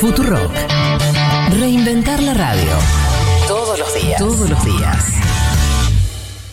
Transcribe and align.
Futurock. 0.00 0.50
Reinventar 1.60 2.22
la 2.22 2.34
radio. 2.34 2.70
Todos 3.46 3.78
los 3.78 3.94
días. 3.94 4.18
Todos 4.18 4.50
los 4.50 4.64
días. 4.64 5.14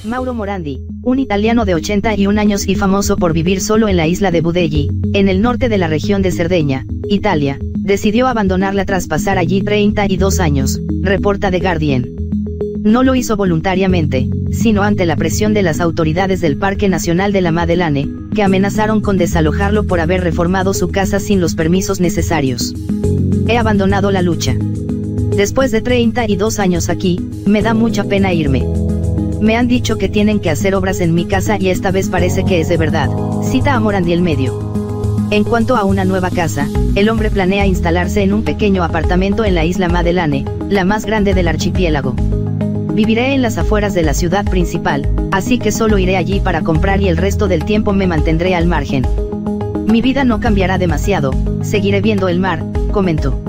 Mauro 0.04 0.34
Morandi, 0.34 0.82
un 1.02 1.18
italiano 1.20 1.66
de 1.66 1.74
81 1.74 2.40
años 2.40 2.68
y 2.68 2.76
famoso 2.76 3.18
por 3.18 3.34
vivir 3.34 3.60
solo 3.62 3.88
en 3.88 3.98
la 3.98 4.06
isla 4.06 4.30
de 4.32 4.42
Budelli, 4.42 4.90
en 5.14 5.30
el 5.30 5.42
norte 5.42 5.70
de 5.70 5.78
la 5.78 5.88
región 5.88 6.22
de 6.22 6.32
Cerdeña, 6.32 6.86
Italia, 7.08 7.58
decidió 7.62 8.28
abandonarla 8.28 8.86
tras 8.86 9.08
pasar 9.08 9.38
allí 9.38 9.62
32 9.62 10.40
años, 10.40 10.80
reporta 11.02 11.50
The 11.50 11.60
Guardian. 11.60 12.08
No 12.82 13.04
lo 13.04 13.16
hizo 13.16 13.36
voluntariamente, 13.36 14.30
sino 14.54 14.84
ante 14.84 15.06
la 15.06 15.16
presión 15.16 15.54
de 15.54 15.64
las 15.64 15.82
autoridades 15.82 16.40
del 16.40 16.58
Parque 16.58 16.88
Nacional 16.88 17.34
de 17.34 17.42
la 17.42 17.52
Madelane, 17.52 18.08
que 18.34 18.44
amenazaron 18.44 19.02
con 19.02 19.18
desalojarlo 19.18 19.86
por 19.86 20.00
haber 20.00 20.22
reformado 20.22 20.74
su 20.74 20.90
casa 20.90 21.20
sin 21.20 21.42
los 21.42 21.56
permisos 21.56 22.00
necesarios. 22.00 22.74
He 23.48 23.58
abandonado 23.58 24.12
la 24.12 24.22
lucha. 24.22 24.56
Después 25.36 25.72
de 25.72 25.82
32 25.82 26.60
años 26.60 26.90
aquí, 26.90 27.20
me 27.46 27.62
da 27.62 27.74
mucha 27.74 28.04
pena 28.04 28.32
irme. 28.32 28.64
Me 29.42 29.58
han 29.58 29.68
dicho 29.68 29.98
que 29.98 30.08
tienen 30.08 30.40
que 30.40 30.52
hacer 30.52 30.76
obras 30.76 31.02
en 31.02 31.14
mi 31.14 31.26
casa 31.26 31.58
y 31.60 31.70
esta 31.70 31.92
vez 31.92 32.08
parece 32.08 32.46
que 32.46 32.62
es 32.62 32.70
de 32.70 32.78
verdad, 32.78 33.10
cita 33.44 33.74
a 33.74 33.80
Morandi 33.80 34.14
el 34.14 34.22
medio. 34.22 34.74
En 35.32 35.44
cuanto 35.44 35.76
a 35.76 35.84
una 35.84 36.06
nueva 36.06 36.30
casa, 36.30 36.70
el 36.96 37.10
hombre 37.10 37.32
planea 37.32 37.66
instalarse 37.66 38.22
en 38.22 38.34
un 38.34 38.44
pequeño 38.44 38.84
apartamento 38.84 39.44
en 39.44 39.56
la 39.56 39.66
isla 39.66 39.90
Madelane, 39.90 40.46
la 40.70 40.86
más 40.86 41.06
grande 41.06 41.34
del 41.34 41.48
archipiélago. 41.48 42.16
Viviré 42.94 43.34
en 43.34 43.42
las 43.42 43.58
afueras 43.58 43.96
de 43.96 44.04
la 44.04 44.14
ciudad 44.14 44.46
principal, 44.46 45.10
así 45.32 45.58
que 45.58 45.72
solo 45.72 45.98
iré 45.98 46.16
allí 46.16 46.40
para 46.40 46.62
comprar 46.62 47.02
y 47.02 47.08
el 47.08 47.18
resto 47.18 47.48
del 47.48 47.66
tiempo 47.66 47.92
me 47.92 48.06
mantendré 48.06 48.54
al 48.54 48.68
margen. 48.68 49.04
Mi 49.88 50.04
vida 50.04 50.24
no 50.24 50.40
cambiará 50.40 50.78
demasiado, 50.78 51.32
seguiré 51.64 52.02
viendo 52.02 52.28
el 52.28 52.40
mar, 52.40 52.64
comentó. 52.92 53.43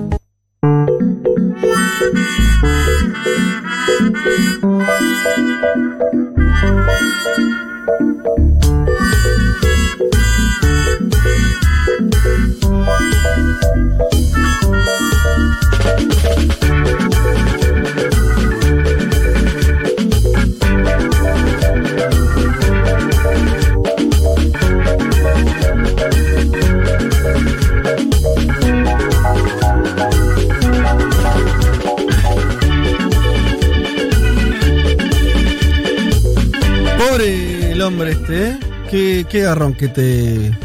Qué, 39.34 39.40
garrón 39.40 39.74
que 39.74 39.88
te. 39.88 40.56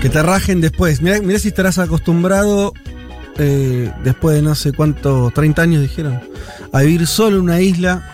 Que 0.00 0.08
te 0.08 0.22
rajen 0.22 0.60
después. 0.60 1.02
Mirá, 1.02 1.20
mirá 1.20 1.40
si 1.40 1.48
estarás 1.48 1.78
acostumbrado, 1.78 2.72
eh, 3.36 3.92
después 4.04 4.36
de 4.36 4.42
no 4.42 4.54
sé 4.54 4.72
cuánto, 4.72 5.32
30 5.34 5.62
años 5.62 5.82
dijeron, 5.82 6.20
a 6.72 6.82
vivir 6.82 7.04
solo 7.08 7.38
en 7.38 7.42
una 7.42 7.60
isla. 7.60 8.08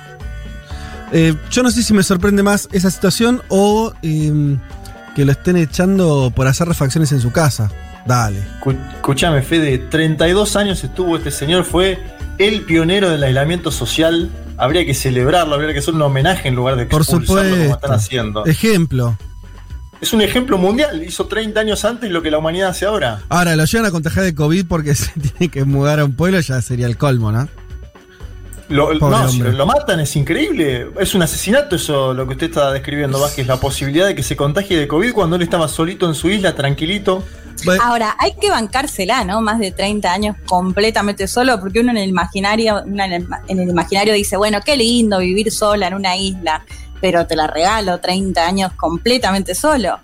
Eh, 1.13 1.35
yo 1.51 1.63
no 1.63 1.71
sé 1.71 1.83
si 1.83 1.93
me 1.93 2.03
sorprende 2.03 2.43
más 2.43 2.71
esa 2.73 2.91
situación 2.91 3.43
o 3.49 3.93
eh, 4.01 4.57
que 5.15 5.27
lo 5.27 5.33
estén 5.33 5.59
echando 5.59 6.33
por 6.35 6.47
hacer 6.47 6.67
refacciones 6.67 7.13
en 7.13 7.21
su 7.21 7.31
casa. 7.31 7.71
Dale. 8.07 8.43
Escu- 8.63 8.79
Escuchame, 8.95 9.43
Fede, 9.43 9.77
32 9.77 10.57
años 10.57 10.83
estuvo 10.85 11.19
este 11.19 11.31
señor, 11.31 11.65
fue 11.65 11.99
el 12.39 12.63
pionero 12.63 13.11
del 13.11 13.23
aislamiento 13.23 13.71
social. 13.71 14.31
Habría 14.57 14.87
que 14.87 14.95
celebrarlo, 14.95 15.55
habría 15.55 15.75
que 15.75 15.81
hacer 15.81 15.93
un 15.93 16.01
homenaje 16.01 16.49
en 16.49 16.55
lugar 16.55 16.77
de 16.77 16.87
Por 16.87 17.03
expulsarlo 17.03 17.43
como 17.43 17.51
supuesto. 17.57 17.75
están 17.75 17.93
haciendo. 17.93 18.47
Ejemplo. 18.47 19.19
Es 20.05 20.13
un 20.13 20.21
ejemplo 20.21 20.59
mundial, 20.59 21.03
hizo 21.03 21.25
30 21.25 21.59
años 21.59 21.83
antes 21.87 22.11
lo 22.11 22.21
que 22.21 22.31
la 22.31 22.37
humanidad 22.37 22.69
hace 22.69 22.85
ahora. 22.85 23.23
Ahora, 23.31 23.57
lo 23.57 23.65
llevan 23.65 23.87
a 23.87 23.91
contagiar 23.91 24.27
de 24.27 24.35
COVID 24.35 24.67
porque 24.67 24.95
se 24.95 25.11
tiene 25.19 25.51
que 25.51 25.65
mudar 25.65 25.99
a 25.99 26.05
un 26.05 26.15
pueblo, 26.15 26.39
ya 26.41 26.61
sería 26.61 26.85
el 26.85 26.99
colmo, 26.99 27.33
¿no? 27.33 27.49
Lo, 28.69 28.93
no, 28.93 29.29
si 29.29 29.39
lo 29.39 29.65
matan, 29.65 30.01
es 30.01 30.15
increíble. 30.15 30.89
Es 31.01 31.15
un 31.15 31.23
asesinato 31.23 31.77
eso 31.77 32.13
lo 32.13 32.27
que 32.27 32.35
usted 32.35 32.49
está 32.49 32.71
describiendo, 32.71 33.19
Vázquez, 33.19 33.47
la 33.47 33.57
posibilidad 33.57 34.07
de 34.07 34.15
que 34.15 34.23
se 34.23 34.37
contagie 34.37 34.79
de 34.79 34.87
COVID 34.87 35.15
cuando 35.15 35.37
él 35.37 35.43
estaba 35.43 35.69
solito 35.69 36.07
en 36.07 36.15
su 36.15 36.29
isla, 36.29 36.55
tranquilito. 36.55 37.25
Ahora, 37.81 38.15
hay 38.19 38.35
que 38.39 38.51
bancársela, 38.51 39.25
¿no? 39.25 39.41
Más 39.41 39.59
de 39.59 39.71
30 39.71 40.13
años 40.13 40.37
completamente 40.45 41.27
solo, 41.29 41.59
porque 41.61 41.81
uno 41.81 41.93
en 41.93 41.97
el 41.97 42.11
imaginario, 42.11 42.83
uno 42.85 43.05
en 43.05 43.13
el, 43.15 43.27
en 43.49 43.59
el 43.59 43.71
imaginario 43.71 44.13
dice, 44.13 44.37
bueno, 44.37 44.61
qué 44.63 44.77
lindo 44.77 45.21
vivir 45.21 45.51
sola 45.51 45.89
en 45.89 45.95
una 45.95 46.15
isla, 46.15 46.63
pero 47.05 47.27
te 47.27 47.37
la 47.37 47.47
regalo 47.47 48.01
30 48.01 48.47
años 48.47 48.73
completamente 48.79 49.55
solo. 49.55 49.99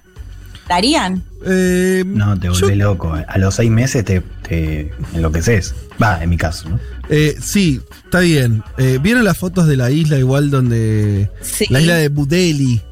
¿Darían? 0.69 1.25
eh, 1.47 2.05
No, 2.06 2.38
te 2.38 2.50
volvés 2.50 2.69
yo- 2.69 2.75
loco. 2.75 3.15
A 3.27 3.38
los 3.38 3.55
seis 3.55 3.71
meses 3.71 4.05
te, 4.05 4.21
te 4.47 4.93
enloqueces. 5.15 5.75
Va, 6.00 6.22
en 6.22 6.28
mi 6.28 6.37
caso, 6.37 6.69
¿no? 6.69 6.78
eh, 7.09 7.37
sí, 7.41 7.81
está 8.05 8.21
bien. 8.21 8.62
Eh, 8.77 8.99
¿Vieron 9.00 9.25
las 9.25 9.39
fotos 9.39 9.66
de 9.66 9.78
la 9.78 9.91
isla 9.91 10.19
igual 10.19 10.50
donde... 10.50 11.31
Sí. 11.41 11.65
La 11.71 11.81
isla 11.81 11.94
de 11.94 12.10
Budeli 12.10 12.83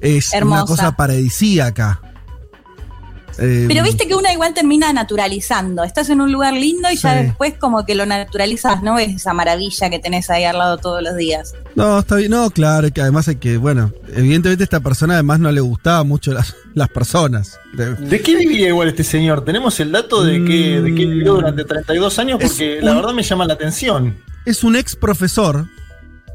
es 0.00 0.32
una 0.42 0.64
cosa 0.64 0.96
paradisíaca. 0.96 2.00
Eh, 3.38 3.66
Pero 3.68 3.84
viste 3.84 4.08
que 4.08 4.16
uno 4.16 4.28
igual 4.32 4.54
termina 4.54 4.92
naturalizando. 4.92 5.84
Estás 5.84 6.10
en 6.10 6.20
un 6.20 6.32
lugar 6.32 6.52
lindo 6.54 6.90
y 6.90 6.96
ya 6.96 7.14
después 7.14 7.54
como 7.60 7.86
que 7.86 7.94
lo 7.94 8.06
naturalizas, 8.06 8.82
no 8.82 8.96
ves 8.96 9.14
esa 9.14 9.32
maravilla 9.32 9.88
que 9.88 10.00
tenés 10.00 10.28
ahí 10.30 10.42
al 10.42 10.58
lado 10.58 10.78
todos 10.78 11.00
los 11.00 11.14
días. 11.16 11.54
No, 11.74 11.98
está 12.00 12.16
bien. 12.16 12.30
No, 12.30 12.50
claro, 12.50 12.90
que 12.92 13.00
además 13.00 13.28
hay 13.28 13.36
que, 13.36 13.56
bueno, 13.56 13.92
evidentemente 14.14 14.62
a 14.62 14.66
esta 14.66 14.80
persona 14.80 15.14
además 15.14 15.40
no 15.40 15.50
le 15.50 15.60
gustaba 15.60 16.04
mucho 16.04 16.32
las, 16.32 16.54
las 16.74 16.88
personas. 16.88 17.58
De- 17.72 17.94
¿De 17.94 18.20
qué 18.20 18.36
vivía 18.36 18.68
igual 18.68 18.88
este 18.88 19.04
señor? 19.04 19.44
¿Tenemos 19.44 19.78
el 19.80 19.90
dato 19.92 20.22
de 20.22 20.44
que, 20.44 20.80
de 20.82 20.94
qué 20.94 21.06
vivió 21.06 21.34
durante 21.34 21.64
32 21.64 22.18
años? 22.18 22.38
Es 22.40 22.50
Porque 22.50 22.78
la 22.82 22.94
verdad 22.94 23.12
me 23.14 23.22
llama 23.22 23.46
la 23.46 23.54
atención. 23.54 24.16
Es 24.44 24.64
un 24.64 24.76
ex 24.76 24.96
profesor, 24.96 25.66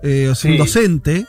eh, 0.02 0.30
o 0.32 0.36
sea, 0.36 0.52
un 0.52 0.58
docente. 0.58 1.26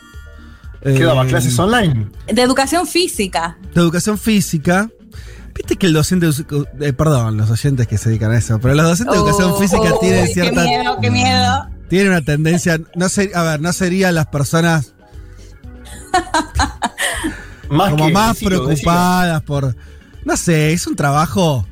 ¿Qué 0.82 1.02
daba? 1.04 1.24
eh, 1.24 1.28
¿Clases 1.28 1.58
online? 1.58 2.06
De 2.32 2.40
educación 2.42 2.86
física. 2.86 3.58
de 3.74 3.80
educación 3.80 4.16
física. 4.16 4.88
Viste 5.54 5.74
que 5.76 5.86
el 5.88 5.92
docente, 5.92 6.28
eh, 6.80 6.92
perdón, 6.92 7.36
los 7.36 7.50
oyentes 7.50 7.88
que 7.88 7.98
se 7.98 8.10
dedican 8.10 8.30
a 8.30 8.38
eso, 8.38 8.60
pero 8.60 8.74
los 8.74 8.86
docentes 8.86 9.12
de 9.12 9.18
educación 9.20 9.50
Oh, 9.50 9.58
física 9.58 9.92
oh, 9.92 9.98
tienen 9.98 10.26
Qué 10.26 10.32
cierta, 10.34 10.62
miedo, 10.62 10.98
qué 11.02 11.10
miedo. 11.10 11.68
Tienen 11.88 12.08
una 12.10 12.22
tendencia, 12.22 12.78
no 12.94 13.08
sé, 13.08 13.30
a 13.34 13.42
ver, 13.42 13.60
no 13.60 13.72
serían 13.72 14.14
las 14.14 14.26
personas 14.26 14.94
Más 17.70 17.90
como 17.90 18.06
que- 18.06 18.12
más 18.12 18.34
decilo, 18.34 18.64
preocupadas 18.64 19.42
por, 19.42 19.74
no 20.24 20.36
sé, 20.36 20.72
es 20.72 20.86
un 20.86 20.94
trabajo, 20.96 21.66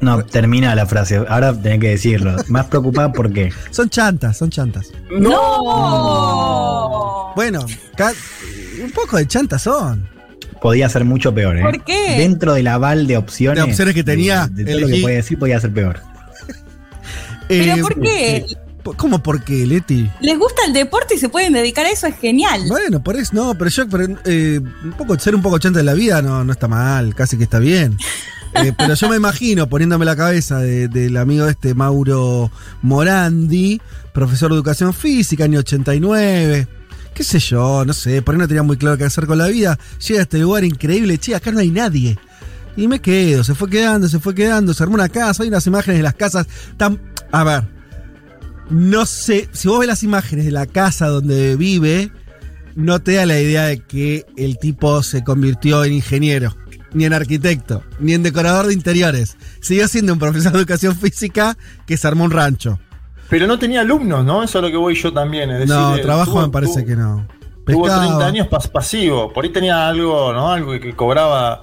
No, 0.00 0.24
termina 0.24 0.74
la 0.76 0.86
frase. 0.86 1.24
Ahora 1.28 1.52
tenés 1.60 1.80
que 1.80 1.88
decirlo. 1.90 2.36
Más 2.48 2.66
preocupada 2.66 3.12
por 3.12 3.32
qué. 3.32 3.52
son 3.70 3.88
chantas, 3.90 4.36
son 4.36 4.50
chantas. 4.50 4.88
¡No! 5.10 7.32
Bueno, 7.36 7.64
un 8.82 8.90
poco 8.92 9.16
de 9.16 9.26
chantas 9.26 9.62
son. 9.62 10.08
Podía 10.60 10.88
ser 10.88 11.04
mucho 11.04 11.32
peor, 11.34 11.56
¿eh? 11.58 11.62
¿Por 11.62 11.84
qué? 11.84 12.16
Dentro 12.18 12.54
del 12.54 12.66
aval 12.68 13.06
de 13.06 13.16
opciones. 13.16 13.64
De 13.64 13.70
opciones 13.70 13.94
que 13.94 14.02
tenía, 14.04 14.46
De, 14.48 14.64
de 14.64 14.72
todo 14.72 14.80
lo 14.82 14.86
que 14.88 15.00
podía 15.00 15.16
decir, 15.16 15.38
podía 15.38 15.60
ser 15.60 15.72
peor. 15.72 16.00
¿Pero 17.48 17.74
Eh, 17.76 17.80
por 17.82 18.00
qué? 18.00 18.44
¿Cómo 18.96 19.22
por 19.22 19.42
qué, 19.44 19.66
Leti? 19.66 20.10
Les 20.20 20.38
gusta 20.38 20.62
el 20.66 20.72
deporte 20.72 21.14
y 21.14 21.18
se 21.18 21.28
pueden 21.28 21.52
dedicar 21.52 21.86
a 21.86 21.90
eso, 21.90 22.06
es 22.06 22.16
genial. 22.18 22.62
Bueno, 22.68 23.02
por 23.02 23.16
eso, 23.16 23.30
no, 23.34 23.54
pero 23.56 23.70
yo, 23.70 23.88
pero, 23.88 24.18
eh, 24.24 24.60
un 24.84 24.92
poco, 24.92 25.18
ser 25.18 25.34
un 25.34 25.42
poco 25.42 25.58
chanta 25.58 25.78
de 25.78 25.84
la 25.84 25.94
vida 25.94 26.22
no, 26.22 26.44
no 26.44 26.52
está 26.52 26.68
mal, 26.68 27.14
casi 27.14 27.36
que 27.36 27.44
está 27.44 27.58
bien. 27.58 27.96
Eh, 28.54 28.72
pero 28.76 28.94
yo 28.94 29.10
me 29.10 29.16
imagino, 29.16 29.68
poniéndome 29.68 30.06
la 30.06 30.16
cabeza 30.16 30.58
de- 30.58 30.88
del 30.88 31.18
amigo 31.18 31.46
este 31.46 31.74
Mauro 31.74 32.50
Morandi, 32.80 33.78
profesor 34.14 34.50
de 34.50 34.56
educación 34.56 34.94
física, 34.94 35.44
año 35.44 35.58
89, 35.60 36.66
qué 37.14 37.24
sé 37.24 37.38
yo, 37.40 37.84
no 37.84 37.92
sé, 37.92 38.22
por 38.22 38.34
ahí 38.34 38.40
no 38.40 38.48
tenía 38.48 38.62
muy 38.62 38.78
claro 38.78 38.96
qué 38.96 39.04
hacer 39.04 39.26
con 39.26 39.36
la 39.36 39.48
vida. 39.48 39.78
Llega 40.06 40.20
a 40.20 40.22
este 40.22 40.38
lugar 40.38 40.64
increíble, 40.64 41.18
che, 41.18 41.34
acá 41.34 41.52
no 41.52 41.60
hay 41.60 41.70
nadie. 41.70 42.18
Y 42.74 42.88
me 42.88 43.00
quedo, 43.00 43.44
se 43.44 43.54
fue 43.54 43.68
quedando, 43.68 44.08
se 44.08 44.18
fue 44.18 44.34
quedando, 44.34 44.72
se 44.72 44.82
armó 44.82 44.94
una 44.94 45.10
casa, 45.10 45.42
hay 45.42 45.50
unas 45.50 45.66
imágenes 45.66 45.98
de 45.98 46.02
las 46.04 46.14
casas 46.14 46.46
tan... 46.78 46.98
A 47.30 47.44
ver, 47.44 47.64
no 48.70 49.06
sé, 49.06 49.48
si 49.52 49.68
vos 49.68 49.78
ves 49.80 49.88
las 49.88 50.02
imágenes 50.02 50.44
de 50.44 50.52
la 50.52 50.66
casa 50.66 51.08
donde 51.08 51.56
vive, 51.56 52.10
no 52.74 53.00
te 53.00 53.14
da 53.14 53.26
la 53.26 53.40
idea 53.40 53.64
de 53.64 53.80
que 53.80 54.24
el 54.36 54.58
tipo 54.58 55.02
se 55.02 55.24
convirtió 55.24 55.84
en 55.84 55.92
ingeniero, 55.94 56.54
ni 56.92 57.04
en 57.04 57.12
arquitecto, 57.12 57.82
ni 57.98 58.14
en 58.14 58.22
decorador 58.22 58.66
de 58.66 58.74
interiores. 58.74 59.36
Siguió 59.60 59.88
siendo 59.88 60.12
un 60.12 60.18
profesor 60.18 60.52
de 60.52 60.58
educación 60.58 60.96
física 60.96 61.56
que 61.86 61.96
se 61.96 62.06
armó 62.06 62.24
un 62.24 62.30
rancho. 62.30 62.78
Pero 63.30 63.46
no 63.46 63.58
tenía 63.58 63.80
alumnos, 63.82 64.24
¿no? 64.24 64.42
Eso 64.42 64.58
es 64.58 64.62
lo 64.64 64.70
que 64.70 64.76
voy 64.76 64.94
yo 64.94 65.12
también. 65.12 65.50
Es 65.50 65.58
decir, 65.60 65.74
no, 65.74 65.96
eh, 65.96 66.00
trabajo 66.02 66.32
tuvo- 66.32 66.42
me 66.42 66.48
parece 66.48 66.80
tuvo- 66.82 66.86
que 66.86 66.96
no. 66.96 67.26
Tuvo 67.66 67.82
Pescaba. 67.84 68.06
30 68.06 68.26
años 68.26 68.46
pas- 68.48 68.70
pasivo. 68.70 69.30
Por 69.32 69.44
ahí 69.44 69.50
tenía 69.50 69.86
algo, 69.88 70.32
¿no? 70.32 70.50
Algo 70.50 70.72
que 70.80 70.94
cobraba 70.96 71.62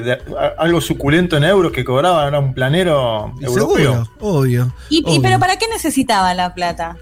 de- 0.00 0.12
a- 0.38 0.54
algo 0.58 0.80
suculento 0.80 1.36
en 1.36 1.44
euros 1.44 1.72
que 1.72 1.84
cobraba, 1.84 2.26
era 2.28 2.38
un 2.38 2.52
planero 2.54 3.32
Y 3.40 3.44
europeo. 3.44 3.76
seguro, 3.76 4.10
obvio. 4.20 4.74
¿Y, 4.88 5.04
y 5.06 5.20
pero 5.20 5.38
para 5.38 5.56
qué 5.56 5.66
necesitaba 5.68 6.34
la 6.34 6.54
plata? 6.54 6.96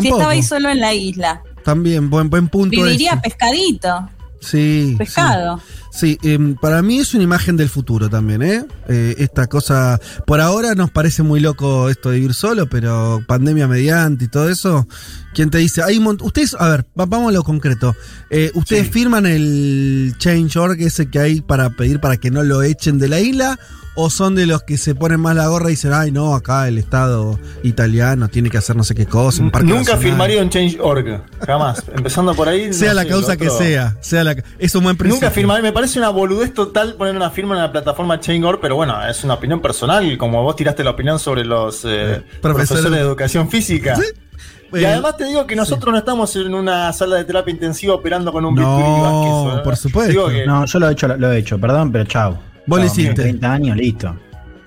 Si 0.00 0.08
estaba 0.08 0.32
ahí 0.32 0.42
solo 0.42 0.68
en 0.68 0.80
la 0.80 0.92
isla. 0.94 1.42
También, 1.64 2.10
buen, 2.10 2.28
buen 2.30 2.48
punto. 2.48 2.70
Viviría 2.70 3.12
ese. 3.12 3.20
pescadito, 3.22 4.08
Sí. 4.40 4.88
sí. 4.90 4.94
pescado. 4.96 5.58
Sí, 5.58 5.64
em, 6.02 6.54
para 6.56 6.82
mí 6.82 6.98
es 6.98 7.14
una 7.14 7.24
imagen 7.24 7.56
del 7.56 7.68
futuro 7.68 8.08
también, 8.08 8.42
¿eh? 8.42 8.64
Eh, 8.88 9.14
Esta 9.18 9.46
cosa, 9.46 10.00
por 10.26 10.40
ahora 10.40 10.74
nos 10.74 10.90
parece 10.90 11.22
muy 11.22 11.40
loco 11.40 11.88
esto 11.88 12.10
de 12.10 12.16
vivir 12.16 12.34
solo, 12.34 12.68
pero 12.68 13.22
pandemia 13.26 13.66
mediante 13.68 14.24
y 14.26 14.28
todo 14.28 14.48
eso, 14.48 14.86
¿quién 15.34 15.50
te 15.50 15.58
dice? 15.58 15.82
Hay 15.82 15.98
ustedes, 15.98 16.54
a 16.58 16.68
ver, 16.68 16.86
va- 16.98 17.06
vamos 17.06 17.30
a 17.30 17.32
lo 17.32 17.42
concreto. 17.42 17.94
Eh, 18.30 18.50
¿Ustedes 18.54 18.86
Sí. 18.86 18.92
firman 18.92 19.26
el 19.26 20.14
change.org 20.18 20.80
ese 20.82 21.08
que 21.10 21.18
hay 21.18 21.40
para 21.40 21.70
pedir 21.70 22.00
para 22.00 22.16
que 22.16 22.30
no 22.30 22.42
lo 22.42 22.62
echen 22.62 22.98
de 22.98 23.08
la 23.08 23.20
isla? 23.20 23.58
¿O 23.98 24.10
son 24.10 24.34
de 24.34 24.44
los 24.44 24.62
que 24.62 24.76
se 24.76 24.94
ponen 24.94 25.20
más 25.20 25.34
la 25.34 25.46
gorra 25.48 25.68
y 25.68 25.70
dicen, 25.70 25.94
ay 25.94 26.12
no, 26.12 26.34
acá 26.34 26.68
el 26.68 26.76
Estado 26.76 27.38
italiano 27.62 28.28
tiene 28.28 28.50
que 28.50 28.58
hacer 28.58 28.76
no 28.76 28.84
sé 28.84 28.94
qué 28.94 29.06
cosa? 29.06 29.42
un 29.42 29.50
parque 29.50 29.68
Nunca 29.68 29.92
nacional"? 29.94 30.02
firmaría 30.02 30.42
un 30.42 30.50
Change.org, 30.50 31.22
jamás. 31.46 31.82
Empezando 31.94 32.34
por 32.34 32.46
ahí. 32.46 32.72
Sea 32.74 32.88
no 32.90 32.94
la 32.96 33.02
sé, 33.04 33.08
causa 33.08 33.36
que 33.38 33.48
sea, 33.48 33.96
sea 34.02 34.22
la, 34.22 34.36
es 34.58 34.74
un 34.74 34.84
buen 34.84 34.98
principio. 34.98 35.26
Nunca 35.26 35.34
firmaré, 35.34 35.62
me 35.62 35.72
parece 35.72 35.85
una 35.94 36.08
boludez 36.08 36.52
total 36.52 36.94
poner 36.94 37.14
una 37.14 37.30
firma 37.30 37.54
en 37.54 37.60
la 37.62 37.70
plataforma 37.70 38.18
Change.org, 38.18 38.58
pero 38.60 38.74
bueno, 38.74 39.06
es 39.06 39.22
una 39.22 39.34
opinión 39.34 39.60
personal, 39.60 40.18
como 40.18 40.42
vos 40.42 40.56
tiraste 40.56 40.82
la 40.82 40.90
opinión 40.90 41.20
sobre 41.20 41.44
los 41.44 41.84
eh, 41.84 42.22
profesores. 42.40 42.68
profesores 42.70 42.90
de 42.90 42.98
educación 42.98 43.48
física. 43.48 43.94
Y 44.72 44.78
Eh, 44.82 44.86
además 44.88 45.16
te 45.16 45.26
digo 45.26 45.46
que 45.46 45.54
nosotros 45.54 45.92
no 45.92 45.98
estamos 45.98 46.34
en 46.34 46.52
una 46.52 46.92
sala 46.92 47.16
de 47.16 47.24
terapia 47.24 47.52
intensiva 47.52 47.94
operando 47.94 48.32
con 48.32 48.44
un 48.44 48.54
No, 48.56 49.58
¿eh? 49.58 49.60
por 49.62 49.76
supuesto. 49.76 50.10
Digo 50.10 50.28
que- 50.28 50.44
No, 50.44 50.64
yo 50.66 50.78
lo 50.80 50.88
he 50.88 50.92
hecho, 50.92 51.06
lo 51.16 51.30
he 51.32 51.38
hecho, 51.38 51.58
perdón, 51.60 51.92
pero 51.92 52.04
chau. 52.04 52.36
Vos 52.66 52.80
lo 52.80 52.84
hiciste. 52.86 53.14
30 53.14 53.52
años, 53.52 53.76
listo. 53.76 54.16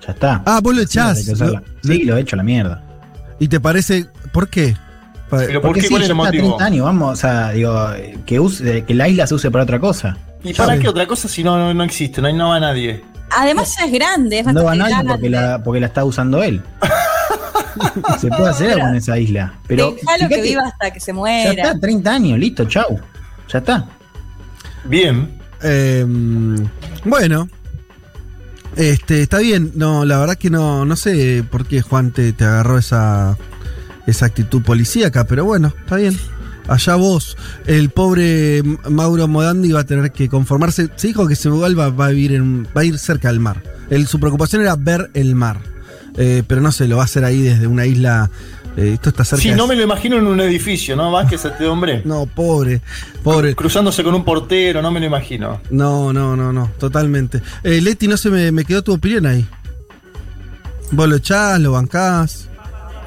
Ya 0.06 0.12
está. 0.12 0.42
Ah, 0.46 0.60
vos 0.62 0.72
lo 0.74 0.80
Sí, 0.80 0.86
echás. 0.86 1.26
Lo- 1.38 1.60
sí, 1.82 2.04
lo 2.04 2.16
he 2.16 2.20
hecho, 2.20 2.34
la 2.36 2.42
mierda. 2.42 2.82
¿Y 3.38 3.48
te 3.48 3.60
parece 3.60 4.06
por 4.32 4.48
qué? 4.48 4.74
Pero 5.28 5.60
¿por 5.60 5.68
Porque 5.68 5.80
qué? 5.82 5.86
sí, 5.86 5.92
¿Cuál 5.92 6.02
es 6.02 6.08
el 6.08 6.14
motivo? 6.16 6.44
30 6.56 6.64
años, 6.64 6.84
vamos, 6.86 7.12
o 7.12 7.16
sea, 7.16 7.50
digo, 7.52 7.88
que, 8.26 8.40
use, 8.40 8.84
que 8.84 8.94
la 8.94 9.06
isla 9.08 9.26
se 9.28 9.34
use 9.34 9.50
para 9.50 9.62
otra 9.64 9.78
cosa. 9.78 10.16
¿Y 10.42 10.54
para 10.54 10.76
Ya 10.76 10.82
qué 10.82 10.88
otra 10.88 11.06
cosa 11.06 11.28
si 11.28 11.44
no, 11.44 11.58
no, 11.58 11.74
no 11.74 11.84
existe? 11.84 12.20
No, 12.20 12.28
hay, 12.28 12.34
no 12.34 12.48
va 12.48 12.60
nadie. 12.60 13.04
Además 13.30 13.74
ya 13.78 13.86
es 13.86 13.92
grande, 13.92 14.40
es 14.40 14.46
No 14.46 14.64
va 14.64 14.74
nadie 14.74 14.96
porque 15.06 15.30
la, 15.30 15.62
porque 15.62 15.80
la 15.80 15.86
está 15.86 16.04
usando 16.04 16.42
él. 16.42 16.62
se 18.20 18.28
puede 18.28 18.48
hacer 18.48 18.72
algo 18.72 18.88
en 18.88 18.96
esa 18.96 19.18
isla. 19.18 19.54
Pero 19.66 19.92
Dejalo 19.92 20.28
que 20.28 20.42
viva 20.42 20.62
hasta 20.66 20.90
que 20.92 21.00
se 21.00 21.12
ya 21.12 21.14
muera. 21.14 21.50
está, 21.52 21.78
30 21.78 22.10
años, 22.10 22.38
listo, 22.38 22.64
chau. 22.64 22.98
Ya 23.48 23.58
está. 23.58 23.86
Bien. 24.84 25.38
Eh, 25.62 26.04
bueno. 27.04 27.48
Este, 28.76 29.22
está 29.22 29.38
bien. 29.38 29.72
No, 29.74 30.04
la 30.04 30.18
verdad 30.18 30.36
que 30.36 30.50
no, 30.50 30.84
no 30.84 30.96
sé 30.96 31.44
por 31.48 31.66
qué 31.66 31.82
Juan 31.82 32.12
te, 32.12 32.32
te 32.32 32.44
agarró 32.44 32.78
esa, 32.78 33.36
esa 34.06 34.26
actitud 34.26 34.62
policíaca, 34.62 35.24
pero 35.24 35.44
bueno, 35.44 35.72
está 35.80 35.96
bien. 35.96 36.18
Allá 36.70 36.94
vos, 36.94 37.36
el 37.66 37.90
pobre 37.90 38.62
Mauro 38.88 39.26
Modandi 39.26 39.72
va 39.72 39.80
a 39.80 39.84
tener 39.84 40.12
que 40.12 40.28
conformarse. 40.28 40.88
Se 40.94 41.08
dijo 41.08 41.26
que 41.26 41.34
se 41.34 41.48
va, 41.50 41.90
va 41.90 42.06
a 42.06 42.10
vivir 42.10 42.32
en, 42.32 42.64
va 42.76 42.82
a 42.82 42.84
ir 42.84 42.96
cerca 42.98 43.28
del 43.28 43.40
mar. 43.40 43.62
Su 44.06 44.20
preocupación 44.20 44.62
era 44.62 44.76
ver 44.76 45.10
el 45.14 45.34
mar. 45.34 45.58
Eh, 46.16 46.44
pero 46.46 46.60
no 46.60 46.70
sé, 46.70 46.86
lo 46.86 46.96
va 46.96 47.02
a 47.02 47.06
hacer 47.06 47.24
ahí 47.24 47.42
desde 47.42 47.66
una 47.66 47.86
isla. 47.86 48.30
eh, 48.76 48.92
esto 48.94 49.08
está 49.08 49.24
cerca 49.24 49.42
Sí, 49.42 49.50
no 49.50 49.66
me 49.66 49.74
lo 49.74 49.82
imagino 49.82 50.16
en 50.18 50.26
un 50.28 50.40
edificio, 50.40 50.94
¿no? 50.94 51.10
Vázquez, 51.10 51.44
este 51.44 51.66
hombre. 51.66 52.02
No, 52.06 52.26
pobre, 52.26 52.82
pobre. 53.24 53.56
Cruzándose 53.56 54.04
con 54.04 54.14
un 54.14 54.24
portero, 54.24 54.80
no 54.80 54.92
me 54.92 55.00
lo 55.00 55.06
imagino. 55.06 55.60
No, 55.70 56.12
no, 56.12 56.36
no, 56.36 56.52
no, 56.52 56.70
totalmente. 56.78 57.42
Eh, 57.64 57.80
Leti, 57.80 58.06
no 58.06 58.16
se 58.16 58.30
me, 58.30 58.52
me 58.52 58.64
quedó 58.64 58.82
tu 58.82 58.92
opinión 58.92 59.26
ahí. 59.26 59.44
¿Vos 60.92 61.08
lo 61.08 61.16
echás, 61.16 61.58
lo 61.60 61.72
bancás? 61.72 62.48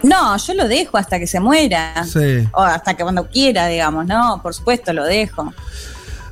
No, 0.03 0.37
yo 0.37 0.53
lo 0.53 0.67
dejo 0.67 0.97
hasta 0.97 1.17
que 1.17 1.27
se 1.27 1.39
muera. 1.39 2.03
Sí. 2.05 2.47
O 2.53 2.61
hasta 2.61 2.93
que 2.95 3.03
cuando 3.03 3.27
quiera, 3.27 3.67
digamos, 3.67 4.05
¿no? 4.05 4.39
Por 4.43 4.53
supuesto, 4.53 4.91
lo 4.93 5.05
dejo. 5.05 5.53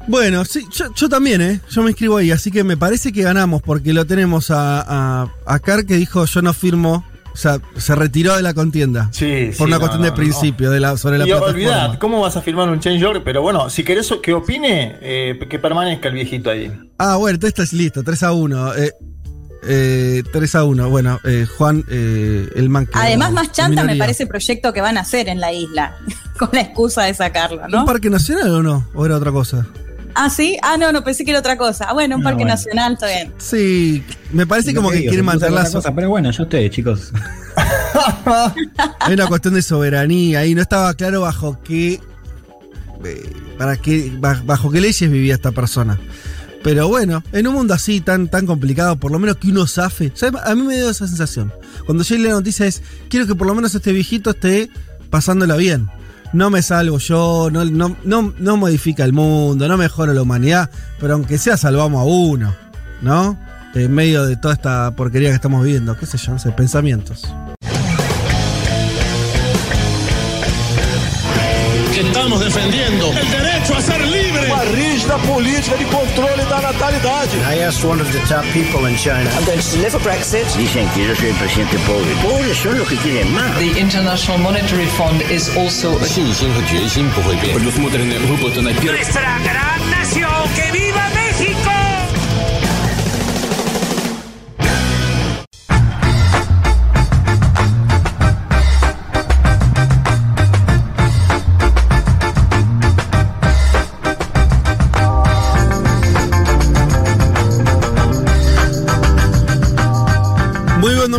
Bueno, 0.07 0.43
sí, 0.45 0.65
yo, 0.73 0.93
yo 0.95 1.07
también, 1.09 1.41
¿eh? 1.41 1.61
Yo 1.69 1.83
me 1.83 1.91
inscribo 1.91 2.17
ahí, 2.17 2.31
así 2.31 2.51
que 2.51 2.63
me 2.63 2.75
parece 2.75 3.13
que 3.13 3.21
ganamos 3.21 3.61
porque 3.61 3.93
lo 3.93 4.05
tenemos 4.05 4.49
a, 4.51 4.81
a, 5.21 5.27
a 5.45 5.59
Car 5.59 5.85
que 5.85 5.95
dijo 5.95 6.25
yo 6.25 6.41
no 6.41 6.53
firmo, 6.53 7.05
o 7.33 7.37
sea, 7.37 7.59
se 7.77 7.93
retiró 7.95 8.35
de 8.35 8.41
la 8.41 8.53
contienda. 8.55 9.09
Sí, 9.13 9.51
Por 9.55 9.55
sí, 9.55 9.63
una 9.63 9.75
no, 9.75 9.79
cuestión 9.79 10.01
no, 10.01 10.05
de 10.05 10.09
no. 10.11 10.15
principio, 10.15 10.71
de 10.71 10.79
la, 10.79 10.97
sobre 10.97 11.19
la 11.19 11.25
Y 11.25 11.27
plataforma. 11.27 11.53
olvidad, 11.55 11.99
¿cómo 11.99 12.19
vas 12.19 12.35
a 12.35 12.41
firmar 12.41 12.67
un 12.69 12.79
change.org? 12.79 13.23
Pero 13.23 13.41
bueno, 13.43 13.69
si 13.69 13.83
querés 13.83 14.11
que 14.23 14.33
opine, 14.33 14.97
eh, 15.01 15.39
que 15.47 15.59
permanezca 15.59 16.07
el 16.09 16.15
viejito 16.15 16.49
ahí. 16.49 16.71
Ah, 16.97 17.15
bueno, 17.17 17.35
entonces 17.35 17.57
estás 17.59 17.71
listo, 17.71 18.03
3 18.03 18.23
a 18.23 18.31
1. 18.33 18.73
Eh, 18.75 18.91
eh, 19.63 20.23
3 20.31 20.55
a 20.55 20.63
1. 20.63 20.89
Bueno, 20.89 21.19
eh, 21.23 21.45
Juan, 21.57 21.83
eh, 21.89 22.49
el 22.55 22.69
man 22.69 22.85
que. 22.87 22.93
Además, 22.97 23.31
más 23.31 23.51
chanta 23.51 23.83
me 23.83 23.95
parece 23.95 24.23
el 24.23 24.29
proyecto 24.29 24.73
que 24.73 24.81
van 24.81 24.97
a 24.97 25.01
hacer 25.01 25.29
en 25.29 25.39
la 25.39 25.51
isla, 25.53 25.95
con 26.39 26.49
la 26.53 26.61
excusa 26.61 27.03
de 27.03 27.13
sacarlo, 27.13 27.63
¿Un 27.65 27.71
¿no? 27.71 27.85
parque 27.85 28.09
nacional 28.09 28.49
o 28.51 28.63
no? 28.63 28.87
¿O 28.93 29.05
era 29.05 29.17
otra 29.17 29.31
cosa? 29.31 29.67
Ah, 30.13 30.29
sí. 30.29 30.57
Ah, 30.61 30.75
no, 30.77 30.91
no, 30.91 31.03
pensé 31.05 31.23
que 31.23 31.31
era 31.31 31.39
otra 31.39 31.57
cosa. 31.57 31.85
Ah, 31.87 31.93
bueno, 31.93 32.17
un 32.17 32.21
No, 32.21 32.25
parque 32.25 32.43
bueno. 32.43 32.53
nacional, 32.55 32.93
está 32.93 33.07
bien. 33.07 33.33
Sí, 33.37 34.03
me 34.33 34.45
parece 34.45 34.73
como 34.75 34.89
que 34.89 34.97
digo, 34.97 35.09
quiere 35.11 35.17
se 35.17 35.23
puso 35.23 35.31
mantener 35.39 35.53
la 35.53 35.61
otra 35.61 35.71
cosa, 35.71 35.95
Pero 35.95 36.09
bueno, 36.09 36.31
yo 36.31 36.43
ustedes, 36.43 36.69
chicos. 36.71 37.13
Hay 38.99 39.13
una 39.13 39.27
cuestión 39.27 39.53
de 39.53 39.61
soberanía 39.61 40.45
y 40.45 40.55
no 40.55 40.61
estaba 40.61 40.93
claro 40.95 41.21
bajo 41.21 41.59
qué. 41.63 41.99
eh, 43.05 43.33
para 43.57 43.77
qué. 43.77 44.11
ba- 44.17 44.41
bajo 44.45 44.69
qué 44.71 44.81
leyes 44.81 45.09
vivía 45.09 45.33
esta 45.35 45.51
persona. 45.51 45.97
Pero 46.63 46.87
bueno, 46.87 47.23
en 47.31 47.47
un 47.47 47.55
mundo 47.55 47.73
así 47.73 48.01
tan, 48.01 48.27
tan 48.27 48.45
complicado, 48.45 48.95
por 48.97 49.11
lo 49.11 49.19
menos 49.19 49.37
que 49.37 49.49
uno 49.49 49.65
zafe. 49.67 50.11
¿sabes? 50.13 50.41
A 50.45 50.53
mí 50.55 50.61
me 50.61 50.75
dio 50.75 50.89
esa 50.89 51.07
sensación. 51.07 51.51
Cuando 51.85 52.03
yo 52.03 52.15
leí 52.15 52.25
la 52.25 52.31
noticia 52.31 52.67
es, 52.67 52.83
quiero 53.09 53.25
que 53.25 53.35
por 53.35 53.47
lo 53.47 53.55
menos 53.55 53.73
este 53.73 53.91
viejito 53.91 54.29
esté 54.31 54.69
pasándola 55.09 55.55
bien. 55.55 55.89
No 56.33 56.49
me 56.49 56.61
salvo 56.61 56.97
yo, 56.97 57.49
no, 57.51 57.65
no, 57.65 57.97
no, 58.03 58.33
no 58.37 58.57
modifica 58.57 59.03
el 59.03 59.11
mundo, 59.11 59.67
no 59.67 59.77
mejora 59.77 60.13
la 60.13 60.21
humanidad, 60.21 60.69
pero 60.99 61.15
aunque 61.15 61.37
sea 61.37 61.57
salvamos 61.57 61.99
a 61.99 62.05
uno, 62.05 62.55
¿no? 63.01 63.37
En 63.73 63.91
medio 63.91 64.25
de 64.25 64.37
toda 64.37 64.53
esta 64.53 64.95
porquería 64.95 65.29
que 65.29 65.35
estamos 65.35 65.63
viviendo, 65.63 65.97
qué 65.97 66.05
sé 66.05 66.17
yo, 66.17 66.31
no 66.31 66.39
sé, 66.39 66.51
pensamientos. 66.51 67.25
que 71.93 72.01
estamos 72.01 72.39
defendiendo 72.39 73.07
el 73.07 73.31
derecho. 73.31 73.60
uma 74.45 74.63
rígida 74.63 75.17
política 75.19 75.77
de 75.77 75.85
controle 75.85 76.43
da 76.45 76.61
natalidade. 76.61 77.37
I 77.49 77.63
asked 77.63 77.83
one 77.85 78.01
of 78.01 78.11
the 78.11 78.19
top 78.27 78.43
people 78.53 78.87
in 78.89 78.95
China. 78.97 79.29
I'm 79.37 79.45
going 79.45 79.59
to 79.59 79.71
deliver 79.71 79.99
Brexit. 79.99 80.45
Que 80.55 81.33
presidente 81.33 81.77
pobre. 81.85 82.13
Que. 82.85 83.59
The 83.59 83.79
International 83.79 84.37
Monetary 84.39 84.87
Fund 84.87 85.21
is 85.31 85.49
also... 85.55 85.97
A... 85.97 86.05
Плюс 87.53 87.77
мудренные 87.77 88.19
выплаты 88.19 88.61
на. 88.61 88.71
Nuestra 88.71 89.39
gran 89.43 89.89
nación, 89.89 90.49
que 90.55 90.71
viva 90.71 91.09
México! 91.13 91.80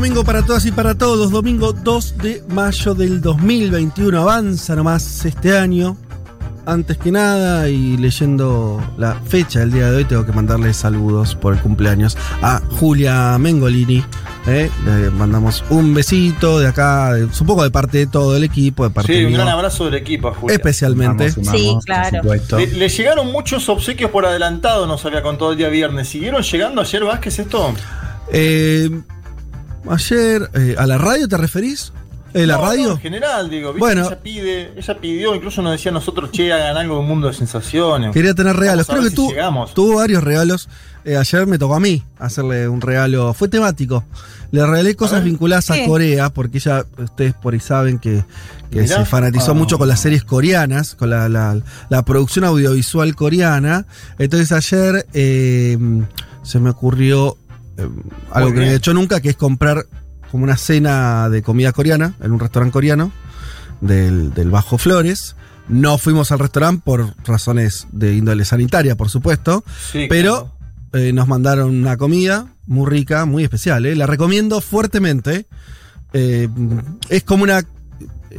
Domingo 0.02 0.25
para 0.25 0.42
todas 0.42 0.66
y 0.66 0.73
para 0.73 0.97
todos. 0.97 1.30
Domingo 1.30 1.73
2 1.73 2.18
de 2.18 2.42
mayo 2.49 2.92
del 2.92 3.21
2021. 3.21 4.21
Avanza 4.21 4.75
nomás 4.75 5.25
este 5.25 5.56
año. 5.56 5.97
Antes 6.66 6.99
que 6.99 7.12
nada, 7.12 7.68
y 7.68 7.97
leyendo 7.97 8.82
la 8.99 9.14
fecha 9.14 9.61
del 9.61 9.71
día 9.71 9.92
de 9.92 9.99
hoy, 9.99 10.04
tengo 10.04 10.26
que 10.26 10.32
mandarle 10.32 10.75
saludos 10.75 11.37
por 11.37 11.54
el 11.54 11.61
cumpleaños 11.61 12.18
a 12.42 12.61
Julia 12.80 13.38
Mengolini. 13.38 14.04
¿eh? 14.49 14.68
Le 14.85 15.11
mandamos 15.11 15.62
un 15.71 15.94
besito 15.94 16.59
de 16.59 16.66
acá, 16.66 17.12
supongo 17.30 17.62
de 17.62 17.71
parte 17.71 17.99
de 17.99 18.06
todo 18.09 18.37
el 18.37 18.42
equipo, 18.42 18.82
de 18.82 18.90
parte 18.90 19.16
Sí, 19.16 19.25
un 19.25 19.35
gran 19.35 19.47
abrazo 19.47 19.85
del 19.85 19.94
equipo 19.94 20.26
a 20.26 20.35
Julia. 20.35 20.56
especialmente. 20.56 21.30
Sumamos, 21.30 21.61
sumamos, 21.61 21.85
Sí, 21.85 21.87
claro. 21.87 22.23
le 22.76 22.88
llegaron 22.88 23.30
muchos 23.30 23.68
obsequios 23.68 24.11
por 24.11 24.26
adelantado, 24.26 24.88
nos 24.88 25.06
había 25.06 25.23
contado 25.23 25.52
el 25.52 25.59
día 25.59 25.68
viernes. 25.68 26.09
¿Siguieron 26.09 26.42
llegando 26.42 26.80
ayer 26.80 27.04
Vázquez 27.04 27.38
esto? 27.38 27.73
Eh, 28.32 28.90
ayer, 29.90 30.48
eh, 30.54 30.74
¿a 30.78 30.86
la 30.86 30.98
radio 30.98 31.28
te 31.28 31.36
referís? 31.36 31.92
¿Eh, 32.34 32.46
¿La 32.46 32.54
No, 32.56 32.62
no, 32.62 32.66
radio? 32.68 32.90
en 32.92 32.98
general, 32.98 33.50
digo, 33.50 33.68
¿viste? 33.74 33.80
Bueno. 33.80 34.06
ella 34.06 34.18
pide, 34.22 34.72
ella 34.74 34.98
pidió, 34.98 35.34
incluso 35.34 35.60
nos 35.60 35.72
decía 35.72 35.90
a 35.90 35.94
nosotros, 35.94 36.30
che, 36.32 36.50
hagan 36.50 36.78
algo 36.78 36.94
de 36.94 37.00
un 37.02 37.06
mundo 37.06 37.28
de 37.28 37.34
sensaciones. 37.34 38.10
Quería 38.12 38.32
tener 38.32 38.56
regalos. 38.56 38.86
Creo 38.86 39.02
que 39.02 39.10
si 39.10 39.14
tú, 39.14 39.30
tuvo 39.74 39.96
varios 39.96 40.24
regalos. 40.24 40.66
Eh, 41.04 41.16
ayer 41.18 41.46
me 41.46 41.58
tocó 41.58 41.74
a 41.74 41.80
mí 41.80 42.02
hacerle 42.18 42.68
un 42.68 42.80
regalo. 42.80 43.34
Fue 43.34 43.48
temático. 43.48 44.04
Le 44.50 44.64
regalé 44.64 44.94
cosas 44.94 45.24
vinculadas 45.24 45.70
a. 45.72 45.84
Corea, 45.84 46.30
porque 46.30 46.56
ella, 46.58 46.86
ustedes 46.96 47.34
por 47.34 47.52
ahí 47.52 47.60
saben 47.60 47.98
que, 47.98 48.24
se 48.86 49.04
fanatizó 49.04 49.50
Ah. 49.50 49.54
mucho 49.54 49.76
con 49.76 49.88
las 49.88 50.00
series 50.00 50.24
coreanas, 50.24 50.94
con 50.94 51.10
la, 51.10 51.28
la- 51.28 51.58
la 51.90 52.02
producción 52.02 52.46
audiovisual 52.46 53.14
coreana. 53.14 53.84
Entonces 54.18 54.52
ayer 54.52 55.06
eh, 55.12 55.76
se 56.42 56.60
me 56.60 56.70
ocurrió 56.70 57.36
eh, 57.76 57.82
algo 57.82 58.00
que 58.30 58.32
no 58.32 58.46
había 58.46 58.60
bien. 58.62 58.72
hecho 58.74 58.94
nunca, 58.94 59.20
que 59.20 59.30
es 59.30 59.36
comprar 59.36 59.86
como 60.30 60.44
una 60.44 60.56
cena 60.56 61.28
de 61.28 61.42
comida 61.42 61.72
coreana 61.72 62.14
en 62.22 62.32
un 62.32 62.40
restaurante 62.40 62.72
coreano 62.72 63.12
del, 63.80 64.32
del 64.34 64.50
Bajo 64.50 64.78
Flores. 64.78 65.36
No 65.68 65.96
fuimos 65.98 66.32
al 66.32 66.38
restaurante 66.38 66.82
por 66.84 67.14
razones 67.24 67.86
de 67.92 68.14
índole 68.14 68.44
sanitaria, 68.44 68.96
por 68.96 69.08
supuesto, 69.10 69.64
Sí, 69.92 70.06
pero 70.08 70.52
eh, 70.92 71.12
nos 71.12 71.28
mandaron 71.28 71.70
una 71.74 71.96
comida 71.96 72.48
muy 72.66 72.88
rica, 72.90 73.24
muy 73.24 73.44
especial. 73.44 73.86
¿eh? 73.86 73.94
La 73.94 74.06
recomiendo 74.06 74.60
fuertemente. 74.60 75.46
Eh, 76.12 76.48
es 77.08 77.22
como 77.24 77.44
una. 77.44 77.64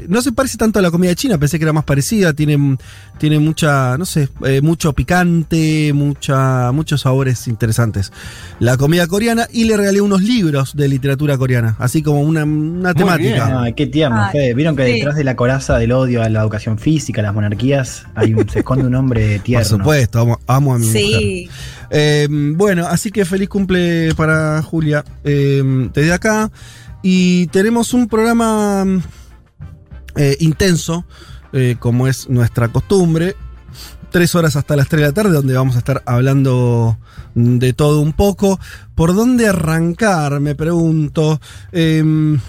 No 0.07 0.21
se 0.21 0.31
parece 0.31 0.57
tanto 0.57 0.79
a 0.79 0.81
la 0.81 0.91
comida 0.91 1.13
china, 1.15 1.38
pensé 1.38 1.57
que 1.57 1.65
era 1.65 1.73
más 1.73 1.83
parecida. 1.83 2.33
Tiene, 2.33 2.77
tiene 3.17 3.39
mucha, 3.39 3.97
no 3.97 4.05
sé, 4.05 4.29
eh, 4.45 4.62
mucho 4.62 4.93
picante, 4.93 5.91
mucha, 5.93 6.71
muchos 6.71 7.01
sabores 7.01 7.47
interesantes. 7.47 8.12
La 8.59 8.77
comida 8.77 9.07
coreana 9.07 9.47
y 9.51 9.65
le 9.65 9.77
regalé 9.77 10.01
unos 10.01 10.21
libros 10.21 10.75
de 10.75 10.88
literatura 10.88 11.38
coreana, 11.38 11.75
así 11.79 12.01
como 12.01 12.21
una, 12.21 12.43
una 12.43 12.93
temática. 12.93 13.62
Ay, 13.63 13.73
qué 13.73 13.88
tierno, 13.88 14.21
Ay, 14.23 14.31
Fede. 14.31 14.53
Vieron 14.53 14.75
que 14.75 14.85
sí. 14.85 14.91
detrás 14.93 15.15
de 15.15 15.23
la 15.23 15.35
coraza 15.35 15.77
del 15.77 15.91
odio 15.91 16.21
a 16.23 16.29
la 16.29 16.41
educación 16.41 16.77
física, 16.79 17.21
a 17.21 17.23
las 17.23 17.33
monarquías, 17.33 18.05
hay 18.15 18.33
un, 18.33 18.47
se 18.50 18.59
esconde 18.59 18.85
un 18.85 18.95
hombre 18.95 19.35
Por 19.38 19.43
tierno. 19.43 19.65
supuesto, 19.65 20.19
amo, 20.19 20.39
amo 20.47 20.73
a 20.75 20.79
mi 20.79 20.85
mujer. 20.88 21.01
Sí. 21.03 21.50
Eh, 21.89 22.27
bueno, 22.29 22.88
así 22.88 23.12
que 23.12 23.25
feliz 23.25 23.50
cumple 23.50 24.13
para 24.15 24.62
Julia 24.63 25.03
eh, 25.23 25.62
desde 25.93 26.13
acá. 26.13 26.51
Y 27.03 27.47
tenemos 27.47 27.93
un 27.93 28.07
programa 28.07 28.85
eh, 30.15 30.38
intenso, 30.39 31.05
eh, 31.51 31.75
como 31.79 32.08
es 32.08 32.29
nuestra 32.29 32.67
costumbre. 32.70 33.36
Tres 34.12 34.36
horas 34.36 34.55
hasta 34.55 34.75
las 34.75 34.88
3 34.88 35.01
de 35.01 35.08
la 35.08 35.13
tarde, 35.13 35.32
donde 35.32 35.55
vamos 35.55 35.75
a 35.75 35.79
estar 35.79 36.03
hablando 36.05 36.98
de 37.34 37.74
todo 37.74 38.01
un 38.01 38.13
poco. 38.13 38.60
¿Por 38.93 39.15
dónde 39.15 39.48
arrancar? 39.48 40.39
Me 40.39 40.53
pregunto. 40.53 41.41
Em, 41.72 42.39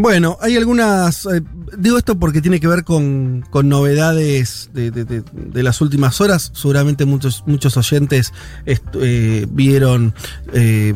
bueno, 0.00 0.38
hay 0.40 0.56
algunas. 0.56 1.26
eh, 1.26 1.42
digo 1.76 1.98
esto 1.98 2.16
porque 2.20 2.40
tiene 2.40 2.60
que 2.60 2.68
ver 2.68 2.84
con, 2.84 3.44
con 3.50 3.68
novedades 3.68 4.70
de, 4.72 4.92
de- 4.92 5.62
las 5.64 5.80
últimas 5.80 6.20
horas. 6.20 6.52
Seguramente 6.54 7.04
muchos, 7.04 7.42
muchos 7.46 7.76
oyentes 7.76 8.32
eh, 8.64 9.46
vieron 9.50 10.14
eh, 10.52 10.94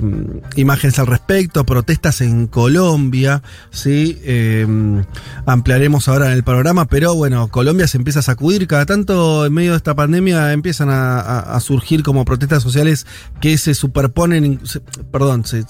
imágenes 0.55 1.01
al 1.01 1.09
respecto, 1.09 1.67
protestas 1.67 2.21
en 2.21 2.47
Colombia. 2.47 3.43
¿sí? 3.73 4.21
Eh, 4.23 4.67
ampliaremos 5.47 6.07
ahora 6.07 6.29
en 6.29 6.35
el 6.35 6.45
programa, 6.45 6.85
pero 6.87 7.17
bueno, 7.17 7.49
Colombia 7.49 7.89
se 7.89 7.97
empieza 7.99 8.21
a 8.21 8.23
sacudir. 8.23 8.69
Cada 8.69 8.87
tanto 8.87 9.47
en 9.47 9.53
medio 9.53 9.73
de 9.73 9.79
esta 9.79 9.97
pandemia 9.97 10.53
empiezan 10.53 10.89
a, 10.91 11.59
surgir 11.59 12.05
como 12.05 12.25
protestas 12.25 12.63
sociales 12.63 13.05
que 13.41 13.59
se 13.59 13.75
superponen, 13.75 14.61
se- 14.65 14.79
perdón, 14.81 15.45
se 15.45 15.65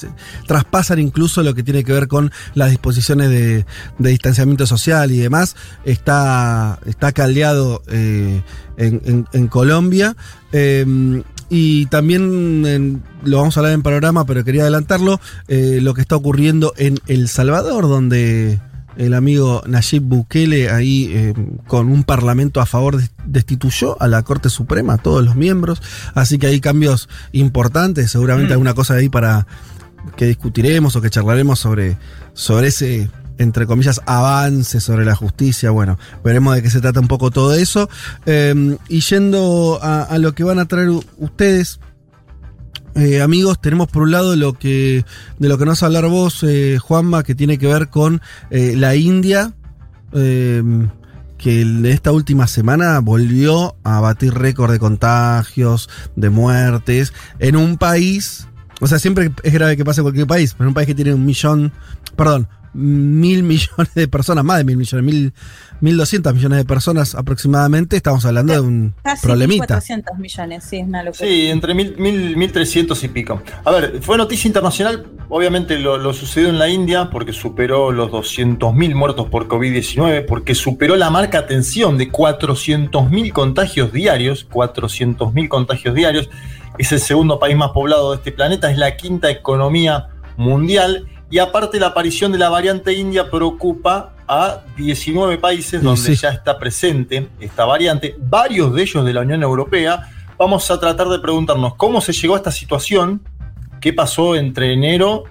traspasan 0.47 0.99
incluso 0.99 1.43
lo 1.43 1.55
que 1.55 1.63
tiene 1.63 1.83
que 1.83 1.93
ver 1.95 2.09
con 2.09 2.31
las 2.55 2.69
disposiciones 2.71 3.22
de, 3.29 3.67
de 3.99 4.11
distanciamiento 4.11 4.67
social 4.67 5.11
y 5.13 5.19
demás. 5.19 5.57
Está, 5.85 6.79
está 6.87 7.13
caldeado 7.13 7.83
eh, 7.89 8.43
en, 8.77 9.03
en- 9.05 9.27
en 9.33 9.49
Colombia. 9.49 10.17
Eh, 10.53 11.23
y 11.49 11.87
también 11.87 12.65
en- 12.67 13.03
lo 13.25 13.37
vamos 13.39 13.57
a 13.57 13.61
hablar 13.61 13.75
en 13.75 13.83
programa, 13.83 14.25
pero 14.25 14.43
quería 14.45 14.63
adelantarlo, 14.63 15.21
eh, 15.49 15.81
lo 15.83 15.93
que 15.95 16.01
está 16.01 16.17
ocurriendo 16.17 16.73
en 16.77 16.99
El 17.07 17.29
Salvador, 17.29 17.89
donde 17.89 18.59
el 18.97 19.15
amigo 19.15 19.63
Nayib 19.67 20.03
Bukele 20.03 20.71
ahí 20.71 21.11
eh, 21.15 21.35
con 21.67 21.89
un 21.91 22.05
parlamento 22.05 22.61
a 22.61 22.67
favor 22.67 22.97
des- 22.99 23.11
destituyó 23.27 24.01
a 24.03 24.07
la 24.09 24.23
Corte 24.23 24.49
Suprema, 24.51 24.95
a 24.95 24.99
todos 24.99 25.25
los 25.25 25.35
miembros, 25.37 25.81
así 26.15 26.39
que 26.39 26.47
hay 26.49 26.61
cambios 26.61 27.09
importantes, 27.33 28.11
seguramente 28.11 28.53
alguna 28.53 28.75
cosa 28.75 28.95
ahí 28.95 29.09
para 29.09 29.47
que 30.17 30.27
discutiremos 30.27 30.97
o 30.97 31.01
que 31.01 31.11
charlaremos 31.11 31.59
sobre, 31.59 31.97
sobre 32.35 32.69
ese, 32.69 33.11
entre 33.39 33.67
comillas, 33.67 34.01
avance 34.07 34.81
sobre 34.81 35.05
la 35.05 35.15
justicia. 35.15 35.71
Bueno, 35.71 35.99
veremos 36.25 36.55
de 36.55 36.63
qué 36.63 36.71
se 36.71 36.81
trata 36.81 37.01
un 37.01 37.09
poco 37.09 37.31
todo 37.31 37.55
eso. 37.55 37.89
Eh, 38.27 38.77
y 38.89 39.01
yendo 39.01 39.79
a, 39.83 40.17
lo 40.19 40.35
que 40.35 40.45
van 40.45 40.59
a 40.59 40.67
traer 40.67 40.91
ustedes. 41.19 41.81
eh, 42.95 43.23
amigos, 43.23 43.61
tenemos 43.61 43.89
por 43.89 44.03
un 44.03 44.11
lado 44.11 44.37
lo 44.37 44.53
que 44.53 45.05
de 45.39 45.49
lo 45.49 45.57
que 45.57 45.65
nos 45.65 45.75
vas 45.75 45.83
a 45.83 45.87
hablar 45.87 46.07
vos, 46.09 46.43
eh, 46.43 46.79
Juanma, 46.79 47.23
que 47.23 47.35
tiene 47.35 47.59
que 47.59 47.67
ver 47.67 47.89
con 47.89 48.21
eh, 48.51 48.75
la 48.77 48.95
India, 48.97 49.55
eh, 50.13 50.63
que 51.39 51.91
esta 51.91 52.13
última 52.13 52.47
semana 52.47 53.01
volvió 53.01 53.75
a 53.83 53.99
batir 54.01 54.33
récord 54.35 54.71
de 54.71 54.79
contagios, 54.79 55.89
de 56.15 56.31
muertes, 56.31 57.13
en 57.41 57.57
un 57.57 57.79
país, 57.79 58.47
o 58.83 58.87
sea, 58.89 58.99
siempre 58.99 59.31
es 59.45 59.53
grave 59.53 59.77
que 59.77 59.85
pase 59.85 60.01
en 60.01 60.07
cualquier 60.07 60.27
país, 60.27 60.55
pero 60.55 60.65
en 60.65 60.69
un 60.69 60.75
país 60.75 60.89
que 60.89 60.95
tiene 60.95 61.15
un 61.15 61.25
millón, 61.25 61.71
perdón, 62.17 62.49
mil 62.75 63.45
millones 63.45 63.95
de 63.95 64.09
personas, 64.09 64.45
más 64.45 64.59
de 64.59 64.65
mil 64.65 64.77
millones, 64.77 65.05
mil, 65.05 65.33
mil 65.81 65.97
doscientas 65.97 66.35
millones 66.35 66.59
de 66.59 66.65
personas 66.65 67.15
aproximadamente, 67.15 67.95
estamos 67.97 68.25
hablando 68.25 68.55
de 68.55 68.61
un 68.61 68.95
Casi 69.05 69.25
problemita. 69.25 69.67
400 69.67 70.19
millones, 70.19 70.65
sí, 70.65 70.79
es 70.79 70.87
una 70.89 71.05
locura. 71.05 71.29
Sí, 71.29 71.47
entre 71.47 71.75
mil, 71.75 71.97
mil, 71.97 72.37
1300 72.37 73.05
y 73.05 73.09
pico. 73.09 73.41
A 73.65 73.71
ver, 73.71 74.01
fue 74.03 74.19
noticia 74.19 74.49
internacional, 74.49 75.07
obviamente 75.29 75.79
lo, 75.79 75.97
lo 75.97 76.13
sucedió 76.13 76.49
en 76.49 76.59
la 76.59 76.69
India 76.69 77.09
porque 77.09 77.33
superó 77.33 77.93
los 77.93 78.11
200.000 78.11 78.95
muertos 78.97 79.29
por 79.29 79.47
COVID-19, 79.47 80.27
porque 80.27 80.57
superó 80.57 80.97
la 80.97 81.09
marca, 81.09 81.39
atención, 81.39 81.99
de 81.99 82.11
400.000 82.11 83.33
contagios 83.33 83.93
diarios, 83.93 84.49
400.000 84.51 85.47
contagios 85.47 85.95
diarios, 85.95 86.29
es 86.79 86.93
el 86.93 87.01
segundo 87.01 87.39
país 87.39 87.57
más 87.57 87.71
poblado 87.71 88.11
de 88.11 88.17
este 88.17 88.33
planeta, 88.33 88.71
es 88.71 88.79
la 88.79 88.97
quinta 88.97 89.31
economía 89.31 90.09
mundial 90.37 91.07
y 91.31 91.39
aparte 91.39 91.79
la 91.79 91.89
aparición 91.89 92.33
de 92.33 92.39
la 92.39 92.49
variante 92.49 92.93
india 92.93 93.31
preocupa 93.31 94.13
a 94.29 94.61
19 94.77 95.39
países 95.39 95.83
donde 95.83 96.01
sí. 96.01 96.15
ya 96.15 96.31
está 96.31 96.59
presente 96.59 97.29
esta 97.41 97.65
variante, 97.65 98.17
varios 98.19 98.75
de 98.75 98.83
ellos 98.83 99.05
de 99.05 99.13
la 99.13 99.21
Unión 99.21 99.43
Europea. 99.43 100.11
Vamos 100.39 100.71
a 100.71 100.81
tratar 100.81 101.09
de 101.09 101.19
preguntarnos 101.19 101.75
cómo 101.77 102.01
se 102.01 102.13
llegó 102.13 102.35
a 102.35 102.39
esta 102.39 102.51
situación, 102.51 103.23
qué 103.81 103.93
pasó 103.93 104.37
entre 104.37 104.73
enero 104.73 105.25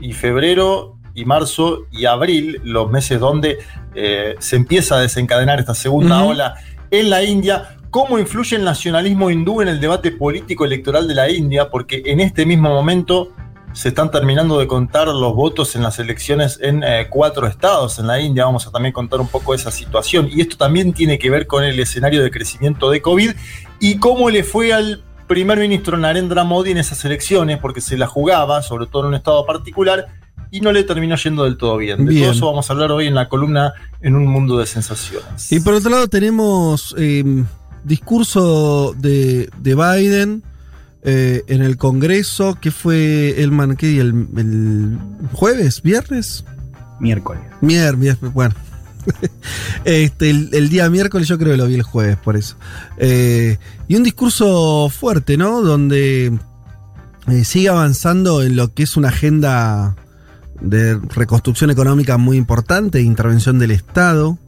y 0.00 0.12
febrero 0.12 0.96
y 1.14 1.24
marzo 1.24 1.86
y 1.90 2.04
abril, 2.04 2.60
los 2.64 2.90
meses 2.90 3.18
donde 3.18 3.58
eh, 3.94 4.36
se 4.38 4.56
empieza 4.56 4.96
a 4.96 5.00
desencadenar 5.00 5.58
esta 5.58 5.74
segunda 5.74 6.22
ola 6.22 6.54
en 6.90 7.10
la 7.10 7.22
India, 7.22 7.76
cómo 7.90 8.18
influye 8.18 8.56
el 8.56 8.64
nacionalismo 8.64 9.30
hindú 9.30 9.62
en 9.62 9.68
el 9.68 9.80
debate 9.80 10.12
político 10.12 10.64
electoral 10.64 11.08
de 11.08 11.14
la 11.14 11.30
India, 11.30 11.70
porque 11.70 12.02
en 12.06 12.20
este 12.20 12.46
mismo 12.46 12.68
momento 12.68 13.32
se 13.72 13.88
están 13.88 14.10
terminando 14.10 14.58
de 14.58 14.66
contar 14.66 15.08
los 15.08 15.34
votos 15.34 15.76
en 15.76 15.82
las 15.82 15.98
elecciones 15.98 16.58
en 16.60 16.82
eh, 16.82 17.06
cuatro 17.08 17.46
estados 17.46 17.98
en 17.98 18.06
la 18.06 18.20
India. 18.20 18.44
Vamos 18.44 18.66
a 18.66 18.70
también 18.70 18.92
contar 18.92 19.20
un 19.20 19.28
poco 19.28 19.54
esa 19.54 19.70
situación. 19.70 20.28
Y 20.32 20.40
esto 20.40 20.56
también 20.56 20.92
tiene 20.92 21.18
que 21.18 21.30
ver 21.30 21.46
con 21.46 21.62
el 21.64 21.78
escenario 21.78 22.22
de 22.22 22.30
crecimiento 22.30 22.90
de 22.90 23.02
COVID 23.02 23.32
y 23.80 23.98
cómo 23.98 24.30
le 24.30 24.42
fue 24.42 24.72
al 24.72 25.04
primer 25.28 25.58
ministro 25.58 25.96
Narendra 25.96 26.42
Modi 26.42 26.70
en 26.70 26.78
esas 26.78 27.04
elecciones, 27.04 27.58
porque 27.58 27.80
se 27.80 27.98
la 27.98 28.06
jugaba, 28.06 28.62
sobre 28.62 28.86
todo 28.86 29.02
en 29.02 29.08
un 29.08 29.14
estado 29.14 29.44
particular, 29.44 30.08
y 30.50 30.60
no 30.60 30.72
le 30.72 30.84
terminó 30.84 31.16
yendo 31.16 31.44
del 31.44 31.56
todo 31.56 31.76
bien. 31.76 32.04
De 32.04 32.10
Bien. 32.10 32.22
todo 32.24 32.32
eso 32.32 32.46
vamos 32.46 32.68
a 32.68 32.72
hablar 32.72 32.90
hoy 32.92 33.06
en 33.06 33.14
la 33.14 33.28
columna 33.28 33.72
En 34.00 34.14
un 34.16 34.26
mundo 34.26 34.58
de 34.58 34.66
sensaciones. 34.66 35.50
Y 35.52 35.60
por 35.60 35.74
otro 35.74 35.90
lado 35.90 36.08
tenemos 36.08 36.94
eh, 36.98 37.44
discurso 37.84 38.94
de, 38.98 39.50
de 39.58 39.74
Biden 39.74 40.42
eh, 41.02 41.42
en 41.48 41.62
el 41.62 41.76
Congreso, 41.76 42.58
que 42.60 42.70
fue 42.70 43.40
el 43.42 43.50
man, 43.52 43.76
¿qué? 43.76 44.00
El, 44.00 44.26
el 44.36 44.98
jueves, 45.32 45.82
viernes, 45.82 46.44
Miércoles. 47.00 47.42
Mier, 47.60 47.96
mier- 47.96 48.18
bueno. 48.32 48.54
este, 49.84 50.30
el, 50.30 50.50
el 50.52 50.68
día 50.68 50.90
miércoles 50.90 51.28
yo 51.28 51.38
creo 51.38 51.52
que 51.52 51.56
lo 51.56 51.66
vi 51.66 51.74
el 51.76 51.82
jueves, 51.82 52.16
por 52.16 52.36
eso. 52.36 52.56
Eh, 52.98 53.58
y 53.86 53.94
un 53.96 54.02
discurso 54.02 54.88
fuerte, 54.90 55.36
¿no? 55.36 55.62
Donde 55.62 56.36
eh, 57.28 57.44
sigue 57.44 57.68
avanzando 57.68 58.42
en 58.42 58.56
lo 58.56 58.74
que 58.74 58.82
es 58.82 58.96
una 58.96 59.08
agenda 59.08 59.96
de 60.60 60.98
reconstrucción 61.14 61.70
económica 61.70 62.16
muy 62.16 62.36
importante, 62.36 63.00
intervención 63.00 63.58
del 63.58 63.70
Estado. 63.70 64.38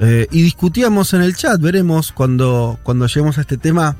Eh, 0.00 0.28
y 0.30 0.42
discutíamos 0.42 1.12
en 1.14 1.22
el 1.22 1.34
chat, 1.34 1.60
veremos 1.60 2.12
cuando, 2.12 2.78
cuando 2.84 3.06
lleguemos 3.06 3.38
a 3.38 3.40
este 3.40 3.56
tema, 3.56 3.96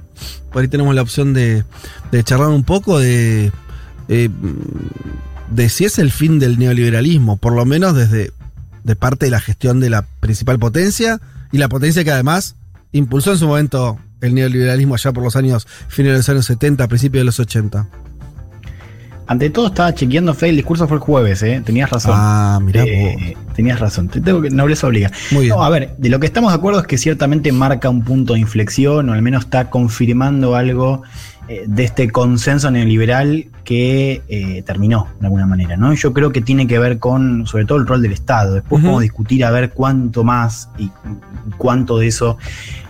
por 0.52 0.62
ahí 0.62 0.68
tenemos 0.68 0.94
la 0.94 1.02
opción 1.02 1.34
de, 1.34 1.64
de 2.12 2.24
charlar 2.24 2.48
un 2.48 2.62
poco 2.62 3.00
de, 3.00 3.50
eh, 4.08 4.30
de 5.50 5.68
si 5.68 5.84
es 5.84 5.98
el 5.98 6.12
fin 6.12 6.38
del 6.38 6.58
neoliberalismo, 6.58 7.36
por 7.36 7.52
lo 7.52 7.64
menos 7.64 7.94
desde 7.94 8.32
de 8.84 8.96
parte 8.96 9.26
de 9.26 9.30
la 9.30 9.40
gestión 9.40 9.80
de 9.80 9.90
la 9.90 10.02
principal 10.20 10.58
potencia 10.58 11.20
y 11.52 11.58
la 11.58 11.68
potencia 11.68 12.04
que 12.04 12.12
además 12.12 12.56
impulsó 12.92 13.32
en 13.32 13.38
su 13.38 13.46
momento 13.46 13.98
el 14.20 14.34
neoliberalismo 14.34 14.94
allá 14.94 15.12
por 15.12 15.24
los 15.24 15.36
años, 15.36 15.66
finales 15.88 16.14
de 16.14 16.18
los 16.18 16.28
años 16.28 16.46
70, 16.46 16.88
principios 16.88 17.20
de 17.20 17.24
los 17.24 17.40
80. 17.40 17.86
Ante 19.28 19.50
todo 19.50 19.66
estaba 19.66 19.94
chequeando, 19.94 20.32
Fede, 20.32 20.50
el 20.50 20.56
discurso 20.56 20.88
fue 20.88 20.96
el 20.96 21.02
jueves, 21.02 21.42
¿eh? 21.42 21.62
Tenías 21.64 21.90
razón. 21.90 22.12
Ah, 22.14 22.58
mirá 22.62 22.82
Eh, 22.84 23.36
Tenías 23.54 23.78
razón. 23.78 24.08
Te 24.08 24.22
tengo 24.22 24.40
que, 24.40 24.48
nobleza 24.48 24.86
obliga. 24.86 25.10
Muy 25.32 25.44
bien. 25.44 25.56
No, 25.56 25.62
a 25.62 25.68
ver, 25.68 25.94
de 25.98 26.08
lo 26.08 26.18
que 26.18 26.26
estamos 26.26 26.50
de 26.50 26.56
acuerdo 26.56 26.80
es 26.80 26.86
que 26.86 26.96
ciertamente 26.96 27.52
marca 27.52 27.90
un 27.90 28.02
punto 28.02 28.32
de 28.32 28.40
inflexión, 28.40 29.10
o 29.10 29.12
al 29.12 29.20
menos 29.20 29.44
está 29.44 29.68
confirmando 29.68 30.54
algo 30.54 31.02
eh, 31.48 31.64
de 31.66 31.84
este 31.84 32.10
consenso 32.10 32.70
neoliberal 32.70 33.46
que 33.64 34.22
eh, 34.28 34.62
terminó 34.66 35.08
de 35.18 35.26
alguna 35.26 35.46
manera, 35.46 35.76
¿no? 35.76 35.92
Yo 35.94 36.12
creo 36.12 36.30
que 36.30 36.40
tiene 36.42 36.66
que 36.66 36.78
ver 36.78 36.98
con, 36.98 37.46
sobre 37.46 37.64
todo, 37.64 37.78
el 37.78 37.86
rol 37.86 38.02
del 38.02 38.12
Estado. 38.12 38.54
Después 38.54 38.80
Ujú. 38.80 38.82
podemos 38.82 39.02
discutir 39.02 39.44
a 39.44 39.50
ver 39.50 39.70
cuánto 39.70 40.24
más 40.24 40.68
y 40.78 40.90
cuánto 41.56 41.98
de 41.98 42.08
eso 42.08 42.36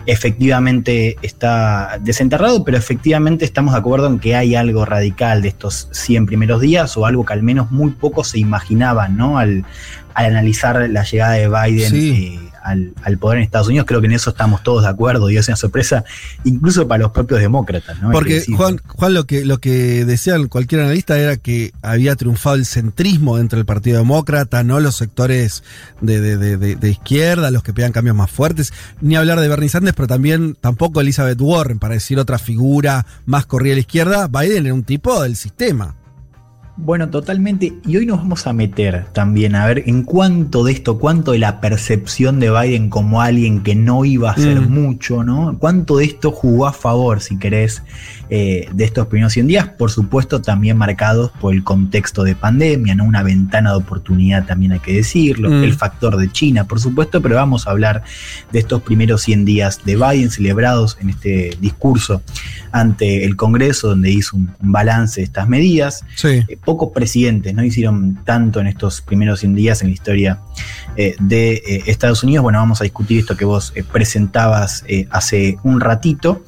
efectivamente 0.05 1.15
está 1.21 1.99
desenterrado, 2.01 2.63
pero 2.63 2.77
efectivamente 2.77 3.45
estamos 3.45 3.73
de 3.73 3.79
acuerdo 3.79 4.07
en 4.07 4.19
que 4.19 4.35
hay 4.35 4.55
algo 4.55 4.83
radical 4.85 5.41
de 5.41 5.47
estos 5.49 5.87
100 5.91 6.25
primeros 6.25 6.59
días 6.61 6.97
o 6.97 7.05
algo 7.05 7.25
que 7.25 7.33
al 7.33 7.43
menos 7.43 7.71
muy 7.71 7.91
pocos 7.91 8.29
se 8.29 8.39
imaginaban, 8.39 9.15
¿no? 9.17 9.37
Al, 9.37 9.65
al 10.13 10.25
analizar 10.25 10.89
la 10.89 11.03
llegada 11.03 11.33
de 11.33 11.47
Biden 11.47 11.91
Sí. 11.91 12.39
eh, 12.43 12.48
al, 12.69 12.93
al 13.03 13.17
poder 13.17 13.39
en 13.39 13.43
Estados 13.43 13.67
Unidos, 13.67 13.85
creo 13.87 13.99
que 14.01 14.07
en 14.07 14.13
eso 14.13 14.29
estamos 14.29 14.63
todos 14.63 14.83
de 14.83 14.89
acuerdo 14.89 15.29
y 15.29 15.37
es 15.37 15.47
una 15.47 15.57
sorpresa 15.57 16.03
incluso 16.43 16.87
para 16.87 17.03
los 17.03 17.11
propios 17.11 17.39
demócratas, 17.39 18.01
¿no? 18.01 18.11
Porque. 18.11 18.43
Juan, 18.55 18.79
Juan 18.87 19.13
lo 19.13 19.25
que 19.25 19.45
lo 19.45 19.57
que 19.59 20.05
decía 20.05 20.35
cualquier 20.49 20.81
analista 20.81 21.17
era 21.17 21.37
que 21.37 21.71
había 21.81 22.15
triunfado 22.15 22.55
el 22.55 22.65
centrismo 22.65 23.37
dentro 23.37 23.57
del 23.57 23.65
Partido 23.65 23.97
Demócrata, 23.99 24.63
no 24.63 24.79
los 24.79 24.95
sectores 24.95 25.63
de, 26.01 26.21
de- 26.21 26.37
de- 26.37 26.57
de- 26.57 26.75
de 26.75 26.89
izquierda, 26.89 27.51
los 27.51 27.63
que 27.63 27.73
pegan 27.73 27.91
cambios 27.91 28.15
más 28.15 28.29
fuertes, 28.31 28.73
ni 29.01 29.15
hablar 29.15 29.39
de 29.39 29.47
Bernie 29.47 29.69
Sanders, 29.69 29.95
pero 29.95 30.07
también 30.07 30.55
tampoco 30.59 31.01
Elizabeth 31.01 31.39
Warren, 31.41 31.79
para 31.79 31.95
decir 31.95 32.19
otra 32.19 32.37
figura 32.37 33.05
más 33.25 33.45
corrida 33.45 33.73
a 33.73 33.75
la 33.75 33.81
izquierda, 33.81 34.27
Biden 34.27 34.65
era 34.65 34.73
un 34.73 34.83
tipo 34.83 35.21
del 35.23 35.35
sistema. 35.35 35.95
Bueno, 36.81 37.09
totalmente. 37.09 37.73
Y 37.85 37.97
hoy 37.97 38.05
nos 38.05 38.19
vamos 38.19 38.47
a 38.47 38.53
meter 38.53 39.05
también 39.11 39.53
a 39.53 39.65
ver 39.65 39.83
en 39.85 40.03
cuánto 40.03 40.63
de 40.63 40.71
esto, 40.71 40.97
cuánto 40.97 41.33
de 41.33 41.37
la 41.39 41.59
percepción 41.59 42.39
de 42.39 42.49
Biden 42.49 42.89
como 42.89 43.21
alguien 43.21 43.63
que 43.63 43.75
no 43.75 44.05
iba 44.05 44.29
a 44.29 44.33
hacer 44.33 44.61
Mm. 44.61 44.71
mucho, 44.73 45.23
¿no? 45.25 45.57
Cuánto 45.59 45.97
de 45.97 46.05
esto 46.05 46.31
jugó 46.31 46.67
a 46.67 46.73
favor, 46.73 47.19
si 47.19 47.37
querés, 47.37 47.83
eh, 48.29 48.69
de 48.71 48.83
estos 48.85 49.07
primeros 49.07 49.33
100 49.33 49.47
días. 49.47 49.67
Por 49.67 49.91
supuesto, 49.91 50.41
también 50.41 50.77
marcados 50.77 51.31
por 51.41 51.53
el 51.53 51.63
contexto 51.63 52.23
de 52.23 52.35
pandemia, 52.35 52.95
¿no? 52.95 53.03
Una 53.03 53.23
ventana 53.23 53.71
de 53.71 53.77
oportunidad 53.77 54.45
también 54.45 54.71
hay 54.71 54.79
que 54.79 54.93
decirlo. 54.93 55.49
Mm. 55.49 55.63
El 55.63 55.73
factor 55.73 56.15
de 56.15 56.31
China, 56.31 56.63
por 56.63 56.79
supuesto, 56.79 57.21
pero 57.21 57.35
vamos 57.35 57.67
a 57.67 57.71
hablar 57.71 58.03
de 58.53 58.59
estos 58.59 58.81
primeros 58.83 59.21
100 59.23 59.43
días 59.43 59.81
de 59.83 59.97
Biden 59.97 60.31
celebrados 60.31 60.97
en 61.01 61.09
este 61.09 61.57
discurso 61.59 62.21
ante 62.71 63.25
el 63.25 63.35
Congreso, 63.35 63.89
donde 63.89 64.11
hizo 64.11 64.37
un, 64.37 64.49
balance 64.61 65.19
de 65.19 65.25
estas 65.25 65.49
medidas. 65.49 66.05
Sí. 66.15 66.43
Eh, 66.47 66.57
pocos 66.69 66.91
presidentes 66.93 67.55
no 67.55 67.63
hicieron 67.63 68.19
tanto 68.25 68.59
en 68.59 68.67
estos 68.67 69.01
primeros 69.01 69.39
100 69.39 69.55
días 69.55 69.81
en 69.81 69.87
la 69.87 69.93
historia 69.95 70.39
eh, 70.97 71.15
de 71.19 71.53
eh, 71.65 71.83
Estados 71.87 72.21
Unidos. 72.23 72.43
Bueno, 72.43 72.59
vamos 72.59 72.79
a 72.79 72.83
discutir 72.83 73.17
esto 73.21 73.35
que 73.35 73.43
vos 73.43 73.73
eh, 73.75 73.83
presentabas 73.83 74.83
eh, 74.87 75.07
hace 75.09 75.57
un 75.63 75.79
ratito. 75.81 76.43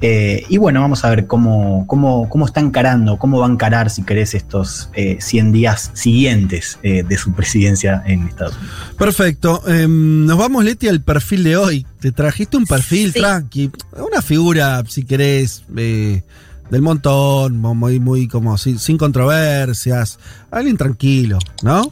Eh, 0.00 0.44
y 0.48 0.56
bueno, 0.56 0.80
vamos 0.80 1.04
a 1.04 1.10
ver 1.10 1.26
cómo, 1.26 1.84
cómo, 1.86 2.26
cómo 2.30 2.46
está 2.46 2.60
encarando, 2.60 3.18
cómo 3.18 3.38
va 3.40 3.46
a 3.46 3.50
encarar, 3.50 3.90
si 3.90 4.02
querés, 4.02 4.32
estos 4.34 4.88
eh, 4.94 5.18
100 5.20 5.52
días 5.52 5.90
siguientes 5.92 6.78
eh, 6.82 7.02
de 7.06 7.18
su 7.18 7.34
presidencia 7.34 8.02
en 8.06 8.26
Estados 8.26 8.56
Unidos. 8.56 8.74
Perfecto. 8.96 9.62
Em, 9.68 10.24
nos 10.24 10.38
vamos, 10.38 10.64
Leti, 10.64 10.88
al 10.88 11.02
perfil 11.02 11.44
de 11.44 11.58
hoy. 11.58 11.86
Te 12.00 12.12
trajiste 12.12 12.56
un 12.56 12.64
perfil 12.64 13.12
Sí. 13.12 13.20
tranqui, 13.20 13.70
una 14.10 14.22
figura, 14.22 14.82
si 14.88 15.04
querés, 15.04 15.64
eh, 15.76 16.22
del 16.70 16.82
montón, 16.82 17.58
muy, 17.58 18.00
muy 18.00 18.28
como 18.28 18.56
sin, 18.58 18.78
sin 18.78 18.96
controversias, 18.98 20.18
alguien 20.50 20.76
tranquilo, 20.76 21.38
¿no? 21.62 21.90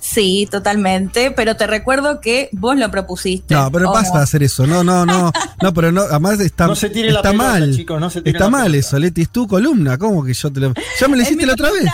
Sí, 0.00 0.48
totalmente, 0.50 1.32
pero 1.32 1.56
te 1.56 1.66
recuerdo 1.66 2.20
que 2.20 2.48
vos 2.52 2.76
lo 2.76 2.88
propusiste. 2.90 3.54
No, 3.54 3.70
pero 3.70 3.90
¿o 3.90 3.92
basta 3.92 4.18
no? 4.18 4.22
hacer 4.24 4.42
eso. 4.44 4.66
No, 4.66 4.84
no, 4.84 5.04
no. 5.04 5.32
No, 5.62 5.74
pero 5.74 5.90
no, 5.90 6.02
además 6.02 6.38
está, 6.38 6.68
No 6.68 6.76
se 6.76 6.88
tire 6.88 7.10
la 7.10 7.18
está 7.18 7.30
pelota, 7.30 7.48
mal. 7.48 7.74
chicos, 7.74 8.00
no 8.00 8.08
se 8.08 8.20
tire 8.22 8.30
está 8.30 8.44
la 8.44 8.50
mal 8.50 8.62
pelota. 8.70 8.78
eso, 8.78 8.98
Leti. 8.98 9.22
Es 9.22 9.30
tu 9.30 9.48
columna. 9.48 9.98
¿Cómo 9.98 10.22
que 10.24 10.32
yo 10.34 10.52
te 10.52 10.60
lo.? 10.60 10.72
Ya 11.00 11.08
me 11.08 11.16
lo 11.16 11.22
hiciste 11.24 11.44
la 11.44 11.54
otra 11.54 11.72
vez. 11.72 11.84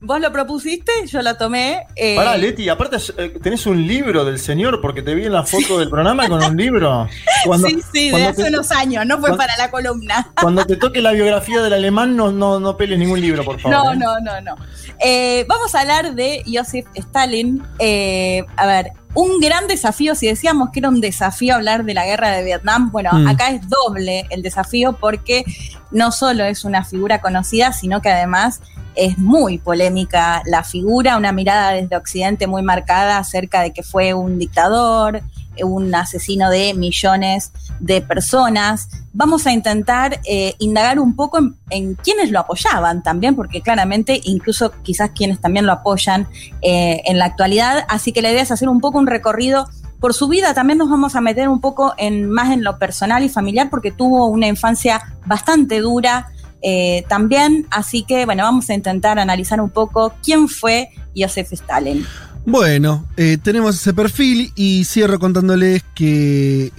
Vos 0.00 0.20
lo 0.20 0.30
propusiste, 0.30 0.92
yo 1.08 1.20
la 1.22 1.36
tomé. 1.36 1.84
eh, 1.96 2.14
Pará, 2.14 2.36
Leti, 2.36 2.68
aparte 2.68 2.98
eh, 3.16 3.30
tenés 3.42 3.66
un 3.66 3.84
libro 3.84 4.24
del 4.24 4.38
señor, 4.38 4.80
porque 4.80 5.02
te 5.02 5.12
vi 5.12 5.24
en 5.26 5.32
la 5.32 5.42
foto 5.44 5.80
del 5.80 5.88
programa 5.90 6.28
con 6.28 6.40
un 6.40 6.56
libro. 6.56 7.08
Cuando, 7.44 7.66
sí, 7.66 7.80
sí, 7.92 8.04
de 8.06 8.10
cuando 8.12 8.28
hace 8.30 8.42
te, 8.44 8.48
unos 8.48 8.70
años, 8.70 9.04
no 9.06 9.14
fue 9.18 9.30
cuando- 9.30 9.38
para 9.38 9.56
la 9.56 9.70
columna. 9.72 10.30
cuando 10.40 10.64
te 10.64 10.76
toque 10.76 11.00
la 11.00 11.10
biografía 11.12 11.60
del 11.62 11.72
alemán, 11.72 12.14
no, 12.16 12.30
no, 12.30 12.60
no 12.60 12.76
peles 12.76 12.96
ningún 12.98 13.20
libro, 13.20 13.44
por 13.44 13.58
favor. 13.58 13.76
No, 13.76 13.92
¿eh? 13.92 13.96
no, 13.96 14.20
no, 14.20 14.40
no. 14.40 14.54
Eh, 15.00 15.44
vamos 15.48 15.74
a 15.74 15.80
hablar 15.80 16.14
de 16.14 16.44
Joseph 16.46 16.86
Stalin. 16.94 17.60
Eh, 17.80 18.44
a 18.56 18.66
ver, 18.66 18.92
un 19.14 19.40
gran 19.40 19.66
desafío, 19.66 20.14
si 20.14 20.26
decíamos 20.28 20.70
que 20.72 20.78
era 20.78 20.88
un 20.90 21.00
desafío 21.00 21.56
hablar 21.56 21.84
de 21.84 21.94
la 21.94 22.06
guerra 22.06 22.30
de 22.30 22.44
Vietnam, 22.44 22.92
bueno, 22.92 23.10
Mm. 23.12 23.26
acá 23.28 23.50
es 23.50 23.62
doble 23.68 24.26
el 24.30 24.42
desafío 24.42 24.92
porque 25.00 25.44
no 25.90 26.12
solo 26.12 26.44
es 26.44 26.64
una 26.64 26.84
figura 26.84 27.20
conocida, 27.20 27.72
sino 27.72 28.00
que 28.00 28.10
además 28.10 28.60
es 28.94 29.16
muy 29.16 29.58
polémica 29.58 30.42
la 30.44 30.64
figura, 30.64 31.16
una 31.16 31.32
mirada 31.32 31.70
desde 31.70 31.96
Occidente 31.96 32.46
muy 32.46 32.62
marcada 32.62 33.18
acerca 33.18 33.62
de 33.62 33.72
que 33.72 33.82
fue 33.82 34.12
un 34.12 34.38
dictador, 34.38 35.22
un 35.64 35.94
asesino 35.94 36.50
de 36.50 36.74
millones 36.74 37.52
de 37.80 38.00
personas. 38.00 38.88
Vamos 39.12 39.46
a 39.46 39.52
intentar 39.52 40.20
eh, 40.24 40.54
indagar 40.58 40.98
un 40.98 41.14
poco 41.16 41.38
en, 41.38 41.56
en 41.70 41.94
quiénes 41.94 42.30
lo 42.30 42.40
apoyaban 42.40 43.02
también, 43.02 43.34
porque 43.34 43.62
claramente 43.62 44.20
incluso 44.24 44.72
quizás 44.82 45.10
quienes 45.10 45.40
también 45.40 45.66
lo 45.66 45.72
apoyan 45.72 46.28
eh, 46.62 47.02
en 47.04 47.18
la 47.18 47.26
actualidad. 47.26 47.84
Así 47.88 48.12
que 48.12 48.22
la 48.22 48.30
idea 48.30 48.42
es 48.42 48.50
hacer 48.50 48.68
un 48.68 48.80
poco 48.80 48.98
un 48.98 49.06
recorrido 49.06 49.68
por 50.00 50.14
su 50.14 50.28
vida. 50.28 50.54
También 50.54 50.78
nos 50.78 50.90
vamos 50.90 51.14
a 51.16 51.20
meter 51.20 51.48
un 51.48 51.60
poco 51.60 51.94
en 51.98 52.28
más 52.30 52.52
en 52.52 52.62
lo 52.64 52.78
personal 52.78 53.22
y 53.22 53.28
familiar, 53.28 53.68
porque 53.70 53.90
tuvo 53.90 54.26
una 54.26 54.46
infancia 54.46 55.00
bastante 55.26 55.80
dura. 55.80 56.28
eh, 56.62 57.04
también, 57.08 57.66
así 57.70 58.02
que 58.02 58.24
bueno, 58.24 58.42
vamos 58.42 58.68
a 58.70 58.74
intentar 58.74 59.18
analizar 59.18 59.60
un 59.60 59.70
poco 59.70 60.14
quién 60.24 60.48
fue 60.48 60.88
Joseph 61.16 61.52
Stalin. 61.52 62.04
Bueno, 62.46 63.06
eh, 63.18 63.36
tenemos 63.42 63.76
ese 63.76 63.92
perfil 63.92 64.52
y 64.54 64.84
cierro 64.84 65.18
contándoles 65.18 65.84
que, 65.94 66.72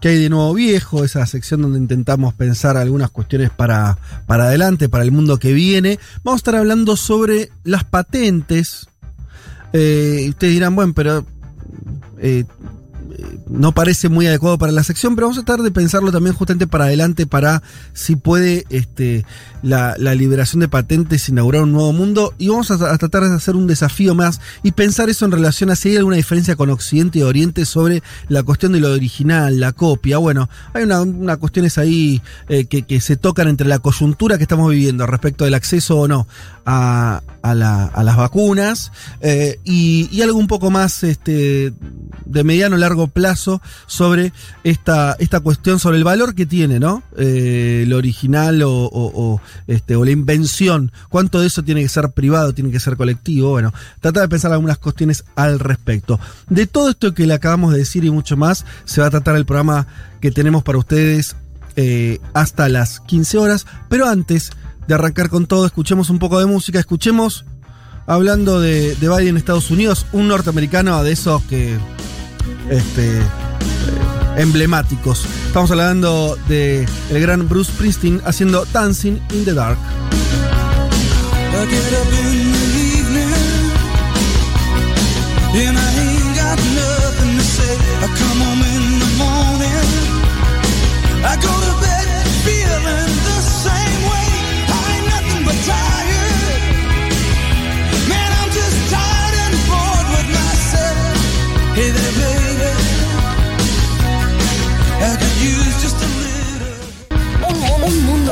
que 0.00 0.08
hay 0.08 0.18
de 0.18 0.30
nuevo 0.30 0.54
viejo, 0.54 1.04
esa 1.04 1.26
sección 1.26 1.62
donde 1.62 1.78
intentamos 1.78 2.32
pensar 2.34 2.76
algunas 2.76 3.10
cuestiones 3.10 3.50
para, 3.50 3.98
para 4.26 4.44
adelante, 4.44 4.88
para 4.88 5.02
el 5.02 5.10
mundo 5.10 5.38
que 5.38 5.52
viene. 5.52 5.98
Vamos 6.22 6.38
a 6.38 6.42
estar 6.42 6.56
hablando 6.56 6.96
sobre 6.96 7.50
las 7.64 7.82
patentes. 7.82 8.86
Eh, 9.72 10.26
ustedes 10.28 10.52
dirán, 10.52 10.76
bueno, 10.76 10.92
pero 10.94 11.26
eh, 12.18 12.40
eh, 12.40 12.44
no 13.48 13.72
parece 13.72 14.08
muy 14.08 14.26
adecuado 14.26 14.58
para 14.58 14.72
la 14.72 14.82
sección, 14.82 15.14
pero 15.14 15.26
vamos 15.28 15.38
a 15.38 15.44
tratar 15.44 15.64
de 15.64 15.70
pensarlo 15.70 16.12
también 16.12 16.34
justamente 16.34 16.66
para 16.66 16.84
adelante, 16.84 17.26
para 17.26 17.62
si 17.92 18.16
puede 18.16 18.64
este, 18.70 19.24
la, 19.62 19.96
liberación 19.96 20.60
de 20.60 20.68
patentes 20.68 21.28
inaugurar 21.28 21.62
un 21.62 21.72
nuevo 21.72 21.92
mundo. 21.92 22.34
Y 22.38 22.48
vamos 22.48 22.70
a, 22.70 22.98
tratar 22.98 23.24
de 23.24 23.34
hacer 23.34 23.56
un 23.56 23.66
desafío 23.66 24.14
más 24.14 24.40
y 24.62 24.72
pensar 24.72 25.10
eso 25.10 25.24
en 25.24 25.32
relación 25.32 25.70
a 25.70 25.76
si 25.76 25.90
hay 25.90 25.96
alguna 25.96 26.16
diferencia 26.16 26.56
con 26.56 26.70
Occidente 26.70 27.18
y 27.18 27.22
Oriente 27.22 27.64
sobre 27.64 28.02
la 28.28 28.42
cuestión 28.42 28.72
de 28.72 28.80
lo 28.80 28.92
original, 28.92 29.60
la 29.60 29.72
copia. 29.72 30.18
Bueno, 30.18 30.48
hay 30.72 30.84
una, 30.84 31.02
una 31.02 31.36
cuestiones 31.36 31.78
ahí 31.78 32.22
eh, 32.48 32.66
que, 32.66 33.00
se 33.00 33.16
tocan 33.16 33.48
entre 33.48 33.66
la 33.66 33.80
coyuntura 33.80 34.36
que 34.36 34.44
estamos 34.44 34.70
viviendo 34.70 35.06
respecto 35.06 35.44
del 35.44 35.54
acceso 35.54 35.98
o 35.98 36.08
no 36.08 36.26
a, 36.64 37.22
a 37.42 37.54
las 37.54 38.16
vacunas 38.16 38.92
eh, 39.20 39.58
y, 39.64 40.08
y 40.10 40.22
algo 40.22 40.38
un 40.38 40.46
poco 40.46 40.70
más 40.70 41.02
este, 41.02 41.72
de 42.24 42.44
mediano 42.44 42.76
largo 42.76 43.03
plazo 43.08 43.60
sobre 43.86 44.32
esta, 44.64 45.16
esta 45.18 45.40
cuestión, 45.40 45.78
sobre 45.78 45.98
el 45.98 46.04
valor 46.04 46.34
que 46.34 46.46
tiene, 46.46 46.78
¿no? 46.80 47.02
Eh, 47.16 47.84
lo 47.88 47.96
original 47.96 48.62
o, 48.62 48.70
o- 48.70 49.12
o, 49.34 49.40
este, 49.66 49.96
o 49.96 50.04
la 50.04 50.10
invención. 50.10 50.92
¿Cuánto 51.08 51.40
de 51.40 51.46
eso 51.48 51.62
tiene 51.62 51.82
que 51.82 51.88
ser 51.88 52.10
privado, 52.10 52.52
tiene 52.54 52.70
que 52.70 52.80
ser 52.80 52.96
colectivo? 52.96 53.50
Bueno, 53.50 53.72
tratar 54.00 54.22
de 54.22 54.28
pensar 54.28 54.52
algunas 54.52 54.78
cuestiones 54.78 55.24
al 55.36 55.58
respecto. 55.60 56.18
De 56.48 56.66
todo 56.66 56.90
esto 56.90 57.14
que 57.14 57.26
le 57.26 57.34
acabamos 57.34 57.72
de 57.72 57.78
decir 57.78 58.04
y 58.04 58.10
mucho 58.10 58.36
más, 58.36 58.64
se 58.84 59.00
va 59.00 59.06
a 59.08 59.10
tratar 59.10 59.36
el 59.36 59.46
programa 59.46 59.86
que 60.20 60.30
tenemos 60.30 60.62
para 60.62 60.78
ustedes 60.78 61.36
eh, 61.76 62.18
hasta 62.32 62.68
las 62.68 63.00
15 63.00 63.38
horas. 63.38 63.66
Pero 63.88 64.08
antes 64.08 64.50
de 64.86 64.94
arrancar 64.94 65.28
con 65.30 65.46
todo, 65.46 65.66
escuchemos 65.66 66.10
un 66.10 66.18
poco 66.18 66.38
de 66.38 66.46
música, 66.46 66.78
escuchemos, 66.78 67.44
hablando 68.06 68.60
de, 68.60 68.94
de 68.96 69.08
Biden 69.08 69.28
en 69.28 69.36
Estados 69.38 69.70
Unidos, 69.70 70.04
un 70.12 70.28
norteamericano 70.28 71.02
de 71.02 71.12
esos 71.12 71.42
que, 71.44 71.78
este, 72.70 73.18
eh, 73.18 73.22
emblemáticos. 74.36 75.26
Estamos 75.46 75.70
hablando 75.70 76.36
de 76.48 76.86
el 77.10 77.20
gran 77.20 77.48
Bruce 77.48 77.72
Springsteen 77.72 78.20
haciendo 78.24 78.64
Dancing 78.72 79.18
in 79.32 79.44
the 79.44 79.54
Dark. 79.54 79.78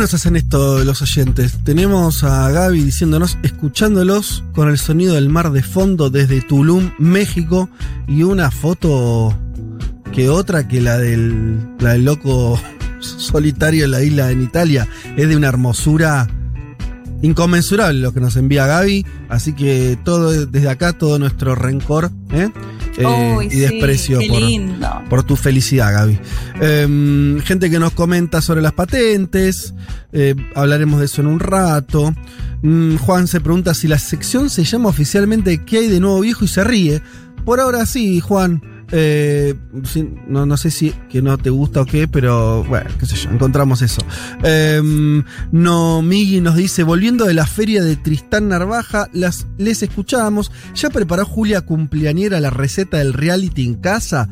Nos 0.00 0.14
hacen 0.14 0.34
esto 0.34 0.82
los 0.82 1.02
oyentes? 1.02 1.58
Tenemos 1.62 2.24
a 2.24 2.50
Gaby 2.50 2.82
diciéndonos, 2.82 3.36
escuchándolos 3.42 4.42
con 4.54 4.70
el 4.70 4.78
sonido 4.78 5.14
del 5.14 5.28
mar 5.28 5.52
de 5.52 5.62
fondo 5.62 6.08
desde 6.08 6.40
Tulum, 6.40 6.92
México, 6.98 7.68
y 8.08 8.22
una 8.22 8.50
foto 8.50 9.36
que 10.10 10.30
otra 10.30 10.66
que 10.66 10.80
la 10.80 10.96
del, 10.96 11.60
la 11.80 11.92
del 11.92 12.06
loco 12.06 12.58
solitario 13.00 13.84
en 13.84 13.90
la 13.90 14.02
isla 14.02 14.30
en 14.30 14.42
Italia. 14.42 14.88
Es 15.18 15.28
de 15.28 15.36
una 15.36 15.48
hermosura 15.48 16.26
inconmensurable 17.22 18.00
lo 18.00 18.12
que 18.12 18.20
nos 18.20 18.36
envía 18.36 18.66
Gaby. 18.66 19.06
Así 19.28 19.52
que 19.52 19.98
todo 20.04 20.46
desde 20.46 20.68
acá, 20.68 20.92
todo 20.92 21.18
nuestro 21.18 21.54
rencor 21.54 22.10
¿eh? 22.32 22.50
Eh, 22.98 23.34
Uy, 23.36 23.48
y 23.50 23.56
desprecio 23.60 24.18
por 25.08 25.22
tu 25.22 25.36
felicidad, 25.36 25.92
Gaby. 25.92 26.18
Em, 26.60 27.40
gente 27.40 27.70
que 27.70 27.78
nos 27.78 27.92
comenta 27.92 28.40
sobre 28.42 28.62
las 28.62 28.72
patentes. 28.72 29.74
eh, 30.12 30.34
hablaremos 30.54 30.98
de 31.00 31.06
eso 31.06 31.20
en 31.20 31.28
un 31.28 31.40
rato. 31.40 32.12
Mm, 32.62 32.96
Juan 32.96 33.26
se 33.28 33.40
pregunta 33.40 33.74
si 33.74 33.88
la 33.88 33.98
sección 33.98 34.50
se 34.50 34.64
llama 34.64 34.88
oficialmente 34.88 35.64
¿Qué 35.64 35.78
hay 35.78 35.86
de 35.88 36.00
nuevo 36.00 36.20
viejo? 36.20 36.44
y 36.44 36.48
se 36.48 36.64
ríe. 36.64 37.00
Por 37.44 37.60
ahora 37.60 37.86
sí, 37.86 38.20
Juan. 38.20 38.62
Eh, 38.92 39.54
no, 40.26 40.46
no 40.46 40.56
sé 40.56 40.70
si 40.70 40.90
que 41.08 41.22
no 41.22 41.38
te 41.38 41.50
gusta 41.50 41.82
o 41.82 41.86
qué, 41.86 42.08
pero 42.08 42.64
bueno, 42.64 42.90
qué 42.98 43.06
sé 43.06 43.16
yo, 43.16 43.30
encontramos 43.30 43.82
eso. 43.82 44.02
Em, 44.42 45.22
no, 45.52 46.02
Migi 46.02 46.40
nos 46.40 46.56
dice, 46.56 46.82
volviendo 46.82 47.24
de 47.24 47.34
la 47.34 47.46
feria 47.46 47.82
de 47.82 47.96
Tristán 47.96 48.48
Narvaja, 48.48 49.08
las, 49.12 49.46
les 49.58 49.82
escuchábamos. 49.82 50.50
¿Ya 50.74 50.90
preparó 50.90 51.24
Julia 51.24 51.60
cumpleañera 51.60 52.40
la 52.40 52.50
receta 52.50 52.98
del 52.98 53.12
reality 53.12 53.64
en 53.64 53.74
casa? 53.76 54.28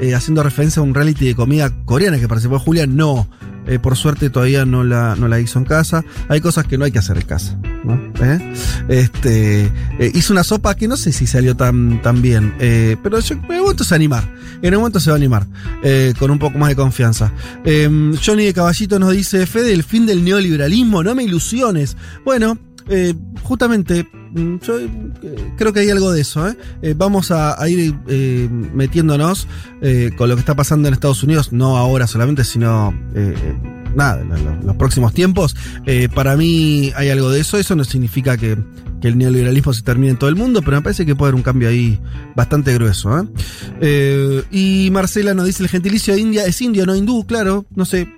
Eh, 0.00 0.14
haciendo 0.14 0.42
referencia 0.42 0.80
a 0.80 0.84
un 0.84 0.94
reality 0.94 1.26
de 1.26 1.34
comida 1.34 1.70
coreana 1.84 2.18
que 2.18 2.28
participó 2.28 2.58
Julia, 2.58 2.86
no. 2.86 3.28
Eh, 3.68 3.78
por 3.78 3.96
suerte 3.96 4.30
todavía 4.30 4.64
no 4.64 4.82
la, 4.82 5.14
no 5.16 5.28
la 5.28 5.40
hizo 5.40 5.58
en 5.58 5.64
casa. 5.64 6.04
Hay 6.28 6.40
cosas 6.40 6.66
que 6.66 6.78
no 6.78 6.84
hay 6.84 6.92
que 6.92 6.98
hacer 6.98 7.18
en 7.18 7.24
casa. 7.24 7.58
¿no? 7.84 8.00
¿Eh? 8.20 8.54
Este, 8.88 9.64
eh, 9.98 10.12
hizo 10.14 10.32
una 10.32 10.42
sopa 10.42 10.74
que 10.74 10.88
no 10.88 10.96
sé 10.96 11.12
si 11.12 11.26
salió 11.26 11.54
tan, 11.56 12.00
tan 12.02 12.22
bien. 12.22 12.54
pero 13.02 13.20
yo, 13.20 13.34
en 13.34 13.50
un 13.50 13.60
momento 13.62 13.84
se 13.84 13.90
va 13.90 13.94
a 13.94 13.96
animar. 13.96 14.34
En 14.62 14.74
un 14.74 14.80
momento 14.80 15.00
se 15.00 15.10
va 15.10 15.16
a 15.16 15.18
animar. 15.18 15.46
con 16.18 16.30
un 16.30 16.38
poco 16.38 16.58
más 16.58 16.70
de 16.70 16.76
confianza. 16.76 17.32
Eh, 17.64 17.88
Johnny 18.24 18.46
de 18.46 18.54
Caballito 18.54 18.98
nos 18.98 19.12
dice: 19.12 19.46
Fede, 19.46 19.72
el 19.72 19.84
fin 19.84 20.06
del 20.06 20.24
neoliberalismo, 20.24 21.02
no 21.02 21.14
me 21.14 21.22
ilusiones. 21.22 21.96
Bueno, 22.24 22.58
justamente, 23.42 24.08
yo 24.34 24.78
eh, 24.78 24.88
creo 25.56 25.72
que 25.72 25.80
hay 25.80 25.90
algo 25.90 26.12
de 26.12 26.20
eso. 26.20 26.48
¿eh? 26.48 26.56
Eh, 26.82 26.94
vamos 26.96 27.30
a, 27.30 27.56
ir 27.68 27.94
metiéndonos 28.74 29.46
con 30.16 30.28
lo 30.28 30.36
que 30.36 30.40
está 30.40 30.54
pasando 30.54 30.88
en 30.88 30.94
Estados 30.94 31.22
Unidos, 31.22 31.52
no 31.52 31.76
ahora 31.76 32.06
solamente, 32.06 32.44
sino 32.44 32.92
nada, 33.94 34.20
en 34.20 34.28
lo- 34.44 34.62
los 34.62 34.76
próximos 34.76 35.12
tiempos. 35.12 35.56
Para 36.14 36.36
mí 36.36 36.92
hay 36.96 37.10
algo 37.10 37.30
de 37.30 37.40
eso. 37.40 37.58
Eso 37.58 37.74
no 37.76 37.84
significa 37.84 38.36
que, 38.36 38.56
el 39.00 39.16
neoliberalismo 39.16 39.72
se 39.72 39.82
termine 39.82 40.10
en 40.10 40.18
todo 40.18 40.28
el 40.28 40.34
mundo, 40.34 40.60
pero 40.60 40.76
me 40.78 40.82
parece 40.82 41.06
que 41.06 41.14
puede 41.14 41.28
haber 41.28 41.36
un 41.36 41.42
cambio 41.44 41.68
ahí 41.68 42.00
bastante 42.34 42.74
grueso. 42.74 43.28
y 44.50 44.88
Marcela 44.92 45.34
nos 45.34 45.46
dice: 45.46 45.62
el 45.62 45.68
gentilicio 45.68 46.14
de 46.14 46.20
India 46.20 46.44
es 46.46 46.60
indio, 46.60 46.84
no 46.86 46.96
hindú, 46.96 47.24
claro, 47.26 47.66
no 47.74 47.84
sé. 47.84 48.08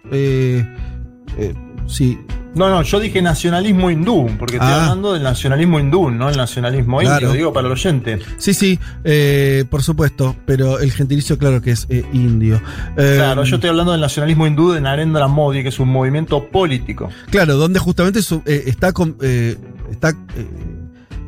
Sí, 1.87 2.19
No, 2.55 2.69
no, 2.69 2.83
yo 2.83 2.99
dije 2.99 3.23
nacionalismo 3.23 3.91
hindú, 3.91 4.29
porque 4.39 4.57
estoy 4.57 4.69
Ah. 4.71 4.83
hablando 4.83 5.13
del 5.13 5.23
nacionalismo 5.23 5.79
hindú, 5.79 6.11
no 6.11 6.29
el 6.29 6.37
nacionalismo 6.37 6.99
Claro. 6.99 7.27
indio, 7.27 7.33
digo 7.33 7.53
para 7.53 7.67
el 7.69 7.73
oyente. 7.73 8.19
Sí, 8.39 8.55
sí, 8.55 8.79
eh, 9.05 9.65
por 9.71 9.83
supuesto, 9.85 10.35
pero 10.47 10.81
el 10.81 10.91
gentilicio, 10.91 11.39
claro 11.39 11.63
que 11.63 11.71
es 11.71 11.87
eh, 11.91 12.05
indio. 12.13 12.61
Eh, 12.97 13.15
Claro, 13.19 13.45
yo 13.45 13.55
estoy 13.55 13.71
hablando 13.71 13.93
del 13.93 14.01
nacionalismo 14.01 14.47
hindú 14.49 14.73
de 14.73 14.81
Narendra 14.81 15.29
Modi, 15.29 15.63
que 15.63 15.69
es 15.69 15.79
un 15.79 15.91
movimiento 15.91 16.49
político. 16.49 17.09
Claro, 17.31 17.57
donde 17.57 17.79
justamente 17.79 18.21
su- 18.21 18.43
está, 18.45 18.93
eh, 19.23 19.57
está 19.93 20.13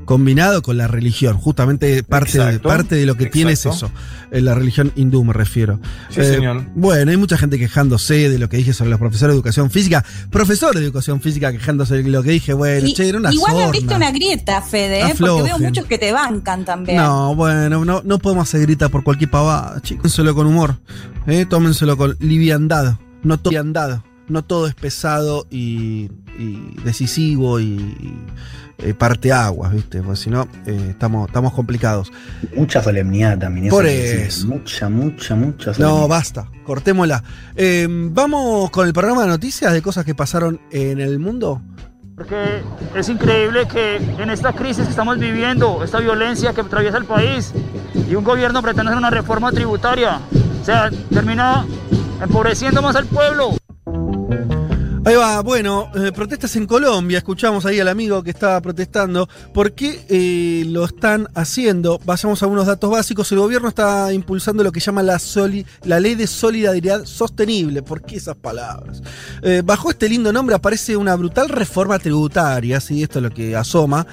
combinado 0.05 0.63
con 0.63 0.77
la 0.77 0.89
religión. 0.89 1.37
Justamente 1.37 2.03
parte, 2.03 2.39
de, 2.39 2.45
Exacto, 2.45 2.69
parte 2.69 2.95
de 2.97 3.07
lo 3.07 3.17
que 3.17 3.27
tiene 3.27 3.53
es 3.53 3.65
exacto. 3.67 3.87
eso. 3.87 3.95
Eh, 4.31 4.41
la 4.41 4.55
religión 4.55 4.93
hindú 4.97 5.25
me 5.25 5.33
refiero. 5.33 5.81
Sí, 6.11 6.21
Eh, 6.21 6.25
señor. 6.25 6.65
Bueno, 6.75 7.11
hay 7.11 7.17
mucha 7.17 7.37
gente 7.37 7.59
quejándose 7.59 8.29
de 8.31 8.39
lo 8.39 8.49
que 8.49 8.57
dije 8.57 8.73
sobre 8.73 8.91
los 8.91 8.99
profesores 8.99 9.33
de 9.35 9.37
educación 9.39 9.71
física. 9.71 10.05
Profesor 10.31 10.75
de 10.75 10.83
educación 10.83 11.21
física 11.21 11.53
quejándose 11.53 12.03
de 12.03 12.09
lo 12.09 12.23
que 12.23 12.31
dije. 12.31 12.53
Bueno, 12.55 12.87
Y- 12.87 12.95
che, 12.95 13.09
era 13.09 13.19
una 13.19 13.33
igual 13.33 13.53
sorna. 13.53 13.67
abriste 13.67 13.95
una 13.95 14.11
grieta, 14.11 14.63
Fede, 14.63 15.01
¿eh? 15.03 15.15
porque 15.19 15.43
veo 15.43 15.59
muchos 15.59 15.85
que 15.87 15.99
te 15.99 16.13
bancan 16.13 16.65
también. 16.65 16.97
No, 16.99 17.35
bueno, 17.35 17.85
no, 17.85 18.03
no 18.05 18.19
podemos 18.19 18.49
hacer 18.49 18.63
grita 18.63 18.89
por 18.89 19.05
cualquier 19.05 19.31
pavada, 19.31 19.81
chicos. 19.83 20.03
Tómenselo 20.03 20.35
con 20.35 20.47
humor, 20.47 20.77
¿eh? 21.27 21.47
tómenselo 21.49 21.97
con 21.97 22.17
liviandad. 22.21 22.97
No 23.23 23.39
todo 23.39 23.51
liviandad. 23.51 24.01
No 24.29 24.43
todo 24.43 24.67
es 24.67 24.75
pesado 24.75 25.47
y, 25.51 26.09
y 26.39 26.75
decisivo 26.85 27.61
y, 27.61 27.65
y, 27.65 28.15
eh, 28.83 28.95
parteaguas, 28.95 29.73
¿viste? 29.73 30.03
Porque 30.03 30.17
si 30.17 30.31
no, 30.31 30.47
eh, 30.67 30.89
estamos, 30.91 31.29
estamos 31.29 31.53
complicados. 31.53 32.13
Mucha 32.57 32.83
solemnidad 32.83 33.39
también. 33.39 33.69
Por 33.69 33.85
decir. 33.85 34.21
eso. 34.21 34.47
Mucha, 34.47 34.89
mucha, 34.89 35.35
mucha 35.35 35.71
No, 35.71 35.75
solemnidad. 35.75 36.09
basta, 36.09 36.49
cortémosla. 36.65 37.23
Eh, 37.57 37.87
Vamos 37.89 38.71
con 38.71 38.87
el 38.87 38.93
programa 38.93 39.23
de 39.23 39.29
noticias 39.29 39.73
de 39.73 39.83
cosas 39.83 40.05
que 40.05 40.15
pasaron 40.15 40.61
en 40.71 41.01
el 41.01 41.19
mundo. 41.19 41.63
Porque 42.17 42.63
es 42.95 43.09
increíble 43.09 43.67
que 43.67 43.97
en 43.97 44.31
esta 44.31 44.53
crisis 44.53 44.85
que 44.85 44.91
estamos 44.91 45.19
viviendo, 45.19 45.83
esta 45.83 45.99
violencia 45.99 46.53
que 46.53 46.61
atraviesa 46.61 46.99
el 46.99 47.05
país, 47.07 47.53
y 48.09 48.15
un 48.15 48.23
gobierno 48.23 48.61
pretende 48.63 48.91
hacer 48.91 48.99
una 48.99 49.11
reforma 49.11 49.51
tributaria, 49.51 50.21
o 50.61 50.65
sea, 50.65 50.91
termina 51.13 51.65
empobreciendo 52.23 52.83
más 52.83 52.95
al 52.97 53.07
pueblo. 53.07 53.57
Ahí 55.05 55.17
va, 55.17 55.41
bueno, 55.43 55.91
eh, 55.97 56.13
protestas 56.13 56.55
en 56.55 56.65
Colombia, 56.65 57.19
escuchamos 57.19 57.67
ahí 57.67 57.81
al 57.81 57.89
amigo 57.89 58.23
que 58.23 58.31
estaba 58.31 58.61
protestando. 58.61 59.29
¿Por 59.53 59.73
qué 59.73 60.07
eh, 60.09 60.65
lo 60.69 60.85
están 60.85 61.27
haciendo? 61.35 62.01
Vayamos 62.05 62.41
a 62.41 62.47
algunos 62.47 62.67
datos 62.67 62.89
básicos. 62.89 63.33
El 63.33 63.41
gobierno 63.41 63.69
está 63.69 64.13
impulsando 64.13 64.63
lo 64.63 64.71
que 64.71 64.79
llama 64.79 65.03
la, 65.03 65.19
ley 65.99 66.15
de 66.15 66.27
solidaridad 66.29 67.05
sostenible. 67.05 67.83
¿Por 67.83 68.03
qué 68.03 68.17
esas 68.17 68.37
palabras? 68.37 69.03
Eh, 69.43 69.63
bajo 69.65 69.91
este 69.91 70.09
lindo 70.09 70.33
nombre 70.33 70.55
aparece 70.55 70.97
una 70.97 71.17
brutal 71.17 71.49
reforma 71.49 71.99
tributaria, 71.99 72.79
¿sí? 72.81 73.03
esto 73.03 73.19
es 73.19 73.25
lo 73.25 73.31
que 73.31 73.57
asoma, 73.57 74.07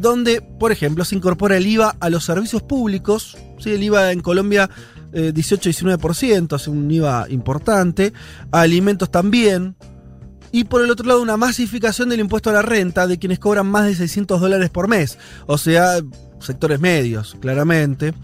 donde, 0.00 0.42
por 0.42 0.70
ejemplo, 0.70 1.04
se 1.06 1.14
incorpora 1.16 1.56
el 1.56 1.66
IVA 1.66 1.96
a 1.98 2.10
los 2.10 2.24
servicios 2.24 2.62
públicos. 2.62 3.38
¿sí? 3.58 3.70
El 3.70 3.82
IVA 3.82 4.12
en 4.12 4.20
Colombia 4.20 4.68
eh, 5.12 5.32
18-19%, 5.34 6.56
es 6.56 6.68
un 6.68 6.90
IVA 6.90 7.26
importante. 7.30 8.12
A 8.52 8.60
alimentos 8.60 9.10
también. 9.10 9.74
Y 10.56 10.64
por 10.64 10.80
el 10.80 10.90
otro 10.90 11.06
lado, 11.06 11.20
una 11.20 11.36
masificación 11.36 12.08
del 12.08 12.20
impuesto 12.20 12.48
a 12.48 12.54
la 12.54 12.62
renta 12.62 13.06
de 13.06 13.18
quienes 13.18 13.38
cobran 13.38 13.66
más 13.66 13.84
de 13.84 13.94
600 13.94 14.40
dólares 14.40 14.70
por 14.70 14.88
mes. 14.88 15.18
O 15.46 15.58
sea, 15.58 16.00
sectores 16.40 16.80
medios, 16.80 17.36
claramente. 17.42 18.14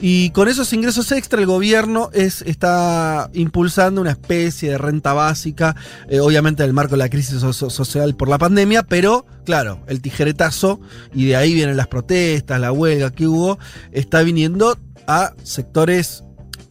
Y 0.00 0.30
con 0.30 0.46
esos 0.46 0.72
ingresos 0.72 1.10
extra, 1.10 1.40
el 1.40 1.46
gobierno 1.46 2.08
es, 2.12 2.42
está 2.42 3.28
impulsando 3.32 4.00
una 4.00 4.12
especie 4.12 4.70
de 4.70 4.78
renta 4.78 5.12
básica, 5.12 5.74
eh, 6.08 6.20
obviamente 6.20 6.62
en 6.62 6.68
el 6.68 6.72
marco 6.72 6.92
de 6.92 6.98
la 6.98 7.08
crisis 7.08 7.40
so- 7.40 7.52
so- 7.52 7.68
social 7.68 8.14
por 8.14 8.28
la 8.28 8.38
pandemia, 8.38 8.84
pero 8.84 9.26
claro, 9.44 9.80
el 9.88 10.00
tijeretazo, 10.00 10.80
y 11.12 11.24
de 11.26 11.34
ahí 11.34 11.52
vienen 11.52 11.76
las 11.76 11.88
protestas, 11.88 12.60
la 12.60 12.70
huelga 12.70 13.10
que 13.10 13.26
hubo, 13.26 13.58
está 13.90 14.22
viniendo 14.22 14.78
a 15.08 15.32
sectores 15.42 16.22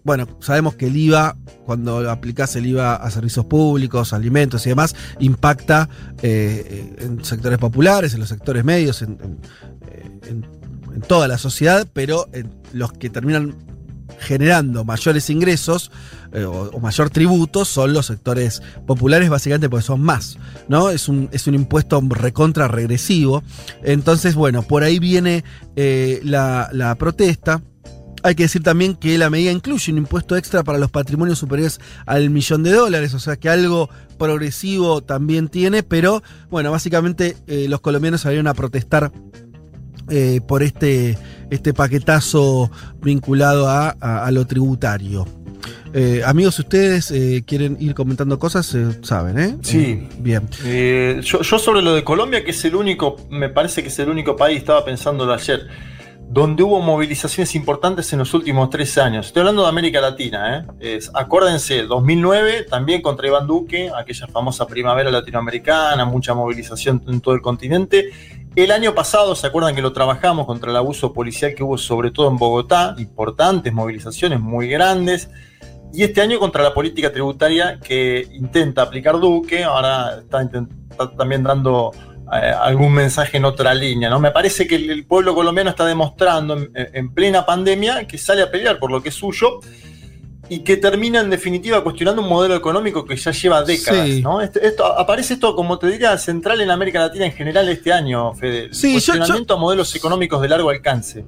bueno, 0.03 0.27
sabemos 0.39 0.75
que 0.75 0.87
el 0.87 0.97
IVA, 0.97 1.35
cuando 1.65 2.09
aplicás 2.09 2.55
el 2.55 2.65
IVA 2.65 2.95
a 2.95 3.11
servicios 3.11 3.45
públicos, 3.45 4.13
alimentos 4.13 4.65
y 4.65 4.69
demás, 4.69 4.95
impacta 5.19 5.89
eh, 6.21 6.95
en 6.99 7.23
sectores 7.23 7.59
populares, 7.59 8.13
en 8.13 8.19
los 8.21 8.29
sectores 8.29 8.63
medios, 8.63 9.01
en, 9.01 9.17
en- 9.21 9.39
eh, 9.87 10.41
toda 11.07 11.27
la 11.27 11.37
sociedad, 11.37 11.87
pero 11.93 12.27
en 12.33 12.49
los 12.73 12.91
que 12.93 13.09
terminan 13.09 13.55
generando 14.19 14.83
mayores 14.83 15.29
ingresos 15.29 15.89
eh, 16.33 16.43
o, 16.43 16.69
o 16.69 16.79
mayor 16.79 17.09
tributo 17.09 17.65
son 17.65 17.93
los 17.93 18.05
sectores 18.07 18.61
populares, 18.85 19.29
básicamente 19.29 19.69
porque 19.69 19.85
son 19.85 20.01
más, 20.01 20.37
¿no? 20.67 20.89
Es 20.89 21.07
un, 21.09 21.29
es 21.31 21.47
un 21.47 21.55
impuesto 21.55 22.01
recontra 22.09 22.67
regresivo. 22.67 23.41
Entonces, 23.83 24.35
bueno, 24.35 24.61
por 24.63 24.83
ahí 24.83 24.99
viene 24.99 25.43
eh, 25.75 26.19
la, 26.23 26.69
la 26.71 26.93
protesta. 26.95 27.61
Hay 28.23 28.35
que 28.35 28.43
decir 28.43 28.61
también 28.63 28.95
que 28.95 29.17
la 29.17 29.29
medida 29.29 29.51
incluye 29.51 29.91
un 29.91 29.97
impuesto 29.97 30.37
extra 30.37 30.63
para 30.63 30.77
los 30.77 30.91
patrimonios 30.91 31.39
superiores 31.39 31.79
al 32.05 32.29
millón 32.29 32.63
de 32.63 32.71
dólares, 32.71 33.13
o 33.13 33.19
sea 33.19 33.35
que 33.37 33.49
algo 33.49 33.89
progresivo 34.17 35.01
también 35.01 35.47
tiene, 35.49 35.83
pero 35.83 36.21
bueno, 36.49 36.71
básicamente 36.71 37.35
eh, 37.47 37.65
los 37.67 37.81
colombianos 37.81 38.21
salieron 38.21 38.47
a 38.47 38.53
protestar 38.53 39.11
eh, 40.09 40.41
por 40.47 40.61
este, 40.63 41.17
este 41.49 41.73
paquetazo 41.73 42.69
vinculado 43.01 43.67
a, 43.69 43.95
a- 43.99 44.25
a 44.25 44.31
lo 44.31 44.45
tributario. 44.45 45.25
Eh, 45.93 46.21
amigos, 46.25 46.55
si 46.55 46.61
ustedes 46.61 47.11
eh, 47.11 47.43
quieren 47.45 47.75
ir 47.79 47.93
comentando 47.93 48.39
cosas, 48.39 48.73
eh, 48.75 48.87
saben, 49.03 49.37
¿eh? 49.39 49.57
Sí. 49.61 50.07
Bien. 50.19 50.47
Yo, 51.21 51.41
yo 51.41 51.59
sobre 51.59 51.81
lo 51.81 51.93
de 51.93 52.03
Colombia, 52.03 52.43
que 52.45 52.51
es 52.51 52.63
el 52.65 52.75
único, 52.75 53.17
me 53.29 53.49
parece 53.49 53.81
que 53.83 53.89
es 53.89 53.99
el 53.99 54.09
único 54.09 54.35
país, 54.35 54.59
estaba 54.59 54.85
pensándolo 54.85 55.33
ayer, 55.33 55.67
donde 56.31 56.63
hubo 56.63 56.79
movilizaciones 56.79 57.55
importantes 57.55 58.13
en 58.13 58.19
los 58.19 58.33
últimos 58.33 58.69
tres 58.69 58.97
años. 58.97 59.27
Estoy 59.27 59.41
hablando 59.41 59.63
de 59.63 59.67
América 59.67 59.99
Latina, 59.99 60.65
¿eh? 60.79 60.99
Acuérdense, 61.13 61.83
2009, 61.83 62.67
también 62.69 63.01
contra 63.01 63.27
Iván 63.27 63.47
Duque, 63.47 63.91
aquella 63.93 64.27
famosa 64.27 64.65
primavera 64.65 65.11
latinoamericana, 65.11 66.05
mucha 66.05 66.33
movilización 66.33 67.03
en 67.05 67.19
todo 67.19 67.35
el 67.35 67.41
continente. 67.41 68.11
El 68.55 68.71
año 68.71 68.95
pasado, 68.95 69.35
¿se 69.35 69.47
acuerdan 69.47 69.75
que 69.75 69.81
lo 69.81 69.91
trabajamos 69.91 70.45
contra 70.45 70.71
el 70.71 70.77
abuso 70.77 71.11
policial 71.11 71.53
que 71.53 71.63
hubo 71.63 71.77
sobre 71.77 72.11
todo 72.11 72.29
en 72.29 72.37
Bogotá? 72.37 72.95
Importantes 72.97 73.73
movilizaciones 73.73 74.39
muy 74.39 74.69
grandes. 74.69 75.29
Y 75.91 76.03
este 76.03 76.21
año 76.21 76.39
contra 76.39 76.63
la 76.63 76.73
política 76.73 77.11
tributaria 77.11 77.77
que 77.77 78.25
intenta 78.31 78.83
aplicar 78.83 79.19
Duque, 79.19 79.65
ahora 79.65 80.19
está, 80.19 80.41
está 80.43 81.11
también 81.11 81.43
dando 81.43 81.91
algún 82.31 82.93
mensaje 82.93 83.37
en 83.37 83.45
otra 83.45 83.73
línea. 83.73 84.09
¿no? 84.09 84.19
Me 84.19 84.31
parece 84.31 84.65
que 84.67 84.75
el, 84.75 85.05
pueblo 85.05 85.35
colombiano 85.35 85.69
está 85.69 85.85
demostrando 85.85 86.57
en, 86.57 86.71
en 86.73 87.13
plena 87.13 87.45
pandemia 87.45 88.07
que 88.07 88.17
sale 88.17 88.41
a 88.41 88.49
pelear 88.49 88.79
por 88.79 88.91
lo 88.91 89.03
que 89.03 89.09
es 89.09 89.15
suyo 89.15 89.59
y 90.51 90.59
que 90.59 90.75
termina 90.75 91.21
en 91.21 91.29
definitiva 91.29 91.81
cuestionando 91.81 92.21
un 92.21 92.27
modelo 92.27 92.55
económico 92.55 93.05
que 93.05 93.15
ya 93.15 93.31
lleva 93.31 93.63
décadas. 93.63 94.05
Sí. 94.05 94.21
¿no? 94.21 94.41
Este- 94.41 94.67
esto, 94.67 94.85
aparece 94.85 95.35
esto, 95.35 95.55
como 95.55 95.79
te 95.79 95.87
diría, 95.87 96.17
central 96.17 96.59
en 96.59 96.69
América 96.71 96.99
Latina 96.99 97.25
en 97.25 97.31
general 97.31 97.69
este 97.69 97.93
año, 97.93 98.33
Fede. 98.33 98.67
Sí, 98.73 98.89
yo- 98.89 99.13
cuestionamiento 99.13 99.53
a 99.53 99.57
modelos 99.57 99.95
económicos 99.95 100.41
de 100.41 100.49
largo 100.49 100.69
alcance. 100.69 101.23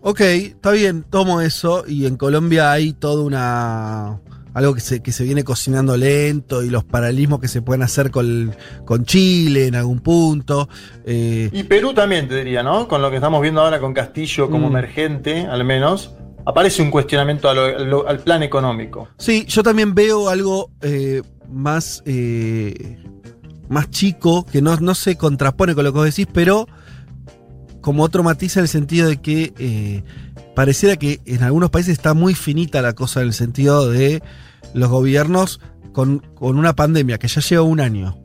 Ok, 0.00 0.20
está 0.20 0.70
bien, 0.70 1.02
tomo 1.02 1.40
eso. 1.40 1.82
Y 1.88 2.06
en 2.06 2.16
Colombia 2.16 2.70
hay 2.70 2.92
toda 2.92 3.24
una. 3.24 4.20
Algo 4.54 4.74
que 4.74 4.80
se, 4.80 5.00
que 5.00 5.12
se 5.12 5.24
viene 5.24 5.44
cocinando 5.44 5.96
lento 5.96 6.62
y 6.62 6.70
los 6.70 6.84
paralelismos 6.84 7.40
que 7.40 7.48
se 7.48 7.62
pueden 7.62 7.82
hacer 7.82 8.10
con, 8.10 8.54
con 8.84 9.04
Chile 9.04 9.66
en 9.66 9.74
algún 9.76 10.00
punto. 10.00 10.68
Eh, 11.04 11.50
Y 11.52 11.62
Perú 11.64 11.94
también, 11.94 12.28
te 12.28 12.36
diría, 12.36 12.62
¿no? 12.62 12.88
Con 12.88 13.02
lo 13.02 13.10
que 13.10 13.16
estamos 13.16 13.40
viendo 13.42 13.60
ahora 13.60 13.78
con 13.80 13.92
Castillo 13.94 14.50
como 14.50 14.66
Mm. 14.68 14.70
emergente, 14.72 15.40
al 15.46 15.64
menos, 15.64 16.10
aparece 16.46 16.82
un 16.82 16.90
cuestionamiento 16.90 17.48
a 17.48 17.54
lo- 17.54 17.64
a 17.64 17.78
lo- 17.80 18.08
al 18.08 18.20
plan 18.20 18.42
económico. 18.42 19.08
sí, 19.18 19.44
yo 19.48 19.62
también 19.62 19.94
veo 19.94 20.28
algo 20.28 20.70
eh, 20.82 21.22
más. 21.50 22.02
eh, 22.06 22.98
más 23.68 23.90
chico, 23.90 24.46
que 24.46 24.62
no, 24.62 24.74
no 24.76 24.94
se 24.94 25.16
contrapone 25.18 25.74
con 25.74 25.84
lo 25.84 25.92
que 25.92 25.98
vos 25.98 26.06
decís, 26.06 26.26
pero 26.32 26.66
como 27.82 28.02
otro 28.02 28.22
matiz 28.22 28.56
en 28.56 28.62
el 28.62 28.68
sentido 28.68 29.08
de 29.08 29.18
que 29.18 30.02
pareciera 30.58 30.96
que 30.96 31.20
en 31.24 31.44
algunos 31.44 31.70
países 31.70 31.92
está 31.92 32.14
muy 32.14 32.34
finita 32.34 32.82
la 32.82 32.92
cosa 32.92 33.20
en 33.20 33.28
el 33.28 33.32
sentido 33.32 33.88
de 33.88 34.24
los 34.74 34.90
gobiernos 34.90 35.60
con, 35.92 36.18
con 36.34 36.58
una 36.58 36.74
pandemia 36.74 37.16
que 37.18 37.28
ya 37.28 37.40
lleva 37.40 37.62
un 37.62 37.78
año. 37.78 38.20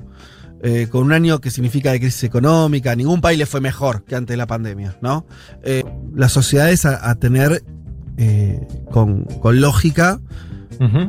eh, 0.64 0.88
con 0.90 1.04
un 1.04 1.12
año 1.12 1.42
que 1.42 1.52
significa 1.52 1.92
de 1.92 2.00
crisis 2.00 2.24
económica, 2.24 2.96
ningún 2.96 3.20
país 3.20 3.38
le 3.38 3.46
fue 3.46 3.60
mejor 3.60 4.06
que 4.06 4.16
antes 4.16 4.34
de 4.34 4.38
la 4.38 4.48
pandemia, 4.48 4.98
¿no? 5.02 5.28
Eh, 5.62 5.84
las 6.16 6.32
sociedades 6.32 6.86
a, 6.86 7.10
a 7.10 7.16
tener 7.16 7.64
eh, 8.18 8.66
con, 8.90 9.26
con 9.26 9.60
lógica 9.62 10.20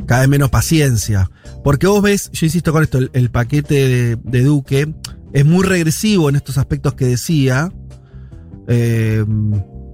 cada 0.07 0.21
vez 0.21 0.29
menos 0.29 0.51
paciencia. 0.51 1.31
Porque 1.65 1.87
vos 1.89 2.03
ves, 2.03 2.31
yo 2.33 2.47
insisto 2.47 2.73
con 2.73 2.83
esto, 2.83 2.99
el, 2.99 3.11
el 3.13 3.31
paquete 3.31 3.75
de, 3.75 4.17
de 4.23 4.43
Duque 4.43 4.95
es 5.33 5.45
muy 5.45 5.65
regresivo 5.65 6.29
en 6.29 6.37
estos 6.37 6.59
aspectos 6.59 6.95
que 6.95 7.07
decía. 7.07 7.73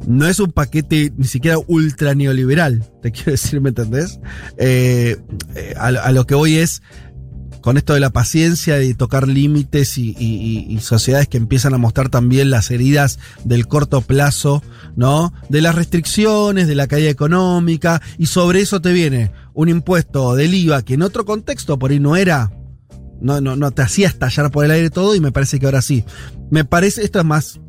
No 0.06 0.26
es 0.26 0.40
un 0.40 0.52
paquete 0.52 1.12
ni 1.16 1.26
siquiera 1.26 1.58
ultra 1.66 2.14
neoliberal, 2.14 2.84
te 3.02 3.12
quiero 3.12 3.32
decir, 3.32 3.60
¿me 3.60 3.68
entendés? 3.70 4.18
Eh, 4.56 5.16
eh, 5.54 5.74
a, 5.78 6.10
lo 6.12 6.26
que 6.26 6.34
voy 6.34 6.56
es 6.56 6.82
con 7.60 7.76
esto 7.76 7.92
de 7.92 8.00
la 8.00 8.08
paciencia, 8.08 8.76
de 8.76 8.94
tocar 8.94 9.28
límites 9.28 9.98
y- 9.98 10.14
y 10.18 10.78
sociedades 10.80 11.28
que 11.28 11.36
empiezan 11.36 11.74
a 11.74 11.78
mostrar 11.78 12.08
también 12.08 12.48
las 12.48 12.70
heridas 12.70 13.18
del 13.44 13.66
corto 13.68 14.00
plazo, 14.00 14.62
¿no? 14.96 15.34
De 15.50 15.60
las 15.60 15.74
restricciones, 15.74 16.68
de 16.68 16.74
la 16.74 16.86
caída 16.86 17.10
económica, 17.10 18.00
y 18.16 18.26
sobre 18.26 18.60
eso 18.62 18.80
te 18.80 18.94
viene 18.94 19.32
un 19.52 19.68
impuesto 19.68 20.34
del 20.36 20.54
IVA 20.54 20.80
que 20.82 20.94
en 20.94 21.02
otro 21.02 21.26
contexto 21.26 21.78
por 21.78 21.90
ahí 21.90 22.00
no 22.00 22.16
era, 22.16 22.50
no, 23.20 23.42
no, 23.42 23.56
no 23.56 23.70
te 23.72 23.82
hacía 23.82 24.08
estallar 24.08 24.50
por 24.50 24.64
el 24.64 24.70
aire 24.70 24.88
todo, 24.88 25.14
y 25.14 25.20
me 25.20 25.30
parece 25.30 25.60
que 25.60 25.66
ahora 25.66 25.82
sí. 25.82 26.02
Me 26.50 26.64
parece, 26.64 27.04
esto 27.04 27.18
es 27.18 27.24
más. 27.26 27.60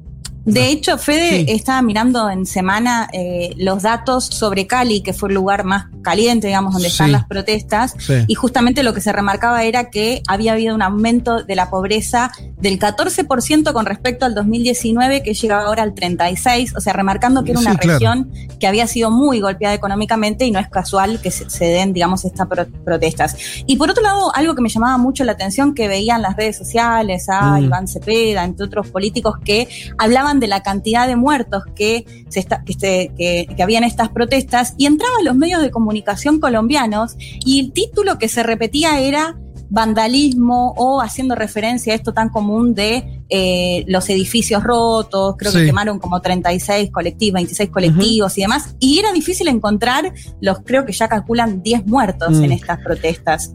De 0.46 0.70
hecho, 0.70 0.98
Fede 0.98 1.46
Sí. 1.46 1.46
estaba 1.50 1.82
mirando 1.84 2.30
en 2.30 2.46
semana 2.46 3.08
eh, 3.14 3.54
los 3.58 3.84
datos 3.84 4.26
sobre 4.26 4.66
Cali, 4.66 5.02
que 5.02 5.14
fue 5.14 5.30
el 5.30 5.36
lugar 5.36 5.64
más 5.66 5.86
caliente, 6.02 6.48
digamos, 6.48 6.74
donde 6.74 6.88
Sí. 6.90 6.94
están 6.94 7.12
las 7.12 7.26
protestas, 7.26 7.94
Sí. 8.00 8.14
y 8.28 8.34
justamente 8.34 8.82
lo 8.82 8.94
que 8.94 9.02
se 9.02 9.12
remarcaba 9.12 9.64
era 9.64 9.92
que 9.92 10.24
había 10.28 10.54
habido 10.54 10.74
un 10.74 10.82
aumento 10.82 11.44
de 11.44 11.56
la 11.56 11.70
pobreza 11.70 12.32
del 12.60 12.80
14% 12.80 13.72
con 13.74 13.86
respecto 13.86 14.26
al 14.26 14.34
2019, 14.34 15.22
que 15.22 15.34
llegaba 15.36 15.66
ahora 15.66 15.84
al 15.84 15.94
36%, 15.94 16.74
o 16.78 16.82
sea, 16.82 16.94
remarcando 16.94 17.44
que 17.44 17.52
era 17.52 17.60
una 17.60 17.76
claro. 17.78 18.00
región 18.00 18.32
que 18.60 18.66
había 18.68 18.88
sido 18.88 19.12
muy 19.12 19.40
golpeada 19.42 19.76
económicamente 19.76 20.46
y 20.46 20.52
no 20.52 20.60
es 20.60 20.70
casual 20.70 21.22
que 21.22 21.30
se, 21.32 21.50
se 21.50 21.66
den, 21.66 21.94
digamos, 21.94 22.26
estas 22.26 22.48
pro- 22.48 22.68
protestas. 22.84 23.36
Y 23.68 23.76
por 23.76 23.90
otro 23.92 24.02
lado, 24.04 24.36
algo 24.36 24.56
que 24.56 24.62
me 24.62 24.70
llamaba 24.70 24.98
mucho 24.98 25.24
la 25.24 25.34
atención, 25.34 25.76
que 25.76 25.88
veía 25.88 26.16
en 26.16 26.22
las 26.24 26.36
redes 26.36 26.58
sociales 26.58 27.28
a 27.30 27.58
Mm. 27.60 27.64
Iván 27.66 27.88
Cepeda, 27.88 28.44
entre 28.44 28.66
otros 28.66 28.88
políticos, 28.90 29.36
que 29.46 29.68
hablaban 29.98 30.31
de 30.40 30.48
la 30.48 30.64
cantidad 30.64 31.08
de 31.08 31.16
muertos 31.16 31.64
que, 31.76 32.06
se 32.30 32.40
está, 32.40 32.64
que, 32.64 32.74
se- 32.74 33.12
que, 33.18 33.48
que 33.56 33.64
había 33.64 33.78
en 33.80 33.84
estas 33.84 34.10
protestas, 34.10 34.74
y 34.78 34.86
entraban 34.86 35.26
los 35.26 35.36
medios 35.36 35.62
de 35.62 35.72
comunicación 35.72 36.40
colombianos, 36.40 37.16
y 37.20 37.60
el 37.60 37.72
título 37.74 38.18
que 38.18 38.28
se 38.30 38.44
repetía 38.44 39.00
era 39.00 39.38
vandalismo 39.74 40.74
o 40.78 41.02
haciendo 41.02 41.34
referencia 41.36 41.94
a 41.94 41.96
esto 41.96 42.14
tan 42.14 42.28
común 42.30 42.74
de 42.76 43.22
eh, 43.30 43.86
los 43.88 44.10
edificios 44.10 44.62
rotos, 44.64 45.36
creo 45.38 45.52
Sí. 45.52 45.60
que 45.60 45.66
quemaron 45.68 45.98
como 46.00 46.22
36 46.22 46.92
colectivos, 46.92 47.36
26 47.36 47.70
colectivos 47.70 48.38
y 48.38 48.42
demás, 48.42 48.76
y 48.80 49.00
era 49.00 49.12
difícil 49.14 49.48
encontrar 49.48 50.14
los, 50.42 50.60
creo 50.60 50.86
que 50.86 50.92
ya 50.92 51.08
calculan 51.08 51.64
10 51.64 51.86
muertos 51.88 52.32
Mm. 52.38 52.44
en 52.44 52.52
estas 52.52 52.80
protestas. 52.80 53.54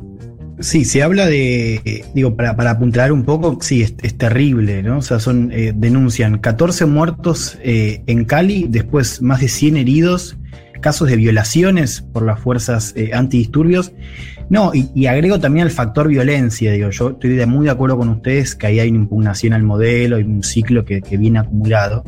Sí, 0.59 0.87
se 0.87 1.03
habla 1.03 1.27
de, 1.27 2.05
digo, 2.15 2.35
para, 2.35 2.57
para 2.57 2.71
apuntalar 2.71 3.13
un 3.13 3.25
poco, 3.25 3.59
sí, 3.61 3.83
es, 3.83 3.95
es 4.03 4.17
terrible, 4.17 4.83
¿no? 4.83 4.99
O 4.99 5.03
sea, 5.03 5.21
son, 5.21 5.51
eh, 5.53 5.73
denuncian 5.77 6.39
14 6.39 6.87
muertos 6.87 7.59
eh, 7.63 8.03
en 8.07 8.25
Cali, 8.25 8.67
después 8.69 9.21
más 9.21 9.41
de 9.41 9.49
100 9.49 9.77
heridos, 9.77 10.39
casos 10.81 11.09
de 11.09 11.17
violaciones 11.17 12.01
por 12.01 12.25
las 12.25 12.41
fuerzas 12.41 12.95
eh, 12.97 13.11
antidisturbios. 13.13 13.93
No, 14.49 14.73
y, 14.75 14.89
y 14.95 15.07
agrego 15.07 15.41
también 15.41 15.67
el 15.67 15.73
factor 15.73 16.07
violencia, 16.09 16.71
digo, 16.73 16.91
yo 16.91 17.11
estoy 17.11 17.31
de- 17.31 17.47
muy 17.47 17.65
de 17.67 17.73
acuerdo 17.73 17.97
con 17.99 18.09
ustedes 18.11 18.55
que 18.55 18.67
ahí 18.69 18.79
hay 18.81 18.89
una 18.91 18.99
impugnación 19.01 19.53
al 19.53 19.63
modelo, 19.65 20.17
hay 20.17 20.23
un 20.23 20.43
ciclo 20.45 20.85
que, 20.85 21.03
que 21.03 21.17
viene 21.17 21.41
acumulado, 21.41 22.05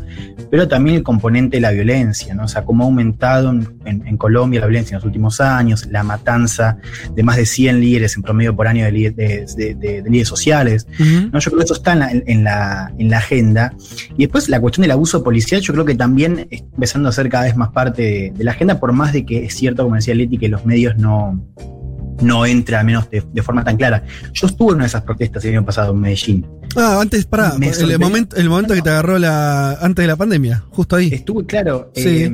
pero 0.50 0.68
también 0.68 0.96
el 0.96 1.02
componente 1.02 1.56
de 1.56 1.60
la 1.62 1.72
violencia, 1.72 2.34
¿no? 2.34 2.44
O 2.44 2.48
sea, 2.48 2.64
cómo 2.64 2.84
ha 2.84 2.86
aumentado 2.86 3.50
en, 3.50 3.68
en- 3.84 4.06
en 4.06 4.16
Colombia 4.16 4.60
la 4.60 4.66
violencia 4.66 4.94
en 4.94 4.98
los 4.98 5.04
últimos 5.04 5.40
años, 5.40 5.86
la 5.90 6.04
matanza 6.04 6.78
de 7.14 7.22
más 7.24 7.36
de 7.36 7.44
100 7.46 7.80
líderes 7.80 8.16
en 8.16 8.22
promedio 8.22 8.54
por 8.54 8.68
año 8.68 8.84
de, 8.84 8.92
líder- 8.92 9.14
de- 9.16 9.46
de- 9.56 9.74
de- 9.74 10.02
de 10.02 10.10
líderes 10.10 10.28
sociales. 10.28 10.86
¿no? 11.32 11.38
Yo 11.40 11.50
creo 11.50 11.58
que 11.58 11.64
eso 11.64 11.74
está 11.74 11.92
en 11.94 11.98
la, 11.98 12.10
en, 12.12 12.44
la, 12.44 12.92
en 12.98 13.10
la 13.10 13.18
agenda. 13.18 13.74
Y 14.16 14.22
después 14.22 14.48
la 14.48 14.60
cuestión 14.60 14.82
del 14.82 14.92
abuso 14.92 15.24
policial, 15.24 15.60
yo 15.60 15.72
creo 15.72 15.84
que 15.84 15.94
también 15.96 16.46
está 16.50 16.68
empezando 16.74 17.08
a 17.08 17.12
ser 17.12 17.28
cada 17.28 17.44
vez 17.44 17.56
más 17.56 17.70
parte 17.70 18.02
de, 18.02 18.32
de 18.36 18.44
la 18.44 18.52
agenda, 18.52 18.78
por 18.78 18.92
más 18.92 19.12
de 19.12 19.26
que 19.26 19.44
es 19.44 19.54
cierto, 19.54 19.82
como 19.82 19.96
decía 19.96 20.14
Leti, 20.14 20.38
que 20.38 20.48
los 20.48 20.64
medios 20.64 20.96
no, 20.96 21.40
no 22.20 22.44
entran, 22.46 22.80
al 22.80 22.86
menos 22.86 23.10
de, 23.10 23.22
de 23.32 23.42
forma 23.42 23.64
tan 23.64 23.76
clara. 23.76 24.04
Yo 24.32 24.46
estuve 24.46 24.70
en 24.70 24.74
una 24.76 24.84
de 24.84 24.88
esas 24.88 25.02
protestas 25.02 25.44
el 25.44 25.50
año 25.52 25.64
pasado 25.64 25.92
en 25.92 26.00
Medellín. 26.00 26.46
Ah, 26.76 26.98
antes, 27.00 27.24
pará, 27.26 27.54
Me 27.58 27.68
el, 27.70 27.98
momento, 27.98 28.36
el 28.36 28.48
momento 28.48 28.74
que 28.74 28.82
te 28.82 28.90
agarró 28.90 29.18
la. 29.18 29.72
antes 29.80 30.02
de 30.02 30.06
la 30.06 30.16
pandemia, 30.16 30.64
justo 30.70 30.96
ahí. 30.96 31.08
Estuve, 31.12 31.46
claro. 31.46 31.90
Sí. 31.94 32.02
eh, 32.24 32.32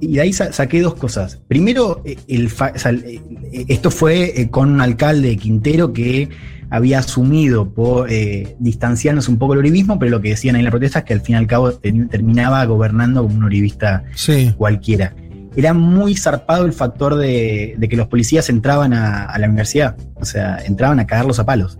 y 0.00 0.14
de 0.14 0.20
ahí 0.20 0.32
sa- 0.32 0.52
saqué 0.52 0.80
dos 0.80 0.94
cosas. 0.94 1.38
Primero, 1.48 2.02
eh, 2.04 2.16
el 2.28 2.50
fa- 2.50 2.72
o 2.74 2.78
sea, 2.78 2.92
eh, 2.92 3.20
esto 3.68 3.90
fue 3.90 4.48
con 4.50 4.70
un 4.70 4.80
alcalde 4.80 5.28
de 5.28 5.36
Quintero 5.36 5.92
que 5.92 6.28
había 6.68 6.98
asumido 6.98 7.72
por 7.72 8.10
eh, 8.10 8.56
distanciarnos 8.58 9.28
un 9.28 9.38
poco 9.38 9.52
del 9.52 9.60
uribismo, 9.60 9.98
pero 10.00 10.10
lo 10.10 10.20
que 10.20 10.30
decían 10.30 10.56
ahí 10.56 10.60
en 10.60 10.64
la 10.64 10.70
protesta 10.72 10.98
es 10.98 11.04
que 11.04 11.14
al 11.14 11.20
fin 11.20 11.34
y 11.36 11.38
al 11.38 11.46
cabo 11.46 11.70
terminaba 11.72 12.64
gobernando 12.64 13.22
como 13.22 13.36
un 13.36 13.44
uribista 13.44 14.02
Sí. 14.16 14.52
cualquiera. 14.56 15.14
Era 15.56 15.72
muy 15.74 16.14
zarpado 16.16 16.64
el 16.66 16.72
factor 16.72 17.16
de, 17.16 17.74
de 17.78 17.88
que 17.88 17.96
los 17.96 18.08
policías 18.08 18.48
entraban 18.50 18.92
a, 18.92 19.24
a 19.24 19.38
la 19.38 19.46
universidad. 19.48 19.96
O 20.16 20.24
sea, 20.24 20.58
entraban 20.64 21.00
a 21.00 21.06
cagarlos 21.06 21.38
a 21.38 21.46
palos. 21.46 21.78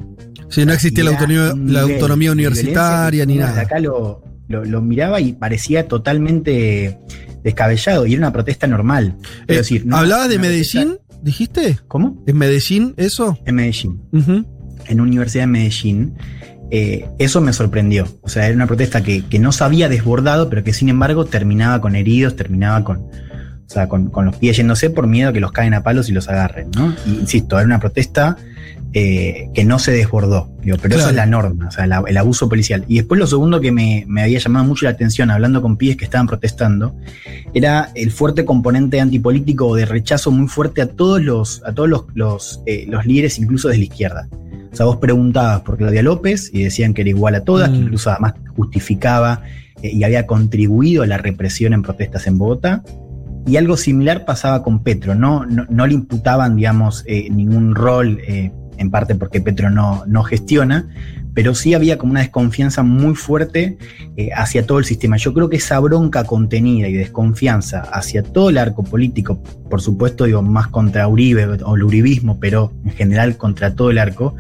Sí, 0.49 0.65
no 0.65 0.73
existía 0.73 1.05
la 1.05 1.11
autonomía, 1.11 2.29
la 2.29 2.33
universitaria 2.33 3.27
ni 3.27 3.37
nada. 3.37 3.61
acá 3.61 3.79
lo, 3.81 4.23
lo- 4.49 4.65
lo 4.65 4.81
miraba 4.81 5.21
y 5.21 5.33
parecía 5.33 5.87
totalmente 5.89 6.99
descabellado 7.45 8.07
y 8.07 8.12
era 8.15 8.21
una 8.21 8.33
protesta 8.33 8.67
normal. 8.67 9.17
Es 9.47 9.55
Eh, 9.55 9.59
decir, 9.59 9.87
no- 9.87 9.97
¿Hablabas 9.97 10.29
de 10.29 10.37
protesta- 10.39 10.79
Medellín? 10.81 10.99
¿Dijiste? 11.23 11.79
¿Cómo? 11.89 12.23
¿En 12.27 12.37
Medellín 12.39 12.95
eso? 12.97 13.39
En 13.47 13.57
Medellín, 13.57 14.01
Ujú. 14.12 14.45
en 14.87 15.01
Universidad 15.01 15.45
de 15.45 15.49
Medellín. 15.49 16.15
eh, 16.73 17.09
eso 17.21 17.41
me 17.41 17.53
sorprendió. 17.53 18.09
O 18.23 18.29
sea, 18.29 18.45
era 18.47 18.55
una 18.57 18.67
protesta 18.67 19.01
que, 19.03 19.25
que 19.25 19.39
no 19.39 19.53
se 19.53 19.62
había 19.62 19.89
desbordado, 19.89 20.51
pero 20.51 20.65
que 20.65 20.73
sin 20.73 20.89
embargo 20.89 21.25
terminaba 21.25 21.81
con 21.81 21.95
heridos, 21.95 22.35
terminaba 22.35 22.83
con, 22.83 23.07
o 23.67 23.69
sea, 23.69 23.89
con, 23.89 24.11
con 24.11 24.27
los 24.27 24.37
pies 24.37 24.57
yéndose 24.57 24.91
por 24.91 25.07
miedo 25.07 25.31
a 25.31 25.33
que 25.33 25.41
los 25.41 25.53
caen 25.53 25.75
a 25.75 25.83
palos 25.83 26.09
y 26.09 26.13
los 26.13 26.29
agarren, 26.29 26.71
¿no? 26.77 26.95
Y 27.07 27.11
insisto, 27.21 27.57
era 27.59 27.67
una 27.67 27.81
protesta 27.81 28.37
eh, 28.93 29.51
que 29.53 29.65
no 29.65 29.79
se 29.79 29.91
desbordó, 29.93 30.49
digo, 30.63 30.79
pero 30.81 30.95
eso 30.95 30.99
Claro. 31.05 31.11
es 31.11 31.17
la 31.17 31.27
norma, 31.27 31.67
o 31.69 31.71
sea, 31.71 31.87
la- 31.87 32.03
el 32.07 32.17
abuso 32.17 32.49
policial. 32.49 32.85
Y 32.89 32.97
después 32.97 33.19
lo 33.19 33.27
segundo 33.27 33.61
que 33.61 33.71
me, 33.73 34.05
me 34.09 34.23
había 34.23 34.39
llamado 34.39 34.65
mucho 34.65 34.87
la 34.87 34.93
atención 34.93 35.31
hablando 35.31 35.61
con 35.61 35.77
pies 35.77 35.97
que 35.97 36.05
estaban 36.05 36.27
protestando, 36.27 36.97
era 37.53 37.91
el 37.95 38.11
fuerte 38.11 38.45
componente 38.47 39.01
antipolítico 39.01 39.67
o 39.67 39.75
de 39.77 39.85
rechazo 39.85 40.31
muy 40.31 40.49
fuerte 40.49 40.81
a 40.81 40.87
todos 40.89 41.21
los, 41.21 41.63
a 41.67 41.73
todos 41.73 41.89
los, 41.91 42.05
los, 42.15 42.63
eh, 42.67 42.87
los 42.89 43.05
líderes, 43.05 43.39
incluso 43.39 43.69
de 43.69 43.77
la 43.79 43.85
izquierda. 43.85 44.29
O 44.73 44.77
sea, 44.77 44.87
vos 44.87 44.97
preguntabas 44.97 45.61
por 45.63 45.77
Claudia 45.77 46.03
López 46.03 46.51
y 46.55 46.63
decían 46.63 46.95
que 46.95 47.03
era 47.03 47.11
igual 47.11 47.35
a 47.35 47.41
todas, 47.45 47.69
que 47.69 47.77
Mm. 47.77 47.83
incluso 47.83 48.11
además 48.11 48.35
justificaba 48.57 49.43
eh, 49.83 49.91
y 49.93 50.05
había 50.05 50.27
contribuido 50.27 51.03
a 51.03 51.07
la 51.07 51.19
represión 51.19 51.75
en 51.75 51.83
protestas 51.83 52.27
en 52.27 52.39
Bogotá. 52.39 52.83
Y 53.47 53.57
algo 53.57 53.77
similar 53.77 54.25
pasaba 54.25 54.63
con 54.63 54.83
Petro, 54.83 55.15
no, 55.15 55.47
no, 55.47 55.87
le 55.87 55.95
imputaban, 55.95 56.57
digamos, 56.57 57.05
eh, 57.07 57.29
ningún 57.31 57.75
rol, 57.75 58.21
eh, 58.27 58.51
en 58.79 58.91
parte 58.91 59.15
porque 59.15 59.41
Petro 59.41 59.71
no, 59.71 60.05
no 60.07 60.23
gestiona, 60.23 60.89
pero 61.35 61.55
sí 61.55 61.75
había 61.75 61.99
como 61.99 62.13
una 62.13 62.21
desconfianza 62.21 62.83
muy 62.83 63.15
fuerte 63.15 63.77
eh, 64.17 64.31
hacia 64.35 64.65
todo 64.65 64.79
el 64.79 64.87
sistema. 64.87 65.19
Yo 65.19 65.35
creo 65.35 65.51
que 65.51 65.59
esa 65.59 65.79
bronca 65.81 66.25
contenida 66.25 66.89
y 66.89 66.95
desconfianza 66.95 67.81
hacia 67.81 68.23
todo 68.23 68.49
el 68.49 68.57
arco 68.57 68.83
político, 68.83 69.43
por 69.69 69.83
supuesto, 69.83 70.25
digo, 70.25 70.41
más 70.41 70.69
contra 70.69 71.07
Uribe 71.07 71.45
o 71.47 71.77
el 71.77 71.83
uribismo, 71.83 72.41
pero 72.41 72.73
en 72.85 72.93
general 72.93 73.37
contra 73.37 73.75
todo 73.75 73.91
el 73.91 73.99
arco, 73.99 74.35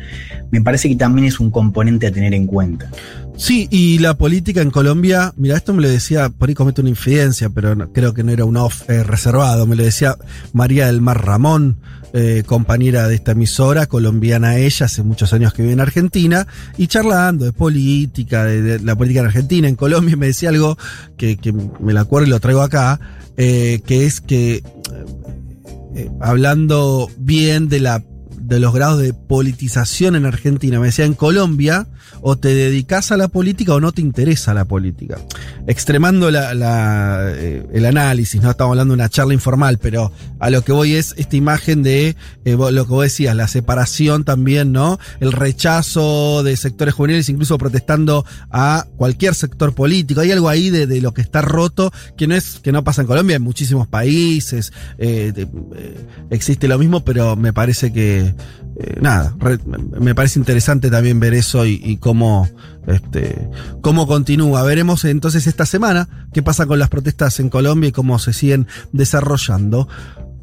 me 0.50 0.62
parece 0.62 0.88
que 0.88 0.96
también 0.96 1.26
es 1.26 1.38
un 1.38 1.50
componente 1.50 2.06
a 2.06 2.12
tener 2.12 2.32
en 2.32 2.46
cuenta. 2.46 2.90
Sí, 3.36 3.68
y 3.70 3.98
la 3.98 4.14
política 4.14 4.62
en 4.62 4.70
Colombia, 4.70 5.34
mira, 5.36 5.56
esto 5.56 5.74
me 5.74 5.82
lo 5.82 5.88
decía, 5.88 6.30
por 6.30 6.48
ahí 6.48 6.54
comete 6.54 6.80
una 6.80 6.88
infidencia, 6.88 7.50
pero 7.50 7.92
creo 7.92 8.14
que 8.14 8.22
no 8.24 8.32
era 8.32 8.46
un 8.46 8.56
off 8.56 8.88
eh, 8.88 9.02
reservado, 9.02 9.66
me 9.66 9.76
lo 9.76 9.84
decía 9.84 10.16
María 10.54 10.86
del 10.86 11.02
Mar 11.02 11.22
Ramón, 11.24 11.76
eh, 12.14 12.44
compañera 12.46 13.06
de 13.08 13.14
esta 13.14 13.32
emisora, 13.32 13.86
colombiana 13.86 14.56
ella, 14.56 14.86
hace 14.86 15.02
muchos 15.02 15.34
años 15.34 15.52
que 15.52 15.60
vive 15.60 15.74
en 15.74 15.80
Argentina, 15.80 16.46
y 16.78 16.86
charlando 16.86 17.44
de 17.44 17.52
política, 17.52 18.44
de, 18.44 18.80
la 18.80 18.96
política 18.96 19.20
en 19.20 19.26
Argentina, 19.26 19.68
en 19.68 19.76
Colombia, 19.76 20.16
me 20.16 20.28
decía 20.28 20.48
algo 20.48 20.78
que, 21.18 21.36
que 21.36 21.52
me 21.52 21.92
lo 21.92 22.00
acuerdo 22.00 22.28
y 22.28 22.30
lo 22.30 22.40
traigo 22.40 22.62
acá, 22.62 22.98
eh, 23.36 23.82
que 23.86 24.06
es 24.06 24.22
que, 24.22 24.62
hablando 26.20 27.10
bien 27.18 27.68
de 27.68 27.80
la 27.80 28.02
de 28.38 28.60
los 28.60 28.72
grados 28.74 29.00
de 29.00 29.14
politización 29.14 30.16
en 30.16 30.26
Argentina. 30.26 30.78
Me 30.80 30.86
decía, 30.86 31.04
en 31.04 31.14
Colombia, 31.14 31.86
o 32.22 32.36
te 32.36 32.48
dedicas 32.48 33.12
a 33.12 33.16
la 33.16 33.28
política 33.28 33.74
o 33.74 33.80
no 33.80 33.92
te 33.92 34.00
interesa 34.00 34.54
la 34.54 34.64
política. 34.64 35.18
Extremando 35.66 36.30
la, 36.30 36.54
la, 36.54 37.32
eh, 37.34 37.66
el 37.72 37.86
análisis, 37.86 38.40
no 38.42 38.50
estamos 38.50 38.72
hablando 38.72 38.92
de 38.92 39.00
una 39.00 39.08
charla 39.08 39.34
informal, 39.34 39.78
pero 39.78 40.12
a 40.38 40.50
lo 40.50 40.62
que 40.62 40.72
voy 40.72 40.94
es 40.94 41.14
esta 41.16 41.36
imagen 41.36 41.82
de 41.82 42.16
eh, 42.44 42.56
lo 42.56 42.84
que 42.84 42.90
vos 42.90 43.02
decías, 43.02 43.34
la 43.36 43.48
separación 43.48 44.24
también, 44.24 44.72
¿no? 44.72 44.98
El 45.20 45.32
rechazo 45.32 46.42
de 46.42 46.56
sectores 46.56 46.94
juveniles, 46.94 47.28
incluso 47.28 47.58
protestando 47.58 48.24
a 48.50 48.86
cualquier 48.96 49.34
sector 49.34 49.74
político. 49.74 50.20
Hay 50.20 50.32
algo 50.32 50.48
ahí 50.48 50.70
de, 50.70 51.00
lo 51.00 51.12
que 51.12 51.22
está 51.22 51.42
roto, 51.42 51.92
que 52.16 52.26
no 52.26 52.34
es 52.34 52.60
que 52.62 52.72
no 52.72 52.84
pasa 52.84 53.02
en 53.02 53.06
Colombia, 53.06 53.36
en 53.36 53.42
muchísimos 53.42 53.86
países. 53.86 54.72
eh, 54.98 55.32
eh, 55.36 56.06
existe 56.30 56.68
lo 56.68 56.78
mismo, 56.78 57.04
pero 57.04 57.36
me 57.36 57.52
parece 57.52 57.92
que 57.92 58.15
eh, 58.18 58.98
nada, 59.00 59.34
me 59.98 60.14
parece 60.14 60.38
interesante 60.38 60.90
también 60.90 61.18
ver 61.18 61.34
eso 61.34 61.64
y, 61.64 61.80
y 61.82 61.96
cómo, 61.96 62.48
este, 62.86 63.48
cómo 63.80 64.06
continúa. 64.06 64.62
Veremos 64.64 65.04
entonces 65.04 65.46
esta 65.46 65.64
semana 65.64 66.08
qué 66.32 66.42
pasa 66.42 66.66
con 66.66 66.78
las 66.78 66.90
protestas 66.90 67.40
en 67.40 67.48
Colombia 67.48 67.88
y 67.88 67.92
cómo 67.92 68.18
se 68.18 68.32
siguen 68.32 68.66
desarrollando. 68.92 69.88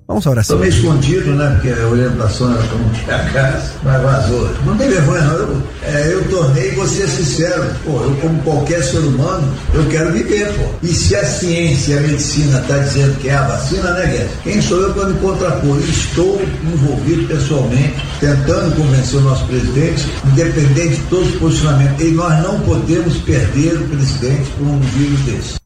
Vamos 0.07 0.25
Brasil. 0.25 0.55
Tô 0.55 0.61
meio 0.61 0.73
escondido, 0.73 1.31
né? 1.31 1.49
Porque 1.53 1.69
a 1.69 1.87
orientação 1.87 2.51
era 2.51 2.63
pra 2.63 2.77
não 2.77 2.89
tirar 2.89 3.21
a 3.21 3.29
casa, 3.29 3.71
mas 3.83 4.01
vazou. 4.01 4.49
Não 4.65 4.77
tem 4.77 4.89
vergonha, 4.89 5.21
não. 5.21 5.33
Eu, 5.33 5.63
é, 5.83 6.13
eu 6.13 6.29
tornei, 6.29 6.71
vou 6.71 6.87
ser 6.87 7.07
sincero, 7.07 7.65
pô, 7.85 8.03
eu 8.03 8.15
como 8.21 8.41
qualquer 8.43 8.83
ser 8.83 8.99
humano, 8.99 9.47
eu 9.73 9.85
quero 9.87 10.11
viver, 10.11 10.51
pô. 10.53 10.63
E 10.83 10.87
se 10.87 11.15
a 11.15 11.25
ciência 11.25 11.93
e 11.93 11.97
a 11.97 12.01
medicina 12.01 12.63
tá 12.67 12.77
dizendo 12.79 13.17
que 13.19 13.29
é 13.29 13.35
a 13.35 13.47
vacina, 13.47 13.91
né, 13.93 14.05
Guedes? 14.07 14.31
Quem 14.43 14.61
sou 14.61 14.81
eu 14.81 14.93
para 14.93 15.07
me 15.07 15.19
contrapor? 15.19 15.79
Estou 15.79 16.41
envolvido 16.63 17.27
pessoalmente, 17.27 17.95
tentando 18.19 18.75
convencer 18.75 19.19
o 19.19 19.23
nosso 19.23 19.45
presidente, 19.45 20.05
independente 20.25 20.95
de 20.95 21.01
todos 21.03 21.29
os 21.29 21.35
posicionamentos. 21.35 22.01
E 22.05 22.11
nós 22.11 22.43
não 22.43 22.59
podemos 22.61 23.17
perder 23.19 23.75
o 23.75 23.87
presidente 23.87 24.49
por 24.57 24.67
um 24.67 24.79
vírus 24.79 25.19
desse. 25.21 25.62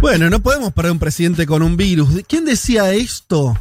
Bueno, 0.00 0.30
no 0.30 0.40
podemos 0.40 0.72
perder 0.72 0.92
un 0.92 0.98
presidente 0.98 1.46
con 1.46 1.62
un 1.62 1.76
virus. 1.76 2.22
¿Quién 2.26 2.46
decía 2.46 2.90
esto? 2.92 3.58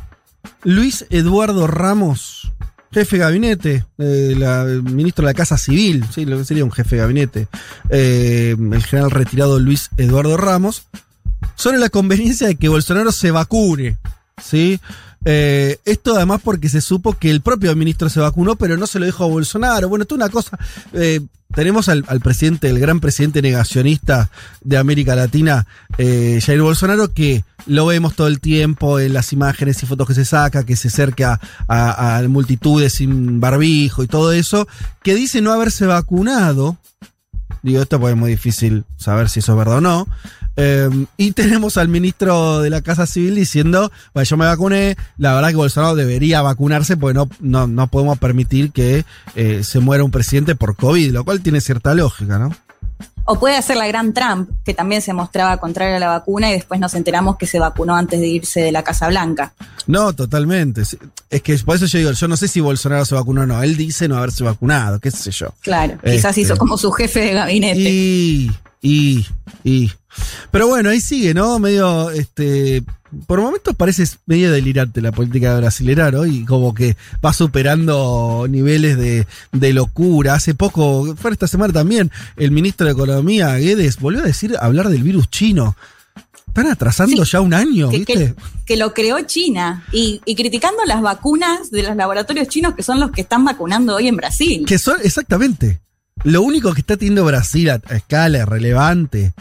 Luis 0.63 1.05
Eduardo 1.09 1.67
Ramos, 1.67 2.53
jefe 2.93 3.17
de 3.17 3.23
gabinete, 3.23 3.85
eh, 3.97 4.35
el 4.37 4.83
ministro 4.83 5.25
de 5.25 5.31
la 5.31 5.33
Casa 5.33 5.57
Civil, 5.57 6.05
sí, 6.13 6.25
lo 6.25 6.37
que 6.37 6.45
sería 6.45 6.63
un 6.63 6.71
jefe 6.71 6.95
de 6.95 7.01
gabinete, 7.01 7.47
eh, 7.89 8.55
el 8.57 8.83
general 8.83 9.11
retirado 9.11 9.59
Luis 9.59 9.89
Eduardo 9.97 10.37
Ramos, 10.37 10.83
sobre 11.55 11.77
la 11.77 11.89
conveniencia 11.89 12.47
de 12.47 12.55
que 12.55 12.69
Bolsonaro 12.69 13.11
se 13.11 13.31
vacune. 13.31 13.97
¿sí? 14.41 14.79
Eh, 15.25 15.77
esto 15.85 16.15
además 16.15 16.41
porque 16.43 16.69
se 16.69 16.81
supo 16.81 17.13
que 17.13 17.29
el 17.29 17.41
propio 17.41 17.75
ministro 17.75 18.09
se 18.09 18.19
vacunó, 18.19 18.55
pero 18.55 18.77
no 18.77 18.87
se 18.87 18.99
lo 18.99 19.05
dijo 19.05 19.23
a 19.23 19.27
Bolsonaro. 19.27 19.89
Bueno, 19.89 20.03
esto 20.03 20.15
es 20.15 20.21
una 20.21 20.29
cosa. 20.29 20.57
eh, 20.93 21.21
tenemos 21.53 21.89
al, 21.89 22.05
al 22.07 22.19
presidente, 22.19 22.69
el 22.69 22.79
gran 22.79 22.99
presidente 22.99 23.41
negacionista 23.41 24.29
de 24.61 24.77
América 24.77 25.15
Latina, 25.15 25.65
eh, 25.97 26.39
Jair 26.45 26.61
Bolsonaro, 26.61 27.11
que 27.11 27.43
lo 27.65 27.87
vemos 27.87 28.15
todo 28.15 28.27
el 28.27 28.39
tiempo 28.39 28.99
en 28.99 29.13
las 29.13 29.33
imágenes 29.33 29.81
y 29.81 29.87
fotos 29.87 30.07
que 30.07 30.13
se 30.13 30.25
saca, 30.25 30.63
que 30.63 30.75
se 30.75 30.89
acerca 30.89 31.39
a, 31.67 32.21
multitudes 32.27 32.93
sin 32.93 33.39
barbijo 33.39 34.03
y 34.03 34.07
todo 34.07 34.31
eso, 34.31 34.67
que 35.01 35.15
dice 35.15 35.41
no 35.41 35.51
haberse 35.51 35.87
vacunado. 35.87 36.77
Digo, 37.63 37.81
esto 37.81 37.99
pues 37.99 38.13
es 38.13 38.19
muy 38.19 38.31
difícil 38.31 38.85
saber 38.97 39.27
si 39.27 39.39
eso 39.39 39.53
es 39.53 39.57
verdad 39.57 39.77
o 39.77 39.81
no. 39.81 40.07
Eh, 40.61 40.89
y 41.17 41.31
tenemos 41.31 41.77
al 41.77 41.87
ministro 41.87 42.59
de 42.59 42.69
la 42.69 42.81
Casa 42.81 43.05
Civil 43.05 43.35
diciendo, 43.35 43.91
bueno, 44.13 44.25
yo 44.25 44.37
me 44.37 44.45
vacuné, 44.45 44.97
la 45.17 45.33
verdad 45.33 45.49
que 45.49 45.55
Bolsonaro 45.55 45.95
debería 45.95 46.41
vacunarse 46.41 46.97
porque 46.97 47.13
no, 47.13 47.29
no, 47.39 47.65
no 47.67 47.87
podemos 47.87 48.17
permitir 48.17 48.71
que 48.71 49.05
eh, 49.35 49.63
se 49.63 49.79
muera 49.79 50.03
un 50.03 50.11
presidente 50.11 50.55
por 50.55 50.75
COVID, 50.75 51.11
lo 51.11 51.23
cual 51.23 51.41
tiene 51.41 51.61
cierta 51.61 51.93
lógica, 51.93 52.39
¿no? 52.39 52.53
O 53.31 53.39
puede 53.39 53.61
ser 53.61 53.77
la 53.77 53.85
gran 53.85 54.11
Trump, 54.13 54.49
que 54.65 54.73
también 54.73 55.03
se 55.03 55.13
mostraba 55.13 55.57
contrario 55.57 55.97
a 55.97 55.99
la 55.99 56.07
vacuna 56.07 56.49
y 56.49 56.53
después 56.53 56.79
nos 56.79 56.95
enteramos 56.95 57.37
que 57.37 57.45
se 57.45 57.59
vacunó 57.59 57.95
antes 57.95 58.19
de 58.19 58.27
irse 58.27 58.59
de 58.61 58.71
la 58.71 58.83
Casa 58.83 59.07
Blanca. 59.07 59.53
No, 59.85 60.13
totalmente. 60.13 60.81
Es 61.29 61.41
que 61.43 61.55
por 61.59 61.75
eso 61.75 61.85
yo 61.85 61.99
digo, 61.99 62.11
yo 62.11 62.27
no 62.27 62.35
sé 62.37 62.47
si 62.47 62.59
Bolsonaro 62.59 63.05
se 63.05 63.13
vacunó 63.13 63.41
o 63.41 63.45
no. 63.45 63.61
Él 63.61 63.77
dice 63.77 64.07
no 64.07 64.17
haberse 64.17 64.43
vacunado, 64.43 64.99
qué 64.99 65.11
sé 65.11 65.29
yo. 65.29 65.53
Claro, 65.61 65.99
quizás 66.03 66.31
Este. 66.31 66.41
hizo 66.41 66.57
como 66.57 66.75
su 66.77 66.91
jefe 66.91 67.19
de 67.19 67.33
gabinete. 67.33 67.79
Y, 67.79 68.51
y, 68.81 69.27
y. 69.63 69.91
Pero 70.51 70.67
bueno, 70.67 70.89
ahí 70.89 71.01
sigue, 71.01 71.33
¿no? 71.33 71.59
Medio, 71.59 72.09
este. 72.11 72.83
Por 73.25 73.41
momentos 73.41 73.75
parece 73.75 74.03
medio 74.27 74.51
delirante 74.51 75.01
la 75.01 75.11
política 75.11 75.57
brasilera, 75.57 76.11
¿no? 76.11 76.27
Y 76.27 76.45
como 76.45 76.75
que 76.75 76.95
va 77.25 77.33
superando 77.33 78.45
niveles 78.47 78.97
de, 78.99 79.25
de 79.51 79.73
locura. 79.73 80.35
Hace 80.35 80.53
poco, 80.53 81.15
fue 81.15 81.31
esta 81.31 81.47
semana 81.47 81.73
también, 81.73 82.11
el 82.37 82.51
ministro 82.51 82.85
de 82.85 82.93
Economía, 82.93 83.55
Guedes, 83.55 83.99
volvió 83.99 84.21
a 84.21 84.25
decir, 84.27 84.55
hablar 84.61 84.89
del 84.89 85.01
virus 85.01 85.27
chino. 85.29 85.75
Están 86.47 86.67
atrasando 86.67 87.23
ya 87.23 87.41
un 87.41 87.53
año, 87.55 87.89
que, 87.89 87.97
¿viste? 87.97 88.13
que- 88.13 88.35
que 88.65 88.77
lo 88.77 88.93
creó 88.93 89.19
China 89.21 89.83
y, 89.91 90.21
y 90.25 90.35
criticando 90.35 90.83
las 90.85 91.01
vacunas 91.01 91.71
de 91.71 91.81
los 91.83 91.95
laboratorios 91.95 92.47
chinos 92.47 92.75
que 92.75 92.83
son 92.83 92.99
los 92.99 93.09
que 93.09 93.21
están 93.21 93.43
vacunando 93.43 93.95
hoy 93.95 94.07
en 94.07 94.15
Brasil. 94.17 94.65
Que 94.67 94.77
son, 94.77 94.97
exactamente. 95.03 95.79
Lo 96.23 96.41
único 96.43 96.73
que 96.73 96.81
está 96.81 96.95
teniendo 96.97 97.23
Brasil 97.25 97.69
a, 97.71 97.81
a 97.87 97.95
escala 97.95 98.45
relevante, 98.45 99.33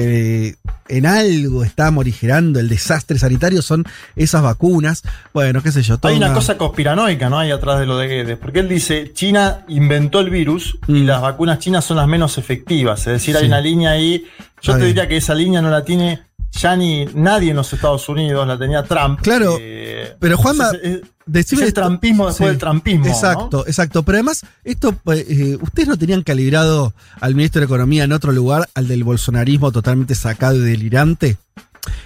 que 0.00 0.56
en 0.88 1.06
algo 1.06 1.64
está 1.64 1.90
morigerando 1.90 2.60
el 2.60 2.68
desastre 2.68 3.18
sanitario, 3.18 3.62
son 3.62 3.84
esas 4.14 4.42
vacunas. 4.42 5.02
Bueno, 5.32 5.62
qué 5.62 5.72
sé 5.72 5.82
yo. 5.82 5.98
Hay 6.02 6.16
una 6.16 6.32
cosa 6.34 6.56
conspiranoica, 6.58 7.28
¿no? 7.30 7.38
Hay 7.38 7.50
atrás 7.50 7.80
de 7.80 7.86
lo 7.86 7.96
de 7.98 8.06
Guedes, 8.08 8.38
porque 8.38 8.60
él 8.60 8.68
dice, 8.68 9.12
China 9.14 9.64
inventó 9.68 10.20
el 10.20 10.30
virus 10.30 10.78
y 10.86 11.00
las 11.04 11.20
vacunas 11.22 11.58
chinas 11.58 11.84
son 11.84 11.96
las 11.96 12.06
menos 12.06 12.38
efectivas. 12.38 13.00
Es 13.00 13.12
decir, 13.14 13.36
hay 13.36 13.44
Mm. 13.44 13.48
Una 13.48 13.60
línea 13.60 13.90
ahí. 13.92 14.24
Yo 14.62 14.72
te 14.72 14.78
bien. 14.78 14.88
diría 14.88 15.08
que 15.08 15.16
esa 15.16 15.34
línea 15.34 15.60
no 15.62 15.70
la 15.70 15.84
tiene 15.84 16.20
ya 16.52 16.74
ni 16.76 17.04
nadie 17.14 17.50
en 17.50 17.56
los 17.56 17.72
Estados 17.72 18.08
Unidos, 18.08 18.46
la 18.46 18.58
tenía 18.58 18.82
Trump. 18.82 19.20
Claro, 19.20 19.56
Eh, 19.60 20.14
pero 20.20 20.36
Juanma, 20.38 20.70
entonces, 20.72 21.02
es- 21.02 21.10
decime 21.26 21.62
es 21.62 21.68
el 21.68 21.74
trampismo 21.74 22.26
después 22.28 22.46
Sí. 22.48 22.50
del 22.50 22.58
trampismo. 22.58 23.04
¿no? 23.04 23.10
Exacto, 23.10 23.66
exacto. 23.66 24.02
Pero 24.04 24.16
además, 24.16 24.42
esto, 24.64 24.90
eh, 25.12 25.26
eh, 25.28 25.58
ustedes 25.60 25.88
no 25.88 25.98
tenían 25.98 26.22
calibrado 26.22 26.94
al 27.20 27.34
ministro 27.34 27.60
de 27.60 27.66
Economía 27.66 28.04
en 28.04 28.12
otro 28.12 28.32
lugar, 28.32 28.68
al 28.74 28.88
del 28.88 29.04
bolsonarismo 29.04 29.72
totalmente 29.72 30.14
sacado 30.14 30.56
y 30.56 30.60
delirante. 30.60 31.36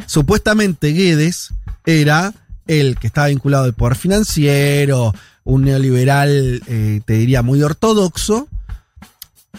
Supuestamente 0.06 0.88
Guedes 0.92 1.52
era 1.86 2.34
el 2.66 2.96
que 2.98 3.06
estaba 3.06 3.28
vinculado 3.28 3.64
al 3.64 3.72
poder 3.74 3.96
financiero, 3.96 5.14
un 5.44 5.62
neoliberal, 5.64 6.62
eh, 6.66 7.00
te 7.04 7.14
diría, 7.14 7.42
muy 7.42 7.62
ortodoxo, 7.62 8.48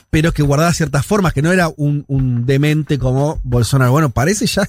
pero 0.09 0.32
que 0.34 0.43
guardaba 0.43 0.74
ciertas 0.74 1.05
formas, 1.05 1.34
que 1.34 1.41
no 1.41 1.51
era 1.51 1.70
un, 1.76 2.05
un 2.07 2.45
demente 2.45 2.97
como 2.99 3.39
Bolsonaro. 3.43 3.91
Bueno, 3.91 4.09
parece 4.12 4.45
ya 4.45 4.68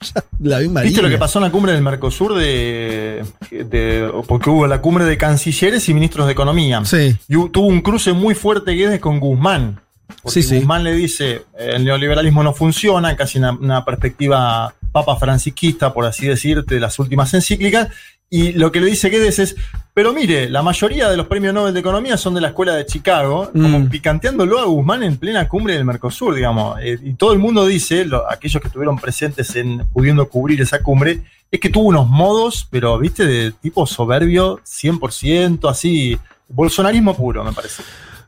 la 0.40 0.58
misma 0.58 0.82
¿Viste 0.82 1.02
lo 1.02 1.08
que 1.08 1.18
pasó 1.18 1.38
en 1.38 1.44
la 1.44 1.50
cumbre 1.50 1.72
del 1.72 1.82
Mercosur 1.82 2.34
de, 2.34 3.24
de- 3.50 4.10
porque 4.28 4.50
hubo 4.50 4.66
la 4.66 4.80
cumbre 4.80 5.04
de 5.04 5.16
cancilleres 5.16 5.88
y 5.88 5.94
ministros 5.94 6.26
de 6.26 6.32
economía? 6.32 6.84
Sí. 6.84 7.16
Y 7.28 7.48
tuvo 7.50 7.66
un 7.66 7.80
cruce 7.80 8.12
muy 8.12 8.34
fuerte 8.34 8.72
Guedes 8.72 9.00
con 9.00 9.18
Guzmán. 9.20 9.80
Porque 10.22 10.42
Sí, 10.42 10.48
sí. 10.48 10.56
Guzmán 10.58 10.84
le 10.84 10.92
dice, 10.94 11.42
el 11.58 11.84
neoliberalismo 11.84 12.42
no 12.42 12.52
funciona, 12.52 13.16
casi 13.16 13.38
una, 13.38 13.52
una 13.52 13.84
perspectiva 13.84 14.74
papa 14.92 15.16
francisquista, 15.16 15.92
por 15.92 16.04
así 16.04 16.26
decirte, 16.26 16.74
de 16.76 16.80
las 16.80 16.98
últimas 16.98 17.32
encíclicas. 17.34 17.88
Y 18.30 18.52
lo 18.52 18.70
que 18.72 18.80
le 18.80 18.86
dice 18.86 19.08
Guedes 19.08 19.38
es, 19.38 19.56
pero 19.96 20.12
mire, 20.12 20.50
la 20.50 20.62
mayoría 20.62 21.08
de 21.08 21.16
los 21.16 21.26
premios 21.26 21.54
Nobel 21.54 21.72
de 21.72 21.80
Economía 21.80 22.18
son 22.18 22.34
de 22.34 22.42
la 22.42 22.48
escuela 22.48 22.74
de 22.74 22.84
Chicago, 22.84 23.50
como 23.50 23.80
Mm. 23.80 23.88
picanteándolo 23.88 24.58
a 24.58 24.64
Guzmán 24.66 25.02
en 25.02 25.16
plena 25.16 25.48
cumbre 25.48 25.72
del 25.72 25.86
Mercosur, 25.86 26.34
digamos. 26.34 26.78
Eh, 26.82 26.98
y 27.02 27.14
todo 27.14 27.32
el 27.32 27.38
mundo 27.38 27.64
dice, 27.64 28.04
lo- 28.04 28.30
aquellos 28.30 28.60
que 28.60 28.68
estuvieron 28.68 28.98
presentes 28.98 29.56
en 29.56 29.86
pudiendo 29.94 30.28
cubrir 30.28 30.60
esa 30.60 30.82
cumbre, 30.82 31.22
es 31.50 31.58
que 31.60 31.70
tuvo 31.70 31.86
unos 31.88 32.06
modos, 32.10 32.68
pero 32.70 32.98
viste, 32.98 33.24
de 33.24 33.52
tipo 33.52 33.86
soberbio, 33.86 34.60
100%, 34.64 35.66
así, 35.70 36.18
bolsonarismo 36.46 37.16
puro, 37.16 37.42
me 37.42 37.52
parece. 37.54 37.82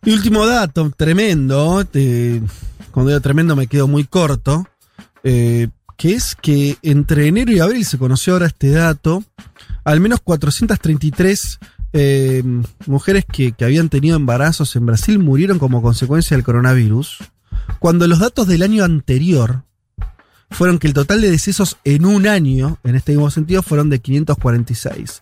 Y 0.07 0.13
último 0.15 0.47
dato, 0.47 0.91
tremendo, 0.97 1.85
te- 1.85 2.41
cuando 2.93 3.11
digo 3.11 3.21
tremendo 3.21 3.55
me 3.57 3.67
quedo 3.67 3.87
muy 3.87 4.05
corto, 4.05 4.67
eh, 5.23 5.69
que 5.99 6.15
es 6.15 6.35
que 6.35 6.79
entre 6.83 7.27
enero 7.27 7.53
y 7.53 7.59
abril 7.61 7.85
se 7.85 7.99
conoció 7.99 8.33
ahora 8.33 8.47
este 8.47 8.71
dato, 8.71 9.23
al 9.89 10.01
menos 10.01 10.21
433 10.21 11.59
eh, 11.95 12.43
mujeres 12.87 13.25
que, 13.25 13.55
habían 13.63 13.89
tenido 13.89 14.17
embarazos 14.17 14.77
en 14.77 14.85
Brasil 14.85 15.19
murieron 15.19 15.59
como 15.59 15.81
consecuencia 15.81 16.37
del 16.37 16.45
coronavirus, 16.45 17.19
cuando 17.79 18.07
los 18.07 18.19
datos 18.19 18.47
del 18.47 18.63
año 18.63 18.85
anterior 18.85 19.63
fueron 20.51 20.79
que 20.79 20.89
el 20.89 20.93
total 20.93 21.23
de 21.23 21.31
decesos 21.31 21.79
en 21.85 22.05
un 22.05 22.27
año, 22.27 22.79
en 22.85 22.97
este 22.97 23.13
mismo 23.13 23.31
sentido, 23.31 23.63
fueron 23.63 23.89
de 23.89 24.01
546. 24.01 25.21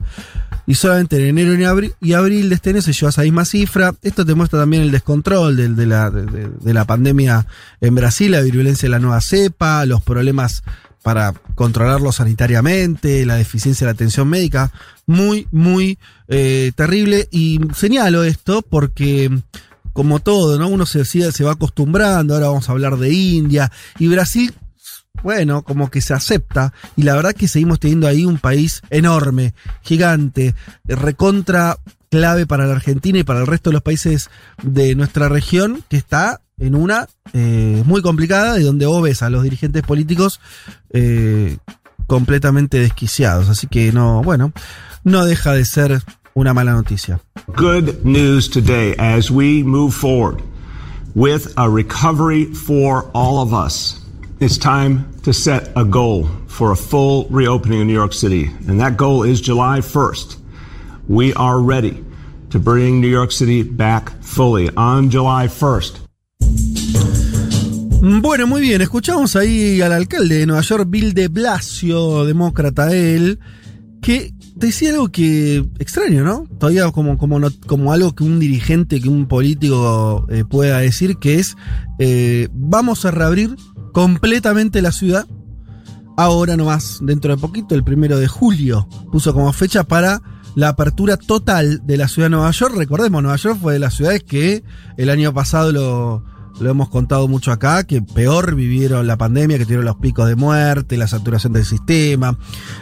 Y 0.66 0.74
solamente 0.74 1.16
en 1.16 1.38
enero 1.38 1.54
y 2.00 2.12
abril, 2.14 2.48
de 2.48 2.54
este 2.56 2.70
año 2.70 2.82
se 2.82 2.92
llevó 2.92 3.10
esa 3.10 3.22
misma 3.22 3.44
cifra. 3.44 3.94
Esto 4.02 4.26
te 4.26 4.34
muestra 4.34 4.58
también 4.58 4.82
el 4.82 4.90
descontrol 4.90 5.76
de, 5.76 5.86
la, 5.86 6.10
de 6.10 6.74
la 6.74 6.84
pandemia 6.84 7.46
en 7.80 7.94
Brasil, 7.94 8.32
la 8.32 8.40
virulencia 8.40 8.86
de 8.86 8.90
la 8.90 8.98
nueva 8.98 9.20
cepa, 9.20 9.86
los 9.86 10.02
problemas 10.02 10.64
para 11.07 11.34
controlarlo 11.54 12.11
sanitariamente, 12.11 13.24
la 13.26 13.36
deficiencia 13.36 13.86
de 13.86 13.92
la 13.92 13.94
atención 13.94 14.26
médica. 14.26 14.72
Muy, 15.07 15.46
muy 15.52 16.00
eh, 16.26 16.72
terrible. 16.74 17.28
Y 17.30 17.61
señalo 17.76 18.24
esto 18.24 18.61
porque, 18.62 19.30
como 19.92 20.18
todo, 20.18 20.59
¿no? 20.59 20.66
Uno 20.66 20.84
se, 20.84 21.04
se 21.04 21.44
va 21.44 21.52
acostumbrando. 21.52 22.34
Ahora 22.34 22.48
vamos 22.48 22.68
a 22.68 22.72
hablar 22.72 22.96
de 22.96 23.12
India. 23.12 23.70
Y 24.00 24.09
Brasil 24.09 24.52
bueno, 25.22 25.62
como 25.62 25.92
que 25.92 26.00
se 26.00 26.12
acepta. 26.12 26.72
Y 26.96 27.04
la 27.04 27.14
verdad 27.14 27.34
que 27.34 27.46
seguimos 27.46 27.78
teniendo 27.78 28.09
ahí 28.09 28.24
un 28.24 28.38
país 28.38 28.82
enorme, 28.90 29.54
gigante, 29.82 30.57
recontra 30.86 31.78
clave 32.11 32.46
para 32.46 32.66
la 32.66 32.72
Argentina 32.72 33.20
y 33.20 33.22
para 33.22 33.38
el 33.38 33.46
resto 33.46 33.70
de 33.70 33.74
los 33.74 33.82
países 33.82 34.28
de 34.61 34.96
nuestra 34.96 35.28
región, 35.28 35.84
que 35.88 35.98
está 35.98 36.40
en 36.59 36.74
una 36.74 37.09
eh, 37.32 37.82
muy 37.86 38.02
complicada 38.02 38.59
y 38.59 38.62
donde 38.62 38.86
vos 38.86 39.02
ves 39.02 39.22
a 39.22 39.30
los 39.30 39.42
dirigentes 39.42 39.82
políticos 39.82 40.40
eh, 40.90 41.59
completamente 42.07 42.78
desquiciados. 42.78 43.48
Así 43.48 43.66
que 43.66 43.92
no, 43.92 44.22
bueno, 44.22 44.52
no 45.04 45.24
deja 45.24 45.52
de 45.52 45.64
ser 45.64 46.02
una 46.34 46.54
mala 46.54 46.72
noticia. 46.72 47.20
Good 47.57 48.04
news 48.04 48.48
today 48.48 48.94
as 48.98 49.30
we 49.30 49.62
move 49.62 49.92
forward 49.92 50.42
with 51.14 51.52
a 51.57 51.68
recovery 51.68 52.46
for 52.54 53.11
all 53.14 53.40
of 53.40 53.52
us. 53.52 54.00
It's 54.38 54.59
time 54.59 55.07
to 55.22 55.32
set 55.32 55.70
a 55.76 55.84
goal 55.84 56.28
for 56.46 56.72
a 56.72 56.76
full 56.76 57.26
reopening 57.30 57.80
of 57.80 57.86
New 57.86 57.94
York 57.94 58.12
City, 58.12 58.50
and 58.68 58.78
that 58.80 58.98
goal 58.98 59.22
is 59.22 59.40
July 59.40 59.80
1st. 59.80 60.36
We 61.09 61.32
are 61.34 61.59
ready 61.59 62.04
to 62.50 62.59
bring 62.59 63.00
New 63.00 63.09
York 63.09 63.32
City 63.32 63.62
back 63.62 64.11
fully 64.22 64.68
on 64.76 65.09
July 65.09 65.46
1st. 65.46 66.05
Bueno, 68.20 68.47
muy 68.47 68.61
bien. 68.61 68.82
Escuchamos 68.82 69.36
ahí 69.36 69.80
al 69.80 69.92
alcalde 69.92 70.36
de 70.38 70.47
Nueva 70.47 70.62
York, 70.62 70.86
Bill 70.88 71.12
de 71.14 71.28
Blasio, 71.28 72.24
demócrata 72.24 72.94
él, 72.94 73.40
que 74.01 74.32
decía 74.55 74.90
algo 74.90 75.09
que 75.09 75.64
extraño, 75.78 76.22
¿no? 76.22 76.47
Todavía 76.59 76.90
como, 76.92 77.18
como, 77.18 77.38
no- 77.40 77.51
como 77.66 77.92
algo 77.92 78.14
que 78.14 78.22
un 78.24 78.38
dirigente, 78.38 79.01
que 79.01 79.09
un 79.09 79.26
político 79.26 80.26
eh, 80.30 80.44
pueda 80.49 80.78
decir, 80.78 81.16
que 81.16 81.36
es, 81.40 81.57
eh, 81.99 82.49
vamos 82.53 83.05
a 83.05 83.11
reabrir 83.11 83.57
completamente 83.92 84.82
la 84.82 84.92
ciudad. 84.92 85.26
Ahora 86.16 86.57
nomás, 86.57 87.01
dentro 87.03 87.34
de 87.34 87.40
poquito, 87.40 87.74
el 87.74 87.84
primero 87.84 88.18
de 88.18 88.28
julio, 88.28 88.88
puso 89.11 89.34
como 89.34 89.53
fecha 89.53 89.84
para 89.84 90.22
la 90.55 90.68
apertura 90.68 91.16
total 91.16 91.82
de 91.84 91.97
la 91.97 92.09
ciudad 92.09 92.26
de 92.26 92.36
Nueva 92.36 92.51
York. 92.53 92.74
Recordemos, 92.76 93.22
Nueva 93.22 93.36
York 93.36 93.59
fue 93.61 93.74
de 93.74 93.78
las 93.80 93.94
ciudades 93.94 94.22
que 94.22 94.62
el 94.97 95.11
año 95.11 95.34
pasado 95.34 95.72
lo, 95.72 96.24
lo 96.61 96.70
hemos 96.70 96.88
contado 96.88 97.28
mucho 97.28 97.52
acá, 97.52 97.84
que 97.84 98.00
peor 98.02 98.54
vivieron 98.54 99.07
la 99.07 99.16
pandemia, 99.16 99.59
que 99.59 99.64
tuvieron 99.64 99.84
los 99.84 99.96
picos 99.96 100.28
de 100.28 100.36
muerte, 100.36 100.96
la 100.96 101.07
saturación 101.07 101.52
del 101.52 101.64
sistema, 101.64 102.38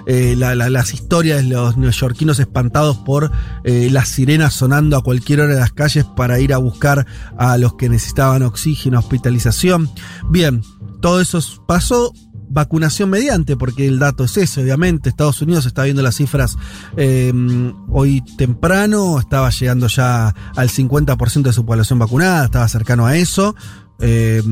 eh, 0.06 0.34
la- 0.36 0.54
la- 0.54 0.70
las 0.70 0.94
historias 0.94 1.42
de 1.42 1.48
los 1.50 1.76
neoyorquinos 1.76 2.38
espantados 2.38 2.96
por 2.98 3.30
eh, 3.64 3.88
las 3.90 4.08
sirenas 4.08 4.54
sonando 4.54 4.96
a 4.96 5.02
cualquier 5.02 5.40
hora 5.40 5.54
en 5.54 5.60
las 5.60 5.72
calles 5.72 6.04
para 6.16 6.38
ir 6.40 6.52
a 6.52 6.58
buscar 6.58 7.06
a 7.38 7.58
los 7.58 7.74
que 7.74 7.88
necesitaban 7.88 8.42
oxígeno, 8.42 8.98
hospitalización. 8.98 9.90
Bien, 10.30 10.62
todo 11.00 11.20
eso 11.20 11.40
pasó. 11.66 12.12
Vacunación 12.48 13.10
mediante, 13.10 13.56
porque 13.56 13.86
el 13.86 13.98
dato 13.98 14.24
es 14.24 14.36
ese, 14.36 14.62
obviamente. 14.62 15.08
Estados 15.08 15.40
Unidos 15.42 15.66
está 15.66 15.84
viendo 15.84 16.02
las 16.02 16.16
cifras 16.16 16.56
eh, 16.96 17.32
hoy 17.88 18.22
temprano, 18.36 19.18
estaba 19.18 19.50
llegando 19.50 19.86
ya 19.88 20.34
al 20.54 20.68
50% 20.68 21.42
de 21.42 21.52
su 21.52 21.64
población 21.64 21.98
vacunada, 21.98 22.44
estaba 22.44 22.68
cercano 22.68 23.06
a 23.06 23.16
eso. 23.16 23.54
Eh, 24.00 24.42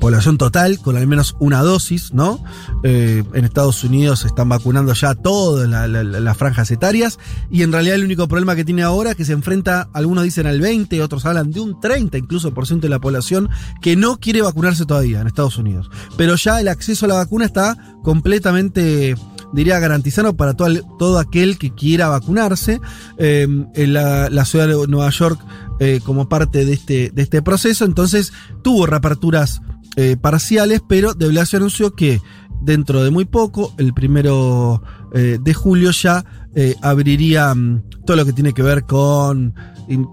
población 0.00 0.38
total 0.38 0.78
con 0.80 0.96
al 0.96 1.06
menos 1.06 1.36
una 1.38 1.62
dosis, 1.62 2.12
¿no? 2.12 2.42
Eh, 2.82 3.22
en 3.32 3.44
Estados 3.44 3.82
Unidos 3.84 4.20
se 4.20 4.26
están 4.28 4.48
vacunando 4.48 4.92
ya 4.94 5.14
todas 5.14 5.68
la- 5.68 5.86
la- 5.88 6.04
la- 6.04 6.20
las 6.20 6.36
franjas 6.36 6.70
etarias 6.70 7.18
y 7.50 7.62
en 7.62 7.72
realidad 7.72 7.96
el 7.96 8.04
único 8.04 8.28
problema 8.28 8.54
que 8.56 8.64
tiene 8.64 8.82
ahora 8.82 9.10
es 9.10 9.16
que 9.16 9.24
se 9.24 9.32
enfrenta, 9.32 9.88
algunos 9.92 10.24
dicen 10.24 10.46
al 10.46 10.60
20, 10.60 11.02
otros 11.02 11.24
hablan 11.26 11.50
de 11.50 11.60
un 11.60 11.80
30 11.80 12.18
incluso 12.18 12.52
por 12.54 12.66
ciento 12.66 12.86
de 12.86 12.90
la 12.90 13.00
población 13.00 13.48
que 13.80 13.96
no 13.96 14.18
quiere 14.18 14.42
vacunarse 14.42 14.84
todavía 14.86 15.20
en 15.20 15.26
Estados 15.26 15.58
Unidos. 15.58 15.90
Pero 16.16 16.36
ya 16.36 16.60
el 16.60 16.68
acceso 16.68 17.06
a 17.06 17.08
la 17.08 17.14
vacuna 17.14 17.44
está 17.44 17.76
completamente 18.02 19.14
diría 19.52 19.78
garantizado 19.78 20.34
para 20.34 20.54
todo, 20.54 20.68
todo 20.98 21.18
aquel 21.20 21.58
que 21.58 21.72
quiera 21.72 22.08
vacunarse. 22.08 22.80
Eh, 23.18 23.46
en 23.74 23.92
la, 23.92 24.28
la 24.28 24.44
ciudad 24.44 24.66
de 24.66 24.74
Nueva 24.88 25.10
York, 25.10 25.38
eh, 25.78 26.00
como 26.04 26.28
parte 26.28 26.64
de 26.64 26.72
este, 26.72 27.10
de 27.14 27.22
este 27.22 27.40
proceso, 27.40 27.84
entonces 27.84 28.32
tuvo 28.62 28.86
reaperturas 28.86 29.60
eh, 29.96 30.16
parciales, 30.20 30.82
pero 30.88 31.14
De 31.14 31.28
Blasio 31.28 31.58
anunció 31.58 31.94
que 31.94 32.20
dentro 32.60 33.04
de 33.04 33.10
muy 33.10 33.26
poco, 33.26 33.72
el 33.78 33.94
primero 33.94 34.82
eh, 35.12 35.38
de 35.40 35.54
julio, 35.54 35.92
ya 35.92 36.24
eh, 36.56 36.74
abriría 36.82 37.54
mm, 37.54 37.82
todo 38.04 38.16
lo 38.16 38.24
que 38.24 38.32
tiene 38.32 38.52
que 38.52 38.62
ver 38.62 38.84
con. 38.84 39.54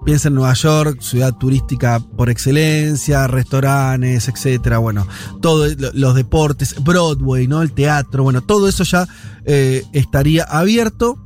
Piensa 0.05 0.27
en 0.27 0.35
Nueva 0.35 0.53
York, 0.53 0.99
ciudad 1.01 1.33
turística 1.37 2.01
por 2.17 2.29
excelencia, 2.29 3.25
restaurantes, 3.25 4.27
etcétera. 4.27 4.79
Bueno, 4.79 5.07
todos 5.41 5.77
los 5.93 6.13
deportes, 6.13 6.75
Broadway, 6.83 7.47
¿no? 7.47 7.61
El 7.61 7.71
teatro, 7.71 8.23
bueno, 8.23 8.41
todo 8.41 8.67
eso 8.67 8.83
ya 8.83 9.07
estaría 9.45 10.43
abierto 10.43 11.25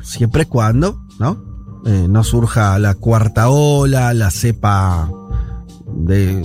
siempre 0.00 0.42
y 0.42 0.46
cuando, 0.46 1.04
¿no? 1.18 1.44
No 2.08 2.22
surja 2.22 2.78
la 2.78 2.94
cuarta 2.94 3.48
ola, 3.48 4.14
la 4.14 4.30
cepa 4.30 5.10
de, 5.92 6.44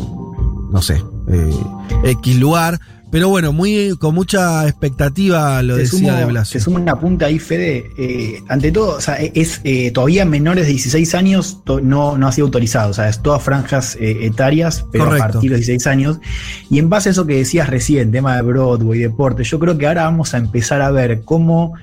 no 0.74 0.82
sé, 0.82 1.01
eh, 1.32 1.53
X 2.03 2.38
lugar. 2.38 2.80
Pero 3.11 3.30
bueno, 3.30 3.53
muy 3.53 3.95
con 3.99 4.15
mucha 4.15 4.67
expectativa 4.67 5.61
lo 5.61 5.76
Te 5.76 5.82
decía 5.84 5.99
sumo- 6.13 6.17
de 6.17 6.26
Blasio. 6.26 6.59
Te 6.59 6.63
sumo 6.63 6.78
una 6.78 6.99
punta 6.99 7.28
ahí, 7.28 7.38
Fede. 7.38 7.86
Eh, 7.95 8.41
ante 8.49 8.71
todo, 8.71 8.97
o 8.97 9.01
sea, 9.01 9.17
es 9.17 9.61
eh, 9.63 9.91
todavía 9.91 10.26
menores 10.26 10.65
de 10.65 10.71
16 10.71 11.13
años 11.13 11.59
no, 11.84 12.17
no 12.17 12.28
ha 12.28 12.32
sido 12.32 12.47
autorizado. 12.47 12.89
O 12.89 12.93
sea, 12.95 13.07
es 13.09 13.21
todas 13.21 13.43
franjas 13.43 13.95
eh, 14.01 14.26
etarias, 14.26 14.84
pero 14.91 15.05
Correcto. 15.05 15.26
a 15.26 15.28
partir 15.34 15.51
de 15.51 15.57
los 15.57 15.65
16 15.67 15.86
años. 15.86 16.19
Y 16.71 16.80
en 16.80 16.89
base 16.89 17.09
a 17.09 17.11
eso 17.11 17.28
que 17.28 17.36
decías 17.36 17.69
recién, 17.69 18.11
tema 18.11 18.36
de 18.36 18.41
Broadway, 18.41 18.97
deporte, 19.01 19.43
yo 19.43 19.59
creo 19.59 19.78
que 19.78 19.86
ahora 19.86 20.05
vamos 20.05 20.34
a 20.34 20.38
empezar 20.39 20.82
a 20.82 20.89
ver 20.89 21.21
cómo. 21.24 21.74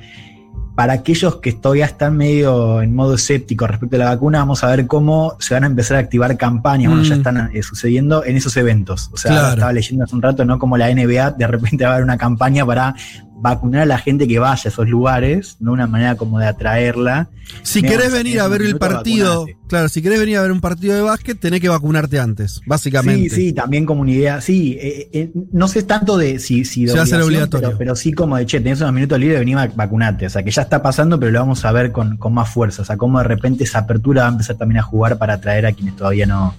Para 0.75 0.95
aquellos 0.95 1.37
que 1.37 1.53
todavía 1.53 1.85
están 1.85 2.17
medio 2.17 2.81
en 2.81 2.95
modo 2.95 3.15
escéptico 3.15 3.67
respecto 3.67 3.97
a 3.97 3.99
la 3.99 4.05
vacuna, 4.07 4.39
vamos 4.39 4.65
a 4.65 4.69
ver 4.69 4.87
cómo 4.87 5.37
se 5.39 5.53
van 5.55 5.65
a 5.65 5.67
empezar 5.67 5.97
a 5.99 6.01
activar 6.01 6.37
campañas, 6.39 6.89
bueno, 6.91 7.03
Mm. 7.05 7.09
ya 7.09 7.15
están 7.17 7.51
eh, 7.53 7.63
sucediendo 7.63 8.25
en 8.25 8.37
esos 8.37 8.57
eventos. 8.57 9.11
O 9.13 9.17
sea, 9.17 9.33
Claro. 9.33 9.49
estaba 9.55 9.73
leyendo 9.73 10.05
hace 10.05 10.15
un 10.17 10.23
rato, 10.23 10.45
¿no? 10.45 10.59
Como 10.59 10.77
la 10.79 10.89
NBA 10.89 11.33
de 11.33 11.47
repente 11.47 11.85
va 11.85 11.91
a 11.91 11.95
haber 11.95 12.05
una 12.05 12.17
campaña 12.17 12.65
para 12.65 12.95
vacunar 13.41 13.83
a 13.83 13.87
la 13.87 13.99
gente 13.99 14.29
que 14.29 14.39
vaya 14.39 14.63
a 14.65 14.69
esos 14.69 14.89
lugares, 14.89 15.57
no 15.61 15.73
una 15.73 15.87
manera 15.87 16.17
como 16.17 16.39
de 16.39 16.47
atraerla. 16.47 17.31
Si 17.63 17.83
querés 17.83 18.13
venir 18.13 18.39
a 18.41 18.47
ver 18.49 18.63
el 18.63 18.77
partido, 18.77 19.41
vacunate. 19.41 19.59
claro, 19.67 19.89
si 19.89 20.03
querés 20.03 20.21
venir 20.21 20.37
a 20.37 20.43
ver 20.43 20.53
un 20.53 20.61
partido 20.61 20.95
de 20.95 21.03
básquet, 21.03 21.39
tenés 21.39 21.61
que 21.61 21.69
vacunarte 21.69 22.21
antes, 22.21 22.61
básicamente. 22.67 23.31
Sí, 23.31 23.49
sí, 23.49 23.53
también 23.53 23.87
como 23.87 24.03
una 24.03 24.11
idea. 24.11 24.41
Sí, 24.41 24.77
eh, 24.81 25.09
eh, 25.13 25.31
no 25.53 25.67
sé 25.67 25.83
tanto 25.83 26.17
de 26.17 26.39
si, 26.39 26.65
si 26.65 26.85
de 26.85 26.93
Se 26.93 26.97
va 26.97 27.03
a 27.03 27.05
obligación, 27.05 27.27
obligatorio. 27.29 27.69
Pero, 27.69 27.79
pero 27.79 27.97
sí 27.97 28.13
como 28.13 28.37
de 28.37 28.47
che, 28.47 28.61
tenés 28.61 28.81
unos 28.81 28.93
minutos 28.93 29.19
libres, 29.19 29.41
vení 29.41 29.55
a 29.55 29.67
vacunarte. 29.75 30.27
O 30.27 30.31
sea, 30.31 30.43
que 30.43 30.51
ya 30.51 30.63
está 30.63 30.83
pasando, 30.83 31.19
pero 31.19 31.33
lo 31.33 31.41
vamos 31.41 31.65
a 31.65 31.73
ver 31.73 31.91
con, 31.91 32.19
con 32.19 32.35
más 32.35 32.49
fuerza. 32.49 32.83
O 32.83 32.85
sea, 32.85 32.97
cómo 32.97 33.19
de 33.19 33.25
repente 33.25 33.65
esa 33.65 33.81
apertura 33.81 34.23
va 34.23 34.29
a 34.29 34.33
empezar 34.33 34.57
también 34.57 34.79
a 34.79 34.83
jugar 34.83 35.19
para 35.19 35.35
atraer 35.35 35.67
a 35.67 35.73
quienes 35.73 35.97
todavía 35.97 36.27
no 36.27 36.55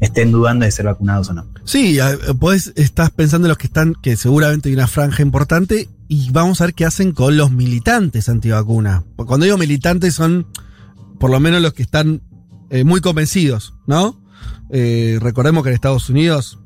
estén 0.00 0.32
dudando 0.32 0.64
de 0.64 0.70
ser 0.70 0.86
vacunados 0.86 1.30
o 1.30 1.34
no. 1.34 1.46
Sí, 1.64 1.98
eh, 1.98 2.34
podés, 2.38 2.72
estás 2.76 3.10
pensando 3.10 3.46
en 3.46 3.50
los 3.50 3.58
que 3.58 3.66
están, 3.66 3.94
que 4.02 4.16
seguramente 4.16 4.68
hay 4.68 4.74
una 4.74 4.86
franja 4.86 5.22
importante, 5.22 5.88
y 6.08 6.30
vamos 6.30 6.60
a 6.60 6.66
ver 6.66 6.74
qué 6.74 6.84
hacen 6.84 7.12
con 7.12 7.36
los 7.36 7.50
militantes 7.50 8.28
antivacunas. 8.28 9.02
Cuando 9.16 9.44
digo 9.44 9.58
militantes 9.58 10.14
son 10.14 10.46
por 11.18 11.30
lo 11.30 11.40
menos 11.40 11.62
los 11.62 11.72
que 11.72 11.82
están 11.82 12.20
eh, 12.70 12.84
muy 12.84 13.00
convencidos, 13.00 13.74
¿no? 13.86 14.20
Eh, 14.70 15.18
recordemos 15.20 15.62
que 15.62 15.68
en 15.68 15.74
Estados 15.74 16.08
Unidos 16.10 16.58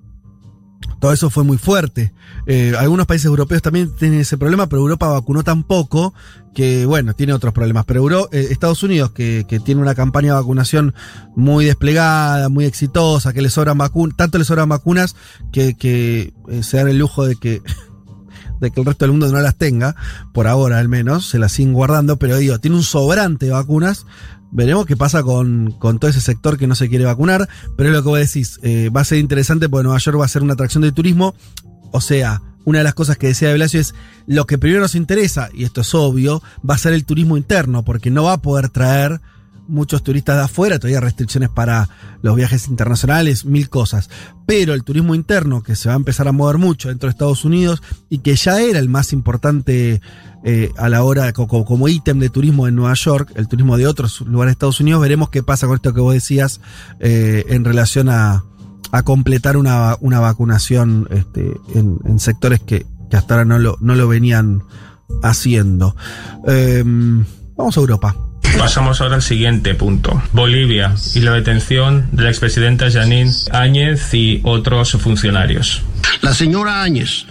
todo 1.00 1.12
eso 1.12 1.30
fue 1.30 1.44
muy 1.44 1.58
fuerte. 1.58 2.14
Eh, 2.46 2.72
algunos 2.78 3.06
países 3.06 3.26
europeos 3.26 3.60
también 3.60 3.94
tienen 3.96 4.20
ese 4.20 4.38
problema, 4.38 4.68
pero 4.68 4.82
Europa 4.82 5.08
vacunó 5.08 5.42
tan 5.44 5.64
poco 5.64 6.14
que, 6.54 6.86
bueno, 6.86 7.12
tiene 7.14 7.32
otros 7.32 7.52
problemas. 7.52 7.84
Pero 7.84 8.30
Estados 8.32 8.82
Unidos, 8.82 9.10
que, 9.10 9.44
que 9.48 9.60
tiene 9.60 9.82
una 9.82 9.94
campaña 9.94 10.28
de 10.28 10.40
vacunación 10.40 10.94
muy 11.34 11.64
desplegada, 11.66 12.48
muy 12.48 12.64
exitosa, 12.64 13.32
que 13.32 13.42
le 13.42 13.50
sobran 13.50 13.76
vacunas, 13.76 14.16
tanto 14.16 14.38
le 14.38 14.44
sobran 14.44 14.68
vacunas 14.68 15.16
que, 15.52 15.74
que 15.74 16.32
se 16.62 16.78
dan 16.78 16.88
el 16.88 16.98
lujo 16.98 17.26
de 17.26 17.36
que 17.36 17.62
de 18.60 18.70
que 18.70 18.80
el 18.80 18.86
resto 18.86 19.04
del 19.04 19.12
mundo 19.12 19.30
no 19.30 19.40
las 19.40 19.56
tenga, 19.56 19.96
por 20.32 20.46
ahora 20.46 20.78
al 20.78 20.88
menos, 20.88 21.28
se 21.28 21.38
las 21.38 21.52
siguen 21.52 21.72
guardando, 21.72 22.18
pero 22.18 22.36
digo, 22.38 22.58
tiene 22.58 22.76
un 22.76 22.82
sobrante 22.82 23.46
de 23.46 23.52
vacunas. 23.52 24.06
Veremos 24.52 24.86
qué 24.86 24.96
pasa 24.96 25.22
con, 25.22 25.72
con 25.72 25.98
todo 25.98 26.10
ese 26.10 26.20
sector 26.20 26.56
que 26.56 26.66
no 26.66 26.74
se 26.74 26.88
quiere 26.88 27.04
vacunar, 27.04 27.48
pero 27.76 27.90
es 27.90 27.94
lo 27.94 28.02
que 28.02 28.08
vos 28.08 28.18
decís, 28.18 28.60
eh, 28.62 28.90
va 28.90 29.00
a 29.00 29.04
ser 29.04 29.18
interesante 29.18 29.68
porque 29.68 29.84
Nueva 29.84 29.98
York 29.98 30.18
va 30.20 30.24
a 30.24 30.28
ser 30.28 30.42
una 30.42 30.54
atracción 30.54 30.82
de 30.82 30.92
turismo, 30.92 31.34
o 31.90 32.00
sea, 32.00 32.42
una 32.64 32.78
de 32.78 32.84
las 32.84 32.94
cosas 32.94 33.16
que 33.18 33.28
decía 33.28 33.48
de 33.48 33.54
Blasio 33.54 33.80
es 33.80 33.94
lo 34.26 34.46
que 34.46 34.56
primero 34.58 34.80
nos 34.80 34.94
interesa, 34.94 35.50
y 35.52 35.64
esto 35.64 35.80
es 35.80 35.94
obvio, 35.94 36.42
va 36.68 36.74
a 36.74 36.78
ser 36.78 36.92
el 36.94 37.04
turismo 37.04 37.36
interno, 37.36 37.84
porque 37.84 38.10
no 38.10 38.24
va 38.24 38.34
a 38.34 38.42
poder 38.42 38.68
traer 38.68 39.20
muchos 39.68 40.02
turistas 40.02 40.36
de 40.36 40.42
afuera, 40.44 40.78
todavía 40.78 41.00
restricciones 41.00 41.48
para 41.50 41.88
los 42.22 42.36
viajes 42.36 42.68
internacionales, 42.68 43.44
mil 43.44 43.68
cosas. 43.68 44.08
Pero 44.46 44.74
el 44.74 44.84
turismo 44.84 45.14
interno, 45.14 45.62
que 45.62 45.76
se 45.76 45.88
va 45.88 45.94
a 45.94 45.98
empezar 45.98 46.28
a 46.28 46.32
mover 46.32 46.58
mucho 46.58 46.88
dentro 46.88 47.08
de 47.08 47.10
Estados 47.12 47.44
Unidos 47.44 47.82
y 48.08 48.18
que 48.18 48.36
ya 48.36 48.60
era 48.60 48.78
el 48.78 48.88
más 48.88 49.12
importante 49.12 50.00
eh, 50.44 50.70
a 50.76 50.88
la 50.88 51.02
hora 51.02 51.32
co- 51.32 51.48
co- 51.48 51.64
como 51.64 51.88
ítem 51.88 52.18
de 52.20 52.30
turismo 52.30 52.68
en 52.68 52.76
Nueva 52.76 52.94
York, 52.94 53.32
el 53.34 53.48
turismo 53.48 53.76
de 53.76 53.86
otros 53.86 54.20
lugares 54.20 54.50
de 54.50 54.52
Estados 54.52 54.80
Unidos, 54.80 55.00
veremos 55.02 55.30
qué 55.30 55.42
pasa 55.42 55.66
con 55.66 55.74
esto 55.76 55.92
que 55.92 56.00
vos 56.00 56.14
decías 56.14 56.60
eh, 57.00 57.44
en 57.48 57.64
relación 57.64 58.08
a, 58.08 58.44
a 58.92 59.02
completar 59.02 59.56
una, 59.56 59.96
una 60.00 60.20
vacunación 60.20 61.08
este, 61.10 61.52
en, 61.74 61.98
en 62.04 62.20
sectores 62.20 62.60
que, 62.60 62.86
que 63.10 63.16
hasta 63.16 63.34
ahora 63.34 63.44
no 63.44 63.58
lo, 63.58 63.76
no 63.80 63.96
lo 63.96 64.06
venían 64.06 64.62
haciendo. 65.22 65.96
Em, 66.46 67.24
vamos 67.56 67.76
a 67.76 67.80
Europa. 67.80 68.14
Pasamos 68.58 69.00
ahora 69.00 69.16
al 69.16 69.22
siguiente 69.22 69.74
punto. 69.74 70.22
Bolivia 70.32 70.94
y 71.14 71.20
la 71.20 71.32
detención 71.32 72.08
de 72.12 72.24
la 72.24 72.30
expresidenta 72.30 72.90
Janine 72.90 73.30
Áñez 73.52 74.12
y 74.14 74.40
otros 74.44 74.92
funcionarios. 74.92 75.82
La 76.22 76.34
señora 76.34 76.82
Áñez 76.82 77.26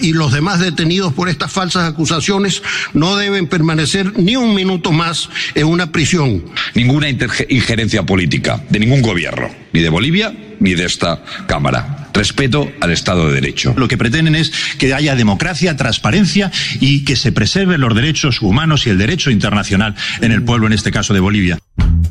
y 0.00 0.12
los 0.12 0.32
demás 0.32 0.60
detenidos 0.60 1.12
por 1.12 1.28
estas 1.28 1.50
falsas 1.50 1.88
acusaciones 1.88 2.62
no 2.92 3.16
deben 3.16 3.46
permanecer 3.46 4.18
ni 4.18 4.36
un 4.36 4.54
minuto 4.54 4.92
más 4.92 5.28
en 5.54 5.66
una 5.66 5.90
prisión. 5.90 6.44
Ninguna 6.74 7.08
injerencia 7.08 8.04
política 8.04 8.62
de 8.68 8.78
ningún 8.78 9.02
gobierno, 9.02 9.48
ni 9.72 9.80
de 9.80 9.88
Bolivia 9.88 10.34
ni 10.60 10.74
de 10.74 10.84
esta 10.84 11.22
Cámara. 11.46 12.07
Respeto 12.18 12.68
al 12.80 12.90
Estado 12.90 13.28
de 13.28 13.34
Derecho. 13.34 13.74
Lo 13.76 13.86
que 13.86 13.96
pretenden 13.96 14.34
es 14.34 14.50
que 14.76 14.92
haya 14.92 15.14
democracia, 15.14 15.76
transparencia 15.76 16.50
y 16.80 17.04
que 17.04 17.14
se 17.14 17.30
preserven 17.30 17.80
los 17.80 17.94
derechos 17.94 18.42
humanos 18.42 18.88
y 18.88 18.90
el 18.90 18.98
derecho 18.98 19.30
internacional 19.30 19.94
en 20.20 20.32
el 20.32 20.42
pueblo, 20.42 20.66
en 20.66 20.72
este 20.72 20.90
caso 20.90 21.14
de 21.14 21.20
Bolivia. 21.20 21.60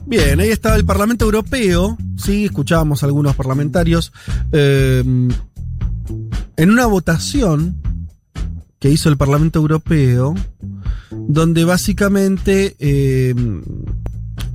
Bien, 0.05 0.39
ahí 0.39 0.47
estaba 0.47 0.77
el 0.77 0.85
Parlamento 0.85 1.25
Europeo, 1.25 1.97
sí, 2.15 2.45
escuchábamos 2.45 3.03
a 3.03 3.07
algunos 3.07 3.35
parlamentarios, 3.35 4.13
eh, 4.53 5.03
en 5.03 6.71
una 6.71 6.85
votación 6.85 7.75
que 8.79 8.89
hizo 8.89 9.09
el 9.09 9.17
Parlamento 9.17 9.59
Europeo, 9.59 10.35
donde 11.11 11.65
básicamente 11.65 12.77
eh, 12.79 13.35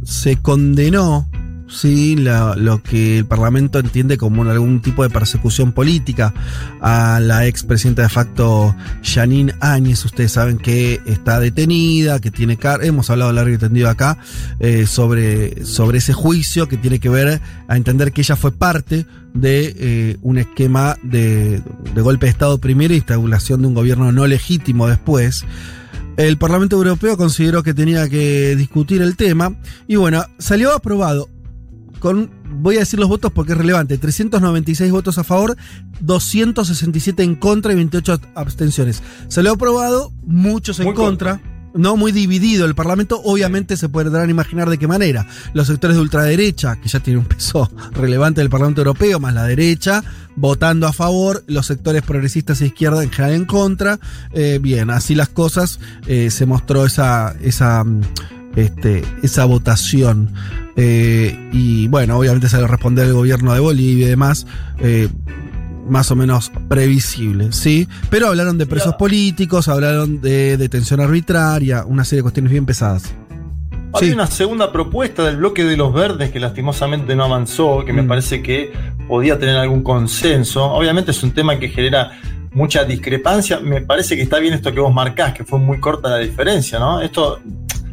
se 0.03 0.36
condenó 0.36 1.28
sí, 1.72 2.16
la- 2.16 2.54
lo 2.56 2.82
que 2.82 3.18
el 3.18 3.24
Parlamento 3.24 3.78
entiende 3.78 4.18
como 4.18 4.42
algún 4.42 4.80
tipo 4.82 5.02
de 5.02 5.10
persecución 5.10 5.72
política 5.72 6.34
a 6.80 7.18
la 7.20 7.46
expresidenta 7.46 8.02
de 8.02 8.08
facto 8.08 8.74
Janine 9.02 9.54
Áñez. 9.60 10.04
Ustedes 10.04 10.32
saben 10.32 10.58
que 10.58 11.00
está 11.06 11.40
detenida, 11.40 12.20
que 12.20 12.30
tiene 12.30 12.56
car 12.56 12.84
hemos 12.84 13.10
hablado 13.10 13.32
largo 13.32 13.54
y 13.54 13.58
tendido 13.58 13.88
acá 13.88 14.18
eh, 14.60 14.86
sobre, 14.86 15.64
sobre 15.64 15.98
ese 15.98 16.12
juicio 16.12 16.68
que 16.68 16.76
tiene 16.76 16.98
que 17.00 17.08
ver 17.08 17.40
a 17.68 17.76
entender 17.76 18.12
que 18.12 18.20
ella 18.20 18.36
fue 18.36 18.52
parte 18.52 19.06
de 19.34 19.74
eh, 19.78 20.16
un 20.22 20.38
esquema 20.38 20.96
de, 21.02 21.62
golpe 21.96 22.26
de 22.26 22.30
Estado 22.32 22.58
primero 22.58 22.92
y 22.92 22.98
instauración 22.98 23.62
de 23.62 23.68
un 23.68 23.74
gobierno 23.74 24.12
no 24.12 24.26
legítimo 24.26 24.86
después. 24.88 25.44
El 26.18 26.36
Parlamento 26.36 26.76
Europeo 26.76 27.16
consideró 27.16 27.62
que 27.62 27.72
tenía 27.72 28.06
que 28.08 28.54
discutir 28.56 29.00
el 29.00 29.16
tema 29.16 29.54
y 29.88 29.96
bueno, 29.96 30.24
salió 30.38 30.74
aprobado 30.74 31.28
con, 32.03 32.32
voy 32.61 32.78
a 32.78 32.80
decir 32.80 32.98
los 32.98 33.09
votos 33.09 33.30
porque 33.32 33.53
es 33.53 33.59
relevante, 33.59 33.96
396 33.96 34.90
votos 34.90 35.18
a 35.18 35.24
favor, 35.24 35.57
267 36.00 37.22
en 37.22 37.36
contra 37.36 37.72
y 37.72 37.76
28 37.76 38.20
abstenciones. 38.34 39.05
Salió 39.28 39.53
aprobado, 39.53 40.12
muchos 40.24 40.80
en 40.80 40.94
contra. 40.94 41.40
No 41.74 41.96
muy 41.96 42.11
dividido 42.11 42.66
el 42.66 42.74
Parlamento, 42.74 43.22
obviamente 43.24 43.76
se 43.76 43.88
podrán 43.88 44.28
imaginar 44.28 44.68
de 44.68 44.78
qué 44.78 44.88
manera. 44.88 45.28
Los 45.55 45.68
sectores 45.68 45.96
de 45.96 46.03
ultraderecha, 46.03 46.74
que 46.80 46.88
ya 46.88 46.98
tienen 46.98 47.20
un 47.20 47.28
peso 47.28 47.70
relevante 47.92 48.40
del 48.40 48.50
Parlamento 48.50 48.80
Europeo, 48.80 49.20
más 49.20 49.32
la 49.32 49.44
derecha, 49.44 50.03
votando 50.34 50.88
a 50.88 50.92
favor, 50.92 51.44
los 51.46 51.66
sectores 51.66 52.03
progresistas 52.03 52.61
e 52.62 52.66
izquierda 52.66 53.05
en 53.05 53.11
general 53.11 53.36
en 53.36 53.44
contra. 53.44 54.00
Eh, 54.32 54.59
bien, 54.61 54.90
así 54.90 55.14
las 55.14 55.28
cosas, 55.28 55.78
eh, 56.09 56.32
se 56.32 56.46
mostró 56.46 56.84
esa, 56.84 57.36
esa, 57.40 57.84
mm, 57.84 58.00
este, 58.57 59.05
esa 59.22 59.44
votación. 59.44 60.34
Eh, 60.76 61.50
y 61.52 61.88
bueno, 61.88 62.16
obviamente 62.18 62.48
se 62.48 62.58
le 62.58 62.66
responder 62.66 63.06
el 63.06 63.12
gobierno 63.12 63.52
de 63.52 63.60
Bolivia 63.60 64.06
y 64.06 64.10
demás. 64.10 64.46
eh, 64.80 65.08
más 65.88 66.12
o 66.12 66.16
menos 66.16 66.52
previsible, 66.68 67.50
¿sí? 67.52 67.88
Pero 68.08 68.28
hablaron 68.28 68.56
de 68.56 68.66
presos 68.66 68.94
políticos, 68.94 69.66
hablaron 69.66 70.20
de 70.20 70.56
detención 70.56 71.00
arbitraria, 71.00 71.84
una 71.84 72.04
serie 72.04 72.18
de 72.20 72.22
cuestiones 72.22 72.52
bien 72.52 72.64
pesadas. 72.64 73.12
Hay 73.92 74.10
una 74.12 74.28
segunda 74.28 74.70
propuesta 74.72 75.24
del 75.24 75.38
bloque 75.38 75.64
de 75.64 75.76
los 75.76 75.92
verdes 75.92 76.30
que 76.30 76.38
lastimosamente 76.38 77.16
no 77.16 77.24
avanzó, 77.24 77.84
que 77.84 77.92
me 77.92 78.04
parece 78.04 78.42
que 78.42 78.72
podía 79.08 79.38
tener 79.40 79.56
algún 79.56 79.82
consenso. 79.82 80.64
Obviamente 80.64 81.10
es 81.10 81.22
un 81.24 81.32
tema 81.32 81.58
que 81.58 81.68
genera 81.68 82.12
mucha 82.52 82.84
discrepancia. 82.84 83.58
Me 83.58 83.82
parece 83.82 84.14
que 84.14 84.22
está 84.22 84.38
bien 84.38 84.54
esto 84.54 84.72
que 84.72 84.80
vos 84.80 84.94
marcás, 84.94 85.34
que 85.34 85.44
fue 85.44 85.58
muy 85.58 85.80
corta 85.80 86.08
la 86.10 86.18
diferencia, 86.18 86.78
¿no? 86.78 87.00
Esto, 87.02 87.40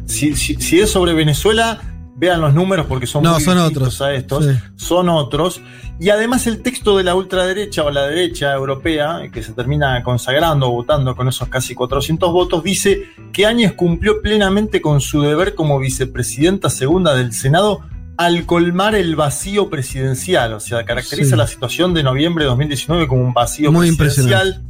si, 0.06 0.34
si- 0.36 0.54
si 0.54 0.78
es 0.78 0.90
sobre 0.90 1.12
Venezuela, 1.12 1.80
vean 2.20 2.40
los 2.42 2.52
números 2.52 2.84
porque 2.86 3.06
son 3.06 3.22
No, 3.24 3.32
muy 3.32 3.40
son 3.42 3.56
otros. 3.56 4.00
a 4.02 4.12
estos. 4.12 4.44
Sí. 4.44 4.52
Son 4.76 5.08
otros. 5.08 5.62
Y 5.98 6.10
además 6.10 6.46
el 6.46 6.60
texto 6.62 6.98
de 6.98 7.02
la 7.04 7.14
ultraderecha 7.14 7.82
o 7.82 7.90
la 7.90 8.06
derecha 8.06 8.52
europea, 8.54 9.22
que 9.32 9.42
se 9.42 9.52
termina 9.54 10.02
consagrando, 10.02 10.70
votando 10.70 11.16
con 11.16 11.28
esos 11.28 11.48
casi 11.48 11.74
400 11.74 12.30
votos, 12.30 12.62
dice 12.62 13.04
que 13.32 13.46
Áñez 13.46 13.72
cumplió 13.72 14.20
plenamente 14.20 14.82
con 14.82 15.00
su 15.00 15.22
deber 15.22 15.54
como 15.54 15.78
vicepresidenta 15.78 16.68
segunda 16.68 17.14
del 17.14 17.32
Senado 17.32 17.80
al 18.18 18.44
colmar 18.44 18.94
el 18.94 19.16
vacío 19.16 19.70
presidencial. 19.70 20.52
O 20.52 20.60
sea, 20.60 20.84
caracteriza 20.84 21.30
Sí. 21.30 21.36
la 21.36 21.46
situación 21.46 21.94
de 21.94 22.02
noviembre 22.02 22.44
de 22.44 22.50
2019 22.50 23.08
como 23.08 23.22
un 23.24 23.32
vacío 23.32 23.72
Muy 23.72 23.96
presidencial. 23.96 24.62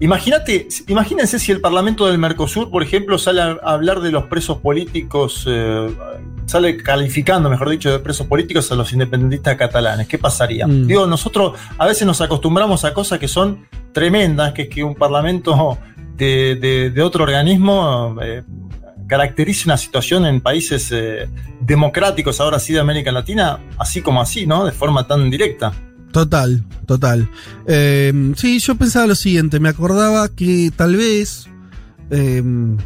Imagínate, 0.00 0.68
imagínense 0.88 1.38
si 1.38 1.52
el 1.52 1.60
Parlamento 1.60 2.06
del 2.06 2.18
Mercosur, 2.18 2.70
por 2.70 2.82
ejemplo, 2.82 3.18
sale 3.18 3.40
a 3.40 3.56
hablar 3.64 4.00
de 4.00 4.10
los 4.10 4.24
presos 4.24 4.58
políticos, 4.58 5.44
eh, 5.48 5.88
sale 6.46 6.76
calificando, 6.76 7.50
mejor 7.50 7.68
dicho, 7.70 7.90
de 7.90 7.98
presos 7.98 8.26
políticos 8.26 8.70
a 8.72 8.74
los 8.76 8.92
independentistas 8.92 9.56
catalanes. 9.56 10.06
¿Qué 10.08 10.16
pasaría? 10.18 10.66
Mm. 10.66 10.86
Digo, 10.86 11.06
nosotros 11.06 11.52
a 11.76 11.86
veces 11.86 12.06
nos 12.06 12.20
acostumbramos 12.20 12.84
a 12.84 12.94
cosas 12.94 13.18
que 13.18 13.28
son 13.28 13.66
tremendas, 13.92 14.52
que 14.52 14.62
es 14.62 14.68
que 14.68 14.82
un 14.84 14.94
parlamento 14.94 15.78
de, 16.16 16.56
de- 16.60 16.90
de 16.90 17.02
otro 17.02 17.24
organismo 17.24 18.16
eh, 18.22 18.42
caracterice 19.06 19.64
una 19.66 19.76
situación 19.76 20.24
en 20.26 20.40
países 20.40 20.90
eh, 20.92 21.28
democráticos, 21.60 22.40
ahora 22.40 22.58
sí 22.58 22.72
de 22.72 22.80
América 22.80 23.12
Latina, 23.12 23.58
así 23.78 24.00
como 24.02 24.20
así, 24.20 24.46
¿no? 24.46 24.64
De 24.64 24.72
forma 24.72 25.06
tan 25.06 25.30
directa. 25.30 25.72
Total, 26.12 26.62
total. 26.86 27.28
Eh, 27.66 28.32
sí, 28.36 28.58
yo 28.58 28.74
pensaba 28.76 29.06
lo 29.06 29.14
siguiente, 29.14 29.60
me 29.60 29.68
acordaba 29.68 30.28
que 30.28 30.70
tal 30.74 30.96
vez 30.96 31.48
eh, 32.10 32.42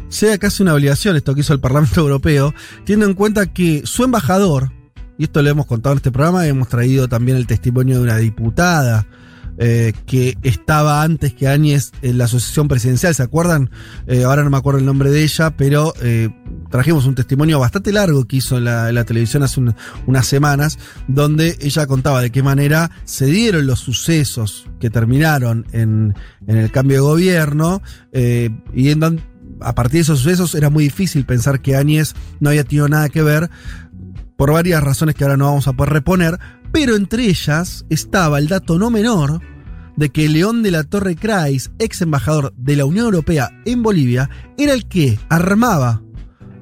sea 0.09 0.37
casi 0.37 0.63
una 0.63 0.73
obligación 0.73 1.15
esto 1.15 1.33
que 1.33 1.41
hizo 1.41 1.53
el 1.53 1.59
Parlamento 1.59 1.99
Europeo, 2.01 2.53
teniendo 2.85 3.05
en 3.07 3.13
cuenta 3.13 3.47
que 3.47 3.81
su 3.85 4.03
embajador, 4.03 4.71
y 5.17 5.25
esto 5.25 5.41
lo 5.41 5.49
hemos 5.49 5.65
contado 5.65 5.93
en 5.93 5.97
este 5.97 6.11
programa, 6.11 6.47
hemos 6.47 6.67
traído 6.67 7.07
también 7.07 7.37
el 7.37 7.47
testimonio 7.47 7.97
de 7.97 8.03
una 8.03 8.17
diputada 8.17 9.07
eh, 9.57 9.93
que 10.07 10.37
estaba 10.41 11.03
antes 11.03 11.33
que 11.33 11.47
Áñez 11.47 11.91
en 12.01 12.17
la 12.17 12.25
asociación 12.25 12.67
presidencial, 12.67 13.13
¿se 13.13 13.21
acuerdan? 13.21 13.69
Eh, 14.07 14.23
ahora 14.23 14.43
no 14.43 14.49
me 14.49 14.57
acuerdo 14.57 14.79
el 14.79 14.85
nombre 14.85 15.11
de 15.11 15.23
ella, 15.23 15.55
pero 15.55 15.93
eh, 16.01 16.29
trajimos 16.71 17.05
un 17.05 17.13
testimonio 17.15 17.59
bastante 17.59 17.91
largo 17.91 18.25
que 18.25 18.37
hizo 18.37 18.57
en 18.57 18.65
la, 18.65 19.03
televisión 19.03 19.43
hace 19.43 19.59
un- 19.59 19.75
unas 20.07 20.25
semanas, 20.25 20.79
donde 21.07 21.57
ella 21.61 21.85
contaba 21.85 22.21
de 22.21 22.31
qué 22.31 22.41
manera 22.41 22.89
se 23.03 23.25
dieron 23.25 23.67
los 23.67 23.79
sucesos 23.79 24.65
que 24.79 24.89
terminaron 24.89 25.65
en, 25.71 26.15
el 26.47 26.71
cambio 26.71 26.97
de 26.97 27.01
gobierno, 27.01 27.81
eh, 28.11 28.49
y 28.73 28.89
a 29.59 29.75
partir 29.75 29.97
de 29.97 29.99
esos 29.99 30.19
sucesos 30.19 30.55
era 30.55 30.69
muy 30.69 30.85
difícil 30.85 31.25
pensar 31.25 31.61
que 31.61 31.75
Áñez 31.75 32.15
no 32.39 32.49
había 32.49 32.63
tenido 32.63 32.87
nada 32.87 33.09
que 33.09 33.21
ver, 33.21 33.49
por 34.37 34.51
varias 34.53 34.83
razones 34.83 35.13
que 35.13 35.23
ahora 35.23 35.37
no 35.37 35.45
vamos 35.45 35.67
a 35.67 35.73
poder 35.73 35.93
reponer, 35.93 36.39
pero 36.71 36.95
entre 36.95 37.25
ellas 37.25 37.85
estaba 37.89 38.39
el 38.39 38.47
dato 38.47 38.79
no 38.79 38.89
menor 38.89 39.41
de 39.97 40.09
que 40.09 40.27
León 40.29 40.63
de 40.63 40.71
la 40.71 40.83
Torre 40.83 41.15
Kreis, 41.15 41.69
ex 41.77 42.01
embajador 42.01 42.53
de 42.57 42.75
la 42.75 42.85
Unión 42.85 43.05
Europea 43.05 43.51
en 43.65 43.83
Bolivia, 43.83 44.29
era 44.57 44.73
el 44.73 44.87
que 44.87 45.19
armaba 45.29 46.01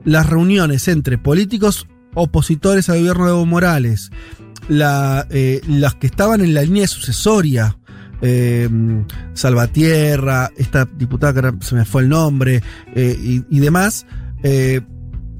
las 0.05 0.27
reuniones 0.27 0.87
entre 0.87 1.17
políticos 1.17 1.87
opositores 2.15 2.89
al 2.89 2.99
gobierno 2.99 3.25
de 3.25 3.31
Evo 3.31 3.45
Morales, 3.45 4.11
la, 4.67 5.27
eh, 5.29 5.61
los 5.67 5.95
que 5.95 6.07
estaban 6.07 6.41
en 6.41 6.53
la 6.53 6.63
línea 6.63 6.87
sucesoria, 6.87 7.77
eh, 8.21 8.69
Salvatierra, 9.33 10.51
esta 10.57 10.85
diputada 10.85 11.51
que 11.51 11.65
se 11.65 11.75
me 11.75 11.85
fue 11.85 12.03
el 12.03 12.09
nombre, 12.09 12.61
eh, 12.95 13.17
y, 13.21 13.45
y 13.49 13.59
demás, 13.59 14.05
eh, 14.43 14.81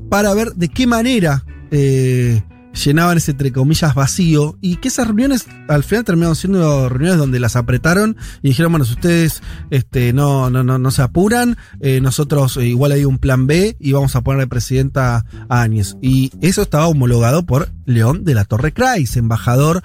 para 0.10 0.34
ver 0.34 0.54
de 0.54 0.70
qué 0.70 0.88
manera 0.88 1.44
eh, 1.72 2.42
llenaban 2.74 3.18
ese 3.18 3.32
entre 3.32 3.52
comillas 3.52 3.96
vacío 3.96 4.58
y 4.62 4.78
que 4.78 4.88
esas 4.90 5.08
reuniones 5.08 5.48
al 5.68 5.84
final 5.84 6.06
terminaron 6.06 6.36
siendo 6.36 6.90
reuniones 6.90 7.18
donde 7.18 7.40
las 7.40 7.56
apretaron 7.56 8.18
y 8.42 8.50
dijeron, 8.50 8.72
bueno, 8.72 8.86
si 8.86 8.94
ustedes 8.94 9.42
este, 9.70 10.14
no, 10.14 10.50
no, 10.50 10.64
no, 10.64 10.78
no 10.78 10.92
se 10.92 11.02
apuran, 11.02 11.58
eh, 11.82 12.02
nosotros 12.02 12.58
eh, 12.58 12.66
igual 12.66 12.92
hay 12.92 13.06
un 13.06 13.18
plan 13.18 13.48
B 13.48 13.76
y 13.80 13.92
vamos 13.92 14.16
a 14.16 14.22
poner 14.22 14.42
de 14.42 14.48
presidenta 14.48 15.26
a 15.50 15.62
Áñez. 15.62 15.96
Y 16.02 16.32
eso 16.42 16.62
estaba 16.62 16.88
homologado 16.88 17.46
por 17.46 17.70
León 17.86 18.24
de 18.24 18.36
la 18.36 18.46
Torre 18.46 18.74
Kreis, 18.74 19.18
embajador, 19.18 19.84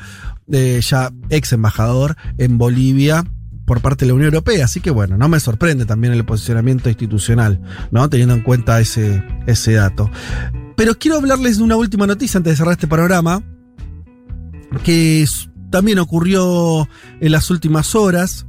eh, 0.51 0.81
ya 0.83 1.11
ex 1.31 1.53
embajador 1.53 2.17
en 2.39 2.59
Bolivia 2.59 3.25
por 3.65 3.81
parte 3.81 4.05
de 4.05 4.09
la 4.09 4.15
Unión 4.15 4.27
Europea. 4.35 4.65
Así 4.65 4.81
que 4.81 4.91
bueno, 4.91 5.17
no 5.17 5.29
me 5.29 5.41
sorprende 5.41 5.87
también 5.87 6.13
el 6.13 6.25
posicionamiento 6.25 6.89
institucional, 6.89 7.61
¿no? 7.91 8.09
Teniendo 8.11 8.35
en 8.35 8.43
cuenta 8.43 8.81
ese, 8.81 9.25
ese 9.47 9.73
dato. 9.73 10.11
Pero 10.77 10.99
quiero 10.99 11.19
hablarles 11.19 11.59
de 11.59 11.63
una 11.65 11.77
última 11.77 12.07
noticia 12.07 12.39
antes 12.39 12.53
de 12.53 12.57
cerrar 12.57 12.73
este 12.73 12.87
programa, 12.89 13.43
que 14.83 15.25
también 15.71 15.99
ocurrió 15.99 16.89
en 17.21 17.33
las 17.33 17.51
últimas 17.51 17.95
horas, 17.95 18.47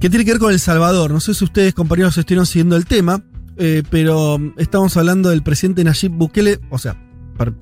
que 0.00 0.08
tiene 0.08 0.24
que 0.24 0.32
ver 0.32 0.40
con 0.40 0.52
El 0.52 0.60
Salvador. 0.60 1.10
No 1.10 1.20
sé 1.20 1.34
si 1.34 1.44
ustedes, 1.44 1.74
compañeros, 1.74 2.16
estuvieron 2.16 2.46
siguiendo 2.46 2.76
el 2.76 2.86
tema, 2.86 3.22
eh, 3.58 3.82
pero 3.90 4.38
estamos 4.56 4.96
hablando 4.96 5.28
del 5.28 5.42
presidente 5.42 5.84
Nayib 5.84 6.12
Bukele, 6.12 6.60
o 6.70 6.78
sea, 6.78 6.96
par- 7.36 7.52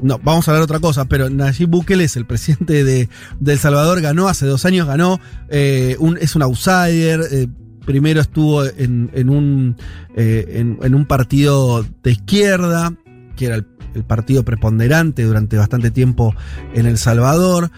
no, 0.00 0.18
vamos 0.22 0.48
a 0.48 0.52
hablar 0.52 0.62
otra 0.62 0.80
cosa, 0.80 1.06
pero 1.06 1.30
Nayib 1.30 1.68
Bukele 1.68 2.04
es 2.04 2.16
el 2.16 2.26
presidente 2.26 2.84
de, 2.84 3.08
El 3.44 3.58
Salvador, 3.58 4.00
ganó 4.00 4.28
hace 4.28 4.46
dos 4.46 4.64
años, 4.64 4.86
ganó, 4.86 5.20
eh, 5.48 5.96
es 6.20 6.36
un 6.36 6.42
outsider, 6.42 7.20
eh, 7.30 7.48
primero 7.84 8.20
estuvo 8.20 8.64
en, 8.64 9.10
en 9.14 9.30
un, 9.30 9.76
eh, 10.16 10.76
en 10.80 10.94
un 10.94 11.06
partido 11.06 11.84
de 12.02 12.12
izquierda, 12.12 12.92
que 13.36 13.46
era 13.46 13.56
el, 13.56 13.66
el 13.94 14.04
partido 14.04 14.44
preponderante 14.44 15.24
durante 15.24 15.56
bastante 15.56 15.90
tiempo 15.90 16.34
en 16.74 16.86
El 16.86 16.98
Salvador. 16.98 17.70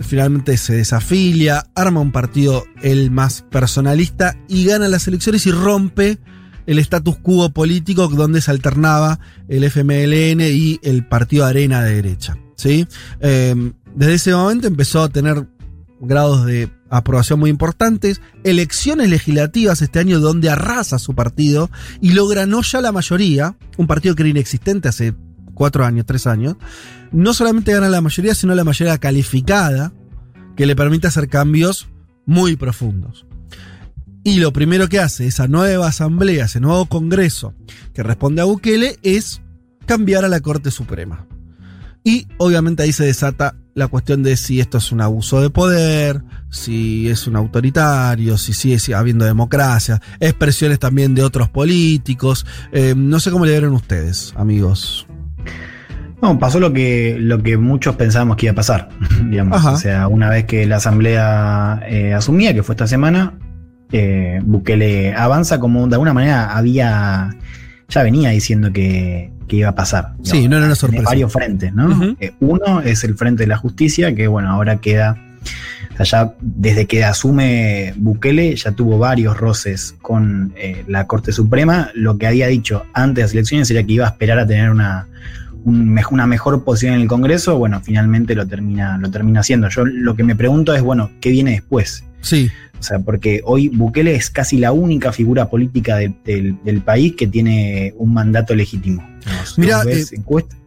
Finalmente 0.00 0.56
se 0.56 0.76
desafilia, 0.76 1.66
arma 1.74 2.00
un 2.00 2.12
partido 2.12 2.64
el 2.82 3.10
más 3.10 3.42
personalista 3.42 4.36
y 4.48 4.64
gana 4.64 4.86
las 4.88 5.08
elecciones 5.08 5.44
y 5.46 5.50
rompe 5.50 6.18
el 6.68 6.78
status 6.80 7.16
quo 7.16 7.48
político 7.48 8.08
donde 8.08 8.42
se 8.42 8.50
alternaba 8.50 9.18
el 9.48 9.64
FMLN 9.64 10.42
y 10.42 10.78
el 10.82 11.06
partido 11.06 11.46
Arena 11.46 11.82
de 11.82 11.94
derecha. 11.94 12.36
¿sí? 12.56 12.86
Eh, 13.20 13.72
desde 13.94 14.14
ese 14.14 14.34
momento 14.34 14.66
empezó 14.66 15.02
a 15.02 15.08
tener 15.08 15.48
grados 15.98 16.44
de 16.44 16.70
aprobación 16.90 17.40
muy 17.40 17.48
importantes, 17.48 18.20
elecciones 18.44 19.08
legislativas 19.08 19.80
este 19.80 19.98
año 19.98 20.20
donde 20.20 20.50
arrasa 20.50 20.98
su 20.98 21.14
partido 21.14 21.70
y 22.02 22.12
logra 22.12 22.44
no 22.44 22.60
ya 22.60 22.82
la 22.82 22.92
mayoría, 22.92 23.56
un 23.78 23.86
partido 23.86 24.14
que 24.14 24.22
era 24.24 24.30
inexistente 24.30 24.88
hace 24.88 25.14
cuatro 25.54 25.86
años, 25.86 26.04
tres 26.04 26.26
años, 26.26 26.56
no 27.12 27.32
solamente 27.32 27.72
gana 27.72 27.88
la 27.88 28.02
mayoría, 28.02 28.34
sino 28.34 28.54
la 28.54 28.64
mayoría 28.64 28.98
calificada, 28.98 29.92
que 30.54 30.66
le 30.66 30.76
permite 30.76 31.06
hacer 31.06 31.28
cambios 31.30 31.88
muy 32.26 32.56
profundos. 32.56 33.27
Y 34.24 34.40
lo 34.40 34.52
primero 34.52 34.88
que 34.88 35.00
hace 35.00 35.26
esa 35.26 35.48
nueva 35.48 35.88
asamblea, 35.88 36.46
ese 36.46 36.60
nuevo 36.60 36.86
congreso 36.86 37.54
que 37.94 38.02
responde 38.02 38.42
a 38.42 38.44
Bukele 38.44 38.98
es 39.02 39.40
cambiar 39.86 40.24
a 40.24 40.28
la 40.28 40.40
Corte 40.40 40.70
Suprema. 40.70 41.26
Y 42.04 42.26
obviamente 42.38 42.82
ahí 42.82 42.92
se 42.92 43.04
desata 43.04 43.56
la 43.74 43.86
cuestión 43.86 44.22
de 44.22 44.36
si 44.36 44.60
esto 44.60 44.78
es 44.78 44.92
un 44.92 45.00
abuso 45.00 45.40
de 45.40 45.50
poder, 45.50 46.22
si 46.50 47.08
es 47.08 47.26
un 47.26 47.36
autoritario, 47.36 48.36
si 48.36 48.52
sigue 48.52 48.94
habiendo 48.94 49.24
democracia, 49.24 50.00
expresiones 50.18 50.78
también 50.78 51.14
de 51.14 51.22
otros 51.22 51.48
políticos. 51.48 52.44
Eh, 52.72 52.94
no 52.96 53.20
sé 53.20 53.30
cómo 53.30 53.44
le 53.44 53.52
vieron 53.52 53.72
ustedes, 53.74 54.34
amigos. 54.36 55.06
No, 56.20 56.38
pasó 56.38 56.58
lo 56.58 56.72
que, 56.72 57.16
lo 57.20 57.42
que 57.42 57.56
muchos 57.56 57.94
pensábamos 57.94 58.36
que 58.36 58.46
iba 58.46 58.52
a 58.52 58.56
pasar, 58.56 58.88
digamos. 59.30 59.58
Ajá. 59.58 59.72
O 59.72 59.76
sea, 59.76 60.08
una 60.08 60.28
vez 60.28 60.44
que 60.46 60.66
la 60.66 60.76
asamblea 60.76 61.80
eh, 61.88 62.14
asumía, 62.14 62.52
que 62.52 62.62
fue 62.62 62.72
esta 62.72 62.88
semana, 62.88 63.34
eh, 63.92 64.40
Bukele 64.42 65.14
avanza 65.14 65.58
como 65.58 65.86
de 65.86 65.94
alguna 65.94 66.12
manera 66.12 66.56
había, 66.56 67.34
ya 67.88 68.02
venía 68.02 68.30
diciendo 68.30 68.72
que, 68.72 69.30
que 69.46 69.56
iba 69.56 69.70
a 69.70 69.74
pasar. 69.74 70.14
Sí, 70.22 70.48
no 70.48 70.56
era 70.56 70.66
una 70.66 70.74
Tiene 70.74 70.76
sorpresa. 70.76 71.04
varios 71.04 71.32
frentes, 71.32 71.72
¿no? 71.72 72.16
Eh, 72.20 72.32
uno 72.40 72.80
es 72.82 73.04
el 73.04 73.14
frente 73.16 73.44
de 73.44 73.46
la 73.48 73.56
justicia, 73.56 74.14
que 74.14 74.26
bueno, 74.28 74.50
ahora 74.50 74.76
queda, 74.80 75.16
o 75.92 76.04
sea, 76.04 76.04
ya 76.04 76.34
desde 76.40 76.86
que 76.86 77.04
asume 77.04 77.94
Bukele, 77.96 78.54
ya 78.56 78.72
tuvo 78.72 78.98
varios 78.98 79.36
roces 79.36 79.94
con 80.02 80.52
eh, 80.56 80.84
la 80.86 81.06
Corte 81.06 81.32
Suprema. 81.32 81.90
Lo 81.94 82.18
que 82.18 82.26
había 82.26 82.46
dicho 82.46 82.84
antes 82.92 83.16
de 83.16 83.22
las 83.22 83.32
elecciones 83.32 83.70
era 83.70 83.82
que 83.82 83.92
iba 83.94 84.06
a 84.06 84.10
esperar 84.10 84.38
a 84.38 84.46
tener 84.46 84.70
una, 84.70 85.06
un 85.64 85.98
una 86.10 86.26
mejor 86.26 86.62
posición 86.64 86.94
en 86.94 87.00
el 87.00 87.08
Congreso. 87.08 87.58
Bueno, 87.58 87.80
finalmente 87.82 88.34
lo 88.34 88.46
termina, 88.46 88.98
lo 88.98 89.10
termina 89.10 89.40
haciendo. 89.40 89.68
Yo 89.70 89.84
lo 89.84 90.14
que 90.14 90.24
me 90.24 90.36
pregunto 90.36 90.74
es, 90.74 90.82
bueno, 90.82 91.10
¿qué 91.20 91.30
viene 91.30 91.52
después? 91.52 92.04
Sí. 92.20 92.50
O 92.78 92.82
sea, 92.82 92.98
porque 93.00 93.40
hoy 93.44 93.68
Bukele 93.68 94.14
es 94.14 94.30
casi 94.30 94.56
la 94.58 94.72
única 94.72 95.12
figura 95.12 95.50
política 95.50 95.96
de- 95.96 96.14
del, 96.24 96.56
del 96.64 96.80
país 96.80 97.14
que 97.16 97.26
tiene 97.26 97.92
un 97.96 98.12
mandato 98.14 98.54
legítimo. 98.54 99.06
Mira, 99.56 99.82
eh, 99.82 100.16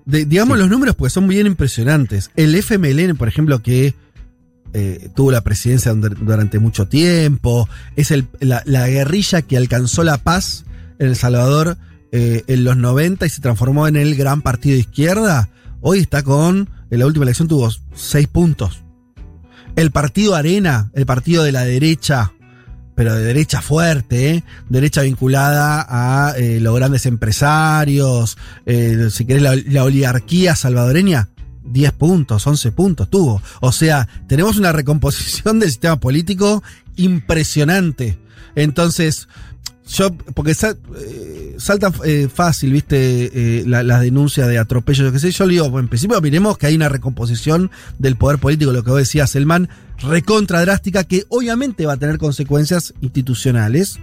de- 0.05 0.25
digamos 0.25 0.57
los 0.57 0.69
números 0.69 0.95
porque 0.95 1.09
son 1.11 1.27
bien 1.27 1.47
impresionantes. 1.47 2.31
El 2.35 2.53
FMLN, 2.55 3.15
por 3.15 3.27
ejemplo, 3.27 3.61
que 3.61 3.93
eh, 4.73 5.09
tuvo 5.15 5.31
la 5.31 5.41
presidencia 5.41 5.93
dur- 5.93 6.15
durante 6.17 6.57
mucho 6.59 6.87
tiempo, 6.87 7.67
es 7.97 8.11
el- 8.11 8.27
la, 8.39 8.61
la 8.65 8.87
guerrilla 8.87 9.41
que 9.41 9.57
alcanzó 9.57 10.03
la 10.03 10.17
paz 10.17 10.63
en 10.99 11.07
El 11.07 11.15
Salvador 11.15 11.77
eh, 12.13 12.43
en 12.47 12.63
los 12.65 12.75
90 12.77 13.25
y 13.25 13.29
se 13.29 13.41
transformó 13.41 13.87
en 13.87 13.95
el 13.95 14.15
gran 14.15 14.41
partido 14.41 14.73
de 14.75 14.81
izquierda. 14.81 15.49
Hoy 15.81 15.99
está 15.99 16.23
con, 16.23 16.69
en 16.89 16.99
la 16.99 17.05
última 17.05 17.23
elección 17.23 17.47
tuvo 17.47 17.69
seis 17.95 18.27
puntos. 18.27 18.83
El 19.75 19.91
partido 19.91 20.35
Arena, 20.35 20.91
el 20.93 21.05
partido 21.05 21.43
de 21.43 21.51
la 21.51 21.63
derecha, 21.63 22.33
pero 22.95 23.15
de 23.15 23.23
derecha 23.23 23.61
fuerte, 23.61 24.29
¿eh? 24.29 24.43
derecha 24.69 25.01
vinculada 25.01 25.85
a 25.87 26.37
eh, 26.37 26.59
los 26.59 26.75
grandes 26.75 27.05
empresarios, 27.05 28.37
eh, 28.65 29.07
si 29.09 29.25
querés 29.25 29.41
la, 29.41 29.55
la 29.55 29.83
oligarquía 29.83 30.55
salvadoreña, 30.55 31.29
10 31.63 31.91
puntos, 31.93 32.45
11 32.45 32.71
puntos 32.71 33.09
tuvo. 33.09 33.41
O 33.61 33.71
sea, 33.71 34.07
tenemos 34.27 34.57
una 34.57 34.71
recomposición 34.71 35.59
del 35.59 35.69
sistema 35.69 35.99
político 35.99 36.63
impresionante. 36.95 38.19
Entonces, 38.55 39.29
yo, 39.87 40.13
porque 40.33 40.53
sal- 40.53 40.77
eh, 40.99 41.55
salta 41.57 41.91
eh, 42.05 42.27
fácil, 42.33 42.71
viste, 42.71 42.97
eh, 43.59 43.63
la- 43.67 43.83
las 43.83 44.01
denuncias 44.01 44.47
de 44.47 44.57
atropello, 44.57 45.05
yo 45.05 45.11
qué 45.11 45.19
sé, 45.19 45.31
yo 45.31 45.45
le 45.45 45.53
digo, 45.53 45.79
en 45.79 45.87
principio 45.87 46.19
miremos 46.21 46.57
que 46.57 46.67
hay 46.67 46.75
una 46.75 46.87
recomposición 46.89 47.71
del 47.99 48.15
poder 48.15 48.39
político, 48.39 48.71
lo 48.71 48.83
que 48.83 48.91
vos 48.91 48.99
decías, 48.99 49.29
Selman, 49.31 49.69
recontra 50.01 50.61
drástica, 50.61 51.03
que 51.03 51.25
obviamente 51.29 51.85
va 51.85 51.93
a 51.93 51.97
tener 51.97 52.17
consecuencias 52.17 52.93
institucionales, 53.01 53.99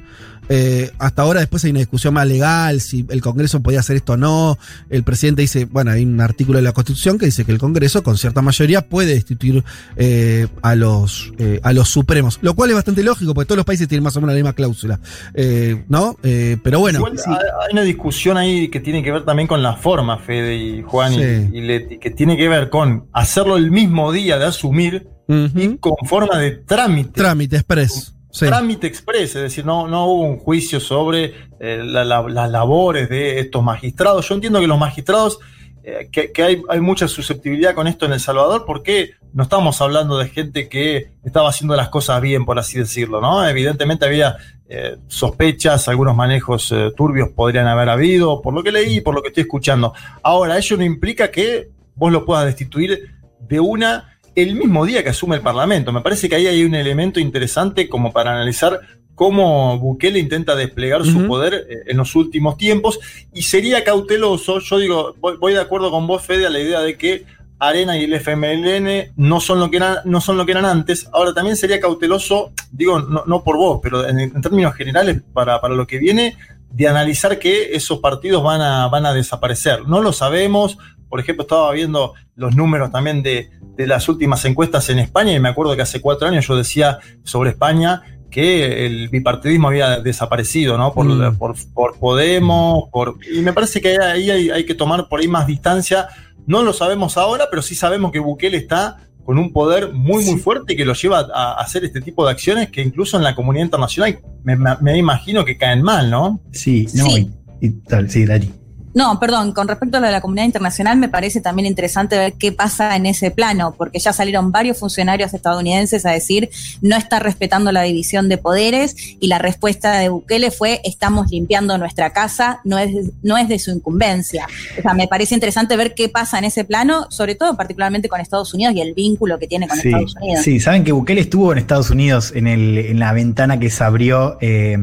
Eh, 0.49 0.91
hasta 0.99 1.23
ahora 1.23 1.41
después 1.41 1.65
hay 1.65 1.71
una 1.71 1.81
discusión 1.81 2.15
más 2.15 2.27
legal, 2.27 2.81
si 2.81 3.07
el 3.11 3.21
Congreso 3.21 3.61
podía 3.61 3.81
hacer 3.81 3.97
esto 3.97 4.15
o 4.15 4.17
no. 4.17 4.59
El 4.91 5.03
presidente 5.03 5.43
dice, 5.43 5.67
bueno, 5.67 5.91
hay 5.91 6.05
un 6.05 6.21
artículo 6.21 6.59
de 6.59 6.63
la 6.63 6.73
Constitución 6.73 7.19
que 7.19 7.27
dice 7.27 7.45
que 7.45 7.53
el 7.53 7.59
Congreso 7.59 8.03
con 8.03 8.17
cierta 8.17 8.43
mayoría 8.43 8.83
puede 8.83 9.15
destituir 9.15 9.65
eh, 9.97 10.47
a, 10.63 10.75
los, 10.75 11.33
eh, 11.39 11.61
a 11.63 11.73
los 11.73 11.89
supremos, 11.89 12.39
lo 12.43 12.55
cual 12.55 12.71
es 12.71 12.77
bastante 12.77 13.03
lógico 13.03 13.35
porque 13.35 13.47
todos 13.47 13.59
los 13.59 13.67
países 13.67 13.89
tienen 13.89 14.05
más 14.05 14.17
o 14.17 14.21
menos 14.21 14.35
la 14.35 14.39
misma 14.39 14.53
cláusula, 14.53 15.01
eh, 15.35 15.85
¿no? 15.89 16.17
Eh, 16.23 16.57
pero 16.63 16.81
bueno. 16.81 16.99
Igual 16.99 17.19
hay, 17.27 17.35
hay 17.35 17.73
una 17.73 17.83
discusión 17.83 18.37
ahí 18.37 18.69
que 18.69 18.81
tiene 18.81 19.03
que 19.03 19.13
ver 19.13 19.25
también 19.25 19.47
con 19.49 19.63
la 19.63 19.77
forma, 19.77 20.19
Fede 20.19 20.57
y 20.57 20.83
Juan 20.83 21.13
Sí. 21.13 21.49
y, 21.53 21.61
Leti, 21.63 21.99
que 21.99 22.11
tiene 22.11 22.37
que 22.37 22.49
ver 22.49 22.71
con 22.71 23.07
hacerlo 23.13 23.57
el 23.57 23.71
mismo 23.71 24.13
día 24.13 24.39
de 24.39 24.47
asumir 24.47 25.09
y 25.29 25.77
con 25.77 25.95
forma 26.07 26.39
de 26.39 26.53
trámite. 26.53 27.11
Trámite 27.13 27.57
express. 27.57 28.15
Trámite 28.49 28.87
express, 28.87 29.37
es 29.37 29.43
decir, 29.43 29.65
no, 29.65 29.89
no 29.89 30.07
hubo 30.07 30.23
un 30.23 30.39
juicio 30.39 30.81
sobre 30.81 31.35
eh, 31.61 31.81
la- 31.85 32.05
la- 32.05 32.29
las 32.29 32.51
labores 32.51 33.09
de 33.09 33.41
estos 33.41 33.63
magistrados. 33.63 34.29
Yo 34.29 34.35
entiendo 34.35 34.61
que 34.61 34.67
los 34.67 34.79
magistrados, 34.79 35.39
eh, 35.83 36.09
que, 36.13 36.43
hay, 36.43 36.63
hay 36.69 36.81
mucha 36.81 37.09
susceptibilidad 37.09 37.75
con 37.75 37.87
esto 37.87 38.05
en 38.07 38.13
El 38.13 38.21
Salvador, 38.21 38.65
porque 38.67 39.13
no 39.33 39.45
estamos 39.45 39.81
hablando 39.81 40.19
de 40.19 40.29
gente 40.29 40.69
que 40.69 41.13
estaba 41.25 41.49
haciendo 41.49 41.75
las 41.75 41.89
cosas 41.89 42.21
bien, 42.21 42.45
por 42.45 42.59
así 42.59 42.79
decirlo, 42.79 43.21
¿no? 43.21 43.47
Evidentemente 43.49 44.05
había 44.05 44.37
eh, 44.69 44.97
sospechas, 45.07 45.89
algunos 45.89 46.15
manejos 46.15 46.75
turbios 46.97 47.31
podrían 47.31 47.67
haber 47.67 47.89
habido, 47.89 48.43
por 48.43 48.53
lo 48.53 48.63
que 48.63 48.71
leí, 48.73 49.01
por 49.01 49.15
lo 49.15 49.23
que 49.23 49.29
estoy 49.29 49.43
escuchando. 49.43 49.95
Ahora, 50.23 50.59
ello 50.59 50.77
no 50.77 50.85
implica 50.85 51.31
que 51.31 51.71
vos 51.95 52.13
lo 52.13 52.25
puedas 52.27 52.45
destituir 52.45 53.15
de 53.41 53.61
una 53.61 54.18
el 54.43 54.55
mismo 54.55 54.85
día 54.87 55.03
que 55.03 55.11
asume 55.11 55.37
el 55.37 55.43
Parlamento. 55.43 55.93
Me 55.93 56.01
parece 56.01 56.29
que 56.29 56.37
ahí 56.37 56.47
hay 56.47 56.65
un 56.65 56.75
elemento 56.75 57.21
interesante 57.21 57.89
como 57.89 58.13
para 58.13 58.33
analizar 58.33 58.81
cómo 59.15 59.79
Bukele 59.79 60.19
intenta 60.21 60.55
desplegar 60.55 61.05
su 61.05 61.27
poder 61.27 61.67
eh, 61.69 61.77
en 61.87 61.97
los 61.97 62.15
últimos 62.15 62.57
tiempos 62.57 63.01
y 63.35 63.43
sería 63.43 63.83
cauteloso, 63.83 64.61
yo 64.61 64.79
digo, 64.79 65.17
voy, 65.19 65.37
voy 65.37 65.55
de 65.55 65.61
acuerdo 65.61 65.91
con 65.91 66.07
vos, 66.07 66.23
Fede, 66.23 66.47
a 66.47 66.51
la 66.51 66.61
idea 66.61 66.81
de 66.81 66.97
que 66.97 67.25
Arena 67.59 67.99
y 67.99 68.05
el 68.05 68.15
FMLN 68.15 69.15
no 69.17 69.41
son 69.41 69.59
lo 69.59 69.71
que 69.71 69.79
eran, 69.79 69.97
no 70.05 70.21
son 70.21 70.37
lo 70.37 70.47
que 70.47 70.53
eran 70.53 70.65
antes. 70.65 71.09
Ahora 71.13 71.35
también 71.35 71.57
sería 71.57 71.81
cauteloso, 71.81 72.53
digo, 72.71 73.01
no, 73.01 73.25
no 73.27 73.43
por 73.43 73.57
vos, 73.57 73.81
pero 73.83 74.09
en, 74.09 74.21
en 74.21 74.41
términos 74.41 74.75
generales 74.77 75.21
para, 75.33 75.61
para 75.61 75.75
lo 75.75 75.87
que 75.87 75.99
viene, 75.99 76.37
de 76.71 76.87
analizar 76.87 77.39
que 77.39 77.75
esos 77.75 77.99
partidos 77.99 78.43
van 78.43 78.61
a, 78.61 78.89
van 78.89 79.07
a 79.07 79.13
desaparecer. 79.13 79.89
No 79.89 80.01
lo 80.01 80.13
sabemos. 80.13 80.79
Por 81.09 81.21
ejemplo, 81.21 81.43
estaba 81.43 81.73
viendo 81.73 82.15
los 82.37 82.55
números 82.55 82.91
también 82.93 83.23
de, 83.23 83.51
de 83.77 83.87
las 83.87 84.09
últimas 84.09 84.45
encuestas 84.45 84.89
en 84.91 84.99
España 84.99 85.33
y 85.33 85.41
me 85.41 85.49
acuerdo 85.49 85.75
que 85.77 85.83
hace 85.83 86.01
cuatro 86.01 86.29
años 86.29 86.47
yo 86.47 86.57
decía 86.57 86.99
sobre 87.25 87.51
España 87.51 88.03
que 88.31 88.85
el 88.87 89.09
bipartidismo 89.09 89.69
había 89.69 90.01
desaparecido, 90.01 90.77
¿no? 90.77 90.93
Por, 90.93 91.07
Mm. 91.07 91.37
por, 91.39 91.55
por 91.73 91.99
Podemos, 91.99 92.89
por, 92.93 93.17
y 93.35 93.41
me 93.41 93.53
parece 93.55 93.81
que 93.81 93.97
ahí 93.99 94.31
hay, 94.31 94.51
hay 94.51 94.67
que 94.67 94.75
tomar 94.75 95.09
por 95.09 95.21
ahí 95.21 95.29
más 95.29 95.47
distancia. 95.47 96.09
No 96.47 96.63
lo 96.63 96.73
sabemos 96.73 97.17
ahora, 97.17 97.47
pero 97.51 97.63
sí 97.63 97.75
sabemos 97.75 98.13
que 98.13 98.19
Bukele 98.19 98.57
está 98.59 98.97
con 99.25 99.39
un 99.39 99.53
poder 99.53 99.93
muy, 99.93 100.25
muy 100.25 100.39
fuerte 100.39 100.75
que 100.77 100.85
lo 100.87 100.95
lleva 100.95 101.27
a, 101.35 101.55
hacer 101.55 101.85
este 101.85 102.01
tipo 102.01 102.25
de 102.25 102.31
acciones 102.33 102.71
que 102.71 102.83
incluso 102.83 103.17
en 103.19 103.23
la 103.25 103.35
comunidad 103.35 103.65
internacional 103.67 104.19
me, 104.43 104.57
me- 104.57 104.77
me 104.81 104.97
imagino 104.99 105.45
que 105.45 105.57
caen 105.59 105.83
mal, 105.83 106.11
¿no? 106.11 106.41
Sí, 106.53 106.87
no, 106.95 107.05
Sí. 107.07 107.31
Y, 107.61 107.67
y 107.67 107.71
tal, 107.81 108.11
sí, 108.11 108.25
Dari. 108.25 108.51
No, 108.95 109.19
perdón, 109.21 109.53
con 109.53 109.69
respecto 109.69 109.99
a 109.99 110.01
lo 110.01 110.07
de 110.07 110.13
la 110.13 110.21
comunidad 110.21 110.47
internacional, 110.47 110.99
me 110.99 111.09
parece 111.09 111.41
también 111.41 111.67
interesante 111.67 112.17
ver 112.17 112.33
qué 112.35 112.53
pasa 112.53 112.97
en 112.97 113.07
ese 113.07 113.31
plano, 113.31 113.75
porque 113.77 113.99
ya 113.99 114.13
salieron 114.13 114.51
varios 114.53 114.79
funcionarios 114.79 115.35
estadounidenses 115.35 116.05
a 116.07 116.11
decir 116.11 116.51
no 116.81 116.97
está 116.97 117.19
respetando 117.19 117.71
la 117.73 117.83
división 117.83 118.29
de 118.29 118.39
poderes 118.39 118.97
y 119.21 119.29
la 119.29 119.39
respuesta 119.39 119.99
de 119.99 120.09
Bukele 120.09 120.51
fue 120.51 120.81
estamos 120.85 121.31
limpiando 121.31 121.77
nuestra 121.79 122.11
casa, 122.13 122.61
no 122.65 122.79
es, 122.79 122.91
no 123.23 123.37
es 123.37 123.49
de 123.49 123.59
su 123.59 123.71
incumbencia. 123.71 124.47
O 124.79 124.83
sea, 124.83 124.95
me 124.95 125.07
parece 125.09 125.35
interesante 125.35 125.77
ver 125.77 125.95
qué 125.95 126.09
pasa 126.09 126.39
en 126.39 126.45
ese 126.45 126.65
plano, 126.65 127.07
sobre 127.11 127.35
todo 127.35 127.57
particularmente 127.57 128.09
con 128.09 128.21
Estados 128.21 128.55
Unidos 128.55 128.75
y 128.75 128.81
el 128.81 128.95
vínculo 128.95 129.39
que 129.39 129.47
tiene 129.47 129.69
con 129.69 129.79
Sí, 129.79 129.89
Estados 129.89 130.17
Unidos. 130.17 130.45
sí, 130.45 130.61
saben 130.61 130.85
que 130.85 130.93
Bukele 130.93 131.21
estuvo 131.21 131.53
en 131.53 131.59
Estados 131.59 131.91
Unidos 131.91 132.33
en, 132.35 132.47
el, 132.47 132.79
en 132.79 132.99
la 132.99 133.13
ventana 133.13 133.59
que 133.59 133.71
se 133.71 133.85
abrió 133.85 134.39
eh, 134.41 134.77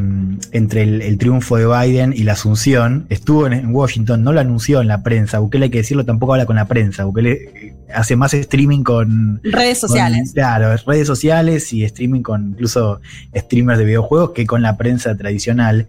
entre 0.51 0.83
el, 0.83 1.01
el 1.01 1.17
triunfo 1.17 1.57
de 1.57 1.65
Biden 1.67 2.13
y 2.15 2.23
la 2.23 2.33
asunción. 2.33 3.05
Estuvo 3.09 3.47
en, 3.47 3.53
en 3.53 3.73
Washington, 3.73 3.94
no 3.99 4.33
lo 4.33 4.39
anunció 4.39 4.81
en 4.81 4.87
la 4.87 5.03
prensa. 5.03 5.39
Bukele, 5.39 5.65
hay 5.65 5.71
que 5.71 5.79
decirlo, 5.79 6.05
tampoco 6.05 6.33
habla 6.33 6.45
con 6.45 6.55
la 6.55 6.65
prensa. 6.67 7.05
Bukele 7.05 7.31
eh, 7.33 7.75
hace 7.93 8.15
más 8.15 8.33
streaming 8.33 8.83
con. 8.83 9.39
Redes 9.43 9.79
con- 9.79 9.89
sociales. 9.89 10.31
claro, 10.33 10.75
redes 10.85 11.07
sociales 11.07 11.71
y 11.73 11.83
streaming 11.83 12.21
con 12.21 12.49
incluso 12.51 13.01
streamers 13.35 13.79
de 13.79 13.85
videojuegos 13.85 14.31
que 14.31 14.45
con 14.45 14.61
la 14.61 14.77
prensa 14.77 15.15
tradicional. 15.15 15.87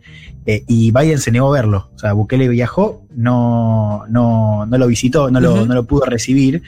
Eh, 0.48 0.62
y 0.68 0.92
Biden 0.92 1.18
se 1.18 1.32
negó 1.32 1.48
a 1.48 1.58
verlo. 1.60 1.90
O 1.96 1.98
sea, 1.98 2.12
Bukele 2.12 2.46
viajó, 2.48 3.02
no, 3.16 4.04
no, 4.08 4.64
no 4.64 4.78
lo 4.78 4.86
visitó, 4.86 5.28
no 5.28 5.40
lo, 5.40 5.66
no 5.66 5.74
lo 5.74 5.84
pudo 5.86 6.04
recibir. 6.06 6.62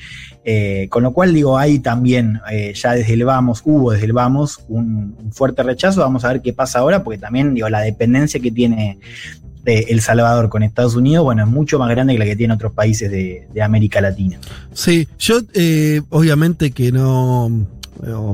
Eh, 0.44 0.88
con 0.90 1.04
lo 1.04 1.12
cual, 1.12 1.32
digo, 1.32 1.58
hay 1.58 1.78
también, 1.78 2.40
eh, 2.50 2.72
ya 2.74 2.94
desde 2.94 3.12
el 3.12 3.24
vamos, 3.24 3.62
hubo 3.64 3.92
desde 3.92 4.06
el 4.06 4.12
vamos 4.14 4.64
un, 4.66 5.14
un 5.16 5.32
fuerte 5.32 5.62
rechazo. 5.62 6.00
Vamos 6.00 6.24
a 6.24 6.28
ver 6.32 6.42
qué 6.42 6.52
pasa 6.52 6.80
ahora, 6.80 7.04
porque 7.04 7.18
también, 7.18 7.54
digo, 7.54 7.68
la 7.68 7.80
dependencia 7.80 8.40
que 8.40 8.50
tiene 8.50 8.98
El 9.68 10.00
Salvador 10.00 10.48
con 10.48 10.62
Estados 10.62 10.96
Unidos, 10.96 11.24
bueno, 11.24 11.44
es 11.44 11.48
mucho 11.48 11.78
más 11.78 11.90
grande 11.90 12.14
que 12.14 12.18
la 12.18 12.24
que 12.24 12.36
tiene 12.36 12.54
otros 12.54 12.72
países 12.72 13.10
de, 13.10 13.46
América 13.62 14.00
Latina. 14.00 14.38
Sí, 14.72 15.08
yo 15.18 15.40
eh, 15.52 16.00
obviamente 16.10 16.70
que 16.70 16.92
no, 16.92 17.50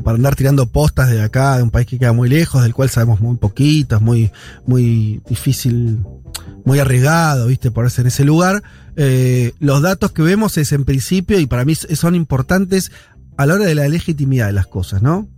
para 0.04 0.16
andar 0.16 0.36
tirando 0.36 0.66
postas 0.66 1.10
de 1.10 1.22
acá, 1.22 1.56
de 1.56 1.62
un 1.62 1.70
país 1.70 1.86
que 1.86 1.98
queda 1.98 2.12
muy 2.12 2.28
lejos, 2.28 2.62
del 2.62 2.74
cual 2.74 2.90
sabemos 2.90 3.20
muy 3.20 3.36
poquito, 3.36 3.96
es 3.96 4.02
muy, 4.02 4.30
muy 4.66 5.22
difícil, 5.28 6.00
muy 6.64 6.78
arriesgado, 6.78 7.46
viste, 7.46 7.70
ponerse 7.70 8.02
en 8.02 8.08
ese 8.08 8.24
lugar. 8.24 8.62
Eh, 8.96 9.52
los 9.60 9.82
datos 9.82 10.12
que 10.12 10.22
vemos 10.22 10.58
es 10.58 10.72
en 10.72 10.84
principio, 10.84 11.38
y 11.38 11.46
para 11.46 11.64
mí 11.64 11.74
son 11.74 12.14
importantes 12.14 12.92
a 13.36 13.46
la 13.46 13.54
hora 13.54 13.64
de 13.66 13.74
la 13.74 13.88
legitimidad 13.88 14.46
de 14.46 14.52
las 14.52 14.66
cosas, 14.66 15.02
¿no? 15.02 15.28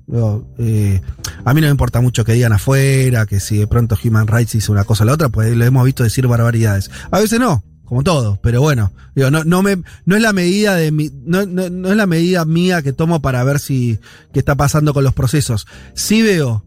Eh, 0.58 1.00
a 1.44 1.54
mí 1.54 1.60
no 1.60 1.66
me 1.66 1.70
importa 1.70 2.00
mucho 2.00 2.24
que 2.24 2.32
digan 2.34 2.52
afuera, 2.52 3.26
que 3.26 3.40
si 3.40 3.56
de 3.56 3.66
pronto 3.66 3.96
Human 4.04 4.26
Rights 4.26 4.54
hizo 4.54 4.72
una 4.72 4.84
cosa 4.84 5.04
o 5.04 5.06
la 5.06 5.12
otra, 5.14 5.28
pues 5.28 5.56
lo 5.56 5.64
hemos 5.64 5.84
visto 5.84 6.02
decir 6.02 6.26
barbaridades. 6.26 6.90
A 7.10 7.18
veces 7.20 7.40
no, 7.40 7.64
como 7.84 8.02
todo, 8.02 8.38
pero 8.42 8.60
bueno, 8.60 8.92
no, 9.14 9.44
no 9.44 9.62
me, 9.62 9.78
no 10.04 10.16
es 10.16 10.22
la 10.22 10.32
medida 10.32 10.74
de 10.76 10.92
mi, 10.92 11.10
no, 11.24 11.46
no- 11.46 11.70
no 11.70 11.90
es 11.90 11.96
la 11.96 12.06
medida 12.06 12.44
mía 12.44 12.82
que 12.82 12.92
tomo 12.92 13.22
para 13.22 13.42
ver 13.44 13.58
si 13.58 13.98
qué 14.32 14.40
está 14.40 14.54
pasando 14.56 14.92
con 14.92 15.02
los 15.04 15.14
procesos. 15.14 15.66
Sí 15.94 16.22
veo 16.22 16.64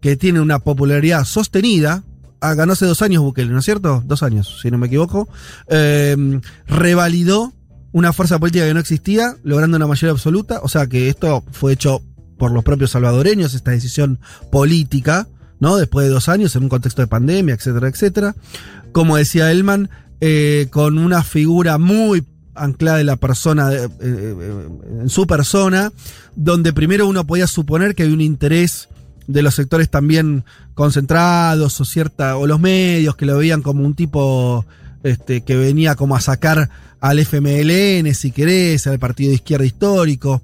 que 0.00 0.16
tiene 0.16 0.40
una 0.40 0.60
popularidad 0.60 1.24
sostenida. 1.24 2.04
Ah, 2.40 2.54
ganó 2.54 2.74
hace 2.74 2.86
dos 2.86 3.02
años 3.02 3.22
Bukele, 3.24 3.50
¿no 3.50 3.58
es 3.58 3.64
cierto? 3.64 4.00
Dos 4.06 4.22
años, 4.22 4.60
si 4.62 4.70
no 4.70 4.78
me 4.78 4.86
equivoco. 4.86 5.28
Eh, 5.68 6.40
revalidó 6.68 7.52
una 7.92 8.12
fuerza 8.12 8.38
política 8.38 8.66
que 8.66 8.74
no 8.74 8.80
existía, 8.80 9.36
logrando 9.42 9.76
una 9.76 9.86
mayoría 9.86 10.12
absoluta. 10.12 10.60
O 10.62 10.68
sea 10.68 10.86
que 10.86 11.08
esto 11.08 11.44
fue 11.52 11.72
hecho 11.72 12.02
por 12.36 12.52
los 12.52 12.64
propios 12.64 12.92
salvadoreños, 12.92 13.54
esta 13.54 13.72
decisión 13.72 14.20
política, 14.50 15.26
¿no? 15.60 15.76
Después 15.76 16.06
de 16.06 16.12
dos 16.12 16.28
años, 16.28 16.54
en 16.56 16.64
un 16.64 16.68
contexto 16.68 17.02
de 17.02 17.08
pandemia, 17.08 17.54
etcétera, 17.54 17.88
etcétera. 17.88 18.34
Como 18.92 19.16
decía 19.16 19.50
Elman, 19.50 19.90
eh, 20.20 20.68
con 20.70 20.98
una 20.98 21.22
figura 21.22 21.78
muy 21.78 22.24
anclada 22.54 22.98
de 22.98 23.04
la 23.04 23.16
persona, 23.16 23.72
eh, 23.72 23.88
eh, 24.00 24.68
en 25.00 25.08
su 25.08 25.26
persona, 25.26 25.92
donde 26.34 26.72
primero 26.72 27.06
uno 27.06 27.26
podía 27.26 27.46
suponer 27.46 27.94
que 27.94 28.04
había 28.04 28.14
un 28.14 28.20
interés 28.20 28.88
de 29.26 29.42
los 29.42 29.54
sectores 29.54 29.90
también 29.90 30.44
concentrados 30.74 31.80
o 31.80 31.84
cierta 31.84 32.36
o 32.36 32.46
los 32.46 32.58
medios 32.58 33.14
que 33.14 33.26
lo 33.26 33.36
veían 33.36 33.62
como 33.62 33.84
un 33.84 33.94
tipo 33.94 34.64
este, 35.02 35.42
que 35.42 35.56
venía 35.56 35.94
como 35.94 36.16
a 36.16 36.20
sacar 36.20 36.70
al 37.00 37.18
FMLN, 37.18 38.14
si 38.14 38.30
querés, 38.30 38.86
al 38.86 38.98
partido 38.98 39.30
de 39.30 39.36
izquierda 39.36 39.64
histórico. 39.64 40.42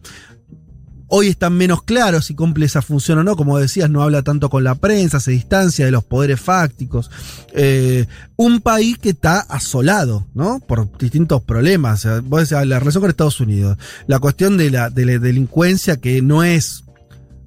Hoy 1.09 1.29
están 1.29 1.53
menos 1.53 1.83
claros 1.83 2.25
si 2.25 2.35
cumple 2.35 2.67
esa 2.67 2.83
función 2.83 3.19
o 3.19 3.25
no. 3.25 3.37
Como 3.37 3.59
decías, 3.59 3.91
no 3.91 4.03
habla 4.03 4.23
tanto 4.23 4.51
con 4.51 4.65
la 4.65 4.75
prensa, 4.75 5.21
se 5.21 5.31
distancia 5.31 5.85
de 5.85 5.91
los 5.91 6.03
poderes 6.03 6.41
fácticos. 6.41 7.11
Eh, 7.53 8.07
un 8.37 8.61
país 8.61 8.99
que 8.99 9.11
está 9.11 9.41
asolado, 9.41 10.27
¿no? 10.35 10.61
Por 10.61 10.97
distintos 10.99 11.43
problemas. 11.43 12.01
O 12.01 12.03
sea, 12.03 12.21
vos 12.21 12.41
decías, 12.41 12.67
la 12.67 12.79
relación 12.79 13.03
con 13.03 13.11
Estados 13.11 13.39
Unidos, 13.41 13.79
la 14.07 14.19
cuestión 14.19 14.57
de 14.57 14.71
la, 14.71 14.91
de 14.91 15.07
la 15.07 15.19
delincuencia 15.19 15.99
que 15.99 16.23
no 16.23 16.43
es 16.43 16.84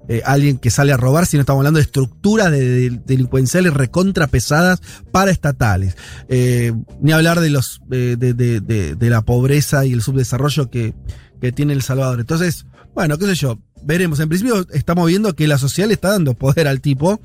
eh, 0.08 0.22
alguien 0.26 0.58
que 0.58 0.70
sale 0.70 0.94
a 0.94 0.98
robar, 0.98 1.26
sino 1.26 1.42
estamos 1.42 1.60
hablando 1.62 1.78
de 1.80 1.84
estructuras 1.84 2.52
de, 2.52 2.60
de- 2.90 3.02
delincuenciales 3.06 3.74
recontra 3.74 4.28
pesadas 4.28 4.82
para 5.12 5.32
estatales. 5.32 5.98
Eh, 6.30 6.74
ni 7.02 7.12
hablar 7.12 7.40
de 7.40 7.50
los 7.50 7.82
eh, 7.92 8.16
de- 8.18 8.34
de 8.34 9.10
la 9.10 9.22
pobreza 9.22 9.86
y 9.86 9.94
el 9.94 10.02
subdesarrollo 10.02 10.70
que, 10.70 10.94
que 11.42 11.52
tiene 11.52 11.74
El 11.74 11.82
Salvador. 11.82 12.20
Entonces, 12.20 12.66
bueno, 12.96 13.18
qué 13.18 13.26
sé 13.26 13.36
yo, 13.36 13.60
veremos. 13.84 14.20
En 14.20 14.30
principio 14.30 14.66
estamos 14.74 15.08
viendo 15.08 15.36
que 15.36 15.48
la 15.48 15.58
sociedad 15.58 15.88
le 15.88 15.94
está 15.94 16.10
dando 16.10 16.34
poder 16.34 16.68
al 16.68 16.82
tipo. 16.82 17.20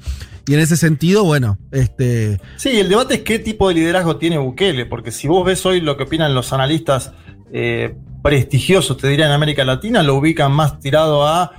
Y 0.49 0.55
en 0.55 0.61
ese 0.61 0.77
sentido, 0.77 1.23
bueno, 1.23 1.57
este. 1.71 2.41
Sí, 2.57 2.71
el 2.71 2.89
debate 2.89 3.15
es 3.15 3.21
qué 3.21 3.39
tipo 3.39 3.69
de 3.69 3.75
liderazgo 3.77 4.17
tiene 4.17 4.39
Bukele, 4.39 4.87
porque 4.87 5.13
si 5.13 5.29
vos 5.29 5.47
ves 5.47 5.65
hoy 5.65 5.81
lo 5.81 5.97
que 5.97 6.03
opinan 6.03 6.35
los 6.35 6.53
analistas 6.53 7.13
eh, 7.53 7.95
prestigiosos, 8.25 8.97
te 8.97 9.07
diría 9.07 9.27
en 9.27 9.33
América 9.33 9.65
Latina, 9.65 10.03
lo 10.03 10.17
ubican 10.17 10.51
más 10.51 10.81
tirado 10.81 11.29
a 11.29 11.53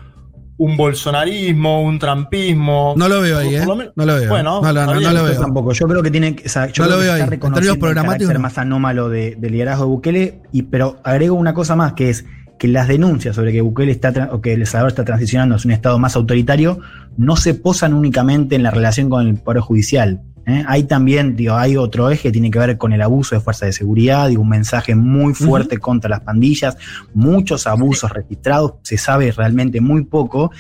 un 0.57 0.77
bolsonarismo, 0.77 1.83
un 1.83 1.99
trampismo. 1.99 2.93
No 2.97 3.09
lo 3.09 3.21
veo 3.21 3.37
ahí, 3.37 3.55
¿eh? 3.55 3.65
No 3.65 4.05
lo 4.05 4.15
veo. 4.15 4.29
Bueno, 4.29 4.61
no, 4.61 4.73
no, 4.73 4.79
está 4.81 4.85
no, 4.85 4.99
bien, 4.99 5.13
no 5.13 5.19
lo 5.19 5.23
veo. 5.25 5.39
tampoco. 5.39 5.73
Yo 5.73 5.87
creo 5.87 6.03
que 6.03 6.11
tiene 6.11 6.35
que, 6.35 6.45
o 6.45 6.49
sea, 6.49 6.67
yo 6.67 6.83
No 6.83 6.89
lo 6.89 6.95
creo 6.97 6.99
que 6.99 7.05
veo 7.05 7.15
está 7.15 7.29
reconociendo 7.29 7.87
el 7.87 7.95
carácter 7.95 8.39
más 8.39 8.57
anómalo 8.57 9.09
de, 9.09 9.35
del 9.35 9.51
liderazgo 9.51 9.85
de 9.85 9.89
Bukele, 9.89 10.41
y, 10.51 10.63
pero 10.63 10.97
agrego 11.03 11.35
una 11.35 11.53
cosa 11.53 11.75
más, 11.75 11.93
que 11.93 12.09
es 12.09 12.25
que 12.59 12.67
las 12.67 12.87
denuncias 12.87 13.35
sobre 13.35 13.51
que 13.51 13.61
Bukele 13.61 13.91
está 13.91 14.29
o 14.31 14.41
que 14.41 14.53
El 14.53 14.65
Salvador 14.67 14.91
está 14.91 15.03
transicionando 15.03 15.55
hacia 15.55 15.67
un 15.67 15.73
estado 15.73 15.99
más 15.99 16.15
autoritario 16.15 16.79
no 17.17 17.35
se 17.35 17.55
posan 17.55 17.93
únicamente 17.93 18.55
en 18.55 18.63
la 18.63 18.71
relación 18.71 19.09
con 19.09 19.27
el 19.27 19.35
poder 19.35 19.61
judicial. 19.61 20.21
¿Eh? 20.45 20.63
Hay 20.67 20.83
también, 20.83 21.35
digo, 21.35 21.55
hay 21.55 21.77
otro 21.77 22.09
eje 22.09 22.23
que 22.23 22.31
tiene 22.31 22.51
que 22.51 22.59
ver 22.59 22.77
con 22.77 22.93
el 22.93 23.01
abuso 23.01 23.35
de 23.35 23.41
fuerzas 23.41 23.67
de 23.67 23.73
seguridad, 23.73 24.29
digo, 24.29 24.41
un 24.41 24.49
mensaje 24.49 24.95
muy 24.95 25.33
fuerte 25.33 25.77
contra 25.77 26.09
las 26.09 26.21
pandillas, 26.21 26.77
muchos 27.13 27.67
abusos 27.67 28.11
registrados, 28.11 28.73
se 28.83 28.97
sabe 28.97 29.31
realmente 29.31 29.81
muy 29.81 30.03
poco. 30.03 30.51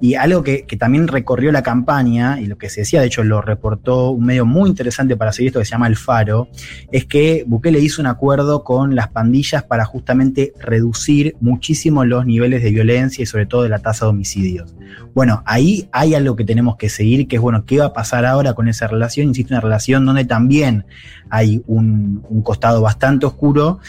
Y 0.00 0.14
algo 0.14 0.42
que, 0.42 0.64
que 0.66 0.76
también 0.76 1.08
recorrió 1.08 1.52
la 1.52 1.62
campaña, 1.62 2.40
y 2.40 2.46
lo 2.46 2.56
que 2.56 2.70
se 2.70 2.80
decía, 2.80 3.00
de 3.00 3.06
hecho 3.06 3.22
lo 3.22 3.42
reportó 3.42 4.10
un 4.10 4.24
medio 4.24 4.46
muy 4.46 4.70
interesante 4.70 5.16
para 5.16 5.32
seguir 5.32 5.48
esto 5.48 5.58
que 5.58 5.66
se 5.66 5.72
llama 5.72 5.88
El 5.88 5.96
Faro, 5.96 6.48
es 6.90 7.04
que 7.04 7.44
Bukele 7.46 7.80
hizo 7.80 8.00
un 8.00 8.06
acuerdo 8.06 8.64
con 8.64 8.94
las 8.94 9.08
pandillas 9.08 9.62
para 9.62 9.84
justamente 9.84 10.52
reducir 10.58 11.36
muchísimo 11.40 12.04
los 12.04 12.24
niveles 12.26 12.62
de 12.62 12.70
violencia 12.70 13.22
y 13.22 13.26
sobre 13.26 13.46
todo 13.46 13.62
de 13.62 13.68
la 13.68 13.80
tasa 13.80 14.06
de 14.06 14.10
homicidios. 14.10 14.74
Bueno, 15.14 15.42
ahí 15.44 15.88
hay 15.92 16.14
algo 16.14 16.36
que 16.36 16.44
tenemos 16.44 16.76
que 16.76 16.88
seguir, 16.88 17.28
que 17.28 17.36
es, 17.36 17.42
bueno, 17.42 17.64
¿qué 17.64 17.78
va 17.78 17.86
a 17.86 17.92
pasar 17.92 18.24
ahora 18.24 18.54
con 18.54 18.68
esa 18.68 18.86
relación? 18.86 19.28
Insisto, 19.28 19.54
una 19.54 19.60
relación 19.60 20.04
donde 20.04 20.24
también 20.24 20.84
hay 21.30 21.62
un, 21.66 22.24
un 22.28 22.42
costado 22.42 22.80
bastante 22.80 23.26
oscuro 23.26 23.80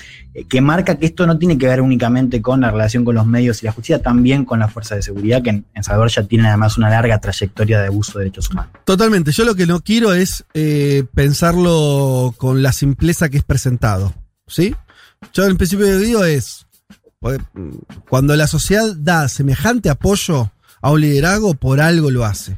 que 0.48 0.62
marca 0.62 0.98
que 0.98 1.06
esto 1.06 1.28
no 1.28 1.38
tiene 1.38 1.58
que 1.58 1.68
ver 1.68 1.82
únicamente 1.82 2.42
con 2.42 2.62
la 2.62 2.72
relación 2.72 3.04
con 3.04 3.16
los 3.16 3.26
medios 3.26 3.62
y 3.62 3.66
la 3.66 3.74
justicia, 3.74 4.02
también 4.02 4.46
con 4.46 4.60
las 4.60 4.72
fuerzas 4.72 4.98
de 4.98 5.02
seguridad, 5.02 5.42
que 5.42 5.50
en, 5.50 5.84
Salvador 5.84 6.10
ya 6.10 6.24
tienen 6.24 6.48
además 6.48 6.78
una 6.78 6.90
larga 6.90 7.20
trayectoria 7.20 7.82
de 7.82 7.88
abuso 7.88 8.18
de 8.18 8.26
derechos 8.26 8.50
humanos. 8.50 8.72
Totalmente. 8.86 9.32
Yo 9.32 9.44
lo 9.44 9.56
que 9.56 9.68
no 9.68 9.82
quiero 9.82 10.14
es 10.14 10.46
eh, 10.54 11.04
pensarlo 11.14 12.34
con 12.38 12.64
la 12.64 12.72
simpleza 12.72 13.30
que 13.30 13.38
es 13.38 13.44
presentado. 13.44 14.14
¿Sí? 14.48 14.74
Yo 15.34 15.46
en 15.46 15.58
principio 15.58 16.00
digo 16.00 16.24
es. 16.24 16.66
eh, 17.24 17.38
Cuando 18.10 18.36
la 18.36 18.48
sociedad 18.48 18.96
da 18.96 19.28
semejante 19.28 19.90
apoyo 19.90 20.52
a 20.82 20.92
un 20.92 21.02
liderazgo, 21.02 21.54
por 21.56 21.82
algo 21.82 22.10
lo 22.10 22.26
hace. 22.26 22.58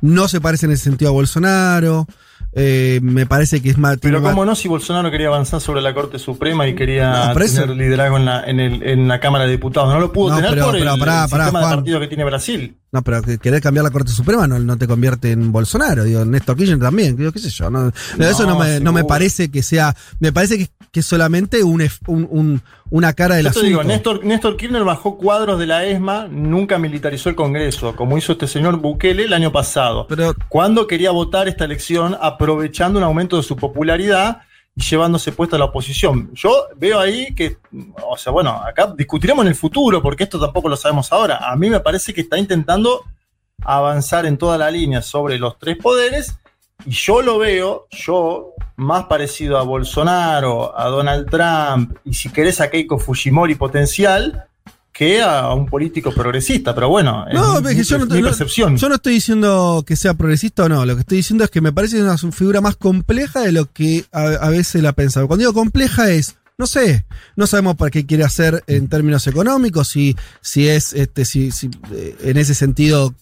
No 0.00 0.28
se 0.28 0.40
parece 0.40 0.66
en 0.66 0.72
ese 0.72 0.84
sentido 0.84 1.10
a 1.10 1.14
Bolsonaro. 1.14 2.06
Eh, 2.54 3.00
me 3.02 3.26
parece 3.26 3.60
que 3.60 3.70
es 3.70 3.78
más. 3.78 3.98
Pero 4.00 4.20
más- 4.20 4.32
cómo 4.32 4.44
no 4.44 4.54
si 4.54 4.68
Bolsonaro 4.68 5.10
quería 5.10 5.26
avanzar 5.28 5.60
sobre 5.60 5.80
la 5.82 5.92
Corte 5.94 6.18
Suprema 6.18 6.66
y 6.68 6.74
quería 6.74 7.28
No, 7.28 7.34
tener 7.34 7.70
liderazgo 7.70 8.16
en 8.18 8.24
la, 8.24 8.44
en, 8.44 8.60
el- 8.60 8.82
en 8.82 9.08
la 9.08 9.20
Cámara 9.20 9.44
de 9.44 9.50
Diputados. 9.52 9.92
No 9.92 10.00
lo 10.00 10.12
pudo 10.12 10.30
No, 10.30 10.36
tener 10.36 10.50
pero- 10.52 10.66
por 10.66 10.76
el, 10.76 10.82
pero 10.82 10.96
pará, 10.98 11.24
el 11.24 11.30
pará, 11.30 11.44
sistema 11.44 11.68
de 11.68 11.74
partido 11.76 12.00
que 12.00 12.06
tiene 12.08 12.24
Brasil. 12.24 12.76
No, 12.92 13.02
pero 13.02 13.22
que 13.22 13.38
querer 13.38 13.60
cambiar 13.60 13.84
la 13.84 13.90
Corte 13.90 14.12
Suprema 14.12 14.46
no, 14.46 14.58
no 14.60 14.78
te 14.78 14.86
convierte 14.86 15.32
en 15.32 15.50
Bolsonaro. 15.50 16.04
Digo, 16.04 16.24
Néstor 16.24 16.56
Kirchner 16.56 16.78
también. 16.78 17.16
Digo, 17.16 17.32
qué 17.32 17.40
sé 17.40 17.50
yo. 17.50 17.68
No, 17.70 17.90
eso 18.20 18.46
no 18.46 18.56
me, 18.58 18.78
no 18.78 18.92
me 18.92 19.02
parece 19.04 19.50
que 19.50 19.62
sea. 19.64 19.94
Me 20.20 20.32
parece 20.32 20.58
que, 20.58 20.68
que 20.94 21.00
es 21.00 21.06
solamente 21.06 21.64
un, 21.64 21.80
ef- 21.80 21.98
un- 22.06 22.28
un- 22.30 22.62
una 22.88 23.12
cara 23.14 23.34
del 23.34 23.46
Yo 23.46 23.50
te 23.50 23.58
asunto. 23.58 23.66
digo, 23.68 23.82
Néstor, 23.82 24.24
Néstor 24.24 24.56
Kirchner 24.56 24.84
bajó 24.84 25.18
cuadros 25.18 25.58
de 25.58 25.66
la 25.66 25.84
ESMA, 25.84 26.28
nunca 26.30 26.78
militarizó 26.78 27.28
el 27.28 27.34
Congreso, 27.34 27.96
como 27.96 28.16
hizo 28.16 28.30
este 28.32 28.46
señor 28.46 28.76
Bukele 28.78 29.24
el 29.24 29.32
año 29.32 29.50
pasado. 29.50 30.06
Pero 30.08 30.36
cuando 30.48 30.86
quería 30.86 31.10
votar 31.10 31.48
esta 31.48 31.64
elección, 31.64 32.16
aprovechando 32.20 33.00
un 33.00 33.04
aumento 33.04 33.36
de 33.36 33.42
su 33.42 33.56
popularidad 33.56 34.42
y 34.76 34.82
llevándose 34.84 35.32
puesta 35.32 35.56
a 35.56 35.58
la 35.58 35.64
oposición. 35.64 36.30
Yo 36.32 36.52
veo 36.76 37.00
ahí 37.00 37.34
que, 37.34 37.56
o 38.06 38.16
sea, 38.16 38.32
bueno, 38.32 38.50
acá 38.64 38.94
discutiremos 38.96 39.44
en 39.44 39.48
el 39.48 39.56
futuro, 39.56 40.00
porque 40.00 40.22
esto 40.22 40.38
tampoco 40.38 40.68
lo 40.68 40.76
sabemos 40.76 41.12
ahora. 41.12 41.38
A 41.50 41.56
mí 41.56 41.68
me 41.70 41.80
parece 41.80 42.14
que 42.14 42.20
está 42.20 42.38
intentando 42.38 43.02
avanzar 43.64 44.26
en 44.26 44.38
toda 44.38 44.58
la 44.58 44.70
línea 44.70 45.02
sobre 45.02 45.38
los 45.40 45.58
tres 45.58 45.76
poderes. 45.76 46.38
Y 46.86 46.90
yo 46.90 47.22
lo 47.22 47.38
veo, 47.38 47.86
yo, 47.90 48.52
más 48.76 49.04
parecido 49.04 49.58
a 49.58 49.62
Bolsonaro, 49.62 50.78
a 50.78 50.88
Donald 50.88 51.28
Trump 51.30 51.96
y 52.04 52.12
si 52.14 52.28
querés 52.30 52.60
a 52.60 52.68
Keiko 52.70 52.98
Fujimori 52.98 53.54
potencial, 53.54 54.44
que 54.92 55.20
a 55.22 55.52
un 55.54 55.66
político 55.66 56.12
progresista. 56.12 56.74
Pero 56.74 56.88
bueno, 56.88 57.24
No, 57.32 57.58
es 57.58 57.64
es 57.64 57.68
que 57.70 57.74
mi, 57.76 57.82
yo 57.84 57.98
no, 57.98 58.06
mi 58.14 58.20
no- 58.20 58.28
percepción. 58.28 58.76
yo 58.76 58.88
no 58.88 58.94
estoy 58.96 59.14
diciendo 59.14 59.82
que 59.86 59.96
sea 59.96 60.14
progresista 60.14 60.64
o 60.64 60.68
no. 60.68 60.84
Lo 60.86 60.94
que 60.94 61.00
estoy 61.00 61.16
diciendo 61.18 61.42
es 61.44 61.50
que 61.50 61.60
me 61.60 61.72
parece 61.72 62.02
una 62.02 62.16
figura 62.18 62.60
más 62.60 62.76
compleja 62.76 63.40
de 63.40 63.52
lo 63.52 63.66
que 63.72 64.04
a, 64.12 64.22
a 64.22 64.50
veces 64.50 64.82
la 64.82 64.92
pensaba. 64.92 65.26
Cuando 65.26 65.40
digo 65.42 65.54
compleja 65.54 66.10
es. 66.10 66.36
No 66.56 66.66
sé, 66.68 67.04
no 67.34 67.48
sabemos 67.48 67.74
para 67.74 67.90
qué 67.90 68.06
quiere 68.06 68.22
hacer 68.22 68.62
en 68.68 68.86
términos 68.86 69.26
económicos, 69.26 69.88
si, 69.88 70.14
si 70.40 70.68
es, 70.68 70.92
este, 70.92 71.24
si, 71.24 71.50
si, 71.50 71.68
eh, 71.92 72.14
en 72.22 72.36
ese 72.36 72.54
sentido, 72.54 73.12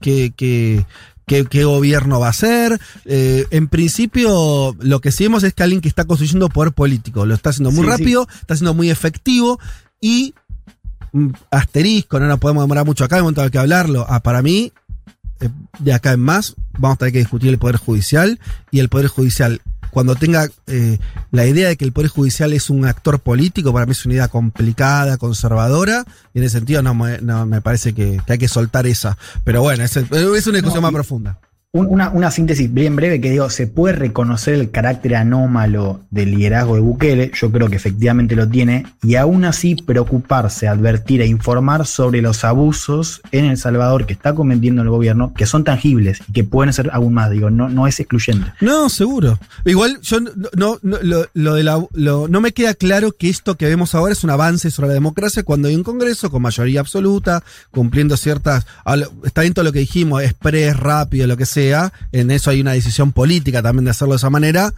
qué, 0.00 0.32
qué, 0.34 0.86
qué- 1.26 1.46
qué 1.46 1.64
gobierno 1.64 2.20
va 2.20 2.28
a 2.28 2.32
ser. 2.32 2.80
Eh, 3.04 3.46
en 3.50 3.68
principio, 3.68 4.74
lo 4.80 5.00
que 5.00 5.12
sí 5.12 5.24
vemos 5.24 5.42
es 5.44 5.54
que 5.54 5.62
alguien 5.62 5.80
que 5.80 5.88
está 5.88 6.04
construyendo 6.04 6.48
poder 6.48 6.72
político, 6.72 7.26
lo 7.26 7.34
está 7.34 7.50
haciendo 7.50 7.70
muy 7.70 7.80
Sí, 7.84 7.84
sí. 7.84 7.90
rápido, 7.98 8.28
está 8.40 8.56
siendo 8.56 8.74
muy 8.74 8.90
efectivo 8.90 9.58
y 10.00 10.34
mm, 11.12 11.28
asterisco, 11.50 12.18
no 12.18 12.26
nos 12.26 12.38
podemos 12.38 12.64
demorar 12.64 12.86
mucho 12.86 13.04
acá, 13.04 13.18
momento 13.20 13.42
hay 13.42 13.50
que 13.50 13.58
hablarlo. 13.58 14.06
Ah, 14.08 14.20
para 14.20 14.40
mí, 14.42 14.72
eh, 15.40 15.48
de 15.78 15.92
acá 15.92 16.12
en 16.12 16.20
más, 16.20 16.54
vamos 16.78 16.94
a 16.94 16.98
tener 16.98 17.12
que 17.12 17.18
discutir 17.18 17.50
el 17.50 17.58
Poder 17.58 17.76
Judicial 17.76 18.40
y 18.70 18.78
el 18.80 18.88
Poder 18.88 19.08
Judicial, 19.08 19.60
cuando 19.92 20.16
tenga 20.16 20.48
eh, 20.66 20.98
la 21.30 21.46
idea 21.46 21.68
de 21.68 21.76
que 21.76 21.84
el 21.84 21.92
Poder 21.92 22.10
Judicial 22.10 22.52
es 22.52 22.70
un 22.70 22.86
actor 22.86 23.20
político, 23.20 23.72
para 23.72 23.86
mí 23.86 23.92
es 23.92 24.04
una 24.06 24.14
idea 24.14 24.28
complicada, 24.28 25.18
conservadora, 25.18 26.04
y 26.34 26.38
en 26.38 26.44
ese 26.44 26.58
sentido 26.58 26.82
no, 26.82 26.94
me- 26.94 27.18
no, 27.20 27.46
me 27.46 27.60
parece 27.60 27.92
que, 27.92 28.20
que 28.26 28.32
hay 28.32 28.38
que 28.38 28.48
soltar 28.48 28.86
esa. 28.86 29.16
Pero 29.44 29.60
bueno, 29.62 29.84
es, 29.84 29.96
es 29.96 30.10
una 30.10 30.56
discusión 30.56 30.74
No, 30.76 30.80
más 30.80 30.90
y- 30.92 30.94
profunda. 30.94 31.38
Un- 31.74 31.86
Una, 31.86 32.10
una 32.10 32.30
síntesis 32.30 32.70
bien 32.72 32.96
breve 32.96 33.18
que 33.18 33.30
digo, 33.30 33.48
se 33.48 33.66
puede 33.66 33.94
reconocer 33.94 34.52
el 34.52 34.70
carácter 34.70 35.14
anómalo 35.16 36.02
del 36.10 36.32
liderazgo 36.32 36.74
de 36.74 36.82
Bukele, 36.82 37.30
yo 37.34 37.50
creo 37.50 37.70
que 37.70 37.76
efectivamente 37.76 38.36
lo 38.36 38.46
tiene, 38.46 38.84
y 39.02 39.14
aún 39.14 39.46
así 39.46 39.74
preocuparse, 39.76 40.68
advertir 40.68 41.22
e 41.22 41.26
informar 41.26 41.86
sobre 41.86 42.20
los 42.20 42.44
abusos 42.44 43.22
en 43.32 43.46
El 43.46 43.56
Salvador 43.56 44.04
que 44.04 44.12
está 44.12 44.34
cometiendo 44.34 44.82
el 44.82 44.90
gobierno, 44.90 45.32
que 45.34 45.46
son 45.46 45.64
tangibles 45.64 46.18
y 46.28 46.32
que 46.34 46.44
pueden 46.44 46.74
ser 46.74 46.90
aún 46.92 47.14
más, 47.14 47.30
digo, 47.30 47.48
no, 47.48 47.70
no 47.70 47.86
es 47.86 47.98
excluyente. 48.00 48.52
No, 48.60 48.90
seguro. 48.90 49.38
Igual 49.64 49.98
yo 50.02 50.20
no, 50.20 50.78
no, 50.82 50.98
lo, 51.32 51.54
de 51.54 51.62
la- 51.62 51.86
lo- 51.94 52.28
no 52.28 52.40
me 52.42 52.52
queda 52.52 52.74
claro 52.74 53.12
que 53.12 53.30
esto 53.30 53.56
que 53.56 53.64
vemos 53.64 53.94
ahora 53.94 54.12
es 54.12 54.22
un 54.24 54.28
avance 54.30 54.70
sobre 54.70 54.88
la 54.88 54.94
democracia 54.94 55.42
cuando 55.42 55.68
hay 55.68 55.74
un 55.76 55.84
Congreso 55.84 56.30
con 56.30 56.42
mayoría 56.42 56.80
absoluta, 56.80 57.42
cumpliendo 57.70 58.18
ciertas. 58.18 58.66
Está 59.24 59.40
bien 59.40 59.54
todo 59.54 59.64
lo 59.64 59.72
que 59.72 59.78
dijimos, 59.78 60.22
express, 60.22 60.76
rápido, 60.78 61.26
lo 61.26 61.38
que 61.38 61.46
sea. 61.46 61.61
En 62.12 62.30
eso 62.30 62.50
hay 62.50 62.60
una 62.60 62.72
decisión 62.72 63.12
política 63.12 63.62
también 63.62 63.84
de 63.84 63.90
hacerlo 63.92 64.14
de 64.14 64.18
esa 64.18 64.30
manera. 64.30 64.72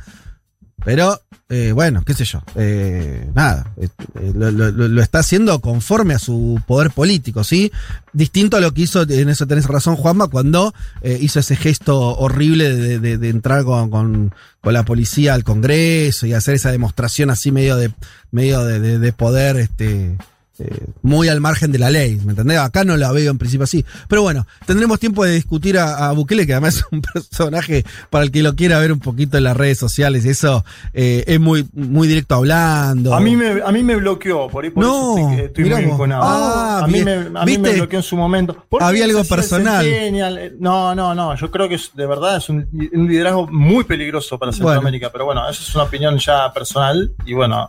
Pero, 0.85 1.19
eh, 1.49 1.73
bueno, 1.73 2.03
qué 2.05 2.13
sé 2.15 2.25
yo. 2.25 2.43
eh, 2.57 3.31
nada. 3.35 3.73
eh, 3.81 3.89
lo, 4.35 5.01
está 5.03 5.21
haciendo 5.21 5.61
conforme 5.61 6.13
a 6.15 6.19
su 6.19 6.61
poder 6.67 6.91
político, 6.91 7.43
¿sí? 7.45 7.73
Distinto 8.13 8.57
a 8.57 8.61
lo 8.61 8.75
que 8.75 8.83
hizo, 8.83 9.03
en 9.03 9.29
eso 9.31 9.47
tenés 9.47 9.67
razón, 9.67 9.97
Juanma, 9.97 10.27
cuando 10.29 10.75
hizo 11.21 11.41
ese 11.41 11.57
gesto 11.57 11.99
horrible 12.19 12.99
de, 12.99 13.29
entrar 13.31 13.65
con, 13.65 13.89
con- 13.89 14.35
con 14.61 14.73
la 14.75 14.85
policía 14.85 15.33
al 15.35 15.45
Congreso 15.45 16.27
y 16.27 16.33
hacer 16.35 16.55
esa 16.57 16.71
demostración 16.73 17.31
así 17.31 17.51
medio 17.53 17.77
de, 17.77 17.93
medio 18.31 18.65
de 18.65 19.13
poder, 19.13 19.57
este. 19.57 20.17
Eh, 20.59 20.87
muy 21.03 21.29
al 21.29 21.41
margen 21.41 21.73
de 21.73 21.79
la 21.79 21.91
ley, 21.91 22.17
¿me 22.25 22.31
entendés? 22.33 22.59
Acá 22.59 22.85
no 22.85 22.97
la 22.97 23.11
veo 23.13 23.31
en 23.31 23.39
principio 23.39 23.65
así. 23.65 23.85
Pero 24.09 24.23
bueno, 24.23 24.47
tendremos 24.67 25.01
tiempo 25.01 25.25
de 25.25 25.33
discutir 25.33 25.79
a, 25.79 26.09
a 26.09 26.13
Bukele, 26.13 26.47
que 26.47 26.53
además 26.53 26.77
es 26.79 26.85
un 26.91 27.03
personaje 27.03 27.85
para 28.11 28.25
el 28.25 28.31
que 28.31 28.43
lo 28.43 28.55
quiera 28.55 28.79
ver 28.79 28.93
un 28.93 29.01
poquito 29.01 29.37
en 29.39 29.45
las 29.45 29.57
redes 29.57 29.79
sociales. 29.79 30.25
Eso 30.25 30.65
eh, 30.93 31.25
es 31.27 31.41
muy, 31.41 31.69
muy 31.73 32.07
directo 32.09 32.35
hablando. 32.37 33.15
A 33.15 33.21
mí 33.21 33.37
me, 33.37 33.61
a 33.65 33.73
mí 33.73 33.83
me 33.83 33.97
bloqueó, 33.97 34.49
por 34.49 34.65
ahí 34.65 34.71
por 34.71 34.85
No, 34.85 35.19
eso 35.19 35.43
estoy, 35.45 35.65
muy. 35.65 36.11
Ah, 36.13 36.83
a 36.85 36.87
mí, 36.87 37.03
me, 37.05 37.13
a 37.13 37.45
mí 37.45 37.59
me 37.59 37.69
¿Viste? 37.69 37.77
bloqueó 37.77 37.99
en 37.99 38.03
su 38.05 38.17
momento. 38.17 38.67
Había 38.81 39.05
algo 39.05 39.25
personal. 39.25 39.85
eh, 39.87 40.53
No, 40.59 40.95
no, 40.95 41.15
no. 41.15 41.35
Yo 41.37 41.51
creo 41.51 41.69
que 41.69 41.75
es, 41.77 41.91
de 41.95 42.07
verdad 42.07 42.37
es 42.37 42.49
un, 42.49 42.67
un 42.93 43.09
liderazgo 43.09 43.47
muy 43.49 43.85
peligroso 43.85 44.39
para 44.39 44.53
Centroamérica. 44.53 45.11
Pero 45.11 45.25
bueno, 45.25 45.49
eso 45.49 45.63
es 45.63 45.75
una 45.75 45.85
opinión 45.85 46.17
ya 46.19 46.53
personal. 46.53 47.13
Y 47.27 47.35
bueno, 47.35 47.67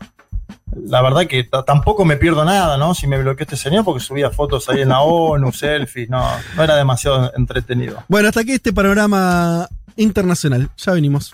la 0.76 1.02
verdad 1.02 1.26
que 1.28 1.44
tampoco 1.66 2.06
me 2.06 2.18
pierdo 2.18 2.44
nada, 2.46 2.78
¿no? 2.78 2.94
Si 2.94 3.08
me 3.08 3.18
bloqueó 3.18 3.44
este 3.44 3.58
señor, 3.58 3.86
porque 3.86 4.04
subía 4.04 4.30
fotos 4.30 4.68
ahí 4.70 4.82
en 4.82 4.90
la 4.90 5.02
ONU, 5.02 5.52
selfies. 5.54 6.10
No, 6.10 6.24
no 6.56 6.64
era 6.64 6.76
demasiado 6.76 7.32
entretenido. 7.36 8.04
Bueno, 8.08 8.28
hasta 8.28 8.42
aquí 8.42 8.52
este 8.52 8.74
panorama 8.74 9.68
internacional. 9.96 10.70
Ya 10.78 10.92
venimos. 10.94 11.32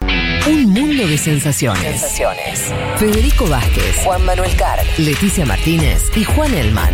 Un 0.48 0.66
mundo 0.70 1.08
de 1.08 1.18
sensaciones. 1.18 2.20
Federico 2.98 3.48
Vázquez, 3.48 3.98
Juan 4.04 4.26
Manuel 4.26 4.56
Carg, 4.56 4.86
Leticia 4.98 5.46
Martínez 5.46 6.16
y 6.16 6.24
Juan 6.24 6.54
Elman. 6.54 6.94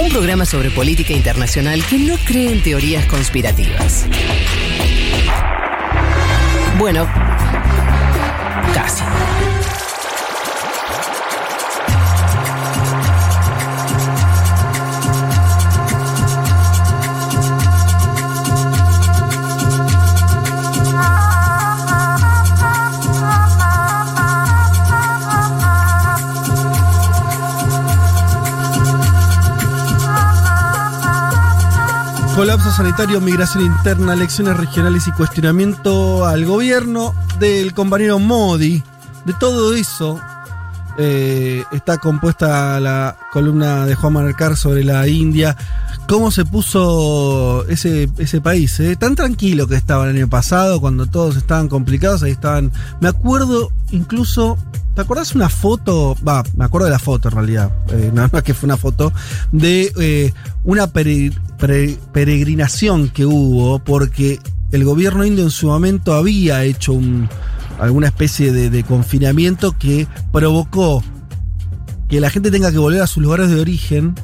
Un 0.00 0.08
programa 0.10 0.44
sobre 0.44 0.70
política 0.70 1.12
internacional 1.12 1.82
que 1.84 1.98
no 1.98 2.14
cree 2.26 2.52
en 2.52 2.62
teorías 2.62 3.04
conspirativas. 3.06 4.06
Bueno, 6.78 7.06
casi. 8.72 9.04
Colapso 32.40 32.70
sanitario, 32.70 33.20
migración 33.20 33.66
interna, 33.66 34.14
elecciones 34.14 34.56
regionales 34.56 35.06
y 35.06 35.12
cuestionamiento 35.12 36.24
al 36.24 36.46
gobierno 36.46 37.14
del 37.38 37.74
compañero 37.74 38.18
Modi. 38.18 38.82
De 39.26 39.34
todo 39.34 39.74
eso 39.74 40.18
eh, 40.98 41.64
está 41.72 41.98
compuesta 41.98 42.78
la 42.80 43.16
columna 43.32 43.86
de 43.86 43.94
Juan 43.94 44.12
Manuel 44.12 44.34
sobre 44.56 44.84
la 44.84 45.06
India. 45.08 45.56
¿Cómo 46.08 46.30
se 46.30 46.44
puso 46.44 47.64
ese, 47.68 48.08
país? 48.40 48.78
eh? 48.80 48.96
Tan 48.96 49.14
tranquilo 49.14 49.66
que 49.66 49.76
estaba 49.76 50.08
el 50.08 50.16
año 50.16 50.28
pasado, 50.28 50.80
cuando 50.80 51.06
todos 51.06 51.36
estaban 51.36 51.68
complicados, 51.68 52.22
ahí 52.22 52.32
estaban. 52.32 52.72
Me 53.00 53.08
acuerdo 53.08 53.70
incluso. 53.90 54.58
¿Te 54.94 55.02
acordás 55.02 55.36
una 55.36 55.48
foto? 55.48 56.16
Va, 56.26 56.42
me 56.56 56.64
acuerdo 56.64 56.86
de 56.86 56.90
la 56.90 56.98
foto 56.98 57.28
en 57.28 57.34
realidad. 57.36 57.70
eh, 57.92 58.10
nada 58.12 58.28
más 58.32 58.42
que 58.42 58.54
fue 58.54 58.66
una 58.66 58.76
foto 58.76 59.12
de 59.52 59.92
eh, 59.98 60.32
una 60.64 60.88
pere- 60.88 61.32
pere- 61.58 61.96
peregrinación 62.12 63.08
que 63.08 63.24
hubo 63.24 63.78
porque 63.78 64.40
el 64.72 64.84
gobierno 64.84 65.24
indio 65.24 65.44
en 65.44 65.50
su 65.50 65.66
momento 65.66 66.14
había 66.14 66.64
hecho 66.64 66.92
un, 66.92 67.28
alguna 67.78 68.08
especie 68.08 68.52
de, 68.52 68.70
de 68.70 68.84
confinamiento 68.84 69.76
que 69.78 70.06
provocó 70.32 71.02
que 72.08 72.20
la 72.20 72.30
gente 72.30 72.50
tenga 72.50 72.72
que 72.72 72.78
volver 72.78 73.02
a 73.02 73.06
sus 73.06 73.22
lugares 73.22 73.50
de 73.50 73.60
origen 73.60 74.14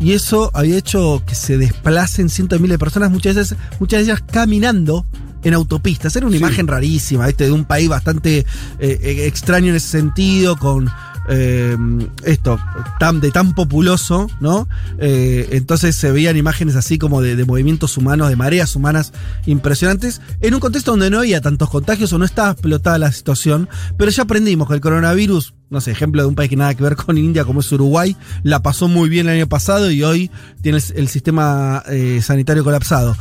y 0.00 0.12
eso 0.12 0.50
había 0.54 0.76
hecho 0.76 1.22
que 1.26 1.34
se 1.34 1.58
desplacen 1.58 2.28
cientos 2.28 2.58
de 2.58 2.62
miles 2.62 2.74
de 2.74 2.78
personas, 2.78 3.10
muchas 3.10 3.34
veces, 3.34 3.58
muchas 3.80 3.98
de 3.98 4.04
ellas 4.04 4.22
caminando 4.30 5.04
en 5.42 5.54
autopistas. 5.54 6.14
Era 6.14 6.26
una 6.26 6.36
imagen 6.36 6.68
rarísima, 6.68 7.26
¿viste? 7.26 7.44
De 7.44 7.52
un 7.52 7.64
país 7.64 7.88
bastante 7.88 8.38
eh, 8.38 8.46
eh, 8.78 9.26
extraño 9.26 9.70
en 9.70 9.76
ese 9.76 9.88
sentido, 9.88 10.56
con 10.56 10.88
eh, 11.28 11.76
esto, 12.24 12.58
tan, 12.98 13.20
de 13.20 13.30
tan 13.30 13.54
populoso, 13.54 14.28
¿no? 14.40 14.68
Eh, 14.98 15.48
entonces 15.52 15.94
se 15.96 16.10
veían 16.10 16.36
imágenes 16.36 16.76
así 16.76 16.98
como 16.98 17.20
de, 17.20 17.44
movimientos 17.44 17.96
humanos, 17.96 18.28
de 18.28 18.36
mareas 18.36 18.74
humanas 18.76 19.12
impresionantes, 19.46 20.20
en 20.40 20.54
un 20.54 20.60
contexto 20.60 20.92
donde 20.92 21.10
no 21.10 21.18
había 21.18 21.40
tantos 21.40 21.70
contagios 21.70 22.12
o 22.12 22.18
no 22.18 22.24
estaba 22.24 22.52
explotada 22.52 22.98
la 22.98 23.12
situación, 23.12 23.68
pero 23.96 24.10
ya 24.10 24.24
aprendimos 24.24 24.68
que 24.68 24.74
el 24.74 24.80
coronavirus, 24.80 25.54
no 25.70 25.80
sé, 25.80 25.90
ejemplo 25.90 26.22
de 26.22 26.28
un 26.28 26.34
país 26.34 26.50
que 26.50 26.56
nada 26.56 26.74
que 26.74 26.82
ver 26.82 26.96
con 26.96 27.18
India 27.18 27.44
como 27.44 27.60
es 27.60 27.70
Uruguay, 27.72 28.16
la 28.42 28.62
pasó 28.62 28.88
muy 28.88 29.08
bien 29.08 29.28
el 29.28 29.36
año 29.36 29.48
pasado 29.48 29.90
y 29.90 30.02
hoy 30.02 30.30
tiene 30.62 30.78
el, 30.78 30.84
el 30.96 31.08
sistema 31.08 31.82
eh, 31.88 32.20
sanitario 32.22 32.64
colapsado. 32.64 33.16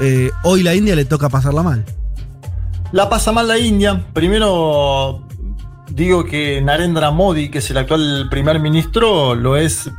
Eh, 0.00 0.30
hoy 0.42 0.62
la 0.62 0.74
India 0.74 0.96
le 0.96 1.04
toca 1.04 1.28
pasarla 1.28 1.62
mal. 1.62 1.84
La 2.92 3.08
pasa 3.08 3.32
mal 3.32 3.48
la 3.48 3.58
India. 3.58 4.06
Primero 4.12 5.26
digo 5.88 6.24
que 6.24 6.60
Narendra 6.60 7.10
Modi, 7.10 7.50
que 7.50 7.58
es 7.58 7.70
el 7.70 7.78
actual 7.78 8.28
primer 8.30 8.60
ministro, 8.60 9.34
lo 9.34 9.56
es 9.56 9.90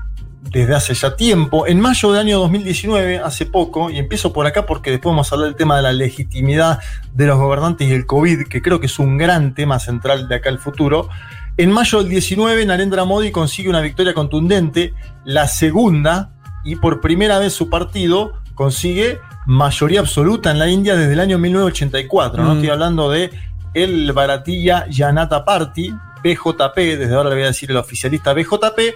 desde 0.51 0.75
hace 0.75 0.93
ya 0.93 1.15
tiempo. 1.15 1.67
En 1.67 1.79
mayo 1.79 2.11
del 2.11 2.21
año 2.21 2.39
2019, 2.39 3.19
hace 3.19 3.45
poco, 3.45 3.89
y 3.89 3.97
empiezo 3.97 4.31
por 4.31 4.45
acá 4.45 4.65
porque 4.65 4.91
después 4.91 5.11
vamos 5.11 5.31
a 5.31 5.35
hablar 5.35 5.49
del 5.49 5.57
tema 5.57 5.75
de 5.75 5.83
la 5.83 5.93
legitimidad 5.93 6.79
de 7.13 7.25
los 7.25 7.37
gobernantes 7.37 7.89
y 7.89 7.93
el 7.93 8.05
COVID, 8.05 8.47
que 8.47 8.61
creo 8.61 8.79
que 8.79 8.85
es 8.85 8.99
un 8.99 9.17
gran 9.17 9.53
tema 9.53 9.79
central 9.79 10.27
de 10.27 10.35
acá 10.35 10.49
al 10.49 10.59
futuro. 10.59 11.09
En 11.57 11.71
mayo 11.71 11.99
del 11.99 12.09
19, 12.09 12.65
Narendra 12.65 13.05
Modi 13.05 13.31
consigue 13.31 13.69
una 13.69 13.81
victoria 13.81 14.13
contundente, 14.13 14.93
la 15.23 15.47
segunda, 15.47 16.31
y 16.63 16.75
por 16.75 17.01
primera 17.01 17.39
vez 17.39 17.53
su 17.53 17.69
partido 17.69 18.33
consigue 18.55 19.19
mayoría 19.45 19.99
absoluta 19.99 20.51
en 20.51 20.59
la 20.59 20.69
India 20.69 20.95
desde 20.95 21.13
el 21.13 21.19
año 21.19 21.37
1984. 21.37 22.43
¿no? 22.43 22.49
Mm. 22.49 22.55
Estoy 22.55 22.69
hablando 22.69 23.09
de 23.09 23.29
el 23.75 24.13
Bharatiya 24.13 24.87
Janata 24.89 25.43
Party, 25.43 25.93
BJP, 26.23 26.75
desde 26.97 27.13
ahora 27.13 27.29
le 27.29 27.35
voy 27.35 27.43
a 27.43 27.47
decir 27.47 27.69
el 27.69 27.77
oficialista 27.77 28.33
BJP, 28.33 28.95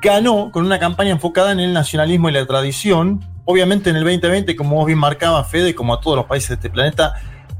ganó 0.00 0.50
con 0.52 0.64
una 0.64 0.78
campaña 0.78 1.10
enfocada 1.10 1.50
en 1.50 1.58
el 1.58 1.72
nacionalismo 1.72 2.28
y 2.28 2.32
la 2.32 2.46
tradición. 2.46 3.20
Obviamente 3.44 3.90
en 3.90 3.96
el 3.96 4.04
2020, 4.04 4.54
como 4.54 4.76
vos 4.76 4.86
bien 4.86 5.00
marcaba, 5.00 5.42
Fede, 5.42 5.74
como 5.74 5.92
a 5.92 6.00
todos 6.00 6.16
los 6.16 6.26
países 6.26 6.50
de 6.50 6.54
este 6.54 6.70
planeta, 6.70 7.14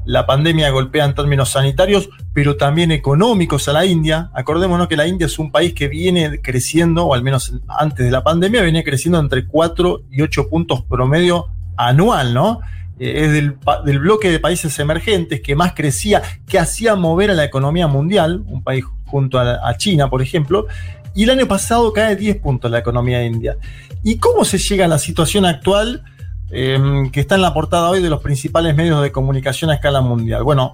la 0.05 0.25
pandemia 0.25 0.69
golpea 0.69 1.03
en 1.03 1.13
términos 1.13 1.49
sanitarios, 1.49 2.09
pero 2.33 2.55
también 2.55 2.91
económicos 2.91 3.67
a 3.67 3.73
la 3.73 3.85
India. 3.85 4.31
Acordémonos 4.33 4.87
que 4.87 4.95
la 4.95 5.05
India 5.05 5.25
es 5.27 5.37
un 5.39 5.51
país 5.51 5.73
que 5.73 5.89
viene 5.89 6.41
creciendo, 6.41 7.05
o 7.05 7.13
al 7.13 7.23
menos 7.23 7.53
antes 7.67 8.05
de 8.05 8.11
la 8.11 8.23
pandemia, 8.23 8.61
venía 8.61 8.85
creciendo 8.85 9.19
entre 9.19 9.45
4 9.45 10.03
y 10.09 10.21
8 10.21 10.49
puntos 10.49 10.83
promedio 10.83 11.47
anual, 11.75 12.33
¿no? 12.33 12.61
Eh, 12.99 13.25
es 13.25 13.31
del, 13.33 13.99
bloque 13.99 14.29
de 14.29 14.39
países 14.39 14.77
emergentes 14.79 15.41
que 15.41 15.55
más 15.55 15.73
crecía, 15.73 16.21
que 16.47 16.59
hacía 16.59 16.95
mover 16.95 17.31
a 17.31 17.33
la 17.33 17.43
economía 17.43 17.87
mundial, 17.87 18.43
un 18.47 18.63
país 18.63 18.85
junto 19.05 19.39
a, 19.39 19.77
China, 19.77 20.09
por 20.09 20.21
ejemplo, 20.21 20.67
y 21.15 21.23
el 21.23 21.29
año 21.29 21.47
pasado 21.47 21.93
cae 21.93 22.15
10 22.15 22.37
puntos 22.37 22.71
la 22.71 22.79
economía 22.79 23.23
india. 23.23 23.57
¿Y 24.03 24.17
cómo 24.17 24.45
se 24.45 24.57
llega 24.57 24.85
a 24.85 24.87
la 24.87 24.97
situación 24.97 25.45
actual 25.45 26.03
eh, 26.51 26.79
que 27.11 27.19
está 27.19 27.35
en 27.35 27.41
la 27.41 27.53
portada 27.53 27.89
hoy 27.89 28.01
de 28.01 28.09
los 28.09 28.21
principales 28.21 28.75
medios 28.75 29.01
de 29.01 29.11
comunicación 29.11 29.69
a 29.69 29.75
escala 29.75 30.01
mundial? 30.01 30.43
Bueno, 30.43 30.73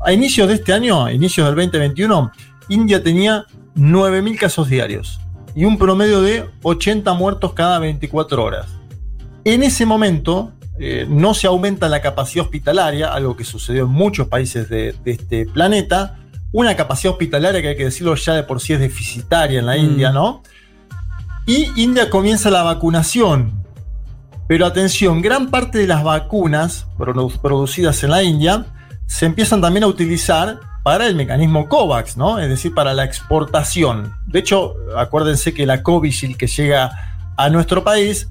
a 0.00 0.12
inicios 0.12 0.48
de 0.48 0.54
este 0.54 0.72
año, 0.72 1.06
a 1.06 1.12
inicios 1.12 1.46
del 1.46 1.56
2021, 1.56 2.30
India 2.68 3.02
tenía 3.02 3.46
9.000 3.76 4.38
casos 4.38 4.68
diarios 4.68 5.20
y 5.54 5.64
un 5.64 5.78
promedio 5.78 6.20
de 6.20 6.44
80 6.62 7.14
muertos 7.14 7.54
cada 7.54 7.78
24 7.78 8.44
horas. 8.44 8.66
En 9.44 9.62
ese 9.62 9.86
momento 9.86 10.52
eh, 10.78 11.06
no 11.08 11.34
se 11.34 11.46
aumenta 11.46 11.88
la 11.88 12.00
capacidad 12.00 12.44
hospitalaria, 12.44 13.12
algo 13.12 13.36
que 13.36 13.44
sucedió 13.44 13.84
en 13.84 13.90
muchos 13.90 14.28
países 14.28 14.68
de, 14.68 14.94
de 15.04 15.10
este 15.12 15.46
planeta. 15.46 16.18
Una 16.52 16.74
capacidad 16.76 17.12
hospitalaria 17.12 17.60
que 17.60 17.68
hay 17.68 17.76
que 17.76 17.84
decirlo 17.84 18.14
ya 18.14 18.34
de 18.34 18.42
por 18.42 18.60
sí 18.60 18.72
es 18.72 18.80
deficitaria 18.80 19.58
en 19.60 19.66
la 19.66 19.74
Mm. 19.74 19.80
India, 19.80 20.10
¿no? 20.12 20.42
Y 21.46 21.70
India 21.80 22.10
comienza 22.10 22.50
la 22.50 22.62
vacunación. 22.62 23.64
Pero 24.48 24.64
atención, 24.66 25.22
gran 25.22 25.50
parte 25.50 25.78
de 25.78 25.86
las 25.86 26.02
vacunas 26.04 26.86
produ- 26.98 27.40
producidas 27.40 28.02
en 28.04 28.10
la 28.10 28.22
India 28.22 28.66
se 29.06 29.26
empiezan 29.26 29.60
también 29.60 29.84
a 29.84 29.86
utilizar 29.88 30.60
para 30.84 31.06
el 31.08 31.16
mecanismo 31.16 31.68
COVAX, 31.68 32.16
¿no? 32.16 32.38
Es 32.38 32.48
decir, 32.48 32.72
para 32.72 32.94
la 32.94 33.04
exportación. 33.04 34.14
De 34.26 34.38
hecho, 34.38 34.74
acuérdense 34.96 35.52
que 35.52 35.66
la 35.66 35.82
Covishield 35.82 36.36
que 36.36 36.46
llega 36.46 36.90
a 37.36 37.50
nuestro 37.50 37.82
país 37.82 38.28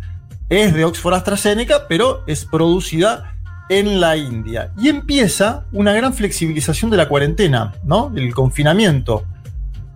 es 0.50 0.74
de 0.74 0.86
Oxford 0.86 1.14
AstraZeneca, 1.16 1.88
pero 1.88 2.24
es 2.28 2.46
producida 2.46 3.34
en 3.70 4.00
la 4.00 4.16
India. 4.18 4.72
Y 4.78 4.90
empieza 4.90 5.66
una 5.72 5.92
gran 5.94 6.14
flexibilización 6.14 6.92
de 6.92 6.98
la 6.98 7.08
cuarentena, 7.10 7.74
¿no? 7.84 8.10
Del 8.10 8.34
confinamiento. 8.34 9.24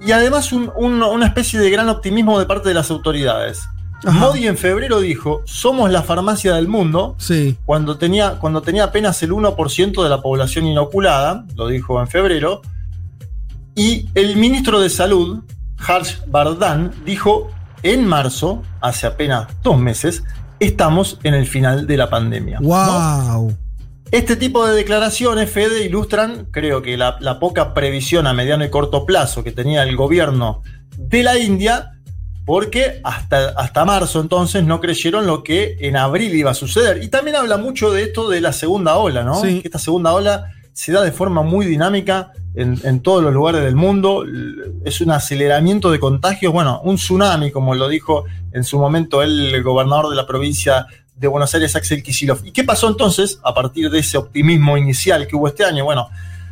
Y 0.06 0.12
además 0.12 0.52
un- 0.54 0.72
un- 0.76 1.04
una 1.04 1.26
especie 1.28 1.60
de 1.60 1.70
gran 1.70 1.88
optimismo 1.89 2.39
de 2.39 2.45
parte 2.45 2.70
de 2.70 2.76
las 2.76 2.89
autoridades. 2.89 3.62
Modi 4.06 4.47
en 4.47 4.58
febrero 4.58 5.02
dijo, 5.02 5.41
somos 5.45 5.91
la 5.91 6.02
farmacia 6.04 6.56
del 6.56 6.70
mundo, 6.70 7.16
Sí. 7.20 7.58
cuando 7.66 7.97
tenía, 7.97 8.36
cuando 8.39 8.62
tenía 8.62 8.86
apenas 8.86 9.22
el 9.24 9.34
1% 9.34 10.04
de 10.04 10.10
la 10.10 10.22
población 10.22 10.66
inoculada, 10.66 11.43
lo 11.56 11.68
dijo 11.68 12.00
en 12.00 12.08
febrero, 12.08 12.62
y 13.76 14.08
el 14.16 14.38
ministro 14.38 14.80
de 14.80 14.89
Salud, 14.89 15.43
Harsh 15.86 16.20
Vardhan, 16.28 16.91
dijo 17.06 17.52
en 17.84 18.07
marzo, 18.07 18.63
hace 18.82 19.07
apenas 19.07 19.47
dos 19.63 19.80
meses, 19.80 20.23
estamos 20.59 21.19
en 21.23 21.34
el 21.34 21.45
final 21.45 21.88
de 21.88 21.97
la 21.97 22.09
pandemia. 22.09 22.59
¿no? 22.59 22.67
¡Wow! 22.67 23.55
Este 24.11 24.36
tipo 24.36 24.65
de 24.65 24.75
declaraciones, 24.75 25.51
Fede, 25.51 25.86
ilustran, 25.86 26.47
creo 26.51 26.82
que 26.82 26.97
la, 26.97 27.17
la 27.19 27.39
poca 27.39 27.73
previsión 27.73 28.25
a 28.25 28.34
mediano 28.34 28.65
y 28.65 28.69
corto 28.69 29.05
plazo 29.05 29.43
que 29.43 29.51
tenía 29.51 29.84
el 29.84 29.95
gobierno 29.95 30.63
de 30.97 31.23
la 31.23 31.38
India, 31.38 31.91
porque 32.45 32.99
hasta, 33.03 33.49
hasta 33.49 33.86
marzo 33.86 34.19
entonces 34.19 34.63
no 34.63 34.82
creyeron 34.82 35.27
lo 35.27 35.43
que 35.43 35.77
en 35.82 35.95
abril 35.95 36.34
iba 36.34 36.51
a 36.51 36.55
suceder. 36.55 37.03
Y 37.03 37.09
también 37.09 37.36
habla 37.36 37.57
mucho 37.57 37.91
de 37.91 38.03
esto 38.03 38.27
de 38.27 38.41
la 38.41 38.51
segunda 38.51 38.97
ola, 38.97 39.23
¿no? 39.23 39.39
Sí. 39.39 39.61
Que 39.61 39.67
esta 39.67 39.77
segunda 39.77 40.13
ola 40.13 40.51
se 40.80 40.93
da 40.93 41.01
de 41.01 41.11
forma 41.11 41.41
muy 41.41 41.65
dinámica 41.65 42.32
en, 42.55 43.01
todos 43.01 43.21
los 43.21 43.34
lugares 43.34 43.63
del 43.63 43.75
mundo. 43.75 44.23
Es 44.86 45.01
un 45.01 45.11
aceleramiento 45.11 45.91
de 45.91 45.99
contagios, 45.99 46.53
bueno, 46.53 46.80
un 46.86 46.95
tsunami, 46.95 47.51
como 47.51 47.75
lo 47.75 47.89
dijo 47.89 48.23
en 48.53 48.63
su 48.63 48.80
momento 48.80 49.21
el 49.21 49.61
gobernador 49.61 50.09
de 50.09 50.15
la 50.15 50.25
provincia 50.25 50.88
de 51.17 51.27
Buenos 51.27 51.53
Aires, 51.53 51.75
Axel 51.75 52.01
Kicillof. 52.01 52.45
¿Y 52.45 52.53
qué 52.53 52.63
pasó 52.63 52.88
entonces 52.88 53.41
a 53.43 53.53
partir 53.53 53.89
de 53.89 53.99
ese 53.99 54.17
optimismo 54.17 54.77
inicial 54.77 55.27
que 55.27 55.36
hubo 55.36 55.49
este 55.49 55.65
año? 55.65 55.84
Bueno, 55.84 56.07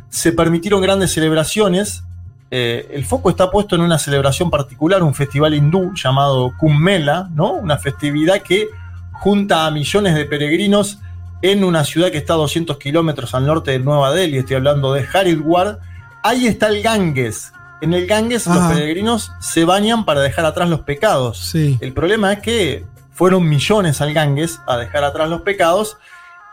se 0.10 0.34
permitieron 0.34 0.82
grandes 0.82 1.14
celebraciones. 1.14 2.04
Eh, 2.52 2.86
el 2.92 3.06
foco 3.06 3.30
está 3.30 3.50
puesto 3.50 3.76
en 3.76 3.82
una 3.82 3.98
celebración 3.98 4.52
particular, 4.52 5.04
un 5.04 5.16
festival 5.16 5.54
hindú 5.54 5.94
llamado 5.96 6.52
Kumbh 6.60 7.30
¿no? 7.34 7.54
Una 7.54 7.78
festividad 7.78 8.42
que 8.42 8.68
junta 9.14 9.66
a 9.66 9.72
millones 9.72 10.16
de 10.16 10.26
peregrinos 10.26 11.00
en 11.42 11.64
una 11.64 11.84
ciudad 11.84 12.12
que 12.12 12.18
está 12.18 12.34
a 12.34 12.38
200 12.38 12.78
kilómetros 12.78 13.34
al 13.34 13.46
norte 13.46 13.72
de 13.72 13.80
Nueva 13.80 14.12
Delhi, 14.12 14.40
estoy 14.40 14.58
hablando 14.58 14.94
de 14.94 15.06
Haridwar. 15.12 15.80
Ahí 16.24 16.48
está 16.48 16.68
el 16.68 16.82
Ganges. 16.82 17.54
En 17.82 17.94
el 17.94 18.08
Ganges 18.08 18.48
los 18.48 18.74
peregrinos 18.74 19.32
se 19.40 19.64
bañan 19.64 20.04
para 20.04 20.22
dejar 20.22 20.46
atrás 20.46 20.68
los 20.68 20.82
pecados. 20.82 21.38
Sí. 21.38 21.78
El 21.80 21.94
problema 21.94 22.34
es 22.34 22.40
que 22.40 22.86
fueron 23.12 23.48
millones 23.48 24.02
al 24.02 24.14
Ganges 24.14 24.60
a 24.68 24.78
dejar 24.78 25.04
atrás 25.04 25.30
los 25.30 25.42
pecados 25.42 25.98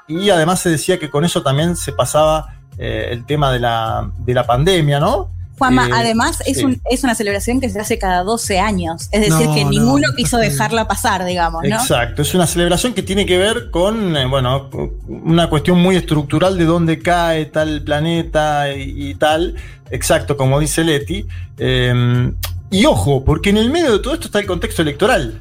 y 0.06 0.30
además 0.30 0.60
se 0.60 0.70
decía 0.70 0.98
que 0.98 1.10
con 1.10 1.24
eso 1.24 1.42
también 1.42 1.76
se 1.76 1.92
pasaba 1.92 2.56
eh, 2.76 3.08
el 3.10 3.24
tema 3.24 3.52
de 3.52 3.60
la, 3.60 4.10
de 4.18 4.34
la 4.34 4.46
pandemia, 4.46 5.00
¿no? 5.00 5.30
Juanma, 5.58 5.86
Eh, 5.88 5.92
además 5.94 6.42
es, 6.46 6.58
sí. 6.58 6.64
un, 6.64 6.80
es 6.90 7.04
una 7.04 7.14
celebración 7.14 7.60
que 7.60 7.70
se 7.70 7.78
hace 7.80 7.98
cada 7.98 8.22
12 8.24 8.58
años. 8.58 9.08
Es 9.12 9.20
decir, 9.20 9.46
No, 9.46 9.54
que 9.54 9.64
no, 9.64 9.70
ninguno 9.70 10.08
no 10.08 10.14
quiso 10.16 10.38
dejarla 10.38 10.88
pasar, 10.88 11.24
digamos, 11.24 11.62
¿no? 11.62 11.76
Exacto, 11.76 12.22
es 12.22 12.34
una 12.34 12.46
celebración 12.46 12.92
que 12.92 13.02
tiene 13.02 13.24
que 13.26 13.38
ver 13.38 13.70
con, 13.70 14.16
eh, 14.16 14.26
bueno, 14.26 14.68
una 15.06 15.48
cuestión 15.48 15.78
muy 15.78 15.96
estructural 15.96 16.58
de 16.58 16.64
dónde 16.64 16.98
cae 16.98 17.46
tal 17.46 17.82
planeta 17.82 18.72
y, 18.74 19.10
y 19.10 19.14
tal, 19.14 19.54
exacto, 19.90 20.36
como 20.36 20.58
dice 20.58 20.82
Leti. 20.82 21.26
Eh, 21.58 22.32
y 22.70 22.86
ojo, 22.86 23.24
porque 23.24 23.50
en 23.50 23.58
el 23.58 23.70
medio 23.70 23.92
de 23.92 23.98
todo 24.00 24.14
esto 24.14 24.26
está 24.26 24.40
el 24.40 24.46
contexto 24.46 24.82
electoral. 24.82 25.38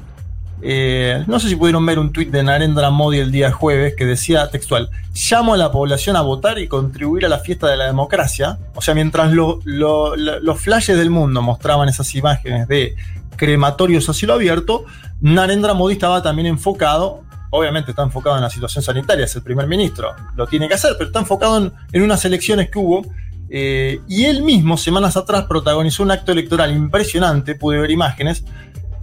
Eh, 0.66 1.22
no 1.26 1.38
sé 1.38 1.50
si 1.50 1.56
pudieron 1.56 1.84
ver 1.84 1.98
un 1.98 2.10
tuit 2.10 2.30
de 2.30 2.42
Narendra 2.42 2.88
Modi 2.88 3.18
el 3.18 3.30
día 3.30 3.52
jueves 3.52 3.94
que 3.96 4.06
decía 4.06 4.48
textual, 4.48 4.88
llamo 5.30 5.52
a 5.52 5.56
la 5.58 5.70
población 5.70 6.16
a 6.16 6.22
votar 6.22 6.58
y 6.58 6.68
contribuir 6.68 7.26
a 7.26 7.28
la 7.28 7.38
fiesta 7.38 7.68
de 7.68 7.76
la 7.76 7.84
democracia. 7.84 8.58
O 8.74 8.80
sea, 8.80 8.94
mientras 8.94 9.30
lo- 9.32 9.60
lo- 9.64 10.16
lo- 10.16 10.40
los 10.40 10.58
flashes 10.60 10.96
del 10.96 11.10
mundo 11.10 11.42
mostraban 11.42 11.90
esas 11.90 12.14
imágenes 12.14 12.66
de 12.66 12.94
crematorios 13.36 14.08
a 14.08 14.14
cielo 14.14 14.32
abierto, 14.32 14.86
Narendra 15.20 15.74
Modi 15.74 15.94
estaba 15.94 16.22
también 16.22 16.46
enfocado, 16.46 17.24
obviamente 17.50 17.90
está 17.90 18.02
enfocado 18.02 18.36
en 18.36 18.42
la 18.42 18.48
situación 18.50 18.82
sanitaria, 18.82 19.26
es 19.26 19.36
el 19.36 19.42
primer 19.42 19.66
ministro, 19.66 20.12
lo 20.34 20.46
tiene 20.46 20.66
que 20.66 20.74
hacer, 20.74 20.92
pero 20.96 21.08
está 21.08 21.18
enfocado 21.18 21.58
en, 21.58 21.72
en 21.92 22.02
unas 22.02 22.24
elecciones 22.24 22.70
que 22.70 22.78
hubo. 22.78 23.02
eh, 23.50 24.00
y 24.08 24.24
él 24.24 24.42
mismo, 24.42 24.76
semanas 24.78 25.16
atrás, 25.18 25.44
protagonizó 25.46 26.02
un 26.02 26.10
acto 26.10 26.32
electoral 26.32 26.72
impresionante, 26.74 27.54
pude 27.54 27.78
ver 27.78 27.90
imágenes, 27.90 28.42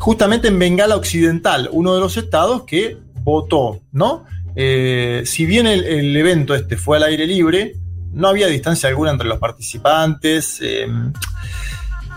justamente 0.02 0.48
en 0.48 0.58
Bengala 0.58 0.96
Occidental, 0.96 1.70
uno 1.72 1.94
de 1.94 2.00
los 2.00 2.18
estados 2.18 2.64
que 2.64 2.98
votó, 3.24 3.82
¿no? 3.92 4.26
Eh, 4.56 5.22
si 5.26 5.46
bien 5.46 5.68
el, 5.68 6.18
evento 6.18 6.56
este 6.56 6.76
fue 6.76 6.98
al 6.98 7.04
aire 7.04 7.28
libre, 7.28 7.76
no 8.12 8.28
había 8.28 8.48
distancia 8.48 8.90
alguna 8.90 9.12
entre 9.12 9.28
los 9.28 9.38
participantes. 9.38 10.58
eh, 10.60 10.88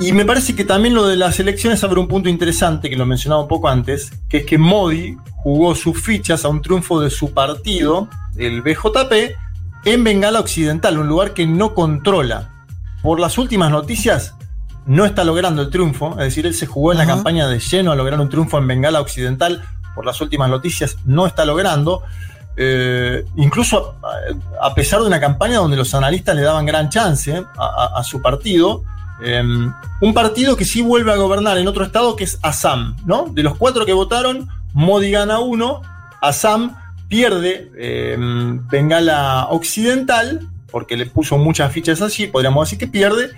y 0.00 0.12
me 0.12 0.24
parece 0.24 0.56
que 0.56 0.64
también 0.64 0.94
lo 0.94 1.06
de 1.06 1.16
las 1.16 1.38
elecciones 1.38 1.84
abre 1.84 2.00
un 2.00 2.08
punto 2.08 2.30
interesante, 2.30 2.88
que 2.88 2.96
lo 2.96 3.04
mencionaba 3.04 3.42
un 3.42 3.48
poco 3.48 3.68
antes, 3.68 4.12
que 4.30 4.38
es 4.38 4.46
que 4.46 4.56
Modi 4.56 5.18
jugó 5.36 5.74
sus 5.74 6.00
fichas 6.00 6.46
a 6.46 6.48
un 6.48 6.62
triunfo 6.62 7.02
de 7.02 7.10
su 7.10 7.34
partido, 7.34 8.08
el 8.38 8.62
BJP, 8.62 9.36
en 9.84 10.04
Bengala 10.04 10.40
Occidental, 10.40 10.98
un 10.98 11.06
lugar 11.06 11.34
que 11.34 11.46
no 11.46 11.74
controla. 11.74 12.64
Por 13.02 13.20
las 13.20 13.36
últimas 13.36 13.70
noticias, 13.70 14.34
no 14.86 15.04
está 15.06 15.24
logrando 15.24 15.62
el 15.62 15.70
triunfo, 15.70 16.10
es 16.12 16.24
decir, 16.26 16.46
él 16.46 16.54
se 16.54 16.66
jugó 16.66 16.92
en 16.92 16.98
la 16.98 17.04
campaña 17.06 17.48
de 17.48 17.58
lleno 17.58 17.92
a 17.92 17.96
lograr 17.96 18.20
un 18.20 18.28
triunfo 18.28 18.58
en 18.58 18.66
Bengala 18.66 19.00
Occidental, 19.00 19.62
por 19.94 20.04
las 20.04 20.20
últimas 20.20 20.50
noticias 20.50 20.96
no 21.04 21.26
está 21.26 21.44
logrando. 21.44 22.02
Eh, 22.56 23.24
incluso 23.36 23.96
a, 24.60 24.66
a 24.68 24.74
pesar 24.74 25.00
de 25.00 25.06
una 25.08 25.18
campaña 25.18 25.58
donde 25.58 25.76
los 25.76 25.92
analistas 25.94 26.36
le 26.36 26.42
daban 26.42 26.64
gran 26.66 26.88
chance 26.88 27.30
eh, 27.36 27.42
a, 27.56 27.64
a- 27.64 27.98
a 28.00 28.04
su 28.04 28.22
partido, 28.22 28.84
eh, 29.24 29.42
un 30.00 30.14
partido 30.14 30.56
que 30.56 30.64
sí 30.64 30.80
vuelve 30.82 31.12
a 31.12 31.16
gobernar 31.16 31.58
en 31.58 31.66
otro 31.66 31.84
estado 31.84 32.14
que 32.14 32.24
es 32.24 32.38
Assam, 32.42 32.96
¿no? 33.06 33.26
De 33.32 33.42
los 33.42 33.56
cuatro 33.56 33.84
que 33.86 33.92
votaron, 33.92 34.48
Modi 34.72 35.10
gana 35.10 35.38
uno, 35.40 35.82
Assam 36.20 36.76
pierde 37.08 37.70
eh, 37.76 38.16
Bengala 38.70 39.46
Occidental, 39.50 40.46
porque 40.70 40.96
le 40.96 41.06
puso 41.06 41.38
muchas 41.38 41.72
fichas 41.72 42.02
allí, 42.02 42.26
podríamos 42.26 42.66
decir 42.66 42.78
que 42.78 42.88
pierde, 42.88 43.30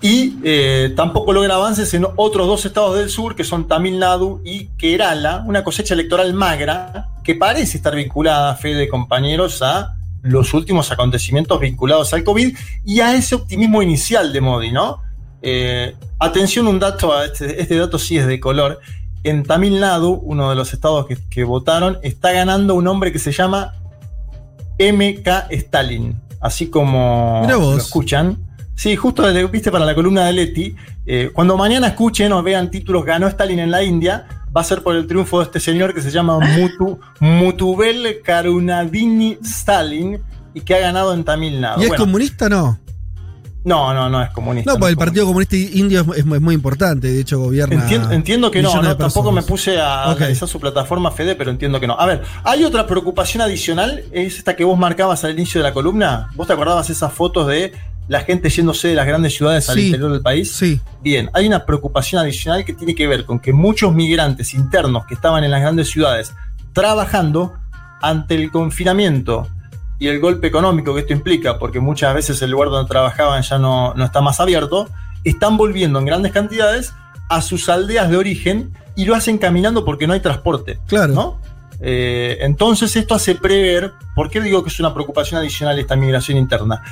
y 0.00 0.36
eh, 0.44 0.92
tampoco 0.96 1.32
logra 1.32 1.54
avances 1.54 1.94
en 1.94 2.06
otros 2.16 2.46
dos 2.46 2.64
estados 2.66 2.96
del 2.96 3.08
sur, 3.08 3.34
que 3.34 3.44
son 3.44 3.66
Tamil 3.66 3.98
Nadu 3.98 4.40
y 4.44 4.66
Kerala, 4.76 5.44
una 5.46 5.64
cosecha 5.64 5.94
electoral 5.94 6.34
magra 6.34 7.08
que 7.22 7.34
parece 7.34 7.78
estar 7.78 7.94
vinculada, 7.94 8.54
fe 8.56 8.74
de 8.74 8.88
compañeros, 8.88 9.62
a 9.62 9.96
los 10.22 10.52
últimos 10.54 10.90
acontecimientos 10.90 11.58
vinculados 11.60 12.12
al 12.14 12.24
COVID 12.24 12.56
y 12.84 13.00
a 13.00 13.14
ese 13.14 13.34
optimismo 13.34 13.82
inicial 13.82 14.32
de 14.32 14.40
Modi, 14.40 14.72
¿no? 14.72 15.00
Eh, 15.42 15.94
atención, 16.18 16.66
un 16.66 16.78
dato, 16.78 17.12
a 17.12 17.26
este, 17.26 17.60
este 17.60 17.76
dato 17.76 17.98
sí 17.98 18.18
es 18.18 18.26
de 18.26 18.40
color. 18.40 18.80
En 19.22 19.42
Tamil 19.42 19.80
Nadu, 19.80 20.20
uno 20.22 20.50
de 20.50 20.56
los 20.56 20.72
estados 20.72 21.06
que, 21.06 21.16
que 21.30 21.44
votaron, 21.44 21.98
está 22.02 22.32
ganando 22.32 22.74
un 22.74 22.86
hombre 22.88 23.12
que 23.12 23.18
se 23.18 23.32
llama 23.32 23.74
MK 24.78 25.50
Stalin, 25.50 26.20
así 26.40 26.68
como 26.68 27.46
lo 27.48 27.76
escuchan. 27.76 28.38
Sí, 28.76 28.96
justo 28.96 29.22
desde- 29.22 29.46
viste 29.46 29.70
para 29.70 29.84
la 29.84 29.94
columna 29.94 30.26
de 30.26 30.32
Leti. 30.32 30.74
eh, 31.06 31.30
cuando 31.34 31.56
mañana 31.58 31.88
escuchen 31.88 32.32
o 32.32 32.42
vean 32.42 32.70
títulos 32.70 33.04
Ganó 33.04 33.28
Stalin 33.28 33.58
en 33.58 33.70
la 33.70 33.82
India, 33.82 34.26
va 34.56 34.62
a 34.62 34.64
ser 34.64 34.82
por 34.82 34.96
el 34.96 35.06
triunfo 35.06 35.38
de 35.40 35.44
este 35.44 35.60
señor 35.60 35.92
que 35.94 36.00
se 36.00 36.10
llama 36.10 36.38
Mutu, 36.38 36.98
Mutubel 37.20 38.20
Karunadini 38.24 39.36
Stalin 39.44 40.18
y 40.54 40.60
que 40.62 40.74
ha 40.74 40.78
ganado 40.78 41.12
en 41.12 41.24
Tamil 41.24 41.60
Nadu. 41.60 41.80
¿Y 41.80 41.84
es 41.84 41.88
Bueno, 41.88 42.04
comunista 42.04 42.48
no? 42.48 42.78
no, 43.64 43.92
no, 43.94 44.08
no 44.08 44.22
es 44.22 44.30
comunista. 44.30 44.70
No, 44.70 44.74
no 44.76 44.80
porque 44.80 44.90
es 44.90 44.92
el 44.92 44.98
Partido 44.98 45.26
Comunista 45.26 45.56
Indio 45.56 46.00
es, 46.12 46.18
es 46.18 46.24
muy- 46.26 46.54
importante, 46.54 47.08
de 47.08 47.20
hecho 47.20 47.38
gobierna. 47.38 47.74
Entiendo, 47.82 48.10
entiendo 48.12 48.50
que 48.50 48.62
no, 48.62 48.82
no, 48.82 48.96
tampoco 48.96 49.30
me 49.32 49.42
puse 49.42 49.78
a 49.80 50.10
Ok. 50.10 50.18
analizar 50.18 50.48
su 50.48 50.58
plataforma 50.60 51.10
Fede, 51.10 51.34
pero 51.34 51.50
entiendo 51.50 51.80
que 51.80 51.86
no. 51.86 51.98
A 52.00 52.06
ver, 52.06 52.22
hay 52.44 52.64
otra 52.64 52.86
preocupación 52.86 53.42
adicional, 53.42 54.04
es 54.12 54.38
esta 54.38 54.54
que 54.56 54.64
vos 54.64 54.78
marcabas 54.78 55.22
al 55.24 55.32
inicio 55.32 55.60
de 55.62 55.68
la 55.68 55.74
columna. 55.74 56.28
¿Vos 56.34 56.46
te 56.46 56.52
acordabas 56.54 56.88
esas 56.90 57.12
fotos 57.12 57.46
de 57.48 57.72
la 58.08 58.20
gente 58.20 58.50
yéndose 58.50 58.88
de 58.88 58.94
las 58.94 59.06
grandes 59.06 59.34
ciudades 59.34 59.68
al 59.68 59.78
interior 59.78 60.12
del 60.12 60.22
país? 60.22 60.52
Sí. 60.52 60.80
Bien, 61.02 61.30
hay 61.32 61.46
una 61.46 61.64
preocupación 61.64 62.20
adicional 62.20 62.64
que 62.64 62.72
tiene 62.72 62.94
que 62.94 63.06
ver 63.06 63.24
con 63.24 63.38
que 63.38 63.52
muchos 63.52 63.94
migrantes 63.94 64.54
internos 64.54 65.06
que 65.06 65.14
estaban 65.14 65.44
en 65.44 65.50
las 65.50 65.60
grandes 65.60 65.90
ciudades 65.90 66.32
trabajando 66.72 67.54
ante 68.02 68.34
el 68.34 68.50
confinamiento 68.50 69.48
y 69.98 70.08
el 70.08 70.20
golpe 70.20 70.46
económico 70.46 70.92
que 70.94 71.00
esto 71.00 71.12
implica, 71.12 71.58
porque 71.58 71.80
muchas 71.80 72.14
veces 72.14 72.42
el 72.42 72.50
lugar 72.50 72.68
donde 72.68 72.88
trabajaban 72.88 73.42
ya 73.42 73.58
no, 73.58 73.94
no 73.94 74.04
está 74.04 74.20
más 74.20 74.40
abierto, 74.40 74.88
están 75.22 75.56
volviendo 75.56 75.98
en 75.98 76.04
grandes 76.04 76.32
cantidades 76.32 76.92
a 77.28 77.40
sus 77.40 77.68
aldeas 77.68 78.10
de 78.10 78.16
origen 78.16 78.72
y 78.96 79.06
lo 79.06 79.14
hacen 79.14 79.38
caminando 79.38 79.84
porque 79.84 80.06
no 80.06 80.12
hay 80.12 80.20
transporte. 80.20 80.78
Claro. 80.86 81.14
¿no? 81.14 81.40
Eh, 81.80 82.38
entonces 82.40 82.94
esto 82.96 83.14
hace 83.14 83.34
prever, 83.34 83.92
¿por 84.14 84.30
qué 84.30 84.40
digo 84.40 84.62
que 84.62 84.68
es 84.68 84.80
una 84.80 84.92
preocupación 84.92 85.40
adicional 85.40 85.78
esta 85.78 85.96
migración 85.96 86.38
interna? 86.38 86.82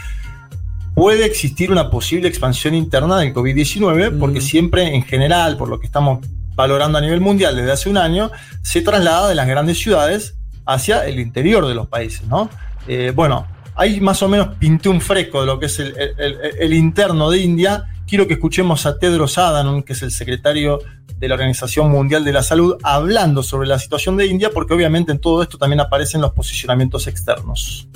Puede 0.95 1.25
existir 1.25 1.71
una 1.73 1.91
posible 1.91 2.29
expansión 2.29 2.75
interna 2.75 3.19
del 3.19 3.33
COVID-19 3.35 4.19
porque 4.19 4.41
siempre 4.41 4.95
en 4.95 5.03
general, 5.03 5.57
por 5.57 5.69
lo 5.69 5.81
que 5.81 5.87
estamos 5.87 6.27
valorando 6.55 6.99
a 6.99 7.01
nivel 7.01 7.21
mundial 7.21 7.57
desde 7.57 7.73
hace 7.73 7.89
un 7.89 7.97
año, 7.97 8.31
se 8.63 8.83
traslada 8.83 9.29
de 9.29 9.35
las 9.35 9.47
grandes 9.47 9.79
ciudades 9.79 10.35
hacia 10.67 11.07
el 11.07 11.19
interior 11.19 11.67
de 11.67 11.75
los 11.75 11.89
países, 11.89 12.25
¿no? 12.27 12.51
Eh, 12.87 13.13
bueno, 13.15 13.47
ahí 13.75 14.01
más 14.01 14.23
o 14.23 14.29
menos 14.29 14.49
pinté 14.59 14.91
un 14.91 15.01
fresco 15.01 15.41
de 15.41 15.47
lo 15.47 15.59
que 15.59 15.67
es 15.67 15.79
el- 15.79 15.95
el 16.61 16.73
interno 16.75 17.31
de 17.31 17.39
India. 17.39 17.85
Quiero 18.07 18.27
que 18.27 18.35
escuchemos 18.35 18.85
a 18.85 18.99
Tedros 18.99 19.39
Adhanom, 19.39 19.83
que 19.83 19.95
es 19.95 20.03
el 20.03 20.11
secretario 20.11 20.79
de 21.17 21.29
la 21.29 21.35
Organización 21.35 21.91
Mundial 21.91 22.23
de 22.25 22.33
la 22.33 22.43
Salud, 22.43 22.77
hablando 22.83 23.43
sobre 23.43 23.67
la 23.67 23.79
situación 23.79 24.17
de 24.19 24.27
India, 24.27 24.51
porque 24.53 24.75
obviamente 24.75 25.11
en 25.13 25.19
todo 25.21 25.43
esto 25.43 25.57
también 25.57 25.81
aparecen 25.81 26.21
los 26.21 26.33
posicionamientos 26.33 27.07
externos. 27.07 27.89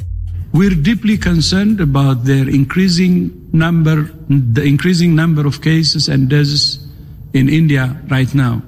We're 0.56 0.70
deeply 0.70 1.18
concerned 1.18 1.82
about 1.82 2.24
their 2.24 2.48
increasing 2.48 3.46
number, 3.52 4.04
the 4.30 4.62
increasing 4.62 5.14
number 5.14 5.46
of 5.46 5.60
cases 5.60 6.08
and 6.08 6.30
deaths 6.30 6.78
in 7.34 7.50
India 7.50 7.94
right 8.08 8.34
now. 8.34 8.62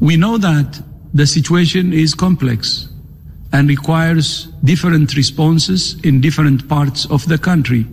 We 0.00 0.16
know 0.16 0.38
that 0.38 0.82
the 1.12 1.26
situation 1.26 1.92
is 1.92 2.14
complex 2.14 2.88
and 3.52 3.68
requires 3.68 4.46
different 4.64 5.14
responses 5.18 6.00
in 6.02 6.22
different 6.22 6.66
parts 6.66 7.04
of 7.10 7.28
the 7.28 7.36
country. 7.36 7.86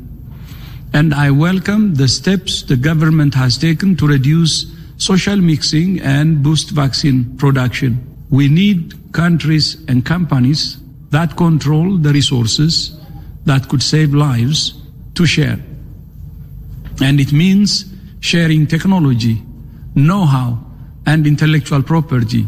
And 0.93 1.13
I 1.13 1.29
welcome 1.29 1.95
the 1.95 2.07
steps 2.07 2.63
the 2.63 2.77
government 2.77 3.33
has 3.33 3.57
taken 3.57 3.97
to 3.97 4.07
reduce 4.07 4.65
social 4.95 5.35
mixing 5.35 5.99
and 5.99 6.41
boost 6.41 6.69
vaccine 6.69 7.35
production. 7.37 7.99
We 8.29 8.47
need 8.47 9.11
countries 9.11 9.75
and 9.89 10.05
companies 10.05 10.77
that 11.11 11.37
control 11.37 11.97
the 11.97 12.11
resources 12.11 12.97
that 13.45 13.69
could 13.69 13.83
save 13.83 14.13
lives 14.13 14.81
to 15.15 15.25
share. 15.25 15.59
And 17.01 17.19
it 17.19 17.31
means 17.31 17.85
sharing 18.19 18.67
technology, 18.67 19.41
know 19.95 20.25
how, 20.25 20.59
and 21.05 21.25
intellectual 21.25 21.83
property 21.83 22.47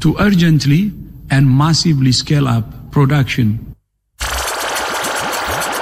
to 0.00 0.16
urgently 0.18 0.92
and 1.30 1.48
massively 1.48 2.12
scale 2.12 2.46
up 2.46 2.90
production. 2.92 3.73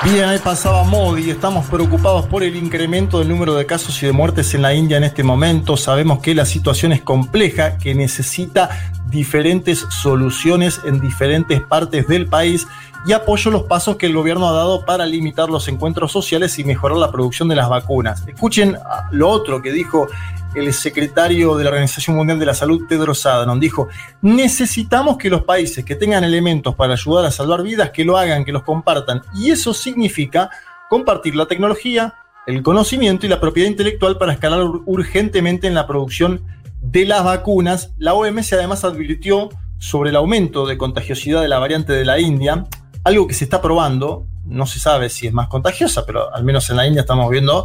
Bien, 0.04 0.24
ahí 0.24 0.40
pasaba 0.40 0.82
Modi. 0.82 1.30
Estamos 1.30 1.66
preocupados 1.66 2.26
por 2.26 2.42
el 2.42 2.56
incremento 2.56 3.20
del 3.20 3.28
número 3.28 3.54
de 3.54 3.66
casos 3.66 4.02
y 4.02 4.06
de 4.06 4.10
muertes 4.10 4.52
en 4.52 4.62
la 4.62 4.74
India 4.74 4.96
en 4.96 5.04
este 5.04 5.22
momento. 5.22 5.76
Sabemos 5.76 6.18
que 6.18 6.34
la 6.34 6.44
situación 6.44 6.90
es 6.90 7.02
compleja, 7.02 7.78
que 7.78 7.94
necesita 7.94 8.68
diferentes 9.06 9.86
soluciones 9.90 10.80
en 10.84 11.00
diferentes 11.00 11.60
partes 11.60 12.08
del 12.08 12.26
país 12.26 12.66
y 13.06 13.12
apoyo 13.12 13.52
los 13.52 13.62
pasos 13.62 13.96
que 13.96 14.06
el 14.06 14.14
gobierno 14.14 14.48
ha 14.48 14.52
dado 14.52 14.84
para 14.84 15.06
limitar 15.06 15.48
los 15.48 15.68
encuentros 15.68 16.10
sociales 16.10 16.58
y 16.58 16.64
mejorar 16.64 16.98
la 16.98 17.12
producción 17.12 17.46
de 17.46 17.54
las 17.54 17.68
vacunas. 17.68 18.26
Escuchen 18.26 18.76
lo 19.12 19.28
otro 19.28 19.62
que 19.62 19.70
dijo 19.70 20.08
el 20.54 20.72
secretario 20.72 21.56
de 21.56 21.64
la 21.64 21.70
Organización 21.70 22.16
Mundial 22.16 22.38
de 22.38 22.46
la 22.46 22.54
Salud, 22.54 22.86
Tedros 22.88 23.24
Adhanom, 23.26 23.58
dijo, 23.58 23.88
necesitamos 24.20 25.16
que 25.16 25.30
los 25.30 25.44
países 25.44 25.84
que 25.84 25.94
tengan 25.94 26.24
elementos 26.24 26.74
para 26.74 26.94
ayudar 26.94 27.24
a 27.26 27.30
salvar 27.30 27.62
vidas, 27.62 27.90
que 27.90 28.04
lo 28.04 28.16
hagan, 28.18 28.44
que 28.44 28.52
los 28.52 28.62
compartan. 28.62 29.22
Y 29.34 29.50
eso 29.50 29.72
significa 29.74 30.50
compartir 30.90 31.34
la 31.34 31.46
tecnología, 31.46 32.14
el 32.46 32.62
conocimiento 32.62 33.24
y 33.26 33.28
la 33.28 33.40
propiedad 33.40 33.68
intelectual 33.68 34.18
para 34.18 34.32
escalar 34.32 34.60
ur- 34.60 34.82
urgentemente 34.86 35.66
en 35.66 35.74
la 35.74 35.86
producción 35.86 36.42
de 36.80 37.04
las 37.06 37.24
vacunas. 37.24 37.92
La 37.98 38.14
OMS 38.14 38.52
además 38.52 38.84
advirtió 38.84 39.48
sobre 39.78 40.10
el 40.10 40.16
aumento 40.16 40.66
de 40.66 40.76
contagiosidad 40.78 41.40
de 41.40 41.48
la 41.48 41.58
variante 41.58 41.92
de 41.92 42.04
la 42.04 42.20
India, 42.20 42.66
algo 43.04 43.26
que 43.26 43.34
se 43.34 43.44
está 43.44 43.60
probando, 43.60 44.26
no 44.44 44.66
se 44.66 44.78
sabe 44.80 45.08
si 45.08 45.26
es 45.26 45.32
más 45.32 45.48
contagiosa, 45.48 46.04
pero 46.04 46.34
al 46.34 46.44
menos 46.44 46.68
en 46.70 46.76
la 46.76 46.86
India 46.86 47.00
estamos 47.02 47.30
viendo 47.30 47.64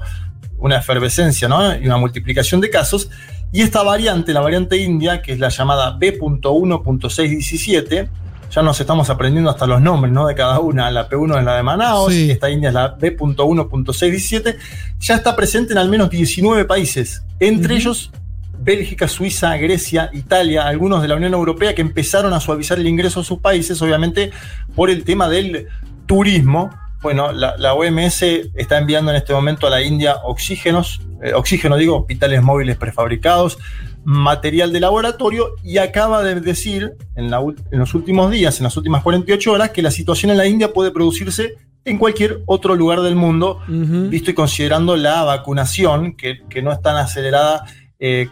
una 0.58 0.78
efervescencia 0.78 1.48
¿no? 1.48 1.76
y 1.76 1.86
una 1.86 1.98
multiplicación 1.98 2.62
de 2.62 2.70
casos. 2.70 3.10
Y 3.52 3.62
esta 3.62 3.84
variante, 3.84 4.34
la 4.34 4.42
variante 4.42 4.78
india, 4.78 5.22
que 5.22 5.34
es 5.34 5.40
la 5.40 5.50
llamada 5.50 5.98
B.1.617, 5.98 8.08
ya 8.50 8.62
nos 8.62 8.80
estamos 8.80 9.10
aprendiendo 9.10 9.50
hasta 9.50 9.68
los 9.68 9.82
nombres 9.82 10.14
¿no? 10.14 10.28
de 10.28 10.36
cada 10.36 10.60
una. 10.60 10.90
La 10.92 11.10
P1 11.10 11.40
es 11.40 11.44
la 11.44 11.58
de 11.58 11.64
Manaus, 11.64 12.14
Sí. 12.14 12.32
esta 12.32 12.50
india 12.50 12.70
es 12.70 12.74
la 12.74 12.90
B.1.617, 13.00 14.56
ya 15.00 15.16
está 15.16 15.36
presente 15.36 15.74
en 15.74 15.80
al 15.80 15.90
menos 15.90 16.10
19 16.10 16.66
países, 16.66 17.24
entre 17.40 17.76
ellos 17.76 18.12
Bélgica, 18.60 19.08
Suiza, 19.08 19.56
Grecia, 19.58 20.10
Italia, 20.14 20.68
algunos 20.68 21.02
de 21.02 21.08
la 21.08 21.16
Unión 21.16 21.34
Europea 21.34 21.76
que 21.76 21.82
empezaron 21.82 22.34
a 22.34 22.40
suavizar 22.40 22.80
el 22.80 22.88
ingreso 22.88 23.22
a 23.22 23.24
sus 23.24 23.40
países, 23.40 23.82
obviamente 23.82 24.32
por 24.76 24.90
el 24.90 25.04
tema 25.04 25.30
del 25.30 25.68
turismo. 26.06 26.70
Bueno, 27.02 27.32
la, 27.32 27.56
la 27.57 27.74
OMS 27.74 28.24
está 28.56 28.78
enviando 28.78 29.11
en 29.11 29.18
este 29.18 29.34
momento 29.34 29.68
a 29.68 29.69
la 29.69 29.82
India 29.82 30.18
oxígenos, 30.24 31.02
eh, 31.22 31.34
oxígeno 31.34 31.78
digo, 31.78 31.98
hospitales 31.98 32.41
móviles 32.41 32.76
prefabricados, 32.78 33.60
material 34.03 34.72
de 34.72 34.80
laboratorio 34.80 35.56
y 35.64 35.78
acaba 35.78 36.24
de 36.24 36.40
decir 36.40 36.94
en, 37.15 37.30
la 37.30 37.40
en 37.40 37.80
los 37.80 37.94
últimos 37.94 38.32
días, 38.32 38.57
en 38.60 38.64
las 38.64 38.78
últimas 38.78 39.03
48 39.03 39.52
horas, 39.52 39.69
que 39.72 39.82
la 39.82 39.91
situación 39.91 40.32
en 40.32 40.38
la 40.38 40.48
India 40.48 40.74
puede 40.74 40.91
producirse 40.91 41.56
en 41.84 41.98
cualquier 41.98 42.41
otro 42.45 42.76
lugar 42.76 43.02
del 43.02 43.15
mundo, 43.15 43.61
visto 43.68 44.32
y 44.32 44.34
considerando 44.34 44.98
la 44.98 45.24
vacunación, 45.24 46.15
que, 46.18 46.40
que 46.49 46.61
no 46.61 46.72
es 46.72 46.82
tan 46.82 46.98
acelerada 46.98 47.65
eh, 47.99 48.28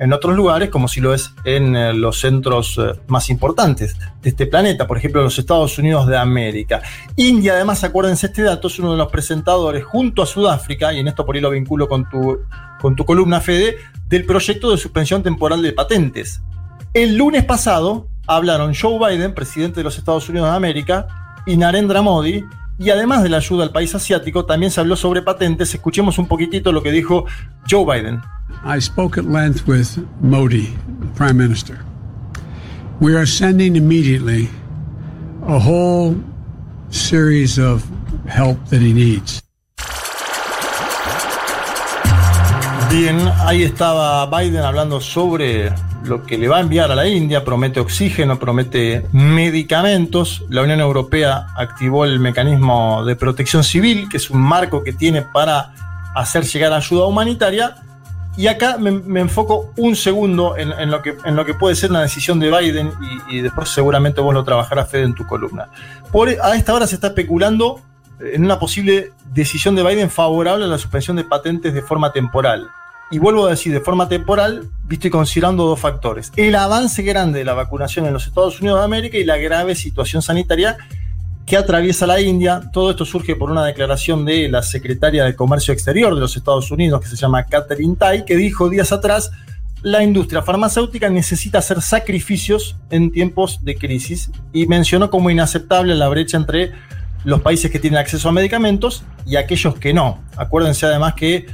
en 0.00 0.14
otros 0.14 0.34
lugares 0.34 0.70
como 0.70 0.88
si 0.88 1.00
lo 1.00 1.12
es 1.12 1.34
en 1.44 1.76
eh, 1.76 1.92
los 1.92 2.20
centros 2.20 2.78
eh, 2.78 2.98
más 3.06 3.28
importantes 3.28 3.96
de 4.22 4.30
este 4.30 4.46
planeta, 4.46 4.86
por 4.86 4.96
ejemplo 4.96 5.22
los 5.22 5.38
Estados 5.38 5.78
Unidos 5.78 6.06
de 6.06 6.16
América. 6.16 6.80
India, 7.16 7.52
además, 7.52 7.84
acuérdense 7.84 8.26
este 8.26 8.42
dato, 8.42 8.68
es 8.68 8.78
uno 8.78 8.92
de 8.92 8.96
los 8.98 9.12
presentadores 9.12 9.84
junto 9.84 10.22
a 10.22 10.26
Sudáfrica, 10.26 10.92
y 10.94 11.00
en 11.00 11.08
esto 11.08 11.26
por 11.26 11.34
ahí 11.36 11.42
lo 11.42 11.50
vinculo 11.50 11.86
con 11.86 12.08
tu, 12.08 12.38
con 12.80 12.96
tu 12.96 13.04
columna, 13.04 13.40
Fede, 13.40 13.76
del 14.06 14.24
proyecto 14.24 14.70
de 14.70 14.78
suspensión 14.78 15.22
temporal 15.22 15.60
de 15.60 15.72
patentes. 15.72 16.40
El 16.94 17.16
lunes 17.16 17.44
pasado 17.44 18.08
hablaron 18.26 18.72
Joe 18.74 18.98
Biden, 18.98 19.34
presidente 19.34 19.80
de 19.80 19.84
los 19.84 19.98
Estados 19.98 20.26
Unidos 20.30 20.48
de 20.48 20.56
América, 20.56 21.08
y 21.46 21.58
Narendra 21.58 22.00
Modi, 22.00 22.42
y 22.80 22.88
además 22.88 23.22
de 23.22 23.28
la 23.28 23.36
ayuda 23.36 23.62
al 23.64 23.72
país 23.72 23.94
asiático, 23.94 24.46
también 24.46 24.72
se 24.72 24.80
habló 24.80 24.96
sobre 24.96 25.20
patentes. 25.20 25.74
Escuchemos 25.74 26.18
un 26.18 26.26
poquitito 26.26 26.72
lo 26.72 26.82
que 26.82 26.90
dijo 26.90 27.26
Joe 27.70 27.84
Biden. 27.84 28.22
I 28.64 28.80
spoke 28.80 29.20
at 29.20 29.26
length 29.26 29.68
with 29.68 29.98
Modi, 30.22 30.74
the 31.00 31.06
Prime 31.14 31.34
Minister. 31.34 31.84
We 32.98 33.14
are 33.14 33.26
sending 33.26 33.76
immediately 33.76 34.48
a 35.46 35.58
whole 35.58 36.16
series 36.88 37.58
of 37.58 37.84
help 38.26 38.56
that 38.70 38.80
he 38.80 38.94
needs. 38.94 39.42
Bien, 42.90 43.18
ahí 43.46 43.62
estaba 43.62 44.24
Biden 44.26 44.62
hablando 44.62 45.02
sobre 45.02 45.70
lo 46.04 46.22
que 46.22 46.38
le 46.38 46.48
va 46.48 46.58
a 46.58 46.60
enviar 46.60 46.90
a 46.90 46.94
la 46.94 47.06
India, 47.06 47.44
promete 47.44 47.80
oxígeno, 47.80 48.38
promete 48.38 49.06
medicamentos. 49.12 50.44
La 50.48 50.62
Unión 50.62 50.80
Europea 50.80 51.48
activó 51.56 52.04
el 52.04 52.18
mecanismo 52.20 53.04
de 53.04 53.16
protección 53.16 53.64
civil, 53.64 54.08
que 54.08 54.16
es 54.16 54.30
un 54.30 54.40
marco 54.40 54.82
que 54.82 54.92
tiene 54.92 55.22
para 55.22 55.72
hacer 56.14 56.44
llegar 56.44 56.72
ayuda 56.72 57.06
humanitaria. 57.06 57.76
Y 58.36 58.46
acá 58.46 58.78
me, 58.78 59.20
enfoco 59.20 59.72
un 59.76 59.96
segundo 59.96 60.56
en, 60.56 60.90
lo 60.90 61.02
que, 61.02 61.54
puede 61.54 61.74
ser 61.74 61.90
una 61.90 62.02
decisión 62.02 62.38
de 62.38 62.50
Biden 62.50 62.92
y, 63.28 63.40
después 63.40 63.68
seguramente 63.68 64.20
vos 64.20 64.32
lo 64.32 64.44
trabajarás, 64.44 64.88
Fede, 64.88 65.02
en 65.02 65.14
tu 65.14 65.26
columna. 65.26 65.68
Por, 66.10 66.28
a 66.28 66.54
esta 66.54 66.72
hora 66.72 66.86
se 66.86 66.94
está 66.94 67.08
especulando 67.08 67.80
en 68.20 68.44
una 68.44 68.58
posible 68.58 69.12
decisión 69.32 69.74
de 69.74 69.82
Biden 69.82 70.10
favorable 70.10 70.64
a 70.64 70.68
la 70.68 70.78
suspensión 70.78 71.16
de 71.16 71.24
patentes 71.24 71.74
de 71.74 71.82
forma 71.82 72.12
temporal. 72.12 72.68
Y 73.10 73.18
vuelvo 73.18 73.46
a 73.46 73.50
decir, 73.50 73.72
de 73.72 73.80
forma 73.80 74.08
temporal, 74.08 74.70
visto 74.84 75.08
y 75.08 75.10
considerando 75.10 75.64
dos 75.64 75.80
factores. 75.80 76.32
El 76.36 76.54
avance 76.54 77.02
grande 77.02 77.40
de 77.40 77.44
la 77.44 77.54
vacunación 77.54 78.06
en 78.06 78.12
los 78.12 78.26
Estados 78.26 78.60
Unidos 78.60 78.78
de 78.78 78.84
América 78.84 79.18
y 79.18 79.24
la 79.24 79.36
grave 79.36 79.74
situación 79.74 80.22
sanitaria 80.22 80.76
que 81.44 81.56
atraviesa 81.56 82.06
la 82.06 82.20
India. 82.20 82.62
Todo 82.72 82.90
esto 82.90 83.04
surge 83.04 83.34
por 83.34 83.50
una 83.50 83.64
declaración 83.64 84.24
de 84.24 84.48
la 84.48 84.62
secretaria 84.62 85.24
de 85.24 85.34
Comercio 85.34 85.74
Exterior 85.74 86.14
de 86.14 86.20
los 86.20 86.36
Estados 86.36 86.70
Unidos, 86.70 87.00
que 87.00 87.08
se 87.08 87.16
llama 87.16 87.44
Catherine 87.46 87.96
Tai, 87.96 88.24
que 88.24 88.36
dijo 88.36 88.68
días 88.68 88.92
atrás, 88.92 89.32
la 89.82 90.04
industria 90.04 90.42
farmacéutica 90.42 91.10
necesita 91.10 91.58
hacer 91.58 91.82
sacrificios 91.82 92.76
en 92.90 93.10
tiempos 93.10 93.64
de 93.64 93.74
crisis 93.74 94.30
y 94.52 94.66
mencionó 94.66 95.10
como 95.10 95.30
inaceptable 95.30 95.96
la 95.96 96.08
brecha 96.08 96.36
entre 96.36 96.72
los 97.24 97.40
países 97.40 97.70
que 97.70 97.80
tienen 97.80 97.98
acceso 97.98 98.28
a 98.28 98.32
medicamentos 98.32 99.02
y 99.26 99.34
aquellos 99.36 99.74
que 99.74 99.92
no. 99.92 100.22
Acuérdense 100.36 100.86
además 100.86 101.14
que 101.14 101.46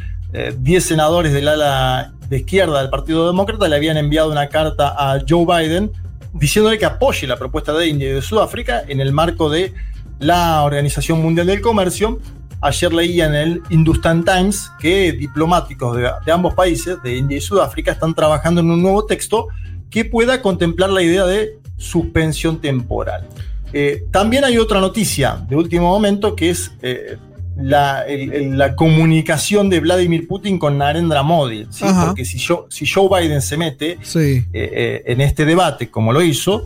10 0.58 0.84
senadores 0.84 1.32
del 1.32 1.48
ala 1.48 2.12
de 2.28 2.38
izquierda 2.38 2.80
del 2.80 2.90
Partido 2.90 3.26
Demócrata 3.26 3.68
le 3.68 3.76
habían 3.76 3.96
enviado 3.96 4.30
una 4.30 4.48
carta 4.48 4.94
a 4.96 5.20
Joe 5.26 5.46
Biden 5.46 5.92
diciéndole 6.32 6.78
que 6.78 6.84
apoye 6.84 7.26
la 7.26 7.36
propuesta 7.36 7.72
de 7.72 7.86
India 7.88 8.08
y 8.08 8.12
de 8.12 8.22
Sudáfrica 8.22 8.84
en 8.86 9.00
el 9.00 9.12
marco 9.12 9.48
de 9.48 9.72
la 10.18 10.62
Organización 10.62 11.22
Mundial 11.22 11.46
del 11.46 11.60
Comercio. 11.60 12.18
Ayer 12.60 12.92
leía 12.92 13.26
en 13.26 13.34
el 13.34 13.62
Hindustan 13.68 14.24
Times 14.24 14.70
que 14.80 15.12
diplomáticos 15.12 15.96
de, 15.96 16.32
ambos 16.32 16.54
países, 16.54 17.02
de 17.02 17.16
India 17.16 17.38
y 17.38 17.40
Sudáfrica, 17.40 17.92
están 17.92 18.14
trabajando 18.14 18.60
en 18.60 18.70
un 18.70 18.82
nuevo 18.82 19.04
texto 19.04 19.48
que 19.90 20.04
pueda 20.04 20.42
contemplar 20.42 20.90
la 20.90 21.02
idea 21.02 21.24
de 21.26 21.58
suspensión 21.76 22.60
temporal. 22.60 23.26
Eh, 23.72 24.04
también 24.10 24.44
hay 24.44 24.58
otra 24.58 24.80
noticia 24.80 25.44
de 25.48 25.56
último 25.56 25.88
momento 25.88 26.34
que 26.34 26.50
es 26.50 26.72
eh, 26.82 27.18
la, 27.56 28.02
el- 28.06 28.32
el- 28.32 28.58
la 28.58 28.76
comunicación 28.76 29.68
de 29.70 29.80
Vladimir 29.80 30.28
Putin 30.28 30.58
con 30.58 30.78
Narendra 30.78 31.22
Modi. 31.22 31.66
Porque 32.06 32.24
si, 32.24 32.38
Joe- 32.38 32.66
si 32.68 32.86
Joe 32.86 33.08
Biden 33.08 33.40
se 33.42 33.56
mete 33.56 33.98
Sí. 34.02 34.18
eh, 34.20 34.44
eh, 34.52 35.02
en 35.06 35.20
este 35.20 35.44
debate, 35.44 35.90
como 35.90 36.12
lo 36.12 36.22
hizo, 36.22 36.64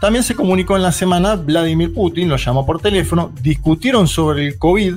también 0.00 0.24
se 0.24 0.34
comunicó 0.34 0.74
en 0.76 0.82
la 0.82 0.90
semana 0.92 1.36
Vladimir 1.36 1.94
Putin, 1.94 2.28
lo 2.28 2.36
llamó 2.36 2.66
por 2.66 2.80
teléfono, 2.80 3.32
discutieron 3.40 4.08
sobre 4.08 4.46
el 4.48 4.58
COVID, 4.58 4.94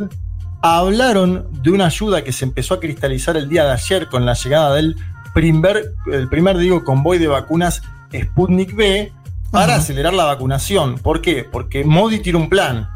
hablaron 0.61 1.47
de 1.61 1.71
una 1.71 1.85
ayuda 1.87 2.23
que 2.23 2.31
se 2.31 2.45
empezó 2.45 2.73
a 2.73 2.79
cristalizar 2.79 3.37
el 3.37 3.47
día 3.49 3.65
de 3.65 3.71
ayer 3.71 4.07
con 4.07 4.25
la 4.25 4.33
llegada 4.33 4.73
del 4.75 4.95
primer, 5.33 5.93
el 6.11 6.27
primer 6.27 6.57
digo, 6.57 6.83
convoy 6.83 7.17
de 7.19 7.27
vacunas 7.27 7.81
Sputnik 8.13 8.75
B 8.75 9.11
para 9.51 9.73
Ajá. 9.73 9.81
acelerar 9.81 10.13
la 10.13 10.23
vacunación. 10.25 10.95
¿Por 10.97 11.21
qué? 11.21 11.43
Porque 11.49 11.83
Modi 11.83 12.19
tiene 12.19 12.39
un 12.39 12.49
plan. 12.49 12.89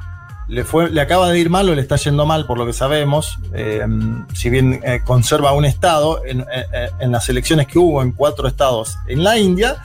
Le, 0.49 0.63
fue, 0.63 0.89
le 0.89 0.99
acaba 0.99 1.29
de 1.29 1.37
ir 1.39 1.49
mal 1.49 1.69
o 1.69 1.75
le 1.75 1.81
está 1.81 1.95
yendo 1.95 2.25
mal, 2.25 2.45
por 2.47 2.57
lo 2.57 2.65
que 2.65 2.73
sabemos. 2.73 3.37
Eh, 3.53 3.85
si 4.33 4.49
bien 4.49 4.81
eh, 4.83 5.01
conserva 5.05 5.53
un 5.53 5.63
estado 5.63 6.25
en, 6.25 6.41
eh, 6.41 6.89
en 6.99 7.11
las 7.11 7.29
elecciones 7.29 7.67
que 7.67 7.77
hubo 7.79 8.01
en 8.01 8.11
cuatro 8.11 8.47
estados 8.47 8.97
en 9.07 9.23
la 9.23 9.37
India 9.37 9.77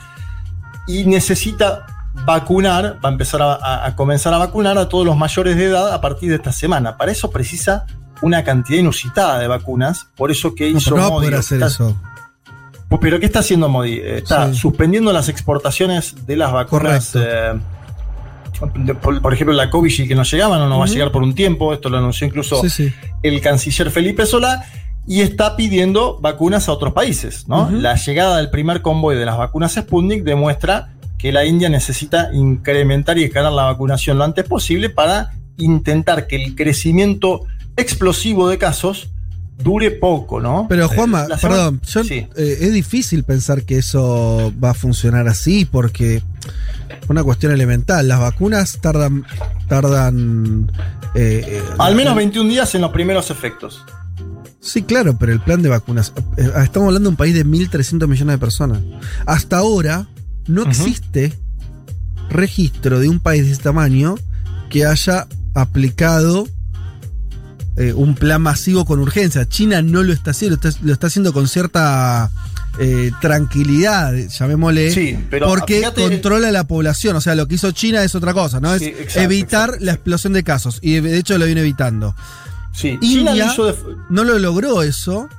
y 0.87 1.05
necesita 1.05 1.85
vacunar, 2.25 2.97
va 3.03 3.09
a 3.09 3.11
empezar 3.11 3.41
a, 3.41 3.85
a- 3.85 3.95
comenzar 3.95 4.33
a 4.33 4.37
vacunar 4.39 4.77
a 4.77 4.89
todos 4.89 5.05
los 5.05 5.15
mayores 5.15 5.55
de 5.55 5.65
edad 5.65 5.93
a 5.93 6.01
partir 6.01 6.29
de 6.29 6.37
esta 6.37 6.51
semana. 6.51 6.97
Para 6.97 7.11
eso 7.11 7.29
precisa 7.29 7.85
una 8.21 8.43
cantidad 8.43 8.79
inusitada 8.79 9.37
de 9.39 9.47
vacunas. 9.47 10.07
Por 10.15 10.31
eso 10.31 10.55
que 10.55 10.67
hizo 10.69 10.95
no 10.95 11.09
Modi, 11.11 11.27
hacer 11.33 11.57
está- 11.61 11.67
eso. 11.67 11.95
pero 13.01 13.19
¿qué 13.19 13.25
está 13.27 13.39
haciendo 13.39 13.67
Modi? 13.69 13.99
Está 14.03 14.47
Sí. 14.51 14.55
suspendiendo 14.59 15.11
las 15.13 15.29
exportaciones 15.29 16.25
de 16.25 16.37
las 16.37 16.51
vacunas. 16.51 17.13
de- 17.13 17.59
por, 19.01 19.21
por 19.21 19.33
ejemplo, 19.33 19.53
la 19.53 19.69
Covishield 19.69 20.07
que 20.07 20.15
no 20.15 20.23
llegaban 20.23 20.61
o 20.61 20.69
no 20.69 20.79
va 20.79 20.85
a 20.85 20.87
llegar 20.87 21.11
por 21.11 21.23
un 21.23 21.33
tiempo. 21.35 21.73
Esto 21.73 21.89
lo 21.89 21.97
anunció 21.97 22.25
incluso 22.27 22.61
Sí, 22.61 22.69
sí. 22.69 22.93
el 23.23 23.41
canciller 23.41 23.91
Felipe 23.91 24.25
Solá. 24.25 24.65
Y 25.07 25.21
está 25.21 25.55
pidiendo 25.55 26.17
vacunas 26.19 26.67
a 26.67 26.71
otros 26.71 26.93
países. 26.93 27.47
¿no? 27.47 27.69
La 27.69 27.93
llegada 27.95 28.37
del 28.37 28.49
primer 28.49 28.81
convoy 28.81 29.15
de 29.15 29.25
las 29.25 29.37
vacunas 29.37 29.73
Sputnik 29.75 30.23
demuestra 30.23 30.95
que 31.19 31.31
la 31.31 31.45
India 31.45 31.69
necesita 31.69 32.29
incrementar 32.33 33.17
y 33.19 33.23
escalar 33.25 33.51
la 33.51 33.63
vacunación 33.65 34.17
lo 34.17 34.23
antes 34.23 34.45
posible 34.45 34.89
para 34.89 35.31
intentar 35.57 36.25
que 36.25 36.37
el 36.43 36.55
crecimiento 36.55 37.41
explosivo 37.77 38.49
de 38.49 38.57
casos 38.57 39.11
dure 39.57 39.91
poco, 39.91 40.39
¿no? 40.41 40.65
Pero 40.69 40.85
Eh, 40.85 40.95
Juanma, 40.95 41.27
perdón, 41.41 41.81
yo- 41.85 42.03
Sí. 42.03 42.27
eh, 42.35 42.57
es 42.61 42.73
difícil 42.73 43.23
pensar 43.23 43.63
que 43.63 43.77
eso 43.77 44.53
va 44.63 44.71
a 44.71 44.73
funcionar 44.73 45.27
así 45.27 45.65
porque 45.65 46.21
una 47.07 47.23
cuestión 47.23 47.51
elemental, 47.51 48.07
las 48.07 48.19
vacunas 48.19 48.79
tardan 48.81 49.25
tardan 49.67 50.71
eh, 51.15 51.63
Al 51.79 51.95
menos 51.95 52.13
eh, 52.13 52.17
21 52.17 52.49
días 52.49 52.75
en 52.75 52.81
los 52.81 52.91
primeros 52.91 53.31
efectos. 53.31 53.83
Sí, 54.59 54.81
claro, 54.83 55.17
pero 55.17 55.31
el 55.31 55.39
plan 55.41 55.61
de 55.61 55.69
vacunas. 55.69 56.11
Estamos 56.37 56.87
hablando 56.87 57.01
de 57.01 57.09
un 57.09 57.15
país 57.15 57.33
de 57.35 57.45
1.300 57.45 58.07
millones 58.07 58.33
de 58.35 58.37
personas. 58.39 58.79
Hasta 59.25 59.57
ahora 59.57 60.07
no 60.47 60.63
existe 60.63 61.33
registro 62.29 62.99
de 62.99 63.09
un 63.09 63.19
país 63.19 63.45
de 63.45 63.51
ese 63.53 63.61
tamaño 63.63 64.15
que 64.69 64.85
haya 64.85 65.27
aplicado 65.53 66.47
eh, 67.77 67.93
un 67.93 68.15
plan 68.15 68.41
masivo 68.41 68.85
con 68.85 68.99
urgencia. 68.99 69.47
China 69.47 69.81
no 69.81 70.01
lo 70.03 70.13
está 70.13 70.31
haciendo, 70.31 70.55
está- 70.55 70.77
lo 70.83 70.93
está 70.93 71.07
haciendo 71.07 71.33
con 71.33 71.47
cierta 71.47 72.29
eh, 72.79 73.11
tranquilidad, 73.21 74.13
llamémosle, 74.13 74.91
Sí, 74.93 75.17
pero 75.29 75.47
porque 75.47 75.77
fíjate- 75.77 76.01
controla 76.09 76.51
la 76.51 76.65
población. 76.65 77.15
O 77.15 77.21
sea, 77.21 77.33
lo 77.35 77.47
que 77.47 77.55
hizo 77.55 77.71
China 77.71 78.03
es 78.03 78.15
otra 78.15 78.33
cosa, 78.33 78.59
¿no? 78.59 78.73
Es 78.73 78.81
Sí, 78.81 78.87
exacto, 78.87 79.19
evitar 79.21 79.77
la 79.79 79.93
explosión 79.93 80.33
de 80.33 80.43
casos. 80.43 80.79
Y 80.81 80.99
de 80.99 81.17
hecho 81.17 81.37
lo 81.37 81.45
viene 81.45 81.61
evitando. 81.61 82.13
Sí, 82.73 82.97
China 83.01 83.31
lo 83.31 83.37
India 83.37 83.51
hizo 83.53 83.65
de- 83.67 83.77
no 84.09 84.23
lo 84.25 84.37
logró 84.39 84.81
eso. 84.83 85.29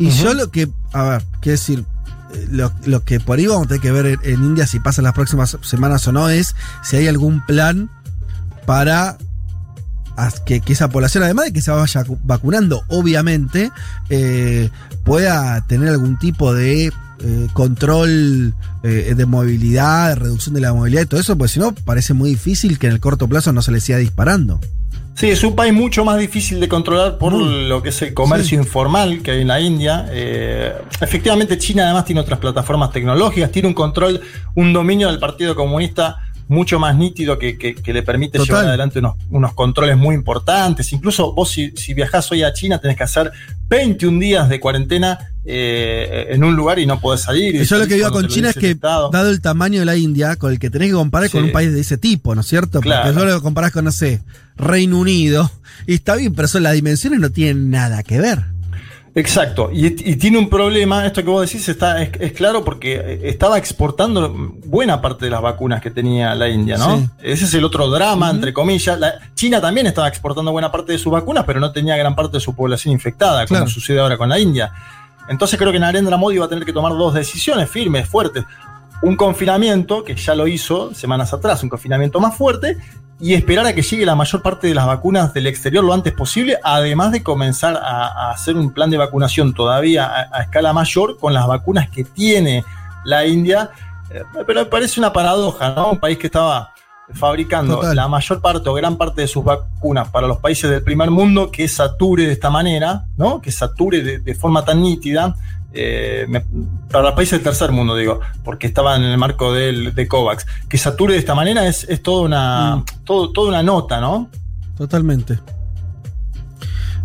Y 0.00 0.10
yo 0.10 0.34
lo 0.34 0.50
que, 0.50 0.68
a 0.92 1.02
ver, 1.04 1.24
quiero 1.40 1.58
decir, 1.58 1.84
eh, 2.34 2.46
lo, 2.50 2.72
lo 2.84 3.04
que 3.04 3.18
por 3.20 3.38
ahí 3.38 3.46
vamos 3.46 3.66
a 3.66 3.68
tener 3.68 3.80
que 3.80 3.90
ver 3.92 4.06
en, 4.06 4.18
en 4.22 4.44
India 4.44 4.66
si 4.66 4.78
pasa 4.80 5.02
las 5.02 5.12
próximas 5.12 5.56
semanas 5.62 6.06
o 6.06 6.12
no 6.12 6.28
es 6.28 6.54
si 6.84 6.96
hay 6.96 7.08
algún 7.08 7.44
plan 7.46 7.90
para 8.66 9.16
que, 10.44 10.60
que 10.60 10.72
esa 10.72 10.88
población, 10.88 11.24
además 11.24 11.46
de 11.46 11.52
que 11.52 11.60
se 11.60 11.70
vaya 11.70 12.04
cu- 12.04 12.18
vacunando, 12.24 12.82
obviamente, 12.88 13.70
eh, 14.10 14.70
pueda 15.04 15.64
tener 15.66 15.88
algún 15.88 16.18
tipo 16.18 16.52
de 16.54 16.86
eh, 16.86 17.46
control 17.52 18.54
eh, 18.82 19.14
de 19.16 19.26
movilidad, 19.26 20.10
de 20.10 20.14
reducción 20.16 20.54
de 20.54 20.60
la 20.60 20.72
movilidad 20.72 21.02
y 21.02 21.06
todo 21.06 21.20
eso, 21.20 21.36
pues 21.36 21.52
si 21.52 21.60
no, 21.60 21.72
parece 21.72 22.14
muy 22.14 22.30
difícil 22.30 22.78
que 22.78 22.86
en 22.86 22.92
el 22.94 23.00
corto 23.00 23.28
plazo 23.28 23.52
no 23.52 23.62
se 23.62 23.72
le 23.72 23.80
siga 23.80 23.98
disparando. 23.98 24.60
Sí, 25.14 25.28
es 25.28 25.42
un 25.42 25.56
país 25.56 25.74
mucho 25.74 26.04
más 26.04 26.16
difícil 26.16 26.60
de 26.60 26.68
controlar 26.68 27.18
por 27.18 27.32
lo 27.32 27.82
que 27.82 27.88
es 27.88 28.00
el 28.02 28.14
comercio 28.14 28.56
informal 28.56 29.20
que 29.20 29.32
hay 29.32 29.40
en 29.40 29.48
la 29.48 29.60
India. 29.60 30.06
Eh, 30.10 30.72
efectivamente, 31.00 31.58
China 31.58 31.86
además 31.86 32.04
tiene 32.04 32.20
otras 32.20 32.38
plataformas 32.38 32.92
tecnológicas, 32.92 33.50
tiene 33.50 33.66
un 33.66 33.74
control, 33.74 34.20
un 34.54 34.72
dominio 34.72 35.08
del 35.08 35.18
Partido 35.18 35.56
Comunista 35.56 36.18
mucho 36.48 36.78
más 36.78 36.96
nítido 36.96 37.38
que, 37.38 37.56
que- 37.58 37.74
que 37.74 37.92
le 37.92 38.02
permite 38.02 38.38
Total. 38.38 38.46
llevar 38.46 38.66
adelante 38.68 38.98
unos, 38.98 39.14
unos 39.30 39.54
controles 39.54 39.96
muy 39.96 40.14
importantes. 40.14 40.92
Incluso 40.92 41.32
vos 41.34 41.50
si, 41.50 41.70
si 41.76 41.94
viajás 41.94 42.30
hoy 42.32 42.42
a 42.42 42.52
China 42.52 42.80
tenés 42.80 42.96
que 42.96 43.04
hacer 43.04 43.30
21 43.68 44.18
días 44.18 44.48
de 44.48 44.58
cuarentena 44.58 45.18
eh, 45.44 46.26
en 46.30 46.42
un 46.44 46.56
lugar 46.56 46.78
y 46.78 46.86
no 46.86 47.00
podés 47.00 47.22
salir. 47.22 47.54
Y 47.54 47.64
yo 47.64 47.78
lo 47.78 47.86
que 47.86 47.94
digo 47.94 48.10
con 48.10 48.26
China 48.28 48.50
es 48.50 48.56
el 48.56 48.62
que, 48.62 48.74
dado 48.74 49.30
el 49.30 49.40
tamaño 49.40 49.80
de 49.80 49.86
la 49.86 49.96
India, 49.96 50.36
con 50.36 50.52
el 50.52 50.58
que 50.58 50.70
tenés 50.70 50.88
que 50.88 50.94
comparar 50.94 51.30
con 51.30 51.44
un 51.44 51.52
país 51.52 51.72
de 51.72 51.80
ese 51.80 51.98
tipo, 51.98 52.34
¿no 52.34 52.40
es 52.42 52.46
cierto? 52.46 52.80
Claro. 52.80 53.02
Porque 53.04 53.18
solo 53.20 53.32
lo 53.34 53.42
comparás 53.42 53.72
con, 53.72 53.84
no 53.84 53.92
sé, 53.92 54.20
Reino 54.56 54.98
Unido, 54.98 55.50
y 55.86 55.94
está 55.94 56.16
bien, 56.16 56.34
pero 56.34 56.48
son 56.48 56.62
las 56.64 56.72
dimensiones 56.74 57.20
no 57.20 57.30
tienen 57.30 57.70
nada 57.70 58.02
que 58.02 58.18
ver. 58.20 58.44
Exacto, 59.14 59.70
y, 59.72 59.86
y 59.86 60.16
tiene 60.16 60.38
un 60.38 60.48
problema, 60.48 61.04
esto 61.04 61.22
que 61.24 61.30
vos 61.30 61.42
decís 61.50 61.68
está, 61.68 62.00
es, 62.02 62.10
es 62.20 62.32
claro 62.32 62.64
porque 62.64 63.20
estaba 63.24 63.58
exportando 63.58 64.30
buena 64.66 65.00
parte 65.00 65.24
de 65.24 65.30
las 65.32 65.42
vacunas 65.42 65.80
que 65.82 65.90
tenía 65.90 66.34
la 66.34 66.48
India, 66.48 66.76
¿no? 66.78 66.98
Sí. 66.98 67.08
Ese 67.22 67.46
es 67.46 67.54
el 67.54 67.64
otro 67.64 67.88
drama, 67.90 68.30
entre 68.30 68.52
comillas. 68.52 68.98
La- 68.98 69.14
China 69.34 69.60
también 69.60 69.86
estaba 69.88 70.06
exportando 70.08 70.52
buena 70.52 70.70
parte 70.70 70.92
de 70.92 70.98
sus 70.98 71.12
vacunas, 71.12 71.44
pero 71.46 71.58
no 71.58 71.72
tenía 71.72 71.96
gran 71.96 72.14
parte 72.14 72.36
de 72.36 72.40
su 72.40 72.54
población 72.54 72.92
infectada, 72.92 73.46
como 73.46 73.58
Claro. 73.60 73.70
sucede 73.70 73.98
ahora 73.98 74.16
con 74.16 74.28
la 74.28 74.38
India. 74.38 74.72
Entonces 75.28 75.58
creo 75.58 75.72
que 75.72 75.78
Narendra 75.80 76.16
Modi 76.16 76.38
va 76.38 76.46
a 76.46 76.48
tener 76.48 76.64
que 76.64 76.72
tomar 76.72 76.92
dos 76.92 77.12
decisiones 77.14 77.68
firmes, 77.68 78.08
fuertes. 78.08 78.44
Un 79.02 79.14
confinamiento, 79.16 80.02
que 80.04 80.14
ya 80.16 80.34
lo 80.34 80.46
hizo 80.48 80.92
semanas 80.94 81.32
atrás, 81.32 81.62
un 81.62 81.68
confinamiento 81.68 82.18
más 82.18 82.36
fuerte, 82.36 82.78
y 83.20 83.34
esperar 83.34 83.66
a 83.66 83.72
que 83.72 83.82
llegue 83.82 84.06
la 84.06 84.14
mayor 84.14 84.42
parte 84.42 84.68
de 84.68 84.74
las 84.74 84.86
vacunas 84.86 85.34
del 85.34 85.46
exterior 85.46 85.82
lo 85.82 85.92
antes 85.92 86.12
posible, 86.12 86.58
además 86.62 87.10
de 87.12 87.22
comenzar 87.22 87.76
a, 87.76 88.06
a 88.06 88.30
hacer 88.30 88.56
un 88.56 88.72
plan 88.72 88.90
de 88.90 88.96
vacunación 88.96 89.54
todavía 89.54 90.06
a, 90.06 90.28
a 90.32 90.42
escala 90.42 90.72
mayor 90.72 91.18
con 91.18 91.34
las 91.34 91.46
vacunas 91.46 91.88
que 91.90 92.04
tiene 92.04 92.64
la 93.04 93.26
India. 93.26 93.70
Eh, 94.10 94.22
pero 94.46 94.60
me 94.60 94.66
parece 94.66 95.00
una 95.00 95.12
paradoja, 95.12 95.70
¿no? 95.70 95.90
Un 95.90 95.98
país 95.98 96.16
que 96.16 96.28
estaba 96.28 96.72
fabricando 97.12 97.76
Total. 97.76 97.96
la 97.96 98.06
mayor 98.06 98.40
parte 98.40 98.68
o 98.68 98.74
gran 98.74 98.96
parte 98.96 99.22
de 99.22 99.28
sus 99.28 99.42
vacunas 99.42 100.08
para 100.10 100.26
los 100.26 100.38
países 100.38 100.70
del 100.70 100.82
primer 100.82 101.10
mundo, 101.10 101.50
que 101.50 101.66
sature 101.66 102.26
de 102.26 102.32
esta 102.32 102.50
manera, 102.50 103.04
¿no? 103.16 103.40
Que 103.40 103.50
sature 103.50 104.02
de, 104.02 104.18
de 104.20 104.34
forma 104.34 104.64
tan 104.64 104.82
nítida. 104.82 105.34
Eh, 105.72 106.24
me- 106.28 106.42
para 106.90 107.04
los 107.04 107.12
países 107.14 107.32
del 107.38 107.42
tercer 107.42 107.70
mundo, 107.72 107.94
digo, 107.94 108.20
porque 108.44 108.66
estaban 108.66 109.02
en 109.04 109.10
el 109.10 109.18
marco 109.18 109.52
del, 109.52 109.94
de 109.94 110.08
COVAX. 110.08 110.46
Que 110.68 110.78
sature 110.78 111.12
de 111.14 111.18
esta 111.18 111.34
manera 111.34 111.66
es, 111.66 111.84
es 111.88 112.02
toda, 112.02 112.22
una, 112.24 112.76
Mm. 112.76 112.84
todo, 113.04 113.30
toda 113.32 113.48
una 113.50 113.62
nota, 113.62 114.00
¿no? 114.00 114.30
Totalmente. 114.76 115.38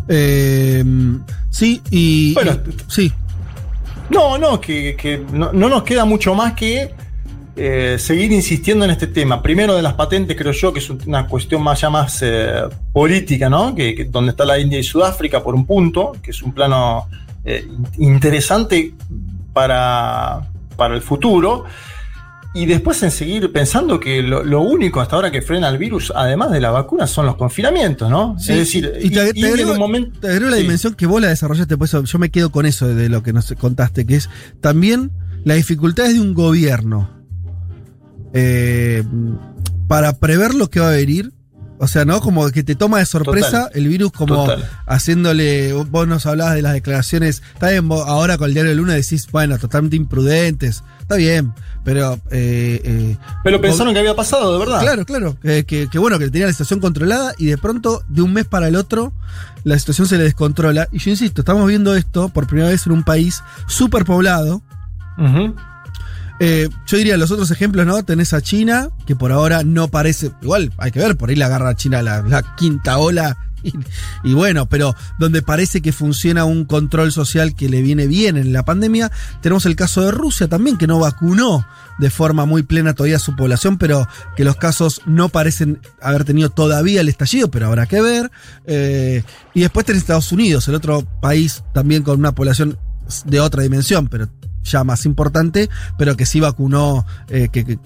Eh, 0.07 0.83
sí, 1.49 1.81
y. 1.89 2.33
Bueno, 2.33 2.51
y- 2.53 2.91
sí. 2.91 3.11
No, 4.09 4.37
no, 4.37 4.59
que, 4.59 4.95
que 4.97 5.23
no, 5.31 5.51
no 5.53 5.69
nos 5.69 5.83
queda 5.83 6.05
mucho 6.05 6.35
más 6.35 6.53
que 6.53 6.93
eh, 7.55 7.95
seguir 7.99 8.31
insistiendo 8.31 8.83
en 8.85 8.91
este 8.91 9.07
tema. 9.07 9.41
Primero 9.41 9.75
de 9.75 9.81
las 9.81 9.93
patentes, 9.93 10.35
creo 10.37 10.51
yo, 10.51 10.73
que 10.73 10.79
es 10.79 10.89
una 10.89 11.27
cuestión 11.27 11.61
más 11.63 11.81
ya 11.81 11.89
más 11.89 12.23
política, 12.91 13.49
¿no? 13.49 13.73
Que, 13.73 13.95
que 13.95 14.05
donde 14.05 14.31
está 14.31 14.43
la 14.45 14.59
India 14.59 14.77
y 14.79 14.83
Sudáfrica 14.83 15.41
por 15.41 15.55
un 15.55 15.65
punto, 15.65 16.13
que 16.21 16.31
es 16.31 16.41
un 16.43 16.51
plano 16.53 17.07
eh, 17.45 17.67
in- 17.97 18.13
interesante 18.13 18.93
para, 19.53 20.49
para 20.75 20.95
el 20.95 21.01
futuro. 21.01 21.65
Y 22.55 22.67
después 22.67 23.01
en 23.01 23.09
seguir 23.09 23.51
pensando 23.51 23.99
que 23.99 24.21
lo, 24.21 24.43
lo 24.43 24.61
único 24.61 25.01
hasta 25.01 25.15
ahora 25.15 25.31
que 25.31 25.41
frena 25.41 25.69
el 25.69 25.79
virus, 25.79 26.13
además 26.15 26.51
de 26.51 26.61
la 26.61 26.69
vacuna, 26.69 27.07
son 27.07 27.25
los 27.25 27.35
confinamientos, 27.35 28.11
¿no? 28.11 28.37
Sí, 28.37 28.51
es 28.51 28.57
decir, 28.59 28.93
y 29.01 29.09
te, 29.09 29.31
y- 29.33 29.43
agrego, 29.43 29.71
un 29.71 29.79
momento- 29.79 30.19
te 30.19 30.27
agrego 30.27 30.51
la 30.51 30.57
dimensión 30.57 30.93
que 30.93 31.07
vos 31.07 31.19
la 31.19 31.29
desarrollaste, 31.29 31.77
por 31.77 31.85
eso 31.85 32.03
yo 32.03 32.19
me 32.19 32.29
quedo 32.29 32.51
con 32.51 32.67
eso 32.67 32.87
de 32.87 33.09
lo 33.09 33.23
que 33.23 33.33
nos 33.33 33.51
contaste, 33.59 34.05
que 34.05 34.17
es 34.17 34.29
también 34.61 35.09
las 35.45 35.57
dificultades 35.57 36.13
de 36.13 36.21
un 36.21 36.35
gobierno 36.35 37.09
eh, 38.33 39.03
para 39.87 40.13
prever 40.19 40.53
lo 40.53 40.69
que 40.69 40.79
va 40.79 40.89
a 40.89 40.95
venir. 40.95 41.31
O 41.83 41.87
sea, 41.87 42.05
¿no? 42.05 42.21
Como 42.21 42.49
que 42.51 42.63
te 42.63 42.75
toma 42.75 42.99
de 42.99 43.05
sorpresa 43.05 43.65
Total. 43.65 43.71
el 43.73 43.87
virus, 43.89 44.11
como 44.11 44.35
Total. 44.45 44.69
haciéndole. 44.87 45.73
Vos 45.73 46.07
nos 46.07 46.25
hablabas 46.25 46.55
de 46.55 46.61
las 46.61 46.73
declaraciones. 46.73 47.43
Está 47.53 47.69
bien, 47.71 47.87
vos 47.87 48.07
ahora 48.07 48.37
con 48.37 48.47
el 48.47 48.53
diario 48.53 48.71
de 48.71 48.75
Luna 48.77 48.93
decís, 48.93 49.27
bueno, 49.31 49.57
totalmente 49.57 49.95
imprudentes. 49.97 50.83
Está 51.01 51.15
bien, 51.17 51.53
pero. 51.83 52.13
eh, 52.31 52.79
eh, 52.83 53.17
Pero 53.43 53.59
pensaron 53.59 53.93
que 53.93 53.99
había 53.99 54.15
pasado, 54.15 54.53
de 54.53 54.59
verdad. 54.59 54.79
Claro, 54.81 55.05
claro. 55.05 55.37
Que, 55.41 55.65
que- 55.65 55.89
que 55.89 55.99
bueno, 55.99 56.17
que 56.19 56.29
tenía 56.29 56.47
la 56.47 56.53
situación 56.53 56.79
controlada 56.79 57.33
y 57.37 57.47
de 57.47 57.57
pronto, 57.57 58.03
de 58.07 58.21
un 58.21 58.31
mes 58.33 58.45
para 58.45 58.69
el 58.69 58.75
otro, 58.77 59.11
la 59.65 59.77
situación 59.77 60.07
se 60.07 60.17
le 60.17 60.23
descontrola. 60.23 60.87
Y 60.91 60.99
yo 60.99 61.11
insisto, 61.11 61.41
estamos 61.41 61.67
viendo 61.67 61.95
esto 61.95 62.29
por 62.29 62.47
primera 62.47 62.69
vez 62.69 62.85
en 62.85 62.93
un 62.93 63.03
país 63.03 63.43
súper 63.67 64.05
poblado. 64.05 64.61
Ujú. 65.17 65.53
Eh, 66.45 66.67
yo 66.87 66.97
diría 66.97 67.15
los 67.15 67.31
otros 67.31 67.51
ejemplos, 67.51 67.85
¿no? 67.85 68.03
Tenés 68.03 68.33
a 68.33 68.41
China, 68.41 68.89
que 69.05 69.15
por 69.15 69.31
ahora 69.31 69.63
no 69.63 69.87
parece. 69.87 70.29
Igual 70.41 70.73
hay 70.77 70.91
que 70.91 70.99
ver, 70.99 71.15
por 71.15 71.29
ahí 71.29 71.37
la 71.37 71.45
agarra 71.45 71.73
China 71.77 72.01
la, 72.01 72.55
quinta 72.57 72.97
ola. 72.97 73.37
Y, 74.25 74.33
bueno, 74.33 74.65
pero 74.65 74.93
donde 75.19 75.41
parece 75.41 75.81
que 75.81 75.93
funciona 75.93 76.43
un 76.43 76.65
control 76.65 77.13
social 77.13 77.55
que 77.55 77.69
le 77.69 77.81
viene 77.81 78.07
bien 78.07 78.35
en 78.35 78.51
la 78.51 78.65
pandemia, 78.65 79.09
tenemos 79.41 79.65
el 79.65 79.77
caso 79.77 80.01
de 80.01 80.11
Rusia 80.11 80.49
también, 80.49 80.77
que 80.77 80.85
no 80.85 80.99
vacunó 80.99 81.65
de 81.97 82.09
forma 82.09 82.45
muy 82.45 82.63
plena 82.63 82.93
todavía 82.93 83.19
su 83.19 83.37
población, 83.37 83.77
pero 83.77 84.05
que 84.35 84.43
los 84.43 84.57
casos 84.57 85.01
no 85.05 85.29
parecen 85.29 85.79
haber 86.01 86.25
tenido 86.25 86.49
todavía 86.49 86.99
el 86.99 87.07
estallido, 87.07 87.49
pero 87.49 87.67
habrá 87.67 87.85
que 87.85 88.01
ver. 88.01 88.31
Eh, 88.65 89.23
y 89.53 89.61
después 89.61 89.85
tenés 89.85 90.01
Estados 90.01 90.33
Unidos, 90.33 90.67
el 90.67 90.75
otro 90.75 91.07
país 91.21 91.63
también 91.73 92.03
con 92.03 92.19
una 92.19 92.35
población 92.35 92.77
de 93.25 93.39
otra 93.39 93.63
dimensión, 93.63 94.09
pero 94.09 94.27
ya 94.63 94.83
más 94.83 95.05
importante, 95.05 95.69
pero 95.97 96.15
que 96.15 96.25
sí 96.25 96.39
vacunó 96.39 97.05
eh, 97.29 97.49
que, 97.51 97.77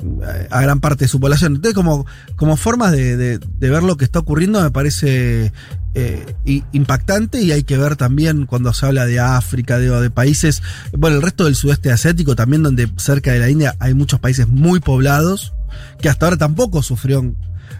a 0.49 0.61
gran 0.61 0.79
parte 0.79 1.05
de 1.05 1.09
su 1.09 1.19
población. 1.19 1.55
Entonces, 1.55 1.75
como, 1.75 2.05
como 2.35 2.57
formas 2.57 2.91
de, 2.91 3.39
ver 3.59 3.83
lo 3.83 3.97
que 3.97 4.05
está 4.05 4.19
ocurriendo, 4.19 4.61
me 4.61 4.71
parece 4.71 5.51
eh, 5.93 6.35
impactante 6.71 7.41
y 7.41 7.51
hay 7.51 7.63
que 7.63 7.77
ver 7.77 7.95
también 7.95 8.45
cuando 8.45 8.73
se 8.73 8.85
habla 8.85 9.05
de 9.05 9.19
África, 9.19 9.79
de, 9.79 9.89
de 9.89 10.09
países, 10.09 10.61
bueno, 10.97 11.17
el 11.17 11.21
resto 11.21 11.45
del 11.45 11.55
sudeste 11.55 11.91
asiático, 11.91 12.35
también 12.35 12.63
donde 12.63 12.91
cerca 12.97 13.31
de 13.31 13.39
la 13.39 13.49
India 13.49 13.75
hay 13.79 13.93
muchos 13.93 14.19
países 14.19 14.47
muy 14.47 14.79
poblados, 14.79 15.53
que 16.01 16.09
hasta 16.09 16.25
ahora 16.25 16.37
tampoco 16.37 16.81
sufrieron 16.83 17.35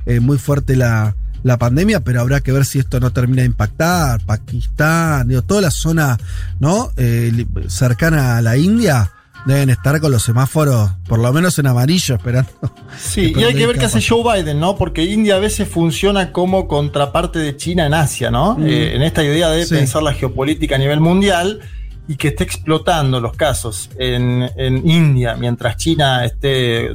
eh, 0.06 0.20
muy 0.20 0.38
fuerte 0.38 0.76
la, 0.76 1.16
la 1.48 1.58
pandemia, 1.58 2.02
pero 2.02 2.22
habrá 2.22 2.42
que 2.42 2.52
ver 2.52 2.66
si 2.66 2.80
esto 2.80 3.00
no 3.00 3.12
termina 3.12 3.42
de 3.42 3.48
impactar. 3.48 4.22
Pakistán, 4.26 5.28
digo, 5.28 5.42
toda 5.42 5.62
la 5.62 5.72
zona 5.72 6.18
¿no? 6.60 6.92
Eh, 6.98 7.46
cercana 7.68 8.38
a 8.38 8.42
la 8.42 8.58
India 8.58 9.12
deben 9.46 9.70
estar 9.70 10.00
con 10.02 10.12
los 10.12 10.24
semáforos, 10.24 10.92
por 11.08 11.20
lo 11.20 11.32
menos 11.32 11.58
en 11.58 11.68
amarillo, 11.68 12.16
esperando. 12.16 12.52
Sí, 13.00 13.34
y 13.38 13.44
hay 13.44 13.56
que 13.56 13.66
ver 13.66 13.78
qué 13.78 13.86
hace 13.86 14.02
Joe 14.06 14.22
Biden, 14.24 14.60
¿no? 14.60 14.76
Porque 14.76 15.06
India 15.06 15.38
a 15.38 15.40
veces 15.40 15.70
funciona 15.70 16.34
como 16.34 16.68
contraparte 16.68 17.40
de 17.40 17.56
China 17.56 17.86
en 17.86 17.94
Asia, 17.94 18.30
¿no? 18.30 18.56
Mm. 18.56 18.68
Eh, 18.68 18.96
en 18.96 19.02
esta 19.04 19.24
idea 19.24 19.50
de 19.50 19.66
Sí. 19.66 19.76
pensar 19.76 20.04
la 20.04 20.14
geopolítica 20.14 20.76
a 20.76 20.80
nivel 20.80 21.00
mundial 21.00 21.62
y 22.10 22.16
que 22.18 22.30
esté 22.30 22.44
explotando 22.44 23.22
los 23.22 23.36
casos 23.38 23.90
en, 23.98 24.50
en 24.58 24.90
India 24.90 25.36
mientras 25.36 25.78
China 25.78 26.26
esté 26.26 26.90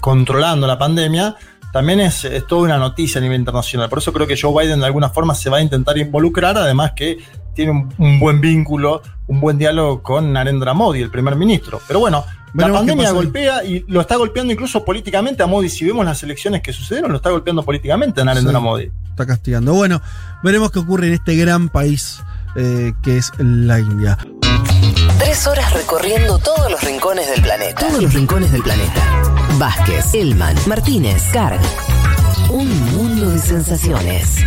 controlando 0.00 0.66
la 0.66 0.78
pandemia, 0.78 1.36
también 1.74 1.98
es, 1.98 2.24
es 2.24 2.46
toda 2.46 2.62
una 2.62 2.78
noticia 2.78 3.18
a 3.18 3.20
nivel 3.20 3.40
internacional. 3.40 3.88
Por 3.88 3.98
eso 3.98 4.12
creo 4.12 4.28
que 4.28 4.40
Joe 4.40 4.62
Biden 4.64 4.78
de 4.78 4.86
alguna 4.86 5.08
forma 5.10 5.34
se 5.34 5.50
va 5.50 5.56
a 5.56 5.60
intentar 5.60 5.98
involucrar, 5.98 6.56
además 6.56 6.92
que 6.94 7.18
tiene 7.52 7.72
un, 7.72 7.92
un 7.98 8.20
buen 8.20 8.40
vínculo, 8.40 9.02
un 9.26 9.40
buen 9.40 9.58
diálogo 9.58 10.00
con 10.00 10.32
Narendra 10.32 10.72
Modi, 10.72 11.02
el 11.02 11.10
primer 11.10 11.34
ministro. 11.34 11.80
Pero 11.88 11.98
bueno, 11.98 12.24
la 12.54 12.72
pandemia 12.72 13.10
golpea 13.10 13.64
y 13.64 13.84
lo 13.88 14.00
está 14.00 14.14
golpeando 14.14 14.52
incluso 14.52 14.84
políticamente 14.84 15.42
a 15.42 15.48
Modi. 15.48 15.68
Si 15.68 15.84
vemos 15.84 16.04
las 16.04 16.22
elecciones 16.22 16.62
que 16.62 16.72
sucedieron, 16.72 17.10
lo 17.10 17.16
está 17.16 17.30
golpeando 17.30 17.64
políticamente 17.64 18.20
a 18.20 18.24
Narendra 18.24 18.60
Sí. 18.60 18.64
Modi. 18.64 18.90
está 19.10 19.26
castigando. 19.26 19.74
Bueno, 19.74 20.00
veremos 20.44 20.70
qué 20.70 20.78
ocurre 20.78 21.08
en 21.08 21.14
este 21.14 21.34
gran 21.34 21.68
país 21.70 22.22
eh, 22.54 22.92
que 23.02 23.16
es 23.16 23.32
la 23.38 23.80
India. 23.80 24.16
Tres 25.34 25.48
horas 25.48 25.72
recorriendo 25.72 26.38
todos 26.38 26.70
los 26.70 26.80
rincones 26.80 27.28
del 27.28 27.42
planeta. 27.42 27.88
Todos 27.88 28.00
los 28.00 28.14
rincones 28.14 28.52
del 28.52 28.62
planeta. 28.62 29.32
Vázquez, 29.58 30.14
Elman, 30.14 30.54
Martínez, 30.68 31.24
Carg. 31.32 31.60
Un 32.50 32.68
mundo 32.92 33.30
de 33.30 33.40
sensaciones. 33.40 34.44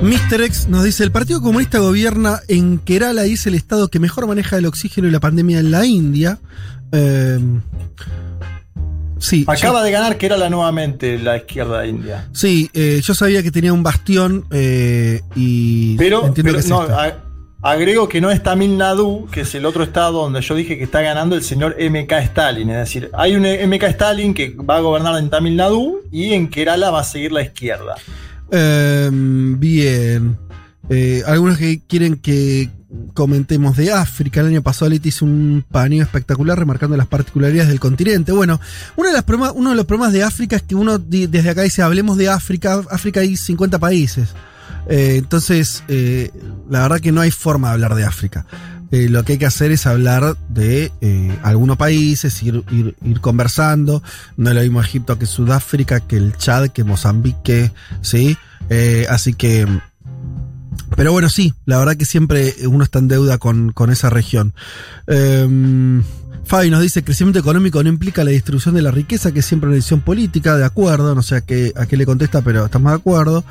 Mr. 0.00 0.42
X 0.42 0.68
nos 0.68 0.84
dice, 0.84 1.02
el 1.02 1.10
Partido 1.10 1.42
Comunista 1.42 1.80
gobierna 1.80 2.38
en 2.46 2.78
Kerala 2.78 3.26
y 3.26 3.32
es 3.32 3.48
el 3.48 3.56
estado 3.56 3.88
que 3.88 3.98
mejor 3.98 4.28
maneja 4.28 4.58
el 4.58 4.66
oxígeno 4.66 5.08
y 5.08 5.10
la 5.10 5.18
pandemia 5.18 5.58
en 5.58 5.72
la 5.72 5.84
India. 5.84 6.38
Eh, 6.92 7.40
sí. 9.22 9.44
Acaba 9.46 9.78
yo- 9.80 9.84
de 9.84 9.90
ganar 9.92 10.18
Kerala 10.18 10.50
nuevamente 10.50 11.18
la 11.18 11.36
izquierda 11.38 11.86
india. 11.86 12.28
Sí, 12.32 12.68
eh, 12.74 13.00
yo 13.02 13.14
sabía 13.14 13.42
que 13.42 13.50
tenía 13.50 13.72
un 13.72 13.82
bastión 13.82 14.44
eh, 14.50 15.20
y 15.34 15.96
Pero, 15.96 16.26
entiendo 16.26 16.50
pero 16.50 16.54
que 16.54 16.60
es 16.60 16.68
no, 16.68 16.82
esta. 16.82 17.04
a- 17.04 17.18
agrego 17.64 18.08
que 18.08 18.20
no 18.20 18.30
es 18.32 18.42
Tamil 18.42 18.76
Nadu, 18.76 19.28
que 19.30 19.42
es 19.42 19.54
el 19.54 19.64
otro 19.66 19.84
estado 19.84 20.22
donde 20.22 20.40
yo 20.40 20.54
dije 20.56 20.76
que 20.76 20.82
está 20.84 21.00
ganando 21.00 21.36
el 21.36 21.42
señor 21.44 21.76
MK 21.78 22.12
Stalin. 22.24 22.68
Es 22.70 22.78
decir, 22.78 23.08
hay 23.14 23.36
un 23.36 23.44
MK 23.46 23.84
Stalin 23.84 24.34
que 24.34 24.50
va 24.56 24.78
a 24.78 24.80
gobernar 24.80 25.16
en 25.18 25.30
Tamil 25.30 25.54
Nadu 25.56 26.00
y 26.10 26.32
en 26.34 26.48
Kerala 26.48 26.90
va 26.90 27.00
a 27.00 27.04
seguir 27.04 27.30
la 27.32 27.42
izquierda. 27.42 27.94
Eh, 28.50 29.08
bien. 29.12 30.36
Eh, 30.90 31.22
algunos 31.26 31.56
que 31.58 31.80
quieren 31.86 32.16
que 32.16 32.68
comentemos 33.14 33.76
de 33.76 33.92
África. 33.92 34.40
El 34.40 34.48
año 34.48 34.62
pasado 34.62 34.90
Leti 34.90 35.10
hizo 35.10 35.24
un 35.24 35.64
paneo 35.70 36.02
espectacular 36.02 36.58
remarcando 36.58 36.96
las 36.96 37.06
particularidades 37.06 37.68
del 37.68 37.80
continente. 37.80 38.32
Bueno, 38.32 38.60
uno 38.96 39.08
de, 39.08 39.14
las 39.14 39.24
uno 39.54 39.70
de 39.70 39.76
los 39.76 39.86
problemas 39.86 40.12
de 40.12 40.22
África 40.22 40.56
es 40.56 40.62
que 40.62 40.74
uno 40.74 40.98
desde 40.98 41.48
acá 41.50 41.62
dice, 41.62 41.82
hablemos 41.82 42.16
de 42.16 42.28
África. 42.28 42.82
África 42.90 43.20
hay 43.20 43.36
50 43.36 43.78
países. 43.78 44.30
Eh, 44.88 45.16
entonces, 45.18 45.84
eh, 45.88 46.30
la 46.68 46.80
verdad 46.82 47.00
que 47.00 47.12
no 47.12 47.20
hay 47.20 47.30
forma 47.30 47.68
de 47.68 47.74
hablar 47.74 47.94
de 47.94 48.04
África. 48.04 48.46
Eh, 48.90 49.08
lo 49.08 49.24
que 49.24 49.32
hay 49.34 49.38
que 49.38 49.46
hacer 49.46 49.72
es 49.72 49.86
hablar 49.86 50.36
de 50.50 50.92
algunos 51.42 51.78
países, 51.78 52.42
ir, 52.42 52.62
ir- 52.70 53.20
conversando. 53.20 54.02
No 54.36 54.50
es 54.50 54.56
lo 54.56 54.60
mismo 54.62 54.80
Egipto 54.82 55.18
que 55.18 55.24
Sudáfrica, 55.24 56.00
que 56.00 56.16
el 56.18 56.36
Chad, 56.36 56.68
que 56.68 56.84
Mozambique, 56.84 57.70
¿sí? 58.02 58.36
Así 59.08 59.32
que. 59.34 59.66
Pero 60.96 61.12
bueno, 61.12 61.28
sí, 61.28 61.54
la 61.64 61.78
verdad 61.78 61.96
que 61.96 62.04
siempre 62.04 62.54
uno 62.66 62.84
está 62.84 62.98
en 62.98 63.08
deuda 63.08 63.38
con, 63.38 63.72
con 63.72 63.90
esa 63.90 64.10
región. 64.10 64.54
Em, 65.06 66.02
Fabi 66.44 66.70
nos 66.70 66.82
dice, 66.82 67.02
crecimiento 67.02 67.38
económico 67.38 67.82
no 67.82 67.88
implica 67.88 68.24
la 68.24 68.30
distribución 68.30 68.74
de 68.74 68.82
la 68.82 68.90
riqueza, 68.90 69.32
que 69.32 69.40
es 69.40 69.46
siempre 69.46 69.68
una 69.68 69.76
decisión 69.76 70.00
política, 70.00 70.56
de 70.56 70.64
acuerdo, 70.64 71.14
no 71.14 71.22
sé 71.22 71.36
a 71.36 71.40
qué, 71.40 71.72
a 71.76 71.86
qué 71.86 71.96
le 71.96 72.04
contesta, 72.04 72.42
pero 72.42 72.64
estamos 72.64 72.92
de 72.92 72.96
acuerdo. 72.96 73.44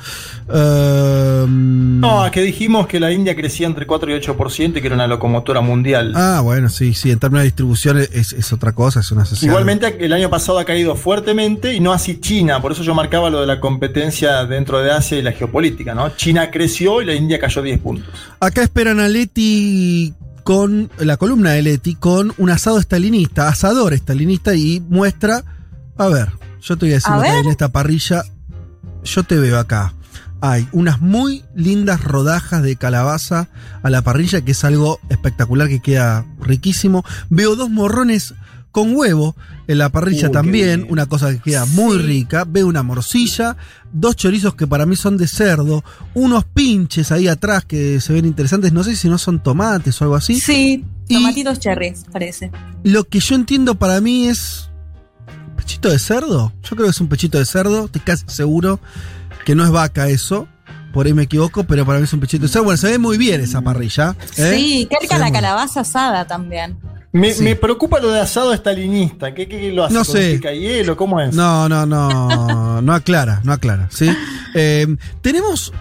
Em, 0.48 2.00
No, 2.00 2.30
que 2.30 2.42
dijimos 2.42 2.86
que 2.86 3.00
la 3.00 3.10
India 3.10 3.34
crecía 3.34 3.66
entre 3.66 3.86
4 3.86 4.10
y 4.10 4.14
8% 4.14 4.78
y 4.78 4.80
que 4.80 4.86
era 4.86 4.94
una 4.94 5.06
locomotora 5.06 5.60
mundial. 5.60 6.12
Ah, 6.14 6.40
bueno, 6.42 6.68
sí, 6.68 6.94
sí, 6.94 7.10
en 7.10 7.18
términos 7.18 7.42
de 7.42 7.46
distribución 7.46 7.98
es, 7.98 8.32
es 8.32 8.52
otra 8.52 8.72
cosa, 8.72 9.00
es 9.00 9.10
una 9.10 9.24
sociedad. 9.24 9.52
Igualmente 9.52 9.96
el 9.98 10.12
año 10.12 10.30
pasado 10.30 10.58
ha 10.58 10.64
caído 10.64 10.94
fuertemente 10.94 11.74
y 11.74 11.80
no 11.80 11.92
así 11.92 12.20
China, 12.20 12.60
por 12.60 12.72
eso 12.72 12.82
yo 12.82 12.94
marcaba 12.94 13.30
lo 13.30 13.40
de 13.40 13.46
la 13.46 13.58
competencia 13.60 14.44
dentro 14.44 14.80
de 14.80 14.90
Asia 14.90 15.18
y 15.18 15.22
la 15.22 15.32
geopolítica, 15.32 15.94
¿no? 15.94 16.10
China 16.10 16.50
creció 16.50 17.02
y 17.02 17.06
la 17.06 17.14
India 17.14 17.38
cayó 17.38 17.62
10 17.62 17.80
puntos. 17.80 18.08
Acá 18.40 18.62
esperan 18.62 19.00
a 19.00 19.08
Leti 19.08 20.14
con 20.42 20.90
la 20.98 21.16
columna 21.16 21.50
de 21.50 21.62
Leti 21.62 21.94
con 21.94 22.32
un 22.38 22.50
asado 22.50 22.78
estalinista, 22.78 23.48
asador 23.48 23.92
estalinista 23.92 24.54
y 24.54 24.80
muestra, 24.80 25.44
a 25.96 26.08
ver, 26.08 26.30
yo 26.60 26.76
te 26.76 26.86
voy 26.86 26.92
a 26.92 26.94
decir 26.94 27.12
A 27.12 27.38
en 27.38 27.48
esta 27.48 27.70
parrilla, 27.70 28.24
yo 29.04 29.22
te 29.22 29.38
veo 29.38 29.58
acá. 29.58 29.94
Hay 30.40 30.66
unas 30.72 31.00
muy 31.00 31.44
lindas 31.54 32.02
rodajas 32.02 32.62
de 32.62 32.76
calabaza 32.76 33.48
a 33.82 33.90
la 33.90 34.02
parrilla, 34.02 34.40
que 34.40 34.52
es 34.52 34.64
algo 34.64 34.98
espectacular, 35.08 35.68
que 35.68 35.80
queda 35.80 36.24
riquísimo. 36.40 37.04
Veo 37.30 37.54
dos 37.54 37.70
morrones 37.70 38.34
con 38.72 38.96
huevo 38.96 39.36
en 39.72 39.78
la 39.78 39.88
parrilla 39.88 40.28
Uy, 40.28 40.32
también, 40.32 40.86
una 40.88 41.06
cosa 41.06 41.30
que 41.30 41.38
queda 41.40 41.64
muy 41.66 41.98
rica. 41.98 42.44
Veo 42.46 42.66
una 42.66 42.82
morcilla, 42.82 43.56
dos 43.92 44.16
chorizos 44.16 44.54
que 44.54 44.66
para 44.66 44.86
mí 44.86 44.96
son 44.96 45.16
de 45.16 45.26
cerdo, 45.26 45.82
unos 46.14 46.44
pinches 46.44 47.10
ahí 47.12 47.28
atrás 47.28 47.64
que 47.64 48.00
se 48.00 48.12
ven 48.12 48.24
interesantes, 48.26 48.72
no 48.72 48.84
sé 48.84 48.94
si 48.96 49.08
no 49.08 49.18
son 49.18 49.42
tomates 49.42 50.00
o 50.00 50.04
algo 50.04 50.14
así. 50.16 50.38
Sí, 50.40 50.84
Y- 51.08 51.14
tomatitos 51.14 51.58
cherries, 51.58 52.04
parece. 52.12 52.50
Lo 52.84 53.04
que 53.04 53.20
yo 53.20 53.34
entiendo 53.34 53.74
para 53.74 54.00
mí 54.00 54.28
es. 54.28 54.68
¿Pechito 55.56 55.90
de 55.90 55.98
cerdo? 55.98 56.52
Yo 56.62 56.70
creo 56.70 56.84
que 56.86 56.90
es 56.90 57.00
un 57.00 57.08
pechito 57.08 57.38
de 57.38 57.46
cerdo, 57.46 57.84
estoy 57.86 58.00
casi 58.00 58.24
seguro 58.26 58.80
que 59.44 59.54
no 59.54 59.64
es 59.64 59.70
vaca 59.70 60.08
eso. 60.08 60.48
Por 60.92 61.06
ahí 61.06 61.14
me 61.14 61.22
equivoco, 61.22 61.64
pero 61.64 61.86
para 61.86 61.98
mí 61.98 62.04
es 62.04 62.12
un 62.12 62.20
pechito 62.20 62.42
de 62.42 62.48
cerdo. 62.48 62.64
Bueno, 62.64 62.76
se 62.76 62.90
ve 62.90 62.98
muy 62.98 63.16
bien 63.16 63.40
esa 63.40 63.62
parrilla. 63.62 64.14
¿eh? 64.36 64.54
Sí, 64.56 64.86
qué 64.90 64.96
rica 65.00 65.18
la 65.18 65.30
calabaza 65.32 65.80
asada 65.80 66.26
también. 66.26 66.76
Me, 67.12 67.32
Sí. 67.34 67.42
me 67.42 67.56
preocupa 67.56 68.00
lo 68.00 68.10
de 68.10 68.20
asado 68.20 68.52
estalinista. 68.54 69.34
¿Qué, 69.34 69.46
qué- 69.46 69.70
lo 69.72 69.84
hace? 69.84 69.94
No 69.94 70.04
¿Con 70.04 70.14
sé. 70.14 70.40
hielo? 70.58 70.96
¿Cómo 70.96 71.20
es? 71.20 71.34
No, 71.34 71.68
no, 71.68 71.84
no. 71.84 72.80
No 72.80 72.92
aclara, 72.94 73.40
no 73.44 73.52
aclara. 73.52 73.88
¿sí? 73.90 74.10
Eh, 74.54 74.86
tenemos, 75.20 75.72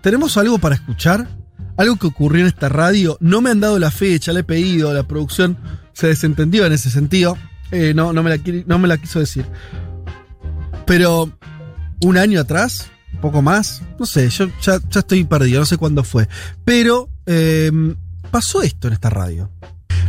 tenemos 0.00 0.36
algo 0.36 0.58
para 0.58 0.74
escuchar. 0.74 1.28
Algo 1.76 1.94
que 1.96 2.08
ocurrió 2.08 2.40
en 2.42 2.48
esta 2.48 2.68
radio. 2.68 3.16
No 3.20 3.40
me 3.40 3.50
han 3.50 3.60
dado 3.60 3.78
la 3.78 3.92
fecha, 3.92 4.32
le 4.32 4.40
he 4.40 4.44
pedido. 4.44 4.92
La 4.92 5.04
producción 5.04 5.56
se 5.92 6.08
desentendió 6.08 6.66
en 6.66 6.72
ese 6.72 6.90
sentido. 6.90 7.38
Eh, 7.70 7.92
no, 7.94 8.12
no, 8.12 8.22
me 8.24 8.30
la, 8.36 8.42
no 8.66 8.78
me 8.80 8.88
la 8.88 8.98
quiso 8.98 9.20
decir. 9.20 9.44
Pero 10.86 11.30
un 12.04 12.16
año 12.18 12.40
atrás, 12.40 12.90
un 13.12 13.20
poco 13.20 13.42
más, 13.42 13.82
no 13.98 14.06
sé, 14.06 14.28
yo 14.30 14.46
ya, 14.62 14.78
ya 14.90 15.00
estoy 15.00 15.22
perdido, 15.24 15.60
no 15.60 15.66
sé 15.66 15.76
cuándo 15.76 16.02
fue. 16.02 16.28
Pero 16.64 17.10
eh, 17.26 17.70
pasó 18.30 18.62
esto 18.62 18.88
en 18.88 18.94
esta 18.94 19.10
radio. 19.10 19.50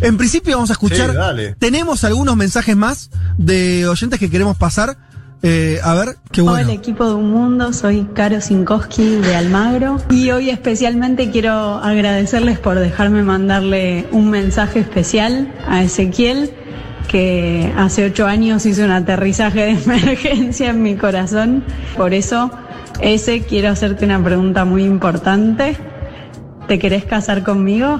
En 0.02 0.18
principio 0.18 0.56
vamos 0.56 0.70
a 0.70 0.74
escuchar. 0.74 1.12
Sí, 1.12 1.16
dale. 1.16 1.56
Tenemos 1.60 2.04
algunos 2.04 2.36
mensajes 2.36 2.76
más 2.76 3.10
de 3.38 3.88
oyentes 3.88 4.20
que 4.20 4.30
queremos 4.30 4.58
pasar. 4.58 4.98
Eh, 5.42 5.80
a 5.84 5.94
ver, 5.94 6.18
qué 6.32 6.42
bueno. 6.42 6.58
Hola 6.58 6.74
equipo 6.74 7.08
de 7.08 7.14
Un 7.14 7.32
Mundo, 7.32 7.72
soy 7.72 8.08
Caro 8.14 8.42
Sinkowski 8.42 9.16
de 9.16 9.36
Almagro 9.36 9.98
y 10.10 10.32
hoy 10.32 10.50
especialmente 10.50 11.32
quiero 11.32 11.76
agradecerles 11.76 12.60
por 12.60 12.78
dejarme 12.78 13.24
mandarle 13.24 14.08
un 14.12 14.30
mensaje 14.30 14.80
especial 14.80 15.54
a 15.66 15.82
Ezequiel 15.82 16.52
que 17.08 17.74
hace 17.78 18.06
ocho 18.06 18.28
años 18.28 18.66
hizo 18.66 18.84
un 18.84 18.92
aterrizaje 18.92 19.62
de 19.62 19.72
emergencia 19.84 20.72
en 20.72 20.84
mi 20.84 20.96
corazón. 20.96 21.64
Por 21.96 22.14
eso, 22.14 22.52
ese 23.00 23.42
quiero 23.42 23.70
hacerte 23.70 24.06
una 24.06 24.22
pregunta 24.22 24.66
muy 24.66 24.84
importante. 24.84 25.78
¿Te 26.70 26.80
querés 26.80 27.04
casar 27.04 27.44
conmigo? 27.44 28.00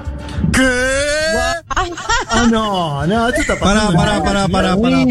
Ah, 1.68 2.46
no, 2.50 3.06
no, 3.06 3.28
esto 3.28 3.40
está 3.40 3.58
pasando. 3.58 3.92
pará, 3.98 4.22
pará, 4.22 4.48
pará, 4.48 4.76
pará. 4.76 5.04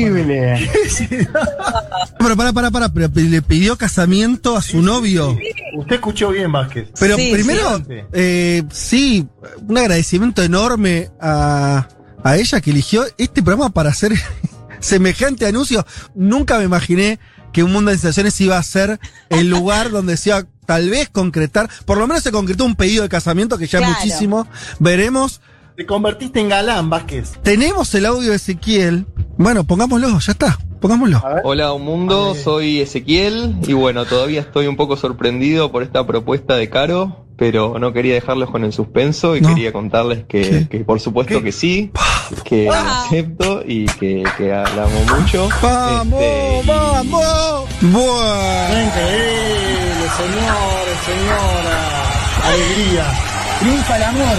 Pero 2.19 2.38
pará, 2.38 2.53
pará, 2.53 2.72
pará, 2.72 2.90
pero 2.90 3.10
le 3.14 3.41
pidió 3.41 3.77
casamiento 3.77 4.56
a 4.56 4.61
su 4.61 4.81
novio. 4.81 5.36
Usted 5.77 5.95
escuchó 5.95 6.30
bien, 6.30 6.52
Vázquez. 6.52 6.90
Pero 6.99 7.18
Sí, 7.18 7.30
primero, 7.34 7.77
sí. 7.80 7.94
eh, 8.14 8.64
sí, 8.72 9.27
un 9.68 9.77
agradecimiento 9.77 10.41
enorme 10.41 11.10
a, 11.19 11.88
a 12.23 12.38
ella 12.38 12.61
que 12.61 12.72
eligió 12.72 13.03
este 13.18 13.44
programa 13.44 13.69
para 13.72 13.90
hacer 13.90 14.14
semejante 14.80 15.45
anuncio. 15.45 15.86
Nunca 16.15 16.57
me 16.60 16.64
imaginé 16.65 17.19
que 17.52 17.64
un 17.64 17.73
mundo 17.73 17.91
de 17.91 17.98
sensaciones 17.98 18.40
iba 18.41 18.57
a 18.57 18.64
ser 18.64 18.99
el 19.30 19.49
lugar 19.49 19.90
donde 19.90 20.15
se 20.18 20.30
iba 20.30 20.40
a 20.40 20.45
tal 20.70 20.88
vez 20.88 21.10
concretar, 21.10 21.68
por 21.86 21.98
lo 21.98 22.06
menos 22.06 22.22
se 22.22 22.32
concretó 22.32 22.64
un 22.64 22.76
pedido 22.76 23.02
de 23.02 23.10
casamiento 23.10 23.58
que 23.58 23.66
ya 23.66 23.80
es 23.80 23.86
Claro. 23.86 24.00
muchísimo. 24.00 24.48
Veremos. 24.78 25.41
Te 25.76 25.88
convertiste 25.88 26.40
en 26.40 26.50
galán, 26.50 26.91
Vázquez. 26.91 27.32
Tenemos 27.41 27.91
el 27.96 28.06
audio 28.06 28.30
de 28.30 28.36
Ezequiel. 28.36 29.08
Bueno, 29.40 29.64
pongámoslo, 29.64 30.20
ya 30.20 30.32
está. 30.32 30.60
Pongámoslo. 30.80 31.22
Hola, 31.43 31.73
un 31.73 31.84
mundo, 31.84 32.35
soy 32.35 32.80
Ezequiel 32.80 33.56
y 33.68 33.73
bueno, 33.73 34.06
todavía 34.06 34.39
estoy 34.41 34.68
un 34.68 34.77
poco 34.77 34.95
sorprendido 34.95 35.72
por 35.72 35.84
esta 35.84 36.07
propuesta 36.07 36.56
de 36.56 36.69
Caro, 36.69 37.26
pero 37.35 37.77
no 37.80 37.91
quería 37.91 38.14
dejarlos 38.14 38.49
con 38.49 38.64
el 38.64 38.72
suspenso 38.72 39.35
y 39.35 39.41
No. 39.41 39.49
quería 39.49 39.73
contarles 39.73 40.23
que, 40.26 40.68
que 40.69 40.80
por 40.80 40.99
supuesto 41.01 41.41
que 41.43 41.51
sí, 41.51 41.91
que 42.45 42.69
Ah. 42.72 43.03
acepto 43.06 43.61
y 43.68 43.85
que, 43.88 44.23
que 44.38 44.47
la 44.49 44.64
amo 44.64 45.18
mucho. 45.19 45.49
¡Vamos, 45.61 46.22
Este, 46.22 46.61
y- 46.64 46.68
vamos! 46.68 47.65
Bueno. 47.81 48.85
Increíble, 48.85 50.06
señores, 50.18 50.97
señora. 51.06 52.45
Alegría. 52.45 53.06
Triunfa 53.60 53.97
el 53.97 54.03
amor. 54.03 54.38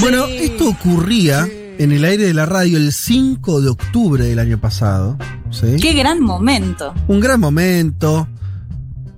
Bueno, 0.00 0.26
esto 0.26 0.68
ocurría 0.68 1.48
en 1.78 1.92
el 1.92 2.04
aire 2.04 2.24
de 2.24 2.34
la 2.34 2.46
radio 2.46 2.76
el 2.78 2.92
5 2.92 3.60
de 3.60 3.68
octubre 3.70 4.24
del 4.24 4.38
año 4.38 4.58
pasado. 4.60 5.16
¿sí? 5.50 5.76
Qué 5.80 5.92
gran 5.94 6.20
momento. 6.20 6.94
Un 7.08 7.20
gran 7.20 7.40
momento, 7.40 8.28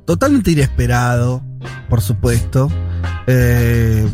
totalmente 0.05 0.51
inesperado, 0.53 1.43
por 1.89 2.01
supuesto. 2.01 2.71
Eh, 3.27 4.07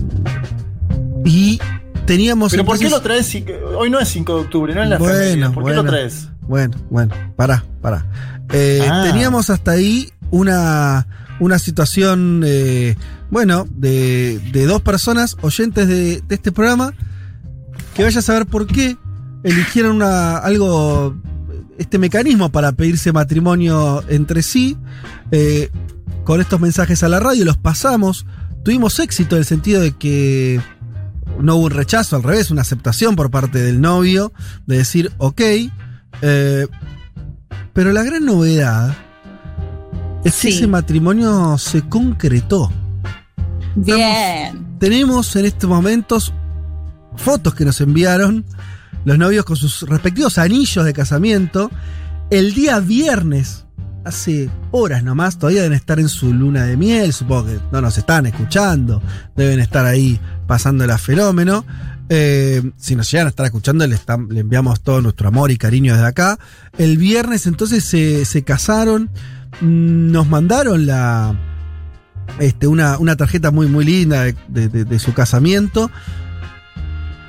Y 1.25 1.61
teníamos. 2.07 2.51
Pero 2.53 2.65
¿por 2.65 2.79
qué 2.79 2.89
lo 2.89 3.01
traes? 3.03 3.27
si- 3.27 3.45
Hoy 3.77 3.91
no 3.91 3.99
es 4.01 4.09
5 4.09 4.35
de 4.37 4.41
octubre, 4.43 4.75
no 4.75 4.83
es 4.83 4.89
la 4.89 4.99
Bueno. 4.99 5.53
¿Por 5.53 5.65
qué 5.65 5.71
lo 5.71 5.83
bueno. 5.83 5.91
traes? 5.91 6.29
Bueno, 6.43 6.77
bueno, 6.91 7.15
pará, 7.37 7.65
pará. 7.81 8.07
Eh, 8.53 8.85
Ah. 8.91 9.05
Teníamos 9.07 9.51
hasta 9.51 9.73
ahí 9.73 10.11
una, 10.31 11.07
una 11.39 11.59
situación, 11.59 12.43
eh, 12.45 12.97
bueno, 13.31 13.67
de, 13.77 14.41
de 14.53 14.67
dos 14.67 14.83
personas 14.83 15.37
oyentes 15.43 15.87
de, 15.87 16.23
de 16.27 16.35
este 16.35 16.51
programa, 16.51 16.93
que 17.95 18.03
vaya 18.03 18.19
a 18.19 18.23
saber 18.23 18.47
por 18.47 18.67
qué 18.67 18.97
eligieron 19.43 19.97
una, 19.97 20.37
algo, 20.39 21.17
este 21.79 21.99
mecanismo 21.99 22.51
para 22.51 22.73
pedirse 22.73 23.13
matrimonio 23.13 24.03
entre 24.09 24.43
sí. 24.43 24.77
Eh, 25.31 25.71
con 26.25 26.41
estos 26.41 26.61
mensajes 26.61 27.03
a 27.03 27.09
la 27.09 27.21
radio 27.21 27.45
los 27.45 27.57
pasamos. 27.57 28.27
Tuvimos 28.63 28.99
éxito 28.99 29.37
en 29.37 29.41
el 29.41 29.47
sentido 29.47 29.81
de 29.81 29.93
que 29.93 30.61
no 31.41 31.57
hubo 31.57 31.65
un 31.67 31.71
rechazo, 31.71 32.17
al 32.17 32.23
revés, 32.23 32.51
una 32.51 32.63
aceptación 32.63 33.17
por 33.17 33.31
parte 33.31 33.59
del 33.59 33.81
novio 33.81 34.33
de 34.67 34.79
decir, 34.79 35.13
ok, 35.19 35.41
eh, 36.23 36.67
pero 37.73 37.93
la 37.93 38.03
gran 38.03 38.25
novedad 38.25 38.95
es 40.25 40.41
que 40.41 40.49
ese 40.51 40.67
matrimonio 40.67 41.57
se 41.57 41.83
concretó. 41.89 42.71
Bien. 43.75 44.77
Tenemos 44.79 45.35
en 45.37 45.47
estos 45.47 45.69
momentos 45.69 46.33
fotos 47.21 47.55
que 47.55 47.65
nos 47.65 47.81
enviaron 47.81 48.45
los 49.05 49.17
novios 49.19 49.45
con 49.45 49.57
sus 49.57 49.83
respectivos 49.83 50.39
anillos 50.39 50.85
de 50.85 50.93
casamiento. 50.93 51.71
El 52.31 52.55
día 52.55 52.81
viernes, 52.81 53.65
hace 54.05 54.51
horas 54.71 55.03
nomás, 55.03 55.39
todavía 55.39 55.63
deben 55.63 55.77
estar 55.77 55.99
en 56.01 56.09
su 56.09 56.33
luna 56.33 56.65
de 56.65 56.77
miel, 56.77 57.13
supongo 57.13 57.47
que 57.47 57.59
no 57.73 57.81
nos 57.81 57.99
están 57.99 58.27
escuchando, 58.27 59.03
deben 59.37 59.61
estar 59.61 59.85
ahí 59.87 60.21
pasando 60.47 60.85
el 60.85 60.93
fenómeno. 60.99 61.65
Eh, 62.13 62.73
si 62.77 62.97
nos 62.97 63.11
llegan 63.11 63.27
a 63.29 63.31
estar 63.31 63.47
escuchando, 63.47 63.87
le, 63.87 63.97
estam- 63.97 64.29
le 64.31 64.41
enviamos 64.41 64.81
todo 64.81 65.01
nuestro 65.01 65.29
amor 65.29 65.51
y 65.53 65.57
cariño 65.59 65.93
desde 65.95 66.07
acá. 66.09 66.39
El 66.77 66.99
viernes 66.99 67.47
entonces 67.47 67.85
se, 67.85 68.25
se 68.25 68.43
casaron, 68.43 69.11
mm, 69.61 70.11
nos 70.11 70.27
mandaron 70.29 70.87
la, 70.87 71.39
este, 72.41 72.67
una, 72.67 72.99
una 72.99 73.17
tarjeta 73.17 73.51
muy, 73.53 73.67
muy 73.69 73.85
linda 73.85 74.25
de- 74.25 74.69
de 74.69 74.99
su 74.99 75.15
casamiento. 75.15 75.91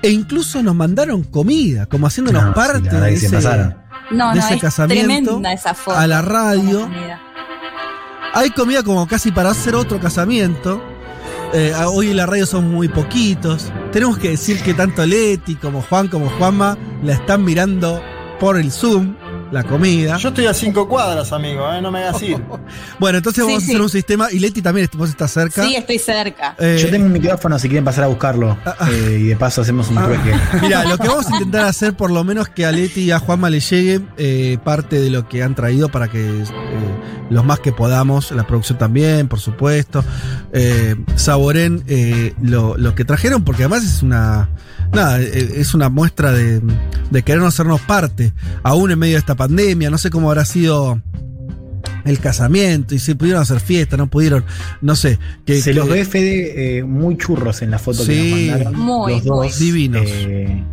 E 0.04 0.10
incluso 0.10 0.62
nos 0.64 0.76
mandaron 0.76 1.24
comida, 1.24 1.86
como 1.86 2.08
haciéndonos 2.08 2.44
No, 2.46 2.54
parte 2.54 2.90
de 2.90 3.14
ese. 3.14 3.30
No, 3.30 3.40
de 3.40 3.76
no, 4.12 4.34
ese 4.34 4.56
es 4.56 4.62
casamiento 4.62 5.06
tremenda 5.06 5.54
esa 5.54 5.74
foto. 5.74 5.98
a 5.98 6.08
la 6.08 6.22
radio. 6.22 6.90
Hay 8.34 8.50
comida 8.52 8.84
como 8.84 9.08
casi 9.08 9.32
para 9.32 9.52
hacer 9.52 9.76
otro 9.76 10.00
casamiento. 10.00 10.82
Eh, 11.54 11.74
hoy 11.88 12.12
en 12.12 12.18
la 12.18 12.26
radio 12.26 12.46
son 12.46 12.72
muy 12.72 12.88
poquitos. 12.88 13.72
Tenemos 13.92 14.18
que 14.18 14.30
decir 14.30 14.62
que 14.64 14.74
tanto 14.74 15.06
Leti 15.06 15.56
como 15.56 15.82
Juan 15.82 16.08
como 16.08 16.30
Juanma 16.30 16.78
la 17.04 17.14
están 17.14 17.44
mirando 17.44 18.02
por 18.40 18.58
el 18.58 18.72
Zoom, 18.72 19.16
la 19.52 19.64
comida. 19.64 20.18
Yo 20.18 20.30
estoy 20.30 20.46
a 20.46 20.54
5 20.54 20.88
cuadras, 20.88 21.32
amigo, 21.34 21.72
¿eh? 21.74 21.82
no 21.82 21.92
me 21.92 22.00
hagas 22.00 22.22
ir. 22.24 22.42
Bueno, 23.00 23.18
entonces 23.18 23.44
Sí, 23.44 23.50
vamos 23.50 23.64
a 23.64 23.66
hacer 23.66 23.82
un 23.82 23.90
sistema. 23.90 24.28
Y 24.32 24.40
Leti 24.40 24.62
también, 24.62 24.88
vos 24.94 25.10
estás 25.10 25.32
cerca. 25.32 25.64
Sí, 25.66 25.76
estoy 25.76 25.98
cerca. 26.00 26.56
Eh, 26.60 26.78
Yo 26.82 26.90
tengo 26.90 27.06
un 27.06 27.12
micrófono 27.12 27.58
si 27.60 27.68
quieren 27.68 27.84
pasar 27.84 28.04
a 28.04 28.08
buscarlo. 28.08 28.58
eh, 28.90 29.18
y 29.20 29.24
de 29.28 29.36
paso 29.36 29.62
hacemos 29.62 29.90
un 29.90 29.96
trueque. 29.96 30.34
Mira, 30.62 30.84
lo 30.86 30.98
que 30.98 31.08
vamos 31.08 31.28
a 31.28 31.34
intentar 31.34 31.66
hacer, 31.66 31.96
por 31.96 32.12
lo 32.12 32.24
menos 32.24 32.48
que 32.50 32.66
a 32.66 32.72
Leti 32.72 33.02
y 33.02 33.12
a 33.12 33.20
Juanma 33.20 33.50
le 33.50 33.60
llegue 33.60 34.02
eh, 34.18 34.58
parte 34.64 35.00
de 35.00 35.10
lo 35.10 35.28
que 35.28 35.42
han 35.44 35.56
traído 35.56 35.90
para 35.90 36.08
que 36.08 36.42
eh, 36.42 36.44
los 37.30 37.44
más 37.44 37.60
que 37.60 37.72
podamos, 37.72 38.32
la 38.32 38.46
producción 38.46 38.78
también, 38.78 39.28
por 39.28 39.40
supuesto, 39.40 40.04
eh, 40.54 40.96
saboren 41.16 41.84
eh, 41.88 42.34
lo, 42.42 42.78
lo 42.78 42.94
que 42.96 43.04
trajeron, 43.06 43.44
porque 43.44 43.64
además 43.64 43.84
es 43.84 44.04
una. 44.04 44.50
Nada, 44.94 45.22
es 45.22 45.74
una 45.74 45.88
muestra 45.88 46.34
de, 46.34 46.62
de 47.12 47.24
querernos 47.24 47.54
hacernos 47.54 47.80
parte, 47.80 48.34
aún 48.62 48.92
en 48.92 49.00
medio 49.00 49.14
de 49.14 49.20
esta 49.20 49.36
pandemia. 49.48 49.90
No 49.90 49.98
sé 49.98 50.10
cómo 50.10 50.30
habrá 50.30 50.46
sido 50.46 51.02
el 52.06 52.20
casamiento, 52.20 52.96
y 52.96 53.00
si 53.00 53.14
pudieron 53.16 53.42
hacer 53.42 53.60
fiesta, 53.60 53.96
no 53.98 54.08
pudieron, 54.08 54.44
no 54.82 54.96
sé. 54.96 55.20
Que, 55.46 55.62
Se 55.62 55.72
que- 55.72 55.76
los 55.80 55.88
ve, 55.90 56.04
Fede, 56.06 56.78
eh, 56.80 56.84
muy 56.84 57.16
churros 57.18 57.62
en 57.62 57.72
la 57.72 57.80
foto 57.80 58.04
Sí. 58.04 58.12
que 58.14 58.30
nos 58.52 58.60
mandaron. 58.60 58.80
Muy, 58.80 59.12
los 59.14 59.24
dos. 59.26 59.38
muy. 59.38 59.66
Divinos. 59.66 60.04
eh, 60.08 60.64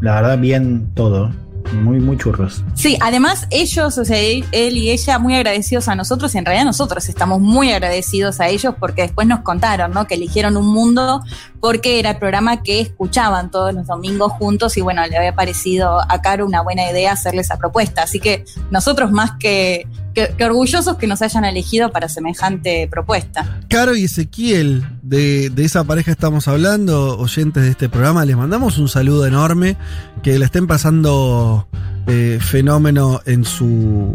la 0.00 0.14
verdad, 0.16 0.38
bien 0.38 0.90
todo. 0.94 1.32
Muy, 1.72 2.00
muy 2.00 2.16
churros. 2.16 2.64
Sí, 2.74 2.98
además 3.00 3.46
ellos, 3.50 3.96
o 3.96 4.04
sea, 4.04 4.18
él, 4.18 4.44
y 4.52 4.90
ella 4.90 5.18
muy 5.18 5.34
agradecidos 5.34 5.88
a 5.88 5.94
nosotros 5.94 6.34
y 6.34 6.38
en 6.38 6.44
realidad 6.44 6.64
nosotros 6.64 7.08
estamos 7.08 7.40
muy 7.40 7.70
agradecidos 7.70 8.40
a 8.40 8.48
ellos 8.48 8.74
porque 8.78 9.02
después 9.02 9.26
nos 9.26 9.40
contaron, 9.40 9.92
¿no? 9.92 10.06
Que 10.06 10.14
eligieron 10.14 10.56
un 10.56 10.66
mundo 10.66 11.22
porque 11.60 11.98
era 11.98 12.10
el 12.10 12.16
programa 12.16 12.62
que 12.62 12.80
escuchaban 12.80 13.50
todos 13.50 13.72
los 13.74 13.86
domingos 13.86 14.32
juntos 14.32 14.76
y 14.76 14.80
bueno, 14.80 15.06
le 15.06 15.16
había 15.16 15.34
parecido 15.34 16.00
a 16.00 16.20
Caro 16.22 16.46
una 16.46 16.62
buena 16.62 16.90
idea 16.90 17.12
hacerle 17.12 17.42
esa 17.42 17.56
propuesta. 17.56 18.02
Así 18.02 18.18
que 18.18 18.44
nosotros 18.70 19.12
más 19.12 19.32
que, 19.38 19.86
que 20.14 20.44
orgullosos 20.44 20.96
que 20.96 21.06
nos 21.06 21.22
hayan 21.22 21.44
elegido 21.44 21.90
para 21.90 22.08
semejante 22.08 22.88
propuesta. 22.90 23.60
Caro 23.68 23.94
y 23.94 24.04
Ezequiel, 24.04 24.84
de, 25.02 25.50
de 25.50 25.64
esa 25.64 25.84
pareja 25.84 26.10
estamos 26.10 26.48
hablando, 26.48 27.18
oyentes 27.18 27.62
de 27.62 27.70
este 27.70 27.88
programa, 27.88 28.24
les 28.24 28.36
mandamos 28.36 28.78
un 28.78 28.88
saludo 28.88 29.26
enorme, 29.26 29.76
que 30.22 30.38
la 30.38 30.46
estén 30.46 30.66
pasando 30.66 31.68
eh, 32.06 32.38
fenómeno 32.40 33.20
en 33.26 33.44
su... 33.44 34.14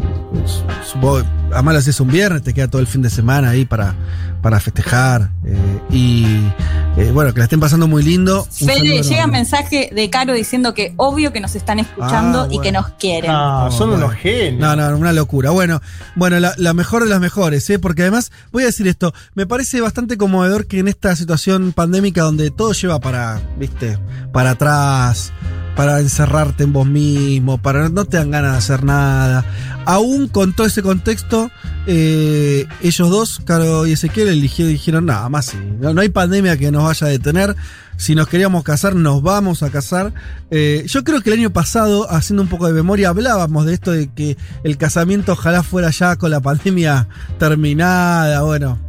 Supongo, 0.86 1.24
además 1.52 1.74
lo 1.74 1.80
haces 1.80 2.00
un 2.00 2.10
viernes, 2.10 2.44
te 2.44 2.54
queda 2.54 2.68
todo 2.68 2.82
el 2.82 2.88
fin 2.88 3.02
de 3.02 3.10
semana 3.10 3.50
ahí 3.50 3.66
para, 3.66 3.96
para 4.42 4.60
festejar. 4.60 5.30
eh, 5.46 5.56
y 5.92 6.26
eh, 6.98 7.12
bueno, 7.14 7.34
que 7.34 7.40
la 7.40 7.46
estén 7.46 7.60
pasando 7.60 7.88
muy 7.88 8.04
lindo. 8.04 8.48
Un 8.62 8.68
Fede, 8.68 9.04
llega 9.04 9.16
enorme. 9.18 9.32
mensaje 9.34 9.90
de 9.94 10.10
Caro 10.10 10.34
diciendo 10.34 10.74
que 10.74 10.94
obvio 10.96 11.34
que 11.34 11.42
nos 11.42 11.54
están 11.56 11.80
escuchando 11.80 12.44
Ah, 12.44 12.48
y 12.50 12.60
que 12.60 12.72
nos 12.72 12.90
quieren. 12.92 13.32
No, 13.32 13.70
son 13.70 13.90
bueno. 13.90 14.06
unos 14.06 14.18
genios. 14.18 14.62
No, 14.62 14.76
no, 14.78 14.98
una 14.98 15.12
locura. 15.12 15.50
Bueno, 15.50 15.82
bueno, 16.16 16.40
la, 16.40 16.54
la 16.58 16.74
mejor 16.74 17.04
de 17.04 17.10
las 17.10 17.20
mejores, 17.20 17.70
¿eh? 17.70 17.80
Porque 17.80 18.04
además, 18.04 18.32
voy 18.54 18.64
a 18.64 18.68
decir 18.68 18.88
esto, 18.88 19.14
me 19.34 19.46
parece 19.46 19.82
bastante 19.82 20.16
conmovedor 20.18 20.68
que 20.68 20.80
en 20.80 20.88
esta 20.88 21.16
situación 21.18 21.74
pandémica 21.74 22.22
donde 22.22 22.50
todo 22.50 22.72
lleva 22.72 23.00
para, 23.00 23.42
viste, 23.60 23.98
para 24.32 24.52
atrás, 24.52 25.34
para 25.76 26.00
encerrarte 26.00 26.64
en 26.64 26.74
vos 26.74 26.88
mismo, 26.88 27.58
para 27.58 27.90
no 27.90 28.06
te 28.06 28.18
dan 28.18 28.32
ganas 28.32 28.54
de 28.54 28.58
hacer 28.58 28.84
nada. 28.84 29.46
Aún 29.86 30.28
con 30.28 30.54
todo 30.54 30.66
ese 30.66 30.82
contexto, 30.82 31.52
eh, 31.86 32.66
ellos 32.82 33.10
dos, 33.10 33.42
Caro 33.46 33.86
y 33.86 33.92
Ezequiel, 33.92 34.30
eligieron, 34.30 34.74
dijeron, 34.74 35.06
nada 35.06 35.30
más 35.30 35.48
sí, 35.48 35.58
no, 35.80 36.00
hay 36.00 36.10
pandemia 36.10 36.58
que 36.58 36.72
nos 36.72 36.84
vaya 36.84 37.08
a 37.08 37.10
detener. 37.10 37.56
Si 37.98 38.14
nos 38.14 38.28
queríamos 38.28 38.64
casar, 38.64 38.94
nos 38.96 39.22
vamos 39.22 39.64
a 39.64 39.70
casar. 39.70 40.14
Eh, 40.52 40.84
yo 40.88 41.04
creo 41.06 41.22
que 41.22 41.30
el 41.30 41.40
año 41.40 41.52
pasado, 41.52 42.12
haciendo 42.12 42.44
un 42.44 42.50
poco 42.50 42.68
de 42.68 42.74
memoria, 42.74 43.10
hablábamos 43.10 43.66
de 43.66 43.74
esto 43.74 43.92
de 43.92 44.08
que 44.10 44.38
el 44.64 44.78
casamiento 44.78 45.32
ojalá 45.32 45.64
fuera 45.64 45.92
ya 45.92 46.18
con 46.18 46.30
la 46.30 46.42
pandemia 46.42 47.08
terminada. 47.40 48.42
Bueno, 48.42 48.80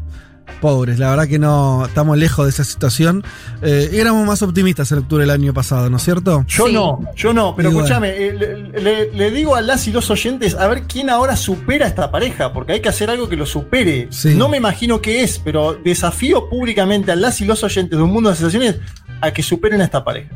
pobres, 0.60 0.98
la 0.98 1.10
verdad 1.10 1.28
que 1.28 1.39
no 1.39 1.85
estamos 1.86 2.16
lejos 2.16 2.47
de 2.47 2.51
esa 2.51 2.64
situación. 2.64 3.23
Eh, 3.62 3.90
éramos 3.93 4.27
más 4.27 4.43
optimistas 4.43 4.90
en 4.93 4.98
octubre 4.98 5.23
del 5.24 5.31
año 5.31 5.52
pasado, 5.52 5.90
¿no 5.90 5.97
es 5.98 6.02
cierto? 6.02 6.44
Yo 6.48 6.66
Sí. 6.66 6.73
no, 6.73 7.01
yo 7.14 7.32
no, 7.32 7.55
pero 7.55 7.68
escúchame, 7.70 8.10
eh, 8.10 8.32
le, 8.73 8.81
le- 8.82 9.12
le 9.12 9.31
digo 9.31 9.55
a 9.55 9.60
las 9.60 9.86
y 9.86 9.93
los 9.93 10.10
oyentes 10.10 10.55
a 10.55 10.66
ver 10.68 10.85
quién 10.85 11.10
ahora 11.10 11.36
supera 11.36 11.85
a 11.85 11.89
esta 11.89 12.10
pareja, 12.10 12.52
porque 12.52 12.73
hay 12.74 12.81
que 12.81 12.89
hacer 12.89 13.10
algo 13.10 13.28
que 13.28 13.36
lo 13.36 13.47
supere. 13.47 14.09
Sí. 14.10 14.35
No 14.35 14.48
me 14.48 14.56
imagino 14.56 15.01
qué 15.01 15.23
es, 15.23 15.39
pero 15.39 15.74
desafío 15.85 16.48
públicamente 16.48 17.12
a 17.12 17.16
las 17.16 17.40
y 17.40 17.44
los 17.44 17.62
oyentes 17.62 17.97
de 17.98 18.02
un 18.02 18.10
mundo 18.12 18.31
de 18.31 18.36
sensaciones 18.36 18.77
a 19.20 19.31
que 19.32 19.43
superen 19.43 19.81
a 19.81 19.85
esta 19.85 20.05
pareja. 20.05 20.31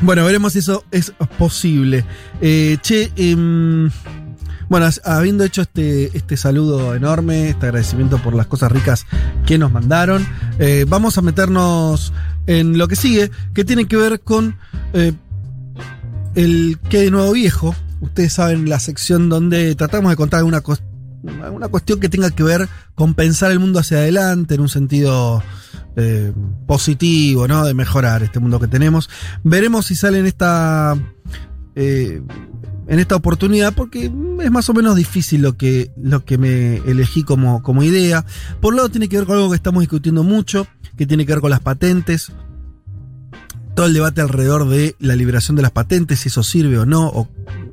Bueno, 0.00 0.24
veremos 0.24 0.52
si 0.52 0.58
eso 0.58 0.84
es 0.90 1.12
posible. 1.38 2.04
Eh, 2.40 2.76
che, 2.82 3.10
em, 3.16 3.90
bueno, 4.68 4.88
habiendo 5.04 5.44
hecho 5.44 5.62
este, 5.62 6.16
este 6.16 6.36
saludo 6.36 6.94
enorme, 6.94 7.50
este 7.50 7.66
agradecimiento 7.66 8.18
por 8.18 8.34
las 8.34 8.46
cosas 8.46 8.72
ricas 8.72 9.06
que 9.46 9.58
nos 9.58 9.72
mandaron, 9.72 10.26
eh, 10.58 10.84
vamos 10.88 11.18
a 11.18 11.22
meternos 11.22 12.12
en 12.46 12.78
lo 12.78 12.88
que 12.88 12.96
sigue, 12.96 13.30
que 13.54 13.64
tiene 13.64 13.86
que 13.86 13.96
ver 13.96 14.20
con 14.20 14.56
eh, 14.92 15.12
el 16.34 16.78
que 16.88 17.02
de 17.02 17.10
nuevo 17.10 17.32
viejo. 17.32 17.74
Ustedes 18.00 18.34
saben 18.34 18.68
la 18.68 18.78
sección 18.78 19.28
donde 19.28 19.74
tratamos 19.74 20.10
de 20.10 20.16
contar 20.16 20.42
cos- 20.42 20.82
alguna 21.42 21.68
cuestión 21.68 21.98
que 21.98 22.08
tenga 22.08 22.30
que 22.30 22.42
ver 22.42 22.68
con 22.94 23.14
pensar 23.14 23.50
el 23.50 23.58
mundo 23.58 23.78
hacia 23.80 23.96
adelante 23.98 24.54
en 24.54 24.60
un 24.60 24.68
sentido 24.68 25.42
eh, 25.96 26.32
positivo, 26.66 27.48
¿no? 27.48 27.64
De 27.64 27.72
mejorar 27.72 28.22
este 28.22 28.38
mundo 28.38 28.60
que 28.60 28.68
tenemos. 28.68 29.08
Veremos 29.44 29.86
si 29.86 29.94
sale 29.94 30.18
en 30.20 30.26
esta. 30.26 30.96
En 32.88 32.98
esta 32.98 33.16
oportunidad, 33.16 33.74
porque 33.74 34.10
es 34.42 34.50
más 34.50 34.68
o 34.68 34.74
menos 34.74 34.96
difícil 34.96 35.42
lo 35.42 35.56
que, 35.56 35.90
lo 36.00 36.24
que 36.24 36.38
me 36.38 36.76
elegí 36.78 37.22
como, 37.22 37.62
como 37.62 37.82
idea. 37.82 38.24
Por 38.60 38.72
un 38.72 38.76
lado, 38.76 38.88
tiene 38.88 39.08
que 39.08 39.16
ver 39.16 39.26
con 39.26 39.36
algo 39.36 39.50
que 39.50 39.56
estamos 39.56 39.80
discutiendo 39.80 40.22
mucho, 40.22 40.66
que 40.96 41.06
tiene 41.06 41.26
que 41.26 41.32
ver 41.32 41.40
con 41.40 41.50
las 41.50 41.60
patentes. 41.60 42.32
Todo 43.74 43.86
el 43.86 43.92
debate 43.92 44.20
alrededor 44.20 44.68
de 44.68 44.94
la 45.00 45.16
liberación 45.16 45.56
de 45.56 45.62
las 45.62 45.72
patentes, 45.72 46.20
si 46.20 46.28
eso 46.28 46.42
sirve 46.42 46.78
o 46.78 46.86
no, 46.86 47.06
o 47.06 47.28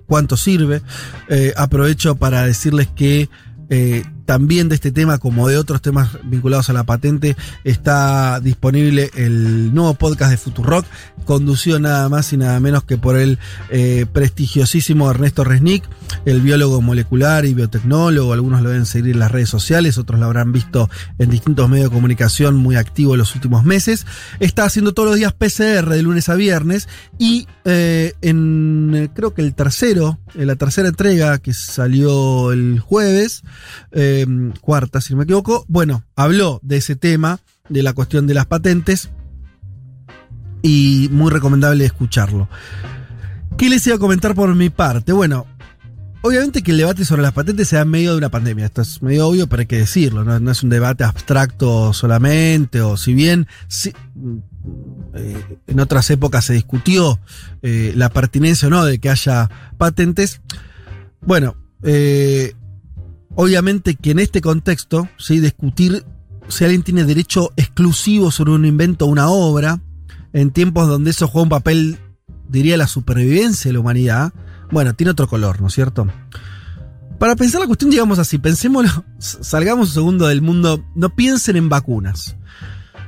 cuánto 0.06 0.36
sirve. 0.36 0.82
Eh, 1.30 1.54
aprovecho 1.56 2.16
para 2.16 2.46
decirles 2.46 2.88
que 2.88 3.30
eh, 3.70 4.04
también 4.26 4.70
de 4.70 4.76
este 4.76 4.92
tema 4.92 5.18
como 5.18 5.48
de 5.48 5.58
otros 5.58 5.82
temas 5.82 6.18
vinculados 6.24 6.70
a 6.70 6.74
la 6.74 6.84
patente 6.84 7.36
está 7.64 8.40
disponible 8.40 9.12
el 9.16 9.74
nuevo 9.74 9.94
podcast 9.96 10.32
de 10.32 10.38
Futurock, 10.38 10.86
conducido 11.26 11.80
nada 11.80 12.10
más 12.10 12.32
y 12.34 12.38
nada 12.38 12.60
menos 12.60 12.84
que 12.84 12.98
por 12.98 13.18
el 13.18 13.40
eh, 13.70 14.06
prestigiosísimo 14.12 15.10
Ernesto 15.10 15.44
Resnick, 15.44 15.84
el 16.26 16.42
biólogo 16.42 16.82
molecular 16.82 17.46
y 17.46 17.54
biotecnólogo. 17.54 18.34
Algunos 18.34 18.62
lo 18.62 18.70
deben 18.70 18.86
seguir 18.86 19.14
en 19.14 19.20
las 19.20 19.32
redes 19.32 19.50
sociales, 19.50 19.98
otros 19.98 20.20
lo 20.20 20.26
habrán 20.26 20.52
visto 20.52 20.90
en 21.20 21.30
distintos 21.30 21.70
medios 21.70 21.90
de 21.90 21.96
comunicación 21.96 22.56
muy 22.56 22.76
activo 22.76 23.14
en 23.14 23.20
los 23.20 23.36
últimos 23.36 23.64
meses. 23.64 24.06
Está 24.40 24.66
haciendo 24.66 24.94
todos 24.94 25.10
los 25.10 25.18
días 25.18 25.34
PCR 25.34 25.90
de 25.90 26.02
lunes 26.02 26.30
a 26.30 26.36
viernes 26.36 26.88
y 27.18 27.48
eh, 27.66 28.14
en 28.22 28.92
eh, 28.96 29.10
creo 29.14 29.34
que 29.34 29.42
el 29.42 29.56
tercero, 29.56 30.20
la 30.34 30.56
tercera 30.56 30.90
entrega 30.90 31.38
que 31.40 31.54
salió 31.54 32.52
el 32.52 32.80
jueves, 32.80 33.44
cuarta 34.62 35.02
si 35.02 35.14
no 35.14 35.18
me 35.18 35.24
equivoco, 35.24 35.66
bueno, 35.68 36.04
habló 36.16 36.60
de 36.64 36.78
ese 36.78 36.96
tema, 36.96 37.40
de 37.70 37.84
la 37.84 37.94
cuestión 37.94 38.28
de 38.28 38.34
las 38.34 38.46
patentes 38.46 39.10
y 40.62 41.10
muy 41.12 41.32
recomendable 41.32 41.86
escucharlo. 41.86 42.48
¿Qué 43.58 43.70
les 43.70 43.86
iba 43.86 43.98
a 43.98 44.00
comentar 44.00 44.34
por 44.34 44.54
mi 44.56 44.70
parte? 44.70 45.12
Bueno, 45.12 45.46
obviamente 46.22 46.64
que 46.64 46.72
el 46.72 46.78
debate 46.78 47.06
sobre 47.06 47.22
las 47.22 47.34
patentes 47.34 47.68
se 47.68 47.76
da 47.76 47.84
en 47.84 47.90
medio 47.90 48.12
de 48.12 48.18
una 48.18 48.30
pandemia. 48.30 48.66
Esto 48.66 48.82
es 48.82 49.02
medio 49.02 49.28
obvio, 49.28 49.48
pero 49.48 49.60
hay 49.62 49.68
que 49.68 49.78
decirlo. 49.78 50.24
No, 50.24 50.52
es 50.52 50.64
un 50.64 50.70
debate 50.70 51.04
abstracto 51.04 51.94
solamente, 51.94 52.82
o 52.82 52.98
si 52.98 53.14
bien 53.14 53.48
sí, 53.68 53.94
eh, 55.14 55.60
en 55.68 55.80
otras 55.80 56.10
épocas 56.10 56.46
se 56.46 56.54
discutió 56.54 57.20
eh, 57.62 57.94
la 57.96 58.10
pertinencia 58.10 58.68
o 58.68 58.72
no 58.72 58.86
de 58.86 59.00
que 59.00 59.10
haya 59.10 59.50
patentes. 59.78 60.42
Bueno, 61.22 61.56
eh, 61.84 62.56
obviamente 63.36 63.96
que 63.96 64.12
en 64.12 64.20
este 64.20 64.42
contexto, 64.42 65.08
¿sí? 65.18 65.40
discutir 65.40 66.06
si 66.48 66.64
alguien 66.64 66.84
tiene 66.84 67.06
derecho 67.06 67.52
exclusivo 67.56 68.32
sobre 68.32 68.52
un 68.52 68.66
invento 68.66 69.06
o 69.06 69.10
una 69.10 69.30
obra, 69.30 69.82
en 70.34 70.52
tiempos 70.52 70.88
donde 70.88 71.12
eso 71.12 71.28
juega 71.28 71.44
un 71.44 71.50
papel, 71.50 72.00
diría, 72.50 72.78
la 72.78 72.88
supervivencia 72.88 73.70
de 73.70 73.74
la 73.74 73.80
humanidad, 73.80 74.34
bueno, 74.72 74.94
tiene 74.94 75.12
otro 75.12 75.28
color, 75.28 75.62
¿no 75.62 75.68
es 75.68 75.74
cierto? 75.74 76.08
Para 77.20 77.36
pensar 77.36 77.62
la 77.62 77.68
cuestión, 77.68 77.92
digamos 77.92 78.20
así, 78.20 78.38
pensémoslo, 78.38 79.06
salgamos 79.20 79.90
un 79.90 79.94
segundo 79.94 80.28
del 80.28 80.42
mundo, 80.42 80.84
no 80.96 81.16
piensen 81.16 81.56
en 81.56 81.70
vacunas. 81.70 82.36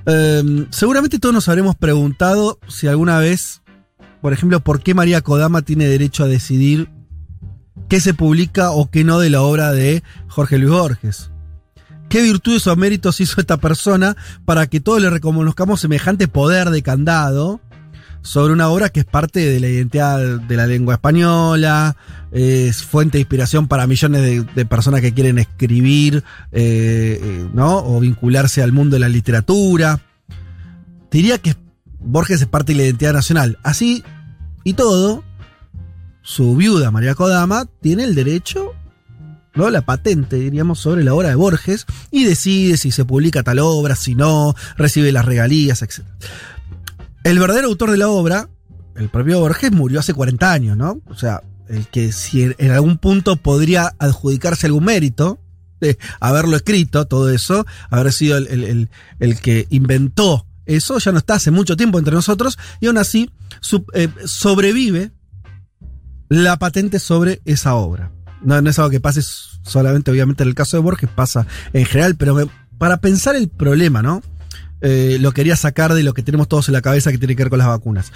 Eh, 0.05 0.67
seguramente 0.69 1.19
todos 1.19 1.33
nos 1.33 1.49
habremos 1.49 1.75
preguntado 1.75 2.59
si 2.67 2.87
alguna 2.87 3.17
vez, 3.17 3.61
por 4.21 4.33
ejemplo, 4.33 4.59
por 4.59 4.81
qué 4.81 4.93
María 4.93 5.21
Kodama 5.21 5.63
tiene 5.63 5.87
derecho 5.87 6.23
a 6.23 6.27
decidir 6.27 6.89
qué 7.89 7.99
se 7.99 8.13
publica 8.13 8.71
o 8.71 8.89
qué 8.89 9.03
no 9.03 9.19
de 9.19 9.29
la 9.29 9.41
obra 9.41 9.71
de 9.71 10.03
Jorge 10.27 10.57
Luis 10.57 10.71
Borges. 10.71 11.31
¿Qué 12.09 12.21
virtudes 12.21 12.67
o 12.67 12.75
méritos 12.75 13.19
hizo 13.19 13.41
esta 13.41 13.57
persona 13.57 14.15
para 14.45 14.67
que 14.67 14.79
todos 14.79 15.01
le 15.01 15.09
reconozcamos 15.09 15.81
semejante 15.81 16.27
poder 16.27 16.69
de 16.69 16.83
candado 16.83 17.61
sobre 18.25 18.53
una 18.53 18.69
obra 18.69 18.89
que 18.89 19.01
es 19.01 19.05
parte 19.05 19.39
de 19.39 19.59
la 19.59 19.67
identidad 19.67 20.39
de 20.39 20.55
la 20.55 20.65
lengua 20.65 20.95
española, 20.95 21.95
es 22.31 22.83
fuente 22.83 23.17
de 23.17 23.21
inspiración 23.21 23.67
para 23.67 23.85
millones 23.85 24.45
de, 24.55 24.65
personas 24.65 25.01
que 25.01 25.13
quieren 25.13 25.37
escribir, 25.37 26.23
eh, 26.51 27.19
eh, 27.21 27.49
¿no? 27.53 27.77
O 27.77 27.99
vincularse 27.99 28.63
al 28.63 28.71
mundo 28.71 28.95
de 28.95 29.01
la 29.01 29.09
literatura. 29.09 30.01
Diría 31.11 31.37
que 31.37 31.55
Borges 31.99 32.41
es 32.41 32.47
parte 32.47 32.73
de 32.73 32.79
la 32.79 32.85
identidad 32.85 33.13
nacional. 33.13 33.59
Así 33.61 34.03
y 34.63 34.73
todo, 34.73 35.23
su 36.25 36.55
viuda, 36.55 36.89
María 36.89 37.13
Kodama, 37.13 37.67
tiene 37.81 38.03
el 38.03 38.15
derecho, 38.15 38.73
¿no? 39.53 39.69
La 39.69 39.81
patente, 39.81 40.37
diríamos, 40.37 40.79
sobre 40.79 41.03
la 41.03 41.13
obra 41.13 41.29
de 41.29 41.35
Borges 41.35 41.85
y 42.09 42.23
decide 42.25 42.77
si 42.77 42.89
se 42.89 43.05
publica 43.05 43.43
tal 43.43 43.59
obra, 43.59 43.95
si 43.95 44.15
no, 44.15 44.55
recibe 44.75 45.11
las 45.11 45.23
regalías, 45.23 45.83
etc. 45.83 46.03
El 47.23 47.37
verdadero 47.37 47.67
autor 47.67 47.91
de 47.91 47.97
la 47.97 48.09
obra, 48.09 48.49
el 48.95 49.09
propio 49.09 49.39
Borges, 49.39 49.71
murió 49.71 49.99
hace 49.99 50.15
40 50.15 50.51
años, 50.51 50.75
¿no? 50.75 50.99
O 51.05 51.15
sea, 51.15 51.43
el 51.69 51.87
que 51.87 52.11
si 52.11 52.41
en 52.57 52.71
algún 52.71 52.97
punto 52.97 53.35
podría 53.35 53.93
adjudicarse 53.99 54.65
algún 54.65 54.85
mérito 54.85 55.39
de 55.79 55.99
haberlo 56.19 56.55
escrito, 56.55 57.05
todo 57.05 57.29
eso, 57.29 57.67
haber 57.91 58.11
sido 58.11 58.37
el, 58.37 58.47
el, 58.47 58.89
el, 59.19 59.39
que 59.41 59.67
inventó 59.69 60.47
eso, 60.65 60.97
ya 60.97 61.11
no 61.11 61.19
está 61.19 61.35
hace 61.35 61.51
mucho 61.51 61.77
tiempo 61.77 61.99
entre 61.99 62.15
nosotros, 62.15 62.57
y 62.79 62.87
aún 62.87 62.97
así 62.97 63.29
eh, 63.93 64.09
sobrevive 64.25 65.11
la 66.29 66.57
patente 66.57 66.99
sobre 66.99 67.41
esa 67.45 67.75
obra. 67.75 68.11
No, 68.41 68.61
no, 68.61 68.69
es 68.69 68.77
algo 68.79 68.91
que 68.91 68.99
pase 68.99 69.21
solamente, 69.63 70.11
obviamente, 70.11 70.43
en 70.43 70.49
el 70.49 70.55
caso 70.55 70.77
de 70.77 70.83
Borges, 70.83 71.09
pasa 71.09 71.47
en 71.73 71.85
general, 71.85 72.15
pero 72.15 72.49
para 72.77 72.97
pensar 72.97 73.35
el 73.35 73.49
problema, 73.49 74.01
¿no? 74.01 74.21
Eh, 74.81 75.17
lo 75.19 75.31
quería 75.31 75.55
sacar 75.55 75.93
de 75.93 76.03
lo 76.03 76.13
que 76.13 76.21
tenemos 76.21 76.47
todos 76.47 76.67
en 76.67 76.73
la 76.73 76.81
cabeza 76.81 77.11
que 77.11 77.17
tiene 77.17 77.35
que 77.35 77.43
ver 77.43 77.49
con 77.49 77.59
las 77.59 77.67
vacunas. 77.67 78.11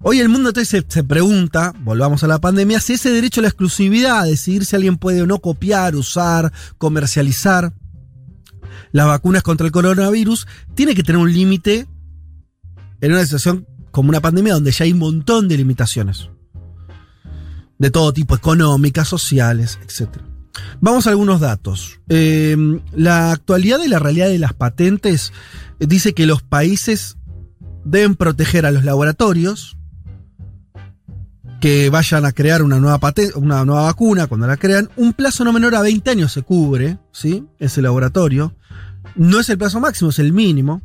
Hoy 0.00 0.20
el 0.20 0.28
mundo 0.28 0.50
entonces 0.50 0.68
se, 0.68 0.92
se, 0.92 1.04
pregunta, 1.04 1.72
volvamos 1.80 2.22
a 2.22 2.28
la 2.28 2.40
pandemia, 2.40 2.80
si 2.80 2.94
ese 2.94 3.10
derecho 3.10 3.40
a 3.40 3.42
la 3.42 3.48
exclusividad, 3.48 4.20
a 4.20 4.24
decidir 4.24 4.64
si 4.64 4.76
alguien 4.76 4.96
puede 4.96 5.22
o 5.22 5.26
no 5.26 5.38
copiar, 5.38 5.96
usar, 5.96 6.52
comercializar 6.76 7.72
las 8.92 9.06
vacunas 9.06 9.42
contra 9.42 9.66
el 9.66 9.72
coronavirus, 9.72 10.46
tiene 10.74 10.94
que 10.94 11.02
tener 11.02 11.20
un 11.20 11.32
límite 11.32 11.86
en 13.00 13.12
una 13.12 13.24
situación 13.24 13.66
como 13.90 14.10
una 14.10 14.20
pandemia 14.20 14.54
donde 14.54 14.72
ya 14.72 14.84
hay 14.84 14.92
un 14.92 14.98
montón 14.98 15.48
de 15.48 15.56
limitaciones. 15.56 16.28
De 17.78 17.90
todo 17.90 18.12
tipo, 18.12 18.34
económicas, 18.34 19.08
sociales, 19.08 19.78
etc. 19.82 20.18
Vamos 20.80 21.06
a 21.06 21.10
algunos 21.10 21.40
datos. 21.40 22.00
Eh, 22.08 22.56
la 22.94 23.32
actualidad 23.32 23.78
de 23.78 23.88
la 23.88 23.98
realidad 23.98 24.28
de 24.28 24.38
las 24.38 24.52
patentes 24.52 25.32
dice 25.78 26.12
que 26.12 26.26
los 26.26 26.42
países 26.42 27.16
deben 27.84 28.16
proteger 28.16 28.66
a 28.66 28.70
los 28.70 28.84
laboratorios 28.84 29.76
que 31.60 31.90
vayan 31.90 32.24
a 32.24 32.32
crear 32.32 32.62
una 32.62 32.78
nueva, 32.78 33.00
una 33.34 33.64
nueva 33.64 33.82
vacuna 33.82 34.26
cuando 34.26 34.46
la 34.46 34.56
crean. 34.56 34.90
Un 34.96 35.12
plazo 35.12 35.44
no 35.44 35.52
menor 35.52 35.74
a 35.74 35.82
20 35.82 36.10
años 36.10 36.32
se 36.32 36.42
cubre, 36.42 36.98
¿sí? 37.12 37.46
Ese 37.58 37.82
laboratorio. 37.82 38.54
No 39.16 39.40
es 39.40 39.48
el 39.48 39.58
plazo 39.58 39.80
máximo, 39.80 40.10
es 40.10 40.18
el 40.18 40.32
mínimo. 40.32 40.82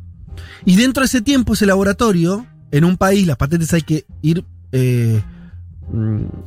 Y 0.64 0.76
dentro 0.76 1.02
de 1.02 1.06
ese 1.06 1.20
tiempo, 1.20 1.54
ese 1.54 1.66
laboratorio, 1.66 2.46
en 2.72 2.84
un 2.84 2.96
país, 2.96 3.26
las 3.26 3.36
patentes 3.36 3.72
hay 3.72 3.82
que 3.82 4.06
ir 4.22 4.44
eh, 4.72 5.22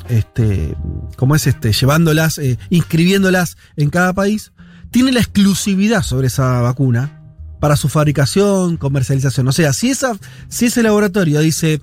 este, 0.09 0.76
¿cómo 1.15 1.35
es 1.35 1.47
este? 1.47 1.72
Llevándolas, 1.72 2.38
eh, 2.38 2.57
inscribiéndolas 2.69 3.57
en 3.76 3.89
cada 3.89 4.14
país, 4.14 4.51
tiene 4.91 5.11
la 5.11 5.19
exclusividad 5.19 6.03
sobre 6.03 6.27
esa 6.27 6.61
vacuna 6.61 7.18
para 7.59 7.76
su 7.76 7.89
fabricación, 7.89 8.77
comercialización. 8.77 9.47
O 9.47 9.51
sea, 9.51 9.73
si, 9.73 9.89
esa, 9.89 10.18
si 10.47 10.65
ese 10.65 10.84
laboratorio 10.84 11.39
dice, 11.39 11.81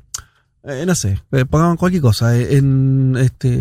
eh, 0.64 0.84
no 0.86 0.94
sé, 0.94 1.20
eh, 1.32 1.44
pongamos 1.44 1.78
cualquier 1.78 2.02
cosa, 2.02 2.36
eh, 2.36 2.56
en, 2.56 3.16
este, 3.18 3.60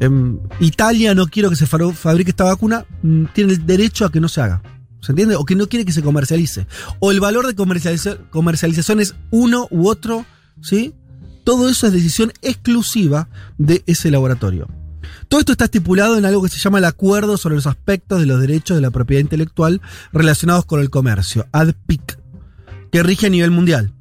en 0.00 0.40
Italia 0.60 1.14
no 1.14 1.26
quiero 1.26 1.50
que 1.50 1.56
se 1.56 1.66
fabrique 1.66 2.30
esta 2.30 2.44
vacuna, 2.44 2.84
mm, 3.02 3.26
tiene 3.32 3.54
el 3.54 3.66
derecho 3.66 4.04
a 4.04 4.12
que 4.12 4.20
no 4.20 4.28
se 4.28 4.40
haga. 4.40 4.62
¿Se 5.00 5.12
entiende? 5.12 5.36
O 5.36 5.44
que 5.44 5.54
no 5.54 5.68
quiere 5.68 5.84
que 5.84 5.92
se 5.92 6.02
comercialice. 6.02 6.66
O 6.98 7.10
el 7.10 7.20
valor 7.20 7.46
de 7.46 7.54
comercializa 7.54 8.16
comercialización 8.30 9.00
es 9.00 9.14
uno 9.30 9.68
u 9.70 9.88
otro, 9.88 10.24
¿sí? 10.62 10.94
Todo 11.44 11.68
eso 11.68 11.86
es 11.86 11.92
decisión 11.92 12.32
exclusiva 12.42 13.28
de 13.58 13.82
ese 13.86 14.10
laboratorio. 14.10 14.68
Todo 15.28 15.40
esto 15.40 15.52
está 15.52 15.66
estipulado 15.66 16.16
en 16.16 16.24
algo 16.24 16.42
que 16.42 16.48
se 16.48 16.58
llama 16.58 16.78
el 16.78 16.84
Acuerdo 16.84 17.36
sobre 17.36 17.54
los 17.54 17.66
aspectos 17.66 18.20
de 18.20 18.26
los 18.26 18.40
derechos 18.40 18.76
de 18.76 18.80
la 18.80 18.90
propiedad 18.90 19.20
intelectual 19.20 19.80
relacionados 20.12 20.64
con 20.64 20.80
el 20.80 20.90
comercio, 20.90 21.46
ADPIC, 21.52 22.18
que 22.90 23.02
rige 23.02 23.26
a 23.26 23.30
nivel 23.30 23.50
mundial. 23.50 23.92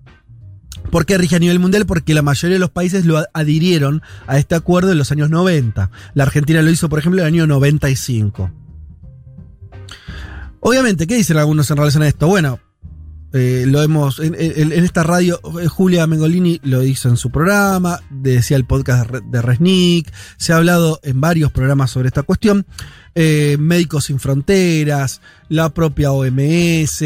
¿Por 0.92 1.06
qué 1.06 1.18
rige 1.18 1.36
a 1.36 1.40
nivel 1.40 1.60
mundial? 1.60 1.86
Porque 1.86 2.14
la 2.14 2.22
mayoría 2.22 2.56
de 2.56 2.60
los 2.60 2.70
países 2.70 3.06
lo 3.06 3.24
adhirieron 3.34 4.02
a 4.28 4.38
este 4.38 4.56
acuerdo 4.56 4.92
en 4.92 4.98
los 4.98 5.12
años 5.12 5.30
90. 5.30 5.90
La 6.14 6.24
Argentina 6.24 6.62
lo 6.62 6.70
hizo, 6.70 6.90
por 6.90 7.00
ejemplo, 7.00 7.22
en 7.22 7.28
el 7.28 7.34
año 7.34 7.48
95. 7.48 8.52
Obviamente, 10.60 11.08
¿qué 11.08 11.16
dicen 11.16 11.38
algunos 11.38 11.70
en 11.72 11.78
relación 11.78 12.04
a 12.04 12.08
esto? 12.08 12.28
Bueno, 12.28 12.60
eh, 13.36 13.66
lo 13.66 13.82
hemos. 13.82 14.20
En, 14.20 14.36
esta 14.36 15.02
radio, 15.02 15.42
eh, 15.60 15.68
Julia 15.68 16.06
Mengolini 16.06 16.60
lo 16.64 16.84
hizo 16.84 17.10
en 17.10 17.18
su 17.18 17.32
programa, 17.32 18.00
decía 18.12 18.58
el 18.58 18.66
podcast 18.66 19.10
de, 19.10 19.42
Resnick, 19.42 20.14
se 20.38 20.54
ha 20.54 20.58
hablado 20.58 21.00
en 21.02 21.20
varios 21.20 21.52
programas 21.52 21.90
sobre 21.90 22.10
esta 22.10 22.22
cuestión. 22.22 22.68
Eh, 23.16 23.58
Médicos 23.60 24.06
Sin 24.06 24.20
Fronteras, 24.20 25.20
la 25.50 25.70
propia 25.70 26.12
OMS, 26.12 27.04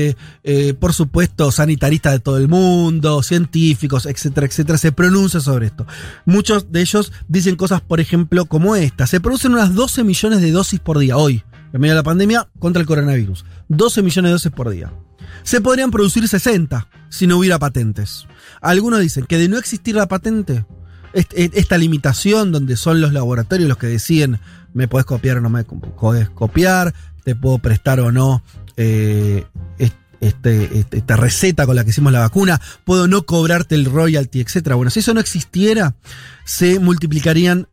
por 0.79 0.93
supuesto, 0.93 1.51
sanitaristas 1.51 2.13
de 2.13 2.19
todo 2.19 2.37
el 2.37 2.49
mundo, 2.49 3.23
científicos, 3.23 4.05
etcétera, 4.05 4.47
etcétera, 4.47 4.77
se 4.77 4.91
pronuncia 4.91 5.39
sobre 5.39 5.67
esto. 5.67 5.85
Muchos 6.25 6.71
de 6.71 6.81
ellos 6.81 7.13
dicen 7.29 7.55
cosas, 7.55 7.79
por 7.81 8.01
ejemplo, 8.01 8.45
como 8.45 8.75
esta. 8.75 9.07
Se 9.07 9.21
producen 9.21 9.53
unas 9.53 9.73
12 9.75 10.03
millones 10.03 10.41
de 10.41 10.51
dosis 10.51 10.81
por 10.81 10.99
día 10.99 11.15
hoy, 11.15 11.43
en 11.71 11.79
medio 11.79 11.93
de 11.93 11.99
la 11.99 12.03
pandemia, 12.03 12.49
contra 12.59 12.81
el 12.81 12.87
coronavirus. 12.87 13.45
12 13.69 14.01
millones 14.01 14.29
de 14.29 14.33
dosis 14.33 14.51
por 14.51 14.69
día. 14.69 14.91
Se 15.43 15.61
podrían 15.61 15.91
producir 15.91 16.27
60 16.27 16.87
si 17.09 17.27
no 17.27 17.37
hubiera 17.37 17.59
patentes. 17.59 18.27
Algunos 18.61 18.99
dicen 18.99 19.25
que 19.25 19.37
de 19.37 19.47
no 19.47 19.57
existir 19.57 19.95
la 19.95 20.07
patente, 20.07 20.65
esta 21.13 21.77
limitación 21.77 22.51
donde 22.51 22.75
son 22.77 23.01
los 23.01 23.13
laboratorios 23.13 23.67
los 23.69 23.77
que 23.77 23.87
deciden 23.87 24.39
me 24.73 24.87
puedes 24.87 25.05
copiar 25.05 25.37
o 25.37 25.41
no 25.41 25.49
me 25.49 25.63
puedes 25.63 26.29
copiar, 26.29 26.93
te 27.23 27.35
puedo 27.35 27.57
prestar 27.59 27.99
o 28.01 28.11
no 28.11 28.43
eh, 28.75 29.45
est- 29.79 29.95
este, 30.19 30.79
este- 30.79 30.97
esta 30.97 31.15
receta 31.15 31.65
con 31.65 31.75
la 31.75 31.83
que 31.83 31.89
hicimos 31.91 32.11
la 32.13 32.19
vacuna, 32.19 32.59
puedo 32.85 33.07
no 33.07 33.23
cobrarte 33.25 33.75
el 33.75 33.85
royalty, 33.85 34.41
etcétera. 34.41 34.75
Bueno, 34.75 34.89
si 34.91 34.99
eso 34.99 35.13
no 35.13 35.19
existiera, 35.19 35.95
se 36.43 36.79
multiplicarían 36.79 37.67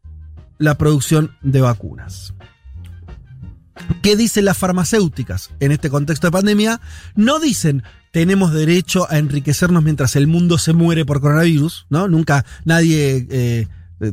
la 0.59 0.77
producción 0.79 1.33
de 1.43 1.61
vacunas. 1.61 2.33
¿Qué 4.03 4.17
dicen 4.17 4.45
las 4.45 4.57
farmacéuticas 4.57 5.51
en 5.61 5.73
este 5.73 5.91
contexto 5.91 6.27
de 6.29 6.33
pandemia? 6.33 6.81
No 7.17 7.41
dicen 7.41 7.83
tenemos 8.15 8.53
derecho 8.53 9.11
a 9.11 9.19
enriquecernos 9.19 9.83
mientras 9.83 10.15
el 10.15 10.29
mundo 10.29 10.57
se 10.57 10.73
muere 10.73 11.05
por 11.05 11.21
coronavirus, 11.21 11.87
¿no? 11.91 12.07
Nunca 12.07 12.45
nadie 12.65 13.27
eh, 13.29 13.69
eh, 14.01 14.13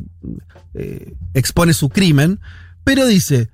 eh, 0.73 1.13
expone 1.35 1.73
su 1.73 1.89
crimen, 1.89 2.39
pero 2.83 3.05
dice, 3.05 3.51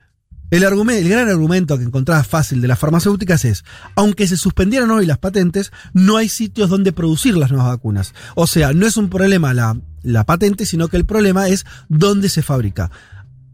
el, 0.50 0.62
gran 0.62 1.28
argumento 1.28 1.78
que 1.78 1.84
encontraba 1.84 2.24
fácil 2.24 2.62
de 2.62 2.70
las 2.70 2.80
farmacéuticas 2.80 3.44
es, 3.44 3.66
aunque 3.96 4.26
se 4.26 4.38
suspendieran 4.38 4.90
hoy 4.92 5.06
las 5.06 5.18
patentes, 5.18 5.74
no 5.92 6.16
hay 6.16 6.30
sitios 6.30 6.70
donde 6.70 6.94
producir 6.94 7.36
las 7.36 7.52
nuevas 7.52 7.68
vacunas. 7.68 8.14
O 8.36 8.48
sea, 8.48 8.72
no 8.72 8.88
es 8.88 8.96
un 8.96 9.10
problema 9.10 9.54
la, 9.54 9.78
la 10.02 10.24
patente, 10.24 10.66
sino 10.66 10.88
que 10.88 10.96
el 10.96 11.06
problema 11.06 11.50
es 11.50 11.66
dónde 11.90 12.30
se 12.30 12.42
fabrica. 12.42 12.90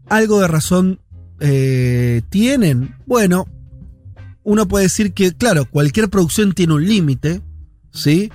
Algo 0.08 0.40
de 0.40 0.46
razón 0.46 1.00
eh, 1.46 2.22
tienen. 2.30 2.96
Bueno, 3.04 3.46
uno 4.44 4.66
puede 4.66 4.84
decir 4.84 5.12
que, 5.12 5.34
claro, 5.34 5.66
cualquier 5.66 6.08
producción 6.08 6.52
tiene 6.52 6.72
un 6.72 6.86
límite, 6.86 7.42
¿sí? 7.92 8.32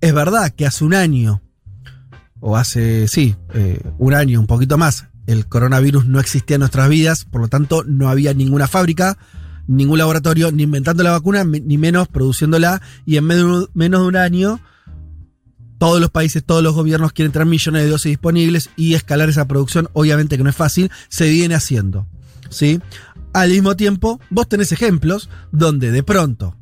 Es 0.00 0.12
verdad 0.12 0.50
que 0.50 0.66
hace 0.66 0.84
un 0.84 0.94
año, 0.94 1.42
o 2.40 2.56
hace, 2.56 3.06
sí, 3.06 3.36
eh, 3.54 3.80
un 3.98 4.14
año, 4.14 4.40
un 4.40 4.48
poquito 4.48 4.76
más, 4.76 5.06
el 5.26 5.46
coronavirus 5.46 6.06
no 6.06 6.18
existía 6.18 6.56
en 6.56 6.60
nuestras 6.60 6.88
vidas, 6.88 7.24
por 7.24 7.40
lo 7.40 7.48
tanto 7.48 7.84
no 7.84 8.08
había 8.08 8.34
ninguna 8.34 8.66
fábrica, 8.66 9.16
ningún 9.68 9.98
laboratorio, 9.98 10.50
ni 10.50 10.64
inventando 10.64 11.04
la 11.04 11.12
vacuna, 11.12 11.44
ni 11.44 11.78
menos 11.78 12.08
produciéndola, 12.08 12.82
y 13.06 13.16
en 13.16 13.26
menos 13.26 13.68
de 13.74 13.98
un 14.08 14.16
año, 14.16 14.60
todos 15.78 16.00
los 16.00 16.10
países, 16.10 16.42
todos 16.44 16.64
los 16.64 16.74
gobiernos 16.74 17.12
quieren 17.12 17.30
tener 17.30 17.46
millones 17.46 17.84
de 17.84 17.90
dosis 17.90 18.10
disponibles 18.10 18.70
y 18.76 18.94
escalar 18.94 19.28
esa 19.28 19.46
producción, 19.46 19.88
obviamente 19.92 20.36
que 20.36 20.42
no 20.42 20.50
es 20.50 20.56
fácil, 20.56 20.90
se 21.08 21.28
viene 21.28 21.54
haciendo. 21.54 22.08
¿Sí? 22.50 22.80
Al 23.32 23.50
mismo 23.50 23.76
tiempo, 23.76 24.20
vos 24.28 24.48
tenés 24.48 24.72
ejemplos 24.72 25.30
donde 25.52 25.90
de 25.90 26.02
pronto, 26.02 26.56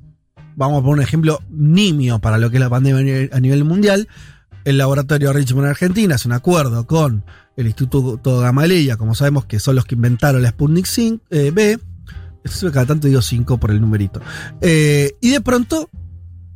vamos 0.55 0.79
a 0.81 0.83
poner 0.83 0.99
un 0.99 1.03
ejemplo 1.03 1.41
nimio 1.51 2.19
para 2.21 2.39
lo 2.39 2.51
que 2.51 2.57
es 2.57 2.61
la 2.61 2.71
pandemia 2.71 3.29
a 3.33 3.41
nivel- 3.41 3.65
mundial, 3.65 4.09
el 4.65 4.79
laboratorio 4.79 5.33
Richmond 5.33 5.65
en 5.67 5.71
Argentina 5.71 6.15
hace 6.17 6.29
un 6.29 6.35
acuerdo 6.35 6.87
con 6.87 7.25
el 7.57 7.67
Instituto 7.67 8.39
Gamaleya, 8.41 8.97
como 8.97 9.15
sabemos 9.15 9.47
que 9.47 9.59
son 9.61 9.75
los 9.77 9.85
que 9.85 9.95
inventaron 9.95 10.43
la 10.43 10.51
Sputnik 10.51 10.87
5, 10.87 11.25
eh, 11.31 11.51
B, 11.53 11.79
cada 12.73 12.87
tanto 12.87 13.09
digo 13.09 13.21
5 13.23 13.59
por 13.59 13.71
el 13.71 13.81
numerito, 13.81 14.21
Eh, 14.61 15.13
y 15.21 15.31
de 15.31 15.41
pronto, 15.41 15.89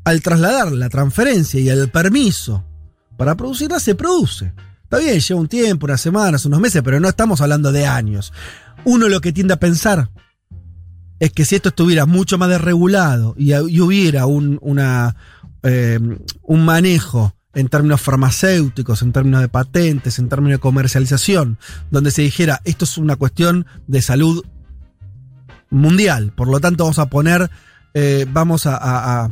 al 0.04 0.20
trasladar 0.20 0.72
la 0.72 0.88
transferencia 0.88 1.58
y 1.60 1.68
el 1.68 1.88
permiso 1.90 2.64
para 3.16 3.36
producirla, 3.36 3.78
se 3.80 3.94
produce. 3.94 4.52
Está 4.92 5.06
bien, 5.06 5.20
lleva 5.20 5.40
un 5.40 5.48
tiempo, 5.48 5.86
unas 5.86 6.02
semanas, 6.02 6.44
unos 6.44 6.60
meses, 6.60 6.82
pero 6.84 7.00
no 7.00 7.08
estamos 7.08 7.40
hablando 7.40 7.72
de 7.72 7.86
años. 7.86 8.30
Uno 8.84 9.08
lo 9.08 9.22
que 9.22 9.32
tiende 9.32 9.54
a 9.54 9.58
pensar 9.58 10.10
es 11.18 11.32
que 11.32 11.46
si 11.46 11.54
esto 11.54 11.70
estuviera 11.70 12.04
mucho 12.04 12.36
más 12.36 12.50
desregulado 12.50 13.34
y, 13.38 13.54
hubiera 13.54 14.24
eh, 15.62 15.98
un 16.42 16.64
manejo 16.66 17.34
en 17.54 17.68
términos 17.68 18.02
farmacéuticos, 18.02 19.00
en 19.00 19.12
términos 19.12 19.40
de 19.40 19.48
patentes, 19.48 20.18
en 20.18 20.28
términos 20.28 20.58
de 20.58 20.60
comercialización, 20.60 21.56
donde 21.90 22.10
se 22.10 22.20
dijera 22.20 22.60
esto 22.64 22.84
es 22.84 22.98
una 22.98 23.16
cuestión 23.16 23.64
de 23.86 24.02
salud 24.02 24.44
mundial, 25.70 26.34
por 26.36 26.48
lo 26.48 26.60
tanto 26.60 26.84
vamos 26.84 26.98
a 26.98 27.06
poner, 27.06 27.50
eh, 27.94 28.26
vamos 28.30 28.66
a, 28.66 29.30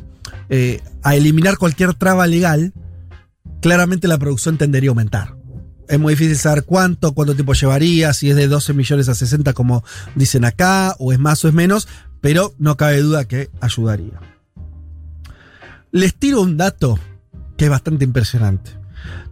eh, 0.49 0.81
a 1.03 1.15
eliminar 1.17 1.59
cualquier 1.59 1.93
traba 1.93 2.27
legal, 2.27 2.73
claramente 3.61 4.09
la 4.09 4.17
producción 4.17 4.57
tendería 4.57 4.89
a 4.89 4.93
aumentar. 4.93 5.40
Es 5.91 5.99
muy 5.99 6.15
difícil 6.15 6.37
saber 6.37 6.63
cuánto, 6.63 7.13
cuánto 7.15 7.35
tiempo 7.35 7.53
llevaría, 7.53 8.13
si 8.13 8.31
es 8.31 8.37
de 8.37 8.47
12 8.47 8.75
millones 8.75 9.09
a 9.09 9.15
60 9.17 9.53
como 9.55 9.83
dicen 10.15 10.45
acá, 10.45 10.95
o 11.01 11.13
es 11.13 11.19
más 11.19 11.45
o 11.45 11.49
es 11.49 11.55
menos, 11.55 11.89
pero 12.21 12.55
no 12.59 12.77
cabe 12.77 13.01
duda 13.01 13.25
que 13.25 13.51
ayudaría. 13.61 14.21
Les 15.91 16.15
tiro 16.15 16.43
un 16.43 16.57
dato 16.57 16.97
que 17.57 17.65
es 17.65 17.71
bastante 17.71 18.05
impresionante. 18.05 18.71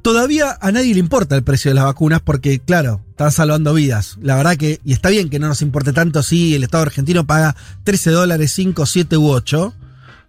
Todavía 0.02 0.59
a 0.60 0.72
nadie 0.72 0.94
le 0.94 1.01
importa 1.01 1.36
el 1.36 1.44
precio 1.44 1.70
de 1.70 1.76
las 1.76 1.85
vacunas 1.85 2.22
porque, 2.22 2.59
claro, 2.59 3.02
están 3.10 3.30
salvando 3.30 3.72
vidas. 3.72 4.18
La 4.20 4.35
verdad 4.35 4.56
que, 4.56 4.80
y 4.85 4.93
está 4.93 5.10
bien 5.10 5.28
que 5.28 5.39
no 5.39 5.47
nos 5.47 5.62
importe 5.62 5.93
tanto 5.93 6.24
si 6.24 6.56
el 6.56 6.64
Estado 6.64 6.82
argentino 6.82 7.24
paga 7.24 7.55
13 7.85 8.10
dólares, 8.10 8.51
5, 8.52 8.85
7 8.85 9.16
u 9.16 9.28
8, 9.30 9.74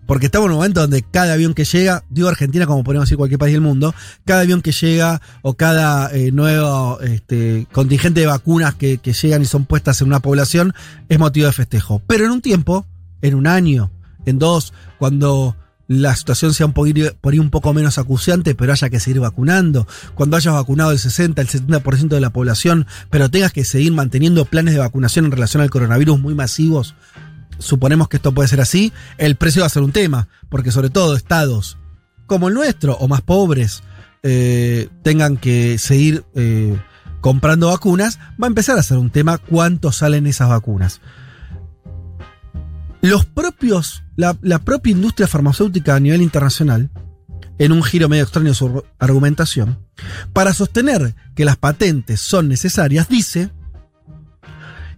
porque 0.05 0.25
estamos 0.25 0.47
en 0.47 0.53
un 0.53 0.57
momento 0.57 0.81
donde 0.81 1.03
cada 1.03 1.33
avión 1.33 1.53
que 1.53 1.65
llega, 1.65 2.03
digo 2.09 2.29
Argentina 2.29 2.65
como 2.65 2.83
podemos 2.83 3.05
decir 3.05 3.17
cualquier 3.17 3.37
país 3.37 3.53
del 3.53 3.61
mundo, 3.61 3.93
cada 4.25 4.41
avión 4.41 4.61
que 4.61 4.71
llega 4.71 5.21
o 5.43 5.53
cada 5.53 6.11
eh, 6.11 6.31
nuevo 6.31 6.99
este, 7.01 7.67
contingente 7.71 8.21
de 8.21 8.25
vacunas 8.25 8.73
que, 8.73 8.97
llegan 8.97 9.41
y 9.41 9.45
son 9.45 9.65
puestas 9.65 10.01
en 10.01 10.07
una 10.07 10.19
población 10.19 10.73
es 11.09 11.19
motivo 11.19 11.45
de 11.45 11.53
festejo. 11.53 12.01
Pero 12.07 12.25
en 12.25 12.31
un 12.31 12.41
tiempo, 12.41 12.87
en 13.21 13.35
un 13.35 13.45
año, 13.45 13.91
en 14.25 14.39
dos, 14.39 14.73
cuando 14.97 15.55
la 15.87 16.15
situación 16.15 16.53
sea 16.53 16.67
un 16.67 16.73
poquito, 16.73 17.13
por 17.19 17.33
ahí 17.33 17.39
un 17.39 17.49
poco 17.49 17.73
menos 17.73 17.97
acuciante, 17.97 18.55
pero 18.55 18.71
haya 18.71 18.89
que 18.89 18.99
seguir 18.99 19.19
vacunando. 19.19 19.87
Cuando 20.13 20.37
hayas 20.37 20.53
vacunado 20.53 20.91
el 20.91 20.99
60, 20.99 21.41
el 21.41 21.47
70% 21.47 22.09
de 22.09 22.21
la 22.21 22.29
población, 22.29 22.87
pero 23.09 23.29
tengas 23.29 23.51
que 23.51 23.65
seguir 23.65 23.91
manteniendo 23.91 24.45
planes 24.45 24.73
de 24.73 24.79
vacunación 24.79 25.25
en 25.25 25.31
relación 25.31 25.61
al 25.61 25.69
coronavirus 25.69 26.19
muy 26.19 26.35
masivos, 26.35 26.95
suponemos 27.59 28.09
que 28.09 28.17
esto 28.17 28.33
puede 28.33 28.47
ser 28.47 28.61
así, 28.61 28.91
el 29.17 29.35
precio 29.35 29.61
va 29.61 29.67
a 29.67 29.69
ser 29.69 29.83
un 29.83 29.91
tema, 29.91 30.27
porque 30.49 30.71
sobre 30.71 30.89
todo 30.89 31.15
estados 31.15 31.77
como 32.25 32.47
el 32.47 32.53
nuestro 32.53 32.93
o 32.93 33.07
más 33.07 33.21
pobres 33.21 33.83
eh, 34.23 34.89
tengan 35.03 35.37
que 35.37 35.77
seguir 35.77 36.23
eh, 36.35 36.77
comprando 37.21 37.67
vacunas, 37.67 38.19
va 38.41 38.45
a 38.45 38.47
empezar 38.47 38.77
a 38.77 38.83
ser 38.83 38.97
un 38.97 39.09
tema 39.09 39.37
cuánto 39.37 39.91
salen 39.91 40.27
esas 40.27 40.49
vacunas. 40.49 41.01
Los 43.01 43.25
propios, 43.25 44.03
la, 44.15 44.37
la 44.41 44.59
propia 44.59 44.91
industria 44.91 45.27
farmacéutica 45.27 45.95
a 45.95 45.99
nivel 45.99 46.21
internacional, 46.21 46.91
en 47.57 47.71
un 47.71 47.83
giro 47.83 48.07
medio 48.07 48.23
extraño 48.23 48.49
de 48.49 48.55
su 48.55 48.83
argumentación, 48.99 49.79
para 50.33 50.53
sostener 50.53 51.15
que 51.35 51.45
las 51.45 51.57
patentes 51.57 52.21
son 52.21 52.47
necesarias, 52.47 53.09
dice 53.09 53.51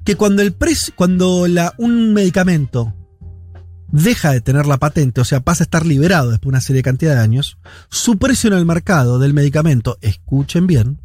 que 0.04 0.16
cuando 0.16 0.42
el 0.42 0.54
precio, 0.54 0.94
cuando 0.96 1.48
la, 1.48 1.74
un 1.78 2.14
medicamento 2.14 2.94
deja 3.92 4.32
de 4.32 4.42
tener 4.42 4.66
la 4.66 4.78
patente, 4.78 5.22
o 5.22 5.26
sea, 5.26 5.42
pasa 5.42 5.64
a 5.64 5.66
estar 5.66 5.86
liberado 5.86 6.30
después 6.32 6.46
de 6.46 6.50
una 6.50 6.62
serie 6.62 6.80
de 6.80 6.84
cantidad 6.84 7.16
de 7.16 7.22
años, 7.22 7.58
su 7.90 8.18
precio 8.18 8.50
en 8.52 8.58
el 8.58 8.66
mercado 8.66 9.20
del 9.20 9.34
medicamento, 9.34 9.98
escuchen 10.02 10.66
bien, 10.66 11.00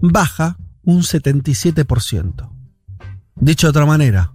baja 0.00 0.56
un 0.82 1.02
77%. 1.02 2.50
Dicho 3.36 3.66
de 3.66 3.70
otra 3.70 3.86
manera, 3.86 4.32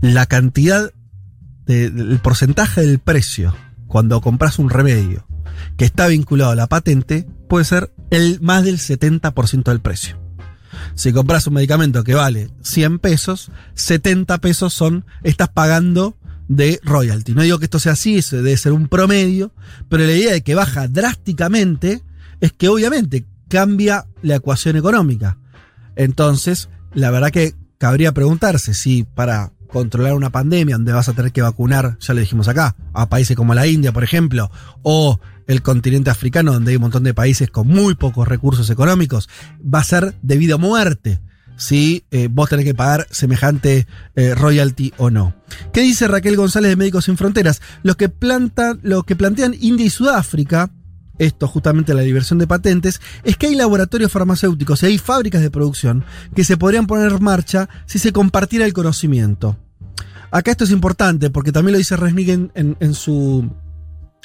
la 0.00 0.26
cantidad, 0.26 0.92
de- 1.66 1.90
del 1.90 2.18
porcentaje 2.20 2.80
del 2.82 2.98
precio 2.98 3.54
cuando 3.86 4.20
compras 4.20 4.58
un 4.58 4.70
remedio 4.70 5.26
que 5.76 5.84
está 5.84 6.06
vinculado 6.06 6.52
a 6.52 6.56
la 6.56 6.66
patente 6.68 7.28
puede 7.48 7.64
ser 7.64 7.92
el 8.10 8.40
más 8.40 8.64
del 8.64 8.78
70% 8.78 9.64
del 9.70 9.80
precio. 9.80 10.19
Si 10.94 11.12
compras 11.12 11.46
un 11.46 11.54
medicamento 11.54 12.04
que 12.04 12.14
vale 12.14 12.50
100 12.62 12.98
pesos, 12.98 13.50
70 13.74 14.38
pesos 14.38 14.72
son, 14.72 15.04
estás 15.22 15.48
pagando 15.48 16.16
de 16.48 16.80
royalty. 16.82 17.34
No 17.34 17.42
digo 17.42 17.58
que 17.58 17.66
esto 17.66 17.78
sea 17.78 17.92
así, 17.92 18.18
eso 18.18 18.36
debe 18.36 18.56
ser 18.56 18.72
un 18.72 18.88
promedio, 18.88 19.52
pero 19.88 20.04
la 20.04 20.12
idea 20.12 20.32
de 20.32 20.42
que 20.42 20.54
baja 20.54 20.88
drásticamente 20.88 22.02
es 22.40 22.52
que 22.52 22.68
obviamente 22.68 23.24
cambia 23.48 24.06
la 24.22 24.36
ecuación 24.36 24.76
económica. 24.76 25.38
Entonces, 25.96 26.68
la 26.92 27.10
verdad 27.10 27.30
que 27.30 27.54
cabría 27.78 28.12
preguntarse 28.12 28.74
si 28.74 29.04
para 29.04 29.52
controlar 29.68 30.14
una 30.14 30.30
pandemia 30.30 30.76
donde 30.76 30.92
vas 30.92 31.08
a 31.08 31.12
tener 31.12 31.32
que 31.32 31.42
vacunar, 31.42 31.96
ya 32.00 32.14
lo 32.14 32.20
dijimos 32.20 32.48
acá, 32.48 32.74
a 32.92 33.08
países 33.08 33.36
como 33.36 33.54
la 33.54 33.66
India, 33.66 33.92
por 33.92 34.04
ejemplo, 34.04 34.50
o 34.82 35.20
el 35.50 35.62
continente 35.62 36.10
africano, 36.10 36.52
donde 36.52 36.70
hay 36.70 36.76
un 36.76 36.82
montón 36.82 37.02
de 37.04 37.12
países 37.14 37.50
con 37.50 37.66
muy 37.66 37.94
pocos 37.94 38.26
recursos 38.28 38.70
económicos, 38.70 39.28
va 39.62 39.80
a 39.80 39.84
ser 39.84 40.14
de 40.22 40.36
vida 40.36 40.54
o 40.54 40.58
muerte 40.58 41.20
si 41.56 42.04
eh, 42.10 42.28
vos 42.30 42.48
tenés 42.48 42.64
que 42.64 42.74
pagar 42.74 43.06
semejante 43.10 43.86
eh, 44.16 44.34
royalty 44.34 44.94
o 44.96 45.10
no. 45.10 45.34
¿Qué 45.72 45.82
dice 45.82 46.08
Raquel 46.08 46.36
González 46.36 46.70
de 46.70 46.76
Médicos 46.76 47.04
Sin 47.04 47.16
Fronteras? 47.18 47.60
Los 47.82 47.96
que, 47.96 48.08
plantan, 48.08 48.80
lo 48.82 49.02
que 49.02 49.14
plantean 49.16 49.54
India 49.60 49.84
y 49.84 49.90
Sudáfrica, 49.90 50.70
esto 51.18 51.46
justamente 51.48 51.92
la 51.92 52.00
diversión 52.00 52.38
de 52.38 52.46
patentes, 52.46 53.00
es 53.24 53.36
que 53.36 53.48
hay 53.48 53.54
laboratorios 53.56 54.10
farmacéuticos 54.10 54.82
y 54.82 54.86
hay 54.86 54.98
fábricas 54.98 55.42
de 55.42 55.50
producción 55.50 56.04
que 56.34 56.44
se 56.44 56.56
podrían 56.56 56.86
poner 56.86 57.12
en 57.12 57.22
marcha 57.22 57.68
si 57.84 57.98
se 57.98 58.12
compartiera 58.12 58.64
el 58.64 58.72
conocimiento. 58.72 59.58
Acá 60.30 60.52
esto 60.52 60.64
es 60.64 60.70
importante 60.70 61.28
porque 61.28 61.52
también 61.52 61.72
lo 61.72 61.78
dice 61.78 61.96
Resnick 61.96 62.28
en- 62.28 62.76
en 62.80 62.94
su, 62.94 63.50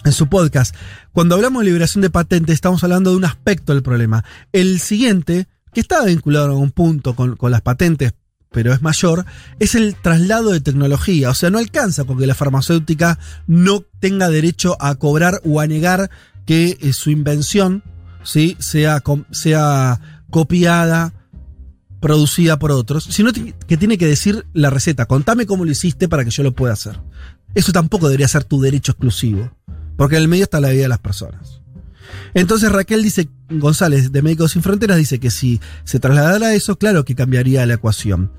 en 0.03 0.11
su 0.11 0.27
podcast. 0.27 0.75
Cuando 1.13 1.35
hablamos 1.35 1.61
de 1.61 1.67
liberación 1.67 2.01
de 2.01 2.09
patentes, 2.09 2.53
estamos 2.53 2.83
hablando 2.83 3.11
de 3.11 3.17
un 3.17 3.25
aspecto 3.25 3.73
del 3.73 3.83
problema. 3.83 4.23
El 4.51 4.79
siguiente, 4.79 5.47
que 5.73 5.81
está 5.81 6.03
vinculado 6.03 6.51
a 6.51 6.57
un 6.57 6.71
punto 6.71 7.15
con, 7.15 7.37
las 7.41 7.61
patentes, 7.61 8.13
pero 8.51 8.73
es 8.73 8.81
mayor, 8.81 9.25
es 9.59 9.75
el 9.75 9.95
traslado 9.95 10.51
de 10.51 10.61
tecnología. 10.61 11.29
O 11.29 11.33
sea, 11.33 11.49
no 11.49 11.57
alcanza 11.57 12.05
con 12.05 12.17
que 12.17 12.27
la 12.27 12.35
farmacéutica 12.35 13.19
no 13.47 13.81
tenga 13.99 14.29
derecho 14.29 14.77
a 14.79 14.95
cobrar 14.95 15.41
o 15.43 15.59
a 15.59 15.67
negar 15.67 16.09
que 16.45 16.77
eh, 16.79 16.93
su 16.93 17.09
invención 17.09 17.83
¿sí? 18.23 18.55
sea, 18.59 19.03
sea 19.31 19.99
copiada, 20.29 21.13
producida 21.99 22.59
por 22.59 22.71
otros, 22.71 23.05
sino 23.05 23.31
que 23.33 23.77
tiene 23.77 23.97
que 23.97 24.05
decir 24.05 24.45
la 24.53 24.69
receta. 24.69 25.05
Contame 25.05 25.45
cómo 25.45 25.65
lo 25.65 25.71
hiciste 25.71 26.07
para 26.07 26.23
que 26.23 26.29
yo 26.29 26.43
lo 26.43 26.53
pueda 26.53 26.73
hacer. 26.73 26.99
Eso 27.55 27.71
tampoco 27.71 28.07
debería 28.07 28.27
ser 28.27 28.43
tu 28.43 28.61
derecho 28.61 28.91
exclusivo, 28.91 29.51
porque 29.95 30.17
en 30.17 30.23
el 30.23 30.27
medio 30.27 30.43
está 30.43 30.59
la 30.59 30.69
vida 30.69 30.83
de 30.83 30.89
las 30.89 30.99
personas. 30.99 31.61
Entonces 32.33 32.69
Raquel 32.71 33.01
dice, 33.01 33.29
González 33.49 34.11
de 34.11 34.21
Médicos 34.21 34.51
Sin 34.51 34.61
Fronteras 34.61 34.97
dice 34.97 35.19
que 35.19 35.31
si 35.31 35.61
se 35.85 35.99
trasladara 35.99 36.53
eso, 36.53 36.77
claro 36.77 37.05
que 37.05 37.15
cambiaría 37.15 37.65
la 37.65 37.75
ecuación. 37.75 38.31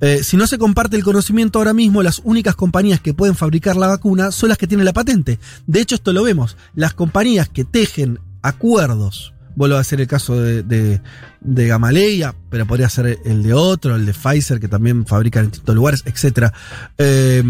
Eh, 0.00 0.22
si 0.22 0.38
no 0.38 0.46
se 0.46 0.58
comparte 0.58 0.96
el 0.96 1.04
conocimiento 1.04 1.58
ahora 1.58 1.74
mismo, 1.74 2.02
las 2.02 2.22
únicas 2.24 2.56
compañías 2.56 3.00
que 3.00 3.12
pueden 3.12 3.36
fabricar 3.36 3.76
la 3.76 3.88
vacuna 3.88 4.32
son 4.32 4.48
las 4.48 4.58
que 4.58 4.66
tienen 4.66 4.86
la 4.86 4.94
patente. 4.94 5.38
De 5.66 5.80
hecho, 5.80 5.96
esto 5.96 6.14
lo 6.14 6.22
vemos. 6.22 6.56
Las 6.74 6.94
compañías 6.94 7.48
que 7.50 7.64
tejen 7.64 8.20
acuerdos, 8.40 9.34
vuelvo 9.54 9.76
a 9.76 9.84
ser 9.84 10.00
el 10.00 10.06
caso 10.06 10.40
de, 10.40 10.62
de, 10.62 11.02
de 11.42 11.66
Gamaleya, 11.66 12.34
pero 12.48 12.66
podría 12.66 12.88
ser 12.88 13.18
el 13.24 13.42
de 13.42 13.52
otro, 13.52 13.96
el 13.96 14.06
de 14.06 14.14
Pfizer, 14.14 14.60
que 14.60 14.68
también 14.68 15.04
fabrica 15.04 15.40
en 15.40 15.50
distintos 15.50 15.74
lugares, 15.74 16.04
etc. 16.06 16.52
Eh, 16.96 17.42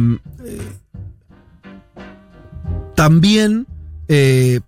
eh, 0.44 0.81
también 2.94 3.66
eh, 4.08 4.60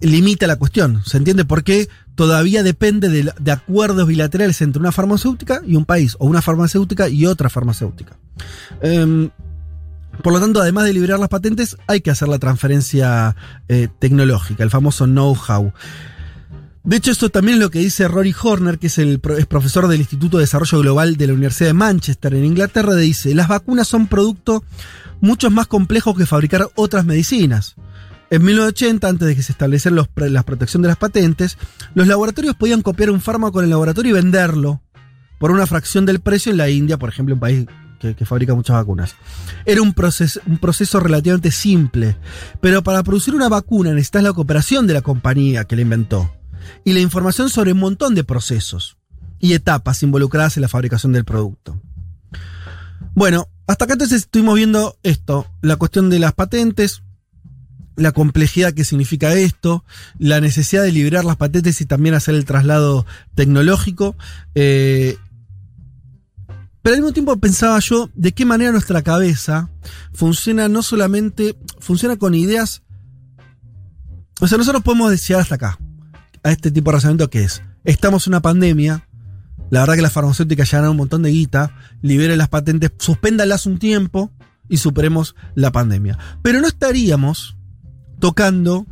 limita 0.00 0.46
la 0.46 0.56
cuestión. 0.56 1.02
¿Se 1.04 1.16
entiende 1.16 1.44
por 1.44 1.64
qué 1.64 1.88
todavía 2.14 2.62
depende 2.62 3.08
de, 3.08 3.52
acuerdos 3.52 4.06
bilaterales 4.06 4.60
entre 4.62 4.80
una 4.80 4.92
farmacéutica 4.92 5.60
y 5.66 5.76
un 5.76 5.84
país, 5.84 6.16
o 6.18 6.26
una 6.26 6.42
farmacéutica 6.42 7.08
y 7.08 7.26
otra 7.26 7.48
farmacéutica? 7.48 8.16
Em, 8.80 9.30
por 10.22 10.32
lo 10.32 10.40
tanto, 10.40 10.60
además 10.60 10.84
de 10.84 10.94
liberar 10.94 11.18
las 11.18 11.28
patentes, 11.28 11.76
hay 11.86 12.00
que 12.00 12.10
hacer 12.10 12.28
la 12.28 12.38
transferencia 12.38 13.36
eh, 13.68 13.88
tecnológica, 13.98 14.62
el 14.62 14.70
famoso 14.70 15.04
know-how. 15.04 15.72
De 16.84 16.96
hecho, 16.96 17.10
esto 17.10 17.30
también 17.30 17.56
es 17.56 17.64
lo 17.64 17.70
que 17.70 17.80
dice 17.80 18.06
Rory 18.06 18.34
Horner, 18.40 18.78
que 18.78 18.86
es 18.86 18.98
el 18.98 19.20
es 19.36 19.46
profesor 19.46 19.88
del 19.88 20.00
Instituto 20.00 20.36
de 20.36 20.44
Desarrollo 20.44 20.78
Global 20.78 21.16
de 21.16 21.26
la 21.26 21.32
Universidad 21.32 21.70
de 21.70 21.74
Manchester 21.74 22.32
en 22.34 22.44
Inglaterra, 22.44 22.94
dice, 22.94 23.34
las 23.34 23.48
vacunas 23.48 23.88
son 23.88 24.06
producto 24.06 24.62
mucho 25.20 25.50
más 25.50 25.66
complejos 25.66 26.16
que 26.16 26.26
fabricar 26.26 26.68
otras 26.74 27.04
medicinas. 27.04 27.76
En 28.30 28.44
1980, 28.44 29.08
antes 29.08 29.28
de 29.28 29.36
que 29.36 29.42
se 29.42 29.52
estableciera 29.52 29.94
los 29.94 30.08
pre- 30.08 30.30
la 30.30 30.42
protección 30.42 30.82
de 30.82 30.88
las 30.88 30.96
patentes, 30.96 31.58
los 31.94 32.06
laboratorios 32.08 32.56
podían 32.56 32.82
copiar 32.82 33.10
un 33.10 33.20
fármaco 33.20 33.60
en 33.60 33.64
el 33.64 33.70
laboratorio 33.70 34.10
y 34.10 34.14
venderlo 34.14 34.82
por 35.38 35.50
una 35.52 35.66
fracción 35.66 36.06
del 36.06 36.20
precio 36.20 36.50
en 36.50 36.58
la 36.58 36.68
India, 36.68 36.96
por 36.98 37.08
ejemplo, 37.08 37.34
un 37.34 37.40
país 37.40 37.66
que, 38.00 38.14
fabrica 38.26 38.54
muchas 38.54 38.76
vacunas. 38.76 39.14
Era 39.64 39.82
un 39.82 39.94
un 40.46 40.58
proceso 40.58 41.00
relativamente 41.00 41.50
simple, 41.50 42.16
pero 42.60 42.82
para 42.82 43.02
producir 43.02 43.34
una 43.34 43.48
vacuna 43.48 43.90
necesitas 43.92 44.22
la 44.22 44.32
cooperación 44.32 44.86
de 44.86 44.94
la 44.94 45.02
compañía 45.02 45.64
que 45.64 45.76
la 45.76 45.82
inventó 45.82 46.32
y 46.84 46.92
la 46.92 47.00
información 47.00 47.48
sobre 47.48 47.72
un 47.72 47.78
montón 47.78 48.14
de 48.14 48.24
procesos 48.24 48.96
y 49.38 49.52
etapas 49.52 50.02
involucradas 50.02 50.56
en 50.56 50.62
la 50.62 50.68
fabricación 50.68 51.12
del 51.12 51.24
producto. 51.24 51.80
Bueno, 53.14 53.48
hasta 53.66 53.84
acá 53.84 53.94
entonces 53.94 54.22
estuvimos 54.22 54.54
viendo 54.54 54.96
esto, 55.02 55.46
la 55.60 55.76
cuestión 55.76 56.10
de 56.10 56.18
las 56.18 56.32
patentes, 56.32 57.02
la 57.96 58.12
complejidad 58.12 58.74
que 58.74 58.84
significa 58.84 59.34
esto, 59.34 59.84
la 60.18 60.40
necesidad 60.40 60.82
de 60.82 60.92
liberar 60.92 61.24
las 61.24 61.36
patentes 61.36 61.80
y 61.80 61.86
también 61.86 62.14
hacer 62.14 62.34
el 62.34 62.44
traslado 62.44 63.06
tecnológico. 63.34 64.16
eh, 64.54 65.16
pero 66.86 66.94
al 66.94 67.02
mismo 67.02 67.14
tiempo 67.14 67.36
pensaba 67.38 67.80
yo 67.80 68.10
de 68.14 68.30
qué 68.30 68.44
manera 68.44 68.70
nuestra 68.70 69.02
cabeza 69.02 69.70
funciona 70.12 70.68
no 70.68 70.84
solamente, 70.84 71.56
funciona 71.80 72.14
con 72.16 72.32
ideas. 72.36 72.82
O 74.38 74.46
sea, 74.46 74.56
nosotros 74.56 74.84
podemos 74.84 75.10
decir 75.10 75.34
hasta 75.34 75.56
acá, 75.56 75.80
a 76.44 76.52
este 76.52 76.70
tipo 76.70 76.90
de 76.90 76.98
razonamiento 76.98 77.28
que 77.28 77.42
es, 77.42 77.60
estamos 77.82 78.28
en 78.28 78.34
una 78.34 78.40
pandemia, 78.40 79.05
la 79.70 79.80
verdad 79.80 79.94
que 79.94 80.02
las 80.02 80.12
farmacéuticas 80.12 80.70
ya 80.70 80.78
ganan 80.78 80.92
un 80.92 80.96
montón 80.98 81.22
de 81.22 81.30
guita, 81.30 81.74
liberen 82.02 82.38
las 82.38 82.48
patentes, 82.48 82.92
suspéndalas 82.98 83.66
un 83.66 83.78
tiempo 83.78 84.32
y 84.68 84.78
superemos 84.78 85.34
la 85.54 85.72
pandemia. 85.72 86.18
Pero 86.42 86.60
no 86.60 86.66
estaríamos 86.66 87.56
tocando 88.18 88.86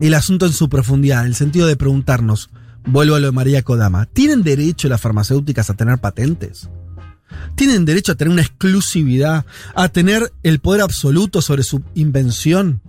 el 0.00 0.14
asunto 0.14 0.46
en 0.46 0.52
su 0.52 0.68
profundidad, 0.68 1.22
en 1.22 1.28
el 1.28 1.34
sentido 1.34 1.66
de 1.66 1.76
preguntarnos, 1.76 2.50
vuelvo 2.84 3.14
a 3.14 3.20
lo 3.20 3.26
de 3.26 3.32
María 3.32 3.62
Kodama, 3.62 4.06
¿tienen 4.06 4.42
derecho 4.42 4.88
las 4.88 5.00
farmacéuticas 5.00 5.70
a 5.70 5.74
tener 5.74 5.98
patentes? 5.98 6.68
¿Tienen 7.54 7.84
derecho 7.84 8.12
a 8.12 8.14
tener 8.14 8.32
una 8.32 8.42
exclusividad, 8.42 9.46
a 9.74 9.88
tener 9.88 10.32
el 10.42 10.58
poder 10.58 10.82
absoluto 10.82 11.42
sobre 11.42 11.62
su 11.62 11.82
invención? 11.94 12.82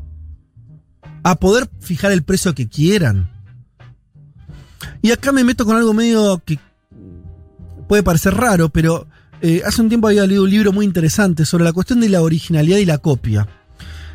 ¿A 1.24 1.36
poder 1.36 1.70
fijar 1.80 2.12
el 2.12 2.24
precio 2.24 2.54
que 2.54 2.68
quieran? 2.68 3.32
Y 5.02 5.12
acá 5.12 5.32
me 5.32 5.44
meto 5.44 5.66
con 5.66 5.78
algo 5.78 5.94
medio 5.94 6.42
que 6.46 6.60
puede 7.94 8.02
parecer 8.02 8.34
raro, 8.34 8.70
pero 8.70 9.06
eh, 9.40 9.62
hace 9.64 9.80
un 9.80 9.88
tiempo 9.88 10.08
había 10.08 10.26
leído 10.26 10.46
un 10.46 10.50
libro 10.50 10.72
muy 10.72 10.84
interesante 10.84 11.46
sobre 11.46 11.64
la 11.64 11.74
cuestión 11.74 12.00
de 12.00 12.10
la 12.10 12.24
originalidad 12.24 12.80
y 12.80 12.86
la 12.86 12.98
copia. 12.98 13.48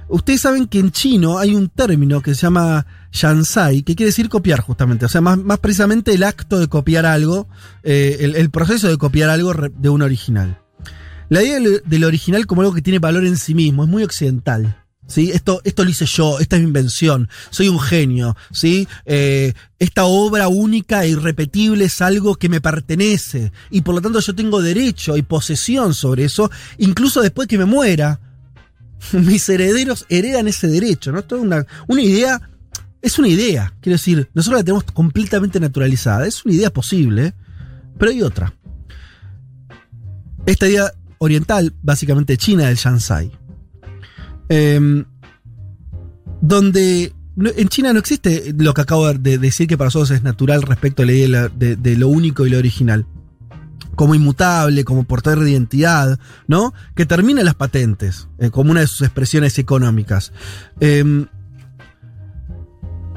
Ustedes 0.08 0.40
saben 0.40 0.66
que 0.66 0.80
en 0.80 0.90
chino 0.90 1.38
hay 1.38 1.54
un 1.54 1.68
término 1.68 2.20
que 2.20 2.34
se 2.34 2.40
llama 2.40 2.86
shansai, 3.12 3.84
que 3.84 3.94
quiere 3.94 4.08
decir 4.08 4.28
copiar 4.28 4.62
justamente, 4.62 5.06
o 5.06 5.08
sea, 5.08 5.20
más, 5.20 5.38
precisamente 5.60 6.12
el 6.12 6.24
acto 6.24 6.58
de 6.58 6.66
copiar 6.66 7.06
algo, 7.06 7.46
eh, 7.84 8.32
el, 8.36 8.50
proceso 8.50 8.88
de 8.88 8.98
copiar 8.98 9.30
algo 9.30 9.54
de 9.54 9.88
un 9.88 10.02
original. 10.02 10.58
La 11.28 11.40
idea 11.44 11.60
del 11.84 12.02
original 12.02 12.48
como 12.48 12.62
algo 12.62 12.74
que 12.74 12.82
tiene 12.82 12.98
valor 12.98 13.24
en 13.24 13.36
sí 13.36 13.54
mismo 13.54 13.84
es 13.84 13.88
muy 13.88 14.02
occidental. 14.02 14.82
¿Sí? 15.08 15.30
Esto, 15.32 15.62
esto 15.64 15.84
lo 15.84 15.90
hice 15.90 16.04
yo, 16.04 16.38
esta 16.38 16.56
es 16.56 16.62
mi 16.62 16.68
invención, 16.68 17.30
soy 17.48 17.68
un 17.68 17.80
genio, 17.80 18.36
¿sí? 18.52 18.86
Eh, 19.06 19.54
esta 19.78 20.04
obra 20.04 20.48
única 20.48 21.02
e 21.02 21.08
irrepetible 21.08 21.86
es 21.86 22.02
algo 22.02 22.36
que 22.36 22.50
me 22.50 22.60
pertenece 22.60 23.50
y 23.70 23.80
por 23.80 23.94
lo 23.94 24.02
tanto 24.02 24.20
yo 24.20 24.34
tengo 24.34 24.60
derecho 24.60 25.16
y 25.16 25.22
posesión 25.22 25.94
sobre 25.94 26.24
eso, 26.24 26.50
incluso 26.76 27.22
después 27.22 27.48
que 27.48 27.56
me 27.56 27.64
muera. 27.64 28.20
Mis 29.12 29.48
herederos 29.48 30.04
heredan 30.10 30.46
ese 30.46 30.68
derecho, 30.68 31.10
¿no? 31.10 31.20
Esto 31.20 31.36
es 31.36 31.42
una, 31.42 31.66
una 31.86 32.02
idea, 32.02 32.50
es 33.00 33.18
una 33.18 33.28
idea, 33.28 33.72
quiero 33.80 33.94
decir, 33.94 34.28
nosotros 34.34 34.60
la 34.60 34.64
tenemos 34.64 34.84
completamente 34.84 35.58
naturalizada, 35.58 36.26
es 36.26 36.44
una 36.44 36.54
idea 36.54 36.70
posible, 36.70 37.32
pero 37.98 38.10
hay 38.10 38.22
otra. 38.22 38.52
Esta 40.44 40.68
idea 40.68 40.92
oriental, 41.18 41.74
básicamente 41.82 42.36
china, 42.36 42.66
del 42.66 42.76
Shansai. 42.76 43.30
Em, 44.48 45.04
donde 46.40 47.12
en 47.36 47.68
China 47.68 47.92
no 47.92 47.98
existe 47.98 48.54
lo 48.56 48.74
que 48.74 48.80
acabo 48.80 49.12
de 49.12 49.38
decir 49.38 49.68
que 49.68 49.78
para 49.78 49.86
nosotros 49.86 50.10
es 50.10 50.22
natural 50.22 50.62
respecto 50.62 51.02
a 51.02 51.06
la 51.06 51.12
idea 51.12 51.48
de 51.48 51.96
lo 51.96 52.08
único 52.08 52.46
y 52.46 52.50
lo 52.50 52.58
original. 52.58 53.06
Como 53.94 54.14
inmutable, 54.14 54.84
como 54.84 55.04
portador 55.04 55.44
de 55.44 55.50
identidad, 55.50 56.20
¿no? 56.46 56.72
Que 56.94 57.04
termina 57.04 57.42
las 57.42 57.56
patentes, 57.56 58.28
eh, 58.38 58.50
como 58.50 58.70
una 58.70 58.80
de 58.80 58.86
sus 58.86 59.02
expresiones 59.02 59.58
económicas. 59.58 60.32
Em, 60.78 61.26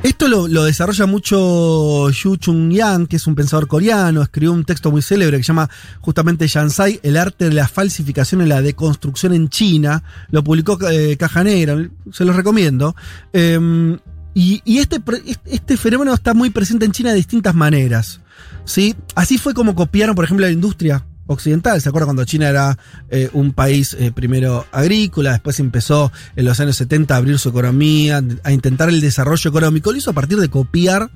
esto 0.03 0.27
lo, 0.27 0.63
desarrolla 0.63 1.05
mucho 1.05 2.09
Yu 2.09 2.37
Chung 2.37 2.71
Yang, 2.71 3.07
que 3.07 3.15
es 3.17 3.27
un 3.27 3.35
pensador 3.35 3.67
coreano, 3.67 4.21
escribió 4.21 4.51
un 4.51 4.65
texto 4.65 4.91
muy 4.91 5.01
célebre 5.01 5.37
que 5.37 5.43
se 5.43 5.47
llama 5.47 5.69
justamente 5.99 6.47
Shansai, 6.47 6.99
el 7.03 7.17
arte 7.17 7.45
de 7.45 7.53
la 7.53 7.67
falsificación 7.67 8.41
y 8.41 8.45
la 8.45 8.61
deconstrucción 8.61 9.33
en 9.33 9.49
China. 9.49 10.03
Lo 10.29 10.43
publicó 10.43 10.77
eh, 10.89 11.17
Caja 11.17 11.43
Negra, 11.43 11.87
se 12.11 12.25
los 12.25 12.35
recomiendo. 12.35 12.95
Eh, 13.33 13.97
y 14.33 14.77
este, 14.77 15.01
este 15.45 15.75
fenómeno 15.75 16.13
está 16.13 16.33
muy 16.33 16.51
presente 16.51 16.85
en 16.85 16.93
China 16.93 17.09
de 17.09 17.17
distintas 17.17 17.53
maneras. 17.53 18.21
¿sí? 18.65 18.95
Así 19.15 19.37
fue 19.37 19.53
como 19.53 19.75
copiaron, 19.75 20.15
por 20.15 20.25
ejemplo, 20.25 20.45
la 20.45 20.51
industria 20.51 21.05
occidental. 21.27 21.81
¿Se 21.81 21.89
acuerdan 21.89 22.07
cuando 22.07 22.25
China 22.25 22.49
era 22.49 22.77
eh, 23.09 23.29
un 23.33 23.53
país 23.53 23.95
eh, 23.99 24.11
primero 24.11 24.65
agrícola, 24.71 25.31
después 25.31 25.59
empezó 25.59 26.11
en 26.35 26.45
los 26.45 26.59
años 26.59 26.75
70 26.77 27.13
a 27.13 27.17
abrir 27.17 27.39
su 27.39 27.49
economía, 27.49 28.21
a 28.43 28.51
intentar 28.51 28.89
el 28.89 29.01
desarrollo 29.01 29.49
económico? 29.49 29.91
Lo 29.91 29.97
hizo 29.97 30.11
a 30.11 30.13
partir 30.13 30.39
de 30.39 30.49
copiar 30.49 31.09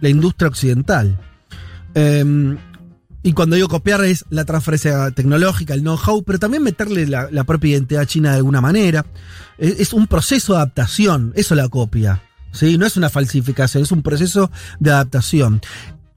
la 0.00 0.08
industria 0.08 0.48
occidental. 0.48 1.18
Eh, 1.94 2.56
y 3.22 3.32
cuando 3.32 3.56
digo 3.56 3.68
copiar 3.68 4.04
es 4.04 4.24
la 4.30 4.44
transferencia 4.44 5.10
tecnológica, 5.10 5.74
el 5.74 5.82
know-how, 5.82 6.22
pero 6.22 6.38
también 6.38 6.62
meterle 6.62 7.06
la, 7.06 7.28
la 7.30 7.44
propia 7.44 7.72
identidad 7.72 8.06
china 8.06 8.30
de 8.30 8.36
alguna 8.36 8.60
manera. 8.60 9.04
Es, 9.58 9.80
es 9.80 9.92
un 9.92 10.06
proceso 10.06 10.52
de 10.52 10.60
adaptación, 10.60 11.32
eso 11.34 11.54
la 11.54 11.68
copia. 11.68 12.22
¿sí? 12.52 12.78
No 12.78 12.86
es 12.86 12.96
una 12.96 13.10
falsificación, 13.10 13.82
es 13.82 13.92
un 13.92 14.02
proceso 14.02 14.50
de 14.78 14.90
adaptación. 14.90 15.60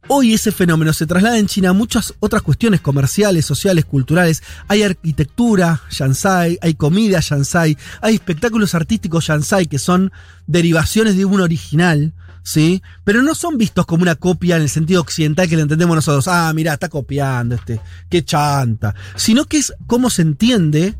Hoy 0.07 0.33
ese 0.33 0.51
fenómeno 0.51 0.93
se 0.93 1.05
traslada 1.05 1.37
en 1.37 1.47
China 1.47 1.69
a 1.69 1.73
muchas 1.73 2.15
otras 2.19 2.41
cuestiones 2.41 2.81
comerciales, 2.81 3.45
sociales, 3.45 3.85
culturales. 3.85 4.41
Hay 4.67 4.83
arquitectura 4.83 5.81
Shansai, 5.91 6.57
hay 6.61 6.73
comida 6.73 7.19
Shansai, 7.21 7.77
hay 8.01 8.15
espectáculos 8.15 8.73
artísticos 8.73 9.25
Shansai 9.25 9.67
que 9.67 9.79
son 9.79 10.11
derivaciones 10.47 11.15
de 11.17 11.25
un 11.25 11.39
original, 11.39 12.13
¿sí? 12.43 12.81
Pero 13.03 13.21
no 13.21 13.35
son 13.35 13.57
vistos 13.57 13.85
como 13.85 14.01
una 14.01 14.15
copia 14.15 14.55
en 14.55 14.63
el 14.63 14.69
sentido 14.69 15.01
occidental 15.01 15.47
que 15.47 15.55
le 15.55 15.61
entendemos 15.61 15.95
nosotros. 15.95 16.27
Ah, 16.27 16.51
mira, 16.53 16.73
está 16.73 16.89
copiando 16.89 17.55
este, 17.55 17.79
qué 18.09 18.25
chanta. 18.25 18.95
Sino 19.15 19.45
que 19.45 19.59
es 19.59 19.73
cómo 19.85 20.09
se 20.09 20.23
entiende 20.23 20.95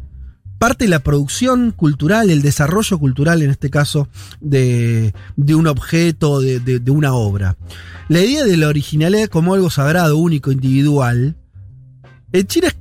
parte 0.61 0.85
de 0.85 0.89
la 0.91 0.99
producción 0.99 1.71
cultural, 1.71 2.29
el 2.29 2.43
desarrollo 2.43 2.99
cultural, 2.99 3.41
en 3.41 3.49
este 3.49 3.71
caso, 3.71 4.07
de, 4.41 5.11
de 5.35 5.55
un 5.55 5.65
objeto, 5.65 6.39
de, 6.39 6.59
de- 6.59 6.91
una 6.91 7.13
obra. 7.15 7.57
La 8.09 8.21
idea 8.21 8.43
de 8.45 8.57
la 8.57 8.67
originalidad 8.67 9.27
como 9.27 9.55
algo 9.55 9.71
sagrado, 9.71 10.17
único, 10.17 10.51
individual, 10.51 11.35
en 12.31 12.45
China 12.45 12.67
es 12.67 12.75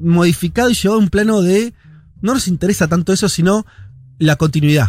modificado 0.00 0.70
y 0.70 0.74
llevado 0.74 0.98
a 1.00 1.04
un 1.04 1.08
plano 1.08 1.40
de. 1.40 1.72
No 2.20 2.34
nos 2.34 2.48
interesa 2.48 2.88
tanto 2.88 3.12
eso, 3.12 3.28
sino 3.28 3.64
la 4.18 4.34
continuidad, 4.34 4.88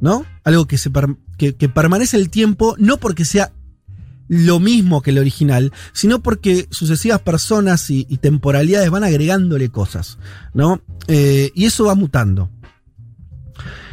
¿no? 0.00 0.24
Algo 0.44 0.66
que, 0.68 0.78
se 0.78 0.92
que 1.36 1.68
permanece 1.68 2.16
el 2.18 2.30
tiempo, 2.30 2.76
no 2.78 2.98
porque 2.98 3.24
sea 3.24 3.50
lo 4.30 4.60
mismo 4.60 5.02
que 5.02 5.10
el 5.10 5.18
original, 5.18 5.72
sino 5.92 6.22
porque 6.22 6.68
sucesivas 6.70 7.20
personas 7.20 7.90
y, 7.90 8.04
temporalidades 8.18 8.88
van 8.88 9.02
agregándole 9.02 9.70
cosas, 9.70 10.18
¿no? 10.54 10.80
Eh, 11.08 11.50
y 11.56 11.64
eso 11.64 11.86
va 11.86 11.96
mutando. 11.96 12.48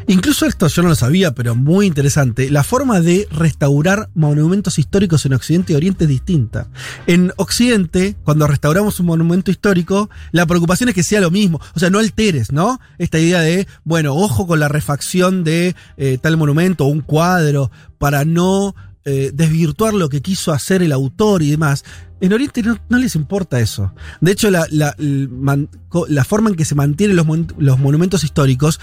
Incluso 0.10 0.46
esto 0.46 0.68
yo 0.68 0.84
no 0.84 0.90
lo 0.90 0.96
sabía, 0.96 1.34
pero 1.34 1.56
muy 1.56 1.88
interesante. 1.88 2.52
La 2.52 2.64
forma 2.64 3.02
de 3.02 3.28
restaurar 3.32 4.10
monumentos 4.14 4.78
históricos 4.78 5.26
en 5.26 5.34
Occidente 5.34 5.74
y 5.74 5.76
Oriente 5.76 6.06
es 6.06 6.10
distinta. 6.10 6.68
En 7.08 7.34
Occidente, 7.36 8.16
cuando 8.24 8.48
restauramos 8.48 9.00
un 9.00 9.08
monumento 9.08 9.50
histórico, 9.50 10.10
la 10.32 10.46
preocupación 10.46 10.88
es 10.88 10.96
que 10.96 11.04
sea 11.04 11.20
lo 11.20 11.32
mismo. 11.32 11.60
O 11.76 11.80
sea, 11.80 11.90
no 11.90 12.00
alteres, 12.00 12.52
¿no? 12.52 12.80
Esta 13.00 13.20
idea 13.20 13.42
de, 13.42 13.68
bueno, 13.84 14.14
ojo 14.16 14.46
con 14.46 14.60
la 14.60 14.70
refacción 14.70 15.44
de 15.44 15.76
eh, 15.98 16.20
tal 16.22 16.38
monumento 16.38 16.86
o 16.86 16.90
un 16.90 17.02
cuadro 17.02 17.70
para 17.98 18.24
no 18.24 18.76
eh, 19.10 19.32
desvirtuar 19.34 19.94
lo 19.94 20.10
que 20.10 20.22
quiso 20.22 20.52
hacer 20.52 20.84
el 20.84 20.92
autor 20.92 21.42
y 21.42 21.52
demás. 21.52 21.86
En 22.20 22.34
Oriente 22.34 22.62
no, 22.62 22.98
les 22.98 23.16
importa 23.16 23.60
eso. 23.62 23.94
De 24.22 24.34
hecho, 24.34 24.52
la, 24.52 24.68
la- 24.70 24.96
la 25.00 26.24
forma 26.26 26.50
en 26.50 26.56
que 26.58 26.66
se 26.66 26.76
mantienen 26.76 27.16
los, 27.16 27.26
los 27.58 27.80
monumentos 27.80 28.24
históricos 28.26 28.80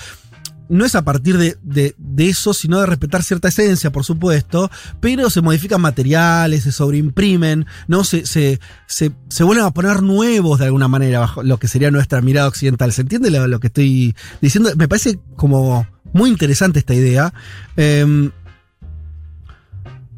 no 0.70 0.86
es 0.86 0.94
a 0.94 1.02
partir 1.02 1.36
de, 1.36 1.58
de- 1.62 1.94
eso, 2.26 2.54
sino 2.54 2.80
de 2.80 2.86
respetar 2.86 3.22
cierta 3.22 3.48
esencia, 3.48 3.92
por 3.92 4.02
supuesto, 4.04 4.70
pero 5.00 5.28
se 5.28 5.42
modifican 5.42 5.82
materiales, 5.82 6.62
se 6.62 6.72
sobreimprimen, 6.72 7.66
¿no? 7.86 8.02
Se, 8.02 8.24
se, 8.24 8.60
se, 8.86 9.12
se 9.28 9.44
vuelven 9.44 9.66
a 9.66 9.72
poner 9.72 10.00
nuevos 10.02 10.58
de 10.58 10.64
alguna 10.64 10.88
manera 10.88 11.18
bajo 11.20 11.42
lo 11.42 11.58
que 11.58 11.68
sería 11.68 11.90
nuestra 11.90 12.22
mirada 12.22 12.48
occidental. 12.48 12.92
¿Se 12.92 13.02
entiende 13.02 13.30
lo, 13.30 13.46
lo 13.46 13.60
que 13.60 13.66
estoy 13.66 14.16
diciendo? 14.40 14.70
Me 14.76 14.88
parece 14.88 15.18
como 15.36 15.86
muy 16.14 16.30
interesante 16.30 16.78
esta 16.78 16.94
idea. 16.94 17.34
Em, 17.76 18.30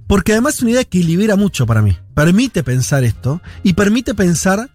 porque 0.06 0.32
además 0.32 0.54
es 0.54 0.62
una 0.62 0.72
idea 0.72 0.84
que 0.84 1.02
libera 1.02 1.36
mucho 1.36 1.66
para 1.66 1.82
mí. 1.82 1.96
Permite 2.14 2.62
pensar 2.62 3.04
esto 3.04 3.40
y 3.62 3.74
permite 3.74 4.14
pensar 4.14 4.70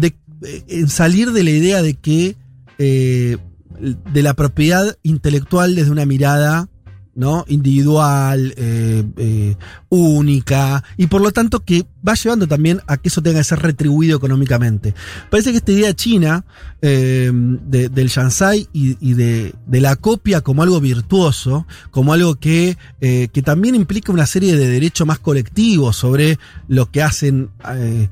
eh, 0.00 0.64
en 0.68 0.88
salir 0.88 1.32
de 1.32 1.42
la 1.44 1.50
idea 1.50 1.82
de 1.82 1.94
que 1.94 2.36
eh, 2.78 3.36
de 3.78 4.22
la 4.22 4.34
propiedad 4.34 4.96
intelectual 5.02 5.74
desde 5.74 5.90
una 5.90 6.06
mirada 6.06 6.68
¿no? 7.14 7.44
individual, 7.48 8.54
eh, 8.56 9.54
única, 9.88 10.82
y 10.96 11.06
por 11.06 11.20
lo 11.20 11.32
tanto 11.32 11.60
que 11.60 11.86
va 12.06 12.14
llevando 12.14 12.46
también 12.46 12.80
a 12.86 12.96
que 12.96 13.08
eso 13.08 13.22
tenga 13.22 13.38
que 13.38 13.44
ser 13.44 13.60
retribuido 13.60 14.16
económicamente. 14.16 14.94
Parece 15.30 15.50
que 15.52 15.58
esta 15.58 15.72
idea 15.72 15.94
china 15.94 16.44
eh, 16.82 17.30
de- 17.32 17.88
del 17.88 18.08
Shansai 18.08 18.68
y, 18.72 19.14
de, 19.14 19.54
la 19.80 19.96
copia 19.96 20.42
como 20.42 20.62
algo 20.62 20.80
virtuoso, 20.80 21.66
como 21.90 22.12
algo 22.12 22.34
que, 22.36 22.76
eh, 23.00 23.28
que 23.32 23.42
también 23.42 23.74
implica 23.74 24.12
una 24.12 24.26
serie 24.26 24.54
de 24.56 24.68
derechos 24.68 25.06
más 25.06 25.18
colectivos 25.18 25.96
sobre 25.96 26.38
lo 26.68 26.90
que 26.90 27.02
hacen 27.02 27.48
eh, 27.74 28.08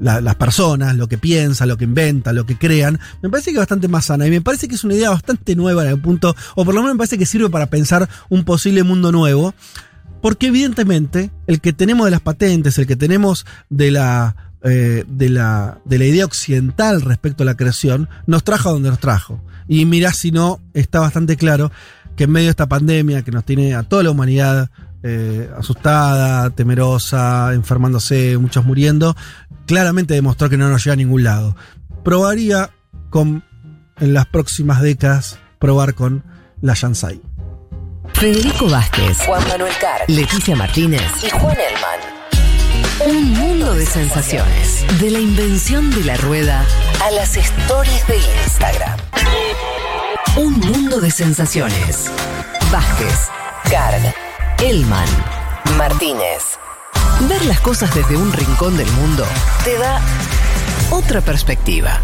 la- 0.00 0.20
las 0.20 0.34
personas, 0.34 0.96
lo 0.96 1.06
que 1.08 1.18
piensan, 1.18 1.68
lo 1.68 1.76
que 1.76 1.84
inventan, 1.84 2.34
lo 2.34 2.44
que 2.46 2.58
crean, 2.58 2.98
me 3.22 3.30
parece 3.30 3.50
que 3.50 3.56
es 3.58 3.60
bastante 3.60 3.86
más 3.86 4.06
sana 4.06 4.26
y 4.26 4.30
me 4.30 4.40
parece 4.40 4.66
que 4.66 4.74
es 4.74 4.82
una 4.82 4.94
idea 4.94 5.10
bastante 5.10 5.54
nueva 5.54 5.84
en 5.84 5.90
el 5.90 6.00
punto, 6.00 6.34
o 6.56 6.64
por 6.64 6.74
lo 6.74 6.80
menos 6.80 6.94
me 6.96 6.98
parece 6.98 7.18
que 7.18 7.26
sirve 7.26 7.48
para 7.48 7.66
pensar 7.70 8.08
un 8.28 8.42
posible 8.44 8.82
mundo 8.82 9.12
nuevo, 9.12 9.54
porque 10.22 10.46
evidentemente 10.46 11.30
el 11.46 11.60
que 11.60 11.74
tenemos 11.74 12.06
de 12.06 12.12
las 12.12 12.20
patentes, 12.20 12.78
el 12.78 12.86
que 12.86 12.96
tenemos 12.96 13.44
de 13.68 13.90
la, 13.90 14.36
eh, 14.62 15.04
de 15.06 15.28
la, 15.28 15.80
de 15.84 15.98
la 15.98 16.04
idea 16.06 16.24
occidental 16.24 17.02
respecto 17.02 17.42
a 17.42 17.46
la 17.46 17.56
creación, 17.56 18.08
nos 18.26 18.44
trajo 18.44 18.70
a 18.70 18.72
donde 18.72 18.88
nos 18.88 19.00
trajo. 19.00 19.42
Y 19.68 19.84
mirá 19.84 20.12
si 20.12 20.30
no, 20.30 20.60
está 20.72 21.00
bastante 21.00 21.36
claro 21.36 21.70
que 22.16 22.24
en 22.24 22.30
medio 22.30 22.46
de 22.46 22.50
esta 22.50 22.68
pandemia 22.68 23.22
que 23.22 23.32
nos 23.32 23.44
tiene 23.44 23.74
a 23.74 23.82
toda 23.82 24.04
la 24.04 24.10
humanidad 24.10 24.70
eh, 25.02 25.50
asustada, 25.58 26.50
temerosa, 26.50 27.52
enfermándose, 27.54 28.38
muchos 28.38 28.64
muriendo, 28.64 29.16
claramente 29.66 30.14
demostró 30.14 30.48
que 30.48 30.56
no 30.56 30.68
nos 30.68 30.84
llega 30.84 30.94
a 30.94 30.96
ningún 30.96 31.24
lado. 31.24 31.56
Probaría 32.04 32.70
con, 33.10 33.42
en 33.98 34.14
las 34.14 34.26
próximas 34.26 34.80
décadas, 34.82 35.38
probar 35.58 35.94
con 35.94 36.22
la 36.60 36.74
Shansai. 36.74 37.20
Federico 38.22 38.68
Vázquez, 38.68 39.18
Juan 39.26 39.42
Manuel 39.48 39.72
Carr, 39.80 40.04
Leticia 40.06 40.54
Martínez 40.54 41.02
y 41.24 41.28
Juan 41.28 41.56
Elman. 41.58 43.10
Un 43.16 43.32
mundo 43.32 43.74
de 43.74 43.84
sensaciones. 43.84 44.86
De 45.00 45.10
la 45.10 45.18
invención 45.18 45.90
de 45.90 46.04
la 46.04 46.16
rueda 46.18 46.64
a 47.04 47.10
las 47.10 47.36
stories 47.36 48.06
de 48.06 48.18
Instagram. 48.44 48.96
Un 50.36 50.52
mundo 50.52 51.00
de 51.00 51.10
sensaciones. 51.10 52.12
Vázquez, 52.70 53.26
Carg, 53.68 54.14
Elman, 54.62 55.08
Martínez. 55.76 56.60
Ver 57.28 57.44
las 57.46 57.58
cosas 57.58 57.92
desde 57.92 58.16
un 58.16 58.32
rincón 58.32 58.76
del 58.76 58.90
mundo 58.92 59.26
te 59.64 59.76
da 59.78 60.00
otra 60.92 61.22
perspectiva. 61.22 62.00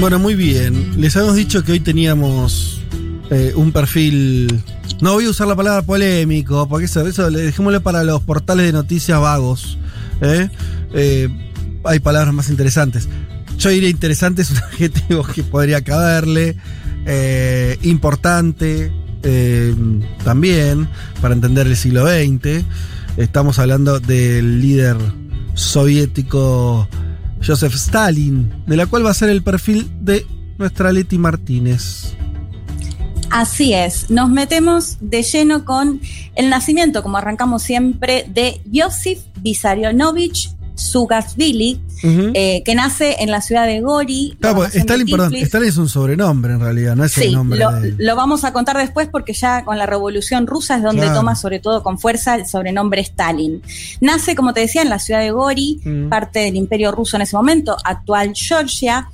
Bueno, 0.00 0.20
muy 0.20 0.36
bien. 0.36 1.00
Les 1.00 1.16
habíamos 1.16 1.34
dicho 1.34 1.64
que 1.64 1.72
hoy 1.72 1.80
teníamos 1.80 2.80
eh, 3.30 3.52
un 3.56 3.72
perfil. 3.72 4.62
No 5.00 5.14
voy 5.14 5.24
a 5.24 5.30
usar 5.30 5.48
la 5.48 5.56
palabra 5.56 5.82
polémico, 5.82 6.68
porque 6.68 6.84
eso, 6.84 7.04
eso 7.04 7.28
le 7.30 7.40
dejémosle 7.40 7.80
para 7.80 8.04
los 8.04 8.22
portales 8.22 8.66
de 8.66 8.72
noticias 8.72 9.20
vagos. 9.20 9.76
¿eh? 10.20 10.50
Eh, 10.94 11.28
hay 11.82 11.98
palabras 11.98 12.32
más 12.32 12.48
interesantes. 12.48 13.08
Yo 13.58 13.70
diría 13.70 13.88
interesante 13.88 14.42
es 14.42 14.52
un 14.52 14.58
adjetivo 14.72 15.24
que 15.24 15.42
podría 15.42 15.82
caberle. 15.82 16.56
importante 17.82 18.92
también 20.22 20.88
para 21.20 21.34
entender 21.34 21.66
el 21.66 21.76
siglo 21.76 22.06
XX. 22.06 22.64
Estamos 23.16 23.58
hablando 23.58 23.98
del 23.98 24.62
líder 24.62 24.96
soviético 25.54 26.88
Joseph 27.44 27.74
Stalin, 27.74 28.64
de 28.66 28.76
la 28.76 28.86
cual 28.86 29.04
va 29.04 29.10
a 29.10 29.14
ser 29.14 29.30
el 29.30 29.42
perfil 29.42 29.90
de 30.00 30.26
nuestra 30.58 30.92
Leti 30.92 31.18
Martínez. 31.18 32.14
Así 33.30 33.74
es, 33.74 34.10
nos 34.10 34.30
metemos 34.30 34.96
de 35.00 35.22
lleno 35.22 35.64
con 35.64 36.00
el 36.34 36.48
nacimiento, 36.48 37.02
como 37.02 37.18
arrancamos 37.18 37.62
siempre, 37.62 38.24
de 38.28 38.60
Yosif 38.64 39.20
Vissarionovich 39.42 40.50
Sugasvili, 40.78 41.80
eh, 42.02 42.62
que 42.64 42.74
nace 42.74 43.16
en 43.20 43.30
la 43.30 43.40
ciudad 43.40 43.66
de 43.66 43.80
Gori. 43.80 44.36
Claro, 44.40 44.56
porque 44.56 44.70
gobernación 44.70 44.72
de 44.72 44.78
Stalin, 44.78 45.06
perdón. 45.16 45.34
Stalin 45.34 45.68
es 45.68 45.76
un 45.76 45.88
sobrenombre 45.88 46.52
en 46.54 46.60
realidad, 46.60 46.96
no 46.96 47.04
es 47.04 47.18
el 47.18 47.24
Sí, 47.24 47.32
nombre 47.34 47.58
lo, 47.58 47.72
de 47.72 47.94
lo 47.98 48.16
vamos 48.16 48.44
a 48.44 48.52
contar 48.52 48.76
después 48.78 49.08
porque 49.10 49.32
ya 49.32 49.64
con 49.64 49.76
la 49.78 49.86
revolución 49.86 50.46
rusa 50.46 50.76
es 50.76 50.82
donde 50.82 51.02
Claro. 51.02 51.18
toma 51.18 51.34
sobre 51.34 51.58
todo 51.58 51.82
con 51.82 51.98
fuerza 51.98 52.36
el 52.36 52.46
sobrenombre 52.46 53.00
Stalin. 53.02 53.60
Nace, 54.00 54.34
como 54.36 54.52
te 54.52 54.60
decía, 54.60 54.82
en 54.82 54.88
la 54.90 54.98
ciudad 54.98 55.20
de 55.20 55.30
Gori, 55.32 55.80
parte 56.08 56.38
del 56.40 56.54
imperio 56.56 56.92
ruso 56.92 57.16
en 57.16 57.22
ese 57.22 57.36
momento, 57.36 57.76
actual 57.84 58.32
Georgia. 58.34 59.08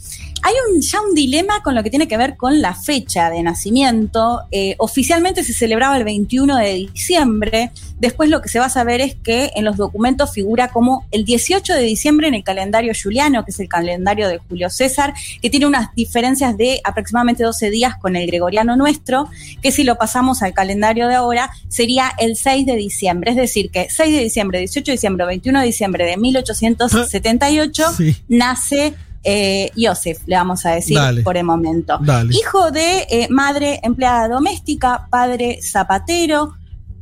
Hay 0.46 0.52
un, 0.70 0.82
ya 0.82 1.00
un 1.00 1.14
dilema 1.14 1.62
con 1.62 1.74
lo 1.74 1.82
que 1.82 1.88
tiene 1.88 2.06
que 2.06 2.18
ver 2.18 2.36
con 2.36 2.60
la 2.60 2.74
fecha 2.74 3.30
de 3.30 3.42
nacimiento. 3.42 4.42
Eh, 4.50 4.74
oficialmente 4.76 5.42
se 5.42 5.54
celebraba 5.54 5.96
el 5.96 6.04
21 6.04 6.58
de 6.58 6.74
diciembre. 6.92 7.70
Después 7.98 8.28
lo 8.28 8.42
que 8.42 8.50
se 8.50 8.58
va 8.58 8.66
a 8.66 8.68
saber 8.68 9.00
es 9.00 9.14
que 9.14 9.52
en 9.56 9.64
los 9.64 9.78
documentos 9.78 10.32
figura 10.34 10.68
como 10.68 11.06
el 11.12 11.24
18 11.24 11.72
de 11.72 11.80
diciembre 11.80 12.28
en 12.28 12.34
el 12.34 12.44
calendario 12.44 12.92
juliano, 13.00 13.42
que 13.46 13.52
es 13.52 13.60
el 13.60 13.70
calendario 13.70 14.28
de 14.28 14.36
Julio 14.36 14.68
César, 14.68 15.14
que 15.40 15.48
tiene 15.48 15.66
unas 15.66 15.94
diferencias 15.94 16.58
de 16.58 16.78
aproximadamente 16.84 17.42
12 17.42 17.70
días 17.70 17.94
con 17.96 18.14
el 18.14 18.26
gregoriano 18.26 18.76
nuestro, 18.76 19.30
que 19.62 19.72
si 19.72 19.82
lo 19.82 19.96
pasamos 19.96 20.42
al 20.42 20.52
calendario 20.52 21.08
de 21.08 21.14
ahora 21.14 21.52
sería 21.68 22.12
el 22.18 22.36
6 22.36 22.66
de 22.66 22.76
diciembre. 22.76 23.30
Es 23.30 23.38
decir, 23.38 23.70
que 23.70 23.88
6 23.88 24.14
de 24.14 24.22
diciembre, 24.22 24.58
18 24.58 24.84
de 24.84 24.92
diciembre, 24.92 25.24
21 25.24 25.60
de 25.60 25.66
diciembre 25.66 26.04
de 26.04 26.18
1878 26.18 27.92
Sí. 27.96 28.16
nace 28.28 28.92
eh, 29.24 29.70
Joseph, 29.76 30.18
le 30.26 30.36
vamos 30.36 30.64
a 30.66 30.70
decir 30.70 30.96
Dale. 30.96 31.22
por 31.22 31.36
el 31.36 31.44
momento. 31.44 31.98
Dale. 32.00 32.34
Hijo 32.34 32.70
de 32.70 33.06
eh, 33.10 33.26
madre 33.30 33.80
empleada 33.82 34.28
doméstica, 34.28 35.06
padre 35.10 35.60
zapatero. 35.62 36.54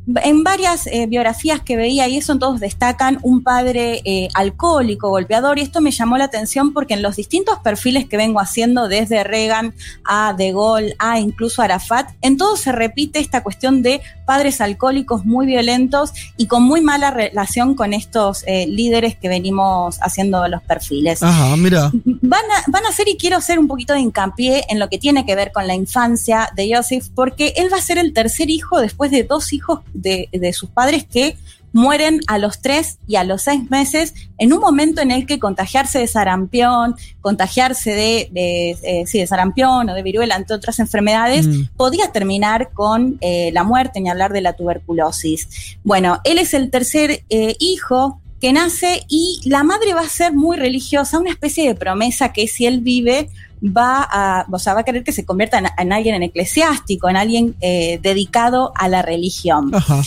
En 0.06 0.42
varias 0.42 0.88
eh, 0.88 1.06
biografías 1.06 1.60
que 1.60 1.76
veía 1.76 2.08
y 2.08 2.16
eso, 2.16 2.36
todos 2.36 2.58
destacan 2.58 3.18
un 3.22 3.42
padre 3.42 4.02
eh, 4.04 4.28
alcohólico, 4.34 5.10
golpeador, 5.10 5.58
y 5.58 5.62
esto 5.62 5.80
me 5.80 5.92
llamó 5.92 6.18
la 6.18 6.24
atención 6.24 6.72
porque 6.72 6.94
en 6.94 7.02
los 7.02 7.16
distintos 7.16 7.58
perfiles 7.60 8.08
que 8.08 8.16
vengo 8.16 8.40
haciendo, 8.40 8.88
desde 8.88 9.22
Reagan 9.22 9.74
a 10.04 10.34
De 10.36 10.52
Gaulle 10.52 10.96
a 10.98 11.20
incluso 11.20 11.62
Arafat, 11.62 12.10
en 12.20 12.36
todos 12.36 12.60
se 12.60 12.72
repite 12.72 13.20
esta 13.20 13.42
cuestión 13.44 13.82
de 13.82 14.00
padres 14.26 14.60
alcohólicos 14.60 15.24
muy 15.24 15.46
violentos 15.46 16.12
y 16.36 16.46
con 16.46 16.64
muy 16.64 16.80
mala 16.80 17.10
relación 17.10 17.74
con 17.74 17.92
estos 17.92 18.44
eh, 18.46 18.66
líderes 18.66 19.16
que 19.16 19.28
venimos 19.28 19.98
haciendo 20.00 20.46
los 20.48 20.62
perfiles. 20.62 21.22
Ajá, 21.22 21.56
mira. 21.56 21.92
Van 22.04 22.44
a, 22.44 22.64
van 22.70 22.86
a 22.86 22.88
hacer 22.88 23.08
y 23.08 23.16
quiero 23.16 23.36
hacer 23.36 23.58
un 23.58 23.68
poquito 23.68 23.92
de 23.92 24.00
hincapié 24.00 24.64
en 24.68 24.78
lo 24.78 24.88
que 24.88 24.98
tiene 24.98 25.24
que 25.24 25.36
ver 25.36 25.52
con 25.52 25.66
la 25.66 25.74
infancia 25.74 26.50
de 26.56 26.74
Joseph, 26.74 27.06
porque 27.14 27.54
él 27.56 27.72
va 27.72 27.76
a 27.76 27.82
ser 27.82 27.98
el 27.98 28.12
tercer 28.12 28.50
hijo 28.50 28.80
después 28.80 29.10
de 29.10 29.22
dos 29.22 29.52
hijos 29.52 29.80
de, 29.94 30.28
de 30.32 30.52
sus 30.52 30.70
padres 30.70 31.04
que 31.04 31.36
mueren 31.72 32.20
a 32.26 32.38
los 32.38 32.60
tres 32.60 32.98
y 33.06 33.16
a 33.16 33.24
los 33.24 33.42
seis 33.42 33.70
meses 33.70 34.14
en 34.38 34.52
un 34.52 34.60
momento 34.60 35.00
en 35.00 35.10
el 35.10 35.26
que 35.26 35.38
contagiarse 35.38 35.98
de 36.00 36.06
sarampión, 36.06 36.96
contagiarse 37.20 37.92
de, 37.92 38.28
de, 38.30 38.70
eh, 38.82 39.04
sí, 39.06 39.18
de 39.18 39.26
sarampión 39.26 39.88
o 39.88 39.94
de 39.94 40.02
viruela, 40.02 40.36
entre 40.36 40.56
otras 40.56 40.78
enfermedades, 40.78 41.46
Mm. 41.46 41.62
podía 41.76 42.12
terminar 42.12 42.72
con 42.74 43.16
eh, 43.22 43.50
la 43.52 43.64
muerte, 43.64 44.00
ni 44.00 44.10
hablar 44.10 44.32
de 44.32 44.42
la 44.42 44.52
tuberculosis. 44.52 45.48
Bueno, 45.82 46.20
él 46.24 46.38
es 46.38 46.52
el 46.54 46.70
tercer 46.70 47.24
eh, 47.30 47.56
hijo 47.58 48.20
que 48.40 48.52
nace 48.52 49.04
y 49.08 49.40
la 49.44 49.62
madre 49.62 49.94
va 49.94 50.00
a 50.00 50.08
ser 50.08 50.32
muy 50.34 50.56
religiosa, 50.56 51.18
una 51.18 51.30
especie 51.30 51.66
de 51.66 51.74
promesa 51.74 52.32
que 52.32 52.48
si 52.48 52.66
él 52.66 52.80
vive 52.80 53.30
va 53.62 54.06
a, 54.10 54.46
o 54.50 54.58
sea, 54.58 54.74
va 54.74 54.80
a 54.80 54.84
querer 54.84 55.04
que 55.04 55.12
se 55.12 55.24
convierta 55.24 55.58
en, 55.58 55.66
en 55.78 55.92
alguien 55.92 56.14
en 56.14 56.22
eclesiástico, 56.22 57.08
en 57.08 57.16
alguien 57.16 57.56
eh, 57.60 57.98
dedicado 58.02 58.72
a 58.74 58.88
la 58.88 59.02
religión. 59.02 59.74
Ajá. 59.74 60.02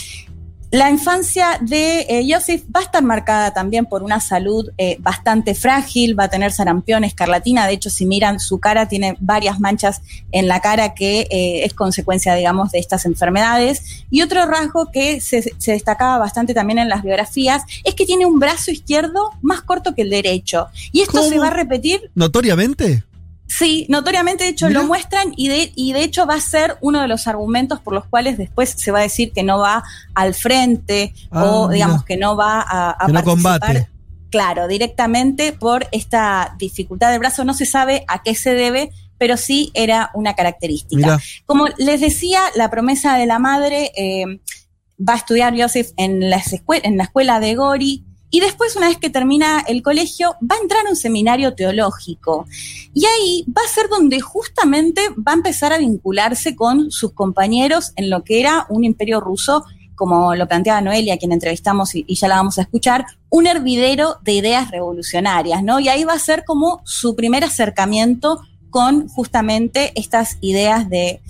La 0.72 0.90
infancia 0.90 1.58
de 1.60 2.00
eh, 2.08 2.26
Joseph 2.28 2.64
va 2.74 2.80
a 2.80 2.82
estar 2.82 3.02
marcada 3.02 3.54
también 3.54 3.86
por 3.86 4.02
una 4.02 4.18
salud 4.18 4.68
eh, 4.78 4.96
bastante 4.98 5.54
frágil, 5.54 6.18
va 6.18 6.24
a 6.24 6.28
tener 6.28 6.50
sarampión, 6.50 7.04
escarlatina, 7.04 7.66
de 7.68 7.74
hecho 7.74 7.88
si 7.88 8.04
miran 8.04 8.40
su 8.40 8.58
cara 8.58 8.88
tiene 8.88 9.16
varias 9.20 9.60
manchas 9.60 10.02
en 10.32 10.48
la 10.48 10.60
cara 10.60 10.92
que 10.92 11.20
eh, 11.30 11.64
es 11.64 11.72
consecuencia, 11.72 12.34
digamos, 12.34 12.72
de 12.72 12.80
estas 12.80 13.06
enfermedades. 13.06 14.04
Y 14.10 14.22
otro 14.22 14.44
rasgo 14.44 14.90
que 14.90 15.20
se, 15.20 15.42
se 15.56 15.72
destacaba 15.72 16.18
bastante 16.18 16.52
también 16.52 16.80
en 16.80 16.88
las 16.88 17.04
biografías 17.04 17.62
es 17.84 17.94
que 17.94 18.04
tiene 18.04 18.26
un 18.26 18.40
brazo 18.40 18.72
izquierdo 18.72 19.30
más 19.42 19.62
corto 19.62 19.94
que 19.94 20.02
el 20.02 20.10
derecho. 20.10 20.66
Y 20.90 21.02
esto 21.02 21.22
se 21.22 21.38
va 21.38 21.46
a 21.46 21.50
repetir 21.50 22.10
¿Notoriamente? 22.14 23.04
Sí, 23.48 23.86
notoriamente 23.88 24.44
de 24.44 24.50
hecho 24.50 24.66
Mira. 24.68 24.80
lo 24.80 24.86
muestran 24.86 25.32
y 25.36 25.48
de, 25.48 25.72
y 25.76 25.92
de 25.92 26.02
hecho 26.02 26.26
va 26.26 26.34
a 26.34 26.40
ser 26.40 26.76
uno 26.80 27.00
de 27.00 27.08
los 27.08 27.26
argumentos 27.28 27.80
por 27.80 27.94
los 27.94 28.04
cuales 28.06 28.36
después 28.38 28.70
se 28.76 28.90
va 28.90 28.98
a 28.98 29.02
decir 29.02 29.32
que 29.32 29.42
no 29.44 29.58
va 29.58 29.84
al 30.14 30.34
frente 30.34 31.14
Ah, 31.30 31.44
o 31.44 31.68
digamos 31.68 31.98
mira. 31.98 32.04
que 32.06 32.16
no 32.16 32.36
va 32.36 32.60
a, 32.60 32.90
a 32.90 33.06
Que 33.06 33.12
no 33.12 33.22
participar. 33.22 33.60
combate. 33.60 33.88
Claro, 34.30 34.66
directamente 34.68 35.52
por 35.52 35.86
esta 35.92 36.54
dificultad 36.58 37.10
del 37.12 37.20
brazo. 37.20 37.44
No 37.44 37.54
se 37.54 37.64
sabe 37.66 38.04
a 38.08 38.22
qué 38.22 38.34
se 38.34 38.54
debe, 38.54 38.90
pero 39.16 39.36
sí 39.36 39.70
era 39.74 40.10
una 40.14 40.34
característica. 40.34 40.96
Mira. 40.96 41.20
Como 41.46 41.66
les 41.78 42.00
decía, 42.00 42.40
la 42.56 42.68
promesa 42.68 43.16
de 43.16 43.26
la 43.26 43.38
madre 43.38 43.92
eh, 43.96 44.40
va 44.98 45.14
a 45.14 45.16
estudiar 45.18 45.54
Joseph 45.58 45.90
en 45.96 46.28
la, 46.28 46.38
escue- 46.38 46.80
en 46.82 46.96
la 46.98 47.04
escuela 47.04 47.38
de 47.40 47.54
Gori 47.54 48.04
y 48.36 48.40
después, 48.40 48.76
una 48.76 48.88
vez 48.88 48.98
que 48.98 49.08
termina 49.08 49.64
el 49.66 49.80
colegio, 49.80 50.36
va 50.42 50.56
a 50.56 50.60
entrar 50.60 50.86
a 50.86 50.90
un 50.90 50.96
seminario 50.96 51.54
teológico. 51.54 52.46
Y 52.92 53.06
ahí 53.06 53.46
va 53.48 53.62
a 53.64 53.74
ser 53.74 53.88
donde 53.88 54.20
justamente 54.20 55.00
va 55.26 55.32
a 55.32 55.36
empezar 55.36 55.72
a 55.72 55.78
vincularse 55.78 56.54
con 56.54 56.90
sus 56.90 57.14
compañeros 57.14 57.94
en 57.96 58.10
lo 58.10 58.24
que 58.24 58.38
era 58.38 58.66
un 58.68 58.84
imperio 58.84 59.20
ruso, 59.20 59.64
como 59.94 60.34
lo 60.34 60.46
planteaba 60.46 60.82
Noelia, 60.82 61.16
quien 61.16 61.32
entrevistamos 61.32 61.94
y, 61.94 62.04
y 62.06 62.16
ya 62.16 62.28
la 62.28 62.36
vamos 62.36 62.58
a 62.58 62.62
escuchar, 62.62 63.06
un 63.30 63.46
hervidero 63.46 64.18
de 64.22 64.34
ideas 64.34 64.70
revolucionarias, 64.70 65.62
¿no? 65.62 65.80
Y 65.80 65.88
ahí 65.88 66.04
va 66.04 66.12
a 66.12 66.18
ser 66.18 66.44
como 66.44 66.82
su 66.84 67.16
primer 67.16 67.42
acercamiento 67.42 68.42
con 68.70 69.08
justamente 69.08 69.92
estas 69.94 70.38
ideas 70.40 70.88
de, 70.88 71.20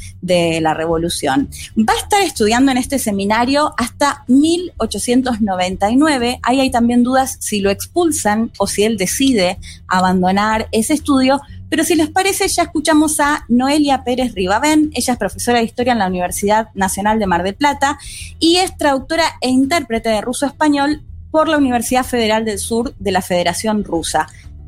la 0.60 0.74
revolución. 0.74 1.48
Va 1.78 1.92
a 1.92 1.98
estar 1.98 2.20
estudiando 2.22 2.72
en 2.72 2.78
este 2.78 2.98
seminario 2.98 3.72
hasta 3.76 4.24
1899. 4.26 6.40
Ahí 6.42 6.60
hay 6.60 6.70
también 6.70 7.04
dudas 7.04 7.36
si 7.40 7.60
lo 7.60 7.70
expulsan 7.70 8.50
o 8.58 8.66
si 8.66 8.82
él 8.82 8.96
decide 8.96 9.58
abandonar 9.86 10.66
ese 10.72 10.94
estudio. 10.94 11.40
Pero 11.68 11.84
si 11.84 11.94
les 11.94 12.10
parece, 12.10 12.48
ya 12.48 12.64
escuchamos 12.64 13.20
a 13.20 13.44
Noelia 13.48 14.02
Pérez 14.02 14.34
Ribabén. 14.34 14.90
Ella 14.94 15.12
es 15.12 15.18
profesora 15.18 15.58
de 15.58 15.64
historia 15.64 15.92
en 15.92 16.00
la 16.00 16.08
Universidad 16.08 16.70
Nacional 16.74 17.20
de 17.20 17.26
Mar 17.26 17.44
del 17.44 17.54
Plata 17.54 17.98
y 18.40 18.56
es 18.56 18.76
traductora 18.76 19.24
e 19.40 19.48
intérprete 19.48 20.08
de 20.08 20.22
ruso-español 20.22 21.02
por 21.30 21.48
la 21.48 21.58
Universidad 21.58 22.04
Federal 22.04 22.44
del 22.44 22.58
Sur 22.58 22.94
de 22.98 23.12
la 23.12 23.22
Federación 23.22 23.84
Rusa 23.84 24.26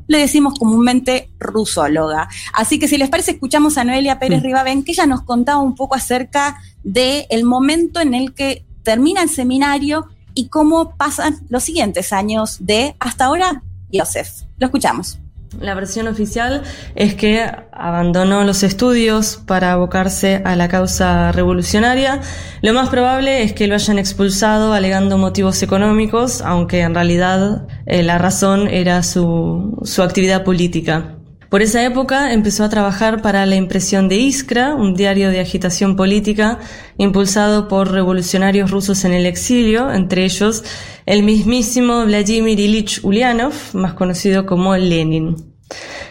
le 0.09 0.17
decimos 0.17 0.55
comúnmente 0.59 1.29
rusóloga. 1.39 2.27
Así 2.53 2.79
que 2.79 2.87
si 2.87 2.97
les 2.97 3.09
parece, 3.09 3.31
escuchamos 3.31 3.77
a 3.77 3.83
Noelia 3.85 4.19
Pérez 4.19 4.41
Mm. 4.41 4.43
Ribabén, 4.43 4.83
que 4.83 4.91
ella 4.91 5.05
nos 5.05 5.21
contaba 5.21 5.59
un 5.59 5.75
poco 5.75 5.95
acerca 5.95 6.59
del 6.83 7.25
el 7.29 7.45
momento 7.45 8.01
en 8.01 8.13
el 8.15 8.33
que 8.33 8.65
termina 8.83 9.21
el 9.21 9.29
seminario 9.29 10.07
y 10.33 10.47
cómo 10.47 10.95
pasan 10.97 11.37
los 11.49 11.63
siguientes 11.63 12.11
años 12.11 12.57
de 12.59 12.95
hasta 12.99 13.25
ahora 13.25 13.61
Joseph. 13.93 14.29
Lo 14.57 14.65
escuchamos. 14.65 15.19
La 15.59 15.73
versión 15.73 16.07
oficial 16.07 16.61
es 16.95 17.15
que 17.15 17.43
abandonó 17.71 18.43
los 18.43 18.61
estudios 18.63 19.41
para 19.47 19.71
abocarse 19.71 20.41
a 20.45 20.55
la 20.55 20.67
causa 20.67 21.31
revolucionaria. 21.31 22.21
Lo 22.61 22.73
más 22.73 22.89
probable 22.89 23.43
es 23.43 23.53
que 23.53 23.67
lo 23.67 23.75
hayan 23.75 23.97
expulsado 23.97 24.73
alegando 24.73 25.17
motivos 25.17 25.61
económicos, 25.63 26.41
aunque 26.41 26.81
en 26.81 26.93
realidad 26.93 27.67
eh, 27.87 28.03
la 28.03 28.17
razón 28.19 28.67
era 28.67 29.01
su, 29.01 29.79
su 29.83 30.03
actividad 30.03 30.43
política. 30.43 31.18
Por 31.49 31.63
esa 31.63 31.83
época 31.83 32.31
empezó 32.31 32.63
a 32.63 32.69
trabajar 32.69 33.23
para 33.23 33.45
la 33.47 33.55
impresión 33.55 34.07
de 34.07 34.17
Iskra, 34.17 34.75
un 34.75 34.93
diario 34.93 35.31
de 35.31 35.39
agitación 35.39 35.95
política 35.95 36.59
impulsado 36.97 37.67
por 37.67 37.91
revolucionarios 37.91 38.69
rusos 38.69 39.03
en 39.03 39.13
el 39.13 39.25
exilio, 39.25 39.91
entre 39.91 40.25
ellos 40.25 40.63
el 41.07 41.23
mismísimo 41.23 42.05
Vladimir 42.05 42.59
Ilich 42.59 43.03
Ulyanov, 43.03 43.53
más 43.73 43.95
conocido 43.95 44.45
como 44.45 44.77
Lenin. 44.77 45.35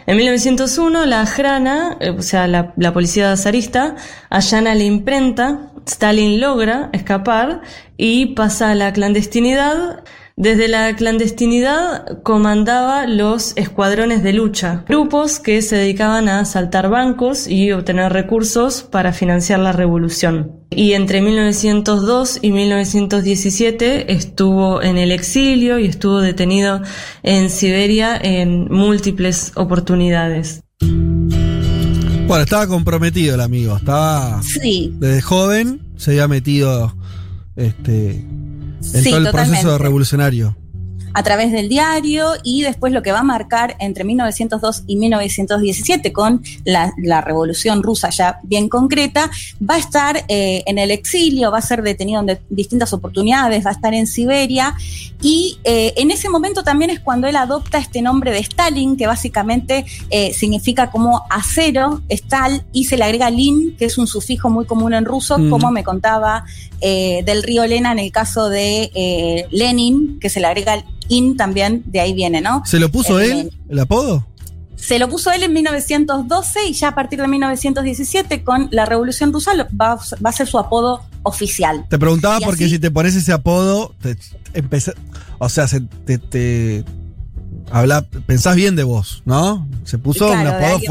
En 0.06 0.16
1901, 0.16 1.06
la 1.06 1.24
Hrana, 1.24 1.96
eh, 2.00 2.10
o 2.10 2.22
sea, 2.22 2.48
la, 2.48 2.72
la 2.76 2.92
policía 2.92 3.36
zarista, 3.36 3.94
allana 4.30 4.74
la 4.74 4.84
imprenta, 4.84 5.70
Stalin 5.86 6.40
logra 6.40 6.90
escapar 6.92 7.62
y 7.96 8.34
pasa 8.34 8.72
a 8.72 8.74
la 8.74 8.92
clandestinidad. 8.92 10.04
Desde 10.40 10.68
la 10.68 10.94
clandestinidad 10.94 12.22
comandaba 12.22 13.08
los 13.08 13.56
escuadrones 13.56 14.22
de 14.22 14.32
lucha, 14.32 14.84
grupos 14.86 15.40
que 15.40 15.60
se 15.62 15.74
dedicaban 15.74 16.28
a 16.28 16.38
asaltar 16.38 16.88
bancos 16.88 17.48
y 17.48 17.72
obtener 17.72 18.12
recursos 18.12 18.84
para 18.84 19.12
financiar 19.12 19.58
la 19.58 19.72
revolución. 19.72 20.52
Y 20.70 20.92
entre 20.92 21.22
1902 21.22 22.38
y 22.40 22.52
1917 22.52 24.12
estuvo 24.12 24.80
en 24.80 24.96
el 24.96 25.10
exilio 25.10 25.80
y 25.80 25.86
estuvo 25.86 26.20
detenido 26.20 26.82
en 27.24 27.50
Siberia 27.50 28.16
en 28.16 28.72
múltiples 28.72 29.50
oportunidades. 29.56 30.62
Bueno, 32.28 32.44
estaba 32.44 32.68
comprometido 32.68 33.34
el 33.34 33.40
amigo. 33.40 33.76
Estaba. 33.76 34.40
Sí. 34.44 34.94
Desde 35.00 35.20
joven 35.20 35.80
se 35.96 36.12
había 36.12 36.28
metido 36.28 36.94
este, 37.56 38.24
en 38.78 38.84
Sí, 39.02 39.10
todo 39.10 39.18
el 39.18 39.24
totalmente. 39.26 39.32
proceso 39.60 39.78
revolucionario. 39.78 40.56
A 41.14 41.22
través 41.22 41.52
del 41.52 41.68
diario 41.68 42.32
y 42.42 42.62
después 42.62 42.92
lo 42.92 43.02
que 43.02 43.12
va 43.12 43.20
a 43.20 43.24
marcar 43.24 43.76
entre 43.78 44.04
1902 44.04 44.84
y 44.86 44.96
1917 44.96 46.12
con 46.12 46.42
la, 46.64 46.92
la 46.98 47.20
revolución 47.20 47.82
rusa 47.82 48.10
ya 48.10 48.38
bien 48.42 48.68
concreta, 48.68 49.30
va 49.68 49.74
a 49.74 49.78
estar 49.78 50.24
eh, 50.28 50.62
en 50.66 50.78
el 50.78 50.90
exilio, 50.90 51.50
va 51.50 51.58
a 51.58 51.62
ser 51.62 51.82
detenido 51.82 52.20
en 52.20 52.38
distintas 52.50 52.92
oportunidades, 52.92 53.64
va 53.64 53.70
a 53.70 53.72
estar 53.74 53.94
en 53.94 54.06
Siberia 54.06 54.74
y 55.20 55.58
eh, 55.64 55.94
en 55.96 56.10
ese 56.10 56.28
momento 56.28 56.62
también 56.62 56.90
es 56.90 57.00
cuando 57.00 57.26
él 57.26 57.36
adopta 57.36 57.78
este 57.78 58.02
nombre 58.02 58.30
de 58.30 58.38
Stalin, 58.38 58.96
que 58.96 59.06
básicamente 59.06 59.84
eh, 60.10 60.32
significa 60.32 60.90
como 60.90 61.22
acero, 61.30 62.02
Stal, 62.10 62.64
y 62.72 62.84
se 62.84 62.96
le 62.96 63.04
agrega 63.04 63.30
lin, 63.30 63.76
que 63.76 63.86
es 63.86 63.98
un 63.98 64.06
sufijo 64.06 64.48
muy 64.48 64.64
común 64.64 64.94
en 64.94 65.04
ruso, 65.04 65.38
Mm. 65.38 65.50
como 65.50 65.70
me 65.70 65.84
contaba 65.84 66.44
del 66.80 67.42
río 67.42 67.66
Lena 67.66 67.90
en 67.90 67.98
el 67.98 68.12
caso 68.12 68.48
de 68.48 69.46
Lenin, 69.50 70.20
que 70.20 70.30
se 70.30 70.38
le 70.38 70.46
agrega 70.46 70.84
in 71.08 71.36
también, 71.36 71.82
de 71.86 72.00
ahí 72.00 72.12
viene, 72.14 72.40
¿no? 72.40 72.62
¿Se 72.66 72.78
lo 72.78 72.90
puso 72.90 73.18
Eh, 73.20 73.30
él, 73.42 73.52
el 73.68 73.78
apodo? 73.78 74.26
Se 74.76 74.98
lo 75.00 75.08
puso 75.08 75.32
él 75.32 75.42
en 75.42 75.52
1912 75.52 76.66
y 76.68 76.72
ya 76.72 76.88
a 76.88 76.94
partir 76.94 77.20
de 77.20 77.26
1917 77.26 78.44
con 78.44 78.68
la 78.70 78.86
Revolución 78.86 79.32
Rusa 79.32 79.50
va, 79.80 79.96
va 79.96 80.30
a 80.30 80.32
ser 80.32 80.46
su 80.46 80.58
apodo 80.58 81.02
oficial. 81.24 81.84
Te 81.90 81.98
preguntaba 81.98 82.38
Y 82.40 82.44
porque 82.44 82.64
así- 82.66 82.74
si 82.74 82.78
te 82.78 82.90
pones 82.90 83.16
ese 83.16 83.32
apodo, 83.32 83.92
te, 84.00 84.16
empezá- 84.54 84.94
o 85.38 85.48
sea, 85.48 85.66
se- 85.66 85.80
te, 85.80 86.18
te 86.18 86.84
habla, 87.72 88.02
pensás 88.26 88.54
bien 88.56 88.76
de 88.76 88.84
vos, 88.84 89.22
¿no? 89.26 89.66
Se 89.84 89.98
puso 89.98 90.28
Claro, 90.28 90.40
un 90.42 90.46
apodo 90.46 90.78
muy 90.78 90.86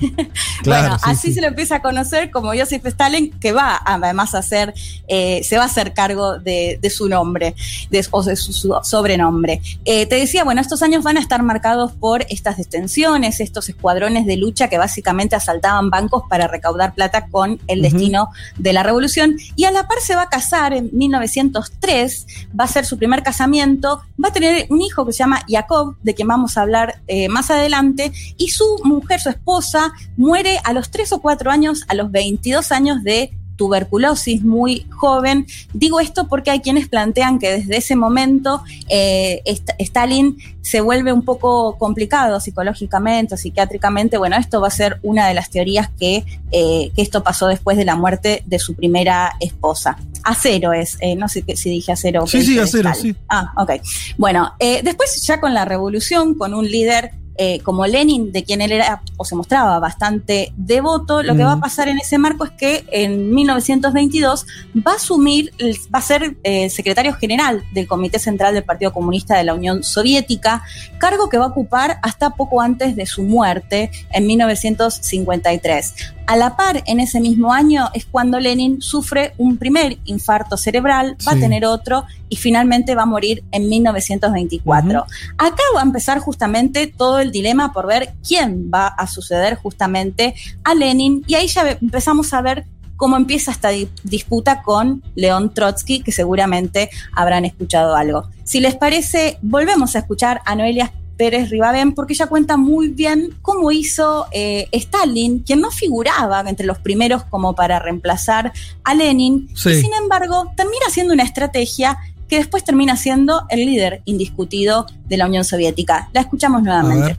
bueno, 0.64 0.98
sí, 0.98 1.04
así 1.04 1.28
sí. 1.28 1.34
se 1.34 1.40
lo 1.40 1.48
empieza 1.48 1.76
a 1.76 1.82
conocer 1.82 2.30
como 2.30 2.52
Joseph 2.52 2.84
Stalin, 2.86 3.30
que 3.40 3.52
va 3.52 3.80
además 3.84 4.34
a 4.34 4.38
hacer, 4.38 4.74
eh, 5.08 5.42
se 5.44 5.56
va 5.56 5.64
a 5.64 5.66
hacer 5.66 5.92
cargo 5.94 6.38
de, 6.38 6.78
de 6.80 6.90
su 6.90 7.08
nombre, 7.08 7.54
de, 7.90 8.06
o 8.10 8.22
de 8.22 8.36
su, 8.36 8.52
su 8.52 8.76
sobrenombre. 8.82 9.60
Eh, 9.84 10.06
te 10.06 10.16
decía, 10.16 10.44
bueno, 10.44 10.60
estos 10.60 10.82
años 10.82 11.04
van 11.04 11.16
a 11.16 11.20
estar 11.20 11.42
marcados 11.42 11.92
por 11.92 12.26
estas 12.28 12.56
detenciones, 12.56 13.40
estos 13.40 13.68
escuadrones 13.68 14.26
de 14.26 14.36
lucha 14.36 14.68
que 14.68 14.78
básicamente 14.78 15.36
asaltaban 15.36 15.90
bancos 15.90 16.24
para 16.28 16.48
recaudar 16.48 16.94
plata 16.94 17.26
con 17.28 17.60
el 17.66 17.82
destino 17.82 18.30
de 18.58 18.72
la 18.72 18.82
revolución. 18.82 19.36
Y 19.56 19.64
a 19.64 19.70
la 19.70 19.86
par 19.86 20.00
se 20.00 20.14
va 20.14 20.22
a 20.22 20.28
casar 20.28 20.72
en 20.72 20.90
1903, 20.92 22.26
va 22.58 22.64
a 22.64 22.68
ser 22.68 22.86
su 22.86 22.98
primer 22.98 23.22
casamiento, 23.22 24.02
va 24.22 24.28
a 24.28 24.32
tener 24.32 24.66
un 24.70 24.80
hijo 24.80 25.06
que 25.06 25.12
se 25.12 25.18
llama 25.18 25.44
Jacob, 25.48 25.96
de 26.02 26.14
quien 26.14 26.28
vamos 26.28 26.56
a 26.56 26.62
hablar 26.62 27.00
eh, 27.06 27.28
más 27.28 27.50
adelante, 27.50 28.12
y 28.36 28.48
su 28.48 28.80
mujer, 28.84 29.20
su 29.20 29.30
esposa, 29.30 29.85
muere 30.16 30.58
a 30.64 30.72
los 30.72 30.90
3 30.90 31.12
o 31.12 31.20
4 31.20 31.50
años, 31.50 31.84
a 31.88 31.94
los 31.94 32.10
22 32.10 32.72
años 32.72 33.02
de 33.02 33.30
tuberculosis 33.56 34.44
muy 34.44 34.86
joven. 34.90 35.46
Digo 35.72 35.98
esto 35.98 36.28
porque 36.28 36.50
hay 36.50 36.60
quienes 36.60 36.88
plantean 36.88 37.38
que 37.38 37.50
desde 37.52 37.78
ese 37.78 37.96
momento 37.96 38.62
eh, 38.90 39.40
St- 39.46 39.74
Stalin 39.78 40.36
se 40.60 40.82
vuelve 40.82 41.10
un 41.10 41.24
poco 41.24 41.78
complicado 41.78 42.38
psicológicamente 42.38 43.34
o 43.34 43.38
psiquiátricamente. 43.38 44.18
Bueno, 44.18 44.36
esto 44.36 44.60
va 44.60 44.68
a 44.68 44.70
ser 44.70 45.00
una 45.02 45.26
de 45.26 45.32
las 45.32 45.48
teorías 45.48 45.88
que, 45.98 46.24
eh, 46.52 46.92
que 46.94 47.00
esto 47.00 47.22
pasó 47.22 47.46
después 47.46 47.78
de 47.78 47.86
la 47.86 47.96
muerte 47.96 48.42
de 48.44 48.58
su 48.58 48.74
primera 48.74 49.32
esposa. 49.40 49.96
Acero 50.22 50.74
es, 50.74 50.98
eh, 51.00 51.16
no 51.16 51.26
sé 51.28 51.42
si 51.56 51.70
dije 51.70 51.92
acero. 51.92 52.26
Sí, 52.26 52.42
sí, 52.42 52.58
acero, 52.58 52.90
Stalin. 52.90 53.14
sí. 53.14 53.20
Ah, 53.30 53.54
ok. 53.56 53.70
Bueno, 54.18 54.52
después 54.60 55.18
ya 55.26 55.40
con 55.40 55.54
la 55.54 55.64
revolución, 55.64 56.34
con 56.34 56.52
un 56.52 56.66
líder 56.70 57.12
eh, 57.38 57.60
como 57.60 57.86
Lenin, 57.86 58.32
de 58.32 58.44
quien 58.44 58.60
él 58.60 58.72
era 58.72 59.02
o 59.16 59.24
se 59.24 59.34
mostraba 59.34 59.78
bastante 59.78 60.52
devoto, 60.56 61.22
lo 61.22 61.36
que 61.36 61.44
va 61.44 61.52
a 61.52 61.60
pasar 61.60 61.88
en 61.88 61.98
ese 61.98 62.18
marco 62.18 62.44
es 62.44 62.50
que 62.50 62.84
en 62.90 63.34
1922 63.34 64.46
va 64.86 64.92
a 64.92 64.94
asumir, 64.96 65.52
va 65.94 65.98
a 65.98 66.02
ser 66.02 66.36
eh, 66.42 66.70
secretario 66.70 67.14
general 67.14 67.64
del 67.72 67.86
Comité 67.86 68.18
Central 68.18 68.54
del 68.54 68.64
Partido 68.64 68.92
Comunista 68.92 69.36
de 69.36 69.44
la 69.44 69.54
Unión 69.54 69.82
Soviética, 69.82 70.62
cargo 70.98 71.28
que 71.28 71.38
va 71.38 71.46
a 71.46 71.48
ocupar 71.48 71.98
hasta 72.02 72.30
poco 72.30 72.60
antes 72.60 72.96
de 72.96 73.06
su 73.06 73.22
muerte 73.22 73.90
en 74.12 74.26
1953. 74.26 76.15
A 76.26 76.36
la 76.36 76.56
par, 76.56 76.82
en 76.86 76.98
ese 76.98 77.20
mismo 77.20 77.52
año 77.52 77.88
es 77.94 78.04
cuando 78.04 78.40
Lenin 78.40 78.82
sufre 78.82 79.32
un 79.38 79.56
primer 79.58 79.98
infarto 80.06 80.56
cerebral, 80.56 81.16
va 81.26 81.32
a 81.32 81.36
tener 81.40 81.64
otro 81.64 82.04
y 82.28 82.36
finalmente 82.36 82.94
va 82.96 83.02
a 83.02 83.06
morir 83.06 83.44
en 83.52 83.68
1924. 83.68 85.04
Acá 85.38 85.62
va 85.74 85.80
a 85.80 85.84
empezar 85.84 86.18
justamente 86.18 86.88
todo 86.88 87.20
el 87.20 87.30
dilema 87.30 87.72
por 87.72 87.86
ver 87.86 88.12
quién 88.26 88.70
va 88.74 88.88
a 88.88 89.06
suceder 89.06 89.54
justamente 89.56 90.34
a 90.64 90.74
Lenin 90.74 91.22
y 91.26 91.34
ahí 91.34 91.46
ya 91.46 91.70
empezamos 91.80 92.32
a 92.34 92.42
ver 92.42 92.64
cómo 92.96 93.16
empieza 93.16 93.50
esta 93.52 93.68
di- 93.68 93.88
disputa 94.02 94.62
con 94.62 95.02
León 95.14 95.52
Trotsky, 95.54 96.00
que 96.00 96.12
seguramente 96.12 96.90
habrán 97.12 97.44
escuchado 97.44 97.94
algo. 97.94 98.24
Si 98.42 98.58
les 98.60 98.74
parece, 98.74 99.38
volvemos 99.42 99.94
a 99.94 99.98
escuchar 100.00 100.40
a 100.46 100.54
Noelia 100.56 100.92
Pérez 101.16 101.50
Ribabén, 101.50 101.92
porque 101.94 102.12
ella 102.12 102.26
cuenta 102.26 102.56
muy 102.56 102.88
bien 102.88 103.34
cómo 103.42 103.70
hizo 103.72 104.26
eh, 104.32 104.68
Stalin, 104.72 105.40
quien 105.40 105.60
no 105.60 105.70
figuraba 105.70 106.40
entre 106.46 106.66
los 106.66 106.78
primeros 106.78 107.24
como 107.24 107.54
para 107.54 107.78
reemplazar 107.78 108.52
a 108.84 108.94
Lenin, 108.94 109.48
Sí. 109.54 109.70
y 109.70 109.80
sin 109.80 109.94
embargo 109.94 110.52
termina 110.56 110.86
siendo 110.90 111.14
una 111.14 111.22
estrategia 111.22 111.98
que 112.28 112.36
después 112.38 112.64
termina 112.64 112.96
siendo 112.96 113.46
el 113.50 113.64
líder 113.66 114.02
indiscutido 114.04 114.86
de 115.06 115.16
la 115.16 115.26
Unión 115.26 115.44
Soviética. 115.44 116.08
La 116.12 116.20
escuchamos 116.22 116.62
nuevamente. 116.62 117.16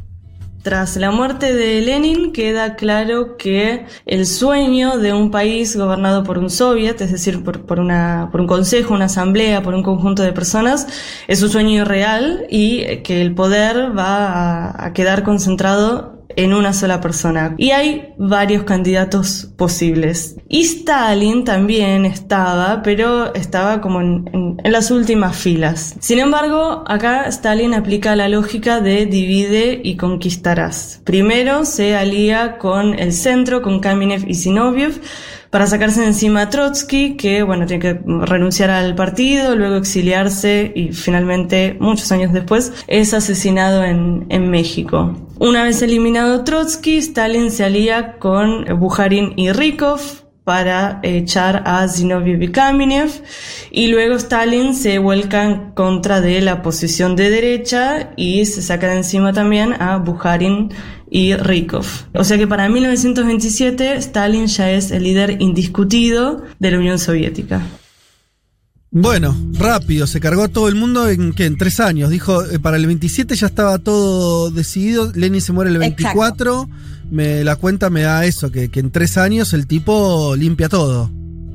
Tras 0.67 0.97
la 0.97 1.11
muerte 1.11 1.53
de 1.53 1.79
Lenin 1.79 2.33
queda 2.33 2.75
claro 2.75 3.37
que 3.37 3.85
el 4.05 4.25
sueño 4.25 4.97
de 4.97 5.13
un 5.13 5.31
país 5.31 5.77
gobernado 5.77 6.25
por 6.25 6.37
un 6.37 6.49
soviet, 6.49 6.99
es 6.99 7.09
decir, 7.09 7.41
por, 7.41 7.61
por 7.61 7.79
una, 7.79 8.27
por 8.33 8.41
un 8.41 8.47
consejo, 8.47 8.93
una 8.93 9.05
asamblea, 9.05 9.63
por 9.63 9.73
un 9.73 9.81
conjunto 9.81 10.23
de 10.23 10.33
personas, 10.33 10.85
es 11.29 11.41
un 11.41 11.51
sueño 11.51 11.83
irreal 11.83 12.47
y 12.49 12.97
que 12.97 13.21
el 13.21 13.33
poder 13.33 13.97
va 13.97 14.75
a 14.85 14.91
quedar 14.91 15.23
concentrado 15.23 16.16
en 16.35 16.53
una 16.53 16.73
sola 16.73 17.01
persona. 17.01 17.55
Y 17.57 17.71
hay 17.71 18.13
varios 18.17 18.63
candidatos 18.63 19.49
posibles. 19.57 20.35
Y 20.49 20.61
Stalin 20.61 21.43
también 21.43 22.05
estaba, 22.05 22.81
pero 22.83 23.33
estaba 23.33 23.81
como 23.81 24.01
en, 24.01 24.57
las 24.63 24.91
últimas 24.91 25.35
filas. 25.35 25.95
Sin 25.99 26.19
embargo, 26.19 26.83
acá 26.87 27.23
Stalin 27.27 27.73
aplica 27.73 28.15
la 28.15 28.29
lógica 28.29 28.81
de 28.81 29.05
divide 29.05 29.79
y 29.83 29.95
conquistarás. 29.97 31.01
Primero 31.03 31.65
se 31.65 31.95
alía 31.95 32.57
con 32.57 32.97
el 32.99 33.13
centro, 33.13 33.61
con 33.61 33.79
Kamenev 33.79 34.27
y 34.27 34.35
Zinoviev, 34.35 35.01
para 35.49 35.67
sacarse 35.67 36.05
encima 36.05 36.41
a 36.43 36.49
Trotsky, 36.49 37.15
que 37.15 37.43
bueno, 37.43 37.65
tiene 37.65 37.81
que 37.81 37.99
renunciar 38.05 38.69
al 38.69 38.95
partido, 38.95 39.55
luego 39.55 39.75
exiliarse 39.75 40.71
y 40.75 40.93
finalmente, 40.93 41.77
muchos 41.79 42.11
años 42.11 42.33
después, 42.33 42.73
es 42.87 43.13
asesinado 43.13 43.83
en, 43.83 44.25
en 44.29 44.49
México. 44.49 45.15
Una 45.39 45.63
vez 45.63 45.81
eliminado 45.81 46.43
Trotsky, 46.43 46.97
Stalin 46.97 47.51
se 47.51 47.63
alía 47.63 48.17
con 48.17 48.65
Bukharin 48.79 49.33
y 49.35 49.51
Rykov 49.51 50.26
para 50.47 51.01
echar 51.03 51.63
a 51.65 51.85
Zinoviev 51.89 52.41
y 52.41 52.47
Kamenev 52.53 53.11
y 53.69 53.87
luego 53.87 54.15
Stalin 54.15 54.73
se 54.75 54.97
vuelca 54.97 55.43
en 55.43 55.71
contra 55.71 56.21
de 56.21 56.39
la 56.39 56.61
posición 56.61 57.17
de 57.17 57.29
derecha 57.29 58.13
y 58.15 58.45
se 58.45 58.61
saca 58.61 58.87
de 58.87 58.95
encima 58.95 59.33
también 59.33 59.73
a 59.73 59.97
Bukharin 59.97 60.69
y 61.11 61.35
Rykov. 61.35 61.85
O 62.13 62.23
sea 62.23 62.37
que 62.37 62.47
para 62.47 62.69
1927 62.69 63.97
Stalin 63.97 64.47
ya 64.47 64.71
es 64.71 64.91
el 64.91 65.03
líder 65.03 65.35
indiscutido 65.41 66.45
de 66.59 66.71
la 66.71 66.77
Unión 66.77 66.97
Soviética. 66.97 67.61
Bueno, 68.89 69.35
rápido, 69.51 70.07
se 70.07 70.21
cargó 70.21 70.43
a 70.43 70.47
todo 70.47 70.69
el 70.69 70.75
mundo 70.75 71.09
en 71.09 71.33
¿qué? 71.33 71.45
En 71.45 71.57
tres 71.57 71.81
años. 71.81 72.09
Dijo, 72.09 72.45
eh, 72.45 72.57
para 72.57 72.77
el 72.77 72.87
27 72.87 73.35
ya 73.35 73.47
estaba 73.47 73.79
todo 73.79 74.49
decidido. 74.49 75.11
Lenin 75.13 75.41
se 75.41 75.51
muere 75.51 75.71
el 75.71 75.77
24. 75.77 76.69
Me, 77.09 77.43
la 77.43 77.55
cuenta 77.55 77.89
me 77.89 78.01
da 78.01 78.25
eso, 78.25 78.51
que, 78.51 78.69
que 78.69 78.79
en 78.79 78.91
tres 78.91 79.17
años 79.17 79.53
el 79.53 79.67
tipo 79.67 80.35
limpia 80.35 80.69
todo. 80.69 81.09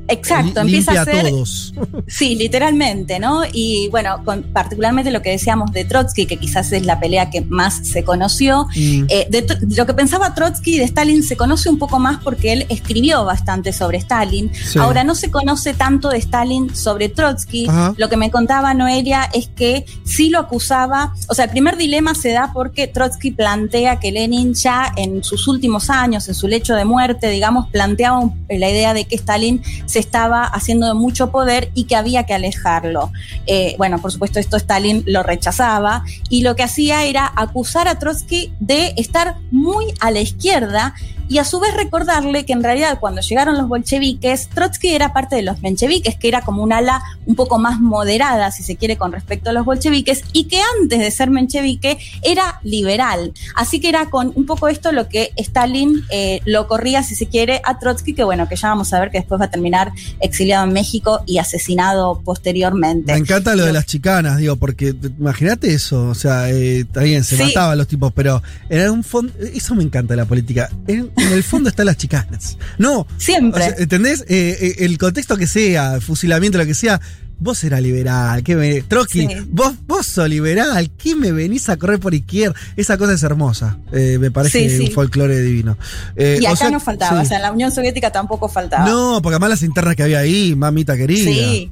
Exacto, 0.07 0.61
empieza 0.61 0.91
a 1.01 1.05
ser. 1.05 1.29
todos. 1.29 1.73
Sí, 2.07 2.35
literalmente, 2.35 3.19
¿no? 3.19 3.41
Y 3.51 3.87
bueno, 3.89 4.23
con, 4.23 4.43
particularmente 4.43 5.09
lo 5.11 5.21
que 5.21 5.31
decíamos 5.31 5.71
de 5.71 5.85
Trotsky, 5.85 6.25
que 6.25 6.37
quizás 6.37 6.71
es 6.71 6.85
la 6.85 6.99
pelea 6.99 7.29
que 7.29 7.41
más 7.41 7.87
se 7.87 8.03
conoció. 8.03 8.67
Mm. 8.75 9.05
Eh, 9.09 9.27
de 9.29 9.45
lo 9.75 9.85
que 9.85 9.93
pensaba 9.93 10.35
Trotsky 10.35 10.77
de 10.77 10.83
Stalin 10.83 11.23
se 11.23 11.35
conoce 11.37 11.69
un 11.69 11.79
poco 11.79 11.97
más 11.99 12.21
porque 12.23 12.53
él 12.53 12.65
escribió 12.69 13.23
bastante 13.25 13.73
sobre 13.73 13.97
Stalin. 13.99 14.51
Sí. 14.53 14.77
Ahora 14.79 15.03
no 15.03 15.15
se 15.15 15.31
conoce 15.31 15.73
tanto 15.73 16.09
de 16.09 16.17
Stalin 16.17 16.75
sobre 16.75 17.09
Trotsky. 17.09 17.67
Ajá. 17.67 17.93
Lo 17.97 18.09
que 18.09 18.17
me 18.17 18.29
contaba 18.29 18.73
Noelia 18.73 19.29
es 19.33 19.47
que 19.47 19.85
sí 20.03 20.29
lo 20.29 20.39
acusaba, 20.39 21.13
o 21.29 21.33
sea, 21.33 21.45
el 21.45 21.51
primer 21.51 21.77
dilema 21.77 22.13
se 22.15 22.31
da 22.31 22.51
porque 22.53 22.87
Trotsky 22.87 23.31
plantea 23.31 23.99
que 23.99 24.11
Lenin 24.11 24.53
ya 24.53 24.93
en 24.97 25.23
sus 25.23 25.47
últimos 25.47 25.89
años, 25.89 26.27
en 26.27 26.35
su 26.35 26.47
lecho 26.47 26.75
de 26.75 26.85
muerte, 26.85 27.29
digamos, 27.29 27.69
planteaba 27.69 28.19
un- 28.19 28.45
la 28.49 28.69
idea 28.69 28.93
de 28.93 29.05
que 29.05 29.15
Stalin 29.15 29.61
se 29.93 29.99
estaba 29.99 30.43
haciendo 30.43 30.87
de 30.87 30.95
mucho 30.95 31.29
poder 31.29 31.69
y 31.75 31.83
que 31.83 31.95
había 31.95 32.25
que 32.25 32.33
alejarlo. 32.33 33.11
Eh, 33.45 33.75
bueno, 33.77 34.01
por 34.01 34.11
supuesto 34.11 34.39
esto 34.39 34.57
Stalin 34.57 35.03
lo 35.05 35.21
rechazaba 35.21 36.03
y 36.29 36.41
lo 36.41 36.55
que 36.55 36.63
hacía 36.63 37.03
era 37.03 37.31
acusar 37.35 37.87
a 37.87 37.99
Trotsky 37.99 38.51
de 38.59 38.95
estar 38.97 39.35
muy 39.51 39.93
a 39.99 40.09
la 40.09 40.21
izquierda 40.21 40.95
y 41.29 41.37
a 41.37 41.43
su 41.43 41.59
vez 41.59 41.73
recordarle 41.75 42.45
que 42.45 42.53
en 42.53 42.63
realidad 42.63 42.99
cuando 42.99 43.21
llegaron 43.21 43.57
los 43.57 43.67
bolcheviques, 43.67 44.49
Trotsky 44.49 44.89
era 44.89 45.13
parte 45.13 45.35
de 45.35 45.41
los 45.41 45.61
mencheviques, 45.61 46.15
que 46.15 46.27
era 46.27 46.41
como 46.41 46.63
un 46.63 46.73
ala 46.73 47.01
un 47.25 47.35
poco 47.35 47.57
más 47.59 47.79
moderada, 47.79 48.51
si 48.51 48.63
se 48.63 48.75
quiere, 48.75 48.97
con 48.97 49.11
respecto 49.11 49.49
a 49.49 49.53
los 49.53 49.65
bolcheviques, 49.65 50.23
y 50.33 50.45
que 50.45 50.59
antes 50.81 50.99
de 50.99 51.11
ser 51.11 51.29
menchevique 51.29 51.97
era 52.21 52.59
liberal. 52.63 53.33
Así 53.55 53.79
que 53.79 53.89
era 53.89 54.09
con 54.09 54.31
un 54.35 54.45
poco 54.45 54.67
esto 54.67 54.91
lo 54.91 55.07
que 55.09 55.31
Stalin 55.37 56.03
eh, 56.09 56.41
lo 56.45 56.67
corría, 56.67 57.03
si 57.03 57.15
se 57.15 57.27
quiere, 57.27 57.61
a 57.63 57.79
Trotsky, 57.79 58.13
que 58.13 58.23
bueno, 58.23 58.47
que 58.49 58.55
ya 58.55 58.69
vamos 58.69 58.93
a 58.93 58.99
ver 58.99 59.11
que 59.11 59.19
después 59.19 59.39
va 59.39 59.45
a 59.45 59.49
terminar 59.49 59.91
exiliado 60.19 60.65
en 60.65 60.73
México 60.73 61.21
y 61.25 61.37
asesinado 61.37 62.21
posteriormente. 62.23 63.13
Me 63.13 63.19
encanta 63.19 63.55
lo 63.55 63.65
de 63.65 63.73
las 63.73 63.85
chicanas, 63.85 64.37
digo, 64.37 64.55
porque 64.57 64.93
imagínate 65.19 65.73
eso, 65.73 66.07
o 66.09 66.15
sea, 66.15 66.49
eh, 66.49 66.79
está 66.81 67.01
bien, 67.01 67.23
se 67.23 67.37
Sí. 67.37 67.43
mataban 67.43 67.77
los 67.77 67.87
tipos, 67.87 68.11
pero 68.13 68.41
en 68.69 68.89
un 68.89 69.03
fondo, 69.03 69.33
eso 69.53 69.75
me 69.75 69.83
encanta 69.83 70.13
de 70.13 70.17
la 70.17 70.25
política, 70.25 70.69
en, 70.87 71.11
en 71.17 71.31
el 71.33 71.43
fondo 71.43 71.69
están 71.69 71.85
las 71.85 71.97
chicanas. 71.97 72.57
No, 72.77 73.05
Siempre. 73.17 73.61
o 73.61 73.65
sea, 73.65 73.75
¿entendés? 73.77 74.21
Eh, 74.27 74.57
eh, 74.59 74.75
el 74.79 74.97
contexto 74.97 75.37
que 75.37 75.47
sea, 75.47 75.99
fusilamiento, 76.01 76.57
lo 76.57 76.65
que 76.65 76.73
sea, 76.73 76.99
vos 77.39 77.61
eras 77.65 77.81
liberal, 77.81 78.41
¿qué 78.43 78.55
me, 78.55 78.81
Trotsky, 78.83 79.27
Sí. 79.27 79.27
vos, 79.49 79.73
vos 79.85 80.05
sos 80.05 80.29
liberal, 80.29 80.89
¿qué 80.97 81.13
me 81.15 81.31
venís 81.33 81.67
a 81.67 81.75
correr 81.77 81.99
por 81.99 82.13
izquierda? 82.13 82.55
Esa 82.77 82.97
cosa 82.97 83.13
es 83.13 83.23
hermosa, 83.23 83.77
eh, 83.91 84.17
me 84.19 84.31
parece 84.31 84.69
Sí, 84.69 84.77
sí. 84.77 84.83
un 84.85 84.91
folclore 84.91 85.41
divino. 85.41 85.77
Eh, 86.15 86.39
y 86.41 86.45
o 86.45 86.49
acá 86.49 86.55
sea, 86.57 86.69
no 86.69 86.79
faltaba, 86.79 87.21
o 87.21 87.25
sea, 87.25 87.37
en 87.37 87.43
la 87.43 87.51
Unión 87.51 87.71
Soviética 87.71 88.11
tampoco 88.11 88.47
faltaba. 88.47 88.85
No, 88.89 89.19
porque 89.21 89.33
además 89.35 89.49
las 89.49 89.63
internas 89.63 89.95
que 89.95 90.03
había 90.03 90.19
ahí, 90.19 90.55
mamita 90.55 90.95
querida. 90.95 91.25
Sí. 91.25 91.71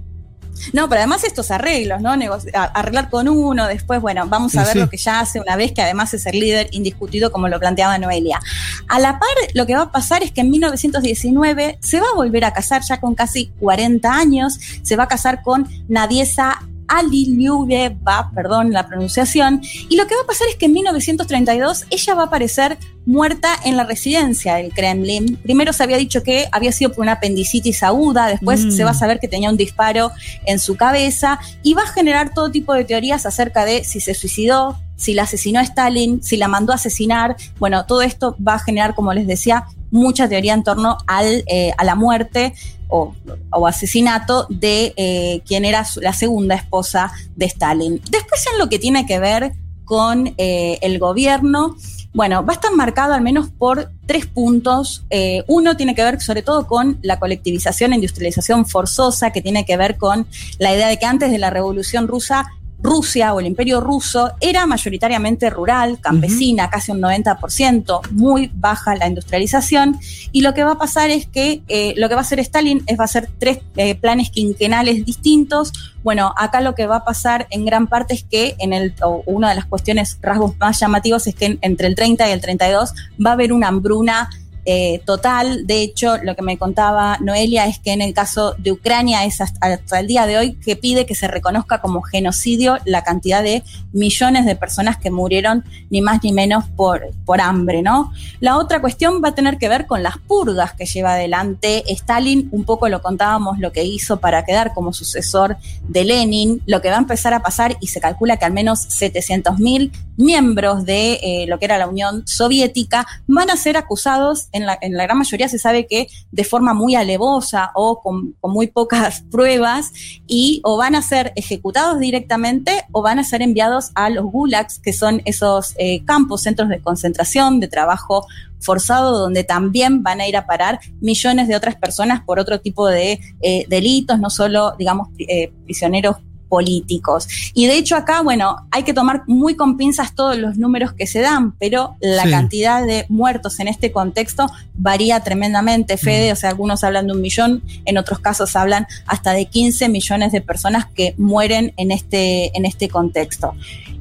No, 0.73 0.87
pero 0.89 0.99
además 1.01 1.23
estos 1.23 1.51
arreglos, 1.51 2.01
¿no? 2.01 2.11
Arreglar 2.53 3.09
con 3.09 3.27
uno, 3.27 3.67
después, 3.67 4.01
bueno, 4.01 4.25
vamos 4.27 4.55
a 4.55 4.61
Sí, 4.61 4.65
ver 4.67 4.73
sí. 4.73 4.79
lo 4.79 4.89
que 4.89 4.97
ya 4.97 5.19
hace 5.19 5.39
una 5.39 5.55
vez 5.55 5.71
que 5.71 5.81
además 5.81 6.13
es 6.13 6.25
el 6.25 6.39
líder 6.39 6.67
indiscutido 6.71 7.31
como 7.31 7.47
lo 7.47 7.59
planteaba 7.59 7.97
Noelia. 7.97 8.39
A 8.87 8.99
la 8.99 9.19
par, 9.19 9.29
lo 9.53 9.65
que 9.65 9.75
va 9.75 9.83
a 9.83 9.91
pasar 9.91 10.23
es 10.23 10.31
que 10.31 10.41
en 10.41 10.51
1919 10.51 11.77
se 11.81 11.99
va 11.99 12.07
a 12.11 12.15
volver 12.15 12.45
a 12.45 12.53
casar 12.53 12.81
ya 12.87 12.99
con 12.99 13.15
casi 13.15 13.51
40 13.59 14.11
años, 14.11 14.59
se 14.83 14.95
va 14.95 15.03
a 15.03 15.07
casar 15.07 15.41
con 15.43 15.67
Nadiesa 15.87 16.61
Aliliubeva, 16.91 18.31
perdón 18.35 18.71
la 18.71 18.87
pronunciación, 18.87 19.61
y 19.89 19.95
lo 19.95 20.07
que 20.07 20.15
va 20.15 20.21
a 20.21 20.27
pasar 20.27 20.47
es 20.49 20.55
que 20.55 20.65
en 20.65 20.73
1932 20.73 21.85
ella 21.89 22.13
va 22.15 22.23
a 22.23 22.25
aparecer 22.25 22.77
muerta 23.05 23.49
en 23.65 23.77
la 23.77 23.83
residencia 23.83 24.55
del 24.55 24.71
Kremlin. 24.73 25.37
Primero 25.37 25.73
se 25.73 25.83
había 25.83 25.97
dicho 25.97 26.21
que 26.23 26.47
había 26.51 26.71
sido 26.71 26.91
por 26.91 27.01
una 27.01 27.13
apendicitis 27.13 27.81
aguda, 27.83 28.27
después 28.27 28.65
Mm. 28.65 28.71
se 28.71 28.83
va 28.83 28.91
a 28.91 28.95
saber 28.95 29.19
que 29.19 29.27
tenía 29.27 29.49
un 29.49 29.57
disparo 29.57 30.11
en 30.45 30.59
su 30.59 30.75
cabeza 30.75 31.39
y 31.63 31.73
va 31.73 31.83
a 31.83 31.87
generar 31.87 32.33
todo 32.33 32.51
tipo 32.51 32.73
de 32.73 32.83
teorías 32.83 33.25
acerca 33.25 33.65
de 33.65 33.83
si 33.83 33.99
se 33.99 34.13
suicidó, 34.13 34.77
si 35.01 35.13
la 35.15 35.23
asesinó 35.23 35.59
a 35.59 35.63
Stalin, 35.63 36.21
si 36.21 36.37
la 36.37 36.47
mandó 36.47 36.71
a 36.71 36.75
asesinar. 36.75 37.35
Bueno, 37.59 37.85
todo 37.85 38.03
esto 38.03 38.35
va 38.45 38.53
a 38.53 38.59
generar, 38.59 38.93
como 38.93 39.13
les 39.13 39.25
decía, 39.25 39.65
mucha 39.89 40.29
teoría 40.29 40.53
en 40.53 40.63
torno 40.63 40.97
al, 41.07 41.43
eh, 41.47 41.73
a 41.77 41.83
la 41.83 41.95
muerte 41.95 42.53
o, 42.87 43.15
o 43.51 43.67
asesinato 43.67 44.45
de 44.49 44.93
eh, 44.95 45.41
quien 45.45 45.65
era 45.65 45.85
la 46.01 46.13
segunda 46.13 46.55
esposa 46.55 47.11
de 47.35 47.45
Stalin. 47.47 47.99
Después 48.11 48.45
en 48.51 48.59
lo 48.59 48.69
que 48.69 48.77
tiene 48.77 49.05
que 49.07 49.19
ver 49.19 49.53
con 49.85 50.35
eh, 50.37 50.77
el 50.81 50.99
gobierno, 50.99 51.75
bueno, 52.13 52.45
va 52.45 52.53
a 52.53 52.55
estar 52.55 52.73
marcado 52.73 53.13
al 53.13 53.21
menos 53.21 53.49
por 53.49 53.89
tres 54.05 54.25
puntos. 54.25 55.05
Eh, 55.09 55.43
uno 55.47 55.77
tiene 55.77 55.95
que 55.95 56.03
ver 56.03 56.21
sobre 56.21 56.41
todo 56.41 56.67
con 56.67 56.99
la 57.01 57.19
colectivización 57.19 57.93
e 57.93 57.95
industrialización 57.95 58.65
forzosa, 58.65 59.31
que 59.31 59.41
tiene 59.41 59.65
que 59.65 59.77
ver 59.77 59.97
con 59.97 60.27
la 60.59 60.73
idea 60.73 60.89
de 60.89 60.99
que 60.99 61.05
antes 61.05 61.31
de 61.31 61.37
la 61.37 61.49
Revolución 61.49 62.07
Rusa, 62.07 62.51
Rusia 62.83 63.33
o 63.33 63.39
el 63.39 63.45
Imperio 63.45 63.79
Ruso 63.79 64.31
era 64.39 64.65
mayoritariamente 64.65 65.49
rural, 65.49 65.99
campesina, 66.01 66.69
casi 66.69 66.91
un 66.91 66.99
90%, 67.01 68.01
muy 68.11 68.51
baja 68.55 68.95
la 68.95 69.07
industrialización. 69.07 69.99
Y 70.31 70.41
lo 70.41 70.53
que 70.53 70.63
va 70.63 70.71
a 70.73 70.77
pasar 70.77 71.09
es 71.09 71.25
que 71.27 71.61
eh, 71.67 71.93
lo 71.97 72.09
que 72.09 72.15
va 72.15 72.21
a 72.21 72.23
hacer 72.23 72.39
Stalin 72.39 72.83
es 72.87 72.97
va 72.97 73.03
a 73.03 73.05
hacer 73.05 73.29
tres 73.39 73.59
eh, 73.77 73.95
planes 73.95 74.29
quinquenales 74.31 75.05
distintos. 75.05 75.71
Bueno, 76.03 76.33
acá 76.37 76.61
lo 76.61 76.73
que 76.73 76.87
va 76.87 76.97
a 76.97 77.05
pasar 77.05 77.47
en 77.51 77.65
gran 77.65 77.87
parte 77.87 78.13
es 78.15 78.23
que 78.23 78.55
en 78.59 78.73
el, 78.73 78.93
o 79.03 79.21
una 79.27 79.49
de 79.49 79.55
las 79.55 79.65
cuestiones, 79.65 80.17
rasgos 80.21 80.57
más 80.57 80.79
llamativos 80.79 81.27
es 81.27 81.35
que 81.35 81.45
en- 81.45 81.59
entre 81.61 81.87
el 81.87 81.95
30 81.95 82.27
y 82.29 82.31
el 82.31 82.41
32 82.41 82.93
va 83.23 83.31
a 83.31 83.33
haber 83.33 83.53
una 83.53 83.67
hambruna 83.67 84.29
eh, 84.65 85.01
total. 85.05 85.65
De 85.65 85.81
hecho, 85.81 86.17
lo 86.17 86.35
que 86.35 86.41
me 86.41 86.57
contaba 86.57 87.17
Noelia 87.19 87.65
es 87.65 87.79
que 87.79 87.93
en 87.93 88.01
el 88.01 88.13
caso 88.13 88.55
de 88.57 88.71
Ucrania 88.71 89.25
es 89.25 89.41
hasta, 89.41 89.65
hasta 89.65 89.99
el 89.99 90.07
día 90.07 90.25
de 90.25 90.37
hoy 90.37 90.53
que 90.53 90.75
pide 90.75 91.05
que 91.05 91.15
se 91.15 91.27
reconozca 91.27 91.81
como 91.81 92.01
genocidio 92.01 92.77
la 92.85 93.03
cantidad 93.03 93.43
de 93.43 93.63
millones 93.91 94.45
de 94.45 94.55
personas 94.55 94.97
que 94.97 95.11
murieron 95.11 95.63
ni 95.89 96.01
más 96.01 96.23
ni 96.23 96.31
menos 96.31 96.65
por, 96.75 97.11
por 97.25 97.41
hambre, 97.41 97.81
¿no? 97.81 98.11
La 98.39 98.57
otra 98.57 98.81
cuestión 98.81 99.21
va 99.23 99.29
a 99.29 99.35
tener 99.35 99.57
que 99.57 99.69
ver 99.69 99.87
con 99.87 100.03
las 100.03 100.17
purgas 100.17 100.73
que 100.73 100.85
lleva 100.85 101.13
adelante 101.13 101.83
Stalin. 101.87 102.49
Un 102.51 102.63
poco 102.63 102.89
lo 102.89 103.01
contábamos 103.01 103.59
lo 103.59 103.71
que 103.71 103.83
hizo 103.83 104.19
para 104.19 104.45
quedar 104.45 104.73
como 104.73 104.93
sucesor 104.93 105.57
de 105.87 106.03
Lenin. 106.03 106.61
Lo 106.65 106.81
que 106.81 106.89
va 106.89 106.95
a 106.95 106.99
empezar 106.99 107.33
a 107.33 107.41
pasar, 107.41 107.77
y 107.79 107.87
se 107.87 107.99
calcula 107.99 108.37
que 108.37 108.45
al 108.45 108.53
menos 108.53 108.87
700.000 108.89 109.91
miembros 110.17 110.85
de 110.85 111.13
eh, 111.13 111.45
lo 111.47 111.59
que 111.59 111.65
era 111.65 111.77
la 111.77 111.87
Unión 111.87 112.23
Soviética 112.27 113.07
van 113.27 113.49
a 113.49 113.57
ser 113.57 113.77
acusados, 113.77 114.47
en 114.51 114.65
la, 114.65 114.77
gran 114.81 115.17
mayoría 115.17 115.49
se 115.49 115.59
sabe 115.59 115.87
que 115.87 116.07
de 116.31 116.43
forma 116.43 116.73
muy 116.73 116.95
alevosa 116.95 117.71
o 117.75 118.01
con, 118.01 118.35
muy 118.43 118.67
pocas 118.67 119.21
pruebas, 119.31 119.91
y 120.27 120.61
o 120.63 120.77
van 120.77 120.95
a 120.95 121.01
ser 121.01 121.33
ejecutados 121.35 121.99
directamente 121.99 122.83
o 122.91 123.01
van 123.01 123.19
a 123.19 123.23
ser 123.23 123.41
enviados 123.41 123.91
a 123.95 124.09
los 124.09 124.25
gulags, 124.25 124.79
que 124.79 124.93
son 124.93 125.21
esos 125.25 125.73
eh, 125.77 126.03
campos, 126.05 126.41
centros 126.41 126.69
de 126.69 126.81
concentración, 126.81 127.59
de 127.59 127.67
trabajo 127.67 128.25
forzado, 128.59 129.17
donde 129.17 129.43
también 129.43 130.03
van 130.03 130.21
a 130.21 130.27
ir 130.27 130.37
a 130.37 130.45
parar 130.45 130.79
millones 131.01 131.47
de 131.47 131.55
otras 131.55 131.75
personas 131.75 132.21
por 132.23 132.39
otro 132.39 132.61
tipo 132.61 132.87
de 132.87 133.19
eh, 133.41 133.65
delitos, 133.67 134.19
no 134.19 134.29
solo, 134.29 134.75
digamos, 134.77 135.09
eh, 135.17 135.51
prisioneros 135.65 136.17
políticos. 136.51 137.29
Y 137.53 137.67
de 137.67 137.77
hecho 137.77 137.95
acá, 137.95 138.21
bueno, 138.21 138.57
hay 138.71 138.83
que 138.83 138.93
tomar 138.93 139.23
muy 139.25 139.55
con 139.55 139.77
pinzas 139.77 140.13
todos 140.13 140.37
los 140.37 140.57
números 140.57 140.91
que 140.91 141.07
se 141.07 141.21
dan, 141.21 141.53
pero 141.53 141.95
la 142.01 142.23
Sí. 142.23 142.29
cantidad 142.29 142.85
de 142.85 143.05
muertos 143.07 143.61
en 143.61 143.69
este 143.69 143.93
contexto 143.93 144.47
varía 144.73 145.21
tremendamente, 145.21 145.95
Fede, 145.95 146.33
o 146.33 146.35
sea, 146.35 146.49
algunos 146.49 146.83
hablan 146.83 147.07
de 147.07 147.13
un 147.13 147.21
millón, 147.21 147.63
en 147.85 147.97
otros 147.97 148.19
casos 148.19 148.57
hablan 148.57 148.85
hasta 149.05 149.31
de 149.31 149.45
15 149.45 149.87
millones 149.87 150.33
de 150.33 150.41
personas 150.41 150.85
que 150.93 151.15
mueren 151.17 151.73
en 151.77 151.91
este, 151.91 152.51
en 152.57 152.65
este 152.65 152.89
contexto. 152.89 153.53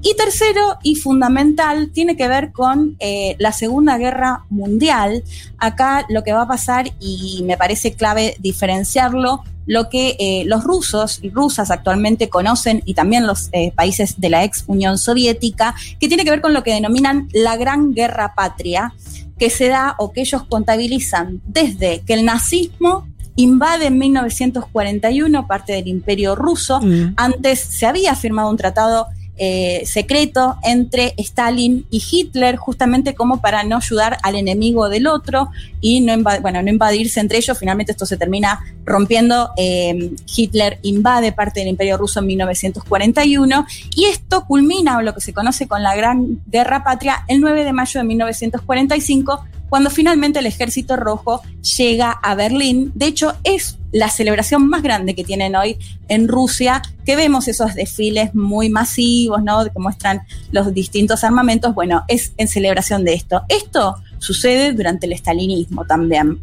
Y 0.03 0.17
tercero 0.17 0.79
y 0.83 0.97
fundamental 0.97 1.91
tiene 1.93 2.17
que 2.17 2.27
ver 2.27 2.51
con 2.51 2.97
eh, 2.99 3.37
la 3.39 3.53
Segunda 3.53 3.97
Guerra 3.99 4.45
Mundial. 4.51 5.23
Acá 5.59 6.05
lo 6.09 6.25
que 6.25 6.33
va 6.33 6.43
a 6.43 6.49
pasar, 6.49 6.91
y 6.99 7.43
me 7.45 7.57
parece 7.57 7.93
clave 7.93 8.35
diferenciarlo, 8.41 9.45
lo 9.71 9.89
que 9.89 10.17
eh, 10.19 10.43
los 10.47 10.65
rusos 10.65 11.21
y 11.23 11.31
rusas 11.31 11.71
actualmente 11.71 12.29
conocen 12.29 12.83
y 12.87 12.95
también 12.95 13.25
los 13.25 13.51
eh, 13.53 13.71
países 13.71 14.21
de 14.21 14.29
la 14.29 14.43
ex 14.43 14.65
Unión 14.67 14.99
Soviética, 14.99 15.77
que 16.01 16.09
tiene 16.09 16.25
que 16.25 16.31
ver 16.31 16.41
con 16.41 16.53
lo 16.53 16.65
que 16.65 16.75
denominan 16.75 17.29
la 17.33 17.57
Gran 17.57 17.95
Guerra 17.95 18.35
Patria, 18.35 18.93
que 19.39 19.49
se 19.49 19.69
da 19.69 19.95
o 19.99 20.11
que 20.11 20.23
ellos 20.23 20.43
contabilizan 20.49 21.41
desde 21.47 22.01
que 22.01 22.15
el 22.15 22.25
nazismo 22.25 23.07
invade 23.37 23.87
en 23.87 23.99
1941 23.99 25.47
parte 25.47 25.75
del 25.75 25.87
imperio 25.87 26.35
ruso. 26.35 26.81
Antes 27.15 27.61
se 27.61 27.87
había 27.87 28.17
firmado 28.17 28.51
un 28.51 28.57
tratado 28.57 29.07
eh, 29.43 29.87
secreto 29.87 30.57
entre 30.63 31.15
Stalin 31.17 31.87
y 31.91 32.03
Hitler, 32.11 32.57
justamente 32.57 33.15
como 33.15 33.41
para 33.41 33.65
no 33.65 33.79
ayudar 33.79 34.19
al 34.23 34.37
enemigo 34.37 34.91
del 34.91 35.07
otro 35.07 35.49
y 35.81 36.01
no, 36.01 36.13
bueno, 36.43 36.63
no 36.63 36.69
invadirse 36.69 37.21
entre 37.21 37.39
ellos. 37.39 37.59
Finalmente 37.59 37.93
esto 37.93 38.05
se 38.05 38.19
termina 38.19 38.61
rompiendo. 38.85 39.51
eh, 39.57 40.11
Hitler 40.37 40.79
invade 40.83 41.33
parte 41.33 41.61
del 41.61 41.71
Imperio 41.71 41.97
Ruso 41.97 42.21
en 42.21 42.27
1941 42.27 43.67
y 43.97 44.05
esto 44.05 44.45
culmina 44.45 45.01
lo 45.01 45.15
que 45.15 45.23
se 45.23 45.33
conoce 45.33 45.67
con 45.67 45.83
la 45.83 45.97
Gran 45.97 46.43
Guerra 46.47 46.85
Patria 46.85 47.25
el 47.27 47.41
9 47.41 47.65
de 47.65 47.73
mayo 47.73 47.99
de 47.99 48.07
1945 48.07 49.43
cuando 49.71 49.89
finalmente 49.89 50.41
el 50.41 50.47
Ejército 50.47 50.97
Rojo 50.97 51.41
llega 51.79 52.11
a 52.11 52.35
Berlín. 52.35 52.93
De 52.95 53.07
hecho, 53.07 53.35
es 53.45 53.79
la 53.93 54.11
celebración 54.11 54.69
más 54.69 54.83
grande 54.83 55.15
que 55.15 55.25
tienen 55.25 55.57
hoy 55.57 55.79
en 56.09 56.29
Rusia, 56.29 56.83
que 57.07 57.17
vemos 57.17 57.49
esos 57.49 57.75
desfiles 57.75 58.35
muy 58.35 58.69
masivos, 58.69 59.43
¿no? 59.43 59.65
Que 59.65 59.79
muestran 59.79 60.23
los 60.53 60.75
distintos 60.75 61.25
armamentos. 61.25 61.75
Bueno, 61.75 62.05
es 62.09 62.33
en 62.37 62.49
celebración 62.49 63.05
de 63.05 63.15
esto. 63.15 63.43
Esto 63.49 63.97
sucede 64.19 64.73
durante 64.73 65.07
el 65.07 65.13
estalinismo 65.13 65.85
también. 65.87 66.41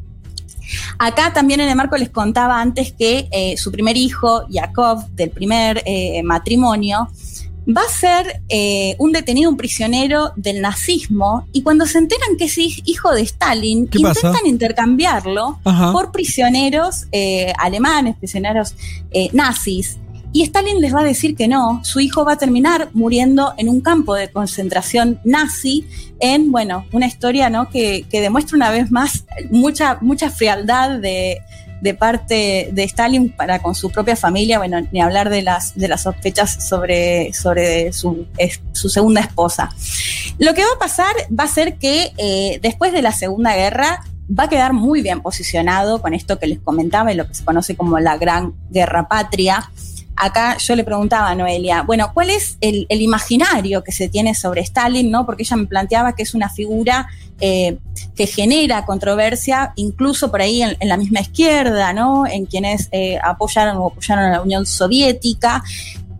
Acá 0.99 1.33
también 1.33 1.61
en 1.61 1.69
el 1.69 1.75
marco 1.75 1.97
les 1.97 2.09
contaba 2.09 2.59
antes 2.59 2.91
que 2.91 3.27
eh, 3.31 3.55
su 3.57 3.71
primer 3.71 3.95
hijo, 3.95 4.47
Yakov, 4.49 5.07
del 5.11 5.29
primer 5.29 5.81
eh, 5.85 6.21
matrimonio, 6.23 7.09
va 7.67 7.81
a 7.81 7.89
ser 7.91 8.41
eh, 8.49 8.95
un 8.97 9.11
detenido, 9.11 9.49
un 9.49 9.57
prisionero 9.57 10.31
del 10.35 10.61
nazismo, 10.61 11.45
y 11.51 11.63
cuando 11.63 11.85
se 11.85 11.97
enteran 11.97 12.37
que 12.37 12.45
es 12.45 12.57
hij- 12.57 12.81
hijo 12.85 13.13
de 13.13 13.21
Stalin, 13.23 13.89
intentan 14.23 14.45
intercambiarlo 14.45 15.59
Ajá. 15.63 15.91
por 15.91 16.11
prisioneros 16.11 17.07
eh, 17.11 17.51
alemanes, 17.59 18.15
prisioneros 18.17 18.75
eh, 19.11 19.29
nazis. 19.33 19.97
y 20.33 20.43
Stalin 20.43 20.81
les 20.81 20.93
va 20.93 21.01
a 21.01 21.03
decir 21.05 21.35
que 21.35 21.47
no, 21.47 21.81
su 21.83 21.99
hijo 21.99 22.23
va 22.23 22.33
a 22.33 22.37
terminar 22.37 22.89
muriendo 22.93 23.53
en 23.57 23.69
un 23.69 23.81
campo 23.81 24.13
de 24.13 24.29
concentración 24.29 25.19
nazi, 25.23 25.85
en, 26.19 26.51
bueno, 26.51 26.85
una 26.91 27.07
historia 27.07 27.49
¿no? 27.49 27.69
que, 27.69 28.05
que 28.09 28.21
demuestra 28.21 28.55
una 28.55 28.69
vez 28.69 28.91
más 28.91 29.23
mucha, 29.49 29.97
mucha 30.01 30.29
frialdad 30.29 30.99
de, 30.99 31.39
de 31.81 31.93
parte 31.93 32.69
de 32.71 32.83
Stalin 32.83 33.29
para 33.29 33.59
con 33.59 33.75
su 33.75 33.91
propia 33.91 34.15
familia, 34.15 34.57
bueno, 34.57 34.79
ni 34.91 35.01
hablar 35.01 35.29
de 35.29 35.41
las, 35.41 35.75
de 35.75 35.87
las 35.87 36.03
sospechas 36.03 36.67
sobre, 36.67 37.33
sobre 37.33 37.93
su, 37.93 38.25
su 38.71 38.89
segunda 38.89 39.21
esposa. 39.21 39.69
Lo 40.39 40.53
que 40.53 40.61
va 40.61 40.71
a 40.75 40.79
pasar 40.79 41.13
va 41.37 41.45
a 41.45 41.47
ser 41.47 41.77
que 41.77 42.11
eh, 42.17 42.59
después 42.61 42.91
de 42.91 43.01
la 43.01 43.11
Segunda 43.11 43.55
Guerra 43.55 44.03
va 44.27 44.43
a 44.43 44.49
quedar 44.49 44.73
muy 44.73 45.01
bien 45.01 45.21
posicionado 45.21 46.01
con 46.01 46.13
esto 46.13 46.37
que 46.39 46.47
les 46.47 46.59
comentaba 46.59 47.11
y 47.11 47.15
lo 47.15 47.27
que 47.27 47.33
se 47.33 47.45
conoce 47.45 47.75
como 47.75 47.99
la 47.99 48.17
Gran 48.17 48.53
Guerra 48.69 49.07
Patria. 49.07 49.71
Acá 50.17 50.57
yo 50.57 50.75
le 50.75 50.83
preguntaba 50.83 51.29
a 51.29 51.35
Noelia, 51.35 51.83
bueno, 51.83 52.11
¿cuál 52.13 52.31
es 52.31 52.57
el, 52.59 52.87
el 52.89 53.01
imaginario 53.01 53.83
que 53.83 53.91
se 53.91 54.09
tiene 54.09 54.33
sobre 54.33 54.61
Stalin? 54.61 55.11
¿no? 55.11 55.25
Porque 55.25 55.43
ella 55.43 55.55
me 55.57 55.67
planteaba 55.67 56.15
que 56.15 56.23
es 56.23 56.33
una 56.33 56.49
figura 56.49 57.07
eh, 57.39 57.77
que 58.15 58.25
genera 58.25 58.83
controversia, 58.85 59.73
incluso 59.75 60.31
por 60.31 60.41
ahí 60.41 60.63
en, 60.63 60.75
en 60.79 60.89
la 60.89 60.97
misma 60.97 61.19
izquierda, 61.19 61.93
¿no? 61.93 62.25
En 62.25 62.47
quienes 62.47 62.89
eh, 62.91 63.19
apoyaron 63.23 63.77
o 63.77 63.87
apoyaron 63.87 64.25
a 64.25 64.31
la 64.31 64.41
Unión 64.41 64.65
Soviética. 64.65 65.63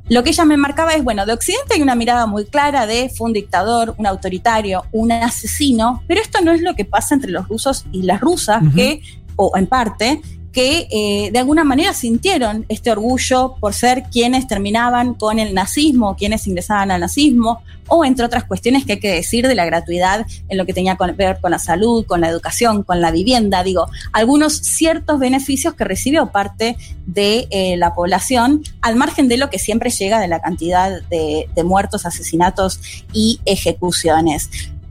Lo 0.10 0.24
que 0.24 0.30
ella 0.30 0.46
me 0.46 0.58
marcaba 0.58 0.94
es, 0.94 1.04
bueno, 1.04 1.26
de 1.26 1.34
Occidente 1.34 1.74
hay 1.74 1.82
una 1.82 1.96
mirada 1.96 2.28
muy 2.28 2.46
clara 2.46 2.86
de 2.86 3.10
fue 3.10 3.28
un 3.28 3.34
dictador, 3.34 3.96
un 3.98 4.06
autoritario, 4.06 4.86
un 4.92 5.12
asesino, 5.12 6.04
pero 6.08 6.22
esto 6.22 6.40
no 6.42 6.52
es 6.54 6.62
lo 6.62 6.76
que 6.76 6.86
pasa 6.86 7.16
entre 7.16 7.32
los 7.32 7.48
rusos 7.48 7.86
y 7.92 8.04
las 8.04 8.22
rusas, 8.22 8.62
que, 8.74 9.02
o 9.36 9.58
en 9.58 9.68
parte, 9.68 10.22
que 10.58 10.88
eh, 10.90 11.30
de 11.32 11.38
alguna 11.38 11.64
manera 11.64 11.94
sintieron 11.94 12.66
este 12.68 12.90
orgullo 12.90 13.58
por 13.60 13.76
ser 13.76 14.06
quienes 14.12 14.48
terminaban 14.48 15.14
con 15.14 15.38
el 15.38 15.54
nazismo, 15.54 16.16
quienes 16.16 16.48
ingresaban 16.48 16.90
al 16.90 17.02
nazismo, 17.02 17.62
o 17.88 18.04
entre 18.04 18.26
otras 18.26 18.46
cuestiones 18.46 18.84
que 18.84 18.94
hay 18.94 19.00
que 19.00 19.12
decir 19.12 19.48
de 19.48 19.54
la 19.54 19.66
gratuidad 19.66 20.26
en 20.50 20.58
lo 20.58 20.66
que 20.66 20.74
tenía 20.74 20.96
que 20.96 21.12
ver 21.12 21.38
con 21.40 21.52
la 21.52 21.60
salud, 21.60 22.08
con 22.08 22.22
la 22.22 22.30
educación, 22.30 22.82
con 22.82 23.02
la 23.02 23.12
vivienda, 23.12 23.62
digo, 23.62 23.86
algunos 24.14 24.58
ciertos 24.58 25.20
beneficios 25.20 25.76
que 25.76 25.84
recibió 25.84 26.32
parte 26.32 26.76
de 27.06 27.48
eh, 27.52 27.78
la 27.78 27.94
población, 27.94 28.64
al 28.82 28.96
margen 28.96 29.28
de 29.28 29.38
lo 29.38 29.52
que 29.52 29.60
siempre 29.60 29.92
llega 29.92 30.20
de 30.20 30.28
la 30.28 30.42
cantidad 30.42 31.04
de, 31.04 31.48
de 31.54 31.64
muertos, 31.64 32.08
asesinatos 32.08 32.80
y 33.14 33.42
ejecuciones. 33.46 34.50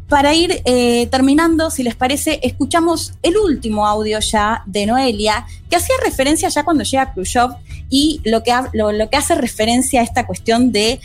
Para 0.08 0.34
ir 0.34 0.62
eh, 0.64 1.08
terminando, 1.08 1.70
si 1.70 1.82
les 1.82 1.96
parece, 1.96 2.38
escuchamos 2.42 3.14
el 3.22 3.36
último 3.36 3.86
audio 3.86 4.20
ya 4.20 4.62
de 4.66 4.86
Noelia, 4.86 5.46
que 5.68 5.76
hacía 5.76 5.96
referencia 6.04 6.48
ya 6.48 6.64
cuando 6.64 6.84
llega 6.84 7.12
Khrushchev 7.12 7.56
y 7.90 8.20
lo 8.24 8.42
que, 8.44 8.52
lo, 8.72 8.92
lo 8.92 9.10
que 9.10 9.16
hace 9.16 9.34
referencia 9.34 10.00
a 10.00 10.04
esta 10.04 10.26
cuestión 10.26 10.70
de 10.70 11.00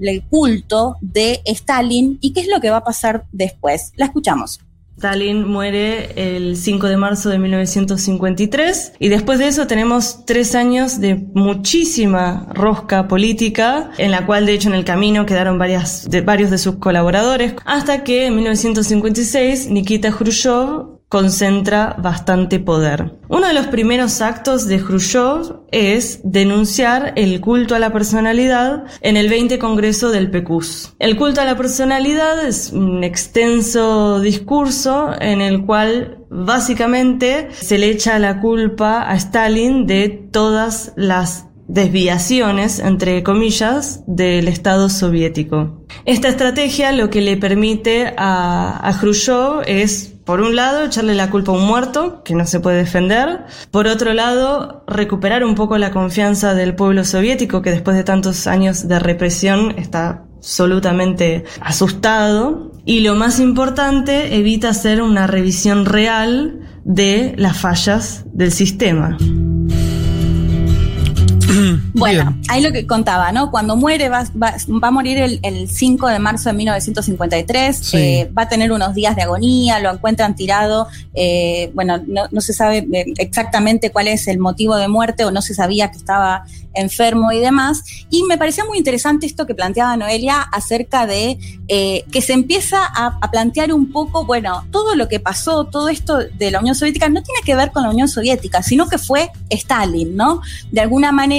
el 0.00 0.22
culto 0.24 0.96
de 1.00 1.42
Stalin 1.44 2.18
y 2.20 2.32
qué 2.32 2.40
es 2.40 2.48
lo 2.48 2.60
que 2.60 2.70
va 2.70 2.78
a 2.78 2.84
pasar 2.84 3.24
después. 3.32 3.92
La 3.96 4.06
escuchamos. 4.06 4.60
Stalin 4.98 5.46
muere 5.46 6.36
el 6.36 6.56
5 6.56 6.88
de 6.88 6.96
marzo 6.96 7.30
de 7.30 7.38
1953 7.38 8.94
y 8.98 9.08
después 9.08 9.38
de 9.38 9.46
eso 9.46 9.68
tenemos 9.68 10.24
tres 10.26 10.56
años 10.56 11.00
de 11.00 11.14
muchísima 11.14 12.48
rosca 12.52 13.06
política 13.06 13.92
en 13.96 14.10
la 14.10 14.26
cual 14.26 14.44
de 14.44 14.54
hecho 14.54 14.68
en 14.68 14.74
el 14.74 14.84
camino 14.84 15.24
quedaron 15.24 15.56
varias, 15.56 16.08
varios 16.24 16.50
de 16.50 16.58
sus 16.58 16.78
colaboradores 16.78 17.54
hasta 17.64 18.02
que 18.02 18.26
en 18.26 18.34
1956 18.34 19.70
Nikita 19.70 20.10
Khrushchev 20.10 20.97
concentra 21.08 21.96
bastante 21.98 22.60
poder. 22.60 23.16
Uno 23.28 23.46
de 23.46 23.54
los 23.54 23.66
primeros 23.66 24.20
actos 24.20 24.66
de 24.66 24.78
Khrushchev 24.78 25.60
es 25.70 26.20
denunciar 26.22 27.12
el 27.16 27.40
culto 27.40 27.74
a 27.74 27.78
la 27.78 27.92
personalidad 27.92 28.84
en 29.00 29.16
el 29.16 29.28
20 29.28 29.58
Congreso 29.58 30.10
del 30.10 30.30
PECUS. 30.30 30.94
El 30.98 31.16
culto 31.16 31.40
a 31.40 31.44
la 31.44 31.56
personalidad 31.56 32.46
es 32.46 32.72
un 32.72 33.04
extenso 33.04 34.20
discurso 34.20 35.10
en 35.18 35.40
el 35.40 35.64
cual 35.64 36.18
básicamente 36.30 37.48
se 37.52 37.78
le 37.78 37.90
echa 37.90 38.18
la 38.18 38.40
culpa 38.40 39.10
a 39.10 39.16
Stalin 39.16 39.86
de 39.86 40.08
todas 40.08 40.92
las 40.96 41.46
desviaciones, 41.68 42.80
entre 42.80 43.22
comillas, 43.22 44.02
del 44.06 44.48
Estado 44.48 44.88
soviético. 44.88 45.84
Esta 46.06 46.28
estrategia 46.28 46.92
lo 46.92 47.10
que 47.10 47.20
le 47.20 47.36
permite 47.36 48.14
a, 48.16 48.88
a 48.88 48.98
Khrushchev 48.98 49.62
es, 49.66 50.14
por 50.28 50.42
un 50.42 50.54
lado, 50.54 50.84
echarle 50.84 51.14
la 51.14 51.30
culpa 51.30 51.52
a 51.52 51.54
un 51.54 51.64
muerto, 51.66 52.22
que 52.22 52.34
no 52.34 52.44
se 52.44 52.60
puede 52.60 52.76
defender, 52.76 53.46
por 53.70 53.86
otro 53.86 54.12
lado, 54.12 54.84
recuperar 54.86 55.42
un 55.42 55.54
poco 55.54 55.78
la 55.78 55.90
confianza 55.90 56.52
del 56.52 56.74
pueblo 56.74 57.06
soviético, 57.06 57.62
que 57.62 57.70
después 57.70 57.96
de 57.96 58.04
tantos 58.04 58.46
años 58.46 58.86
de 58.86 58.98
represión 58.98 59.72
está 59.78 60.26
absolutamente 60.36 61.44
asustado, 61.62 62.72
y 62.84 63.00
lo 63.00 63.14
más 63.14 63.40
importante, 63.40 64.36
evita 64.36 64.68
hacer 64.68 65.00
una 65.00 65.26
revisión 65.26 65.86
real 65.86 66.60
de 66.84 67.32
las 67.38 67.58
fallas 67.58 68.26
del 68.30 68.52
sistema. 68.52 69.16
Bueno, 71.94 72.36
ahí 72.48 72.62
lo 72.62 72.70
que 72.72 72.86
contaba, 72.86 73.32
¿no? 73.32 73.50
Cuando 73.50 73.76
muere 73.76 74.08
va, 74.08 74.24
va- 74.40 74.54
va 74.82 74.88
a 74.88 74.90
morir 74.90 75.18
el, 75.18 75.40
el 75.42 75.68
5 75.68 76.06
de 76.08 76.18
marzo 76.18 76.50
de 76.50 76.54
1953, 76.56 77.76
Sí. 77.78 77.96
eh, 77.96 78.30
va 78.36 78.42
a 78.42 78.48
tener 78.48 78.70
unos 78.72 78.94
días 78.94 79.16
de 79.16 79.22
agonía, 79.22 79.80
lo 79.80 79.90
encuentran 79.92 80.34
tirado, 80.36 80.86
eh, 81.14 81.70
bueno, 81.74 82.00
no, 82.06 82.24
no 82.30 82.40
se 82.40 82.52
sabe 82.52 82.86
eh, 82.92 83.06
exactamente 83.18 83.90
cuál 83.90 84.08
es 84.08 84.28
el 84.28 84.38
motivo 84.38 84.76
de 84.76 84.88
muerte 84.88 85.24
o 85.24 85.30
no 85.30 85.42
se 85.42 85.54
sabía 85.54 85.90
que 85.90 85.96
estaba 85.96 86.44
enfermo 86.74 87.32
y 87.32 87.38
demás. 87.40 87.82
Y 88.10 88.22
me 88.24 88.38
parecía 88.38 88.64
muy 88.64 88.78
interesante 88.78 89.26
esto 89.26 89.46
que 89.46 89.54
planteaba 89.54 89.96
Noelia 89.96 90.40
acerca 90.42 91.06
de 91.06 91.38
eh, 91.66 92.04
que 92.12 92.20
se 92.22 92.34
empieza 92.34 92.84
a, 92.84 93.18
a 93.20 93.30
plantear 93.30 93.72
un 93.72 93.90
poco, 93.90 94.24
bueno, 94.24 94.64
todo 94.70 94.94
lo 94.94 95.08
que 95.08 95.18
pasó, 95.18 95.64
todo 95.64 95.88
esto 95.88 96.18
de 96.18 96.50
la 96.50 96.60
Unión 96.60 96.74
Soviética 96.76 97.08
no 97.08 97.22
tiene 97.22 97.40
que 97.44 97.56
ver 97.56 97.72
con 97.72 97.82
la 97.82 97.90
Unión 97.90 98.08
Soviética, 98.08 98.62
sino 98.62 98.88
que 98.88 98.98
fue 98.98 99.30
Stalin, 99.50 100.14
¿no? 100.16 100.40
De 100.70 100.80
alguna 100.80 101.10
manera, 101.10 101.37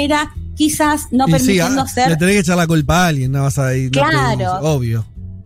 quizás 0.56 1.08
no 1.12 1.26
Y 1.28 1.32
sí, 1.32 1.38
permitiendo 1.38 1.82
ah, 1.82 1.88
ser 1.88 2.10
Le 2.10 2.18
tenés 2.18 2.36
que 2.36 2.40
echar 2.42 2.58
la 2.58 2.68
culpa 2.68 3.06
a 3.06 3.08
alguien, 3.08 3.32
no 3.32 3.44
vas 3.44 3.58
a 3.58 3.76
ir. 3.76 3.92
Claro. 3.92 4.60
obvio. 4.62 5.06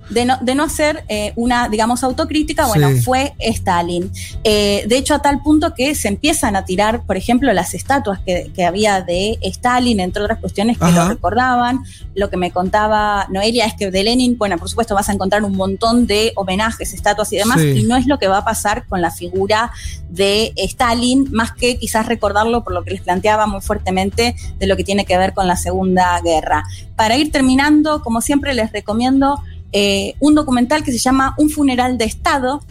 De 0.10 0.26
no, 0.26 0.38
de 0.42 0.56
no 0.56 0.64
hacer 0.64 1.04
eh, 1.08 1.34
una, 1.36 1.70
digamos, 1.70 2.04
autocrítica, 2.04 2.66
bueno, 2.68 2.90
Sí. 2.90 3.02
fue 3.02 3.34
Stalin. 3.40 4.12
Eh, 4.44 4.84
de 4.88 4.98
hecho, 4.98 5.16
a 5.16 5.20
tal 5.20 5.42
punto 5.42 5.74
que 5.74 5.96
se 5.96 6.08
empiezan 6.08 6.56
a 6.56 6.66
tirar, 6.66 7.04
por 7.04 7.18
ejemplo, 7.18 7.52
las 7.54 7.74
estatuas 7.74 8.20
que, 8.26 8.52
que 8.56 8.66
había 8.66 9.02
de 9.02 9.38
Stalin, 9.42 10.00
entre 10.00 10.24
otras 10.24 10.40
cuestiones 10.40 10.78
que 10.78 10.86
Ajá. 10.86 11.04
lo 11.04 11.10
recordaban. 11.10 11.80
Lo 12.16 12.30
que 12.30 12.38
me 12.38 12.52
contaba 12.52 13.28
Noelia 13.30 13.66
es 13.66 13.74
que 13.76 13.90
de 13.92 14.04
Lenin, 14.04 14.38
bueno, 14.38 14.58
por 14.58 14.70
supuesto 14.70 14.94
vas 14.96 15.10
a 15.10 15.14
encontrar 15.14 15.44
un 15.44 15.56
montón 15.56 16.06
de 16.06 16.32
homenajes, 16.36 16.94
estatuas 16.94 17.32
y 17.34 17.38
demás, 17.38 17.60
Sí. 17.62 17.80
y 17.80 17.84
no 17.84 17.96
es 17.96 18.06
lo 18.06 18.20
que 18.20 18.28
va 18.28 18.40
a 18.40 18.44
pasar 18.46 18.86
con 18.88 19.02
la 19.02 19.10
figura 19.12 19.72
de 20.10 20.54
Stalin, 20.58 21.28
más 21.32 21.52
que 21.54 21.78
quizás 21.78 22.06
recordarlo 22.06 22.64
por 22.64 22.74
lo 22.74 22.84
que 22.84 22.92
les 22.92 23.02
planteaba 23.02 23.48
muy 23.48 23.62
fuertemente 23.62 24.36
de 24.60 24.68
lo 24.68 24.76
que 24.78 24.84
tiene 24.84 25.06
que 25.06 25.18
ver 25.18 25.34
con 25.34 25.48
la 25.48 25.56
Segunda 25.56 26.20
Guerra. 26.22 26.64
Para 26.96 27.18
ir 27.18 27.32
terminando, 27.32 28.02
como 28.04 28.22
siempre 28.22 28.54
les 28.54 28.72
recomiendo 28.72 29.42
eh, 29.74 30.16
un 30.20 30.36
documental 30.36 30.84
que 30.84 30.91
se 30.91 31.00
llama 31.00 31.36
Un 31.38 31.50
funeral 31.50 31.98
de 31.98 32.06
Estado 32.06 32.62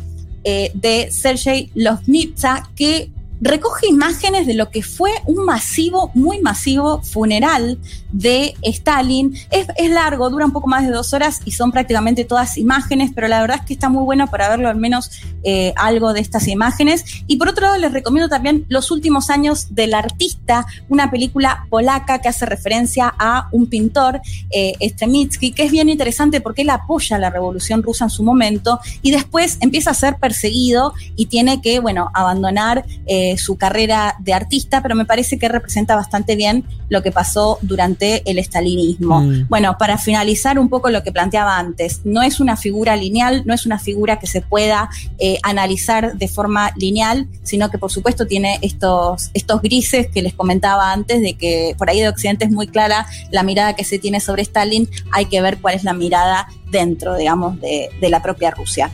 eh, 0.45 0.71
de 0.75 1.11
Sergei 1.11 1.71
Lovnitsa 1.75 2.69
que 2.75 3.11
recoge 3.43 3.89
imágenes 3.89 4.47
de 4.47 4.55
lo 4.55 4.71
que 4.71 4.83
fue 4.83 5.11
un 5.27 5.45
masivo, 5.45 6.13
muy 6.15 6.41
masivo 6.41 7.03
funeral 7.03 7.77
de 8.13 8.55
Stalin. 8.63 9.35
Es, 9.51 9.67
largo, 9.91 10.31
dura 10.31 10.47
un 10.47 10.53
poco 10.53 10.69
más 10.69 10.87
de 10.87 10.93
dos 10.93 11.13
horas 11.13 11.41
y 11.45 11.51
son 11.51 11.73
prácticamente 11.73 12.25
todas 12.25 12.57
imágenes, 12.57 13.11
pero 13.13 13.27
la 13.27 13.41
verdad 13.41 13.59
es 13.61 13.67
que 13.67 13.75
está 13.75 13.89
muy 13.89 14.05
bueno 14.05 14.31
para 14.31 14.49
verlo 14.49 14.69
al 14.69 14.77
menos 14.77 15.11
eh, 15.43 15.75
algo 15.77 16.13
de 16.13 16.21
estas 16.21 16.47
imágenes. 16.47 17.05
Y 17.27 17.37
por 17.37 17.49
otro 17.49 17.67
lado 17.67 17.79
les 17.79 17.93
recomiendo 17.93 18.29
también 18.29 18.65
Los 18.69 18.91
últimos 18.93 19.29
años 19.29 19.75
del 19.75 19.95
artista, 19.95 20.65
una 20.89 21.11
película 21.11 21.67
polaca 21.69 22.21
que 22.21 22.29
hace 22.29 22.47
referencia 22.47 23.13
a 23.19 23.49
un 23.51 23.67
pintor, 23.67 24.21
eh, 24.51 24.75
Stremitsky, 24.81 25.53
que 25.53 25.65
es 25.65 25.73
bien 25.73 25.89
interesante 25.89 26.41
porque 26.41 26.63
él 26.63 26.71
apoya 26.71 27.19
la 27.19 27.31
revolución 27.31 27.83
rusa 27.83 28.05
en 28.05 28.11
su 28.11 28.23
momento 28.23 28.79
y 29.03 29.11
después 29.11 29.59
empieza 29.61 29.91
a 29.91 29.95
ser 29.95 30.17
perseguido 30.19 30.95
y 31.17 31.27
tiene 31.27 31.61
que, 31.61 31.81
bueno, 31.81 32.11
abandonar 32.15 32.85
eh, 33.07 33.32
su 33.37 33.57
carrera 33.57 34.17
de 34.21 34.35
artista, 34.35 34.83
pero 34.83 34.95
me 34.95 35.05
parece 35.05 35.39
que 35.39 35.49
representa 35.49 35.97
bastante 35.97 36.37
bien 36.37 36.65
lo 36.89 37.03
que 37.03 37.13
pasó 37.13 37.59
durante 37.63 38.29
el 38.31 38.39
estalinismo. 38.39 39.21
Mm. 39.21 39.49
Bueno, 39.49 39.77
para 39.79 39.99
finalizar 39.99 40.59
un 40.59 40.69
poco 40.69 40.91
lo 40.91 41.03
que 41.03 41.13
planteaba 41.13 41.59
antes, 41.59 42.01
no 42.05 42.23
es 42.23 42.41
una 42.41 42.57
figura 42.57 42.97
lineal, 42.97 43.43
no 43.47 43.55
es 43.55 43.67
una 43.67 43.79
figura 43.79 44.19
que 44.19 44.27
se 44.27 44.41
pueda 44.41 44.91
eh, 45.19 45.39
analizar 45.43 46.17
de 46.17 46.29
forma 46.29 46.73
lineal, 46.77 47.29
sino 47.43 47.71
que 47.71 47.79
por 47.79 47.91
supuesto 47.91 48.27
tiene 48.27 48.59
estos, 48.63 49.31
estos 49.35 49.63
grises 49.63 50.09
que 50.09 50.23
les 50.23 50.35
comentaba 50.35 50.93
antes, 50.93 51.21
de 51.21 51.35
que 51.35 51.75
por 51.79 51.91
ahí 51.91 52.01
de 52.01 52.09
Occidente 52.09 52.45
es 52.45 52.51
muy 52.51 52.67
clara 52.67 53.07
la 53.31 53.43
mirada 53.43 53.75
que 53.75 53.85
se 53.85 53.99
tiene 53.99 54.21
sobre 54.21 54.43
Stalin, 54.43 54.89
hay 55.13 55.27
que 55.27 55.41
ver 55.41 55.59
cuál 55.59 55.75
es 55.75 55.85
la 55.85 55.95
mirada 55.95 56.49
dentro, 56.71 57.17
digamos, 57.17 57.61
de, 57.61 57.91
de 58.01 58.09
la 58.09 58.23
propia 58.23 58.51
Rusia. 58.51 58.91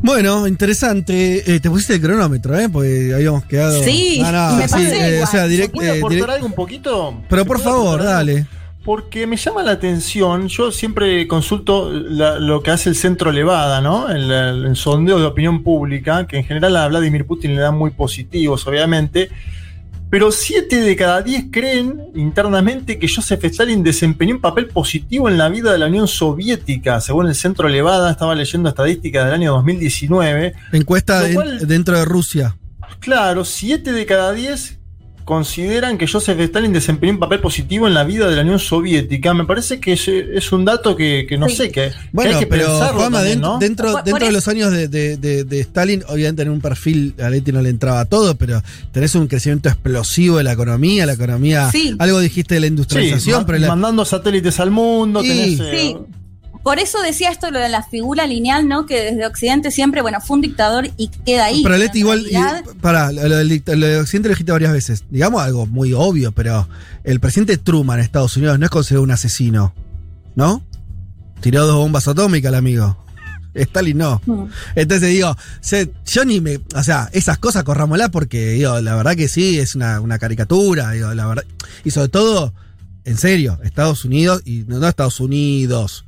Bueno, 0.00 0.46
interesante. 0.46 1.54
Eh, 1.54 1.60
te 1.60 1.68
pusiste 1.70 1.94
el 1.94 2.00
cronómetro, 2.00 2.58
¿eh? 2.58 2.68
Porque 2.68 3.12
habíamos 3.14 3.44
quedado. 3.44 3.82
Sí, 3.82 4.20
No, 4.22 4.30
no, 4.32 4.52
y 4.52 4.56
me 4.56 4.68
sí, 4.68 4.72
pasé 4.72 4.84
eh, 4.92 5.08
igual. 5.14 5.22
o 5.22 5.26
sea, 5.30 5.46
direct- 5.48 5.70
¿Puedo 5.72 5.92
eh, 5.94 5.98
aportar 5.98 6.18
direct- 6.20 6.32
algo 6.34 6.46
un 6.46 6.52
poquito? 6.52 7.22
Pero 7.28 7.42
¿Se 7.42 7.48
por 7.48 7.56
puede 7.62 7.68
favor, 7.68 8.02
dale. 8.04 8.46
Porque 8.84 9.26
me 9.26 9.36
llama 9.36 9.62
la 9.64 9.72
atención, 9.72 10.48
yo 10.48 10.70
siempre 10.72 11.26
consulto 11.28 11.90
la- 11.92 12.38
lo 12.38 12.62
que 12.62 12.70
hace 12.70 12.88
el 12.88 12.94
Centro 12.96 13.32
Levada, 13.32 13.80
¿no? 13.80 14.08
El, 14.08 14.30
el, 14.30 14.64
el 14.66 14.76
sondeo 14.76 15.18
de 15.18 15.26
opinión 15.26 15.62
pública, 15.62 16.26
que 16.26 16.38
en 16.38 16.44
general 16.44 16.76
a 16.76 16.88
Vladimir 16.88 17.26
Putin 17.26 17.54
le 17.56 17.60
dan 17.60 17.76
muy 17.76 17.90
positivos, 17.90 18.66
obviamente, 18.66 19.28
pero 20.10 20.32
7 20.32 20.80
de 20.80 20.96
cada 20.96 21.22
10 21.22 21.46
creen 21.50 22.00
internamente 22.14 22.98
que 22.98 23.08
Joseph 23.08 23.44
Stalin 23.44 23.82
desempeñó 23.82 24.34
un 24.36 24.40
papel 24.40 24.68
positivo 24.68 25.28
en 25.28 25.36
la 25.36 25.48
vida 25.48 25.70
de 25.72 25.78
la 25.78 25.86
Unión 25.86 26.08
Soviética, 26.08 27.00
según 27.00 27.26
el 27.28 27.34
Centro 27.34 27.68
Levada, 27.68 28.10
estaba 28.10 28.34
leyendo 28.34 28.68
estadísticas 28.70 29.26
del 29.26 29.34
año 29.34 29.52
2019. 29.52 30.54
Encuesta 30.72 31.22
cual- 31.34 31.66
dentro 31.66 31.98
de 31.98 32.04
Rusia. 32.04 32.56
Claro, 33.00 33.44
7 33.44 33.92
de 33.92 34.06
cada 34.06 34.32
10 34.32 34.77
consideran 35.28 35.98
que 35.98 36.06
Joseph 36.08 36.40
Stalin 36.40 36.72
desempeñó 36.72 37.12
un 37.12 37.18
papel 37.18 37.40
positivo 37.40 37.86
en 37.86 37.92
la 37.92 38.02
vida 38.02 38.30
de 38.30 38.34
la 38.34 38.40
Unión 38.40 38.58
Soviética. 38.58 39.34
Me 39.34 39.44
parece 39.44 39.78
que 39.78 39.92
es, 39.92 40.08
es 40.08 40.52
un 40.52 40.64
dato 40.64 40.96
que, 40.96 41.26
que 41.28 41.36
no 41.36 41.50
Sí. 41.50 41.56
sé, 41.56 41.64
que, 41.70 41.90
que 41.90 41.94
Bueno, 42.12 42.32
hay 42.32 42.38
que 42.40 42.46
pero 42.46 42.66
pensarlo 42.68 43.00
Juanma, 43.00 43.18
también, 43.18 43.34
dentro, 43.40 43.52
¿no? 43.52 43.58
dentro, 43.58 43.84
Por- 43.92 44.04
dentro 44.04 44.12
por 44.20 44.26
de 44.26 44.32
los 44.32 44.48
años 44.48 44.72
de, 44.72 44.88
de- 44.88 45.16
de- 45.18 45.44
de 45.44 45.60
Stalin, 45.60 46.02
obviamente 46.08 46.40
en 46.42 46.48
un 46.48 46.62
perfil, 46.62 47.14
a 47.22 47.28
Leti 47.28 47.52
no 47.52 47.60
le 47.60 47.68
entraba 47.68 48.06
todo, 48.06 48.36
pero 48.36 48.62
tenés 48.90 49.14
un 49.16 49.26
crecimiento 49.26 49.68
explosivo 49.68 50.38
de 50.38 50.44
la 50.44 50.52
economía, 50.52 51.04
la 51.04 51.12
economía, 51.12 51.70
Sí. 51.70 51.94
algo 51.98 52.20
dijiste 52.20 52.54
de 52.54 52.60
la 52.62 52.66
industrialización, 52.68 53.44
pero 53.44 53.58
la- 53.58 53.68
mandando 53.68 54.06
satélites 54.06 54.58
al 54.60 54.70
mundo, 54.70 55.20
Sí. 55.22 55.28
tenés, 55.28 55.60
eh, 55.60 55.70
Sí. 55.78 55.96
Por 56.62 56.78
eso 56.78 57.00
decía 57.02 57.30
esto 57.30 57.50
lo 57.50 57.58
de 57.58 57.68
la 57.68 57.82
figura 57.82 58.26
lineal, 58.26 58.68
¿no? 58.68 58.84
Que 58.86 59.00
desde 59.02 59.26
Occidente 59.26 59.70
siempre, 59.70 60.02
bueno, 60.02 60.20
fue 60.20 60.36
un 60.36 60.42
dictador 60.42 60.90
y 60.96 61.08
queda 61.24 61.46
ahí. 61.46 61.62
pero 61.62 61.76
Leti 61.78 62.00
igual, 62.00 62.20
realidad, 62.24 62.64
y- 62.70 62.78
pará, 62.78 63.10
lo, 63.12 63.22
lo 63.28 63.36
de 63.36 63.98
Occidente 63.98 64.28
lo 64.28 64.34
dijiste 64.34 64.52
varias 64.52 64.72
veces, 64.72 65.04
digamos 65.10 65.42
algo 65.42 65.66
muy 65.66 65.92
obvio, 65.94 66.32
pero 66.32 66.68
el 67.04 67.20
presidente 67.20 67.56
Truman 67.56 67.98
en 67.98 68.04
Estados 68.04 68.36
Unidos 68.36 68.58
no 68.58 68.64
es 68.66 68.70
considerado 68.70 69.04
un 69.04 69.10
asesino, 69.12 69.72
¿no? 70.34 70.62
Tiró 71.40 71.66
dos 71.66 71.76
bombas 71.76 72.06
atómicas 72.08 72.48
el 72.50 72.56
amigo. 72.56 72.96
Stalin 73.54 73.96
no. 73.98 74.20
mm. 74.26 74.44
Entonces 74.76 75.08
digo, 75.10 75.36
se- 75.60 75.90
yo 76.06 76.24
ni 76.24 76.40
me. 76.40 76.60
O 76.74 76.82
sea, 76.82 77.08
esas 77.12 77.38
cosas 77.38 77.64
corrámosla 77.64 78.10
porque, 78.10 78.50
digo, 78.50 78.80
la 78.80 78.94
verdad 78.94 79.16
que 79.16 79.28
sí, 79.28 79.58
es 79.58 79.74
una, 79.74 80.00
una 80.00 80.18
caricatura, 80.18 80.90
digo, 80.92 81.14
la 81.14 81.26
verdad. 81.26 81.44
Y 81.84 81.90
sobre 81.92 82.08
todo, 82.08 82.52
en 83.04 83.16
serio, 83.16 83.58
Estados 83.64 84.04
Unidos, 84.04 84.42
y 84.44 84.64
no, 84.66 84.78
no 84.80 84.88
Estados 84.88 85.18
Unidos, 85.20 86.04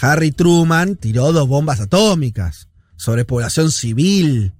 Harry 0.00 0.32
Truman 0.32 0.96
tiró 0.96 1.32
dos 1.32 1.48
bombas 1.48 1.80
atómicas 1.80 2.68
sobre 2.96 3.24
población 3.24 3.70
civil. 3.70 4.52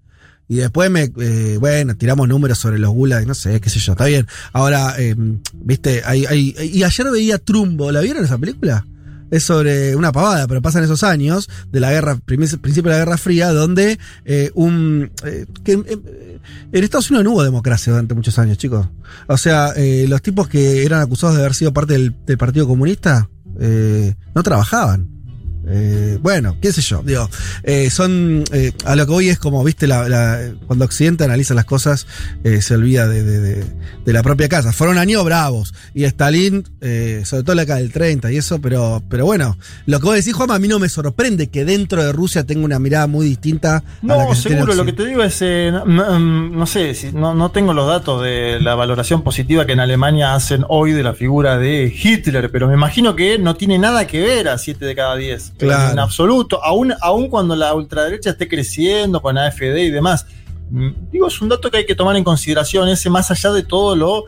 Y 0.49 0.57
después 0.57 0.91
me, 0.91 1.11
eh, 1.19 1.57
bueno, 1.59 1.97
tiramos 1.97 2.29
números 2.29 2.59
sobre 2.59 2.79
los 2.79 2.91
gulags, 2.91 3.27
no 3.27 3.35
sé, 3.35 3.61
qué 3.61 3.71
sé 3.71 3.79
yo, 3.79 3.93
está 3.93 4.05
bien. 4.07 4.27
Ahora, 4.53 4.95
eh, 4.99 5.15
viste, 5.55 6.03
hay, 6.05 6.27
hay- 6.27 6.55
y 6.61 6.83
ayer 6.83 7.11
veía 7.11 7.39
Trumbo, 7.39 7.91
¿la 7.91 8.01
vieron 8.01 8.25
esa 8.25 8.37
película? 8.37 8.85
Es 9.31 9.45
sobre 9.45 9.97
una 9.97 10.13
pavada, 10.13 10.47
pero 10.47 10.61
pasan 10.61 10.85
esos 10.85 11.03
años 11.05 11.49
de 11.71 11.81
la 11.81 11.91
guerra, 11.91 12.19
principio 12.23 12.83
de 12.83 12.91
la 12.91 12.99
Guerra 12.99 13.17
Fría, 13.17 13.51
donde 13.51 13.99
eh, 14.27 14.51
un. 14.55 15.11
eh, 15.25 15.47
eh, 15.65 16.39
en 16.71 16.85
Estados 16.85 17.09
Unidos 17.11 17.25
no 17.25 17.33
hubo 17.33 17.43
democracia 17.43 17.93
durante 17.95 18.13
muchos 18.13 18.39
años, 18.39 18.59
chicos. 18.59 18.87
O 19.29 19.39
sea, 19.39 19.73
los 20.07 20.21
tipos 20.21 20.49
que 20.49 20.85
eran 20.85 21.01
acusados 21.01 21.35
de 21.37 21.41
haber 21.43 21.55
sido 21.55 21.73
parte 21.73 21.95
del, 21.95 22.13
Partido 22.37 22.67
Comunista 22.67 23.31
no 24.35 24.43
trabajaban. 24.43 25.09
Eh, 25.69 26.19
bueno, 26.21 26.57
qué 26.61 26.73
sé 26.73 26.81
yo, 26.83 27.03
digo, 27.05 27.29
eh, 27.63 27.89
son, 27.91 28.43
eh, 28.53 28.73
a 28.85 28.97
lo 28.97 29.07
que 29.07 29.13
voy 29.13 29.29
es 29.29 29.39
como, 29.39 29.63
viste, 29.63 29.87
la, 29.87 30.09
la- 30.09 30.53
cuando 30.67 30.85
Occidente 30.85 31.23
analiza 31.25 31.55
las 31.55 31.65
cosas, 31.67 32.07
eh, 32.43 32.61
se 32.63 32.75
olvida 32.75 33.07
de, 33.07 33.23
de- 33.23 33.41
de- 33.41 33.65
de 34.05 34.13
la 34.13 34.23
propia 34.25 34.49
casa. 34.49 34.73
Fueron 34.73 34.99
años 34.99 35.25
bravos, 35.25 35.73
y 35.95 36.03
Stalin, 36.05 36.65
eh, 36.81 37.23
sobre 37.25 37.45
todo 37.45 37.55
la 37.55 37.63
década 37.63 37.79
del 37.79 37.93
30 37.93 38.33
y 38.33 38.39
eso, 38.39 38.61
pero, 38.61 39.03
pero 39.09 39.25
bueno, 39.25 39.57
lo 39.87 40.01
que 40.01 40.07
vos 40.07 40.15
decís, 40.17 40.33
Juanma, 40.35 40.57
a 40.57 40.59
mí 40.59 40.67
no 40.67 40.79
me 40.81 40.89
sorprende 40.89 41.47
que 41.49 41.65
dentro 41.65 42.03
de 42.05 42.11
Rusia 42.13 42.45
tenga 42.45 42.65
una 42.65 42.79
mirada 42.81 43.07
muy 43.07 43.27
distinta 43.27 43.77
a 43.77 43.83
la 44.03 44.17
No, 44.25 44.29
que 44.31 44.35
se 44.35 44.49
tiene 44.49 44.57
seguro, 44.63 44.75
lo 44.75 44.85
que 44.85 44.93
te 44.93 45.05
digo 45.07 45.23
es, 45.23 45.39
eh, 45.43 45.71
no, 45.73 45.85
no, 45.85 46.19
mm, 46.19 46.59
no 46.59 46.67
sé, 46.67 46.95
si, 46.95 47.13
no, 47.13 47.35
no 47.35 47.51
tengo 47.53 47.73
los 47.73 47.87
datos 47.87 48.21
de 48.23 48.59
la 48.61 48.75
valoración 48.75 49.23
positiva 49.23 49.65
que 49.65 49.73
en 49.73 49.81
Alemania 49.81 50.35
hacen 50.35 50.65
hoy 50.69 50.91
de 50.93 51.05
la 51.05 51.15
figura 51.15 51.57
de 51.59 51.95
Hitler, 51.97 52.51
pero 52.51 52.67
me 52.67 52.75
imagino 52.75 53.15
que 53.15 53.39
no 53.39 53.55
tiene 53.55 53.79
nada 53.79 54.07
que 54.09 54.21
ver 54.21 54.49
a 54.49 54.59
7 54.59 54.85
de 54.85 54.95
cada 54.97 55.15
10. 55.17 55.52
Claro. 55.59 55.93
En 55.93 55.99
absoluto, 55.99 56.63
aún, 56.65 56.93
aún 57.01 57.29
cuando 57.29 57.55
la 57.57 57.73
ultraderecha 57.75 58.31
esté 58.31 58.49
creciendo 58.49 59.21
con 59.23 59.39
AFD 59.39 59.77
y 59.79 59.91
demás. 59.91 60.27
Mm, 60.71 60.91
Digo, 61.13 61.29
es 61.29 61.41
un 61.43 61.49
dato 61.49 61.71
que 61.71 61.79
hay 61.79 61.87
que 61.87 61.95
tomar 61.95 62.17
en 62.17 62.25
consideración, 62.25 62.89
ese 62.89 63.11
más 63.11 63.31
allá 63.31 63.53
de 63.53 63.63
todo 63.63 63.95
lo... 63.97 64.25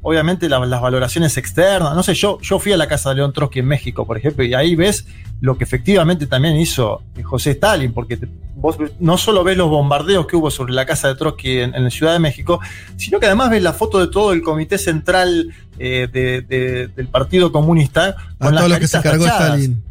Obviamente 0.00 0.48
la- 0.48 0.64
las 0.64 0.80
valoraciones 0.80 1.36
externas, 1.36 1.92
no 1.92 2.04
sé, 2.04 2.14
yo, 2.14 2.38
yo 2.40 2.60
fui 2.60 2.70
a 2.72 2.76
la 2.76 2.86
casa 2.86 3.10
de 3.10 3.16
León 3.16 3.32
Trotsky 3.32 3.58
en 3.58 3.66
México, 3.66 4.06
por 4.06 4.16
ejemplo, 4.16 4.44
y 4.44 4.54
ahí 4.54 4.76
ves 4.76 5.04
lo 5.40 5.58
que 5.58 5.64
efectivamente 5.64 6.26
también 6.28 6.56
hizo 6.56 7.02
José 7.24 7.50
Stalin, 7.50 7.92
porque 7.92 8.16
te- 8.16 8.28
vos 8.54 8.76
no 9.00 9.18
solo 9.18 9.42
ves 9.42 9.56
los 9.56 9.68
bombardeos 9.68 10.28
que 10.28 10.36
hubo 10.36 10.52
sobre 10.52 10.72
la 10.72 10.86
casa 10.86 11.08
de 11.08 11.16
Trotsky 11.16 11.58
en, 11.58 11.74
en 11.74 11.82
la 11.84 11.90
Ciudad 11.90 12.12
de 12.12 12.20
México, 12.20 12.60
sino 12.96 13.18
que 13.18 13.26
además 13.26 13.50
ves 13.50 13.60
la 13.62 13.72
foto 13.72 13.98
de 13.98 14.06
todo 14.06 14.32
el 14.32 14.40
comité 14.40 14.78
central 14.78 15.52
eh, 15.80 16.06
de- 16.10 16.42
de- 16.42 16.86
del 16.86 17.08
Partido 17.08 17.50
Comunista 17.50 18.10
A 18.38 18.44
con 18.46 18.54
las 18.54 18.62
todo 18.64 18.74
lo 18.74 18.78
que 18.80 18.86
se 18.86 19.02
cargó 19.02 19.24
tachadas. 19.24 19.46
Stalin. 19.58 19.82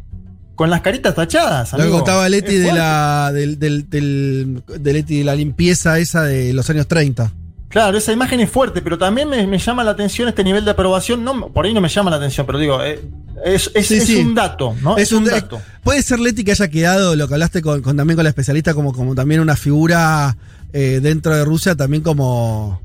Con 0.58 0.70
las 0.70 0.80
caritas 0.80 1.14
tachadas. 1.14 1.70
Lo 1.72 1.76
que 1.78 1.82
amigo. 1.84 1.98
contaba 1.98 2.28
Leti 2.28 2.56
de 2.56 2.72
la, 2.72 3.30
del, 3.32 3.58
del, 3.60 3.88
del- 3.88 4.62
de 4.66 4.92
Leti 4.92 5.18
de 5.20 5.24
la 5.24 5.36
limpieza 5.36 5.98
esa 6.00 6.24
de 6.24 6.52
los 6.52 6.68
años 6.68 6.88
30. 6.88 7.32
Claro, 7.68 7.96
esa 7.96 8.12
imagen 8.12 8.40
es 8.40 8.50
fuerte, 8.50 8.82
pero 8.82 8.98
también 8.98 9.28
me, 9.28 9.46
me 9.46 9.58
llama 9.58 9.84
la 9.84 9.92
atención 9.92 10.26
este 10.28 10.42
nivel 10.42 10.64
de 10.64 10.72
aprobación. 10.72 11.22
No, 11.22 11.48
por 11.52 11.64
ahí 11.64 11.72
no 11.72 11.80
me 11.80 11.88
llama 11.88 12.10
la 12.10 12.16
atención, 12.16 12.44
pero 12.44 12.58
digo, 12.58 12.82
eh, 12.82 13.00
es, 13.44 13.70
es- 13.74 13.86
Sí, 13.86 13.94
es 13.98 14.06
sí. 14.06 14.16
un 14.16 14.34
dato, 14.34 14.74
¿no? 14.82 14.96
Es 14.96 15.12
un 15.12 15.24
dato. 15.24 15.60
Puede 15.84 16.02
ser 16.02 16.18
Leti 16.18 16.42
que 16.42 16.50
haya 16.50 16.66
quedado, 16.68 17.14
lo 17.14 17.28
que 17.28 17.34
hablaste 17.34 17.62
con, 17.62 17.80
con- 17.80 17.96
también 17.96 18.16
con 18.16 18.24
la 18.24 18.30
especialista, 18.30 18.74
como, 18.74 18.92
como 18.92 19.14
también 19.14 19.40
una 19.40 19.54
figura 19.54 20.36
eh, 20.72 20.98
dentro 21.00 21.36
de 21.36 21.44
Rusia, 21.44 21.76
también 21.76 22.02
como, 22.02 22.80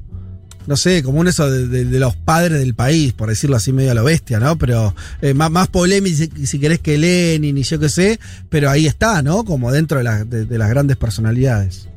no 0.68 0.78
sé, 0.78 1.04
como 1.04 1.20
un 1.20 1.28
eso 1.28 1.50
de, 1.50 1.68
de- 1.68 1.86
de 1.86 2.00
los 2.00 2.16
padres 2.16 2.60
del 2.60 2.74
país, 2.76 3.14
por 3.14 3.30
decirlo 3.30 3.56
así 3.56 3.74
medio 3.74 3.92
a 3.92 3.94
lo 3.94 4.04
bestia, 4.04 4.40
¿no? 4.40 4.58
Pero 4.58 4.96
eh, 5.22 5.34
más, 5.34 5.52
más 5.52 5.68
polémico 5.68 6.16
si, 6.18 6.48
si 6.48 6.60
querés 6.60 6.80
que 6.80 6.98
Lenin 6.98 7.58
y 7.58 7.64
yo 7.64 7.80
qué 7.80 7.90
sé, 7.90 8.20
pero 8.50 8.70
ahí 8.70 8.88
está, 8.88 9.22
¿no? 9.22 9.44
Como 9.44 9.72
dentro 9.72 9.98
de, 9.98 10.04
la- 10.06 10.24
de- 10.24 10.58
las 10.58 10.70
grandes 10.70 10.98
personalidades. 10.98 11.88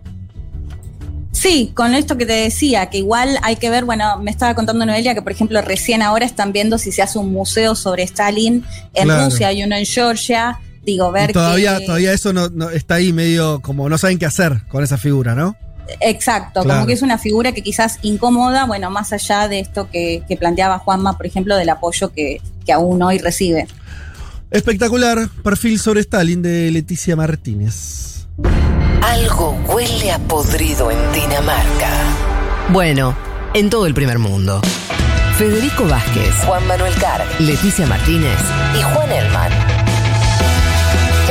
Sí, 1.33 1.73
con 1.75 1.95
esto 1.95 2.17
que 2.17 2.25
te 2.25 2.33
decía, 2.33 2.87
que 2.87 2.97
igual 2.99 3.39
hay 3.43 3.57
que 3.57 3.69
ver, 3.69 3.85
bueno, 3.85 4.19
me 4.23 4.31
estaba 4.31 4.55
contando 4.55 4.87
Noelia 4.87 5.15
que, 5.15 5.21
por 5.21 5.33
ejemplo, 5.33 5.61
recién 5.61 6.01
ahora 6.01 6.25
están 6.25 6.51
viendo 6.53 6.79
si 6.79 6.93
se 6.93 7.03
hace 7.03 7.19
un 7.19 7.31
museo 7.31 7.75
sobre 7.75 8.05
Stalin 8.05 8.65
en 8.95 9.05
Claro. 9.05 9.27
Rusia, 9.27 9.49
hay 9.49 9.63
uno 9.63 9.77
en 9.77 9.85
Georgia, 9.85 10.59
digo, 10.83 11.13
ver 11.13 11.31
Y 11.31 11.33
todavía, 11.35 11.79
que- 11.79 11.85
todavía 11.87 12.13
eso 12.15 12.33
no, 12.33 12.49
no- 12.49 12.71
está 12.71 12.95
ahí 12.95 13.13
medio 13.13 13.61
como 13.61 13.87
no 13.91 13.99
saben 13.99 14.19
qué 14.19 14.25
hacer 14.25 14.63
con 14.69 14.83
esa 14.83 14.97
figura, 14.97 15.35
¿no? 15.35 15.57
Exacto, 16.01 16.63
Claro. 16.63 16.79
como 16.81 16.87
que 16.87 16.93
es 16.95 17.03
una 17.03 17.19
figura 17.19 17.53
que 17.53 17.63
quizás 17.63 17.99
incomoda, 18.03 18.65
bueno, 18.67 18.91
más 18.91 19.13
allá 19.13 19.49
de 19.49 19.61
esto 19.61 19.89
que, 19.91 20.23
que 20.29 20.37
planteaba 20.37 20.79
Juanma, 20.79 21.17
por 21.17 21.27
ejemplo, 21.27 21.57
del 21.57 21.69
apoyo 21.69 22.13
que, 22.13 22.41
que 22.65 22.73
aún 22.73 23.03
hoy 23.03 23.19
recibe. 23.19 23.67
Espectacular 24.51 25.29
perfil 25.43 25.79
sobre 25.79 26.01
Stalin 26.01 26.41
de 26.43 26.71
Leticia 26.71 27.17
Martínez. 27.17 28.27
Algo 29.03 29.51
huele 29.69 30.13
a 30.13 30.19
podrido 30.19 30.91
en 30.91 30.99
Dinamarca. 31.13 31.91
Bueno, 32.71 33.17
en 33.55 33.71
todo 33.71 33.87
el 33.87 33.95
primer 33.95 34.19
mundo. 34.19 34.61
Federico 35.39 35.85
Vázquez, 35.87 36.35
Juan 36.47 36.67
Manuel 36.67 36.95
Carr, 36.95 37.23
Leticia 37.41 37.87
Martínez 37.87 38.39
y 38.79 38.83
Juan 38.83 39.13
Elman. 39.13 39.53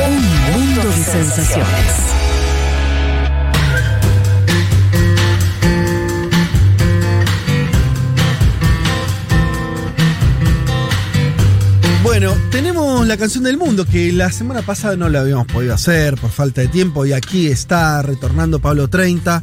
Un 0.06 0.52
mundo 0.52 0.82
de 0.88 1.02
sensaciones. 1.04 2.15
Bueno, 12.06 12.36
tenemos 12.52 13.04
la 13.04 13.16
canción 13.16 13.42
del 13.42 13.58
mundo 13.58 13.84
que 13.84 14.12
la 14.12 14.30
semana 14.30 14.62
pasada 14.62 14.96
no 14.96 15.08
la 15.08 15.22
habíamos 15.22 15.48
podido 15.48 15.74
hacer 15.74 16.14
por 16.14 16.30
falta 16.30 16.60
de 16.60 16.68
tiempo 16.68 17.04
y 17.04 17.12
aquí 17.12 17.48
está 17.48 18.00
retornando 18.00 18.60
Pablo 18.60 18.86
30 18.86 19.42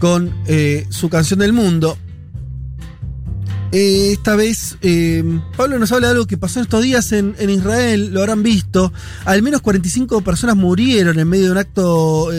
con 0.00 0.34
eh, 0.48 0.84
su 0.90 1.08
canción 1.08 1.38
del 1.38 1.52
mundo. 1.52 1.96
Eh, 3.70 4.10
esta 4.14 4.34
vez 4.34 4.78
eh, 4.82 5.22
Pablo 5.56 5.78
nos 5.78 5.92
habla 5.92 6.08
de 6.08 6.14
algo 6.14 6.26
que 6.26 6.36
pasó 6.36 6.58
en 6.58 6.64
estos 6.64 6.82
días 6.82 7.12
en, 7.12 7.36
en 7.38 7.50
Israel, 7.50 8.12
lo 8.12 8.20
habrán 8.20 8.42
visto. 8.42 8.92
Al 9.24 9.40
menos 9.40 9.60
45 9.60 10.22
personas 10.22 10.56
murieron 10.56 11.20
en 11.20 11.28
medio 11.28 11.46
de 11.46 11.52
un 11.52 11.58
acto 11.58 12.30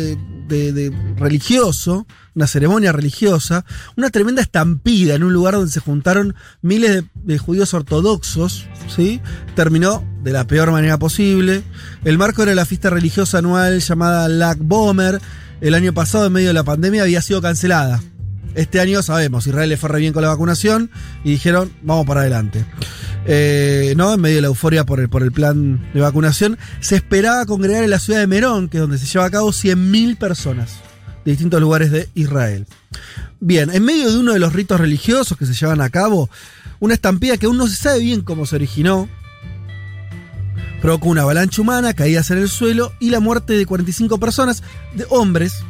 de- 0.48 0.91
religioso, 1.18 2.07
una 2.36 2.48
ceremonia 2.48 2.91
religiosa, 2.91 3.65
una 3.95 4.10
tremenda 4.10 4.41
estampida 4.41 5.15
en 5.15 5.24
un 5.24 5.34
lugar 5.34 5.53
donde 5.56 5.72
se 5.72 5.80
juntaron 5.80 6.36
miles 6.61 7.03
de, 7.15 7.38
judíos 7.38 7.74
ortodoxos, 7.74 8.68
¿sí? 8.94 9.22
Terminó 9.56 10.03
de 10.24 10.32
la 10.32 10.45
peor 10.48 10.72
manera 10.72 10.98
posible. 10.98 11.64
El 12.03 12.18
marco 12.18 12.44
era 12.44 12.56
la 12.56 12.65
fiesta 12.65 12.90
religiosa 12.90 13.40
anual 13.40 13.80
llamada 13.80 14.28
Lag 14.28 14.57
Bomer, 14.60 15.22
el 15.61 15.74
año 15.76 15.94
pasado, 15.94 16.26
en 16.28 16.34
medio 16.34 16.49
de 16.49 16.53
la 16.53 16.64
pandemia, 16.64 17.03
había 17.03 17.22
sido 17.22 17.41
cancelada. 17.41 18.02
Este 18.56 18.80
año 18.80 19.02
sabemos, 19.02 19.48
Israel 19.48 19.70
le 19.70 19.78
fue 19.78 19.90
re 19.90 19.99
bien 19.99 20.14
con 20.14 20.22
la 20.22 20.28
vacunación 20.30 20.91
y 21.24 21.32
dijeron, 21.32 21.72
vamos 21.82 22.06
para 22.06 22.22
adelante. 22.22 22.65
Eh, 23.26 23.94
¿no? 23.95 24.14
En 24.14 24.22
medio 24.22 24.36
de 24.36 24.41
la 24.41 24.48
euforia 24.48 24.86
por 24.86 25.00
el, 25.00 25.10
por 25.10 25.24
el 25.24 25.32
plan 25.32 25.90
de 25.94 26.02
vacunación, 26.02 26.58
se 26.82 26.95
esperaba 26.95 27.45
congregar 27.45 27.84
en 27.84 27.90
la 27.90 28.00
ciudad 28.00 28.20
de 28.20 28.28
Merón, 28.28 28.70
que 28.70 28.78
es 28.78 28.82
donde 28.82 28.98
se 28.98 29.06
lleva 29.06 29.26
a 29.26 29.32
cabo 29.32 29.52
100.000 29.52 30.18
personas 30.18 30.76
de 31.24 31.32
distintos 31.32 31.62
lugares 31.62 31.91
de 31.91 32.10
Israel. 32.16 32.68
Bien, 33.40 33.70
en 33.74 33.84
medio 33.84 34.12
de 34.12 34.18
uno 34.18 34.34
de 34.34 34.40
los 34.40 34.54
ritos 34.54 34.80
religiosos 34.80 35.38
que 35.38 35.45
se 35.45 35.54
llevan 35.54 35.82
a 35.82 35.90
cabo, 35.90 36.30
una 36.80 36.94
estampida 36.94 37.38
que 37.38 37.45
aún 37.45 37.58
no 37.58 37.68
se 37.68 37.78
sabe 37.78 38.00
bien 38.00 38.22
cómo 38.22 38.45
se 38.45 38.56
originó, 38.56 39.08
provocó 40.82 41.10
una 41.10 41.22
avalancha 41.22 41.62
humana, 41.62 41.94
caídas 41.94 42.30
en 42.32 42.40
el 42.40 42.50
suelo 42.50 42.91
y 43.00 43.10
la 43.10 43.22
muerte 43.22 43.54
de 43.54 43.66
45 43.66 44.20
personas, 44.20 44.64
de 44.95 45.06
hombres, 45.10 45.64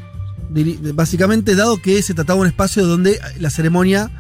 básicamente 0.94 1.56
dado 1.56 1.82
que 1.82 2.02
se 2.02 2.14
trataba 2.14 2.38
de 2.38 2.42
un 2.42 2.48
espacio 2.48 2.86
donde 2.86 3.20
la 3.40 3.50
ceremonia 3.50 4.12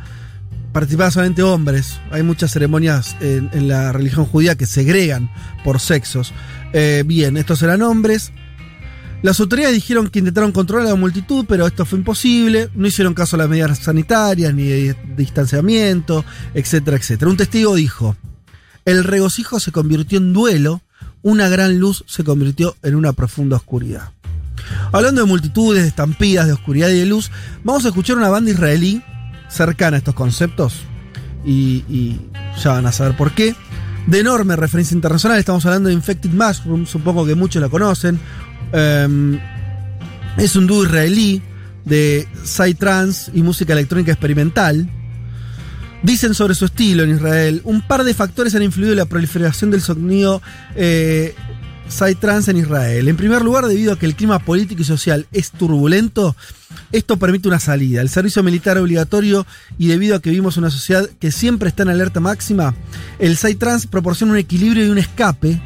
participaban 0.73 1.11
solamente 1.11 1.43
hombres. 1.43 1.99
Hay 2.11 2.23
muchas 2.23 2.51
ceremonias 2.51 3.15
en, 3.21 3.67
la 3.67 3.93
religión 3.93 4.25
judía 4.25 4.55
que 4.55 4.65
segregan 4.65 5.29
por 5.63 5.79
sexos. 5.79 6.33
Eh, 6.73 7.03
bien, 7.05 7.37
estos 7.37 7.61
eran 7.61 7.81
hombres. 7.83 8.31
Las 9.21 9.39
autoridades 9.39 9.75
dijeron 9.75 10.09
que 10.09 10.19
intentaron 10.19 10.51
controlar 10.51 10.87
a 10.87 10.89
la 10.89 10.95
multitud, 10.95 11.45
pero 11.47 11.65
esto 11.65 11.85
fue 11.85 11.99
imposible. 11.99 12.69
No 12.73 12.87
hicieron 12.87 13.13
caso 13.13 13.37
a 13.37 13.39
las 13.39 13.47
medidas 13.47 13.77
sanitarias, 13.77 14.53
ni 14.53 14.63
de 14.63 14.97
distanciamiento, 15.15 16.25
etcétera, 16.53 16.97
etcétera. 16.97 17.31
Un 17.31 17.37
testigo 17.37 17.75
dijo, 17.75 18.17
el 18.83 19.05
regocijo 19.05 19.61
se 19.61 19.71
convirtió 19.71 20.17
en 20.17 20.33
duelo, 20.33 20.81
una 21.21 21.47
gran 21.47 21.79
luz 21.79 22.03
se 22.07 22.25
convirtió 22.25 22.75
en 22.81 22.95
una 22.95 23.13
profunda 23.13 23.55
oscuridad. 23.55 24.11
Hablando 24.91 25.21
de 25.21 25.27
multitudes, 25.27 25.83
de 25.83 25.87
estampidas, 25.87 26.47
de 26.47 26.53
oscuridad 26.53 26.89
y 26.89 26.99
de 26.99 27.05
luz, 27.05 27.31
vamos 27.63 27.85
a 27.85 27.89
escuchar 27.89 28.17
una 28.17 28.29
banda 28.29 28.51
israelí 28.51 29.01
cercana 29.53 29.95
a 29.95 29.99
estos 29.99 30.15
conceptos 30.15 30.81
y, 31.45 32.17
ya 32.61 32.71
van 32.71 32.85
a 32.85 32.91
saber 32.91 33.15
por 33.15 33.31
qué. 33.31 33.55
De 34.07 34.19
enorme 34.19 34.55
referencia 34.55 34.95
internacional, 34.95 35.39
estamos 35.39 35.65
hablando 35.65 35.87
de 35.87 35.95
Infected 35.95 36.31
Mushroom, 36.31 36.85
supongo 36.85 37.25
que 37.25 37.35
muchos 37.35 37.61
la 37.61 37.69
conocen. 37.69 38.19
Em, 38.73 39.39
es 40.37 40.55
un 40.55 40.67
dúo 40.67 40.83
israelí 40.83 41.41
de 41.85 42.27
psytrance 42.43 43.31
y 43.33 43.41
música 43.41 43.73
electrónica 43.73 44.11
experimental. 44.11 44.89
Dicen 46.01 46.33
sobre 46.33 46.53
su 46.53 46.65
estilo 46.65 47.03
en 47.03 47.11
Israel, 47.11 47.61
un 47.63 47.81
par 47.81 48.03
de 48.03 48.13
factores 48.13 48.53
han 48.55 48.63
influido 48.63 48.91
en 48.91 48.97
la 48.97 49.05
proliferación 49.05 49.71
del 49.71 49.81
sonido 49.81 50.41
eh, 50.75 51.33
psytrance 51.93 52.51
en 52.51 52.57
Israel. 52.57 53.07
En 53.07 53.15
primer 53.15 53.41
lugar, 53.41 53.65
debido 53.65 53.93
a 53.93 53.99
que 53.99 54.05
el 54.05 54.15
clima 54.15 54.39
político 54.39 54.81
y 54.81 54.85
social 54.85 55.27
es 55.31 55.51
turbulento, 55.51 56.35
esto 56.91 57.17
permite 57.17 57.47
una 57.47 57.59
salida. 57.59 58.01
El 58.01 58.09
servicio 58.09 58.43
militar 58.43 58.77
obligatorio 58.77 59.45
y 59.77 59.87
debido 59.87 60.15
a 60.15 60.21
que 60.21 60.29
vivimos 60.29 60.57
una 60.57 60.69
sociedad 60.69 61.07
que 61.19 61.31
siempre 61.31 61.69
está 61.69 61.83
en 61.83 61.89
alerta 61.89 62.19
máxima, 62.19 62.75
el 63.19 63.37
psytrance 63.37 63.87
proporciona 63.87 64.33
un 64.33 64.39
equilibrio 64.39 64.85
y 64.85 64.89
un 64.89 64.97
escape 64.97 65.61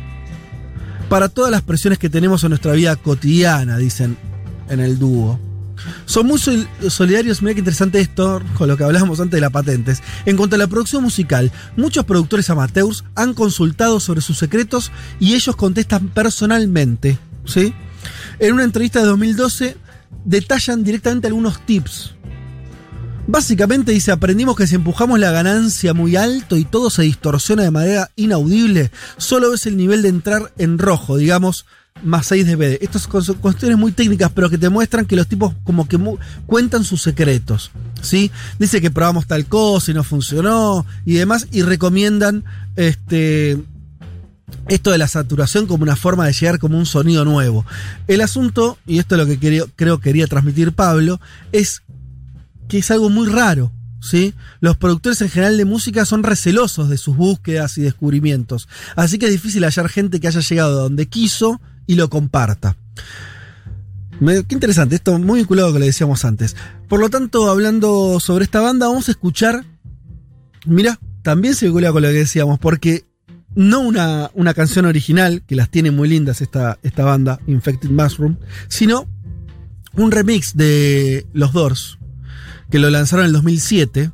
para 1.10 1.30
todas 1.30 1.52
las 1.52 1.62
presiones 1.62 2.00
que 2.00 2.10
tenemos 2.10 2.44
en 2.44 2.50
nuestra 2.50 2.74
vida 2.74 2.96
cotidiana, 2.98 3.78
dicen 3.78 4.18
en 4.70 4.80
el 4.82 5.00
dúo. 5.00 5.47
Son 6.06 6.26
muy 6.28 6.40
sol- 6.40 6.68
solidarios, 6.90 7.42
mira 7.42 7.54
qué 7.54 7.60
interesante 7.60 8.00
esto, 8.00 8.42
con 8.58 8.68
lo 8.68 8.78
que 8.78 8.84
hablábamos 8.84 9.20
antes 9.20 9.38
de 9.38 9.42
las 9.42 9.52
patentes. 9.52 10.02
En 10.26 10.38
cuanto 10.38 10.56
a 10.56 10.60
la 10.60 10.68
producción 10.68 11.04
musical, 11.04 11.52
muchos 11.76 12.06
productores 12.06 12.50
amateurs 12.50 13.04
han 13.16 13.34
consultado 13.34 14.00
sobre 14.00 14.22
sus 14.22 14.38
secretos 14.38 14.92
y 15.20 15.36
ellos 15.36 15.56
contestan 15.56 16.10
personalmente. 16.10 17.18
¿sí? 17.46 17.74
En 18.40 18.54
una 18.54 18.64
entrevista 18.64 19.00
de 19.00 19.06
2012 19.08 19.78
detallan 20.26 20.84
directamente 20.84 21.28
algunos 21.28 21.66
tips. 21.66 22.14
Básicamente 23.30 23.92
dice, 23.92 24.12
aprendimos 24.14 24.56
que 24.56 24.68
si 24.68 24.76
empujamos 24.76 25.20
la 25.20 25.32
ganancia 25.32 25.94
muy 25.94 26.16
alto 26.16 26.56
y 26.56 26.64
todo 26.64 26.90
se 26.90 27.02
distorsiona 27.02 27.64
de 27.64 27.72
manera 27.72 28.10
inaudible, 28.16 28.90
solo 29.18 29.52
ves 29.52 29.66
el 29.66 29.76
nivel 29.76 30.02
de 30.02 30.08
entrar 30.10 30.54
en 30.58 30.78
rojo, 30.78 31.18
digamos, 31.18 31.66
más 32.04 32.28
6 32.28 32.46
dB. 32.48 32.78
Estas 32.82 33.04
son 33.04 33.36
cuestiones 33.36 33.78
muy 33.78 33.92
técnicas, 33.92 34.32
pero 34.34 34.50
que 34.50 34.58
te 34.58 34.70
muestran 34.70 35.06
que 35.06 35.16
los 35.16 35.28
tipos 35.28 35.54
como 35.64 35.88
que 35.88 36.00
cuentan 36.46 36.84
sus 36.84 37.02
secretos. 37.02 37.72
¿sí? 38.02 38.32
Dice 38.60 38.82
que 38.82 38.92
probamos 38.92 39.28
tal 39.28 39.46
cosa 39.46 39.92
y 39.92 39.94
no 39.94 40.04
funcionó 40.04 40.86
y 41.06 41.14
demás, 41.14 41.48
y 41.52 41.62
recomiendan 41.64 42.44
este, 42.76 43.58
esto 44.68 44.92
de 44.92 44.98
la 44.98 45.08
saturación 45.08 45.66
como 45.66 45.84
una 45.84 45.96
forma 45.96 46.26
de 46.26 46.34
llegar 46.34 46.60
como 46.60 46.78
un 46.78 46.86
sonido 46.86 47.26
nuevo. 47.26 47.66
El 48.08 48.22
asunto, 48.22 48.78
y 48.86 49.00
esto 49.00 49.16
es 49.16 49.20
lo 49.20 49.26
que 49.26 49.40
quería- 49.40 49.66
creo 49.76 50.00
quería 50.00 50.28
transmitir 50.28 50.72
Pablo, 50.74 51.20
es 51.52 51.84
que 52.68 52.80
es 52.80 52.92
algo 52.92 53.10
muy 53.10 53.28
raro. 53.28 53.72
¿Sí? 54.00 54.36
Los 54.62 54.78
productores 54.78 55.20
en 55.22 55.30
general 55.30 55.58
de 55.58 55.66
música 55.66 56.06
son 56.06 56.22
recelosos 56.24 56.88
de 56.88 56.98
sus 56.98 57.18
búsquedas 57.18 57.78
y 57.80 57.82
descubrimientos. 57.82 58.70
Así 58.96 59.18
que 59.18 59.26
es 59.26 59.32
difícil 59.32 59.64
hallar 59.66 59.90
gente 59.90 60.20
que 60.20 60.28
haya 60.28 60.40
llegado 60.40 60.80
a 60.80 60.84
donde 60.84 61.08
quiso 61.08 61.60
y 61.88 61.96
lo 61.96 62.10
comparta. 62.10 62.76
Qué 64.20 64.46
interesante, 64.50 64.96
esto 64.96 65.18
muy 65.20 65.40
vinculado 65.40 65.68
a 65.68 65.70
lo 65.70 65.74
que 65.76 65.80
le 65.82 65.86
decíamos 65.88 66.26
antes. 66.26 66.56
Por 66.88 67.00
lo 67.00 67.10
tanto, 67.10 67.50
hablando 67.50 68.20
sobre 68.20 68.46
esta 68.46 68.62
banda, 68.62 68.88
vamos 68.88 69.08
a 69.08 69.12
escuchar. 69.12 69.64
Mira, 70.66 71.00
también 71.22 71.54
se 71.56 71.66
vincula 71.68 71.92
con 71.92 72.02
lo 72.02 72.08
que 72.10 72.16
decíamos, 72.16 72.58
porque 72.60 73.06
no 73.56 73.80
una, 73.82 74.32
una 74.34 74.54
canción 74.54 74.86
original, 74.86 75.44
que 75.46 75.56
las 75.56 75.70
tiene 75.70 75.92
muy 75.92 76.10
lindas 76.10 76.42
esta, 76.42 76.80
esta 76.84 77.06
banda, 77.06 77.40
Infected 77.48 77.90
Mushroom, 77.90 78.38
sino 78.68 79.08
un 79.94 80.12
remix 80.12 80.56
de 80.58 81.28
Los 81.34 81.54
Doors, 81.54 82.00
que 82.72 82.80
lo 82.80 82.90
lanzaron 82.90 83.26
en 83.26 83.28
el 83.30 83.34
2007. 83.34 84.12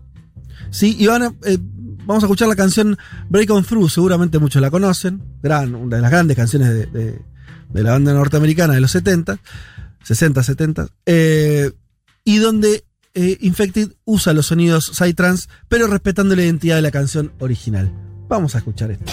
Sí, 0.70 0.98
y 1.00 1.08
van 1.08 1.24
a, 1.24 1.34
eh, 1.45 1.58
vamos 2.06 2.24
a 2.24 2.28
escuchar 2.28 2.50
la 2.50 2.56
canción 2.58 2.98
Break 3.30 3.50
On 3.52 3.64
Through, 3.64 3.90
seguramente 3.90 4.38
muchos 4.38 4.62
la 4.62 4.70
conocen, 4.70 5.22
gran, 5.41 5.76
una 5.76 5.95
de 5.95 6.02
las 6.02 6.12
grandes 6.12 6.36
canciones 6.36 6.91
de- 6.91 7.22
de 7.74 7.84
la 7.84 7.91
banda 7.91 8.14
norteamericana 8.14 8.74
de 8.74 8.82
los 8.82 8.91
70, 8.91 9.40
60, 10.04 10.44
70, 10.44 10.88
eh, 11.06 11.72
y 12.24 12.38
donde 12.38 12.84
eh, 13.14 13.38
Infected 13.41 13.91
usa 14.06 14.34
los 14.34 14.48
sonidos 14.48 14.91
Psytrance, 14.94 15.48
pero 15.68 15.88
respetando 15.88 16.36
la 16.36 16.44
identidad 16.44 16.78
de 16.78 16.82
la 16.82 16.91
canción 16.91 17.32
original. 17.40 17.91
Vamos 18.28 18.56
a 18.56 18.60
escuchar 18.60 18.91
esto. 18.91 19.12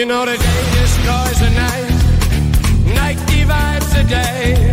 You 0.00 0.06
know 0.06 0.24
the 0.24 0.38
day 0.38 0.62
destroys 0.80 1.38
the 1.40 1.50
night, 1.50 1.92
night 2.96 3.18
divides 3.26 3.92
the 3.92 4.02
day. 4.02 4.72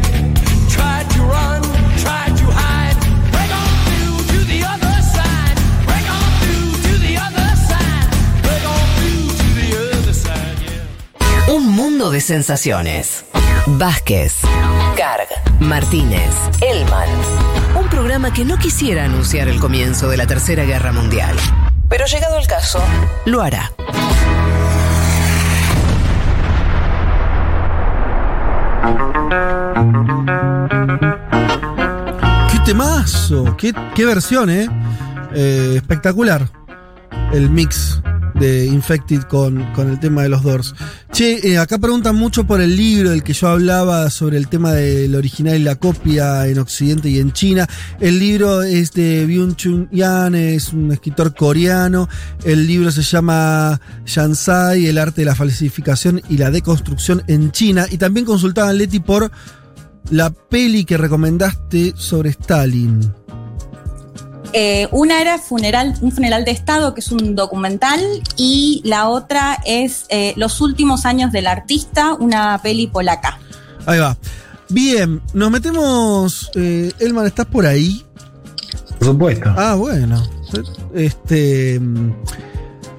Try 0.69 1.03
to 1.03 1.21
run, 1.23 1.61
try 1.99 2.31
to 2.31 2.45
hide. 2.49 2.95
Break 3.33 3.51
on 3.51 3.67
through 3.87 4.23
to 4.31 4.45
the 4.45 4.63
other 4.63 5.01
side. 5.01 5.57
Break 5.85 6.07
on 6.09 6.29
through 6.39 6.71
to 6.87 6.93
the 7.05 7.17
other 7.17 7.49
side. 7.67 8.07
Break 8.41 8.63
on 8.63 8.87
through 8.95 9.27
to 9.35 9.47
the 9.59 9.69
other 9.99 10.13
side. 10.13 10.57
Yeah. 10.63 11.53
Un 11.53 11.67
mundo 11.75 12.09
de 12.09 12.21
sensaciones. 12.21 13.25
Vázquez, 13.65 14.33
Carg, 14.95 15.27
Martínez, 15.59 16.35
Elman. 16.61 17.09
Un 17.75 17.89
programa 17.89 18.31
que 18.31 18.45
no 18.45 18.57
quisiera 18.57 19.03
anunciar 19.03 19.49
el 19.49 19.59
comienzo 19.59 20.07
de 20.07 20.15
la 20.15 20.25
Tercera 20.25 20.63
Guerra 20.63 20.93
Mundial. 20.93 21.35
Pero 21.89 22.05
llegado 22.05 22.37
el 22.37 22.47
caso, 22.47 22.81
lo 23.25 23.41
hará. 23.41 23.73
¡Qué 32.51 32.59
temazo! 32.65 33.55
¡Qué, 33.57 33.73
qué 33.95 34.05
versión, 34.05 34.49
eh! 34.49 34.67
Eh, 35.33 35.73
Espectacular. 35.75 36.47
El 37.31 37.49
mix 37.49 38.01
de 38.39 38.65
Infected 38.65 39.23
con, 39.23 39.63
con 39.73 39.89
el 39.89 39.99
tema 39.99 40.23
de 40.23 40.29
los 40.29 40.43
Doors. 40.43 40.75
Che, 41.11 41.39
eh, 41.43 41.57
acá 41.57 41.77
preguntan 41.77 42.15
mucho 42.15 42.45
por 42.45 42.61
el 42.61 42.75
libro 42.75 43.09
del 43.09 43.23
que 43.23 43.33
yo 43.33 43.47
hablaba 43.47 44.09
sobre 44.09 44.37
el 44.37 44.47
tema 44.47 44.73
del 44.73 45.15
original 45.15 45.55
y 45.55 45.63
la 45.63 45.75
copia 45.75 46.47
en 46.47 46.59
Occidente 46.59 47.09
y 47.09 47.19
en 47.19 47.33
China. 47.33 47.67
El 47.99 48.19
libro 48.19 48.61
es 48.61 48.91
de 48.93 49.25
Byung-Chun 49.27 49.89
Yan, 49.91 50.35
es 50.35 50.73
un 50.73 50.91
escritor 50.91 51.33
coreano. 51.33 52.07
El 52.43 52.67
libro 52.67 52.91
se 52.91 53.01
llama 53.01 53.79
Shansai, 54.05 54.85
el 54.85 54.97
arte 54.97 55.21
de 55.21 55.25
la 55.25 55.35
falsificación 55.35 56.21
y 56.29 56.37
la 56.37 56.51
deconstrucción 56.51 57.23
en 57.27 57.51
China. 57.51 57.85
Y 57.89 57.97
también 57.97 58.25
consultaban 58.25 58.77
Leti 58.77 58.99
por 58.99 59.31
la 60.09 60.29
peli 60.29 60.85
que 60.85 60.97
recomendaste 60.97 61.93
sobre 61.95 62.29
Stalin. 62.29 63.13
Eh, 64.53 64.87
una 64.91 65.21
era 65.21 65.37
funeral, 65.37 65.93
un 66.01 66.11
funeral 66.11 66.45
de 66.45 66.51
Estado, 66.51 66.93
que 66.93 67.01
es 67.01 67.11
un 67.11 67.35
documental, 67.35 67.99
y 68.35 68.81
la 68.85 69.09
otra 69.09 69.59
es 69.65 70.05
eh, 70.09 70.33
Los 70.37 70.61
últimos 70.61 71.05
años 71.05 71.31
del 71.31 71.47
artista, 71.47 72.13
una 72.13 72.59
peli 72.61 72.87
polaca. 72.87 73.39
Ahí 73.85 73.99
va. 73.99 74.17
Bien, 74.69 75.21
nos 75.33 75.51
metemos. 75.51 76.51
eh, 76.55 76.91
Elman, 76.99 77.25
¿estás 77.25 77.45
por 77.45 77.65
ahí? 77.65 78.03
Por 78.99 79.09
supuesto. 79.09 79.53
Ah, 79.55 79.75
bueno. 79.75 80.21
Este. 80.93 81.79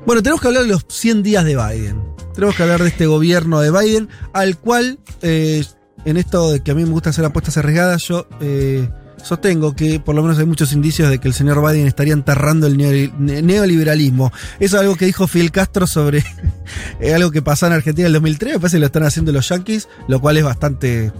Bueno, 0.06 0.22
tenemos 0.22 0.40
que 0.40 0.48
hablar 0.48 0.62
de 0.62 0.68
los 0.70 0.84
100 0.88 1.22
días 1.22 1.44
de 1.44 1.56
Biden. 1.56 2.02
Tenemos 2.34 2.54
que 2.56 2.62
hablar 2.62 2.82
de 2.82 2.88
este 2.88 3.06
gobierno 3.06 3.60
de 3.60 3.70
Biden, 3.70 4.08
al 4.32 4.56
cual, 4.58 4.98
eh, 5.22 5.64
en 6.04 6.16
esto 6.16 6.52
de 6.52 6.60
que 6.62 6.70
a 6.70 6.74
mí 6.74 6.84
me 6.84 6.90
gusta 6.90 7.10
hacer 7.10 7.24
apuestas 7.24 7.56
arriesgadas, 7.58 8.02
yo 8.04 8.26
eh, 8.40 8.88
sostengo 9.22 9.74
que 9.74 10.00
por 10.00 10.14
lo 10.14 10.22
menos 10.22 10.38
hay 10.38 10.46
muchos 10.46 10.72
indicios 10.72 11.10
de 11.10 11.18
que 11.18 11.28
el 11.28 11.34
señor 11.34 11.60
Biden 11.66 11.86
estaría 11.86 12.12
enterrando 12.14 12.66
el 12.66 12.76
neo- 12.76 13.12
ne- 13.18 13.42
neoliberalismo. 13.42 14.32
Eso 14.60 14.76
es 14.76 14.80
algo 14.82 14.96
que 14.96 15.06
dijo 15.06 15.26
Fidel 15.26 15.50
Castro 15.50 15.86
sobre 15.86 16.24
eh, 17.00 17.14
algo 17.14 17.30
que 17.30 17.42
pasó 17.42 17.66
en 17.66 17.72
Argentina 17.74 18.06
en 18.06 18.14
el 18.14 18.14
2003. 18.14 18.54
Me 18.54 18.60
parece 18.60 18.76
que 18.76 18.80
lo 18.80 18.86
están 18.86 19.02
haciendo 19.04 19.32
los 19.32 19.48
yankees, 19.48 19.88
lo 20.08 20.20
cual 20.20 20.36
es 20.36 20.44
bastante. 20.44 21.12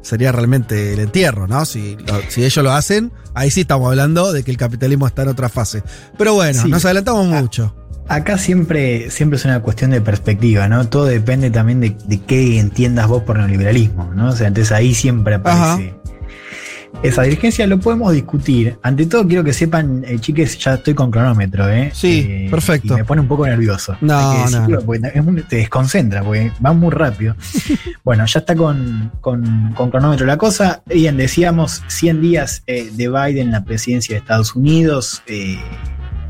Sería 0.00 0.30
realmente 0.32 0.94
el 0.94 1.00
entierro, 1.00 1.46
¿no? 1.48 1.64
Si, 1.66 1.96
lo- 1.96 2.20
si 2.28 2.44
ellos 2.44 2.64
lo 2.64 2.72
hacen, 2.72 3.12
ahí 3.34 3.50
sí 3.50 3.62
estamos 3.62 3.88
hablando 3.88 4.32
de 4.32 4.42
que 4.44 4.50
el 4.50 4.56
capitalismo 4.56 5.06
está 5.06 5.22
en 5.22 5.28
otra 5.28 5.48
fase. 5.48 5.82
Pero 6.16 6.34
bueno, 6.34 6.62
Sí. 6.62 6.68
nos 6.68 6.84
adelantamos 6.84 7.26
mucho. 7.26 7.74
Acá 8.06 8.38
siempre, 8.38 9.10
siempre 9.10 9.36
es 9.38 9.44
una 9.44 9.60
cuestión 9.60 9.90
de 9.90 10.00
perspectiva, 10.00 10.66
¿no? 10.66 10.88
Todo 10.88 11.04
depende 11.04 11.50
también 11.50 11.80
de, 11.80 11.94
de 12.06 12.20
qué 12.22 12.58
entiendas 12.58 13.06
vos 13.06 13.24
por 13.24 13.36
neoliberalismo, 13.38 14.14
¿no? 14.14 14.30
O 14.30 14.32
sea, 14.32 14.46
entonces 14.48 14.72
ahí 14.72 14.94
siempre 14.94 15.34
aparece 15.34 15.94
esa 17.02 17.22
dirigencia. 17.22 17.66
Lo 17.66 17.78
podemos 17.78 18.12
discutir. 18.12 18.76
Ante 18.82 19.06
todo, 19.06 19.26
quiero 19.26 19.44
que 19.44 19.52
sepan, 19.52 20.04
eh, 20.06 20.18
chiques, 20.18 20.58
ya 20.58 20.74
estoy 20.74 20.94
con 20.94 21.10
cronómetro, 21.10 21.68
¿eh? 21.68 21.90
Sí, 21.94 22.26
Eh, 22.28 22.48
perfecto. 22.50 22.94
Y 22.94 22.96
me 22.98 23.04
pone 23.04 23.20
un 23.20 23.28
poco 23.28 23.46
nervioso. 23.46 23.96
No, 24.00 24.32
decirlo, 24.44 24.68
no. 24.68 24.78
es 24.78 24.86
te 25.42 25.56
desconcentra, 25.56 26.22
porque 26.22 26.50
va 26.64 26.72
muy 26.72 26.90
rápido. 26.90 27.34
bueno, 28.04 28.24
ya 28.26 28.40
está 28.40 28.54
con, 28.56 29.12
con- 29.20 29.72
con 29.74 29.90
cronómetro 29.90 30.26
la 30.26 30.36
cosa. 30.36 30.82
Bien, 30.86 31.16
decíamos 31.16 31.82
100 31.88 32.20
días 32.20 32.62
eh, 32.66 32.90
de 32.92 33.08
Biden 33.08 33.46
en 33.48 33.52
la 33.52 33.64
presidencia 33.64 34.14
de 34.14 34.18
Estados 34.20 34.54
Unidos. 34.56 35.22
eh, 35.26 35.58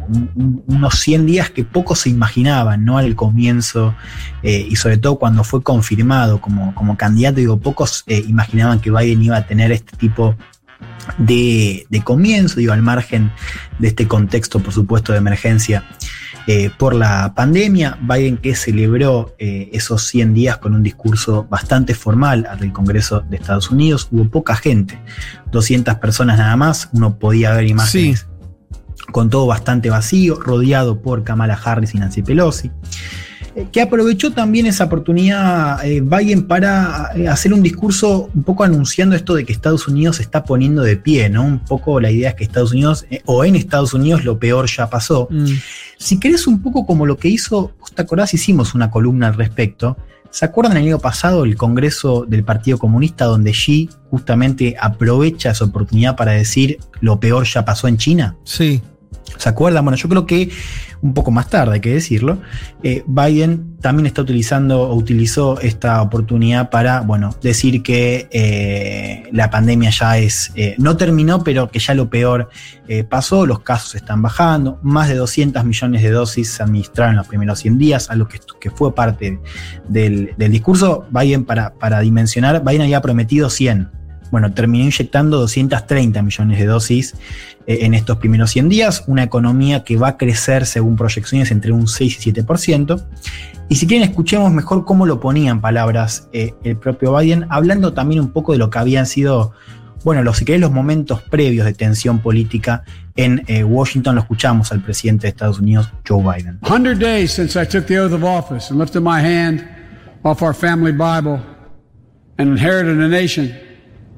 un- 0.09 0.31
un- 0.35 0.63
unos 0.67 0.99
100 1.01 1.27
días 1.27 1.51
que 1.51 1.65
pocos 1.65 2.01
se 2.01 2.11
imaginaban, 2.11 2.85
¿no? 2.85 2.99
Al 2.99 3.15
comienzo, 3.15 3.95
eh, 4.43 4.67
y 4.71 4.77
sobre 4.77 4.97
todo 4.99 5.19
cuando 5.19 5.45
fue 5.45 5.63
confirmado 5.63 6.41
como, 6.41 6.75
como 6.75 6.97
candidato, 6.97 7.37
digo, 7.37 7.59
pocos 7.61 8.05
eh, 8.07 8.25
imaginaban 8.29 8.81
que 8.81 8.91
Biden 8.91 9.23
iba 9.23 9.37
a 9.37 9.47
tener 9.47 9.73
este 9.73 9.97
tipo 9.97 10.37
de, 11.17 11.87
de 11.89 12.03
comienzo, 12.03 12.61
digo, 12.61 12.73
al 12.73 12.83
margen 12.83 13.31
de 13.79 13.89
este 13.89 14.07
contexto, 14.07 14.61
por 14.61 14.73
supuesto, 14.73 15.13
de 15.13 15.19
emergencia 15.19 15.85
eh, 16.47 16.71
por 16.79 16.95
la 16.95 17.35
pandemia. 17.35 17.99
Biden 18.01 18.37
que 18.39 18.55
celebró 18.55 19.35
esos 19.39 20.07
100 20.07 20.35
días 20.35 20.57
con 20.59 20.75
un 20.75 20.83
discurso 20.83 21.47
bastante 21.51 21.95
formal 21.95 22.47
ante 22.51 22.65
el 22.65 22.73
Congreso 22.73 23.21
de 23.21 23.37
Estados 23.37 23.71
Unidos. 23.71 24.09
Hubo 24.11 24.29
poca 24.31 24.55
gente, 24.57 24.99
200 25.51 25.97
personas 25.97 26.39
nada 26.39 26.57
más. 26.57 26.89
Uno 26.93 27.19
podía 27.19 27.53
ver 27.55 27.67
imágenes 27.67 28.27
con 29.13 29.31
todo 29.31 29.47
bastante 29.47 29.91
vacío, 29.91 30.39
rodeado 30.41 31.01
por 31.01 31.25
Kamala 31.25 31.55
Harris 31.55 31.95
y 31.95 31.99
Nancy 31.99 32.23
Pelosi 32.23 32.71
eh, 33.55 33.67
que 33.73 33.81
aprovechó 33.81 34.33
también 34.33 34.67
esa 34.67 34.85
oportunidad 34.85 35.85
eh, 35.85 36.01
Biden 36.01 36.47
para 36.47 37.11
eh, 37.17 37.29
hacer 37.29 37.53
un 37.53 37.63
discurso 37.63 38.31
un 38.35 38.43
poco 38.43 38.65
anunciando 38.65 39.17
esto 39.17 39.35
de 39.35 39.45
que 39.45 39.53
Estados 39.53 39.89
Unidos 39.89 40.17
se 40.17 40.23
está 40.23 40.45
poniendo 40.45 40.83
de 40.83 40.97
pie, 40.97 41.29
¿no? 41.29 41.45
Un 41.45 41.61
poco 41.61 42.01
la 42.01 42.11
idea 42.11 42.31
es 42.31 42.35
que 42.37 42.45
Estados 42.45 42.73
Unidos, 42.73 43.07
eh, 43.11 43.23
o 43.25 43.45
en 43.45 43.57
Estados 43.57 43.95
Unidos 43.95 44.25
lo 44.25 44.39
peor 44.39 44.69
ya 44.69 44.89
pasó. 44.91 45.29
Si 45.97 46.21
querés 46.21 46.47
un 46.47 46.63
poco 46.63 46.87
como 46.87 47.07
lo 47.07 47.17
que 47.17 47.29
hizo, 47.29 47.73
¿vos 47.81 47.93
te 47.93 48.03
acordás? 48.03 48.33
Hicimos 48.35 48.75
una 48.75 48.91
columna 48.91 49.29
al 49.29 49.35
respecto. 49.35 49.97
¿Se 50.31 50.45
acuerdan 50.45 50.77
el 50.77 50.85
año 50.85 50.99
pasado 50.99 51.45
el 51.45 51.57
Congreso 51.57 52.27
del 52.29 52.45
Partido 52.45 52.79
Comunista 52.79 53.25
donde 53.25 53.53
Xi 53.53 53.89
justamente 54.11 54.77
aprovecha 54.79 55.51
esa 55.51 55.65
oportunidad 55.65 56.17
para 56.17 56.33
decir 56.33 56.79
lo 57.01 57.19
peor 57.19 57.47
ya 57.47 57.65
pasó 57.65 57.89
en 57.89 57.97
China? 57.97 58.37
Sí. 58.45 58.83
¿Se 59.37 59.49
acuerdan? 59.49 59.85
Bueno, 59.85 59.97
yo 59.97 60.09
creo 60.09 60.27
que 60.27 60.51
un 61.01 61.15
poco 61.15 61.31
más 61.31 61.49
tarde, 61.49 61.75
hay 61.75 61.81
que 61.81 61.95
decirlo, 61.95 62.39
eh, 62.83 63.05
Biden 63.07 63.77
también 63.81 64.07
está 64.07 64.23
utilizando 64.23 64.83
o 64.83 64.95
utilizó 64.95 65.61
esta 65.61 66.03
oportunidad 66.03 66.71
para, 66.71 67.03
bueno, 67.03 67.35
decir 67.41 67.83
que 67.83 68.29
eh, 68.33 69.29
la 69.33 69.49
pandemia 69.51 69.91
ya 69.91 70.19
es, 70.19 70.51
eh, 70.57 70.75
no 70.79 70.97
terminó, 70.97 71.45
pero 71.45 71.71
que 71.71 71.79
ya 71.79 71.95
lo 71.95 72.11
peor 72.11 72.49
pasó, 73.11 73.45
los 73.45 73.61
casos 73.61 73.97
están 73.97 74.23
bajando, 74.23 74.81
más 74.83 75.09
de 75.09 75.15
200 75.15 75.63
millones 75.63 76.03
de 76.03 76.11
dosis 76.11 76.51
se 76.53 76.63
administraron 76.63 77.13
en 77.13 77.19
los 77.19 77.29
primeros 77.29 77.59
100 77.59 77.77
días, 77.79 78.11
algo 78.11 78.27
que, 78.27 78.41
que 78.59 78.71
fue 78.71 78.95
parte 78.95 79.39
del, 79.89 80.35
del 80.39 80.51
discurso. 80.51 81.07
Biden, 81.11 81.45
para, 81.45 81.75
para 81.75 82.01
dimensionar, 82.01 82.65
Biden 82.65 82.83
había 82.83 83.03
prometido 83.03 83.51
100. 83.51 83.98
Bueno, 84.31 84.53
terminó 84.53 84.85
inyectando 84.85 85.39
230 85.39 86.23
millones 86.23 86.59
de 86.59 86.67
dosis 86.67 87.15
eh, 87.67 87.79
en 87.83 87.95
estos 87.95 88.17
primeros 88.17 88.51
100 88.51 88.69
días, 88.69 89.05
una 89.07 89.23
economía 89.23 89.85
que 89.85 89.97
va 89.97 90.09
a 90.09 90.17
crecer 90.17 90.67
según 90.67 90.97
proyecciones 90.97 91.51
entre 91.51 91.73
un 91.73 91.87
6 91.87 92.27
y 92.27 92.33
7%. 92.33 93.05
Y 93.69 93.77
si 93.77 93.87
quieren, 93.87 94.09
escuchemos 94.09 94.51
mejor 94.53 94.85
cómo 94.87 95.05
lo 95.05 95.21
ponía 95.21 95.51
en 95.51 95.61
palabras 95.61 96.29
eh, 96.33 96.55
el 96.65 96.77
propio 96.77 97.15
Biden, 97.17 97.47
hablando 97.51 97.93
también 97.93 98.23
un 98.23 98.31
poco 98.33 98.53
de 98.53 98.59
lo 98.59 98.71
que 98.71 98.79
habían 98.79 99.05
sido, 99.05 99.53
bueno, 100.05 100.23
los, 100.23 100.39
si 100.39 100.47
querés, 100.47 100.63
los 100.63 100.73
momentos 100.73 101.21
previos 101.23 101.67
de 101.67 101.75
tensión 101.75 102.21
política 102.21 102.85
en 103.17 103.45
eh, 103.47 103.65
Washington. 103.65 104.15
Lo 104.15 104.23
escuchamos 104.23 104.73
al 104.73 104.83
presidente 104.83 105.23
de 105.23 105.29
Estados 105.29 105.59
Unidos, 105.59 105.91
Joe 106.09 106.23
Biden. 106.23 106.59
100 106.63 106.99
days 106.99 107.31
since 107.31 107.61
I 107.61 107.67
took 107.67 107.87
the 107.87 107.99
oath 107.99 108.15
of 108.15 108.25
office 108.25 108.71
and 108.71 108.81
lifted 108.81 109.03
my 109.03 109.21
hand 109.21 109.69
off 110.25 110.43
our 110.43 110.55
family 110.55 110.93
Bible 110.93 111.41
and 112.39 112.49
inherited 112.49 112.99
a 112.99 113.09
nation 113.09 113.68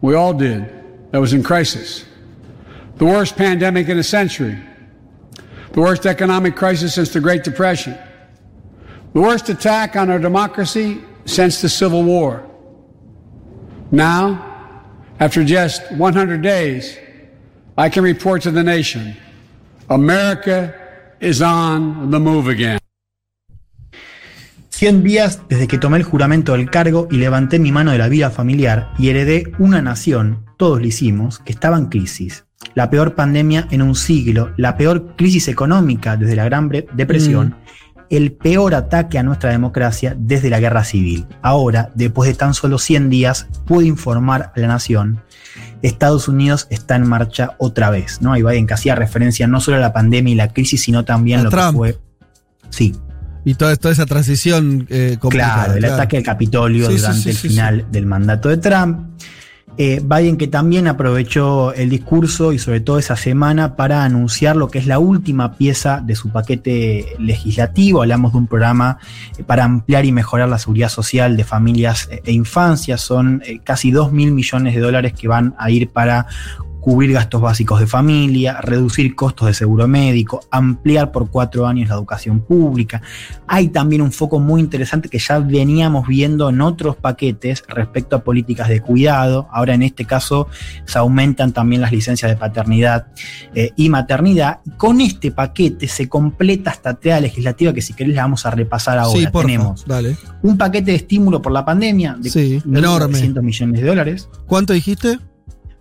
we 0.01 0.15
all 0.15 0.33
did 0.35 1.13
that 1.13 1.21
was 1.21 1.33
in 1.33 1.43
crisis. 1.43 2.05
The 2.97 3.05
worst 3.05 3.37
pandemic 3.37 3.89
in 3.89 3.99
a 3.99 4.03
century. 4.03 4.59
The 5.73 5.81
worst 5.81 6.07
economic 6.07 6.57
crisis 6.57 6.95
since 6.95 7.13
the 7.13 7.21
Great 7.21 7.45
Depression. 7.45 7.97
The 9.13 9.21
worst 9.21 9.49
attack 9.49 9.97
on 9.97 10.11
our 10.11 10.19
democracy 10.19 11.03
since 11.25 11.61
the 11.61 11.69
Civil 11.69 12.03
War. 12.03 12.49
Now, 13.91 14.47
after 15.19 15.45
just 15.45 15.91
100 15.93 16.43
days, 16.43 16.97
I 17.77 17.89
can 17.89 18.05
report 18.05 18.43
to 18.43 18.51
the 18.51 18.63
nation 18.63 19.17
America 19.89 20.75
is 21.21 21.43
on 21.43 22.11
the 22.11 22.21
move 22.21 22.49
again. 22.49 22.80
100 24.81 25.05
días 25.05 25.43
desde 25.47 25.69
que 25.69 25.77
tomé 25.77 25.99
el 25.99 26.05
juramento 26.05 26.53
del 26.53 26.71
cargo 26.71 27.07
y 27.11 27.19
levanté 27.19 27.59
mi 27.59 27.71
mano 27.71 27.91
de 27.93 27.99
la 27.99 28.09
vida 28.09 28.31
familiar 28.31 28.95
y 28.99 29.11
heredé 29.11 29.53
una 29.59 29.83
nación, 29.83 30.47
todos 30.57 30.81
lo 30.81 30.87
hicimos, 30.87 31.39
que 31.39 31.53
estaba 31.53 31.77
en 31.77 31.89
crisis. 31.91 32.47
La 32.73 32.89
peor 32.89 33.15
pandemia 33.15 33.69
en 33.71 33.83
un 33.83 33.95
siglo, 33.95 34.55
la 34.57 34.79
peor 34.79 35.17
crisis 35.17 35.49
económica 35.49 36.17
desde 36.17 36.35
la 36.35 36.47
Gran 36.47 36.71
Depresión, 36.95 37.57
el 38.09 38.33
peor 38.33 38.75
ataque 38.75 39.19
a 39.19 39.23
nuestra 39.23 39.51
democracia 39.51 40.17
desde 40.19 40.49
la 40.49 40.61
Guerra 40.61 40.83
Civil. 40.83 41.27
Ahora, 41.43 41.91
después 41.95 42.31
de 42.31 42.35
tan 42.35 42.55
solo 42.55 42.79
100 42.79 43.11
días, 43.11 43.49
puedo 43.67 43.83
informar 43.83 44.51
a 44.57 44.61
la 44.61 44.69
nación. 44.69 45.23
Estados 45.83 46.27
Unidos 46.27 46.69
está 46.71 46.97
en 46.97 47.07
marcha 47.07 47.51
otra 47.59 47.91
vez, 47.91 48.23
¿no? 48.23 48.35
Y 48.35 48.43
Biden 48.43 48.67
que 48.67 48.73
hacía 48.73 48.95
referencia 48.95 49.47
no 49.47 49.61
solo 49.61 49.77
a 49.77 49.81
la 49.81 49.93
pandemia 49.93 50.33
y 50.33 50.37
la 50.37 50.55
crisis, 50.55 50.81
sino 50.81 51.05
también 51.05 51.41
A 51.41 51.43
lo 51.43 51.51
Trump. 51.51 51.73
que 51.73 51.77
fue. 51.77 51.99
Sí, 52.71 52.95
Y 53.45 53.55
toda, 53.55 53.75
toda 53.77 53.93
esa 53.93 54.07
transición 54.07 54.87
eh. 54.91 55.17
Claro, 55.21 55.75
el 55.75 55.85
ataque 55.85 56.19
al 56.19 56.23
Capitolio 56.23 56.89
Sí, 56.89 56.97
durante 56.97 57.21
sí, 57.21 57.31
el 57.31 57.37
final 57.37 57.87
del 57.91 58.07
mandato 58.07 58.49
de 58.49 58.59
Trump. 58.59 59.11
Eh, 59.79 60.03
Biden 60.05 60.37
que 60.37 60.49
también 60.49 60.89
aprovechó 60.89 61.73
el 61.73 61.89
discurso 61.89 62.53
y 62.53 62.59
sobre 62.59 62.81
todo 62.81 62.99
esa 62.99 63.17
semana 63.17 63.77
para 63.77 64.05
anunciar 64.05 64.57
lo 64.57 64.69
que 64.69 64.79
es 64.79 64.87
la 64.87 64.99
última 64.99 65.55
pieza 65.57 66.03
de 66.05 66.17
su 66.17 66.31
paquete 66.31 67.15
legislativo. 67.19 68.03
Hablamos 68.03 68.33
de 68.33 68.39
un 68.39 68.47
programa 68.47 68.99
eh, 69.39 69.45
para 69.45 69.65
ampliar 69.65 70.05
y 70.05 70.13
mejorar 70.13 70.49
la 70.49 70.59
seguridad 70.59 70.89
social 70.89 71.37
de 71.37 71.45
familias 71.45 72.09
eh, 72.11 72.21
e 72.25 72.33
infancias. 72.33 73.01
Son 73.01 73.43
eh, 73.47 73.61
casi 73.65 73.91
2 73.91 74.13
mil 74.13 74.33
millones 74.33 74.75
de 74.75 74.81
dólares 74.81 75.15
que 75.15 75.29
van 75.29 75.55
a 75.57 75.71
ir 75.71 75.89
para 75.89 76.27
cubrir 76.81 77.13
gastos 77.13 77.41
básicos 77.41 77.81
de 77.81 77.87
familia, 77.87 78.61
reducir 78.61 79.15
costos 79.15 79.49
de 79.49 79.55
seguro 79.55 79.87
médico, 79.87 80.41
ampliar 80.51 81.13
por 81.13 81.31
cuatro 81.31 81.67
años 81.67 81.89
la 81.89 81.95
educación 81.97 82.41
pública. 82.41 83.03
Hay 83.47 83.69
también 83.69 84.03
un 84.03 84.13
foco 84.13 84.41
muy 84.41 84.61
interesante 84.61 85.09
que 85.09 85.19
ya 85.19 85.39
veníamos 85.39 86.07
viendo 86.07 86.49
en 86.49 86.61
otros 86.61 86.97
paquetes 86.97 87.63
respecto 87.69 88.17
a 88.17 88.25
políticas 88.25 88.69
de 88.69 88.81
cuidado. 88.81 89.49
Ahora 89.53 89.75
en 89.75 89.83
este 89.83 90.05
caso 90.05 90.49
se 90.85 90.99
aumentan 90.99 91.53
también 91.53 91.83
las 91.83 91.93
licencias 91.93 92.31
de 92.31 92.37
paternidad 92.37 93.09
eh, 93.55 93.73
y 93.77 93.89
maternidad. 93.89 94.61
Con 94.77 95.01
este 95.01 95.31
paquete 95.31 95.89
se 95.89 96.09
completa 96.09 96.71
esta 96.71 96.95
tarea 96.95 97.21
legislativa 97.21 97.73
que 97.73 97.83
si 97.83 97.93
querés 97.95 98.15
la 98.15 98.23
vamos 98.23 98.47
a 98.47 98.51
repasar 98.51 98.99
ahora. 98.99 99.19
Sí, 99.19 99.27
porfa, 99.27 99.47
Tenemos 99.47 99.87
dale. 99.87 100.17
un 100.43 100.57
paquete 100.57 100.93
de 100.93 100.97
estímulo 100.97 101.43
por 101.43 101.53
la 101.53 101.65
pandemia 101.65 102.17
de 102.19 102.31
Sí, 102.31 102.63
de 102.65 102.79
enorme. 102.79 103.09
900 103.09 103.43
millones 103.43 103.81
de 103.81 103.87
dólares. 103.87 104.29
¿Cuánto 104.47 104.73
dijiste? 104.73 105.19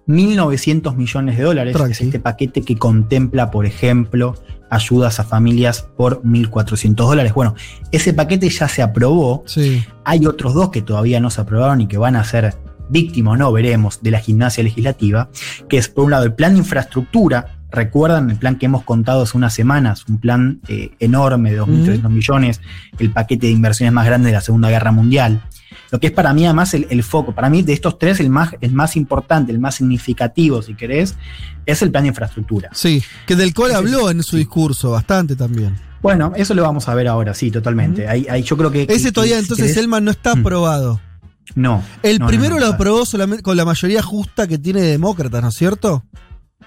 1.900 0.10 0.96
millones 0.96 1.38
de 1.38 1.44
dólares. 1.44 1.76
Es 1.90 2.02
este 2.02 2.20
paquete 2.20 2.64
que 2.64 2.76
contempla, 2.76 3.52
por 3.52 3.68
ejemplo, 3.68 4.34
ayudas 4.72 5.20
a 5.20 5.24
familias 5.24 5.88
por 5.96 6.24
1.400 6.24 6.96
dólares. 6.96 7.34
Bueno, 7.34 7.54
ese 7.92 8.14
paquete 8.14 8.50
ya 8.50 8.68
se 8.68 8.82
aprobó. 8.82 9.44
Hay 10.04 10.26
otros 10.26 10.56
dos 10.56 10.72
que 10.72 10.82
todavía 10.82 11.20
no 11.20 11.30
se 11.30 11.42
aprobaron 11.42 11.82
y 11.82 11.88
que 11.88 12.00
van 12.00 12.16
a 12.16 12.24
ser 12.24 12.58
víctimas, 12.90 13.38
no 13.38 13.52
veremos, 13.52 14.02
de 14.02 14.10
la 14.10 14.20
gimnasia 14.20 14.64
legislativa, 14.64 15.30
que 15.70 15.78
es 15.78 15.88
por 15.90 16.06
un 16.06 16.12
lado 16.12 16.24
el 16.24 16.34
plan 16.34 16.54
de 16.54 16.60
infraestructura. 16.60 17.59
Recuerdan 17.72 18.30
el 18.30 18.38
plan 18.38 18.58
que 18.58 18.66
hemos 18.66 18.84
contado 18.84 19.22
hace 19.22 19.38
unas 19.38 19.54
semanas, 19.54 20.06
un 20.08 20.18
plan 20.20 20.60
eh, 20.68 20.92
enorme 21.00 21.52
de 21.52 21.62
2.300 21.62 22.10
millones, 22.10 22.62
el 22.98 23.12
paquete 23.12 23.48
de 23.48 23.54
inversiones 23.54 23.94
más 23.94 24.06
grande 24.06 24.28
de 24.28 24.34
la 24.34 24.42
Segunda 24.42 24.70
Guerra 24.70 24.92
Mundial. 24.92 25.44
Lo 25.92 26.00
que 26.00 26.08
es 26.08 26.14
para 26.14 26.34
mí 26.34 26.46
además 26.46 26.74
el, 26.74 27.04
foco, 27.04 27.34
para 27.34 27.50
mí 27.50 27.62
de 27.64 27.74
estos 27.74 27.98
tres 27.98 28.20
el 28.20 28.30
más, 28.30 28.56
el 28.62 28.74
más 28.74 28.96
importante, 28.96 29.52
el 29.52 29.60
más 29.60 29.76
significativo, 29.76 30.62
si 30.62 30.76
querés, 30.76 31.16
es 31.66 31.82
el 31.82 31.92
plan 31.92 32.04
de 32.04 32.10
infraestructura. 32.10 32.70
Sí, 32.74 33.04
que 33.26 33.36
del 33.36 33.54
cual 33.54 33.74
habló 33.76 34.10
en 34.10 34.22
su 34.24 34.38
discurso 34.38 34.92
bastante 34.92 35.36
también. 35.36 35.76
Bueno, 36.02 36.32
eso 36.36 36.54
lo 36.54 36.64
vamos 36.64 36.88
a 36.88 36.96
ver 36.96 37.08
ahora, 37.08 37.34
sí, 37.34 37.52
totalmente. 37.52 38.08
ahí, 38.08 38.44
yo 38.44 38.56
creo 38.56 38.72
que... 38.72 38.88
Ese 38.90 39.12
todavía 39.12 39.38
entonces 39.38 39.76
Elman 39.78 40.06
no 40.06 40.12
está 40.12 40.32
aprobado. 40.32 41.02
No. 41.56 41.84
El 42.04 42.20
primero 42.20 42.60
lo 42.60 42.68
aprobó 42.68 43.06
solamente 43.06 43.44
con 43.44 43.58
la 43.58 43.66
mayoría 43.66 44.02
justa 44.02 44.48
que 44.48 44.58
tiene 44.58 44.82
demócratas, 44.82 45.42
¿no 45.42 45.50
es 45.50 45.56
cierto? 45.56 46.04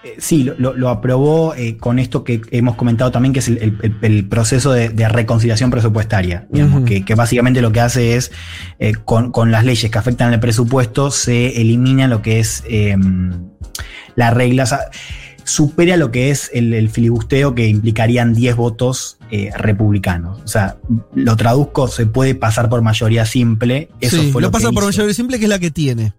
Eh, 0.05 0.17
sí, 0.19 0.51
lo, 0.59 0.89
aprobó 0.89 1.55
eh, 1.55 1.77
con 1.77 2.01
esto 2.01 2.25
que 2.25 2.43
hemos 2.51 2.75
comentado 2.75 3.13
también, 3.13 3.33
que 3.33 3.39
es 3.39 3.49
el, 3.49 4.27
proceso 4.29 4.73
de, 4.73 4.89
reconciliación 5.09 5.71
presupuestaria, 5.71 6.49
que, 6.87 7.15
básicamente 7.15 7.63
lo 7.63 7.71
que 7.71 7.81
hace 7.81 8.17
es, 8.17 8.33
eh, 8.81 8.95
con, 9.05 9.53
las 9.53 9.65
leyes 9.65 9.91
que 9.91 9.99
afectan 9.99 10.33
al 10.33 10.41
presupuesto, 10.41 11.13
se 11.13 11.61
elimina 11.61 12.09
lo 12.09 12.21
que 12.21 12.41
es 12.41 12.65
em, 12.69 13.51
la 14.17 14.31
regla, 14.31 14.67
supera 15.45 15.97
lo 15.97 16.11
que 16.11 16.31
es 16.31 16.51
el, 16.53 16.89
filibusteo 16.89 17.55
que 17.55 17.69
implicarían 17.69 18.35
10 18.35 18.57
votos 18.57 19.19
republicanos. 19.57 20.41
O 20.45 20.49
sea, 20.49 20.79
lo 21.15 21.37
traduzco, 21.37 21.87
se 21.87 22.07
puede 22.07 22.35
pasar 22.35 22.69
por 22.69 22.83
mayoría 22.83 23.25
simple. 23.25 23.89
Eso 24.01 24.21
fue 24.33 24.43
lo, 24.43 24.51
pasa 24.51 24.73
por 24.73 24.85
mayoría 24.85 25.15
simple, 25.15 25.39
que 25.39 25.45
es 25.45 25.49
la 25.49 25.61
que 25.61 25.71
tiene. 25.71 26.13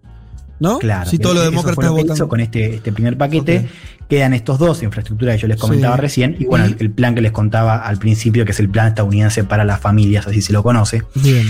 ¿No? 0.63 0.79
Claro. 0.79 1.09
Si 1.09 1.19
todos 1.19 1.35
los 1.35 1.43
demócratas 1.43 1.91
votan. 1.91 2.27
Con 2.27 2.39
este, 2.39 2.75
este 2.75 2.93
primer 2.93 3.17
paquete 3.17 3.67
quedan 4.07 4.33
estos 4.33 4.57
dos, 4.57 4.81
infraestructura 4.81 5.33
que 5.33 5.39
yo 5.39 5.47
les 5.49 5.57
comentaba 5.57 5.97
recién, 5.97 6.37
y 6.39 6.45
bueno, 6.45 6.65
el, 6.65 6.91
plan 6.91 7.15
que 7.15 7.21
les 7.21 7.33
contaba 7.33 7.77
al 7.77 7.97
principio, 7.97 8.45
que 8.45 8.51
es 8.51 8.59
el 8.61 8.69
plan 8.69 8.87
estadounidense 8.87 9.43
para 9.43 9.65
las 9.65 9.81
familias, 9.81 10.25
así 10.25 10.41
se 10.41 10.53
lo 10.53 10.63
conoce. 10.63 11.03
Bien. 11.15 11.47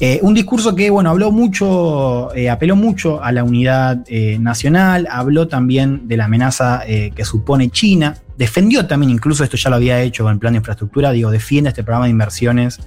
Eh, 0.00 0.20
un 0.22 0.34
discurso 0.34 0.74
que, 0.74 0.90
bueno, 0.90 1.10
habló 1.10 1.30
mucho, 1.30 2.34
eh, 2.34 2.50
apeló 2.50 2.76
mucho 2.76 3.22
a 3.22 3.30
la 3.32 3.44
unidad 3.44 4.04
eh, 4.06 4.38
nacional, 4.40 5.08
habló 5.10 5.48
también 5.48 6.08
de 6.08 6.16
la 6.16 6.24
amenaza 6.24 6.82
que 6.86 7.24
supone 7.24 7.70
China, 7.70 8.16
defendió 8.36 8.86
también, 8.86 9.10
incluso 9.10 9.42
esto 9.42 9.56
ya 9.56 9.70
lo 9.70 9.76
había 9.76 10.00
hecho 10.00 10.22
con 10.22 10.32
el 10.32 10.38
plan 10.38 10.52
de 10.52 10.58
infraestructura, 10.58 11.10
digo, 11.10 11.30
defiende 11.30 11.68
este 11.68 11.82
programa 11.82 12.06
de 12.06 12.12
inversiones 12.12 12.78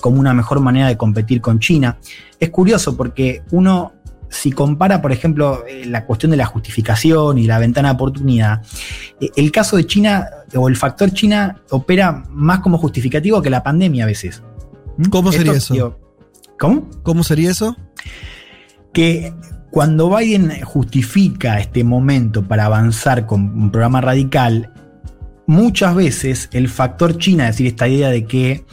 como 0.00 0.18
una 0.18 0.34
mejor 0.34 0.60
manera 0.60 0.88
de 0.88 0.96
competir 0.96 1.40
con 1.40 1.60
China. 1.60 1.98
Es 2.40 2.50
curioso 2.50 2.96
porque 2.96 3.42
uno 3.50 3.92
si 4.30 4.52
compara, 4.52 5.00
por 5.00 5.12
ejemplo, 5.12 5.64
eh, 5.66 5.84
la 5.86 6.04
cuestión 6.04 6.30
de 6.30 6.36
la 6.36 6.46
justificación 6.46 7.38
y 7.38 7.44
la 7.44 7.58
ventana 7.58 7.88
de 7.90 7.94
oportunidad, 7.94 8.62
eh, 9.20 9.30
el 9.36 9.50
caso 9.50 9.76
de 9.76 9.86
China 9.86 10.28
o 10.54 10.68
el 10.68 10.76
factor 10.76 11.12
China 11.12 11.62
opera 11.70 12.24
más 12.30 12.60
como 12.60 12.78
justificativo 12.78 13.40
que 13.42 13.50
la 13.50 13.62
pandemia 13.62 14.04
a 14.04 14.06
veces. 14.06 14.42
¿Mm? 14.96 15.04
¿Cómo 15.06 15.32
sería 15.32 15.52
eso? 15.52 15.98
¿Cómo? 16.58 16.88
¿Cómo 17.02 17.24
sería 17.24 17.50
eso? 17.50 17.76
Que 18.92 19.32
cuando 19.70 20.14
Biden 20.14 20.62
justifica 20.62 21.58
este 21.60 21.84
momento 21.84 22.46
para 22.46 22.66
avanzar 22.66 23.26
con 23.26 23.42
un 23.42 23.70
programa 23.70 24.00
radical, 24.00 24.72
muchas 25.46 25.94
veces 25.94 26.48
el 26.52 26.68
factor 26.68 27.16
China, 27.18 27.48
es 27.48 27.54
decir, 27.54 27.66
esta 27.68 27.88
idea 27.88 28.08
de 28.08 28.24
que 28.24 28.64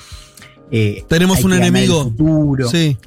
eh, 0.71 1.05
tenemos 1.07 1.43
un 1.43 1.53
enemigo. 1.53 2.03
Futuro, 2.03 2.67
sí 2.69 2.97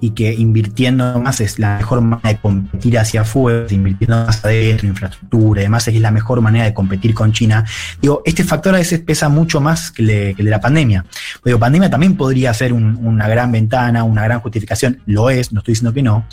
y, 0.00 0.10
que 0.10 0.32
invirtiendo 0.34 1.20
más 1.20 1.40
es 1.40 1.58
la 1.58 1.78
mejor 1.78 2.00
manera 2.00 2.28
de 2.28 2.38
competir 2.38 2.98
hacia 2.98 3.22
afuera, 3.22 3.66
invirtiendo 3.70 4.26
más 4.26 4.44
adentro, 4.44 4.86
infraestructura 4.86 5.60
y 5.60 5.64
demás, 5.64 5.88
es 5.88 6.00
la 6.00 6.10
mejor 6.10 6.40
manera 6.40 6.64
de 6.64 6.74
competir 6.74 7.14
con 7.14 7.32
China. 7.32 7.64
Digo, 8.00 8.22
este 8.24 8.44
factor 8.44 8.74
a 8.74 8.78
veces 8.78 9.00
pesa 9.00 9.28
mucho 9.28 9.60
más 9.60 9.90
que, 9.90 10.02
el 10.30 10.36
de 10.36 10.50
la 10.50 10.60
pandemia. 10.60 11.04
Digo, 11.44 11.58
pandemia 11.58 11.90
también 11.90 12.16
podría 12.16 12.52
ser 12.54 12.72
una 12.72 13.28
gran 13.28 13.52
ventana, 13.52 14.04
una 14.04 14.24
gran 14.24 14.40
justificación, 14.40 15.00
lo 15.06 15.30
es, 15.30 15.52
no 15.52 15.60
estoy 15.60 15.72
diciendo 15.72 15.92
que 15.92 16.02
no, 16.02 16.26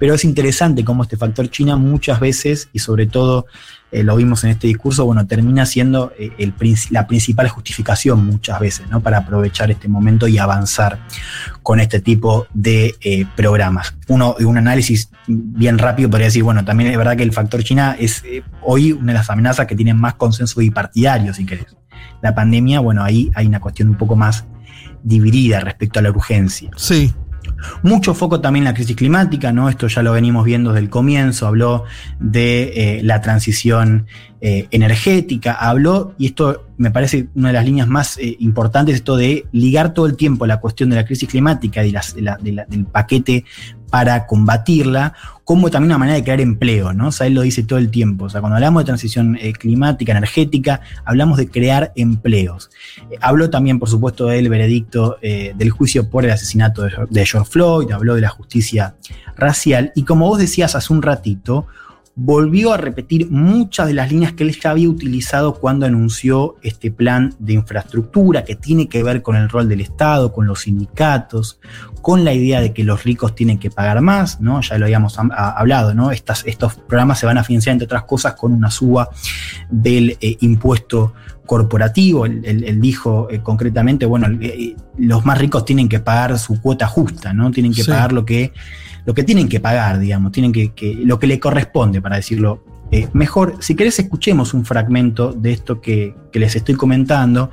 pero 0.00 0.14
es 0.14 0.24
interesante 0.24 0.82
cómo 0.82 1.02
este 1.02 1.18
factor 1.18 1.50
China 1.50 1.76
muchas 1.76 2.20
veces, 2.20 2.70
y 2.72 2.78
sobre 2.78 3.06
todo 3.06 3.44
eh, 3.92 4.02
lo 4.02 4.16
vimos 4.16 4.42
en 4.44 4.50
este 4.50 4.66
discurso, 4.66 5.04
bueno, 5.04 5.26
termina 5.26 5.66
siendo 5.66 6.10
eh, 6.18 6.32
la 6.88 7.06
principal 7.06 7.50
justificación 7.50 8.24
muchas 8.24 8.58
veces, 8.60 8.88
¿no? 8.88 9.02
Para 9.02 9.18
aprovechar 9.18 9.70
este 9.70 9.88
momento 9.88 10.26
y 10.26 10.38
avanzar 10.38 11.00
con 11.62 11.80
este 11.80 12.00
tipo 12.00 12.46
de 12.54 12.94
eh, 13.02 13.26
programas. 13.36 13.94
Uno, 14.08 14.36
un 14.40 14.56
análisis 14.56 15.10
bien 15.26 15.76
rápido 15.76 16.08
podría 16.08 16.28
decir, 16.28 16.44
bueno, 16.44 16.64
también 16.64 16.90
es 16.90 16.96
verdad 16.96 17.14
que 17.14 17.22
el 17.22 17.32
factor 17.32 17.62
China 17.62 17.94
es 17.98 18.24
hoy 18.62 18.92
una 18.92 19.12
de 19.12 19.18
las 19.18 19.28
amenazas 19.28 19.66
que 19.66 19.76
tienen 19.76 19.98
más 19.98 20.14
consenso 20.14 20.60
bipartidario, 20.60 21.34
si 21.34 21.44
querés. 21.44 21.76
La 22.22 22.34
pandemia, 22.34 22.80
bueno, 22.80 23.04
ahí 23.04 23.30
hay 23.34 23.46
una 23.46 23.60
cuestión 23.60 23.90
un 23.90 23.96
poco 23.96 24.16
más 24.16 24.46
dividida 25.02 25.60
respecto 25.60 25.98
a 25.98 26.02
la 26.02 26.10
urgencia. 26.10 26.70
Sí. 26.76 27.12
Mucho 27.82 28.14
foco 28.14 28.40
también 28.40 28.64
en 28.64 28.70
la 28.70 28.74
crisis 28.74 28.96
climática, 28.96 29.52
¿no? 29.52 29.68
Esto 29.68 29.86
ya 29.88 30.02
lo 30.02 30.12
venimos 30.12 30.44
viendo 30.44 30.72
desde 30.72 30.84
el 30.84 30.90
comienzo, 30.90 31.46
habló 31.46 31.84
de 32.18 32.98
eh, 32.98 33.02
la 33.02 33.20
transición 33.20 34.06
eh, 34.42 34.68
energética, 34.70 35.52
habló, 35.52 36.14
y 36.16 36.24
esto 36.24 36.64
me 36.78 36.90
parece 36.90 37.28
una 37.34 37.48
de 37.48 37.52
las 37.52 37.64
líneas 37.66 37.86
más 37.88 38.16
eh, 38.16 38.36
importantes, 38.38 38.94
esto 38.94 39.14
de 39.14 39.44
ligar 39.52 39.92
todo 39.92 40.06
el 40.06 40.16
tiempo 40.16 40.46
la 40.46 40.60
cuestión 40.60 40.88
de 40.88 40.96
la 40.96 41.04
crisis 41.04 41.28
climática 41.28 41.84
y 41.84 41.92
del 41.92 42.86
paquete 42.90 43.44
para 43.90 44.26
combatirla, 44.26 45.12
como 45.44 45.70
también 45.70 45.90
una 45.90 45.98
manera 45.98 46.16
de 46.16 46.24
crear 46.24 46.40
empleo, 46.40 46.94
¿no? 46.94 47.08
O 47.08 47.12
sea, 47.12 47.26
él 47.26 47.34
lo 47.34 47.42
dice 47.42 47.64
todo 47.64 47.78
el 47.78 47.90
tiempo. 47.90 48.24
O 48.24 48.30
sea, 48.30 48.40
cuando 48.40 48.56
hablamos 48.56 48.80
de 48.82 48.86
transición 48.86 49.36
eh, 49.38 49.52
climática, 49.52 50.12
energética, 50.12 50.80
hablamos 51.04 51.36
de 51.36 51.50
crear 51.50 51.92
empleos. 51.94 52.70
habló 53.20 53.50
también, 53.50 53.78
por 53.78 53.90
supuesto, 53.90 54.24
del 54.28 54.48
veredicto 54.48 55.18
del 55.20 55.70
juicio 55.70 56.08
por 56.08 56.24
el 56.24 56.30
asesinato 56.30 56.84
de, 56.84 56.92
de 57.10 57.26
George 57.26 57.50
Floyd, 57.50 57.90
habló 57.92 58.14
de 58.14 58.22
la 58.22 58.30
justicia 58.30 58.94
racial, 59.36 59.92
y 59.94 60.04
como 60.04 60.28
vos 60.28 60.38
decías 60.38 60.74
hace 60.74 60.94
un 60.94 61.02
ratito, 61.02 61.66
volvió 62.22 62.74
a 62.74 62.76
repetir 62.76 63.30
muchas 63.30 63.86
de 63.86 63.94
las 63.94 64.12
líneas 64.12 64.34
que 64.34 64.44
él 64.44 64.54
ya 64.60 64.72
había 64.72 64.90
utilizado 64.90 65.54
cuando 65.54 65.86
anunció 65.86 66.56
este 66.60 66.90
plan 66.90 67.34
de 67.38 67.54
infraestructura 67.54 68.44
que 68.44 68.56
tiene 68.56 68.90
que 68.90 69.02
ver 69.02 69.22
con 69.22 69.36
el 69.36 69.48
rol 69.48 69.70
del 69.70 69.80
Estado, 69.80 70.30
con 70.30 70.46
los 70.46 70.60
sindicatos, 70.60 71.60
con 72.02 72.22
la 72.22 72.34
idea 72.34 72.60
de 72.60 72.74
que 72.74 72.84
los 72.84 73.04
ricos 73.04 73.34
tienen 73.34 73.58
que 73.58 73.70
pagar 73.70 74.02
más, 74.02 74.38
¿no? 74.38 74.60
Ya 74.60 74.76
lo 74.76 74.84
habíamos 74.84 75.18
hablado, 75.18 75.94
¿no? 75.94 76.12
Estas, 76.12 76.44
estos 76.44 76.74
programas 76.74 77.18
se 77.18 77.24
van 77.24 77.38
a 77.38 77.44
financiar, 77.44 77.72
entre 77.72 77.86
otras 77.86 78.02
cosas, 78.02 78.34
con 78.34 78.52
una 78.52 78.70
suba 78.70 79.08
del 79.70 80.18
eh, 80.20 80.36
impuesto 80.40 81.14
corporativo. 81.46 82.26
Él, 82.26 82.80
dijo 82.82 83.28
eh, 83.30 83.40
concretamente, 83.42 84.04
bueno, 84.04 84.26
eh, 84.42 84.76
los 84.98 85.24
más 85.24 85.38
ricos 85.38 85.64
tienen 85.64 85.88
que 85.88 86.00
pagar 86.00 86.38
su 86.38 86.60
cuota 86.60 86.86
justa, 86.86 87.32
¿no? 87.32 87.50
Tienen 87.50 87.72
que 87.72 87.82
pagar 87.82 88.12
lo 88.12 88.26
que 88.26 88.52
lo 89.04 89.14
que 89.14 89.22
tienen 89.22 89.48
que 89.48 89.60
pagar, 89.60 89.98
digamos, 89.98 90.32
tienen 90.32 90.52
que, 90.52 90.72
lo 91.04 91.18
que 91.18 91.26
le 91.26 91.40
corresponde, 91.40 92.00
para 92.00 92.16
decirlo 92.16 92.64
eh, 92.90 93.08
mejor. 93.12 93.56
Si 93.60 93.74
querés, 93.74 93.98
escuchemos 93.98 94.52
un 94.54 94.64
fragmento 94.64 95.32
de 95.32 95.52
esto 95.52 95.80
que, 95.80 96.14
les 96.32 96.56
estoy 96.56 96.74
comentando. 96.74 97.50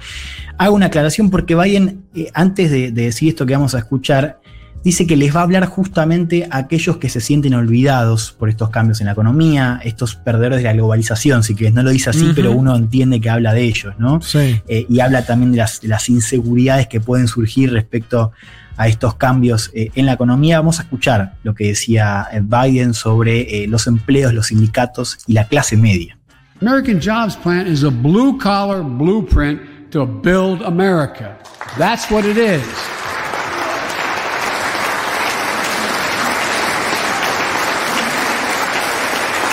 Hago 0.58 0.76
una 0.76 0.88
aclaración 0.88 1.30
porque 1.30 1.56
Biden, 1.56 2.03
eh, 2.16 2.30
antes 2.34 2.72
de, 2.72 2.92
decir 2.92 3.30
esto 3.30 3.45
que 3.45 3.53
vamos 3.53 3.76
a 3.76 3.80
escuchar, 3.80 4.40
dice 4.84 5.06
que 5.06 5.18
les 5.18 5.36
va 5.36 5.42
a 5.42 5.44
hablar 5.44 5.66
justamente 5.66 6.48
a 6.50 6.58
aquellos 6.58 6.98
que 6.98 7.10
se 7.10 7.22
sienten 7.22 7.54
olvidados 7.54 8.32
por 8.32 8.50
estos 8.50 8.70
cambios 8.70 9.02
en 9.02 9.08
la 9.08 9.14
economía, 9.14 9.80
estos 9.84 10.16
perdedores 10.16 10.60
de 10.60 10.64
la 10.64 10.74
globalización, 10.74 11.44
si 11.44 11.56
querés, 11.56 11.74
no 11.74 11.84
lo 11.84 11.90
dice 11.90 12.10
así, 12.10 12.32
pero 12.36 12.52
uno 12.52 12.76
entiende 12.76 13.20
que 13.20 13.30
habla 13.30 13.54
de 13.54 13.64
ellos, 13.64 13.94
¿no? 13.98 14.22
Sí. 14.22 14.62
Eh, 14.68 14.86
y 14.90 15.00
habla 15.00 15.26
también 15.26 15.52
de 15.52 15.58
las, 15.58 15.82
de 15.82 15.88
las 15.88 16.10
inseguridades 16.10 16.88
que 16.88 17.02
pueden 17.02 17.28
surgir 17.28 17.72
respecto 17.72 18.32
a 18.78 18.88
estos 18.88 19.16
cambios 19.16 19.72
eh, 19.74 19.92
en 19.96 20.06
la 20.06 20.14
economía, 20.14 20.60
vamos 20.60 20.80
a 20.80 20.84
escuchar 20.84 21.34
lo 21.44 21.54
que 21.54 21.68
decía 21.68 22.28
eh, 22.32 22.42
Biden 22.42 22.94
sobre 22.94 23.64
eh, 23.64 23.68
los 23.68 23.88
empleos, 23.88 24.34
los 24.34 24.48
sindicatos 24.48 25.18
y 25.28 25.34
la 25.34 25.48
clase 25.48 25.76
media. 25.76 26.18
American 26.62 27.00
Jobs 27.00 27.36
Plan 27.36 27.68
is 27.68 27.84
a 27.84 27.90
blue 27.90 28.38
collar 28.38 28.82
blueprint 28.84 29.92
to 29.92 30.06
build 30.06 30.62
America. 30.64 31.38
That's 31.78 32.10
what 32.10 32.26
it 32.26 32.38
is. 32.38 32.97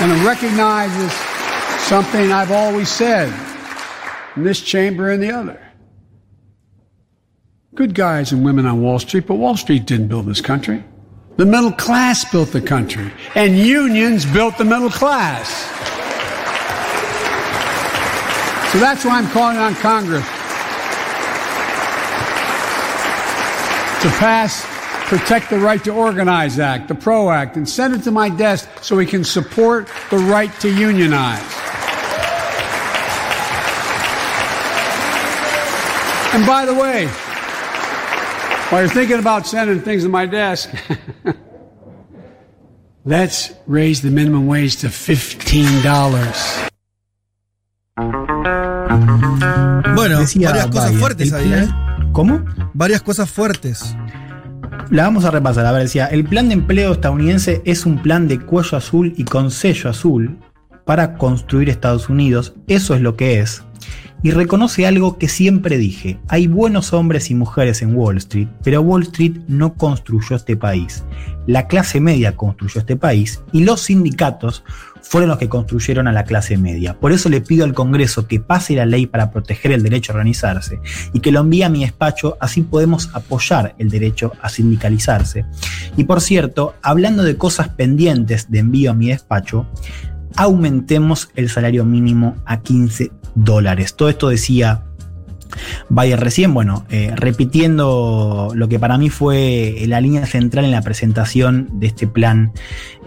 And 0.00 0.10
it 0.12 0.26
recognizes 0.26 1.12
something 1.82 2.32
I've 2.32 2.50
always 2.50 2.88
said 2.88 3.32
in 4.36 4.42
this 4.42 4.60
chamber 4.60 5.10
and 5.10 5.22
the 5.22 5.30
other. 5.30 5.60
Good 7.74 7.94
guys 7.94 8.32
and 8.32 8.44
women 8.44 8.66
on 8.66 8.82
Wall 8.82 8.98
Street, 8.98 9.26
but 9.26 9.34
Wall 9.34 9.56
Street 9.56 9.86
didn't 9.86 10.08
build 10.08 10.26
this 10.26 10.40
country. 10.40 10.82
The 11.36 11.46
middle 11.46 11.72
class 11.72 12.30
built 12.30 12.50
the 12.50 12.60
country, 12.60 13.12
and 13.34 13.58
unions 13.58 14.24
built 14.24 14.56
the 14.58 14.64
middle 14.64 14.90
class. 14.90 15.48
So 18.72 18.78
that's 18.78 19.04
why 19.04 19.18
I'm 19.18 19.28
calling 19.28 19.56
on 19.56 19.74
Congress 19.74 20.24
to 24.02 24.10
pass 24.18 24.73
Protect 25.16 25.48
the 25.48 25.60
Right 25.60 25.84
to 25.84 25.92
Organize 25.92 26.58
Act, 26.58 26.88
the 26.88 26.94
PRO 26.96 27.30
Act, 27.30 27.56
and 27.56 27.68
send 27.68 27.94
it 27.94 28.02
to 28.02 28.10
my 28.10 28.28
desk 28.28 28.68
so 28.82 28.96
we 28.96 29.06
can 29.06 29.22
support 29.22 29.88
the 30.10 30.18
right 30.18 30.50
to 30.58 30.68
unionize. 30.68 31.40
And 36.34 36.44
by 36.44 36.66
the 36.66 36.74
way, 36.74 37.06
while 38.70 38.82
you're 38.82 38.90
thinking 38.90 39.20
about 39.20 39.46
sending 39.46 39.80
things 39.82 40.02
to 40.02 40.08
my 40.08 40.26
desk, 40.26 40.68
let's 43.04 43.52
raise 43.68 44.02
the 44.02 44.10
minimum 44.10 44.48
wage 44.48 44.78
to 44.78 44.88
$15. 44.88 46.70
Bueno, 49.94 50.18
Decía 50.18 50.48
varias 50.48 50.66
cosas 50.66 50.86
Biden, 50.86 51.00
fuertes 51.00 51.28
el 51.28 51.34
ahí, 51.36 51.52
¿eh? 51.52 51.68
¿Cómo? 52.10 52.44
Varias 52.72 53.00
cosas 53.02 53.30
fuertes. 53.30 53.94
La 54.90 55.04
vamos 55.04 55.24
a 55.24 55.30
repasar. 55.30 55.66
A 55.66 55.72
ver, 55.72 55.82
decía, 55.82 56.06
el 56.06 56.24
plan 56.24 56.48
de 56.48 56.54
empleo 56.54 56.92
estadounidense 56.92 57.62
es 57.64 57.86
un 57.86 58.02
plan 58.02 58.28
de 58.28 58.38
cuello 58.38 58.76
azul 58.76 59.12
y 59.16 59.24
con 59.24 59.50
sello 59.50 59.90
azul 59.90 60.38
para 60.84 61.14
construir 61.16 61.68
Estados 61.68 62.08
Unidos. 62.08 62.54
Eso 62.66 62.94
es 62.94 63.00
lo 63.00 63.16
que 63.16 63.40
es. 63.40 63.64
Y 64.22 64.30
reconoce 64.30 64.86
algo 64.86 65.18
que 65.18 65.28
siempre 65.28 65.76
dije. 65.76 66.18
Hay 66.28 66.46
buenos 66.46 66.92
hombres 66.92 67.30
y 67.30 67.34
mujeres 67.34 67.82
en 67.82 67.94
Wall 67.94 68.16
Street, 68.18 68.48
pero 68.62 68.80
Wall 68.80 69.02
Street 69.02 69.36
no 69.48 69.74
construyó 69.74 70.36
este 70.36 70.56
país. 70.56 71.04
La 71.46 71.66
clase 71.66 72.00
media 72.00 72.36
construyó 72.36 72.80
este 72.80 72.96
país 72.96 73.42
y 73.52 73.64
los 73.64 73.82
sindicatos 73.82 74.64
fueron 75.04 75.28
los 75.28 75.38
que 75.38 75.48
construyeron 75.48 76.08
a 76.08 76.12
la 76.12 76.24
clase 76.24 76.56
media. 76.56 76.94
Por 76.98 77.12
eso 77.12 77.28
le 77.28 77.40
pido 77.40 77.64
al 77.64 77.74
Congreso 77.74 78.26
que 78.26 78.40
pase 78.40 78.74
la 78.74 78.86
ley 78.86 79.06
para 79.06 79.30
proteger 79.30 79.72
el 79.72 79.82
derecho 79.82 80.12
a 80.12 80.14
organizarse 80.16 80.80
y 81.12 81.20
que 81.20 81.30
lo 81.30 81.40
envíe 81.40 81.62
a 81.62 81.68
mi 81.68 81.82
despacho, 81.82 82.36
así 82.40 82.62
podemos 82.62 83.10
apoyar 83.12 83.74
el 83.78 83.90
derecho 83.90 84.32
a 84.40 84.48
sindicalizarse. 84.48 85.44
Y 85.96 86.04
por 86.04 86.20
cierto, 86.20 86.74
hablando 86.82 87.22
de 87.22 87.36
cosas 87.36 87.68
pendientes 87.68 88.50
de 88.50 88.60
envío 88.60 88.90
a 88.90 88.94
mi 88.94 89.08
despacho, 89.08 89.66
aumentemos 90.36 91.28
el 91.36 91.48
salario 91.48 91.84
mínimo 91.84 92.36
a 92.46 92.60
15 92.60 93.12
dólares. 93.34 93.94
Todo 93.94 94.08
esto 94.08 94.28
decía 94.28 94.84
Bayer 95.88 96.18
recién, 96.18 96.54
bueno, 96.54 96.86
eh, 96.90 97.12
repitiendo 97.14 98.52
lo 98.54 98.68
que 98.68 98.78
para 98.78 98.98
mí 98.98 99.10
fue 99.10 99.84
la 99.86 100.00
línea 100.00 100.26
central 100.26 100.64
en 100.64 100.70
la 100.70 100.82
presentación 100.82 101.68
de 101.74 101.86
este 101.88 102.06
plan 102.06 102.52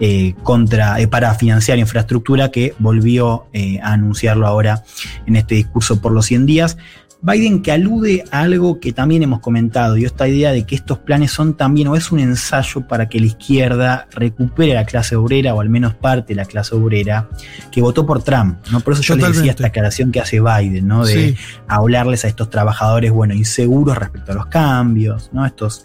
eh, 0.00 0.34
contra, 0.42 1.00
eh, 1.00 1.08
para 1.08 1.34
financiar 1.34 1.78
infraestructura 1.78 2.50
que 2.50 2.74
volvió 2.78 3.46
a 3.82 3.92
anunciarlo 3.92 4.46
ahora 4.46 4.84
en 5.26 5.36
este 5.36 5.56
discurso 5.56 6.00
por 6.00 6.12
los 6.12 6.26
100 6.26 6.46
días. 6.46 6.78
Biden 7.20 7.62
que 7.62 7.72
alude 7.72 8.22
a 8.30 8.40
algo 8.42 8.78
que 8.78 8.92
también 8.92 9.24
hemos 9.24 9.40
comentado, 9.40 9.96
y 9.96 10.04
esta 10.04 10.28
idea 10.28 10.52
de 10.52 10.64
que 10.64 10.76
estos 10.76 10.98
planes 10.98 11.32
son 11.32 11.54
también 11.54 11.88
o 11.88 11.96
es 11.96 12.12
un 12.12 12.20
ensayo 12.20 12.86
para 12.86 13.08
que 13.08 13.18
la 13.18 13.26
izquierda 13.26 14.06
recupere 14.12 14.72
a 14.72 14.82
la 14.82 14.84
clase 14.86 15.16
obrera, 15.16 15.52
o 15.52 15.60
al 15.60 15.68
menos 15.68 15.94
parte 15.94 16.28
de 16.28 16.36
la 16.36 16.44
clase 16.44 16.76
obrera, 16.76 17.28
que 17.72 17.80
votó 17.82 18.06
por 18.06 18.22
Trump. 18.22 18.58
¿no? 18.70 18.78
Por 18.80 18.92
eso 18.92 19.02
yo 19.02 19.14
les 19.16 19.22
decía 19.24 19.32
Totalmente. 19.32 19.50
esta 19.50 19.66
aclaración 19.66 20.12
que 20.12 20.20
hace 20.20 20.40
Biden, 20.40 20.86
¿no? 20.86 21.04
De 21.04 21.30
Sí. 21.30 21.36
hablarles 21.66 22.24
a 22.24 22.28
estos 22.28 22.50
trabajadores, 22.50 23.10
bueno, 23.10 23.34
inseguros 23.34 23.98
respecto 23.98 24.30
a 24.30 24.34
los 24.36 24.46
cambios, 24.46 25.30
¿no? 25.32 25.44
Estos, 25.44 25.84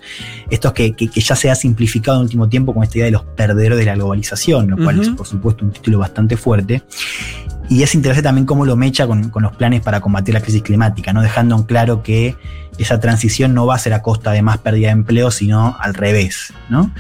estos 0.52 0.72
que, 0.74 0.94
que- 0.96 1.08
que 1.08 1.20
ya 1.22 1.36
se 1.36 1.50
ha 1.50 1.56
simplificado 1.56 2.18
en 2.18 2.22
el 2.22 2.26
último 2.26 2.48
tiempo 2.48 2.76
con 2.76 2.84
esta 2.84 2.98
idea 3.00 3.06
de 3.06 3.12
los 3.12 3.24
perdedores 3.24 3.80
de 3.80 3.86
la 3.86 3.96
globalización, 3.96 4.70
lo 4.70 4.78
cual 4.78 5.00
es 5.02 5.10
por 5.10 5.26
supuesto 5.26 5.66
un 5.66 5.72
título 5.72 5.98
bastante 5.98 6.38
fuerte. 6.38 6.84
Y 7.70 7.84
es 7.84 7.96
interesante 7.96 8.28
también 8.28 8.46
cómo 8.46 8.66
lo 8.66 8.76
mecha 8.76 9.08
con, 9.08 9.32
los 9.34 9.56
planes 9.56 9.82
para 9.82 10.02
combatir 10.02 10.34
la 10.34 10.42
crisis 10.42 10.62
climática, 10.62 11.14
¿no? 11.14 11.22
Dejando 11.22 11.56
en 11.56 11.64
claro 11.64 12.04
que 12.04 12.36
esa 12.78 13.00
transición 13.00 13.54
no 13.54 13.66
va 13.66 13.76
a 13.76 13.80
ser 13.80 13.94
a 13.94 14.02
costa 14.02 14.32
de 14.32 14.42
más 14.42 14.58
pérdida 14.58 14.88
de 14.88 14.94
empleo, 14.94 15.32
sino 15.32 15.76
al 15.80 15.94
revés, 15.94 16.54
¿no? 16.70 16.92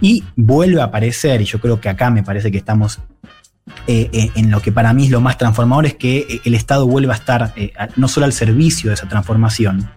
Y 0.00 0.24
vuelve 0.36 0.80
a 0.80 0.84
aparecer, 0.84 1.40
y 1.42 1.44
yo 1.44 1.60
creo 1.60 1.80
que 1.80 1.88
acá 1.88 2.10
me 2.10 2.22
parece 2.22 2.50
que 2.50 2.58
estamos 2.58 3.00
eh, 3.88 4.08
eh, 4.12 4.30
en 4.36 4.50
lo 4.50 4.62
que 4.62 4.70
para 4.70 4.92
mí 4.92 5.04
es 5.04 5.10
lo 5.10 5.20
más 5.20 5.38
transformador, 5.38 5.86
es 5.86 5.94
que 5.94 6.40
el 6.44 6.54
Estado 6.54 6.86
vuelva 6.86 7.14
a 7.14 7.16
estar 7.16 7.52
eh, 7.56 7.72
no 7.96 8.08
solo 8.08 8.26
al 8.26 8.32
servicio 8.32 8.90
de 8.90 8.94
esa 8.94 9.08
transformación, 9.08 9.90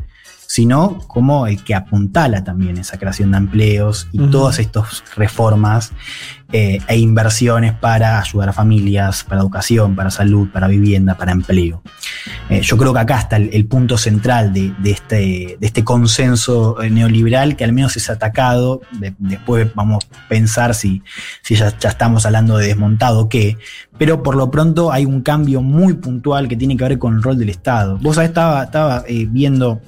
sino 0.50 0.98
como 1.08 1.46
el 1.46 1.64
que 1.64 1.76
apuntala 1.76 2.44
también 2.44 2.78
esa 2.80 2.98
creación 2.98 3.30
de 3.30 3.38
empleos 3.38 4.08
y 4.12 4.18
todas 4.30 4.58
estas 4.58 5.04
reformas 5.16 5.92
eh, 6.52 6.80
e 6.88 6.98
inversiones 6.98 7.74
para 7.74 8.20
ayudar 8.20 8.50
a 8.50 8.54
familias, 8.54 9.24
para 9.24 9.42
educación, 9.42 9.96
para 9.96 10.10
salud, 10.10 10.50
para 10.52 10.68
vivienda, 10.68 11.16
para 11.16 11.34
empleo. 11.34 11.84
Eh, 12.50 12.62
yo 12.64 12.78
creo 12.78 12.94
que 12.94 13.00
acá 13.00 13.20
está 13.20 13.38
el, 13.38 13.52
el 13.54 13.68
punto 13.68 13.96
central 14.00 14.52
de, 14.52 14.74
de 14.80 14.90
este, 14.90 15.16
de 15.60 15.68
este 15.68 15.84
consenso 15.84 16.82
eh, 16.82 16.90
neoliberal 16.90 17.56
que 17.56 17.64
al 17.64 17.72
menos 17.72 17.96
es 17.96 18.10
atacado. 18.10 18.82
De- 19.00 19.14
después 19.20 19.72
vamos 19.76 20.08
a 20.12 20.28
pensar 20.28 20.74
si, 20.74 21.04
si 21.44 21.54
ya, 21.54 21.78
ya 21.78 21.90
estamos 21.90 22.26
hablando 22.26 22.58
de 22.58 22.66
desmontado 22.66 23.20
o 23.20 23.30
qué. 23.30 23.56
Pero 24.00 24.24
por 24.24 24.36
lo 24.36 24.50
pronto 24.50 24.92
hay 24.92 25.06
un 25.06 25.22
cambio 25.22 25.62
muy 25.62 25.94
puntual 25.94 26.48
que 26.48 26.56
tiene 26.56 26.76
que 26.76 26.86
ver 26.86 26.98
con 26.98 27.14
el 27.14 27.22
rol 27.22 27.38
del 27.38 27.50
Estado. 27.50 28.00
Vos 28.02 28.16
sabés, 28.16 28.30
estaba, 28.30 28.64
estaba 28.64 29.04
eh, 29.08 29.28
viendo 29.30 29.80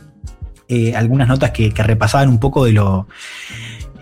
eh, 0.72 0.96
algunas 0.96 1.28
notas 1.28 1.52
que, 1.52 1.72
que 1.72 1.84
repasaban 1.84 2.30
un 2.30 2.40
poco 2.40 2.66
de 2.66 2.72
lo 2.72 3.08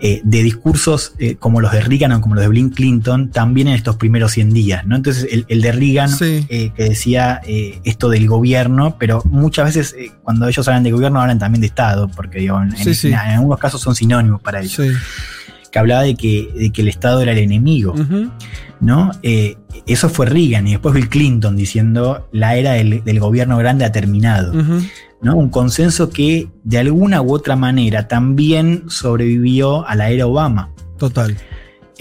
eh, 0.02 0.22
de 0.24 0.42
discursos 0.42 1.12
eh, 1.18 1.34
como 1.34 1.60
los 1.60 1.72
de 1.72 1.82
Reagan 1.82 2.12
o 2.12 2.20
como 2.22 2.34
los 2.34 2.42
de 2.42 2.48
Bill 2.48 2.70
Clinton 2.70 3.30
también 3.30 3.68
en 3.68 3.74
estos 3.74 3.96
primeros 3.96 4.32
100 4.32 4.52
días, 4.54 4.86
¿no? 4.86 4.96
Entonces 4.96 5.26
el, 5.30 5.44
el 5.48 5.60
de 5.60 5.72
Reagan 5.72 6.10
que 6.48 6.72
decía 6.76 7.42
esto 7.84 8.08
del 8.08 8.26
gobierno, 8.26 8.96
pero 8.98 9.20
muchas 9.26 9.66
veces 9.74 9.94
cuando 10.22 10.48
ellos 10.48 10.66
hablan 10.68 10.84
de 10.84 10.92
gobierno 10.92 11.20
hablan 11.20 11.38
también 11.38 11.60
de 11.60 11.66
Estado, 11.66 12.08
porque 12.08 12.38
digo, 12.38 12.62
en, 12.62 12.74
Sí, 12.78 12.94
sí. 12.94 13.08
en- 13.08 13.14
en 13.14 13.18
algunos 13.36 13.58
casos 13.58 13.80
son 13.82 13.94
sinónimos 13.94 14.40
para 14.40 14.60
ellos. 14.60 14.72
Que 15.70 15.78
hablaba 15.78 16.02
de 16.02 16.14
que, 16.16 16.48
de 16.56 16.72
que 16.72 16.80
el 16.82 16.88
Estado 16.88 17.20
era 17.20 17.32
el 17.32 17.38
enemigo. 17.38 17.94
¿no? 18.80 19.10
Eh, 19.22 19.56
eso 19.86 20.08
fue 20.08 20.24
Reagan 20.24 20.66
y 20.66 20.70
después 20.70 20.94
Bill 20.94 21.10
Clinton 21.10 21.54
diciendo 21.56 22.26
la 22.32 22.56
era 22.56 22.72
del, 22.72 23.04
del 23.04 23.20
gobierno 23.20 23.58
grande 23.58 23.84
ha 23.84 23.92
terminado. 23.92 24.54
¿No? 25.22 25.36
Un 25.36 25.50
consenso 25.50 26.10
que 26.10 26.48
de 26.64 26.78
alguna 26.78 27.22
u 27.22 27.32
otra 27.32 27.56
manera 27.56 28.08
también 28.08 28.84
sobrevivió 28.88 29.86
a 29.86 29.94
la 29.94 30.10
era 30.10 30.26
Obama. 30.26 30.70
Total. 30.98 31.36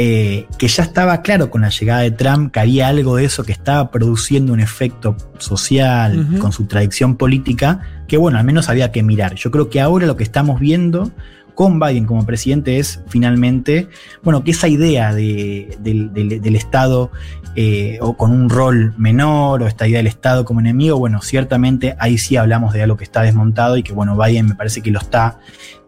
Eh, 0.02 0.48
que 0.58 0.70
ya 0.70 0.84
estaba 0.84 1.22
claro 1.22 1.52
con 1.52 1.60
la 1.60 1.70
llegada 1.70 2.02
de 2.02 2.12
Trump 2.12 2.54
que 2.54 2.62
había 2.62 2.88
algo 2.88 3.18
de 3.18 3.26
eso 3.26 3.44
que 3.44 3.52
estaba 3.52 3.92
produciendo 3.92 4.54
un 4.54 4.62
efecto 4.62 5.18
social 5.40 6.40
con 6.40 6.54
su 6.54 6.68
tradición 6.68 7.18
política, 7.18 7.82
que 8.08 8.16
bueno, 8.16 8.38
al 8.38 8.46
menos 8.46 8.70
había 8.70 8.94
que 8.94 9.04
mirar. 9.04 9.36
Yo 9.36 9.52
creo 9.52 9.70
que 9.70 9.82
ahora 9.82 10.08
lo 10.08 10.16
que 10.16 10.24
estamos 10.24 10.62
viendo 10.62 11.12
con 11.60 11.78
Biden 11.78 12.06
como 12.06 12.26
presidente 12.26 12.80
es 12.80 13.02
finalmente, 13.10 13.90
bueno, 14.24 14.46
que 14.46 14.52
esa 14.52 14.70
idea 14.70 15.14
de- 15.14 15.76
del, 15.82 16.14
del- 16.14 16.40
del 16.42 16.56
Estado 16.56 17.12
eh, 17.58 17.98
o 18.00 18.16
con 18.16 18.32
un 18.32 18.50
rol 18.50 18.94
menor 18.98 19.62
o 19.64 19.68
esta 19.68 19.86
idea 19.86 19.98
del 19.98 20.08
Estado 20.08 20.46
como 20.46 20.62
enemigo, 20.62 20.98
bueno, 20.98 21.22
ciertamente 21.22 21.98
ahí 22.00 22.18
sí 22.18 22.38
hablamos 22.38 22.72
de 22.72 22.82
algo 22.84 22.96
que 22.96 23.04
está 23.04 23.24
desmontado 23.24 23.76
y 23.76 23.84
que 23.84 23.92
bueno, 23.92 24.16
Biden 24.18 24.46
me 24.46 24.56
parece 24.56 24.82
que 24.82 24.90
lo 24.90 25.00
está 25.00 25.40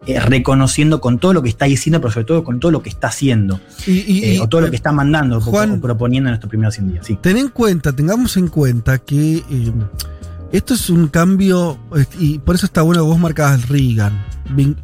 eh, 0.06 0.20
reconociendo 0.20 1.00
con 1.00 1.18
todo 1.18 1.32
lo 1.32 1.42
que 1.42 1.48
está 1.48 1.64
diciendo, 1.64 2.02
pero 2.02 2.12
sobre 2.12 2.26
todo 2.26 2.44
con 2.44 2.60
todo 2.60 2.70
lo 2.70 2.82
que 2.82 2.90
está 2.90 3.06
haciendo. 3.08 3.58
Y, 3.86 3.92
y- 3.92 4.24
Eh, 4.24 4.34
y- 4.34 4.38
o 4.40 4.48
todo 4.50 4.60
lo 4.60 4.68
que 4.68 4.76
está 4.76 4.92
mandando 4.92 5.38
o- 5.38 5.40
Juan- 5.40 5.78
o 5.78 5.80
proponiendo 5.80 6.28
en 6.28 6.34
estos 6.34 6.50
primeros 6.50 6.74
100 6.74 6.92
días. 6.92 7.06
Sí. 7.06 7.16
Ten 7.18 7.38
en 7.38 7.48
cuenta, 7.48 7.92
tengamos 7.96 8.36
en 8.36 8.48
cuenta 8.48 8.98
que 8.98 9.42
esto 10.52 10.74
es 10.74 10.90
un 10.90 11.08
cambio, 11.08 11.78
y 12.18 12.38
por 12.38 12.54
eso 12.54 12.66
está 12.66 12.82
bueno 12.82 13.02
que 13.02 13.08
vos 13.08 13.18
marcabas 13.18 13.68
Reagan, 13.68 14.24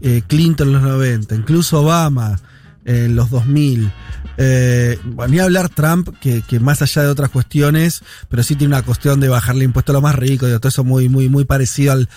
eh, 0.00 0.22
Clinton 0.26 0.68
en 0.68 0.74
los 0.74 0.82
90, 0.82 1.34
incluso 1.34 1.82
Obama 1.82 2.40
en 2.84 3.14
los 3.14 3.30
2000. 3.30 3.92
Eh, 4.38 4.98
bueno, 5.04 5.32
ni 5.32 5.40
hablar 5.40 5.68
Trump, 5.68 6.08
que, 6.20 6.42
que 6.42 6.58
más 6.58 6.80
allá 6.80 7.02
de 7.02 7.08
otras 7.08 7.30
cuestiones, 7.30 8.02
pero 8.30 8.42
sí 8.42 8.56
tiene 8.56 8.74
una 8.74 8.82
cuestión 8.82 9.20
de 9.20 9.28
bajarle 9.28 9.64
impuesto 9.64 9.92
a 9.92 9.94
los 9.94 10.02
más 10.02 10.14
ricos, 10.14 10.48
y 10.48 10.52
todo 10.58 10.68
eso 10.68 10.84
muy, 10.84 11.08
muy, 11.08 11.28
muy 11.28 11.44
parecido 11.44 11.92
al, 11.92 12.08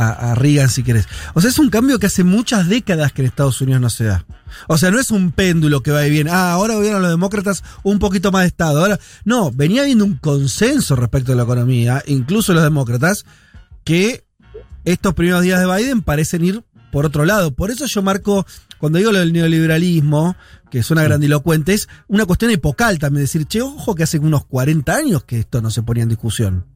a, 0.00 0.32
a 0.32 0.34
Reagan, 0.34 0.68
si 0.68 0.82
querés. 0.82 1.06
O 1.34 1.40
sea, 1.40 1.50
es 1.50 1.58
un 1.58 1.70
cambio 1.70 1.98
que 1.98 2.06
hace 2.06 2.24
muchas 2.24 2.68
décadas 2.68 3.12
que 3.12 3.22
en 3.22 3.28
Estados 3.28 3.60
Unidos 3.60 3.80
no 3.80 3.90
se 3.90 4.04
da. 4.04 4.24
O 4.68 4.78
sea, 4.78 4.90
no 4.90 4.98
es 4.98 5.10
un 5.10 5.32
péndulo 5.32 5.82
que 5.82 5.90
va 5.90 6.06
y 6.06 6.10
viene. 6.10 6.30
Ah, 6.30 6.52
ahora 6.52 6.74
gobiernan 6.74 7.02
los 7.02 7.10
demócratas 7.10 7.62
un 7.82 7.98
poquito 7.98 8.32
más 8.32 8.42
de 8.42 8.48
Estado. 8.48 8.80
Ahora, 8.80 8.98
no, 9.24 9.50
venía 9.50 9.82
habiendo 9.82 10.04
un 10.04 10.16
consenso 10.16 10.96
respecto 10.96 11.32
a 11.32 11.36
la 11.36 11.44
economía, 11.44 12.02
incluso 12.06 12.52
los 12.54 12.62
demócratas, 12.62 13.24
que 13.84 14.24
estos 14.84 15.14
primeros 15.14 15.42
días 15.42 15.60
de 15.60 15.66
Biden 15.66 16.02
parecen 16.02 16.44
ir 16.44 16.64
por 16.90 17.06
otro 17.06 17.24
lado. 17.24 17.52
Por 17.52 17.70
eso 17.70 17.86
yo 17.86 18.02
marco, 18.02 18.46
cuando 18.78 18.98
digo 18.98 19.12
lo 19.12 19.18
del 19.18 19.32
neoliberalismo, 19.32 20.36
que 20.70 20.82
suena 20.82 21.02
grandilocuente, 21.02 21.74
es 21.74 21.88
una 22.08 22.26
cuestión 22.26 22.50
epocal 22.50 22.98
también. 22.98 23.24
Decir, 23.24 23.46
che, 23.46 23.62
ojo 23.62 23.94
que 23.94 24.04
hace 24.04 24.18
unos 24.18 24.44
40 24.46 24.94
años 24.94 25.24
que 25.24 25.40
esto 25.40 25.60
no 25.60 25.70
se 25.70 25.82
ponía 25.82 26.04
en 26.04 26.08
discusión. 26.08 26.66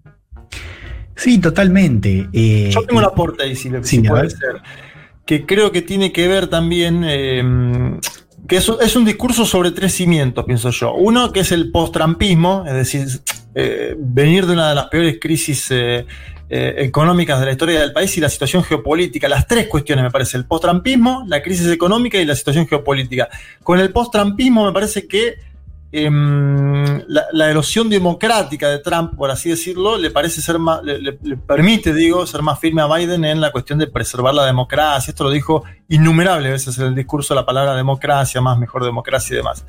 Sí, 1.16 1.38
totalmente. 1.38 2.28
Eh, 2.32 2.70
Yo 2.72 2.82
tengo 2.82 2.98
un 3.00 3.06
aporte 3.06 3.44
ahí, 3.44 3.56
si, 3.56 3.70
sí, 3.82 4.00
puede 4.00 4.30
ser. 4.30 4.62
Que 5.24 5.46
creo 5.46 5.72
que 5.72 5.82
tiene 5.82 6.12
que 6.12 6.28
ver 6.28 6.48
también. 6.48 7.02
eh, 7.04 7.98
que 8.46 8.56
es, 8.56 8.70
es 8.80 8.96
un 8.96 9.04
discurso 9.04 9.46
sobre 9.46 9.70
tres 9.70 9.94
cimientos, 9.94 10.44
pienso 10.44 10.70
yo. 10.70 10.94
Uno, 10.94 11.32
que 11.32 11.40
es 11.40 11.52
el 11.52 11.70
post-trampismo, 11.70 12.64
es 12.66 12.74
decir, 12.74 13.06
eh, 13.54 13.94
venir 13.98 14.46
de 14.46 14.52
una 14.52 14.68
de 14.68 14.74
las 14.74 14.86
peores 14.88 15.18
crisis 15.20 15.70
eh, 15.70 16.04
eh, 16.50 16.74
económicas 16.78 17.40
de 17.40 17.46
la 17.46 17.52
historia 17.52 17.80
del 17.80 17.92
país 17.92 18.16
y 18.18 18.20
la 18.20 18.28
situación 18.28 18.62
geopolítica. 18.62 19.28
Las 19.28 19.46
tres 19.46 19.66
cuestiones, 19.66 20.04
me 20.04 20.10
parece, 20.10 20.36
el 20.36 20.44
post-trampismo, 20.44 21.24
la 21.26 21.42
crisis 21.42 21.68
económica 21.68 22.18
y 22.18 22.26
la 22.26 22.36
situación 22.36 22.66
geopolítica. 22.66 23.28
Con 23.62 23.80
el 23.80 23.90
post-trampismo 23.92 24.66
me 24.66 24.72
parece 24.72 25.06
que 25.08 25.36
em, 25.94 27.02
la, 27.06 27.48
erosión 27.48 27.88
democrática 27.88 28.68
de 28.68 28.80
Trump, 28.80 29.14
por 29.16 29.30
así 29.30 29.50
decirlo, 29.50 29.96
le 29.96 30.10
parece 30.10 30.42
ser 30.42 30.58
más, 30.58 30.82
le, 30.82 31.12
permite, 31.36 31.94
digo, 31.94 32.26
ser 32.26 32.42
más 32.42 32.58
firme 32.58 32.82
a 32.82 32.86
Biden 32.86 33.24
en 33.24 33.40
la 33.40 33.52
cuestión 33.52 33.78
de 33.78 33.86
preservar 33.86 34.34
la 34.34 34.44
democracia. 34.44 35.12
Esto 35.12 35.24
lo 35.24 35.30
dijo 35.30 35.62
innumerables 35.88 36.50
veces 36.50 36.78
en 36.78 36.86
el 36.86 36.94
discurso 36.94 37.34
la 37.34 37.46
palabra 37.46 37.74
democracia, 37.74 38.40
más 38.40 38.58
mejor 38.58 38.84
democracia 38.84 39.34
y 39.34 39.36
demás. 39.36 39.64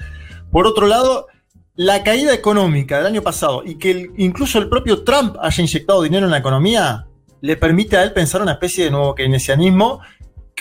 Por 0.52 0.66
otro 0.66 0.88
lado, 0.88 1.28
la 1.76 2.04
caída 2.04 2.34
económica 2.34 2.98
del 2.98 3.08
año 3.08 3.22
pasado 3.22 3.62
y 3.64 3.76
que 3.76 4.10
incluso 4.18 4.58
el 4.58 4.70
propio 4.70 5.04
Trump 5.04 5.36
haya 5.40 5.62
inyectado 5.62 6.02
dinero 6.02 6.26
en 6.26 6.32
la 6.32 6.38
economía, 6.40 7.06
le 7.42 7.58
permite 7.58 7.98
a 7.98 8.04
él 8.04 8.14
pensar 8.14 8.42
una 8.42 8.54
especie 8.54 8.86
de 8.86 8.92
nuevo 8.92 9.14
keynesianismo 9.14 10.02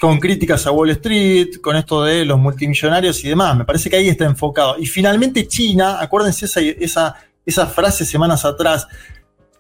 con 0.01 0.19
críticas 0.19 0.67
a 0.67 0.73
Wall 0.73 0.91
Street, 0.91 1.61
con 1.63 1.77
esto 1.77 2.03
de 2.03 2.25
los 2.25 2.39
multimillonarios 2.39 3.25
y 3.25 3.29
demás. 3.29 3.57
Me 3.57 3.65
parece 3.65 3.89
que 3.89 3.97
ahí 3.97 4.09
está 4.09 4.25
enfocado. 4.25 4.77
Y 4.79 4.87
finalmente 4.87 5.47
China, 5.47 6.01
acuérdense 6.01 6.47
esa, 6.47 6.61
esa, 6.61 7.17
esa 7.47 7.67
frase 7.67 8.05
semanas 8.05 8.45
atrás, 8.45 8.87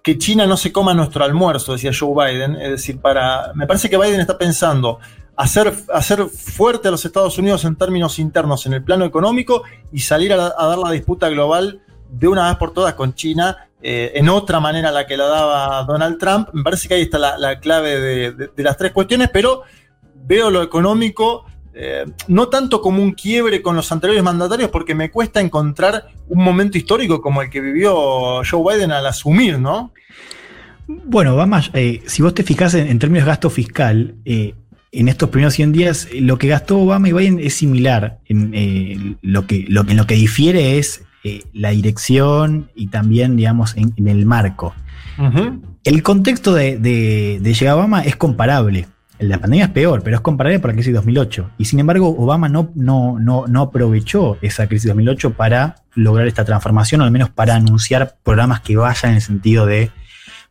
que 0.03 0.19
China 0.19 0.47
no 0.47 0.57
se 0.57 0.71
coma 0.71 0.93
nuestro 0.93 1.25
almuerzo, 1.25 1.73
decía 1.73 1.93
Joe 1.99 2.33
Biden. 2.33 2.57
Es 2.57 2.71
decir, 2.71 3.01
para. 3.01 3.53
Me 3.55 3.67
parece 3.67 3.89
que 3.89 3.97
Biden 3.97 4.21
está 4.21 4.37
pensando 4.37 4.99
hacer, 5.37 5.73
hacer 5.93 6.27
fuerte 6.27 6.89
a 6.89 6.91
los 6.91 7.05
Estados 7.05 7.39
Unidos 7.39 7.65
en 7.65 7.77
términos 7.77 8.19
internos 8.19 8.67
en 8.67 8.75
el 8.75 8.85
plano 8.85 9.05
económico 9.05 9.63
y 9.93 10.01
salir 10.01 10.33
a, 10.33 10.37
dar 10.37 10.79
la 10.79 10.91
disputa 10.91 11.29
global 11.29 11.81
de 12.11 12.29
una 12.29 12.49
vez 12.49 12.57
por 12.59 12.73
todas 12.73 12.95
con 12.95 13.15
China, 13.15 13.69
eh, 13.83 14.13
en 14.15 14.29
otra 14.29 14.61
manera 14.61 14.91
a 14.91 14.93
la 14.93 15.07
que 15.07 15.17
la 15.17 15.27
daba 15.27 15.83
Donald 15.85 16.19
Trump. 16.19 16.51
Me 16.53 16.63
parece 16.63 16.87
que 16.87 16.95
ahí 16.95 17.03
está 17.03 17.19
la, 17.19 17.39
la 17.39 17.59
clave 17.59 18.01
de 18.01 18.63
las 18.63 18.77
tres 18.77 18.93
cuestiones, 18.93 19.31
pero 19.33 19.63
veo 20.27 20.51
lo 20.51 20.63
económico 20.63 21.47
eh, 21.77 22.05
no 22.29 22.49
tanto 22.49 22.81
como 22.81 23.03
un 23.03 23.13
quiebre 23.13 23.61
con 23.61 23.75
los 23.75 23.91
anteriores 23.91 24.23
mandatarios, 24.23 24.71
porque 24.71 24.95
me 24.95 25.11
cuesta 25.11 25.41
encontrar 25.41 26.07
un 26.29 26.43
momento 26.45 26.79
histórico 26.79 27.21
como 27.21 27.43
el 27.43 27.51
que 27.51 27.61
vivió 27.61 28.43
Joe 28.49 28.77
Biden 28.77 28.93
al 28.93 29.07
asumir, 29.07 29.59
¿no? 29.59 29.93
Bueno, 30.87 31.35
Obama, 31.35 31.63
eh, 31.73 32.03
si 32.07 32.23
vos 32.23 32.35
te 32.35 32.45
fijás 32.45 32.75
en, 32.75 32.87
en 32.87 32.99
términos 32.99 33.25
de 33.25 33.31
gasto 33.31 33.51
fiscal, 33.51 34.15
eh, 34.25 34.55
en 34.93 35.09
estos 35.09 35.31
primeros 35.31 35.55
100 35.55 35.73
días, 35.73 36.09
eh, 36.13 36.21
lo 36.21 36.39
que 36.39 36.47
gastó 36.47 36.79
Obama 36.79 37.09
y 37.09 37.13
Biden 37.13 37.41
es 37.41 37.55
similar. 37.55 38.21
En, 38.27 39.19
lo, 39.23 39.47
que, 39.47 39.65
lo, 39.69 39.81
en 39.81 39.97
lo 39.97 40.07
que 40.07 40.15
difiere 40.15 40.79
es 40.79 41.03
la 41.55 41.71
dirección 41.71 42.69
y 42.75 42.89
también, 42.89 43.35
digamos, 43.37 43.77
en, 43.77 43.95
en 43.97 44.09
el 44.09 44.27
marco. 44.27 44.75
El 45.85 46.03
contexto 46.03 46.55
de, 46.55 46.79
de, 46.79 47.39
de 47.41 47.55
llegada 47.55 47.73
a 47.73 47.81
Obama 47.81 48.03
es 48.03 48.15
comparable. 48.15 48.87
La 49.29 49.39
pandemia 49.39 49.67
es 49.67 49.71
peor, 49.71 50.03
pero 50.03 50.17
es 50.17 50.23
comparable 50.23 50.59
para 50.59 50.73
la 50.73 50.77
crisis 50.77 50.93
de 50.93 50.97
2008. 50.97 51.51
Y 51.59 51.65
sin 51.65 51.81
embargo, 51.81 52.09
Obama 52.09 52.49
no, 52.49 52.71
no, 52.75 53.19
no, 53.19 53.47
no 53.47 53.63
aprovechó 53.63 54.37
esa 54.43 54.67
crisis 54.67 54.85
de 54.85 54.91
2008 54.91 55.33
para 55.35 55.77
lograr 55.95 56.27
esta 56.27 56.45
transformación, 56.45 57.01
o 57.01 57.05
al 57.05 57.11
menos 57.11 57.31
para 57.31 57.55
anunciar 57.55 58.17
programas 58.23 58.61
que 58.61 58.77
vayan 58.77 59.13
en 59.13 59.17
el 59.17 59.23
sentido 59.23 59.67
de 59.67 59.91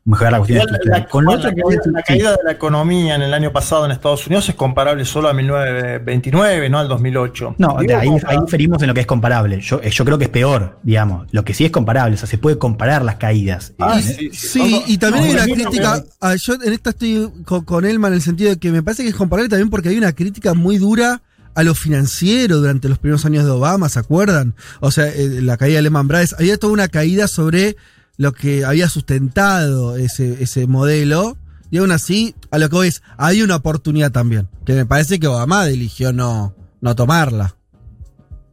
mejorar 0.06 0.34
la 0.34 0.38
cuestión 0.40 0.58
La, 0.58 0.64
estructural. 0.66 1.00
la- 1.02 1.08
Con 1.08 1.26
la 1.26 1.32
otro 1.32 1.50
que 1.50 1.62
caída, 1.62 1.82
es- 1.86 1.92
la 1.92 2.00
sí. 2.00 2.06
caída 2.08 2.32
de 2.32 2.38
la 2.44 2.52
economía 2.52 3.16
en 3.16 3.22
el 3.22 3.34
año 3.34 3.52
pasado 3.54 3.86
en 3.86 3.92
Estados 3.92 4.28
Unidos 4.28 4.50
es 4.50 4.56
comparable 4.56 5.06
solo 5.06 5.30
a 5.30 5.34
1929, 5.34 6.70
no 6.70 6.80
al 6.80 6.88
2008. 6.88 7.56
No, 7.58 7.78
Digo, 7.80 7.98
ahí, 7.98 8.10
ahí 8.28 8.38
diferimos 8.46 8.82
en 8.82 8.88
lo 8.90 8.94
que 8.94 9.02
es 9.02 9.06
comparable. 9.08 9.62
Yo, 9.62 9.80
eh, 9.82 9.90
yo 9.90 10.06
creo 10.06 10.18
que 10.18 10.26
es 10.26 10.30
peor, 10.30 10.80
digamos. 10.84 11.28
Lo 11.32 11.44
que 11.46 11.54
sí 11.54 11.66
es 11.66 11.72
comparable, 11.72 12.16
o 12.16 12.18
sea, 12.18 12.28
se 12.28 12.38
puede 12.38 12.58
comparar 12.58 13.04
las 13.04 13.16
caídas. 13.16 13.74
Ah, 13.80 14.00
Eh, 14.00 14.30
Sí, 14.34 14.84
y 14.88 14.98
también 14.98 15.24
No, 15.26 15.30
hay 15.30 15.36
una 15.36 15.48
no, 15.48 15.54
crítica. 15.70 16.04
ah, 16.22 16.36
yo 16.36 16.54
en 16.56 16.74
esta 16.74 16.90
estoy 16.92 17.32
con, 17.46 17.64
con 17.64 17.86
Elma 17.86 18.08
en 18.10 18.16
el 18.16 18.22
sentido 18.22 18.50
de 18.50 18.58
que 18.58 18.72
me 18.72 18.84
parece 18.84 19.04
que 19.04 19.10
es 19.10 19.16
comparable 19.16 19.50
también 19.50 19.70
porque 19.70 19.90
hay 19.90 19.98
una 19.98 20.12
crítica 20.14 20.54
muy 20.54 20.78
dura 20.78 21.22
a 21.56 21.64
lo 21.64 21.76
financiero 21.76 22.58
durante 22.58 22.90
los 22.90 22.98
primeros 22.98 23.26
años 23.26 23.46
de 23.46 23.52
Obama, 23.52 23.88
¿se 23.88 24.00
acuerdan? 24.00 24.56
O 24.80 24.90
sea, 24.92 25.08
eh, 25.08 25.40
la 25.42 25.56
caída 25.56 25.76
de 25.78 25.84
Lehman 25.84 26.08
Brothers. 26.08 26.36
Había 26.40 26.58
toda 26.58 26.74
una 26.74 26.88
caída 26.88 27.28
sobre 27.28 27.76
lo 28.18 28.34
que 28.34 28.66
había 28.66 28.90
sustentado 28.90 29.96
ese, 29.98 30.44
ese 30.44 30.68
modelo. 30.68 31.38
Y 31.72 31.78
aún 31.78 31.92
así, 31.92 32.36
a 32.52 32.60
lo 32.60 32.70
que 32.70 32.76
voy 32.76 32.88
es, 32.88 33.02
hay 33.18 33.42
una 33.42 33.56
oportunidad 33.56 34.12
también. 34.12 34.48
Que 34.66 34.74
me 34.74 34.86
parece 34.86 35.20
que 35.20 35.28
Obama 35.28 35.68
eligió 35.68 36.14
no, 36.14 36.56
no 36.82 36.96
tomarla. 36.96 37.56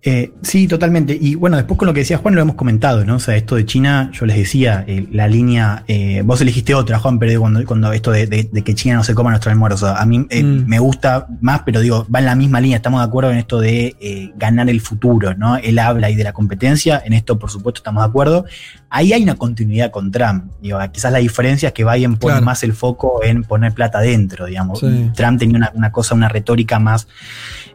Eh, 0.03 0.33
sí, 0.41 0.67
totalmente. 0.67 1.15
Y 1.21 1.35
bueno, 1.35 1.59
después 1.59 1.77
con 1.77 1.85
lo 1.87 1.93
que 1.93 2.01
decía 2.01 2.17
Juan 2.17 2.35
lo 2.35 2.41
hemos 2.41 2.57
comentado, 2.57 3.05
¿no? 3.05 3.17
O 3.17 3.19
sea, 3.19 3.37
esto 3.37 3.57
de 3.57 3.67
China, 3.67 4.11
yo 4.15 4.25
les 4.25 4.35
decía, 4.39 4.83
eh, 4.87 5.07
la 5.13 5.29
línea, 5.29 5.85
eh, 5.89 6.23
vos 6.25 6.41
elegiste 6.41 6.75
otra, 6.75 6.99
Juan, 6.99 7.19
pero 7.19 7.39
cuando, 7.39 7.63
cuando 7.67 7.93
esto 7.93 8.11
de, 8.11 8.27
de- 8.27 8.49
de 8.51 8.63
que 8.65 8.75
China 8.75 8.95
no 8.97 9.05
se 9.05 9.15
coma 9.15 9.29
nuestro 9.29 9.51
almuerzo, 9.51 9.89
a 9.95 10.07
mí 10.07 10.27
eh, 10.31 10.43
me 10.43 10.79
gusta 10.79 11.27
más, 11.43 11.61
pero 11.67 11.81
digo, 11.81 12.07
va 12.15 12.21
en 12.21 12.25
la 12.25 12.35
misma 12.35 12.63
línea, 12.63 12.77
estamos 12.79 13.01
de 13.03 13.05
acuerdo 13.09 13.31
en 13.33 13.37
esto 13.37 13.61
de 13.61 13.95
eh, 14.01 14.33
ganar 14.37 14.71
el 14.71 14.81
futuro, 14.81 15.35
¿no? 15.35 15.57
Él 15.59 15.79
habla 15.79 16.07
ahí 16.07 16.17
de 16.17 16.25
la 16.25 16.33
competencia, 16.33 17.03
en 17.05 17.13
esto 17.13 17.39
por 17.39 17.51
supuesto 17.51 17.81
estamos 17.81 18.03
de 18.03 18.09
acuerdo. 18.09 18.47
Ahí 18.89 19.13
hay 19.13 19.23
una 19.23 19.35
continuidad 19.35 19.91
con 19.91 20.11
Trump, 20.11 20.45
digo, 20.63 20.79
quizás 20.93 21.13
la 21.13 21.19
diferencia 21.19 21.69
es 21.69 21.73
que 21.75 21.85
Biden 21.85 22.17
pone 22.17 22.33
Claro. 22.37 22.47
más 22.47 22.63
el 22.63 22.73
foco 22.73 23.21
en 23.23 23.45
poner 23.45 23.75
plata 23.75 23.99
adentro, 23.99 24.47
digamos. 24.47 24.81
Sí. 24.81 25.11
Trump 25.15 25.39
tenía 25.39 25.59
una, 25.59 25.73
una 25.75 25.93
cosa, 25.93 26.15
una 26.15 26.31
retórica 26.31 26.79
más, 26.79 27.07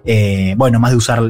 eh, 0.04 0.56
bueno, 0.58 0.80
más 0.80 0.90
de 0.92 0.98
usar 0.98 1.22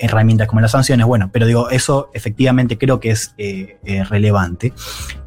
herramientas 0.00 0.48
como 0.48 0.60
las 0.60 0.72
sanciones, 0.72 1.06
bueno, 1.06 1.30
pero 1.32 1.46
digo, 1.46 1.70
eso 1.70 2.10
efectivamente 2.14 2.78
creo 2.78 2.98
que 2.98 3.10
es 3.10 3.34
eh, 3.38 3.78
eh, 3.84 4.02
relevante. 4.04 4.72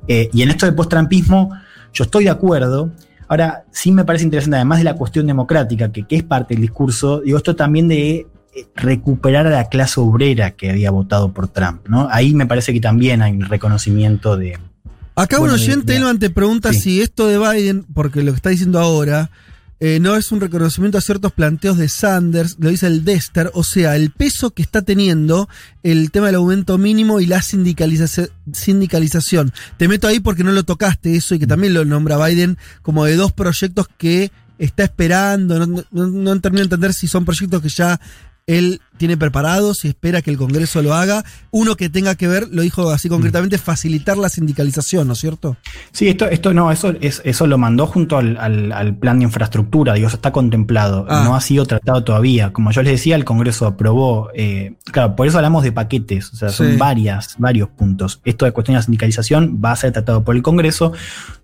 Eh, 0.07 0.29
y 0.33 0.41
en 0.41 0.49
esto 0.49 0.65
del 0.65 0.75
post-trampismo, 0.75 1.51
yo 1.93 2.03
estoy 2.03 2.25
de 2.25 2.31
acuerdo. 2.31 2.91
Ahora, 3.27 3.63
sí 3.71 3.91
me 3.91 4.03
parece 4.03 4.25
interesante, 4.25 4.57
además 4.57 4.79
de 4.79 4.83
la 4.83 4.95
cuestión 4.95 5.27
democrática, 5.27 5.91
que, 5.91 6.03
que 6.03 6.17
es 6.17 6.23
parte 6.23 6.55
del 6.55 6.61
discurso, 6.61 7.21
digo, 7.21 7.37
esto 7.37 7.55
también 7.55 7.87
de 7.87 8.27
recuperar 8.75 9.47
a 9.47 9.49
la 9.49 9.69
clase 9.69 9.99
obrera 9.99 10.51
que 10.51 10.69
había 10.69 10.91
votado 10.91 11.31
por 11.33 11.47
Trump, 11.47 11.87
¿no? 11.87 12.07
Ahí 12.11 12.33
me 12.33 12.45
parece 12.45 12.73
que 12.73 12.79
también 12.79 13.21
hay 13.21 13.31
un 13.31 13.41
reconocimiento 13.41 14.37
de... 14.37 14.59
Acá 15.15 15.37
Bueno, 15.37 15.53
un 15.55 15.59
oyente, 15.59 15.95
Elman, 15.95 16.19
te 16.19 16.29
pregunta 16.29 16.73
Sí. 16.73 16.79
si 16.79 17.01
esto 17.01 17.27
de 17.27 17.37
Biden, 17.37 17.83
porque 17.93 18.23
lo 18.23 18.31
que 18.31 18.37
está 18.37 18.49
diciendo 18.49 18.79
ahora, 18.79 19.29
eh, 19.79 19.99
no 19.99 20.15
es 20.15 20.31
un 20.31 20.39
reconocimiento 20.39 20.97
a 20.97 21.01
ciertos 21.01 21.31
planteos 21.33 21.77
de 21.77 21.89
Sanders, 21.89 22.55
lo 22.59 22.69
dice 22.69 22.87
el 22.87 23.03
Dester, 23.03 23.51
o 23.53 23.63
sea, 23.63 23.95
el 23.95 24.11
peso 24.11 24.51
que 24.51 24.61
está 24.61 24.81
teniendo 24.81 25.49
el 25.83 26.11
tema 26.11 26.27
del 26.27 26.35
aumento 26.35 26.77
mínimo 26.77 27.19
y 27.19 27.25
la 27.25 27.39
sindicalizaci- 27.39 28.29
sindicalización. 28.53 29.51
Te 29.77 29.87
meto 29.87 30.07
ahí 30.07 30.19
porque 30.19 30.43
no 30.43 30.51
lo 30.51 30.63
tocaste 30.63 31.15
eso 31.15 31.35
y 31.35 31.39
que 31.39 31.47
también 31.47 31.73
lo 31.73 31.85
nombra 31.85 32.23
Biden 32.25 32.57
como 32.81 33.05
de 33.05 33.15
dos 33.15 33.33
proyectos 33.33 33.87
que 33.97 34.31
está 34.57 34.83
esperando, 34.83 35.65
no, 35.65 35.83
no, 35.91 36.07
no 36.07 36.39
termino 36.39 36.59
de 36.59 36.65
entender 36.65 36.93
si 36.93 37.07
son 37.07 37.25
proyectos 37.25 37.61
que 37.61 37.69
ya 37.69 37.99
él 38.45 38.81
tiene 38.97 39.17
preparados, 39.17 39.79
si 39.79 39.87
espera 39.87 40.21
que 40.21 40.29
el 40.31 40.37
Congreso 40.37 40.81
lo 40.81 40.93
haga. 40.93 41.23
Uno 41.51 41.75
que 41.75 41.89
tenga 41.89 42.15
que 42.15 42.27
ver, 42.27 42.47
lo 42.51 42.61
dijo 42.61 42.89
así 42.89 43.09
concretamente, 43.09 43.57
facilitar 43.57 44.17
la 44.17 44.29
sindicalización, 44.29 45.07
¿no 45.07 45.13
es 45.13 45.19
cierto? 45.19 45.57
Sí, 45.91 46.07
esto, 46.09 46.25
esto 46.27 46.53
no, 46.53 46.71
eso, 46.71 46.93
es, 47.01 47.21
eso 47.25 47.47
lo 47.47 47.57
mandó 47.57 47.87
junto 47.87 48.17
al, 48.17 48.37
al- 48.37 48.71
al 48.71 48.95
plan 48.95 49.19
de 49.19 49.25
infraestructura, 49.25 49.93
digo, 49.93 50.07
eso 50.07 50.17
está 50.17 50.31
contemplado, 50.31 51.05
Ah. 51.09 51.23
no 51.25 51.35
ha 51.35 51.41
sido 51.41 51.65
tratado 51.65 52.03
todavía. 52.03 52.53
Como 52.53 52.71
yo 52.71 52.81
les 52.83 52.93
decía, 52.93 53.15
el 53.15 53.25
Congreso 53.25 53.65
aprobó, 53.65 54.29
eh, 54.35 54.75
claro, 54.91 55.15
por 55.15 55.27
eso 55.27 55.37
hablamos 55.37 55.63
de 55.63 55.71
paquetes, 55.71 56.31
o 56.33 56.35
sea, 56.35 56.49
son 56.49 56.71
Sí. 56.71 56.77
varias, 56.77 57.35
varios 57.39 57.69
puntos. 57.69 58.21
Esto 58.25 58.45
de 58.45 58.51
cuestión 58.51 58.73
de 58.73 58.79
la 58.79 58.83
sindicalización 58.83 59.59
va 59.63 59.71
a 59.71 59.75
ser 59.75 59.91
tratado 59.91 60.23
por 60.23 60.35
el 60.35 60.41
Congreso. 60.43 60.91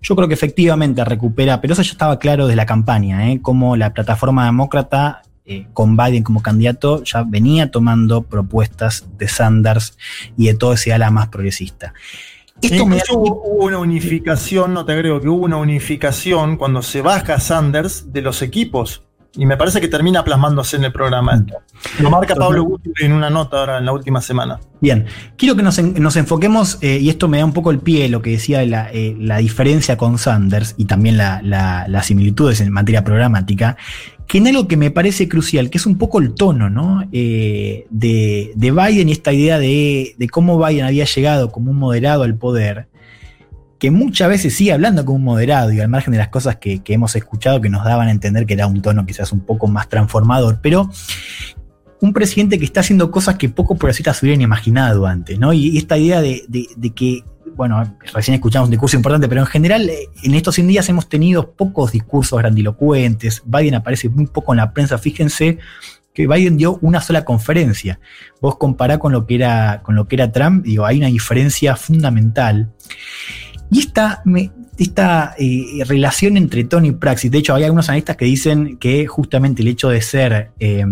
Yo 0.02 0.16
creo 0.16 0.28
que 0.28 0.34
efectivamente 0.34 1.04
recupera, 1.04 1.60
pero 1.60 1.72
eso 1.74 1.82
ya 1.82 1.92
estaba 1.92 2.18
claro 2.18 2.46
desde 2.46 2.56
la 2.56 2.66
campaña, 2.66 3.30
¿eh? 3.32 3.40
como 3.42 3.76
la 3.76 3.92
plataforma 3.92 4.44
demócrata 4.46 5.22
eh, 5.44 5.66
con 5.72 5.96
Biden 5.96 6.22
como 6.22 6.42
candidato 6.42 7.02
ya 7.04 7.22
venía 7.24 7.70
tomando 7.70 8.22
propuestas 8.22 9.06
de 9.18 9.28
Sanders 9.28 9.96
y 10.36 10.46
de 10.46 10.54
todo 10.54 10.74
ese 10.74 10.92
ala 10.92 11.10
más 11.10 11.28
progresista. 11.28 11.92
Esto 12.62 12.84
me 12.86 13.00
hubo, 13.10 13.42
hubo 13.44 13.64
una 13.64 13.78
unificación, 13.78 14.74
no 14.74 14.84
te 14.84 14.92
agrego 14.92 15.20
que 15.20 15.28
hubo 15.28 15.44
una 15.44 15.56
unificación 15.56 16.56
cuando 16.56 16.82
se 16.82 17.00
baja 17.00 17.40
Sanders 17.40 18.12
de 18.12 18.22
los 18.22 18.42
equipos. 18.42 19.02
Y 19.34 19.46
me 19.46 19.56
parece 19.56 19.80
que 19.80 19.86
termina 19.86 20.24
plasmándose 20.24 20.74
en 20.76 20.82
el 20.84 20.92
programa 20.92 21.36
esto. 21.36 21.54
Lo 22.00 22.10
marca 22.10 22.34
Pablo 22.34 22.64
Guti 22.64 22.90
en 23.00 23.12
una 23.12 23.30
nota 23.30 23.60
ahora 23.60 23.78
en 23.78 23.86
la 23.86 23.92
última 23.92 24.20
semana. 24.20 24.58
Bien, 24.80 25.06
quiero 25.36 25.54
que 25.54 25.62
nos, 25.62 25.78
en- 25.78 25.94
nos 26.02 26.16
enfoquemos, 26.16 26.78
eh, 26.82 26.98
y 27.00 27.08
esto 27.10 27.28
me 27.28 27.38
da 27.38 27.44
un 27.44 27.52
poco 27.52 27.70
el 27.70 27.78
pie, 27.78 28.08
lo 28.08 28.22
que 28.22 28.30
decía 28.30 28.58
de 28.58 28.66
la, 28.66 28.90
eh, 28.92 29.14
la 29.20 29.36
diferencia 29.38 29.96
con 29.96 30.18
Sanders 30.18 30.74
y 30.78 30.86
también 30.86 31.16
la- 31.16 31.40
la- 31.44 31.86
las 31.86 32.06
similitudes 32.06 32.60
en 32.60 32.72
materia 32.72 33.04
programática, 33.04 33.76
que 34.30 34.38
en 34.38 34.46
algo 34.46 34.68
que 34.68 34.76
me 34.76 34.92
parece 34.92 35.28
crucial, 35.28 35.70
que 35.70 35.78
es 35.78 35.86
un 35.86 35.98
poco 35.98 36.20
el 36.20 36.34
tono 36.34 36.70
¿no? 36.70 37.02
Eh, 37.10 37.88
de, 37.90 38.52
de 38.54 38.70
Biden 38.70 39.08
y 39.08 39.12
esta 39.12 39.32
idea 39.32 39.58
de, 39.58 40.14
de 40.16 40.28
cómo 40.28 40.64
Biden 40.64 40.84
había 40.84 41.04
llegado 41.04 41.50
como 41.50 41.72
un 41.72 41.78
moderado 41.78 42.22
al 42.22 42.36
poder, 42.36 42.86
que 43.80 43.90
muchas 43.90 44.28
veces 44.28 44.54
sigue 44.54 44.72
hablando 44.72 45.04
como 45.04 45.16
un 45.16 45.24
moderado 45.24 45.72
y 45.72 45.80
al 45.80 45.88
margen 45.88 46.12
de 46.12 46.18
las 46.18 46.28
cosas 46.28 46.58
que, 46.58 46.78
que 46.78 46.92
hemos 46.92 47.16
escuchado 47.16 47.60
que 47.60 47.70
nos 47.70 47.84
daban 47.84 48.06
a 48.06 48.12
entender 48.12 48.46
que 48.46 48.54
era 48.54 48.68
un 48.68 48.80
tono 48.82 49.04
quizás 49.04 49.32
un 49.32 49.40
poco 49.40 49.66
más 49.66 49.88
transformador, 49.88 50.60
pero 50.62 50.88
un 52.00 52.12
presidente 52.12 52.58
que 52.58 52.64
está 52.64 52.80
haciendo 52.80 53.10
cosas 53.10 53.36
que 53.36 53.48
pocos 53.48 53.78
progresistas 53.78 54.16
se 54.18 54.26
hubieran 54.26 54.40
imaginado 54.40 55.06
antes, 55.06 55.38
¿no? 55.38 55.52
Y, 55.52 55.76
esta 55.76 55.98
idea 55.98 56.20
de, 56.20 56.44
de- 56.48 56.90
que, 56.90 57.24
bueno, 57.54 57.96
recién 58.12 58.34
escuchamos 58.34 58.68
un 58.68 58.70
discurso 58.70 58.96
importante, 58.96 59.28
pero 59.28 59.42
en 59.42 59.46
general 59.46 59.88
eh, 59.88 60.08
en 60.22 60.34
estos 60.34 60.54
100 60.54 60.66
días 60.68 60.88
hemos 60.88 61.08
tenido 61.08 61.52
pocos 61.52 61.92
discursos 61.92 62.38
grandilocuentes, 62.38 63.42
Biden 63.44 63.74
aparece 63.74 64.08
muy 64.08 64.26
poco 64.26 64.52
en 64.52 64.58
la 64.58 64.72
prensa, 64.72 64.98
fíjense 64.98 65.58
que 66.12 66.26
Biden 66.26 66.56
dio 66.56 66.78
una 66.82 67.00
sola 67.00 67.24
conferencia. 67.24 68.00
Vos 68.40 68.56
compará 68.56 68.98
con 68.98 69.12
lo 69.12 69.26
que 69.26 69.36
era, 69.36 69.80
con 69.82 69.94
lo 69.94 70.08
que 70.08 70.16
era 70.16 70.32
Trump, 70.32 70.64
digo, 70.64 70.84
hay 70.84 70.98
una 70.98 71.06
diferencia 71.06 71.76
fundamental. 71.76 72.72
Y 73.70 73.78
esta, 73.78 74.22
esta 74.76 75.34
eh, 75.38 75.84
relación 75.86 76.36
entre 76.36 76.64
Tony 76.64 76.88
y 76.88 76.92
Praxis, 76.92 77.30
de 77.30 77.38
hecho 77.38 77.54
hay 77.54 77.62
algunos 77.64 77.88
analistas 77.88 78.16
que 78.16 78.24
dicen 78.24 78.78
que 78.78 79.06
justamente 79.06 79.62
el 79.62 79.68
hecho 79.68 79.88
de 79.90 80.00
ser, 80.00 80.50
eh, 80.58 80.84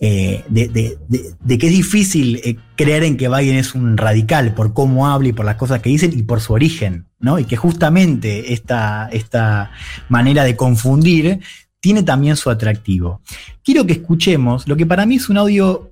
eh, 0.00 0.44
de, 0.48 0.68
de- 0.68 0.98
de- 1.40 1.58
que 1.58 1.66
es 1.66 1.72
difícil 1.72 2.40
eh, 2.44 2.56
creer 2.76 3.04
en 3.04 3.16
que 3.16 3.28
Biden 3.28 3.56
es 3.56 3.74
un 3.74 3.96
radical 3.96 4.54
por 4.54 4.74
cómo 4.74 5.08
habla 5.08 5.28
y 5.28 5.32
por 5.32 5.44
las 5.46 5.56
cosas 5.56 5.80
que 5.80 5.90
dicen 5.90 6.12
y 6.18 6.22
por 6.22 6.40
su 6.40 6.52
origen, 6.52 7.06
¿no? 7.20 7.38
Y 7.38 7.44
que 7.44 7.56
justamente 7.56 8.52
esta, 8.52 9.08
esta 9.12 9.70
manera 10.08 10.44
de 10.44 10.56
confundir 10.56 11.40
tiene 11.80 12.02
también 12.02 12.36
su 12.36 12.50
atractivo. 12.50 13.20
Quiero 13.62 13.86
que 13.86 13.92
escuchemos 13.94 14.66
lo 14.66 14.76
que 14.76 14.86
para 14.86 15.06
mí 15.06 15.16
es 15.16 15.28
un 15.28 15.36
audio 15.38 15.90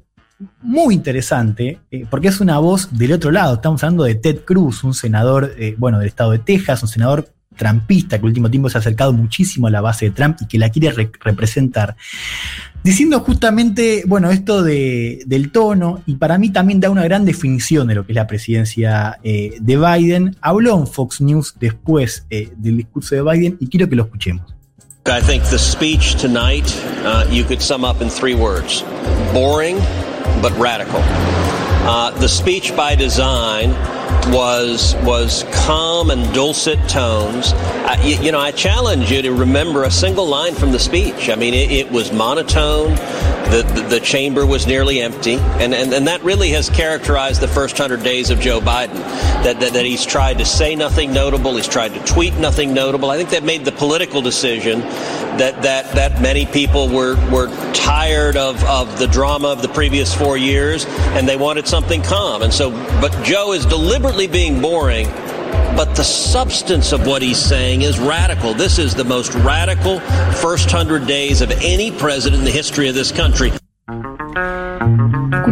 muy 0.61 0.95
interesante, 0.95 1.79
eh, 1.91 2.05
porque 2.11 2.29
es 2.29 2.41
una 2.41 2.59
voz 2.59 2.89
del 2.99 3.13
otro 3.13 3.31
lado. 3.31 3.55
Estamos 3.55 3.83
hablando 3.85 4.05
de 4.05 4.17
Ted 4.17 4.41
Cruz, 4.45 4.83
un 4.83 4.95
senador, 4.95 5.55
bueno, 5.79 5.99
del 5.99 6.09
estado 6.09 6.33
de 6.33 6.39
Texas, 6.41 6.83
un 6.83 6.89
senador 6.89 7.33
trampista 7.55 8.17
que 8.17 8.23
el 8.23 8.29
último 8.31 8.51
tiempo 8.51 8.71
se 8.71 8.79
ha 8.79 8.81
acercado 8.81 9.13
muchísimo 9.13 9.67
a 9.67 9.71
la 9.71 9.83
base 9.83 10.07
de 10.07 10.11
Trump 10.13 10.39
y 10.41 10.47
que 10.47 10.59
la 10.59 10.71
quiere 10.71 10.91
re- 10.91 11.13
representar. 11.21 11.95
Diciendo 12.85 13.20
justamente, 13.20 14.02
bueno, 14.07 14.31
esto 14.33 14.62
de- 14.62 15.23
del 15.27 15.52
tono, 15.52 16.02
y 16.05 16.17
para 16.17 16.36
mí 16.36 16.51
también 16.51 16.81
da 16.81 16.91
una 16.91 17.05
gran 17.05 17.25
definición 17.25 17.86
de 17.86 17.94
lo 17.94 18.05
que 18.05 18.12
es 18.12 18.17
la 18.17 18.27
presidencia 18.27 19.19
eh, 19.23 19.57
de 19.61 19.77
Biden. 19.77 20.36
Habló 20.41 20.78
en 20.78 20.86
Fox 20.89 21.20
News 21.20 21.55
después 21.61 22.27
eh, 22.31 22.51
del 22.57 22.78
discurso 22.78 23.15
de 23.15 23.23
Biden 23.23 23.57
y 23.61 23.69
quiero 23.69 23.89
que 23.89 23.94
lo 23.97 24.02
escuchemos. 24.05 24.52
I 25.07 25.20
think 25.20 25.43
the 25.51 25.59
speech 25.59 26.15
tonight 26.17 26.65
uh, 27.05 27.25
you 27.33 27.44
could 27.44 27.61
sum 27.61 27.85
up 27.85 28.01
in 28.02 28.09
three 28.09 28.35
boring, 29.33 29.77
but 30.41 30.52
radical. 30.59 31.01
Uh, 31.85 32.12
the 32.20 32.28
speech 32.28 32.73
by 32.77 32.94
design 32.97 33.75
was 34.29 34.95
was 35.03 35.45
calm 35.53 36.11
and 36.11 36.33
dulcet 36.35 36.79
tones. 36.89 37.53
I, 37.53 38.01
you, 38.05 38.17
you 38.23 38.33
know, 38.33 38.41
I 38.41 38.53
challenge 38.53 39.11
you 39.11 39.23
to 39.23 39.33
remember 39.33 39.85
a 39.85 39.91
single 39.91 40.27
line 40.27 40.55
from 40.55 40.73
the 40.73 40.79
speech. 40.79 41.29
I 41.29 41.35
mean, 41.35 41.55
it, 41.55 41.71
it 41.71 41.91
was 41.91 42.13
monotone. 42.13 42.95
The, 43.53 43.71
the, 43.75 43.83
the 43.83 44.01
chamber 44.01 44.47
was 44.47 44.67
nearly 44.67 45.03
empty, 45.03 45.35
and, 45.35 45.75
and, 45.75 45.93
and 45.93 46.07
that 46.07 46.23
really 46.23 46.51
has 46.51 46.71
characterized 46.71 47.43
the 47.43 47.49
first 47.49 47.77
hundred 47.77 48.03
days 48.03 48.31
of 48.31 48.41
Joe 48.41 48.61
Biden. 48.61 48.95
That, 49.43 49.61
that 49.61 49.73
that 49.73 49.85
he's 49.85 50.07
tried 50.07 50.39
to 50.39 50.45
say 50.45 50.75
nothing 50.75 51.13
notable, 51.13 51.57
he's 51.57 51.69
tried 51.69 51.93
to 51.95 52.05
tweet 52.05 52.35
nothing 52.37 52.73
notable. 52.73 53.11
I 53.11 53.19
think 53.19 53.31
that 53.31 53.43
made 53.43 53.65
the 53.65 53.73
political 53.73 54.23
decision 54.23 54.81
that 54.81 55.61
that 55.63 55.93
that 55.95 56.23
many 56.23 56.47
people 56.47 56.89
were 56.89 57.17
were 57.31 57.49
tired 57.75 58.37
of 58.37 58.63
of 58.65 58.99
the 58.99 59.07
drama 59.09 59.49
of 59.49 59.61
the 59.61 59.69
previous 59.69 60.15
four 60.15 60.37
years, 60.37 60.87
and 61.17 61.29
they 61.29 61.37
wanted 61.37 61.67
something 61.67 62.01
calm. 62.03 62.43
And 62.43 62.55
so, 62.55 62.71
but 63.01 63.13
Joe 63.23 63.53
is 63.53 63.67
deliberately 63.67 64.02
being 64.27 64.61
boring. 64.61 65.07
But 65.77 65.95
the 65.95 66.03
substance 66.03 66.93
of 66.93 67.07
what 67.07 67.23
he's 67.23 67.39
saying 67.39 67.83
is 67.83 67.99
radical. 67.99 68.53
This 68.53 68.79
is 68.79 68.95
the 68.95 69.05
most 69.05 69.33
radical 69.37 70.01
first 70.41 70.71
hundred 70.71 71.07
days 71.07 71.41
of 71.41 71.51
any 71.63 71.93
president 71.93 72.41
in 72.41 72.45
the 72.45 72.51
history 72.51 72.89
of 72.89 72.95
this 72.95 73.13
country. 73.13 73.53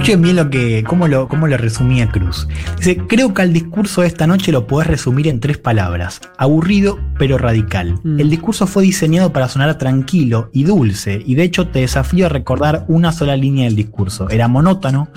Escuchen 0.00 0.22
bien 0.22 0.36
lo 0.36 0.48
que, 0.48 0.82
cómo 0.82 1.08
lo, 1.08 1.28
cómo 1.28 1.46
lo 1.46 1.58
resumía 1.58 2.08
Cruz. 2.08 2.48
Dice, 2.78 2.96
creo 3.06 3.34
que 3.34 3.42
al 3.42 3.52
discurso 3.52 4.00
de 4.00 4.06
esta 4.06 4.26
noche 4.26 4.50
lo 4.50 4.66
podés 4.66 4.88
resumir 4.88 5.28
en 5.28 5.40
tres 5.40 5.58
palabras. 5.58 6.22
Aburrido, 6.38 6.98
pero 7.18 7.36
radical. 7.36 8.00
El 8.02 8.30
discurso 8.30 8.66
fue 8.66 8.82
diseñado 8.82 9.30
para 9.30 9.46
sonar 9.50 9.76
tranquilo 9.76 10.48
y 10.54 10.64
dulce, 10.64 11.22
y 11.26 11.34
de 11.34 11.42
hecho 11.42 11.68
te 11.68 11.80
desafío 11.80 12.24
a 12.24 12.28
recordar 12.30 12.86
una 12.88 13.12
sola 13.12 13.36
línea 13.36 13.66
del 13.66 13.76
discurso. 13.76 14.30
Era 14.30 14.48
monótono, 14.48 15.10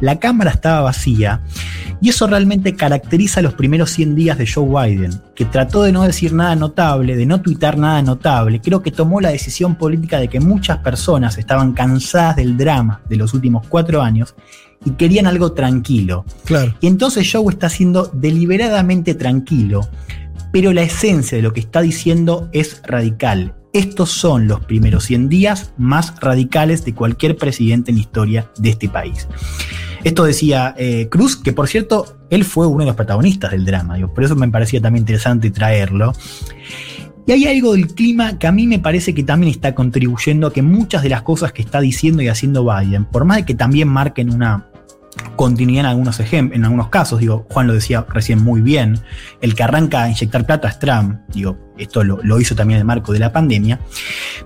la 0.00 0.18
cámara 0.18 0.50
estaba 0.50 0.80
vacía, 0.80 1.44
y 2.00 2.08
eso 2.08 2.26
realmente 2.26 2.74
caracteriza 2.74 3.40
los 3.40 3.54
primeros 3.54 3.90
100 3.90 4.16
días 4.16 4.36
de 4.36 4.48
Joe 4.48 4.66
Biden, 4.66 5.12
que 5.36 5.44
trató 5.44 5.84
de 5.84 5.92
no 5.92 6.02
decir 6.02 6.32
nada 6.32 6.56
notable, 6.56 7.16
de 7.16 7.24
no 7.24 7.40
tuitar 7.40 7.78
nada 7.78 8.02
notable. 8.02 8.60
Creo 8.60 8.82
que 8.82 8.90
tomó 8.90 9.20
la 9.20 9.30
decisión 9.30 9.76
política 9.76 10.18
de 10.18 10.26
que 10.26 10.40
muchas 10.40 10.78
personas 10.78 11.38
estaban 11.38 11.72
cansadas 11.72 12.34
del 12.34 12.56
drama 12.56 13.00
de 13.08 13.16
los 13.16 13.32
últimos 13.32 13.66
cuatro 13.68 14.02
años 14.02 14.23
y 14.84 14.92
querían 14.92 15.26
algo 15.26 15.52
tranquilo. 15.52 16.24
Claro. 16.44 16.74
Y 16.80 16.86
entonces 16.86 17.28
Joe 17.30 17.52
está 17.52 17.68
siendo 17.68 18.10
deliberadamente 18.12 19.14
tranquilo, 19.14 19.88
pero 20.52 20.72
la 20.72 20.82
esencia 20.82 21.36
de 21.36 21.42
lo 21.42 21.52
que 21.52 21.60
está 21.60 21.80
diciendo 21.80 22.48
es 22.52 22.82
radical. 22.84 23.54
Estos 23.72 24.10
son 24.10 24.46
los 24.46 24.64
primeros 24.64 25.04
100 25.04 25.28
días 25.28 25.72
más 25.76 26.14
radicales 26.20 26.84
de 26.84 26.94
cualquier 26.94 27.36
presidente 27.36 27.90
en 27.90 27.96
la 27.96 28.02
historia 28.02 28.50
de 28.56 28.70
este 28.70 28.88
país. 28.88 29.26
Esto 30.04 30.24
decía 30.24 30.74
eh, 30.76 31.08
Cruz, 31.10 31.36
que 31.36 31.52
por 31.52 31.66
cierto, 31.66 32.16
él 32.30 32.44
fue 32.44 32.66
uno 32.66 32.80
de 32.80 32.86
los 32.86 32.94
protagonistas 32.94 33.50
del 33.50 33.64
drama, 33.64 33.96
digo, 33.96 34.12
por 34.12 34.22
eso 34.22 34.36
me 34.36 34.48
parecía 34.48 34.80
también 34.80 35.02
interesante 35.02 35.50
traerlo. 35.50 36.12
Y 37.26 37.32
hay 37.32 37.46
algo 37.46 37.72
del 37.72 37.88
clima 37.94 38.38
que 38.38 38.46
a 38.46 38.52
mí 38.52 38.66
me 38.66 38.78
parece 38.78 39.14
que 39.14 39.22
también 39.22 39.50
está 39.50 39.74
contribuyendo 39.74 40.46
a 40.46 40.52
que 40.52 40.62
muchas 40.62 41.02
de 41.02 41.08
las 41.08 41.22
cosas 41.22 41.52
que 41.52 41.62
está 41.62 41.80
diciendo 41.80 42.22
y 42.22 42.28
haciendo 42.28 42.64
Biden, 42.64 43.06
por 43.06 43.24
más 43.24 43.38
de 43.38 43.44
que 43.44 43.54
también 43.54 43.88
marquen 43.88 44.30
una 44.30 44.66
continuidad 45.36 45.84
en 45.84 45.86
algunos 45.86 46.20
en 46.20 46.64
algunos 46.64 46.88
casos, 46.88 47.20
digo, 47.20 47.46
Juan 47.50 47.66
lo 47.66 47.72
decía 47.72 48.04
recién 48.08 48.42
muy 48.42 48.60
bien, 48.60 48.98
el 49.40 49.54
que 49.54 49.62
arranca 49.62 50.02
a 50.02 50.10
inyectar 50.10 50.44
plata 50.44 50.68
es 50.68 50.78
Trump, 50.78 51.20
digo, 51.32 51.56
esto 51.78 52.04
lo, 52.04 52.40
hizo 52.40 52.54
también 52.54 52.76
en 52.76 52.80
el 52.82 52.86
marco 52.86 53.12
de 53.12 53.18
la 53.18 53.32
pandemia, 53.32 53.80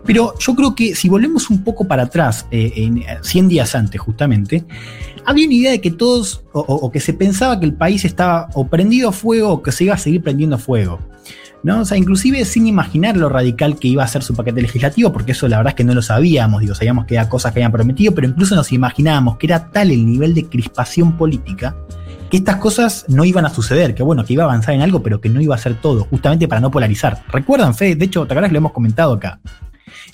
pero 0.05 0.34
yo 0.39 0.55
creo 0.55 0.74
que 0.74 0.94
si 0.94 1.08
volvemos 1.08 1.50
un 1.50 1.62
poco 1.62 1.86
para 1.86 2.05
atrás, 2.05 2.47
eh, 2.50 2.73
en, 2.76 2.98
eh, 2.98 3.18
100 3.23 3.48
días 3.48 3.74
antes 3.74 4.00
justamente, 4.00 4.65
había 5.24 5.47
una 5.47 5.55
idea 5.55 5.70
de 5.73 5.81
que 5.81 5.90
todos, 5.90 6.44
o, 6.52 6.90
que 6.90 7.00
se 7.00 7.12
pensaba 7.12 7.60
que 7.60 7.66
el 7.66 7.74
país 7.74 8.05
estaba 8.05 8.48
o 8.55 8.66
prendido 8.66 9.10
a 9.10 9.12
fuego 9.12 9.50
o 9.50 9.62
que 9.62 9.73
se 9.73 9.84
iba 9.84 9.94
a 9.94 9.98
seguir 9.98 10.23
prendiendo 10.23 10.57
a 10.57 10.58
fuego. 10.58 11.00
¿no? 11.62 11.81
O 11.81 11.84
sea, 11.84 11.98
inclusive 11.98 12.44
sin 12.44 12.66
imaginar 12.66 13.16
lo 13.16 13.28
radical 13.28 13.78
que 13.78 13.89
iba 13.89 14.05
a 14.05 14.08
ser 14.08 14.23
su 14.23 14.34
paquete 14.34 14.62
legislativo, 14.62 15.12
porque 15.12 15.32
eso 15.32 15.48
la 15.48 15.58
verdad 15.58 15.73
es 15.73 15.74
que 15.76 15.84
no 15.84 15.92
lo 15.92 16.02
sabíamos, 16.02 16.60
digo, 16.60 16.74
sabíamos 16.74 17.05
que 17.05 17.15
eran 17.15 17.28
cosas 17.28 17.52
que 17.52 17.58
habían 17.58 17.73
prometido, 17.73 18.15
pero 18.15 18.28
incluso 18.28 18.55
nos 18.55 18.73
imaginábamos 18.73 19.36
que 19.36 19.47
era 19.47 19.70
tal 19.70 19.90
el 19.90 20.07
nivel 20.07 20.34
de 20.34 20.44
crispación 20.44 21.16
política 21.16 21.76
que 22.31 22.36
estas 22.36 22.57
cosas 22.57 23.05
no 23.08 23.24
iban 23.24 23.47
a 23.47 23.50
suceder, 23.50 23.94
que 23.94 24.02
bueno, 24.02 24.24
que 24.24 24.34
iba 24.34 24.44
a 24.44 24.47
avanzar 24.47 24.74
en 24.74 24.82
algo, 24.82 25.02
pero 25.02 25.20
que 25.20 25.28
no 25.28 25.40
iba 25.40 25.55
a 25.55 25.58
ser 25.58 25.74
todo, 25.74 26.05
justamente 26.05 26.48
para 26.48 26.60
no 26.60 26.70
polarizar. 26.70 27.23
¿Recuerdan, 27.28 27.74
Fede? 27.74 27.97
De 27.97 28.05
hecho, 28.05 28.26
¿te 28.26 28.32
acuerdas 28.32 28.52
lo 28.52 28.58
hemos 28.58 28.73
comentado 28.73 29.15
acá? 29.15 29.40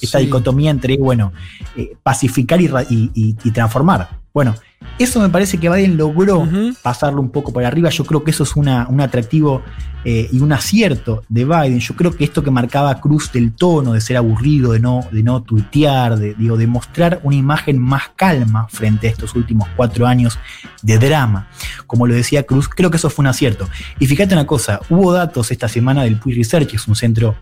Esta 0.04 0.18
Sí. 0.18 0.26
dicotomía 0.26 0.70
entre, 0.70 0.96
bueno, 0.96 1.32
eh, 1.76 1.96
pacificar 2.02 2.60
y, 2.60 2.68
ra- 2.68 2.82
y- 2.88 3.10
y- 3.14 3.36
y 3.44 3.50
transformar. 3.50 4.22
Bueno, 4.32 4.54
eso 4.98 5.20
me 5.20 5.28
parece 5.28 5.58
que 5.58 5.70
Biden 5.70 5.96
logró 5.96 6.46
pasarlo 6.82 7.20
un 7.20 7.30
poco 7.30 7.52
por 7.52 7.64
arriba. 7.64 7.88
Yo 7.90 8.04
creo 8.04 8.24
que 8.24 8.32
eso 8.32 8.42
es 8.42 8.56
una- 8.56 8.86
un 8.88 9.00
atractivo 9.00 9.62
eh, 10.06 10.28
y 10.32 10.40
un 10.40 10.52
acierto 10.52 11.22
de 11.30 11.44
Biden. 11.46 11.78
Yo 11.80 11.94
creo 11.96 12.14
que 12.14 12.24
esto 12.24 12.42
que 12.44 12.50
marcaba 12.50 13.00
Cruz 13.00 13.32
del 13.32 13.52
tono, 13.52 13.94
de 13.94 14.02
ser 14.02 14.18
aburrido, 14.18 14.72
de 14.72 14.80
no, 14.80 15.00
de 15.10 15.22
no 15.22 15.42
tuitear, 15.42 16.18
de, 16.18 16.34
digo, 16.34 16.58
de 16.58 16.66
mostrar 16.66 17.20
una 17.22 17.36
imagen 17.36 17.78
más 17.80 18.10
calma 18.14 18.66
frente 18.68 19.06
a 19.06 19.10
estos 19.10 19.34
últimos 19.34 19.66
cuatro 19.76 20.06
años 20.06 20.38
de 20.82 20.98
drama, 20.98 21.48
como 21.86 22.06
lo 22.06 22.12
decía 22.14 22.42
Cruz, 22.42 22.68
creo 22.68 22.90
que 22.90 22.98
eso 22.98 23.08
fue 23.08 23.22
un 23.22 23.28
acierto. 23.28 23.66
Y 23.98 24.06
fíjate 24.06 24.34
una 24.34 24.46
cosa, 24.46 24.80
hubo 24.90 25.10
datos 25.12 25.50
esta 25.50 25.68
semana 25.68 26.02
del 26.02 26.18
Pew 26.18 26.34
Research, 26.34 26.68
que 26.68 26.76
es 26.76 26.86
un 26.86 26.96
centro 26.96 27.34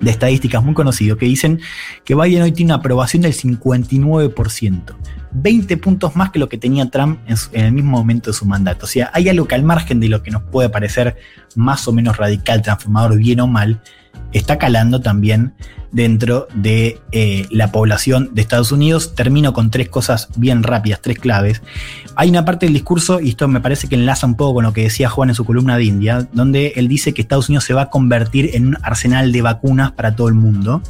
de 0.00 0.10
estadísticas 0.10 0.62
muy 0.64 0.74
conocido, 0.74 1.16
que 1.16 1.26
dicen 1.26 1.60
que 2.04 2.14
Biden 2.14 2.42
hoy 2.42 2.52
tiene 2.52 2.72
una 2.72 2.76
aprobación 2.80 3.22
del 3.22 3.32
59%, 3.34 4.94
20 5.32 5.76
puntos 5.76 6.16
más 6.16 6.30
que 6.30 6.38
lo 6.38 6.48
que 6.48 6.56
tenía 6.58 6.88
Trump 6.88 7.18
en, 7.26 7.36
su- 7.36 7.50
en 7.52 7.64
el 7.66 7.72
mismo 7.72 7.92
momento 7.98 8.30
de 8.30 8.34
su 8.36 8.46
mandato. 8.46 8.86
O 8.86 8.88
sea, 8.88 9.10
hay 9.12 9.28
algo 9.28 9.46
que 9.46 9.54
al 9.54 9.62
margen 9.64 10.00
de 10.00 10.08
lo 10.08 10.22
que 10.22 10.30
nos 10.30 10.42
puede 10.42 10.68
parecer 10.68 11.16
más 11.56 11.86
o 11.88 11.92
menos 11.92 12.16
radical, 12.16 12.62
transformador, 12.62 13.16
bien 13.18 13.40
o 13.40 13.46
mal, 13.46 13.80
está 14.32 14.58
calando 14.58 15.00
también 15.00 15.54
dentro 15.90 16.48
de 16.54 17.00
eh, 17.12 17.46
la 17.50 17.72
población 17.72 18.30
de 18.32 18.42
Estados 18.42 18.72
Unidos. 18.72 19.14
Termino 19.14 19.52
con 19.52 19.70
tres 19.70 19.88
cosas 19.88 20.28
bien 20.36 20.62
rápidas, 20.62 21.00
tres 21.00 21.18
claves. 21.18 21.62
Hay 22.14 22.28
una 22.28 22.44
parte 22.44 22.66
del 22.66 22.74
discurso, 22.74 23.20
y 23.20 23.30
esto 23.30 23.48
me 23.48 23.60
parece 23.60 23.88
que 23.88 23.94
enlaza 23.94 24.26
un 24.26 24.34
poco 24.34 24.54
con 24.54 24.64
lo 24.64 24.72
que 24.72 24.82
decía 24.82 25.08
Juan 25.08 25.30
en 25.30 25.34
su 25.34 25.44
columna 25.44 25.76
de 25.76 25.84
India, 25.84 26.28
donde 26.32 26.72
él 26.76 26.88
dice 26.88 27.14
que 27.14 27.22
Estados 27.22 27.48
Unidos 27.48 27.64
se 27.64 27.74
va 27.74 27.82
a 27.82 27.90
convertir 27.90 28.50
en 28.54 28.68
un 28.68 28.78
arsenal 28.82 29.32
de 29.32 29.42
vacunas 29.42 29.92
para 29.92 30.14
todo 30.14 30.28
el 30.28 30.34
mundo. 30.34 30.82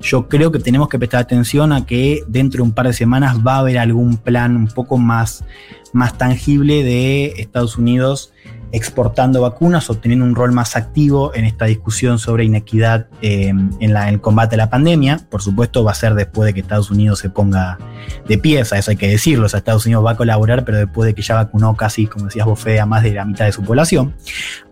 Yo 0.00 0.28
creo 0.28 0.52
que 0.52 0.60
tenemos 0.60 0.88
que 0.88 0.98
prestar 0.98 1.20
atención 1.20 1.72
a 1.72 1.84
que 1.84 2.22
dentro 2.28 2.58
de 2.58 2.68
un 2.68 2.72
par 2.72 2.86
de 2.86 2.92
semanas 2.92 3.38
va 3.46 3.56
a 3.56 3.58
haber 3.58 3.78
algún 3.78 4.16
plan 4.16 4.56
un 4.56 4.68
poco 4.68 4.96
más, 4.96 5.44
más 5.92 6.16
tangible 6.16 6.84
de 6.84 7.34
Estados 7.38 7.76
Unidos 7.76 8.32
exportando 8.72 9.42
vacunas 9.42 9.88
o 9.90 9.94
teniendo 9.94 10.24
un 10.24 10.34
rol 10.34 10.52
más 10.52 10.76
activo 10.76 11.34
en 11.34 11.44
esta 11.44 11.64
discusión 11.64 12.18
sobre 12.18 12.44
inequidad 12.44 13.06
eh, 13.22 13.48
en, 13.48 13.96
el 13.96 14.20
combate 14.20 14.54
a 14.54 14.58
la 14.58 14.70
pandemia. 14.70 15.20
Por 15.30 15.42
supuesto, 15.42 15.84
va 15.84 15.92
a 15.92 15.94
ser 15.94 16.14
después 16.14 16.46
de 16.46 16.54
que 16.54 16.60
Estados 16.60 16.90
Unidos 16.90 17.18
se 17.18 17.30
ponga 17.30 17.78
de 18.26 18.38
pie, 18.38 18.62
o 18.62 18.64
sea, 18.64 18.78
eso 18.78 18.90
hay 18.90 18.96
que 18.96 19.08
decirlo. 19.08 19.46
O 19.46 19.48
sea, 19.48 19.58
Estados 19.58 19.86
Unidos 19.86 20.04
va 20.04 20.12
a 20.12 20.16
colaborar, 20.16 20.64
pero 20.64 20.78
después 20.78 21.06
de 21.06 21.14
que 21.14 21.22
ya 21.22 21.34
vacunó 21.34 21.74
casi, 21.76 22.06
como 22.06 22.26
decías 22.26 22.46
vos, 22.46 22.64
a 22.66 22.86
más 22.86 23.02
de 23.02 23.12
la 23.12 23.24
mitad 23.24 23.46
de 23.46 23.52
su 23.52 23.62
población. 23.62 24.14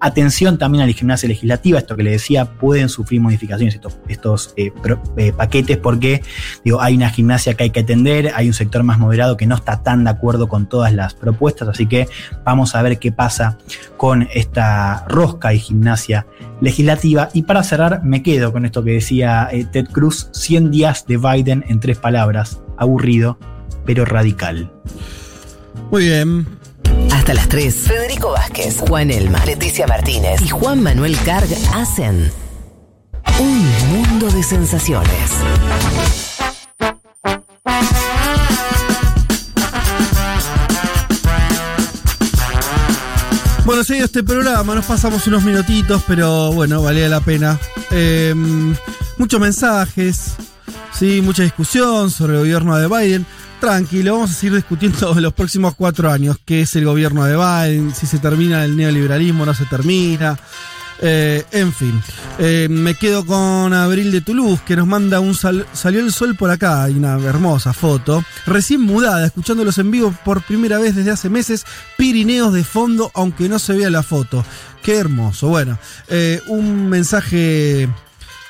Atención 0.01 0.59
también 0.59 0.83
a 0.83 0.87
la 0.87 0.93
gimnasia 0.93 1.29
legislativa, 1.29 1.79
esto 1.79 1.97
que 1.97 2.03
le 2.03 2.11
decía, 2.11 2.45
pueden 2.45 2.89
sufrir 2.89 3.21
modificaciones 3.21 3.75
estos, 3.75 3.99
estos 4.09 4.53
eh, 4.57 4.73
eh, 5.17 5.33
paquetes 5.33 5.79
porque 5.79 6.23
digo, 6.65 6.81
hay 6.83 6.97
una 6.97 7.09
gimnasia 7.09 7.55
que 7.55 7.65
hay 7.65 7.71
que 7.71 7.81
atender, 7.81 8.33
hay 8.35 8.49
un 8.49 8.55
sector 8.55 8.83
más 8.83 8.99
moderado 8.99 9.37
que 9.37 9.47
no 9.47 9.55
está 9.55 9.83
tan 9.83 10.05
de 10.05 10.11
acuerdo 10.11 10.49
con 10.49 10.67
todas 10.67 10.93
las 10.93 11.15
propuestas, 11.15 11.69
así 11.69 11.87
que 11.87 12.09
vamos 12.45 12.75
a 12.75 12.83
ver 12.83 12.99
qué 12.99 13.13
pasa 13.13 13.57
con 13.97 14.29
esta 14.35 15.05
rosca 15.09 15.55
y 15.55 15.59
gimnasia 15.59 16.27
legislativa. 16.61 17.29
Y 17.33 17.43
para 17.43 17.63
cerrar, 17.63 18.03
me 18.05 18.23
quedo 18.23 18.53
con 18.53 18.65
esto 18.65 18.85
que 18.85 18.93
decía 18.93 19.49
eh, 19.51 19.65
Ted 19.65 19.87
Cruz, 19.93 20.29
100 20.33 20.71
días 20.71 21.07
de 21.07 21.17
Biden 21.17 21.65
en 21.69 21.81
tres 21.81 21.99
palabras, 21.99 22.61
aburrido, 22.77 23.39
pero 23.85 24.05
radical. 24.05 24.73
Muy 25.91 26.05
bien. 26.05 26.47
Hasta 27.13 27.35
las 27.35 27.49
3. 27.49 27.75
Federico 27.75 28.33
Vázquez, 28.33 28.81
Juan 28.81 29.11
Elma, 29.11 29.45
Leticia 29.45 29.87
Martínez 29.87 30.41
y 30.43 30.49
Juan 30.49 30.83
Manuel 30.83 31.17
Carg 31.25 31.49
hacen 31.75 32.31
un 33.39 33.69
mundo 33.93 34.31
de 34.31 34.43
sensaciones. 34.43 35.31
Bueno, 43.67 43.83
seguido 43.83 44.07
este 44.07 44.23
programa, 44.23 44.77
nos 44.77 44.87
pasamos 44.87 45.27
unos 45.27 45.43
minutitos, 45.43 46.01
pero 46.07 46.53
bueno, 46.53 46.81
valía 46.83 47.09
la 47.09 47.21
pena. 47.21 47.59
Eh, 47.91 48.33
muchos 49.19 49.41
mensajes, 49.41 50.37
sí, 50.93 51.21
mucha 51.21 51.43
discusión 51.43 52.13
sobre 52.13 52.35
el 52.35 52.39
gobierno 52.39 52.79
de 52.79 52.87
Biden. 52.87 53.27
Tranquilo, 53.61 54.13
vamos 54.13 54.31
a 54.31 54.35
seguir 54.35 54.55
discutiendo 54.55 55.11
en 55.11 55.23
los 55.23 55.33
próximos 55.33 55.75
cuatro 55.75 56.13
años 56.13 56.37
qué 56.45 56.61
es 56.61 56.77
el 56.77 56.85
gobierno 56.85 57.25
de 57.25 57.35
Biden, 57.35 57.93
si 57.93 58.07
se 58.07 58.21
termina 58.21 58.65
el 58.65 58.77
neoliberalismo 58.77 59.45
no 59.45 59.53
se 59.53 59.65
termina. 59.65 60.39
Eh, 61.03 61.45
en 61.53 61.73
fin, 61.73 62.01
Eh, 62.39 62.69
me 62.71 62.95
quedo 62.95 63.25
con 63.25 63.73
Abril 63.73 64.13
de 64.13 64.21
Toulouse 64.21 64.61
que 64.67 64.77
nos 64.77 64.87
manda 64.87 65.21
un 65.21 65.35
sal- 65.35 65.67
salió 65.73 66.01
el 66.01 66.13
sol 66.13 66.37
por 66.37 66.51
acá, 66.51 66.83
hay 66.85 66.95
una 66.95 67.19
hermosa 67.19 67.73
foto, 67.73 68.23
recién 68.47 68.81
mudada, 68.83 69.25
escuchándolos 69.27 69.79
en 69.79 69.91
vivo 69.91 70.15
por 70.25 70.43
primera 70.43 70.79
vez 70.79 70.95
desde 70.95 71.11
hace 71.11 71.29
meses, 71.31 71.65
Pirineos 71.97 72.53
de 72.53 72.63
fondo, 72.65 73.11
aunque 73.15 73.49
no 73.49 73.59
se 73.59 73.73
vea 73.75 73.89
la 73.91 74.03
foto. 74.03 74.45
Qué 74.83 74.97
hermoso. 74.99 75.49
Bueno, 75.49 75.79
eh, 76.09 76.41
un 76.49 76.89
mensaje 76.89 77.89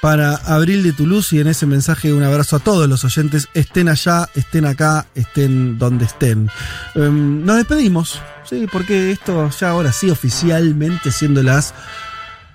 para 0.03 0.35
Abril 0.37 0.83
de 0.83 0.93
Toulouse 0.93 1.33
y 1.35 1.41
en 1.41 1.47
ese 1.49 1.65
mensaje 1.67 2.13
un 2.13 2.23
abrazo 2.23 2.57
a 2.57 2.59
todos 2.61 2.89
los 2.89 3.05
oyentes, 3.05 3.49
estén 3.55 3.89
allá, 3.89 4.29
estén 4.35 4.67
acá, 4.67 5.07
estén 5.15 5.79
donde 5.79 6.05
estén. 6.05 6.51
Em, 6.95 7.45
nos 7.45 7.57
despedimos, 7.57 8.21
sí, 8.49 8.67
porque 8.71 9.11
esto 9.13 9.49
ya 9.59 9.71
ahora 9.71 9.93
sí 9.93 10.11
oficialmente 10.11 11.11
siendo 11.11 11.43
las 11.43 11.73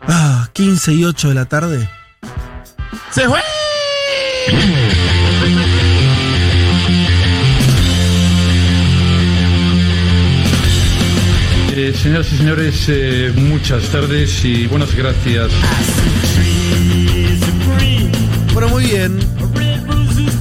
ah, 0.07 0.49
15 0.53 0.93
y 0.93 1.05
8 1.05 1.29
de 1.29 1.35
la 1.35 1.45
tarde. 1.45 1.89
¡Se 3.11 3.27
fue! 3.27 3.39
Eh, 11.73 11.93
señoras 11.93 12.31
y 12.33 12.37
señores, 12.37 12.85
eh, 12.89 13.33
muchas 13.35 13.83
tardes 13.89 14.43
y 14.43 14.67
buenas 14.67 14.93
gracias. 14.93 15.49
Bueno, 18.53 18.67
muy 18.69 18.83
bien. 18.83 19.19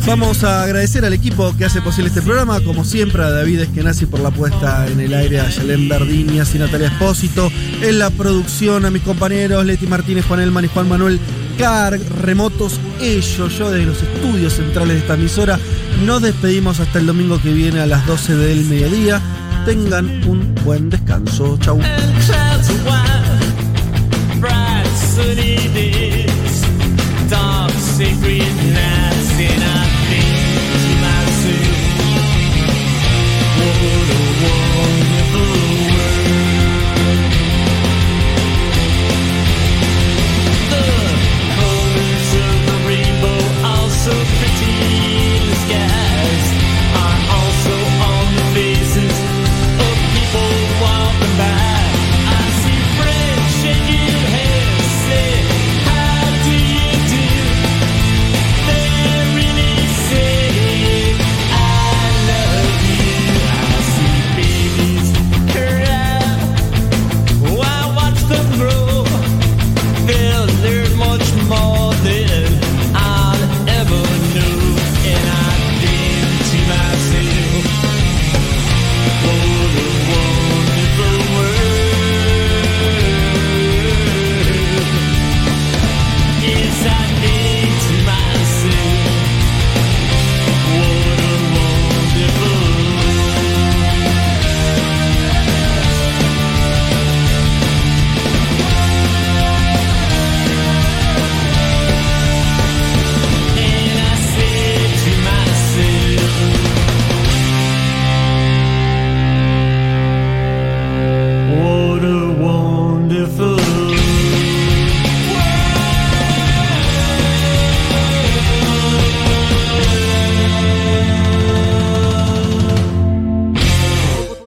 Vamos 0.06 0.44
a 0.44 0.62
agradecer 0.64 1.04
al 1.04 1.12
equipo 1.12 1.54
que 1.56 1.64
hace 1.64 1.80
posible 1.82 2.08
este 2.08 2.22
programa, 2.22 2.60
como 2.60 2.84
siempre 2.84 3.22
a 3.22 3.30
David 3.30 3.60
Eskenazi 3.60 4.06
por 4.06 4.20
la 4.20 4.30
puesta 4.30 4.86
en 4.88 4.98
el 5.00 5.14
aire, 5.14 5.40
a 5.40 5.48
Yalén 5.48 5.88
Verdini, 5.88 6.38
y 6.38 6.58
Natalia 6.58 6.88
Espósito, 6.88 7.50
en 7.82 7.98
la 7.98 8.10
producción 8.10 8.84
a 8.84 8.90
mis 8.90 9.02
compañeros 9.02 9.64
Leti 9.64 9.86
Martínez, 9.86 10.24
Juan 10.26 10.40
Elman 10.40 10.64
y 10.64 10.68
Juan 10.68 10.88
Manuel 10.88 11.20
Carg, 11.58 12.00
remotos 12.22 12.80
ellos, 13.00 13.58
yo 13.58 13.70
desde 13.70 13.86
los 13.86 14.02
estudios 14.02 14.54
centrales 14.54 14.94
de 14.94 14.98
esta 15.00 15.14
emisora. 15.14 15.58
Nos 16.04 16.22
despedimos 16.22 16.80
hasta 16.80 16.98
el 16.98 17.06
domingo 17.06 17.40
que 17.40 17.52
viene 17.52 17.80
a 17.80 17.86
las 17.86 18.06
12 18.06 18.34
del 18.36 18.64
mediodía. 18.64 19.20
Tengan 19.66 20.06
un 20.26 20.54
buen 20.64 20.88
descanso. 20.88 21.58
Chau. 21.58 21.78